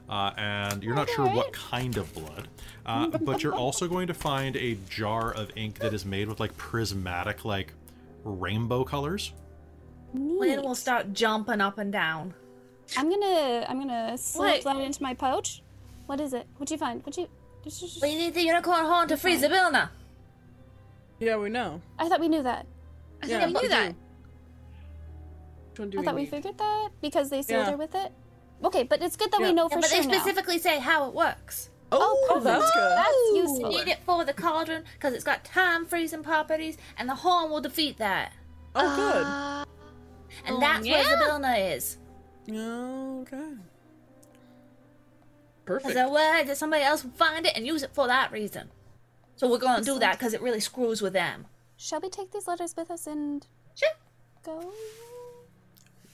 uh, 0.07 0.31
and 0.37 0.81
you're 0.81 0.95
not 0.95 1.09
sure 1.09 1.27
what 1.27 1.51
kind 1.51 1.97
of 1.97 2.13
blood. 2.13 2.47
Uh, 2.85 3.07
but 3.07 3.43
you're 3.43 3.53
also 3.65 3.89
going 3.89 4.07
to 4.07 4.13
find 4.13 4.55
a 4.55 4.75
jar 4.89 5.33
of 5.33 5.51
ink 5.57 5.79
that 5.79 5.93
is 5.93 6.05
made 6.05 6.29
with 6.29 6.39
like 6.39 6.55
prismatic, 6.55 7.43
like 7.43 7.73
rainbow 8.23 8.85
colors. 8.85 9.33
Lynn 10.13 10.61
will 10.61 10.73
start 10.73 11.11
jumping 11.11 11.59
up 11.59 11.79
and 11.79 11.91
down. 11.91 12.33
I'm 12.95 13.09
gonna 13.09 13.65
I'm 13.67 13.77
gonna 13.77 14.17
slip 14.17 14.63
What? 14.63 14.77
that 14.77 14.81
into 14.81 15.03
my 15.03 15.13
pouch. 15.13 15.61
What 16.05 16.21
is 16.21 16.33
it? 16.33 16.47
What'd 16.55 16.71
you 16.71 16.77
find? 16.77 17.05
What'd 17.05 17.17
you? 17.17 17.27
Just- 17.63 17.79
just- 17.81 18.01
We 18.01 18.15
need 18.15 18.33
the 18.33 18.41
unicorn 18.43 18.85
horn 18.85 19.07
to 19.07 19.17
free 19.17 19.37
Zybilna. 19.37 19.89
Yeah, 21.19 21.37
we 21.37 21.49
know. 21.49 21.81
I 21.97 22.09
thought 22.09 22.19
we 22.19 22.27
knew 22.27 22.43
that. 22.43 22.65
I 23.21 23.27
Yeah, 23.27 23.39
think 23.39 23.55
we 23.57 23.61
we 23.61 23.61
knew 23.63 23.69
that. 23.69 23.95
Which 25.71 25.79
one 25.79 25.89
do 25.89 25.97
I 25.97 26.01
we 26.01 26.05
thought 26.05 26.15
we 26.15 26.25
figured 26.25 26.57
that 26.57 26.89
because 27.01 27.29
they 27.29 27.41
sealed 27.41 27.65
Yeah. 27.65 27.71
her 27.71 27.77
with 27.77 27.95
it. 27.95 28.11
Okay, 28.63 28.83
but 28.83 29.01
it's 29.01 29.15
good 29.15 29.31
that 29.31 29.39
Yeah. 29.39 29.47
we 29.47 29.53
know 29.53 29.63
Yeah, 29.69 29.75
for 29.75 29.81
but 29.81 29.89
sure 29.89 30.01
they 30.01 30.07
now. 30.07 30.13
specifically 30.13 30.57
say 30.57 30.79
how 30.79 31.07
it 31.07 31.13
works. 31.13 31.69
Oh, 31.91 31.99
oh 32.01 32.27
perfect. 32.27 32.43
that's 32.45 32.65
oh, 32.65 32.73
good. 32.73 32.97
That's 32.97 33.09
You 33.09 33.35
useful. 33.37 33.69
need 33.69 33.87
it 33.87 33.99
for 34.05 34.25
the 34.25 34.33
cauldron 34.33 34.83
because 34.93 35.13
it's 35.13 35.23
got 35.23 35.43
time 35.45 35.85
freezing 35.85 36.23
properties, 36.23 36.77
and 36.97 37.07
the 37.07 37.15
horn 37.15 37.49
will 37.51 37.61
defeat 37.61 37.97
that. 37.97 38.33
Oh, 38.75 38.95
good. 38.95 39.23
Uh, 39.25 39.65
and 40.47 40.57
Oh, 40.57 40.59
that's 40.59 40.85
yeah? 40.85 41.03
where 41.03 41.17
Zybilna 41.17 41.75
is. 41.75 41.97
Okay. 42.49 43.53
Because 45.65 45.83
Perfect. 45.83 45.93
they're 45.95 46.09
worried 46.09 46.47
that 46.47 46.57
somebody 46.57 46.83
else 46.83 47.03
will 47.03 47.11
find 47.11 47.45
it 47.45 47.53
and 47.55 47.65
use 47.65 47.83
it 47.83 47.91
for 47.93 48.07
that 48.07 48.31
reason. 48.31 48.69
So 49.35 49.49
we're 49.49 49.57
going 49.59 49.79
to 49.79 49.85
do 49.85 49.99
that 49.99 50.19
because 50.19 50.33
it 50.33 50.41
really 50.41 50.59
screws 50.59 51.01
with 51.01 51.13
them. 51.13 51.45
Shall 51.77 52.01
we 52.01 52.09
take 52.09 52.31
these 52.31 52.47
letters 52.47 52.75
with 52.77 52.91
us 52.91 53.07
and 53.07 53.45
Sure. 53.75 53.89
go? 54.43 54.71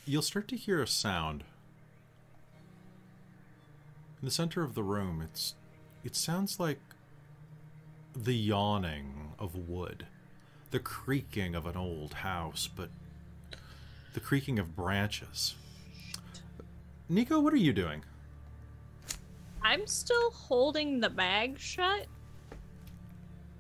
You'll 0.06 0.22
start 0.22 0.48
to 0.50 0.56
hear 0.56 0.82
a 0.82 0.88
sound. 0.88 1.44
In 4.22 4.26
the 4.26 4.32
center 4.32 4.64
of 4.64 4.76
the 4.76 4.84
room, 4.84 5.22
it's 5.22 5.56
it 6.04 6.16
sounds 6.16 6.60
like 6.60 6.80
the 8.16 8.36
yawning 8.36 9.34
of 9.38 9.56
wood, 9.56 10.06
the 10.72 10.80
creaking 10.80 11.56
of 11.56 11.66
an 11.66 11.76
old 11.78 12.16
house, 12.16 12.68
but 12.74 12.90
the 14.14 14.20
creaking 14.20 14.60
of 14.60 14.76
branches. 14.76 15.56
Nico, 17.08 17.40
what 17.40 17.54
are 17.54 17.58
you 17.58 17.74
doing? 17.74 18.04
I'm 19.64 19.86
still 19.88 20.32
holding 20.32 21.00
the 21.00 21.10
bag 21.10 21.60
shut. 21.60 22.08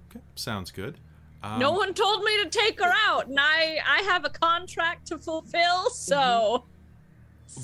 Okay, 0.09 0.23
sounds 0.35 0.71
good. 0.71 0.99
Um, 1.41 1.59
no 1.59 1.71
one 1.71 1.93
told 1.93 2.23
me 2.23 2.43
to 2.43 2.49
take 2.49 2.79
her 2.79 2.91
out, 3.07 3.27
and 3.27 3.39
I 3.39 3.79
I 3.85 4.01
have 4.03 4.25
a 4.25 4.29
contract 4.29 5.07
to 5.07 5.17
fulfill, 5.17 5.89
so 5.89 6.65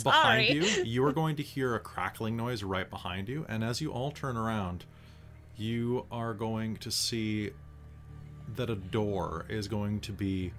behind 0.03 0.47
sorry. 0.47 0.51
you, 0.51 0.83
you 0.85 1.05
are 1.05 1.11
going 1.11 1.35
to 1.37 1.43
hear 1.43 1.75
a 1.75 1.79
crackling 1.79 2.37
noise 2.37 2.63
right 2.63 2.89
behind 2.89 3.27
you, 3.27 3.45
and 3.49 3.63
as 3.63 3.81
you 3.81 3.91
all 3.91 4.11
turn 4.11 4.37
around, 4.37 4.85
you 5.57 6.05
are 6.11 6.33
going 6.33 6.77
to 6.77 6.91
see 6.91 7.51
that 8.55 8.69
a 8.69 8.75
door 8.75 9.45
is 9.49 9.67
going 9.67 9.99
to 10.01 10.11
be 10.11 10.53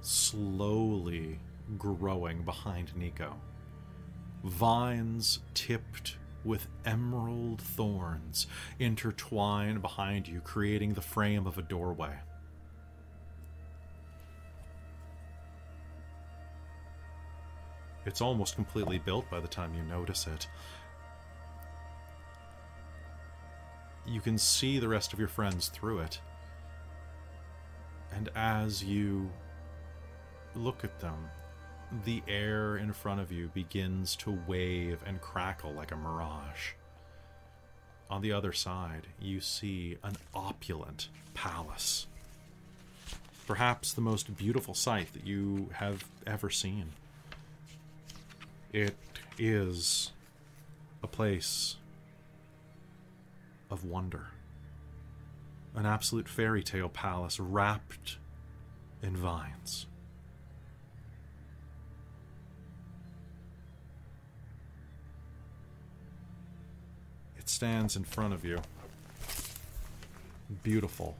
slowly 0.00 1.38
growing 1.78 2.42
behind 2.42 2.94
Nico. 2.96 3.34
Vines 4.44 5.40
tipped 5.54 6.16
with 6.44 6.66
emerald 6.84 7.60
thorns 7.60 8.46
intertwine 8.78 9.80
behind 9.80 10.28
you, 10.28 10.40
creating 10.40 10.92
the 10.94 11.00
frame 11.00 11.46
of 11.46 11.58
a 11.58 11.62
doorway. 11.62 12.14
It's 18.06 18.20
almost 18.20 18.54
completely 18.54 18.98
built 18.98 19.30
by 19.30 19.40
the 19.40 19.48
time 19.48 19.74
you 19.74 19.82
notice 19.82 20.26
it. 20.26 20.46
You 24.06 24.20
can 24.20 24.36
see 24.36 24.78
the 24.78 24.88
rest 24.88 25.14
of 25.14 25.18
your 25.18 25.28
friends 25.28 25.68
through 25.68 26.00
it. 26.00 26.20
And 28.12 28.28
as 28.36 28.84
you 28.84 29.30
look 30.54 30.84
at 30.84 31.00
them, 31.00 31.30
the 32.04 32.22
air 32.26 32.76
in 32.76 32.92
front 32.92 33.20
of 33.20 33.30
you 33.30 33.48
begins 33.54 34.16
to 34.16 34.38
wave 34.46 34.98
and 35.06 35.20
crackle 35.20 35.72
like 35.72 35.92
a 35.92 35.96
mirage. 35.96 36.72
On 38.10 38.20
the 38.20 38.32
other 38.32 38.52
side, 38.52 39.06
you 39.20 39.40
see 39.40 39.96
an 40.02 40.16
opulent 40.34 41.08
palace. 41.32 42.06
Perhaps 43.46 43.92
the 43.92 44.00
most 44.00 44.36
beautiful 44.36 44.74
sight 44.74 45.12
that 45.12 45.26
you 45.26 45.70
have 45.74 46.04
ever 46.26 46.50
seen. 46.50 46.90
It 48.72 48.96
is 49.38 50.12
a 51.02 51.06
place 51.06 51.76
of 53.70 53.84
wonder. 53.84 54.28
An 55.74 55.86
absolute 55.86 56.28
fairy 56.28 56.62
tale 56.62 56.88
palace 56.88 57.38
wrapped 57.40 58.18
in 59.02 59.16
vines. 59.16 59.86
Stands 67.54 67.94
in 67.94 68.02
front 68.02 68.34
of 68.34 68.44
you. 68.44 68.60
Beautiful, 70.62 71.16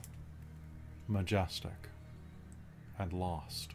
majestic, 1.07 1.89
and 2.99 3.13
lost. 3.13 3.71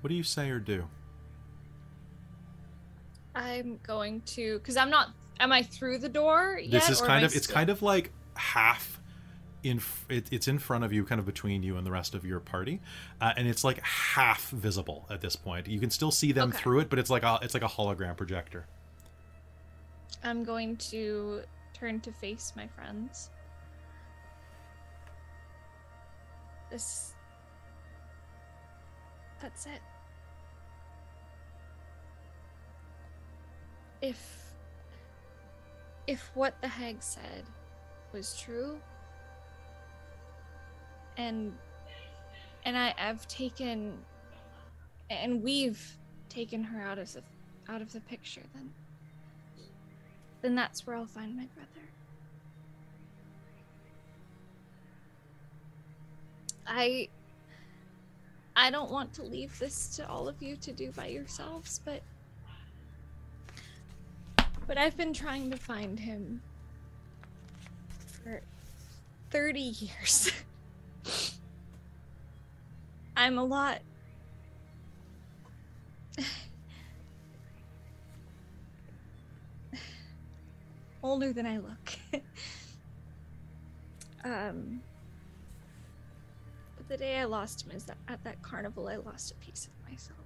What 0.00 0.08
do 0.08 0.14
you 0.14 0.22
say 0.22 0.48
or 0.48 0.58
do? 0.58 0.86
I'm 3.34 3.78
going 3.82 4.22
to 4.22 4.58
because 4.58 4.76
I'm 4.78 4.90
not. 4.90 5.10
Am 5.38 5.52
I 5.52 5.62
through 5.62 5.98
the 5.98 6.08
door 6.08 6.58
yet? 6.60 6.70
this 6.70 6.90
is 6.90 7.00
kind 7.00 7.24
of 7.24 7.34
it's 7.34 7.46
kind 7.46 7.70
of 7.70 7.82
like 7.82 8.10
half 8.34 8.99
in 9.62 9.80
it, 10.08 10.26
it's 10.32 10.48
in 10.48 10.58
front 10.58 10.84
of 10.84 10.92
you 10.92 11.04
kind 11.04 11.18
of 11.18 11.26
between 11.26 11.62
you 11.62 11.76
and 11.76 11.86
the 11.86 11.90
rest 11.90 12.14
of 12.14 12.24
your 12.24 12.40
party 12.40 12.80
uh, 13.20 13.32
and 13.36 13.46
it's 13.46 13.62
like 13.64 13.80
half 13.82 14.48
visible 14.50 15.06
at 15.10 15.20
this 15.20 15.36
point 15.36 15.66
you 15.68 15.78
can 15.78 15.90
still 15.90 16.10
see 16.10 16.32
them 16.32 16.48
Okay. 16.48 16.58
through 16.58 16.80
it 16.80 16.88
but 16.90 16.98
it's 16.98 17.10
like 17.10 17.22
a 17.22 17.38
it's 17.42 17.54
like 17.54 17.62
a 17.62 17.68
hologram 17.68 18.16
projector 18.16 18.66
I'm 20.22 20.44
going 20.44 20.76
to 20.76 21.42
turn 21.72 22.00
to 22.00 22.12
face 22.12 22.52
my 22.54 22.66
friends. 22.66 23.30
This. 26.70 27.14
That's 29.40 29.64
it. 29.64 29.80
If. 34.02 34.36
If 36.06 36.30
what 36.34 36.60
the 36.60 36.68
hag 36.68 36.96
said 37.02 37.44
was 38.12 38.36
true, 38.38 38.78
and 41.16 41.52
and 42.64 42.76
I, 42.76 42.94
I've 42.98 43.26
taken, 43.26 43.94
and 45.08 45.42
we've 45.42 45.96
taken 46.28 46.62
her 46.62 46.82
out 46.82 46.98
of 46.98 47.12
the, 47.12 47.22
out 47.68 47.80
of 47.80 47.92
the 47.92 48.00
picture, 48.00 48.42
then, 48.54 48.70
then 50.42 50.54
that's 50.54 50.86
where 50.86 50.96
I'll 50.96 51.06
find 51.06 51.36
my 51.36 51.46
brother. 51.54 51.68
I, 56.66 57.08
I 58.54 58.70
don't 58.70 58.90
want 58.90 59.12
to 59.14 59.22
leave 59.22 59.58
this 59.58 59.96
to 59.96 60.08
all 60.08 60.28
of 60.28 60.40
you 60.42 60.56
to 60.56 60.72
do 60.72 60.92
by 60.92 61.06
yourselves, 61.06 61.80
but, 61.84 62.02
but 64.66 64.76
I've 64.76 64.96
been 64.96 65.14
trying 65.14 65.50
to 65.50 65.56
find 65.56 65.98
him 65.98 66.42
for 68.22 68.42
30 69.30 69.60
years. 69.60 70.30
I'm 73.16 73.38
a 73.38 73.44
lot. 73.44 73.80
older 81.02 81.32
than 81.32 81.46
I 81.46 81.58
look. 81.58 81.98
um, 84.24 84.80
but 86.76 86.88
the 86.88 86.96
day 86.96 87.18
I 87.18 87.24
lost 87.24 87.66
him 87.66 87.72
is 87.72 87.84
that 87.84 87.96
at 88.08 88.22
that 88.24 88.40
carnival, 88.42 88.88
I 88.88 88.96
lost 88.96 89.32
a 89.32 89.34
piece 89.34 89.66
of 89.66 89.90
myself. 89.90 90.18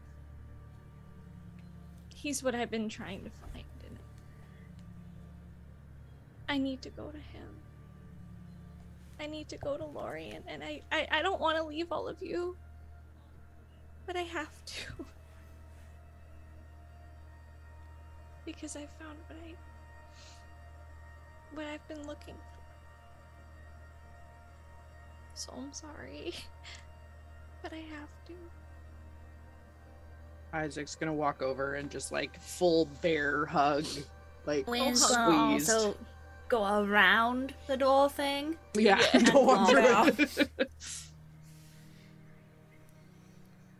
He's 2.14 2.42
what 2.42 2.54
I've 2.54 2.70
been 2.70 2.88
trying 2.88 3.24
to 3.24 3.30
find, 3.30 3.64
and 3.86 3.98
I 6.48 6.58
need 6.58 6.82
to 6.82 6.90
go 6.90 7.10
to 7.10 7.18
him. 7.18 7.63
I 9.20 9.26
need 9.26 9.48
to 9.48 9.56
go 9.56 9.76
to 9.76 9.84
Lorien, 9.84 10.42
and 10.46 10.62
I, 10.62 10.82
I, 10.90 11.06
I 11.10 11.22
don't 11.22 11.40
want 11.40 11.56
to 11.56 11.64
leave 11.64 11.92
all 11.92 12.08
of 12.08 12.20
you. 12.20 12.56
But 14.06 14.16
I 14.16 14.22
have 14.22 14.64
to. 14.64 15.06
because 18.44 18.76
I 18.76 18.86
found 19.00 19.18
what 19.26 19.38
I 19.46 19.54
what 21.54 21.66
I've 21.66 21.86
been 21.88 22.06
looking 22.06 22.34
for. 22.34 22.62
So 25.34 25.52
I'm 25.56 25.72
sorry. 25.72 26.34
But 27.62 27.72
I 27.72 27.76
have 27.76 28.10
to. 28.26 28.34
Isaac's 30.52 30.94
gonna 30.96 31.14
walk 31.14 31.40
over 31.40 31.76
and 31.76 31.90
just 31.90 32.12
like 32.12 32.38
full 32.38 32.84
bear 33.00 33.46
hug, 33.46 33.86
like 34.44 34.66
Wynn's 34.66 35.00
squeezed. 35.00 35.70
Oh, 35.70 35.74
also 35.74 35.96
go 36.48 36.82
around 36.82 37.54
the 37.66 37.76
door 37.76 38.08
thing. 38.08 38.56
yeah, 38.74 39.00
and 39.12 39.32
go 39.32 39.42
walk 39.42 39.68
under 39.68 39.80
off. 39.80 40.20
it. 40.20 40.70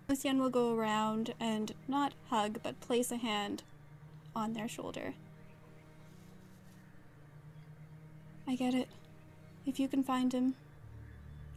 Lucian 0.09 0.39
will 0.39 0.51
go 0.51 0.75
around 0.75 1.35
and 1.41 1.75
not 1.89 2.13
hug, 2.29 2.59
but 2.63 2.81
place 2.81 3.11
a 3.11 3.17
hand 3.17 3.63
on 4.37 4.53
their 4.53 4.69
shoulder. 4.69 5.15
I 8.47 8.55
get 8.55 8.75
it. 8.75 8.89
If 9.67 9.81
you 9.81 9.89
can 9.89 10.05
find 10.05 10.33
him, 10.33 10.55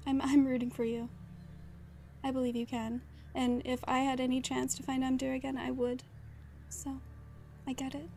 I'm 0.05 0.21
I'm 0.21 0.45
rooting 0.45 0.71
for 0.71 0.85
you. 0.85 1.09
I 2.23 2.31
believe 2.31 2.55
you 2.55 2.65
can. 2.65 3.01
And 3.35 3.61
if 3.65 3.81
I 3.87 3.99
had 3.99 4.19
any 4.19 4.41
chance 4.41 4.73
to 4.75 4.83
find 4.83 5.03
Amdir 5.03 5.35
again, 5.35 5.57
I 5.57 5.71
would. 5.71 6.03
So, 6.69 6.99
I 7.67 7.73
get 7.73 7.93
it. 7.93 8.09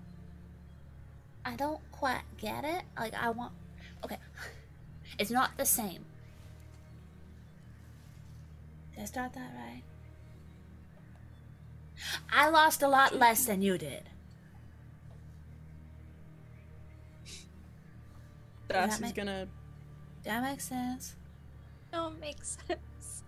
I 1.44 1.57
don't 1.57 1.81
quite 2.01 2.23
get 2.39 2.65
it. 2.65 2.83
Like 2.99 3.12
I 3.15 3.29
want. 3.29 3.53
Okay, 4.03 4.17
it's 5.19 5.31
not 5.31 5.51
the 5.59 5.67
same. 5.67 6.03
Did 8.95 9.03
I 9.03 9.05
start 9.05 9.35
that 9.35 9.53
right? 9.55 9.83
I 12.33 12.49
lost 12.49 12.83
a 12.83 12.89
lot 12.89 13.15
less 13.17 13.45
than 13.45 13.61
you 13.61 13.77
did. 13.77 14.05
that 18.69 18.87
Darcy's 18.87 19.01
make- 19.01 19.15
gonna 19.15 19.47
That 20.25 20.43
makes 20.43 20.67
sense. 20.67 21.17
No, 21.93 22.09
it 22.09 22.19
makes 22.20 22.57
sense. 22.67 23.23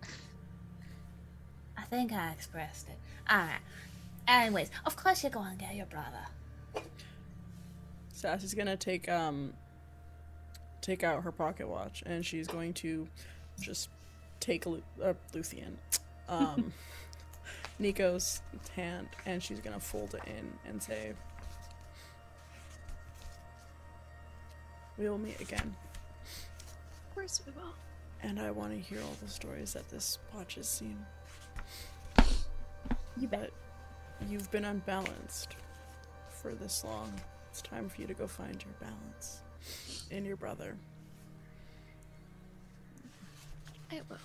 I 1.77 1.83
think 1.83 2.13
I 2.13 2.31
expressed 2.33 2.89
it. 2.89 2.99
Alright. 3.31 3.61
Anyways, 4.27 4.71
of 4.87 4.97
course 4.97 5.23
you're 5.25 5.31
going 5.33 5.59
to 5.59 5.65
get 5.65 5.75
your 5.75 5.87
brother. 5.87 6.25
Sassy's 8.23 8.55
gonna 8.55 8.77
take 8.77 9.09
um 9.09 9.53
take 10.81 11.03
out 11.03 11.23
her 11.25 11.33
pocket 11.33 11.69
watch 11.69 12.03
and 12.07 12.25
she's 12.25 12.47
going 12.47 12.73
to 12.75 13.07
just 13.61 13.89
take 14.41 14.65
Lu- 14.65 14.83
uh, 15.03 15.15
Luthien 15.33 15.73
um 16.29 16.73
Nico's 17.81 18.41
hand 18.77 19.09
and 19.27 19.43
she's 19.43 19.59
gonna 19.61 19.81
fold 19.81 20.15
it 20.15 20.23
in 20.27 20.53
and 20.69 20.81
say 20.83 21.13
We 24.99 25.09
will 25.09 25.19
meet 25.19 25.41
again 25.41 25.75
Of 27.09 27.15
course 27.15 27.41
we 27.47 27.53
will. 27.53 27.75
and 28.23 28.39
I 28.41 28.51
want 28.53 28.73
to 28.73 28.79
hear 28.79 29.01
all 29.03 29.17
the 29.23 29.29
stories 29.29 29.73
that 29.73 29.89
this 29.91 30.19
watch 30.35 30.55
has 30.57 30.69
seen. 30.69 30.99
You 33.19 33.27
But 33.29 33.51
you've 34.29 34.51
been 34.51 34.65
unbalanced 34.65 35.57
for 36.31 36.53
this 36.53 36.85
long. 36.85 37.13
It's 37.53 37.61
time 37.61 37.87
for 37.91 38.01
you 38.01 38.07
to 38.07 38.15
go 38.15 38.27
find 38.27 38.65
your 38.65 38.73
balance 38.81 39.43
in 40.11 40.25
your 40.25 40.37
brother. 40.37 40.75
I 43.91 44.01
will. 44.09 44.17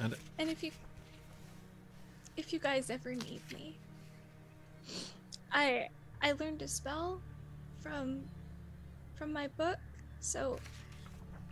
And 0.00 0.16
And 0.40 0.50
if 0.50 0.64
you 0.64 0.72
if 2.36 2.52
you 2.52 2.58
guys 2.58 2.90
ever 2.90 3.14
need 3.14 3.40
me, 3.54 3.76
I 5.52 5.88
I 6.20 6.32
learned 6.32 6.62
a 6.62 6.68
spell 6.68 7.20
from 7.80 8.24
from 9.14 9.32
my 9.32 9.46
book, 9.46 9.78
so 10.18 10.58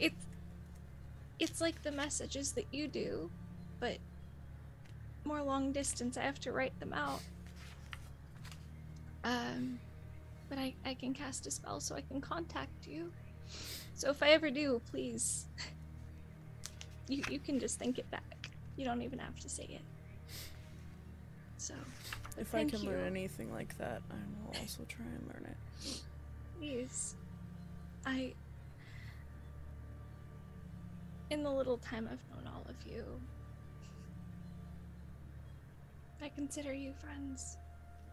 it's 0.01 0.27
it's 1.39 1.61
like 1.61 1.85
the 1.85 1.93
messages 1.93 2.51
that 2.55 2.67
you 2.73 2.89
do, 2.89 3.31
but 3.79 3.99
more 5.25 5.41
long 5.41 5.71
distance. 5.71 6.17
I 6.17 6.23
have 6.23 6.41
to 6.41 6.51
write 6.51 6.77
them 6.81 6.93
out. 6.93 7.21
Um, 9.25 9.81
but 10.49 10.59
I 10.59 10.75
I 10.85 10.95
can 10.95 11.15
cast 11.15 11.47
a 11.47 11.51
spell 11.51 11.81
so 11.81 11.95
I 11.97 12.03
can 12.03 12.21
contact 12.21 12.87
you. 12.87 13.11
So 13.95 14.11
if 14.11 14.23
I 14.23 14.31
ever 14.31 14.51
do, 14.51 14.81
please 14.91 15.47
you 17.09 17.23
you 17.31 17.39
can 17.39 17.59
just 17.59 17.79
think 17.79 17.99
it 17.99 18.11
back. 18.11 18.51
You 18.77 18.85
don't 18.85 19.03
even 19.03 19.19
have 19.19 19.39
to 19.41 19.49
say 19.49 19.65
it. 19.65 19.81
So, 21.57 21.75
If 22.37 22.55
I 22.55 22.65
can 22.65 22.83
you. 22.83 22.91
learn 22.91 23.07
anything 23.07 23.51
like 23.51 23.79
that, 23.79 24.03
I 24.11 24.15
will 24.45 24.61
also 24.61 24.83
try 24.87 25.07
and 25.07 25.27
learn 25.29 25.47
it. 25.51 26.03
please, 26.59 27.15
I. 28.05 28.35
In 31.31 31.43
the 31.43 31.51
little 31.51 31.79
time 31.79 32.07
I've 32.13 32.21
known 32.37 32.53
all 32.53 32.67
of 32.69 32.75
you, 32.87 33.05
I 36.21 36.29
consider 36.29 36.75
you 36.75 36.93
friends. 36.93 37.57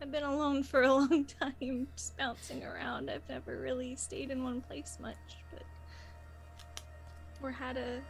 I've 0.01 0.11
been 0.11 0.23
alone 0.23 0.63
for 0.63 0.81
a 0.81 0.93
long 0.93 1.25
time, 1.25 1.87
just 1.95 2.17
bouncing 2.17 2.63
around. 2.63 3.09
I've 3.09 3.27
never 3.29 3.57
really 3.57 3.95
stayed 3.95 4.31
in 4.31 4.43
one 4.43 4.61
place 4.61 4.97
much, 4.99 5.15
but 5.51 5.63
we're 7.39 7.51
had 7.51 7.77
a. 7.77 8.01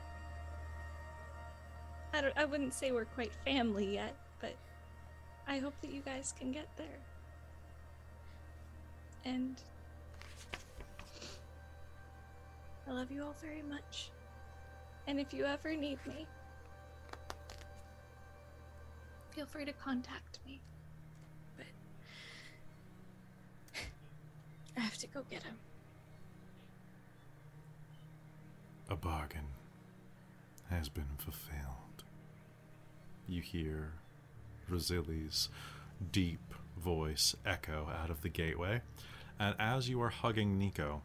I 2.14 2.22
don't. 2.22 2.38
I 2.38 2.46
wouldn't 2.46 2.74
say 2.74 2.92
we're 2.92 3.06
quite 3.06 3.34
family 3.46 3.94
yet, 3.94 4.16
but 4.40 4.56
I 5.48 5.60
hope 5.60 5.74
that 5.82 5.92
you 5.92 6.02
guys 6.02 6.34
can 6.38 6.52
get 6.52 6.68
there. 6.78 6.88
And 9.26 9.62
I 12.88 12.92
love 12.92 13.12
you 13.12 13.24
all 13.24 13.36
very 13.42 13.64
much. 13.70 14.12
And 15.08 15.20
if 15.20 15.34
you 15.34 15.46
ever 15.46 15.76
need 15.76 16.00
me, 16.08 16.26
feel 19.32 19.46
free 19.46 19.66
to 19.66 19.74
contact 19.74 20.40
me. 20.46 20.62
I 24.82 24.84
have 24.84 24.98
to 24.98 25.08
go 25.08 25.24
get 25.30 25.44
him. 25.44 25.56
a 28.92 28.96
bargain 28.96 29.46
has 30.70 30.90
been 30.90 31.16
fulfilled. 31.18 32.04
You 33.26 33.42
hear 33.42 33.94
Rosili's 34.68 35.48
deep 36.12 36.54
voice 36.78 37.34
echo 37.46 37.90
out 37.90 38.10
of 38.10 38.22
the 38.22 38.28
gateway, 38.28 38.82
and 39.40 39.56
as 39.58 39.88
you 39.88 40.02
are 40.02 40.10
hugging 40.10 40.58
Nico, 40.58 41.04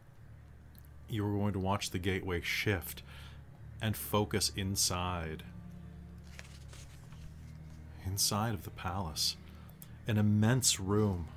you 1.07 1.25
are 1.25 1.31
going 1.31 1.53
to 1.53 1.59
watch 1.59 1.91
the 1.91 1.99
gateway 1.99 2.41
shift 2.41 3.03
and 3.81 3.95
focus 3.95 4.51
inside. 4.57 5.43
Inside 8.05 8.53
of 8.53 8.63
the 8.63 8.71
palace, 8.71 9.37
an 10.07 10.17
immense 10.17 10.77
room 10.77 11.27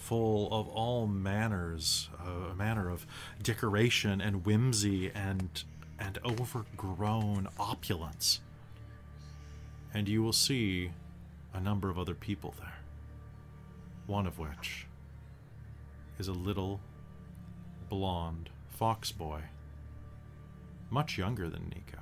full 0.00 0.48
of 0.50 0.66
all 0.68 1.06
manners, 1.06 2.08
uh, 2.26 2.50
a 2.50 2.54
manner 2.54 2.88
of 2.88 3.06
decoration 3.42 4.20
and 4.20 4.44
whimsy 4.46 5.10
and 5.14 5.62
and 5.98 6.18
overgrown 6.24 7.46
opulence. 7.58 8.40
And 9.92 10.08
you 10.08 10.22
will 10.22 10.32
see 10.32 10.90
a 11.52 11.60
number 11.60 11.90
of 11.90 11.98
other 11.98 12.14
people 12.14 12.54
there. 12.58 12.78
One 14.06 14.26
of 14.26 14.38
which 14.38 14.86
is 16.18 16.28
a 16.28 16.32
little 16.32 16.80
blonde 17.90 18.48
fox 18.70 19.12
boy, 19.12 19.42
much 20.88 21.18
younger 21.18 21.50
than 21.50 21.68
Nico. 21.68 21.98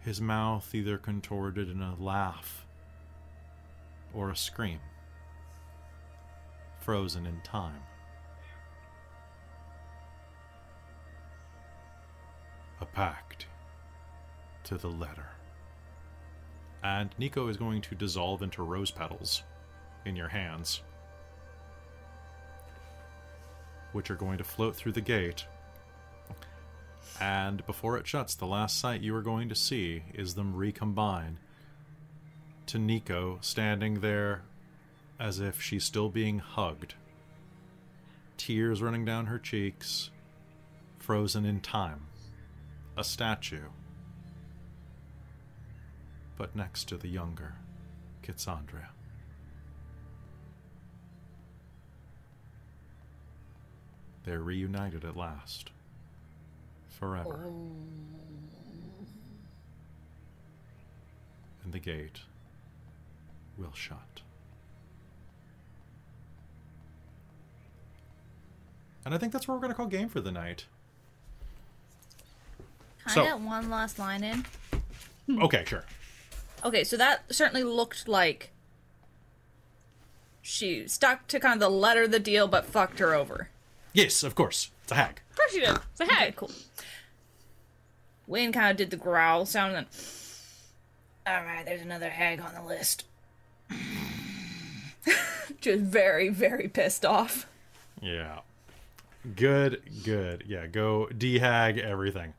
His 0.00 0.20
mouth 0.20 0.74
either 0.74 0.98
contorted 0.98 1.70
in 1.70 1.80
a 1.80 1.94
laugh 1.96 2.66
or 4.14 4.30
a 4.30 4.36
scream, 4.36 4.80
frozen 6.80 7.26
in 7.26 7.40
time. 7.42 7.82
A 12.80 12.86
pact 12.86 13.46
to 14.64 14.78
the 14.78 14.88
letter. 14.88 15.28
And 16.82 17.10
Nico 17.18 17.48
is 17.48 17.56
going 17.56 17.82
to 17.82 17.94
dissolve 17.94 18.42
into 18.42 18.62
rose 18.62 18.90
petals 18.90 19.42
in 20.06 20.16
your 20.16 20.28
hands, 20.28 20.80
which 23.92 24.10
are 24.10 24.16
going 24.16 24.38
to 24.38 24.44
float 24.44 24.74
through 24.74 24.92
the 24.92 25.00
gate. 25.00 25.44
And 27.20 27.66
before 27.66 27.98
it 27.98 28.06
shuts, 28.06 28.34
the 28.34 28.46
last 28.46 28.80
sight 28.80 29.02
you 29.02 29.14
are 29.14 29.22
going 29.22 29.50
to 29.50 29.54
see 29.54 30.04
is 30.14 30.34
them 30.34 30.56
recombine 30.56 31.38
to 32.70 32.78
Nico 32.78 33.36
standing 33.40 33.98
there 33.98 34.42
as 35.18 35.40
if 35.40 35.60
she's 35.60 35.82
still 35.82 36.08
being 36.08 36.38
hugged. 36.38 36.94
Tears 38.36 38.80
running 38.80 39.04
down 39.04 39.26
her 39.26 39.40
cheeks, 39.40 40.10
frozen 40.96 41.44
in 41.44 41.58
time. 41.60 42.02
A 42.96 43.02
statue. 43.02 43.66
But 46.36 46.54
next 46.54 46.84
to 46.90 46.96
the 46.96 47.08
younger 47.08 47.54
Kitsandria. 48.22 48.90
They're 54.22 54.42
reunited 54.42 55.04
at 55.04 55.16
last. 55.16 55.70
Forever. 56.88 57.46
Oh. 57.48 57.72
And 61.64 61.72
the 61.72 61.80
gate 61.80 62.20
will 63.60 63.72
shut. 63.74 63.98
And 69.04 69.14
I 69.14 69.18
think 69.18 69.32
that's 69.32 69.46
where 69.48 69.54
we're 69.56 69.60
going 69.62 69.72
to 69.72 69.76
call 69.76 69.86
game 69.86 70.08
for 70.08 70.20
the 70.20 70.32
night. 70.32 70.64
Can 73.04 73.14
So- 73.14 73.22
I 73.22 73.24
get 73.26 73.40
one 73.40 73.70
last 73.70 73.98
line 73.98 74.22
in? 74.24 74.44
Okay, 75.42 75.64
sure. 75.66 75.84
Okay, 76.64 76.84
so 76.84 76.96
that 76.96 77.24
certainly 77.34 77.62
looked 77.64 78.06
like 78.08 78.50
she 80.42 80.86
stuck 80.88 81.26
to 81.28 81.40
kind 81.40 81.54
of 81.54 81.60
the 81.60 81.70
letter 81.70 82.02
of 82.04 82.10
the 82.10 82.18
deal, 82.20 82.48
but 82.48 82.66
fucked 82.66 82.98
her 82.98 83.14
over. 83.14 83.48
Yes, 83.92 84.22
of 84.22 84.34
course. 84.34 84.70
It's 84.82 84.92
a 84.92 84.96
hag. 84.96 85.20
Of 85.30 85.36
course 85.36 85.52
she 85.52 85.60
did. 85.60 85.78
So 85.94 86.04
hey, 86.06 86.32
cool. 86.36 86.50
Wayne 88.26 88.52
kind 88.52 88.70
of 88.70 88.76
did 88.76 88.90
the 88.90 88.96
growl 88.96 89.46
sound, 89.46 89.74
and 89.76 89.86
then, 89.86 91.34
all 91.38 91.44
right, 91.44 91.64
there's 91.64 91.80
another 91.80 92.10
hag 92.10 92.40
on 92.40 92.54
the 92.54 92.62
list. 92.62 93.04
Just 95.60 95.82
very, 95.82 96.28
very 96.28 96.68
pissed 96.68 97.04
off. 97.04 97.46
Yeah. 98.00 98.40
Good, 99.36 99.82
good. 100.04 100.44
Yeah, 100.46 100.66
go 100.66 101.06
D-Hag 101.08 101.78
everything. 101.78 102.32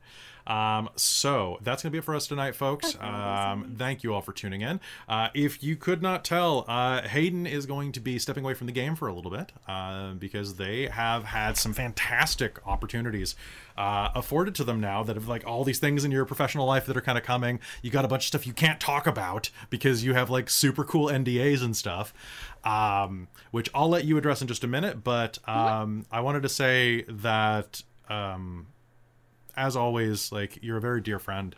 Um, 0.46 0.88
so 0.96 1.58
that's 1.62 1.82
gonna 1.82 1.92
be 1.92 1.98
it 1.98 2.04
for 2.04 2.14
us 2.14 2.26
tonight, 2.26 2.54
folks. 2.54 2.96
Um, 3.00 3.74
thank 3.76 4.02
you 4.02 4.14
all 4.14 4.20
for 4.20 4.32
tuning 4.32 4.60
in. 4.60 4.80
Uh, 5.08 5.28
if 5.34 5.62
you 5.62 5.76
could 5.76 6.02
not 6.02 6.24
tell, 6.24 6.64
uh, 6.68 7.02
Hayden 7.02 7.46
is 7.46 7.66
going 7.66 7.92
to 7.92 8.00
be 8.00 8.18
stepping 8.18 8.44
away 8.44 8.54
from 8.54 8.66
the 8.66 8.72
game 8.72 8.96
for 8.96 9.08
a 9.08 9.14
little 9.14 9.30
bit 9.30 9.52
uh, 9.68 10.12
because 10.14 10.56
they 10.56 10.86
have 10.86 11.24
had 11.24 11.56
some 11.56 11.72
fantastic 11.72 12.58
opportunities 12.66 13.34
uh, 13.76 14.10
afforded 14.14 14.54
to 14.56 14.64
them 14.64 14.80
now 14.80 15.02
that 15.02 15.16
have 15.16 15.28
like 15.28 15.46
all 15.46 15.64
these 15.64 15.78
things 15.78 16.04
in 16.04 16.10
your 16.10 16.24
professional 16.24 16.66
life 16.66 16.86
that 16.86 16.96
are 16.96 17.00
kind 17.00 17.18
of 17.18 17.24
coming. 17.24 17.60
You 17.82 17.90
got 17.90 18.04
a 18.04 18.08
bunch 18.08 18.24
of 18.24 18.28
stuff 18.28 18.46
you 18.46 18.52
can't 18.52 18.80
talk 18.80 19.06
about 19.06 19.50
because 19.70 20.04
you 20.04 20.14
have 20.14 20.30
like 20.30 20.50
super 20.50 20.84
cool 20.84 21.06
NDAs 21.06 21.62
and 21.62 21.76
stuff, 21.76 22.12
um, 22.64 23.28
which 23.50 23.70
I'll 23.74 23.88
let 23.88 24.04
you 24.04 24.16
address 24.18 24.42
in 24.42 24.48
just 24.48 24.64
a 24.64 24.68
minute. 24.68 25.02
But 25.04 25.38
um, 25.48 26.06
I 26.10 26.20
wanted 26.20 26.42
to 26.42 26.48
say 26.48 27.02
that. 27.08 27.82
Um, 28.08 28.66
as 29.56 29.76
always, 29.76 30.32
like 30.32 30.58
you're 30.62 30.78
a 30.78 30.80
very 30.80 31.00
dear 31.00 31.18
friend. 31.18 31.54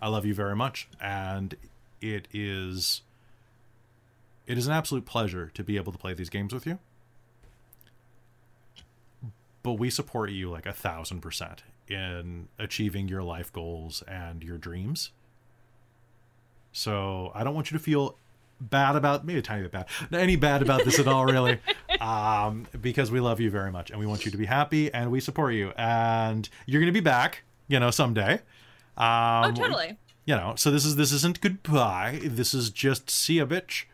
I 0.00 0.08
love 0.08 0.26
you 0.26 0.34
very 0.34 0.56
much, 0.56 0.88
and 1.00 1.54
it 2.00 2.28
is 2.32 3.02
it 4.46 4.58
is 4.58 4.66
an 4.66 4.72
absolute 4.72 5.06
pleasure 5.06 5.50
to 5.54 5.62
be 5.62 5.76
able 5.76 5.92
to 5.92 5.98
play 5.98 6.14
these 6.14 6.28
games 6.28 6.52
with 6.52 6.66
you. 6.66 6.78
But 9.62 9.74
we 9.74 9.90
support 9.90 10.30
you 10.30 10.50
like 10.50 10.66
a 10.66 10.72
thousand 10.72 11.20
percent 11.20 11.62
in 11.88 12.48
achieving 12.58 13.08
your 13.08 13.22
life 13.22 13.52
goals 13.52 14.02
and 14.08 14.42
your 14.42 14.58
dreams. 14.58 15.10
So 16.72 17.30
I 17.34 17.44
don't 17.44 17.54
want 17.54 17.70
you 17.70 17.78
to 17.78 17.82
feel 17.84 18.16
bad 18.70 18.96
about 18.96 19.24
maybe 19.26 19.38
a 19.38 19.42
tiny 19.42 19.62
bit 19.62 19.72
bad 19.72 19.86
not 20.10 20.20
any 20.20 20.36
bad 20.36 20.62
about 20.62 20.84
this 20.84 20.98
at 20.98 21.06
all 21.08 21.24
really 21.26 21.58
um 22.00 22.66
because 22.80 23.10
we 23.10 23.18
love 23.20 23.40
you 23.40 23.50
very 23.50 23.70
much 23.72 23.90
and 23.90 23.98
we 23.98 24.06
want 24.06 24.24
you 24.24 24.30
to 24.30 24.36
be 24.36 24.46
happy 24.46 24.92
and 24.94 25.10
we 25.10 25.20
support 25.20 25.52
you 25.54 25.72
and 25.76 26.48
you're 26.66 26.80
gonna 26.80 26.92
be 26.92 27.00
back 27.00 27.42
you 27.68 27.78
know 27.80 27.90
someday 27.90 28.34
um 28.96 29.44
Oh, 29.46 29.52
totally. 29.54 29.96
you 30.24 30.34
know 30.36 30.54
so 30.56 30.70
this 30.70 30.84
is 30.84 30.96
this 30.96 31.12
isn't 31.12 31.40
goodbye 31.40 32.20
this 32.22 32.54
is 32.54 32.70
just 32.70 33.10
see 33.10 33.38
ya 33.38 33.44
bitch 33.46 33.84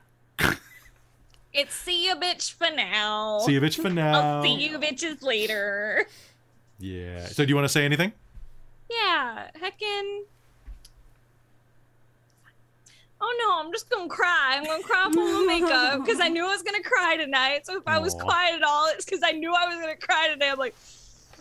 It's 1.52 1.74
see 1.74 2.06
you 2.06 2.14
bitch 2.14 2.52
for 2.52 2.68
now. 2.74 3.38
see 3.40 3.55
ya 3.55 3.60
bitch 3.60 3.80
for 3.80 3.88
now 4.05 4.36
I'll 4.36 4.42
see 4.42 4.55
you 4.55 4.78
bitches 4.78 5.22
later. 5.22 6.06
yeah 6.78 7.26
so 7.26 7.44
do 7.44 7.48
you 7.48 7.55
want 7.56 7.64
to 7.64 7.72
say 7.72 7.84
anything 7.84 8.12
Yeah, 8.90 9.48
heckin'. 9.60 10.22
Oh 13.20 13.36
no, 13.47 13.66
I'm 13.66 13.72
just 13.72 13.90
gonna 13.90 14.08
cry. 14.08 14.56
I'm 14.58 14.64
gonna 14.64 14.82
cry 14.82 15.08
full 15.12 15.40
of 15.40 15.47
makeup 15.47 16.05
because 16.05 16.20
I 16.20 16.28
knew 16.28 16.44
I 16.44 16.48
was 16.52 16.62
gonna 16.62 16.82
cry 16.82 17.16
tonight. 17.16 17.66
So 17.66 17.76
if 17.76 17.82
I 17.86 17.98
was 17.98 18.14
quiet 18.14 18.55
at 18.55 18.62
all, 18.62 18.86
it's 18.92 19.05
because 19.05 19.20
I 19.24 19.32
knew 19.32 19.52
I 19.52 19.66
was 19.66 19.76
gonna 19.80 19.97
cry 19.97 20.28
today. 20.32 20.50
I'm 20.50 20.58
like, 20.58 20.74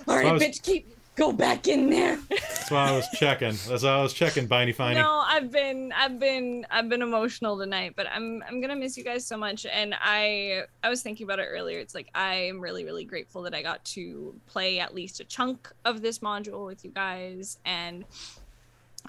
all 0.07 0.15
right, 0.15 0.33
was- 0.33 0.41
bitch, 0.41 0.64
keep 0.64 0.88
go 1.15 1.31
back 1.31 1.67
in 1.67 1.89
there. 1.89 2.19
that's 2.30 2.69
why 2.69 2.89
i 2.89 2.91
was 2.91 3.07
checking 3.15 3.49
that's 3.67 3.81
why 3.81 3.89
i 3.89 4.01
was 4.03 4.14
checking 4.14 4.47
biney 4.47 4.73
finey 4.75 4.93
No, 4.93 5.23
I've 5.25 5.51
been 5.51 5.91
I've 5.91 6.19
been 6.19 6.64
I've 6.69 6.89
been 6.89 7.01
emotional 7.01 7.57
tonight, 7.57 7.93
but 7.95 8.06
I'm 8.07 8.43
I'm 8.47 8.61
gonna 8.61 8.75
miss 8.75 8.95
you 8.97 9.03
guys 9.03 9.25
so 9.25 9.35
much. 9.35 9.65
And 9.65 9.95
I 9.99 10.65
I 10.83 10.89
was 10.89 11.01
thinking 11.01 11.23
about 11.25 11.39
it 11.39 11.47
earlier. 11.49 11.80
It's 11.80 11.95
like 11.95 12.09
I 12.14 12.35
am 12.35 12.59
really 12.61 12.85
really 12.85 13.03
grateful 13.03 13.41
that 13.43 13.56
I 13.56 13.64
got 13.64 13.83
to 13.85 14.35
play 14.45 14.80
at 14.80 14.93
least 14.93 15.19
a 15.19 15.23
chunk 15.23 15.72
of 15.85 16.03
this 16.03 16.19
module 16.19 16.67
with 16.67 16.85
you 16.85 16.91
guys, 16.91 17.57
and 17.65 18.06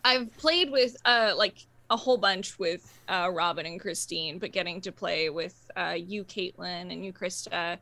I've 0.03 0.35
played 0.39 0.71
with 0.71 0.97
uh 1.05 1.35
like 1.37 1.67
a 1.91 1.97
whole 1.97 2.19
bunch 2.19 2.59
with 2.59 2.99
uh, 3.09 3.31
Robin 3.33 3.67
and 3.67 3.81
Christine, 3.81 4.39
but 4.39 4.53
getting 4.53 4.81
to 4.83 4.93
play 4.93 5.31
with 5.31 5.71
uh, 5.77 5.97
you, 5.97 6.25
Caitlin, 6.25 6.93
and 6.93 7.05
you, 7.05 7.13
Krista, 7.13 7.79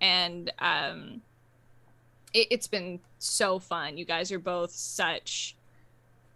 and 0.00 0.52
um, 0.58 1.20
it, 2.34 2.48
it's 2.50 2.66
been 2.66 3.00
so 3.18 3.58
fun. 3.58 3.96
You 3.96 4.04
guys 4.04 4.32
are 4.32 4.38
both 4.38 4.70
such 4.72 5.56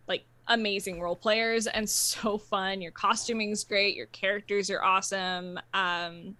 like 0.07 0.25
amazing 0.49 1.01
role 1.01 1.17
players 1.17 1.67
and 1.67 1.89
so 1.89 2.39
fun. 2.39 2.81
Your 2.81 2.93
costuming's 2.93 3.65
great. 3.65 3.97
Your 3.97 4.07
characters 4.07 4.71
are 4.71 4.83
awesome. 4.83 5.59
Um, 5.75 6.37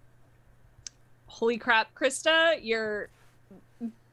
holy 1.27 1.57
crap, 1.57 1.93
Krista, 1.95 2.59
your 2.61 3.09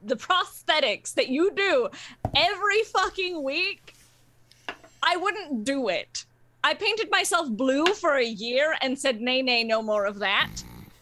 the 0.03 0.15
prosthetics 0.15 1.13
that 1.13 1.29
you 1.29 1.51
do 1.51 1.87
every 2.35 2.81
fucking 2.83 3.41
week. 3.43 3.93
I 5.03 5.15
wouldn't 5.17 5.63
do 5.63 5.89
it. 5.89 6.25
I 6.63 6.73
painted 6.73 7.09
myself 7.09 7.49
blue 7.49 7.85
for 7.85 8.15
a 8.15 8.25
year 8.25 8.75
and 8.81 8.97
said, 8.97 9.21
nay, 9.21 9.41
nay, 9.41 9.63
no 9.63 9.81
more 9.81 10.05
of 10.05 10.19
that. 10.19 10.49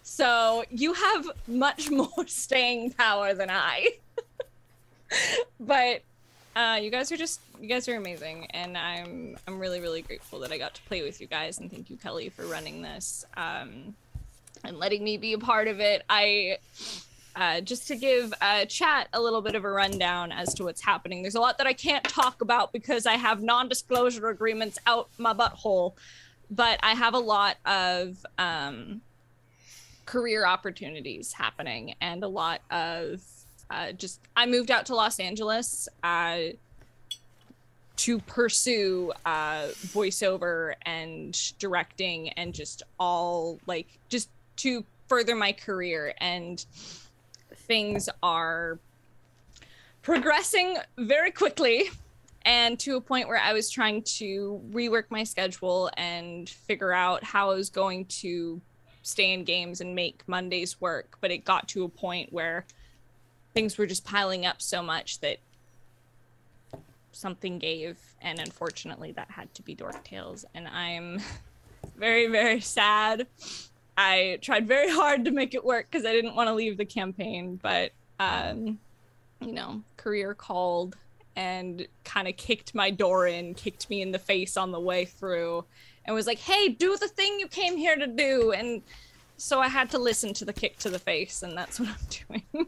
So 0.03 0.63
you 0.69 0.93
have 0.93 1.29
much 1.47 1.89
more 1.91 2.27
staying 2.27 2.91
power 2.91 3.33
than 3.33 3.49
I. 3.49 3.89
but 5.59 6.01
uh, 6.55 6.79
you 6.81 6.89
guys 6.89 7.11
are 7.11 7.17
just 7.17 7.41
you 7.61 7.67
guys 7.67 7.87
are 7.87 7.95
amazing, 7.95 8.47
and 8.51 8.77
I'm 8.77 9.37
I'm 9.47 9.59
really 9.59 9.79
really 9.79 10.01
grateful 10.01 10.39
that 10.39 10.51
I 10.51 10.57
got 10.57 10.73
to 10.75 10.81
play 10.83 11.03
with 11.03 11.21
you 11.21 11.27
guys, 11.27 11.59
and 11.59 11.71
thank 11.71 11.89
you 11.89 11.97
Kelly 11.97 12.29
for 12.29 12.45
running 12.45 12.81
this 12.81 13.25
um, 13.37 13.95
and 14.63 14.77
letting 14.77 15.03
me 15.03 15.17
be 15.17 15.33
a 15.33 15.37
part 15.37 15.67
of 15.67 15.79
it. 15.79 16.03
I 16.09 16.57
uh, 17.35 17.61
just 17.61 17.87
to 17.87 17.95
give 17.95 18.33
uh, 18.41 18.65
chat 18.65 19.07
a 19.13 19.21
little 19.21 19.41
bit 19.41 19.55
of 19.55 19.63
a 19.63 19.69
rundown 19.69 20.31
as 20.31 20.53
to 20.55 20.63
what's 20.63 20.81
happening. 20.81 21.21
There's 21.21 21.35
a 21.35 21.39
lot 21.39 21.57
that 21.57 21.67
I 21.67 21.73
can't 21.73 22.03
talk 22.03 22.41
about 22.41 22.73
because 22.73 23.05
I 23.05 23.13
have 23.13 23.41
non-disclosure 23.41 24.29
agreements 24.29 24.77
out 24.85 25.09
my 25.17 25.33
butthole, 25.33 25.93
but 26.51 26.79
I 26.81 26.95
have 26.95 27.13
a 27.13 27.19
lot 27.19 27.57
of 27.65 28.25
um, 28.37 29.01
career 30.05 30.45
opportunities 30.45 31.33
happening 31.33 31.93
and 32.01 32.23
a 32.23 32.27
lot 32.27 32.61
of 32.71 33.21
uh, 33.69 33.91
just 33.91 34.19
I 34.35 34.47
moved 34.47 34.71
out 34.71 34.87
to 34.87 34.95
Los 34.95 35.19
Angeles 35.19 35.87
uh, 36.03 36.39
to 37.97 38.19
pursue 38.19 39.11
uh, 39.25 39.67
voiceover 39.87 40.73
and 40.83 41.37
directing 41.59 42.29
and 42.29 42.53
just 42.53 42.81
all 42.99 43.59
like 43.67 43.87
just 44.09 44.29
to 44.57 44.83
further 45.07 45.35
my 45.35 45.51
career 45.51 46.13
and 46.19 46.65
things 47.69 48.09
are 48.23 48.79
progressing 50.01 50.77
very 50.97 51.29
quickly 51.29 51.89
and 52.43 52.79
to 52.79 52.95
a 52.95 53.01
point 53.01 53.27
where 53.27 53.37
I 53.37 53.53
was 53.53 53.69
trying 53.69 54.01
to 54.17 54.59
rework 54.71 55.03
my 55.09 55.23
schedule 55.23 55.91
and 55.95 56.49
figure 56.49 56.91
out 56.91 57.23
how 57.23 57.51
I 57.51 57.53
was 57.53 57.69
going 57.69 58.05
to 58.05 58.59
stay 59.03 59.33
in 59.33 59.43
games 59.43 59.81
and 59.81 59.93
make 59.93 60.23
Mondays 60.27 60.81
work. 60.81 61.17
But 61.21 61.29
it 61.29 61.45
got 61.45 61.67
to 61.69 61.83
a 61.83 61.89
point 61.89 62.33
where 62.33 62.65
things 63.53 63.77
were 63.77 63.85
just 63.85 64.03
piling 64.03 64.47
up 64.47 64.63
so 64.63 64.81
much 64.81 65.19
that 65.19 65.37
something 67.11 67.59
gave, 67.59 67.97
and 68.21 68.39
unfortunately, 68.39 69.11
that 69.11 69.29
had 69.29 69.53
to 69.53 69.61
be 69.61 69.75
Dork 69.75 70.03
Tales. 70.03 70.43
And 70.55 70.67
I'm 70.67 71.21
very, 71.97 72.25
very 72.27 72.61
sad. 72.61 73.27
I 74.01 74.39
tried 74.41 74.65
very 74.65 74.89
hard 75.01 75.25
to 75.25 75.31
make 75.31 75.53
it 75.53 75.63
work 75.65 75.87
because 75.91 76.05
I 76.05 76.13
didn't 76.13 76.33
want 76.35 76.47
to 76.47 76.53
leave 76.53 76.77
the 76.77 76.85
campaign, 76.85 77.59
but 77.61 77.91
um, 78.19 78.79
you 79.41 79.51
know, 79.51 79.81
career 79.97 80.33
called 80.33 80.95
and 81.35 81.85
kind 82.05 82.27
of 82.27 82.35
kicked 82.37 82.73
my 82.73 82.89
door 82.91 83.27
in, 83.27 83.53
kicked 83.55 83.89
me 83.89 84.01
in 84.01 84.11
the 84.11 84.19
face 84.19 84.55
on 84.57 84.71
the 84.71 84.79
way 84.79 85.03
through, 85.05 85.65
and 86.05 86.15
was 86.15 86.27
like, 86.27 86.39
"Hey, 86.39 86.69
do 86.69 86.95
the 86.97 87.07
thing 87.09 87.39
you 87.39 87.47
came 87.47 87.75
here 87.77 87.95
to 87.97 88.07
do." 88.07 88.51
And 88.53 88.81
so 89.37 89.59
I 89.59 89.67
had 89.67 89.89
to 89.91 89.97
listen 89.97 90.33
to 90.35 90.45
the 90.45 90.53
kick 90.53 90.77
to 90.79 90.89
the 90.89 90.99
face, 90.99 91.43
and 91.43 91.57
that's 91.57 91.79
what 91.79 91.89
I'm 91.89 92.41
doing. 92.53 92.67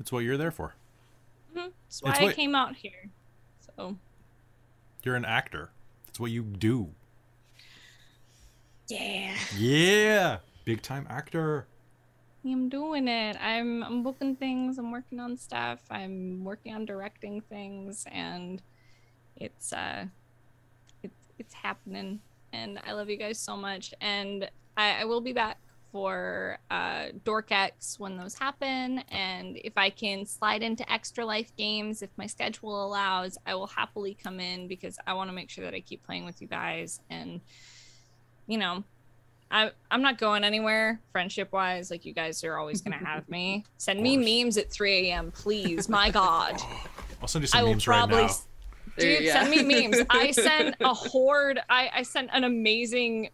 It's 0.00 0.12
what 0.12 0.20
you're 0.20 0.36
there 0.36 0.50
for. 0.52 0.74
that's 1.54 2.02
why 2.02 2.10
It's 2.10 2.20
I 2.20 2.24
what- 2.24 2.36
came 2.36 2.54
out 2.54 2.76
here. 2.76 3.10
So 3.76 3.96
You're 5.02 5.16
an 5.16 5.24
actor. 5.24 5.70
It's 6.08 6.18
what 6.20 6.30
you 6.30 6.42
do. 6.42 6.90
Yeah, 8.88 9.34
Yeah, 9.56 10.38
big 10.64 10.82
time 10.82 11.06
actor. 11.10 11.66
I'm 12.44 12.68
doing 12.68 13.08
it. 13.08 13.36
I'm 13.40 13.82
I'm 13.82 14.02
booking 14.02 14.36
things. 14.36 14.78
I'm 14.78 14.90
working 14.90 15.20
on 15.20 15.36
stuff. 15.36 15.80
I'm 15.90 16.44
working 16.44 16.74
on 16.74 16.84
directing 16.84 17.40
things, 17.42 18.06
and 18.10 18.62
it's 19.36 19.72
uh, 19.72 20.06
it's 21.02 21.18
it's 21.38 21.54
happening. 21.54 22.20
And 22.52 22.80
I 22.86 22.92
love 22.92 23.10
you 23.10 23.16
guys 23.16 23.38
so 23.38 23.56
much. 23.56 23.92
And 24.00 24.48
I, 24.76 25.02
I 25.02 25.04
will 25.04 25.20
be 25.20 25.32
back 25.34 25.58
for 25.92 26.58
uh, 26.70 27.06
Dorkex 27.24 27.98
when 27.98 28.16
those 28.16 28.34
happen. 28.34 28.98
And 29.10 29.58
if 29.62 29.76
I 29.76 29.90
can 29.90 30.24
slide 30.24 30.62
into 30.62 30.90
Extra 30.90 31.24
Life 31.24 31.54
games, 31.56 32.02
if 32.02 32.10
my 32.16 32.26
schedule 32.26 32.86
allows, 32.86 33.36
I 33.46 33.54
will 33.54 33.66
happily 33.66 34.14
come 34.14 34.40
in 34.40 34.68
because 34.68 34.98
I 35.06 35.14
want 35.14 35.28
to 35.28 35.34
make 35.34 35.50
sure 35.50 35.64
that 35.64 35.74
I 35.74 35.80
keep 35.80 36.04
playing 36.04 36.24
with 36.24 36.40
you 36.40 36.48
guys. 36.48 37.00
And 37.10 37.40
you 38.48 38.58
know, 38.58 38.82
I 39.50 39.70
I'm 39.90 40.02
not 40.02 40.18
going 40.18 40.42
anywhere 40.42 40.98
friendship 41.12 41.52
wise. 41.52 41.90
Like 41.90 42.04
you 42.04 42.12
guys 42.12 42.42
are 42.42 42.58
always 42.58 42.80
gonna 42.80 42.96
have 42.96 43.28
me. 43.28 43.64
Send 43.78 44.00
me 44.00 44.16
memes 44.16 44.56
at 44.56 44.72
3 44.72 45.10
a.m. 45.10 45.30
please. 45.30 45.88
My 45.88 46.10
God. 46.22 46.60
I'll 47.22 47.28
send 47.28 47.42
you 47.44 47.46
some 47.46 47.62
will 47.62 47.70
memes 47.70 47.86
right 47.86 47.98
probably 47.98 48.16
now. 48.22 48.24
s- 48.24 48.46
dude 48.98 49.22
yeah. 49.22 49.32
send 49.34 49.50
me 49.50 49.62
memes. 49.62 50.04
I 50.10 50.30
sent 50.32 50.76
a 50.80 50.92
horde. 50.92 51.60
I 51.68 51.90
I 51.94 52.02
sent 52.02 52.30
an 52.32 52.44
amazing 52.44 53.30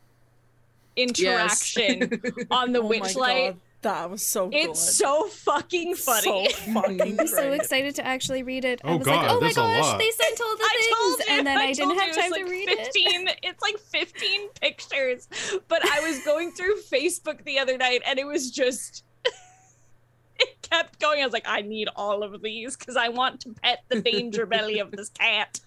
interaction 0.96 2.20
on 2.50 2.72
the 2.72 2.80
oh 2.80 2.88
my 2.88 2.98
Witchlight. 3.00 3.56
God, 3.84 4.00
that 4.02 4.10
was 4.10 4.26
so 4.26 4.48
good. 4.48 4.56
It's 4.56 4.96
so 4.96 5.28
fucking 5.28 5.94
funny. 5.94 6.48
So 6.54 6.72
fucking 6.72 7.20
I'm 7.20 7.26
so 7.26 7.52
excited 7.52 7.94
to 7.96 8.06
actually 8.06 8.42
read 8.42 8.64
it. 8.64 8.80
I 8.82 8.92
Oh 8.92 8.96
was 8.96 9.06
God, 9.06 9.16
like, 9.22 9.30
oh 9.30 9.40
my 9.40 9.50
a 9.50 9.54
gosh, 9.54 9.82
lot. 9.82 9.98
they 9.98 10.10
sent 10.10 10.40
all 10.40 10.56
the 10.56 10.62
I 10.64 10.76
things, 10.80 10.96
told 10.98 11.18
you, 11.18 11.24
and 11.36 11.46
then 11.46 11.58
I, 11.58 11.72
didn't 11.72 11.98
have 11.98 12.14
time 12.16 12.18
it's 12.32 12.36
to 12.36 12.42
like 12.42 12.50
read 12.50 12.68
it. 12.70 12.78
15, 12.86 13.28
It's 13.42 13.62
like 13.62 13.78
15 13.78 14.48
pictures. 14.60 15.28
But 15.68 15.84
I 15.86 16.00
was 16.00 16.18
going 16.24 16.50
through 16.52 16.76
Facebook 16.92 17.44
the 17.44 17.58
other 17.58 17.76
night 17.76 18.02
and 18.06 18.18
it 18.18 18.26
was 18.26 18.50
just 18.50 19.04
it 20.38 20.62
kept 20.62 20.98
going. 20.98 21.20
I 21.22 21.24
was 21.26 21.32
like, 21.32 21.46
I 21.46 21.60
need 21.60 21.88
all 21.94 22.22
of 22.22 22.40
these 22.42 22.76
because 22.76 22.96
I 22.96 23.08
want 23.10 23.40
to 23.42 23.54
pet 23.62 23.84
the 23.88 24.00
danger 24.00 24.46
belly 24.46 24.78
of 24.80 24.90
this 24.90 25.10
cat. 25.10 25.60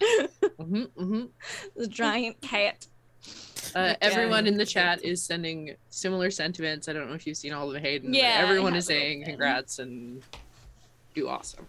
hmm 0.60 0.84
hmm 0.98 1.26
this 1.76 1.88
giant 1.88 2.42
cat. 2.42 2.88
Uh, 3.76 3.96
everyone 4.02 4.48
in 4.48 4.58
the 4.58 4.66
chat 4.66 5.04
is 5.04 5.22
sending 5.22 5.76
similar 5.90 6.32
sentiments. 6.32 6.88
I 6.90 6.94
don't 6.94 7.08
know 7.08 7.16
if 7.16 7.28
you've 7.28 7.38
seen 7.38 7.54
all 7.54 7.74
of 7.74 7.82
Hayden. 7.82 8.14
Yeah, 8.14 8.38
everyone 8.40 8.76
is 8.76 8.86
saying 8.86 9.22
opened. 9.22 9.38
congrats 9.38 9.80
and 9.80 10.22
do 11.14 11.28
awesome. 11.28 11.66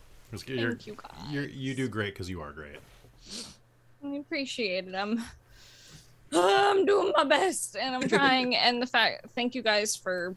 You're, 0.46 0.70
Thank 0.72 0.86
you 0.86 0.94
guys. 0.94 1.30
you're, 1.30 1.48
you 1.48 1.74
do 1.74 1.88
great 1.88 2.14
because 2.14 2.28
you 2.28 2.40
are 2.42 2.52
great. 2.52 2.76
I 4.04 4.16
appreciate 4.16 4.86
it. 4.86 4.94
I'm 4.94 5.22
I'm 6.32 6.84
doing 6.84 7.12
my 7.16 7.24
best 7.24 7.76
and 7.76 7.94
I'm 7.94 8.08
trying 8.08 8.54
and 8.64 8.82
the 8.82 8.86
fact 8.86 9.30
thank 9.34 9.54
you 9.54 9.62
guys 9.62 9.96
for 9.96 10.34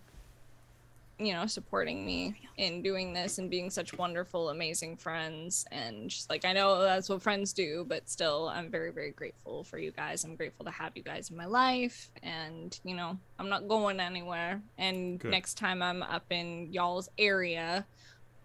you 1.26 1.34
know 1.34 1.46
supporting 1.46 2.06
me 2.06 2.36
in 2.58 2.82
doing 2.82 3.14
this 3.14 3.38
and 3.38 3.50
being 3.50 3.70
such 3.70 3.98
wonderful 3.98 4.50
amazing 4.50 4.98
friends 4.98 5.66
and 5.72 6.10
just 6.10 6.30
like 6.30 6.46
I 6.46 6.54
know 6.54 6.82
that's 6.82 7.10
what 7.10 7.22
friends 7.22 7.54
do 7.54 7.86
but 7.88 8.10
still 8.10 8.50
I'm 8.50 8.70
very 8.70 8.92
very 8.92 9.12
grateful 9.12 9.64
for 9.64 9.78
you 9.78 9.92
guys. 9.92 10.24
I'm 10.24 10.36
grateful 10.36 10.66
to 10.66 10.72
have 10.72 10.94
you 10.96 11.04
guys 11.04 11.30
in 11.30 11.38
my 11.38 11.46
life 11.46 12.10
and 12.24 12.78
you 12.84 12.96
know 12.96 13.18
I'm 13.40 13.50
not 13.50 13.68
going 13.68 14.00
anywhere 14.00 14.62
and 14.78 15.20
Good. 15.20 15.32
next 15.32 15.58
time 15.58 15.82
I'm 15.82 16.04
up 16.04 16.26
in 16.30 16.72
y'all's 16.72 17.10
area 17.18 17.86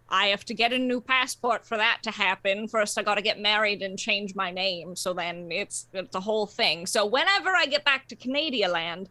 I 0.09 0.27
have 0.27 0.45
to 0.45 0.53
get 0.53 0.71
a 0.71 0.77
new 0.77 1.01
passport 1.01 1.65
for 1.65 1.75
that 1.77 1.99
to 2.03 2.11
happen. 2.11 2.67
First, 2.67 2.97
I 2.97 3.03
got 3.03 3.15
to 3.15 3.21
get 3.21 3.39
married 3.39 3.81
and 3.81 3.99
change 3.99 4.35
my 4.35 4.51
name. 4.51 4.95
So 4.95 5.13
then 5.13 5.51
it's 5.51 5.87
it's 5.93 6.15
a 6.15 6.19
whole 6.21 6.45
thing. 6.45 6.85
So 6.85 7.05
whenever 7.05 7.49
I 7.49 7.65
get 7.65 7.83
back 7.83 8.07
to 8.07 8.15
Canada 8.15 8.69
land, 8.69 9.09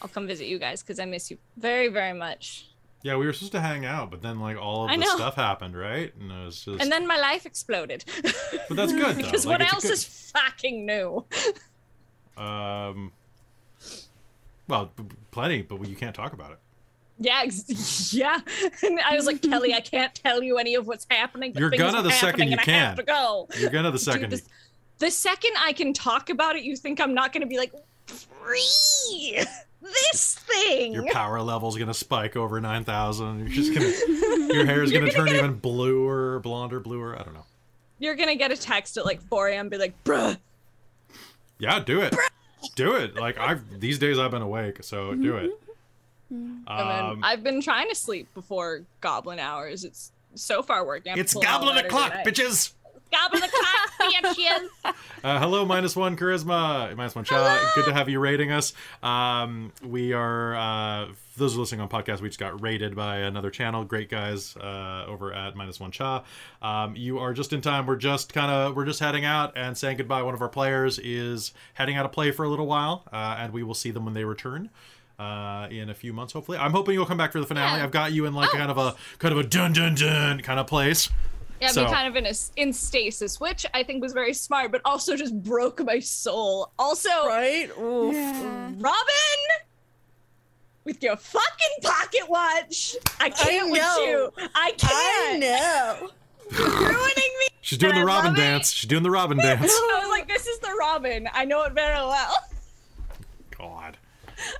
I'll 0.00 0.08
come 0.08 0.26
visit 0.26 0.46
you 0.46 0.58
guys 0.58 0.82
because 0.82 1.00
I 1.00 1.06
miss 1.06 1.30
you 1.30 1.38
very 1.56 1.88
very 1.88 2.12
much. 2.12 2.70
Yeah, 3.02 3.16
we 3.16 3.26
were 3.26 3.32
supposed 3.32 3.52
to 3.52 3.60
hang 3.60 3.84
out, 3.86 4.10
but 4.10 4.22
then 4.22 4.40
like 4.40 4.56
all 4.56 4.84
of 4.84 4.90
I 4.90 4.96
the 4.96 5.04
know. 5.04 5.14
stuff 5.16 5.36
happened, 5.36 5.78
right? 5.78 6.12
And 6.20 6.32
it 6.32 6.44
was 6.44 6.64
just. 6.64 6.80
And 6.82 6.90
then 6.90 7.06
my 7.06 7.16
life 7.16 7.46
exploded. 7.46 8.04
but 8.68 8.76
that's 8.76 8.92
good 8.92 9.16
though. 9.16 9.22
because 9.22 9.46
Like, 9.46 9.60
what 9.60 9.60
it's 9.62 9.70
a 9.72 9.74
else 9.74 9.82
good- 9.84 9.92
is 9.92 10.04
fucking 10.34 10.84
new? 10.86 11.24
Um. 12.36 13.10
Well, 14.68 14.92
p- 14.96 15.02
plenty, 15.32 15.62
but 15.62 15.84
you 15.88 15.96
can't 15.96 16.14
talk 16.14 16.32
about 16.32 16.52
it. 16.52 16.58
Yeah, 17.18 17.40
ex- 17.42 18.12
yeah. 18.14 18.38
And 18.84 19.00
I 19.00 19.16
was 19.16 19.26
like, 19.26 19.42
Kelly, 19.42 19.74
I 19.74 19.80
can't 19.80 20.14
tell 20.14 20.40
you 20.40 20.58
any 20.58 20.76
of 20.76 20.86
what's 20.86 21.04
happening. 21.10 21.52
But 21.52 21.58
You're 21.60 21.70
things 21.70 21.82
gonna 21.82 21.98
are 21.98 22.02
the 22.02 22.10
second 22.12 22.28
happening 22.42 22.48
you 22.50 22.52
and 22.52 22.60
I 22.60 22.64
can. 22.64 22.74
have 22.90 22.96
to 22.98 23.02
go. 23.02 23.48
You're 23.58 23.70
gonna 23.70 23.90
the 23.90 23.98
second. 23.98 24.30
You- 24.30 24.36
the, 24.36 24.42
the 25.06 25.10
second 25.10 25.50
I 25.58 25.72
can 25.72 25.92
talk 25.92 26.30
about 26.30 26.54
it, 26.54 26.62
you 26.62 26.76
think 26.76 27.00
I'm 27.00 27.12
not 27.14 27.32
going 27.32 27.40
to 27.40 27.46
be 27.48 27.56
like, 27.58 27.72
free 28.06 29.42
this 29.80 30.34
thing. 30.34 30.92
your 30.92 31.06
power 31.10 31.40
level's 31.40 31.76
gonna 31.76 31.94
spike 31.94 32.36
over 32.36 32.60
nine 32.60 32.84
thousand. 32.84 33.40
You're 33.40 33.48
just 33.48 33.74
gonna. 33.74 33.92
your 34.54 34.66
hair 34.66 34.82
is 34.82 34.92
gonna, 34.92 35.10
turn 35.10 35.28
even 35.28 35.54
bluer, 35.54 36.40
blonder, 36.40 36.80
bluer. 36.80 37.18
I 37.18 37.22
don't 37.22 37.34
know. 37.34 37.44
You're 37.98 38.14
going 38.14 38.28
to 38.28 38.36
get 38.36 38.52
a 38.52 38.56
text 38.56 38.96
at 38.96 39.04
like 39.04 39.20
4 39.22 39.48
a.m. 39.48 39.68
Be 39.68 39.76
like, 39.76 40.04
bruh. 40.04 40.38
Yeah, 41.58 41.80
do 41.80 42.00
it. 42.00 42.14
Do 42.76 42.94
it. 42.94 43.16
Like 43.16 43.38
I've 43.38 43.80
these 43.80 43.98
days 43.98 44.18
I've 44.18 44.30
been 44.30 44.42
awake, 44.42 44.78
so 44.82 45.14
do 45.14 45.36
it. 45.36 45.50
And 46.30 46.64
then 46.66 47.04
Um, 47.04 47.20
I've 47.24 47.42
been 47.42 47.60
trying 47.60 47.88
to 47.88 47.94
sleep 47.94 48.32
before 48.34 48.82
goblin 49.00 49.38
hours. 49.38 49.84
It's 49.84 50.12
so 50.34 50.62
far 50.62 50.84
working. 50.86 51.12
I'm 51.12 51.18
It's 51.18 51.34
goblin 51.34 51.76
o'clock, 51.78 52.12
bitches. 52.24 52.72
Goblin 53.10 53.42
o'clock, 53.42 53.90
bitches. 54.00 54.68
Uh, 55.24 55.38
hello, 55.38 55.64
minus 55.64 55.96
one 55.96 56.16
charisma, 56.16 56.94
minus 56.96 57.14
one 57.14 57.24
shot. 57.24 57.58
Good 57.74 57.86
to 57.86 57.92
have 57.94 58.08
you 58.08 58.20
rating 58.20 58.52
us. 58.52 58.72
Um, 59.02 59.72
we 59.82 60.12
are, 60.12 60.54
uh, 60.54 61.08
those 61.36 61.56
are 61.56 61.60
listening 61.60 61.80
on 61.80 61.88
podcast, 61.88 62.20
we 62.20 62.28
just 62.28 62.38
got 62.38 62.60
rated 62.62 62.94
by 62.94 63.18
another 63.18 63.50
channel. 63.50 63.84
Great 63.84 64.10
guys 64.10 64.56
uh, 64.56 65.06
over 65.08 65.32
at 65.32 65.56
minus 65.56 65.80
one 65.80 65.90
cha. 65.90 66.22
Um, 66.60 66.96
you 66.96 67.18
are 67.18 67.32
just 67.32 67.52
in 67.52 67.60
time. 67.62 67.86
We're 67.86 67.96
just 67.96 68.32
kind 68.34 68.50
of 68.52 68.76
we're 68.76 68.84
just 68.84 69.00
heading 69.00 69.24
out 69.24 69.54
and 69.56 69.76
saying 69.76 69.96
goodbye. 69.96 70.22
One 70.22 70.34
of 70.34 70.42
our 70.42 70.48
players 70.48 70.98
is 70.98 71.52
heading 71.74 71.96
out 71.96 72.02
to 72.02 72.08
play 72.10 72.30
for 72.30 72.44
a 72.44 72.48
little 72.48 72.66
while, 72.66 73.04
uh, 73.12 73.36
and 73.38 73.52
we 73.52 73.62
will 73.62 73.74
see 73.74 73.90
them 73.90 74.04
when 74.04 74.14
they 74.14 74.24
return. 74.24 74.70
Uh, 75.18 75.66
in 75.72 75.90
a 75.90 75.94
few 75.94 76.12
months, 76.12 76.32
hopefully. 76.32 76.56
I'm 76.58 76.70
hoping 76.70 76.94
you'll 76.94 77.04
come 77.04 77.16
back 77.18 77.32
for 77.32 77.40
the 77.40 77.46
finale. 77.46 77.78
Yeah. 77.78 77.82
I've 77.82 77.90
got 77.90 78.12
you 78.12 78.24
in 78.26 78.34
like 78.34 78.50
Oh. 78.54 78.56
kind 78.56 78.70
of 78.70 78.78
a 78.78 78.94
kind 79.18 79.32
of 79.32 79.38
a 79.38 79.42
dun 79.42 79.72
dun 79.72 79.96
dun 79.96 80.40
kind 80.42 80.60
of 80.60 80.68
place. 80.68 81.08
Yeah, 81.60 81.68
So- 81.72 81.84
be 81.86 81.90
kind 81.90 82.06
of 82.08 82.16
in 82.16 82.26
a 82.26 82.30
s- 82.30 82.52
in 82.56 82.72
stasis, 82.72 83.40
which 83.40 83.66
I 83.74 83.82
think 83.82 84.00
was 84.02 84.12
very 84.12 84.32
smart, 84.34 84.70
but 84.72 84.80
also 84.84 85.16
just 85.16 85.34
broke 85.42 85.82
my 85.84 85.98
soul. 85.98 86.72
Also, 86.78 87.08
right? 87.26 87.68
Oof. 87.78 88.14
Robin, 88.80 89.48
with 90.84 91.02
your 91.02 91.16
fucking 91.16 91.76
pocket 91.82 92.28
watch, 92.28 92.94
I 93.20 93.30
can't 93.30 93.70
with 93.70 93.80
know. 93.82 94.04
you. 94.04 94.32
I 94.54 94.72
can't. 94.78 95.40
know. 95.40 96.10
Ruining 96.50 97.14
me. 97.40 97.46
She's 97.60 97.76
doing 97.78 97.92
And 97.92 98.02
the 98.02 98.06
Robin 98.06 98.30
love 98.30 98.38
it. 98.38 98.40
dance. 98.40 98.72
She's 98.72 98.88
doing 98.88 99.02
the 99.02 99.10
Robin 99.10 99.36
dance. 99.36 99.60
I 99.70 99.98
was 100.00 100.08
like, 100.10 100.28
this 100.28 100.46
is 100.46 100.58
the 100.60 100.74
Robin. 100.78 101.28
I 101.34 101.44
know 101.44 101.64
it 101.64 101.72
very 101.74 101.96
well. 101.96 102.34
God. 103.58 103.96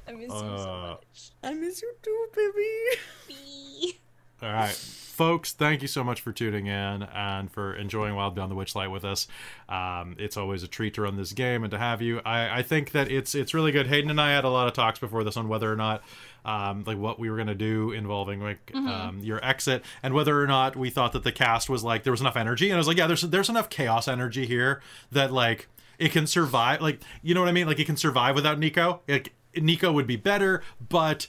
I 0.07 0.13
miss 0.13 0.23
you 0.25 0.29
so 0.31 0.37
Uh, 0.37 0.87
much. 0.91 1.31
I 1.45 1.55
miss 1.55 1.81
you 1.81 1.93
too, 2.03 2.27
baby. 2.35 3.01
Bee. 3.29 3.99
All 4.43 4.53
right. 4.53 4.79
Folks, 5.19 5.53
thank 5.53 5.83
you 5.83 5.89
so 5.89 6.05
much 6.05 6.21
for 6.21 6.31
tuning 6.31 6.69
in 6.69 7.03
and 7.03 7.51
for 7.51 7.75
enjoying 7.75 8.15
Wild 8.15 8.37
Beyond 8.37 8.53
the 8.53 8.55
Witchlight 8.55 8.93
with 8.93 9.05
us. 9.05 9.27
Um, 9.69 10.15
it's 10.17 10.37
always 10.37 10.63
a 10.63 10.69
treat 10.69 10.95
to 10.95 11.03
run 11.03 11.17
this 11.17 11.33
game 11.33 11.65
and 11.65 11.73
to 11.73 11.79
have 11.79 12.01
you. 12.01 12.21
I, 12.25 12.61
I 12.61 12.63
think 12.63 12.93
that 12.93 13.11
it's 13.11 13.35
it's 13.35 13.53
really 13.53 13.73
good. 13.73 13.89
Hayden 13.89 14.11
and 14.11 14.21
I 14.21 14.31
had 14.31 14.45
a 14.45 14.49
lot 14.49 14.69
of 14.69 14.75
talks 14.75 15.01
before 15.01 15.25
this 15.25 15.37
on 15.37 15.49
whether 15.49 15.71
or 15.71 15.75
not 15.75 16.05
um, 16.45 16.85
like 16.87 16.99
what 16.99 17.19
we 17.19 17.31
were 17.31 17.37
gonna 17.37 17.57
do 17.57 17.91
involving 17.91 18.41
like 18.41 18.71
um, 18.77 19.19
your 19.19 19.45
exit 19.45 19.85
and 20.05 20.15
whether 20.15 20.41
or 20.41 20.47
not 20.47 20.77
we 20.77 20.89
thought 20.89 21.13
that 21.13 21.25
the 21.25 21.33
cast 21.33 21.69
was 21.69 21.83
like 21.83 22.05
there 22.05 22.13
was 22.13 22.21
enough 22.21 22.37
energy. 22.37 22.71
And 22.71 22.77
I 22.77 22.79
was 22.79 22.87
like, 22.87 22.97
yeah, 22.97 23.09
there's 23.09 23.23
there's 23.23 23.49
enough 23.49 23.69
chaos 23.69 24.07
energy 24.07 24.47
here 24.47 24.81
that 25.11 25.33
like 25.33 25.67
it 25.99 26.13
can 26.13 26.29
survive. 26.29 26.81
Like 26.81 27.01
you 27.23 27.35
know 27.35 27.41
what 27.41 27.49
I 27.49 27.53
mean? 27.53 27.67
Like 27.67 27.81
it 27.81 27.87
can 27.87 27.97
survive 27.97 28.37
without 28.37 28.61
Nico. 28.61 29.01
Like 29.09 29.33
Nico 29.57 29.91
would 29.91 30.07
be 30.07 30.15
better, 30.15 30.63
but 30.89 31.27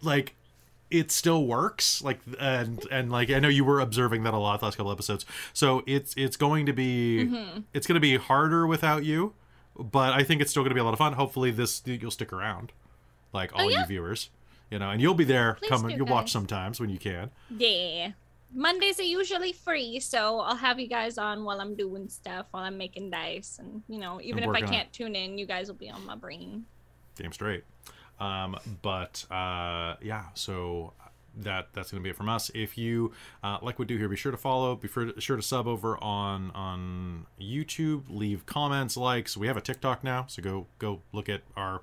like 0.00 0.36
it 0.90 1.10
still 1.10 1.46
works 1.46 2.02
like 2.02 2.20
and 2.38 2.86
and 2.90 3.10
like 3.10 3.30
i 3.30 3.38
know 3.38 3.48
you 3.48 3.64
were 3.64 3.80
observing 3.80 4.22
that 4.24 4.34
a 4.34 4.38
lot 4.38 4.60
the 4.60 4.66
last 4.66 4.76
couple 4.76 4.90
episodes 4.90 5.24
so 5.52 5.82
it's 5.86 6.14
it's 6.16 6.36
going 6.36 6.66
to 6.66 6.72
be 6.72 7.26
mm-hmm. 7.26 7.60
it's 7.72 7.86
going 7.86 7.94
to 7.94 8.00
be 8.00 8.16
harder 8.16 8.66
without 8.66 9.04
you 9.04 9.32
but 9.78 10.12
i 10.12 10.22
think 10.22 10.40
it's 10.40 10.50
still 10.50 10.62
going 10.62 10.70
to 10.70 10.74
be 10.74 10.80
a 10.80 10.84
lot 10.84 10.92
of 10.92 10.98
fun 10.98 11.12
hopefully 11.14 11.50
this 11.50 11.82
you'll 11.84 12.10
stick 12.10 12.32
around 12.32 12.72
like 13.32 13.54
all 13.54 13.66
oh, 13.66 13.68
yeah. 13.68 13.80
you 13.80 13.86
viewers 13.86 14.30
you 14.70 14.78
know 14.78 14.90
and 14.90 15.00
you'll 15.00 15.14
be 15.14 15.24
there 15.24 15.54
Please 15.54 15.68
coming 15.68 15.96
you'll 15.96 16.06
watch 16.06 16.30
sometimes 16.30 16.80
when 16.80 16.90
you 16.90 16.98
can 16.98 17.30
Yeah. 17.56 18.12
Mondays 18.52 18.98
are 18.98 19.04
usually 19.04 19.52
free, 19.52 20.00
so 20.00 20.40
I'll 20.40 20.56
have 20.56 20.80
you 20.80 20.88
guys 20.88 21.18
on 21.18 21.44
while 21.44 21.60
I'm 21.60 21.76
doing 21.76 22.08
stuff, 22.08 22.46
while 22.50 22.64
I'm 22.64 22.76
making 22.76 23.10
dice, 23.10 23.60
and 23.60 23.80
you 23.88 24.00
know, 24.00 24.20
even 24.20 24.42
if 24.42 24.46
I 24.46 24.48
working 24.48 24.64
on 24.64 24.72
it. 24.72 24.76
can't 24.76 24.92
tune 24.92 25.14
in, 25.14 25.38
you 25.38 25.46
guys 25.46 25.68
will 25.68 25.76
be 25.76 25.88
on 25.88 26.04
my 26.04 26.16
brain. 26.16 26.64
damn 27.14 27.32
straight 27.32 27.62
um 28.20 28.56
but 28.82 29.24
uh 29.30 29.96
yeah 30.02 30.24
so 30.34 30.92
that 31.36 31.68
that's 31.72 31.90
gonna 31.90 32.02
be 32.02 32.10
it 32.10 32.16
from 32.16 32.28
us. 32.28 32.50
If 32.54 32.76
you 32.76 33.12
uh, 33.42 33.58
like 33.62 33.78
we 33.78 33.84
do 33.84 33.96
here 33.96 34.08
be 34.08 34.16
sure 34.16 34.32
to 34.32 34.38
follow 34.38 34.74
be 34.76 34.88
sure 34.88 35.06
to, 35.06 35.20
sure 35.20 35.36
to 35.36 35.42
sub 35.42 35.66
over 35.66 35.96
on 36.02 36.50
on 36.52 37.26
youtube 37.40 38.04
leave 38.08 38.46
comments 38.46 38.96
likes. 38.96 39.36
We 39.36 39.46
have 39.46 39.56
a 39.56 39.60
tiktok 39.60 40.02
now 40.04 40.26
so 40.28 40.42
go 40.42 40.66
go 40.78 41.02
look 41.12 41.28
at 41.28 41.42
our 41.56 41.82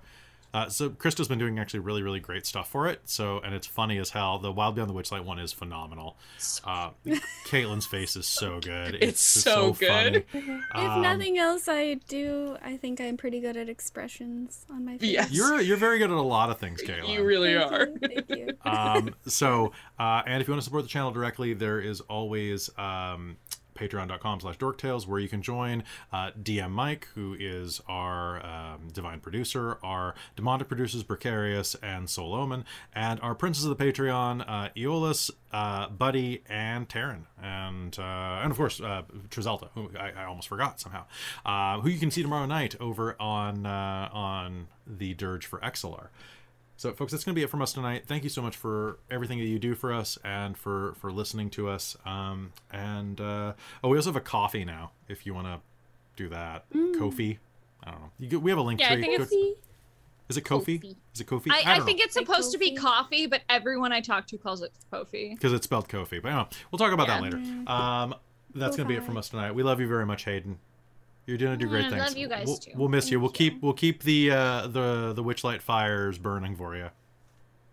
uh, 0.53 0.69
so 0.69 0.89
Krista's 0.89 1.27
been 1.27 1.39
doing 1.39 1.59
actually 1.59 1.81
really 1.81 2.01
really 2.03 2.19
great 2.19 2.45
stuff 2.45 2.69
for 2.69 2.87
it 2.87 3.01
so 3.05 3.39
and 3.39 3.53
it's 3.53 3.67
funny 3.67 3.97
as 3.97 4.09
hell 4.11 4.39
the 4.39 4.51
wild 4.51 4.75
beyond 4.75 4.89
the 4.89 4.93
witchlight 4.93 5.23
one 5.23 5.39
is 5.39 5.51
phenomenal 5.53 6.17
uh 6.63 6.89
caitlin's 7.45 7.85
face 7.85 8.15
is 8.15 8.25
so 8.25 8.59
good 8.61 8.95
It's 9.01 9.21
so 9.21 9.73
good. 9.73 10.25
funny. 10.31 10.59
If 10.75 10.75
Um, 10.75 11.01
nothing 11.01 11.37
else, 11.37 11.67
I 11.67 11.95
do. 12.07 12.57
I 12.63 12.77
think 12.77 12.99
I'm 13.01 13.17
pretty 13.17 13.39
good 13.39 13.57
at 13.57 13.69
expressions 13.69 14.65
on 14.69 14.85
my 14.85 14.97
face. 14.97 15.11
Yes. 15.11 15.31
you're 15.31 15.59
you're 15.61 15.77
very 15.77 15.97
good 15.97 16.11
at 16.11 16.17
a 16.17 16.21
lot 16.21 16.49
of 16.49 16.57
things 16.59 16.81
caitlin 16.81 17.13
You 17.13 17.23
really 17.23 17.53
Thank 17.55 17.71
are. 17.71 17.87
you, 17.87 17.97
Thank 18.25 18.29
you. 18.29 18.53
um, 18.69 19.15
so 19.25 19.71
uh, 19.99 20.21
and 20.25 20.41
if 20.41 20.47
you 20.47 20.53
want 20.53 20.61
to 20.61 20.65
support 20.65 20.83
the 20.83 20.89
channel 20.89 21.11
directly 21.11 21.53
there 21.53 21.79
is 21.79 22.01
always 22.01 22.69
um, 22.77 23.37
patreon.com 23.77 24.39
slash 24.39 24.57
dorktales 24.57 25.07
where 25.07 25.19
you 25.19 25.29
can 25.29 25.41
join 25.41 25.83
uh, 26.11 26.31
dm 26.41 26.71
mike 26.71 27.07
who 27.15 27.35
is 27.39 27.81
our 27.87 28.45
um, 28.45 28.89
divine 28.93 29.19
producer 29.19 29.77
our 29.83 30.15
demonic 30.35 30.67
producers 30.67 31.03
precarious 31.03 31.75
and 31.81 32.09
soul 32.09 32.33
omen 32.33 32.65
and 32.93 33.19
our 33.21 33.35
princes 33.35 33.65
of 33.65 33.77
the 33.77 33.83
patreon 33.83 34.43
uh, 34.47 34.69
uh, 35.51 35.89
buddy 35.89 36.43
and 36.49 36.89
Taryn, 36.89 37.23
and 37.41 37.97
uh, 37.97 38.41
and 38.41 38.51
of 38.51 38.57
course 38.57 38.81
uh, 38.81 39.03
who 39.73 39.89
I, 39.97 40.11
I 40.11 40.23
almost 40.25 40.47
forgot 40.47 40.79
somehow, 40.79 41.05
uh, 41.45 41.79
who 41.81 41.89
you 41.89 41.99
can 41.99 42.11
see 42.11 42.21
tomorrow 42.21 42.45
night 42.45 42.75
over 42.79 43.15
on 43.19 43.65
uh, 43.65 44.09
on 44.11 44.67
the 44.85 45.13
Dirge 45.13 45.45
for 45.45 45.59
XLR. 45.59 46.07
So, 46.79 46.93
folks, 46.93 47.11
that's 47.11 47.23
going 47.23 47.33
to 47.33 47.39
be 47.39 47.43
it 47.43 47.49
from 47.49 47.61
us 47.63 47.73
tonight. 47.73 48.03
Thank 48.05 48.23
you 48.23 48.29
so 48.29 48.41
much 48.41 48.55
for 48.55 48.99
everything 49.09 49.39
that 49.39 49.45
you 49.45 49.57
do 49.57 49.73
for 49.73 49.91
us 49.91 50.17
and 50.23 50.55
for 50.55 50.93
for 51.01 51.11
listening 51.11 51.49
to 51.51 51.69
us. 51.69 51.97
Um, 52.05 52.53
and 52.71 53.19
uh, 53.19 53.53
oh, 53.83 53.89
we 53.89 53.97
also 53.97 54.09
have 54.09 54.15
a 54.15 54.21
coffee 54.21 54.63
now. 54.63 54.91
If 55.07 55.25
you 55.25 55.33
want 55.33 55.47
to 55.47 55.59
do 56.15 56.29
that, 56.29 56.69
Kofi. 56.71 57.39
I 57.83 57.91
don't 57.91 57.99
know. 58.01 58.11
You, 58.19 58.27
get- 58.27 58.41
we 58.43 58.51
have 58.51 58.59
a 58.59 58.61
link 58.61 58.79
Yeah, 58.79 58.91
I 58.91 58.93
tree. 58.93 59.01
think 59.01 59.17
Go- 59.17 59.23
it's- 59.23 59.55
is 60.29 60.35
it 60.37 60.43
Kofi? 60.43 60.81
Kofi. 60.81 60.95
Is 61.15 61.21
it 61.21 61.27
Kofi? 61.27 61.47
I, 61.49 61.61
I, 61.73 61.77
don't 61.77 61.85
think 61.85 61.99
know. 61.99 62.03
it's 62.03 62.13
supposed 62.13 62.51
to 62.51 62.57
be 62.57 62.75
coffee, 62.75 63.27
but 63.27 63.41
everyone 63.47 63.93
I 63.93 64.01
talk 64.01 64.27
to 64.27 64.37
calls 64.37 64.61
it 64.61 64.73
Kofi. 64.91 65.31
because 65.33 65.53
it's 65.53 65.63
spelled 65.63 65.87
Kofi. 65.87 66.21
But 66.21 66.29
anyway, 66.29 66.45
we'll 66.69 66.79
talk 66.79 66.91
about 66.91 67.07
that 67.07 67.21
later. 67.23 67.37
Um, 67.65 68.13
that's 68.53 68.75
gonna 68.75 68.89
be 68.89 68.95
it 68.95 69.03
from 69.03 69.15
us 69.17 69.29
tonight. 69.29 69.53
We 69.53 69.63
love 69.63 69.79
you 69.79 69.87
very 69.87 70.05
much, 70.05 70.25
Hayden. 70.25 70.59
You're 71.27 71.37
doing 71.37 71.59
do 71.59 71.67
great 71.67 71.85
I 71.85 71.89
things. 71.89 72.01
love 72.01 72.17
you 72.17 72.29
guys 72.29 72.47
we'll, 72.47 72.57
too. 72.57 72.71
We'll 72.73 72.87
miss 72.87 73.11
you. 73.11 73.19
We'll 73.19 73.29
you. 73.29 73.33
keep 73.33 73.61
we'll 73.61 73.73
keep 73.73 74.03
the 74.03 74.31
uh, 74.31 74.67
the 74.67 75.11
the 75.13 75.23
witchlight 75.23 75.61
fires 75.61 76.17
burning 76.17 76.55
for 76.55 76.75
you. 76.75 76.89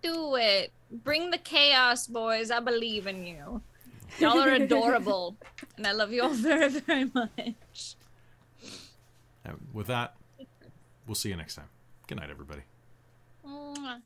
Do 0.02 0.34
it. 0.34 0.72
Bring 0.90 1.30
the 1.30 1.38
chaos, 1.38 2.08
boys. 2.08 2.50
I 2.50 2.58
believe 2.58 3.06
in 3.06 3.24
you. 3.24 3.62
Y'all 4.18 4.40
are 4.40 4.50
adorable, 4.50 5.36
and 5.76 5.86
I 5.86 5.92
love 5.92 6.12
you 6.12 6.22
all 6.24 6.30
very, 6.30 6.68
very 6.68 7.10
much. 7.14 7.96
And 9.44 9.56
with 9.72 9.86
that, 9.86 10.16
we'll 11.06 11.14
see 11.14 11.28
you 11.28 11.36
next 11.36 11.54
time. 11.54 11.68
Good 12.08 12.18
night, 12.18 12.30
everybody. 12.30 12.62
Mwah. 13.46 14.02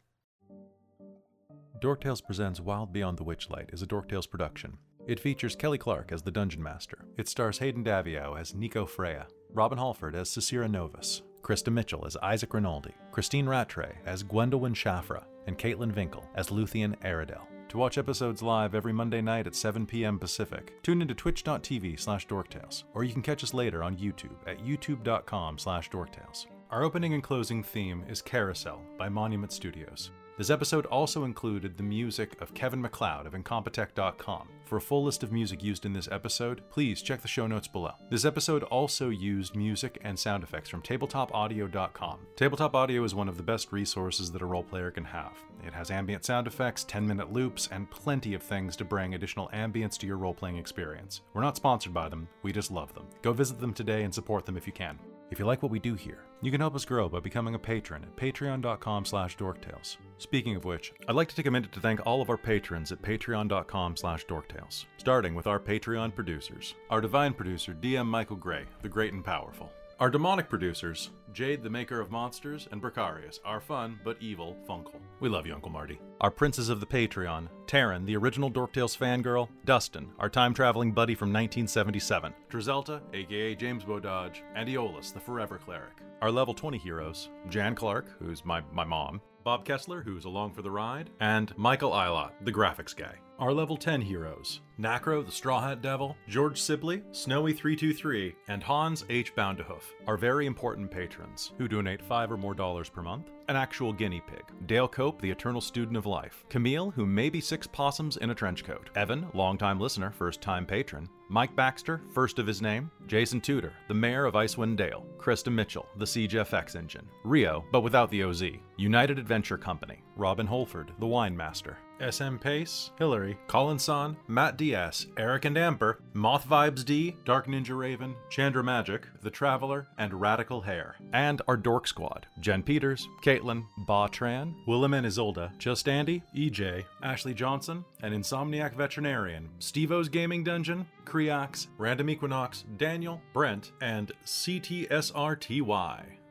Dorktales 1.81 2.25
Presents 2.25 2.61
Wild 2.61 2.93
Beyond 2.93 3.19
the 3.19 3.25
Witchlight 3.25 3.73
is 3.73 3.83
a 3.83 3.87
Dork 3.87 4.09
Tales 4.09 4.27
production. 4.27 4.79
It 5.07 5.21
features 5.21 5.57
Kelly 5.57 5.79
Clark 5.79 6.13
as 6.13 6.23
the 6.23 6.31
Dungeon 6.31 6.63
Master. 6.63 7.07
It 7.17 7.29
stars 7.29 7.59
Hayden 7.59 7.85
Davio 7.85 8.39
as 8.39 8.55
Nico 8.55 8.85
Freya, 8.85 9.27
Robin 9.53 9.79
Halford 9.79 10.15
as 10.15 10.29
Cicera 10.29 10.71
Novus, 10.71 11.23
Krista 11.43 11.73
Mitchell 11.73 12.05
as 12.07 12.17
Isaac 12.19 12.53
Rinaldi, 12.55 12.95
Christine 13.13 13.47
Rattray 13.47 13.97
as 14.07 14.23
Gwendolyn 14.23 14.75
Shafra, 14.75 15.25
and 15.47 15.59
Caitlin 15.59 15.93
Vinkel 15.93 16.25
as 16.35 16.49
Luthien 16.49 16.97
Aradel. 17.03 17.43
To 17.71 17.79
watch 17.79 17.99
episodes 17.99 18.43
live 18.43 18.75
every 18.75 18.93
Monday 18.93 19.21
night 19.21 19.47
at 19.47 19.55
7 19.55 19.85
p.m. 19.87 20.19
Pacific, 20.19 20.83
tune 20.83 21.03
into 21.03 21.15
twitch.tv 21.15 22.01
slash 22.01 22.27
dorktales, 22.27 22.85
or 22.95 23.05
you 23.05 23.13
can 23.13 23.23
catch 23.23 23.45
us 23.45 23.53
later 23.53 23.83
on 23.83 23.97
YouTube 23.97 24.37
at 24.47 24.65
youtube.com 24.65 25.59
slash 25.59 25.91
dorktales. 25.91 26.47
Our 26.71 26.83
opening 26.83 27.15
and 27.15 27.23
closing 27.23 27.63
theme 27.63 28.05
is 28.09 28.23
Carousel 28.23 28.83
by 28.99 29.09
Monument 29.09 29.53
Studios. 29.53 30.11
This 30.39 30.51
episode 30.51 30.87
also 30.87 31.25
included 31.25 31.77
the 31.77 31.83
music 31.83 32.41
of 32.41 32.55
Kevin 32.55 32.81
MacLeod 32.81 33.27
of 33.27 33.33
Incompetech.com. 33.33 34.49
For 34.67 34.77
a 34.77 34.81
full 34.81 35.03
list 35.03 35.25
of 35.25 35.33
music 35.33 35.65
used 35.65 35.85
in 35.85 35.93
this 35.93 36.09
episode, 36.13 36.63
please 36.71 37.03
check 37.03 37.23
the 37.23 37.27
show 37.27 37.49
notes 37.49 37.67
below. 37.67 37.95
This 38.09 38.25
episode 38.25 38.63
also 38.63 39.09
used 39.09 39.57
music 39.57 39.99
and 40.03 40.17
sound 40.17 40.45
effects 40.45 40.71
from 40.71 40.81
TabletopAudio.com. 40.83 42.21
Tabletop 42.37 42.77
Audio 42.77 43.03
is 43.03 43.17
one 43.17 43.29
of 43.29 43.37
the 43.37 43.43
best 43.43 43.73
resources 43.73 44.31
that 44.31 44.43
a 44.43 44.47
role 44.47 44.63
player 44.63 44.93
can 44.93 45.05
have. 45.07 45.33
It 45.67 45.73
has 45.73 45.91
ambient 45.91 46.25
sound 46.25 46.47
effects, 46.47 46.85
10 46.85 47.05
minute 47.05 47.33
loops, 47.33 47.69
and 47.73 47.91
plenty 47.91 48.35
of 48.35 48.43
things 48.45 48.77
to 48.77 48.85
bring 48.85 49.15
additional 49.17 49.51
ambience 49.53 49.99
to 49.99 50.07
your 50.07 50.19
role 50.19 50.35
playing 50.35 50.59
experience. 50.59 51.23
We're 51.35 51.43
not 51.43 51.57
sponsored 51.57 51.93
by 51.93 52.09
them, 52.09 52.29
we 52.45 52.53
just 52.53 52.71
love 52.71 52.95
them. 52.95 53.09
Go 53.23 53.33
visit 53.33 53.59
them 53.59 53.75
today 53.75 54.05
and 54.05 54.15
support 54.15 54.47
them 54.47 54.57
if 54.57 54.69
you 54.69 54.73
can. 54.73 55.01
If 55.31 55.39
you 55.39 55.45
like 55.45 55.63
what 55.63 55.71
we 55.71 55.79
do 55.79 55.95
here, 55.95 56.25
you 56.41 56.51
can 56.51 56.61
help 56.61 56.75
us 56.75 56.85
grow 56.85 57.09
by 57.09 57.21
becoming 57.21 57.55
a 57.55 57.59
patron 57.59 58.03
at 58.03 58.17
patreon.com 58.17 59.05
slash 59.05 59.37
dorktales. 59.37 59.99
Speaking 60.17 60.57
of 60.57 60.65
which, 60.65 60.93
I'd 61.07 61.15
like 61.15 61.29
to 61.29 61.37
take 61.37 61.47
a 61.47 61.51
minute 61.51 61.73
to 61.73 61.81
thank 61.81 62.07
all 62.07 62.23
of 62.23 62.31
our 62.31 62.39
patrons 62.39 62.93
at 62.93 63.03
patreon.com 63.03 63.97
slash 63.97 64.25
dorktales, 64.27 64.87
starting 64.97 65.35
with 65.35 65.47
our 65.47 65.61
Patreon 65.61 66.15
producers. 66.15 66.75
Our 66.89 67.01
divine 67.01 67.35
producer, 67.35 67.75
DM 67.75 68.07
Michael 68.07 68.37
Gray, 68.37 68.65
the 68.83 68.89
great 68.89 69.13
and 69.13 69.25
powerful. 69.25 69.71
Our 70.01 70.11
demonic 70.11 70.49
producers, 70.49 71.11
Jade, 71.33 71.65
the 71.65 71.71
maker 71.71 72.01
of 72.01 72.13
monsters, 72.13 72.69
and 72.71 72.81
Bricarius, 72.81 73.41
our 73.45 73.59
fun 73.59 73.99
but 74.05 74.17
evil 74.21 74.57
Funkel. 74.69 75.01
We 75.19 75.29
love 75.29 75.45
you, 75.45 75.53
Uncle 75.53 75.73
Marty. 75.73 76.01
Our 76.21 76.31
princes 76.31 76.69
of 76.69 76.79
the 76.79 76.87
Patreon, 76.87 77.49
Taryn, 77.67 78.07
the 78.07 78.17
original 78.17 78.49
Dorktales 78.49 78.97
fangirl, 78.97 79.49
Dustin, 79.65 80.13
our 80.21 80.31
time 80.31 80.55
traveling 80.55 80.93
buddy 80.93 81.17
from 81.17 81.31
1977, 81.31 82.33
Drizelta, 82.49 83.01
aka 83.13 83.57
James 83.57 83.83
Bododge, 83.83 84.43
and 84.55 84.69
Aeolus, 84.69 85.11
the 85.11 85.19
forever 85.19 85.59
cleric. 85.59 85.97
Our 86.23 86.31
level 86.31 86.55
20 86.55 86.79
heroes, 86.79 87.31
Jan 87.49 87.75
Clark, 87.75 88.07
who's 88.21 88.45
my, 88.45 88.63
my 88.73 88.85
mom, 88.85 89.21
Bob 89.43 89.65
Kessler, 89.65 90.03
who's 90.03 90.27
along 90.27 90.53
for 90.53 90.63
the 90.63 90.71
ride, 90.71 91.11
and 91.19 91.53
Michael 91.59 91.91
Eilot, 91.91 92.31
the 92.43 92.53
graphics 92.53 92.95
guy. 92.95 93.17
Our 93.39 93.53
level 93.53 93.77
10 93.77 94.01
heroes 94.01 94.63
Nacro, 94.79 95.23
the 95.23 95.31
Straw 95.31 95.61
Hat 95.61 95.81
Devil, 95.81 96.17
George 96.29 96.61
Sibley, 96.61 97.03
Snowy323, 97.13 98.35
and 98.49 98.61
Hans 98.65 99.05
H. 99.09 99.33
Boundahoof 99.37 99.95
are 100.09 100.17
very 100.17 100.45
important 100.45 100.91
patrons 100.91 101.53
who 101.57 101.69
donate 101.69 102.03
five 102.03 102.33
or 102.33 102.37
more 102.37 102.55
dollars 102.55 102.89
per 102.89 103.01
month. 103.01 103.31
An 103.47 103.55
actual 103.55 103.93
guinea 103.93 104.21
pig. 104.27 104.43
Dale 104.67 104.89
Cope, 104.89 105.23
the 105.23 105.31
eternal 105.31 105.61
student 105.61 105.97
of 105.97 106.05
life. 106.05 106.45
Camille, 106.49 106.91
who 106.91 107.07
may 107.07 107.31
be 107.31 107.41
six 107.41 107.65
possums 107.67 108.17
in 108.17 108.31
a 108.31 108.35
trench 108.35 108.65
coat. 108.65 108.91
Evan, 108.97 109.29
longtime 109.35 109.79
listener, 109.79 110.11
first 110.11 110.41
time 110.41 110.67
patron. 110.67 111.09
Mike 111.29 111.55
Baxter, 111.55 112.01
first 112.13 112.41
of 112.41 112.47
his 112.47 112.61
name. 112.61 112.91
Jason 113.07 113.41
Tudor, 113.41 113.73
the 113.87 113.95
mayor 113.95 114.25
of 114.25 114.35
Icewind 114.35 114.77
Dale. 114.77 115.07
Krista 115.17 115.53
Mitchell, 115.53 115.87
the 115.97 116.07
Siege 116.07 116.35
FX 116.35 116.75
engine. 116.75 117.09
Rio, 117.23 117.65
but 117.71 117.83
without 117.83 118.11
the 118.11 118.25
OZ. 118.25 118.43
United 118.77 119.17
Adventure 119.17 119.59
Company. 119.59 120.03
Robin 120.17 120.47
Holford, 120.47 120.93
the 120.99 121.07
wine 121.07 121.37
master. 121.37 121.79
SM 122.01 122.37
Pace, 122.37 122.91
Hillary, 122.99 123.39
Colin 123.47 123.79
Son, 123.79 124.17
Matt 124.27 124.57
Diaz, 124.57 125.07
Eric 125.17 125.45
and 125.45 125.59
Amber, 125.59 126.01
Moth 126.13 126.49
Vibes 126.49 126.85
D, 126.85 127.17
Dark 127.25 127.47
Ninja 127.47 127.77
Raven, 127.77 128.15
Chandra 128.31 128.63
Magic, 128.63 129.07
The 129.23 129.31
Traveler, 129.31 129.87
and 129.99 130.21
Radical 130.21 130.61
Hair. 130.61 130.97
And 131.13 131.43
our 131.49 131.57
Dork 131.57 131.87
Squad 131.87 132.27
Jen 132.41 132.63
Peters, 132.63 133.09
Caitlin, 133.23 133.65
Ba 133.79 134.09
Tran, 134.11 134.55
Willem 134.67 134.95
and 134.95 135.07
Isolda, 135.07 135.57
Just 135.59 135.89
Andy, 135.89 136.23
EJ, 136.35 136.85
Ashley 137.03 137.35
Johnson, 137.35 137.85
an 138.03 138.13
Insomniac 138.13 138.75
Veterinarian, 138.75 139.49
Stevo's 139.59 140.09
Gaming 140.09 140.45
Dungeon, 140.45 140.87
Creox, 141.05 141.69
Random 141.79 142.11
Equinox, 142.11 142.65
Daniel, 142.77 143.21
Brent, 143.33 143.73
and 143.81 144.13
CTSRTY. 144.25 146.18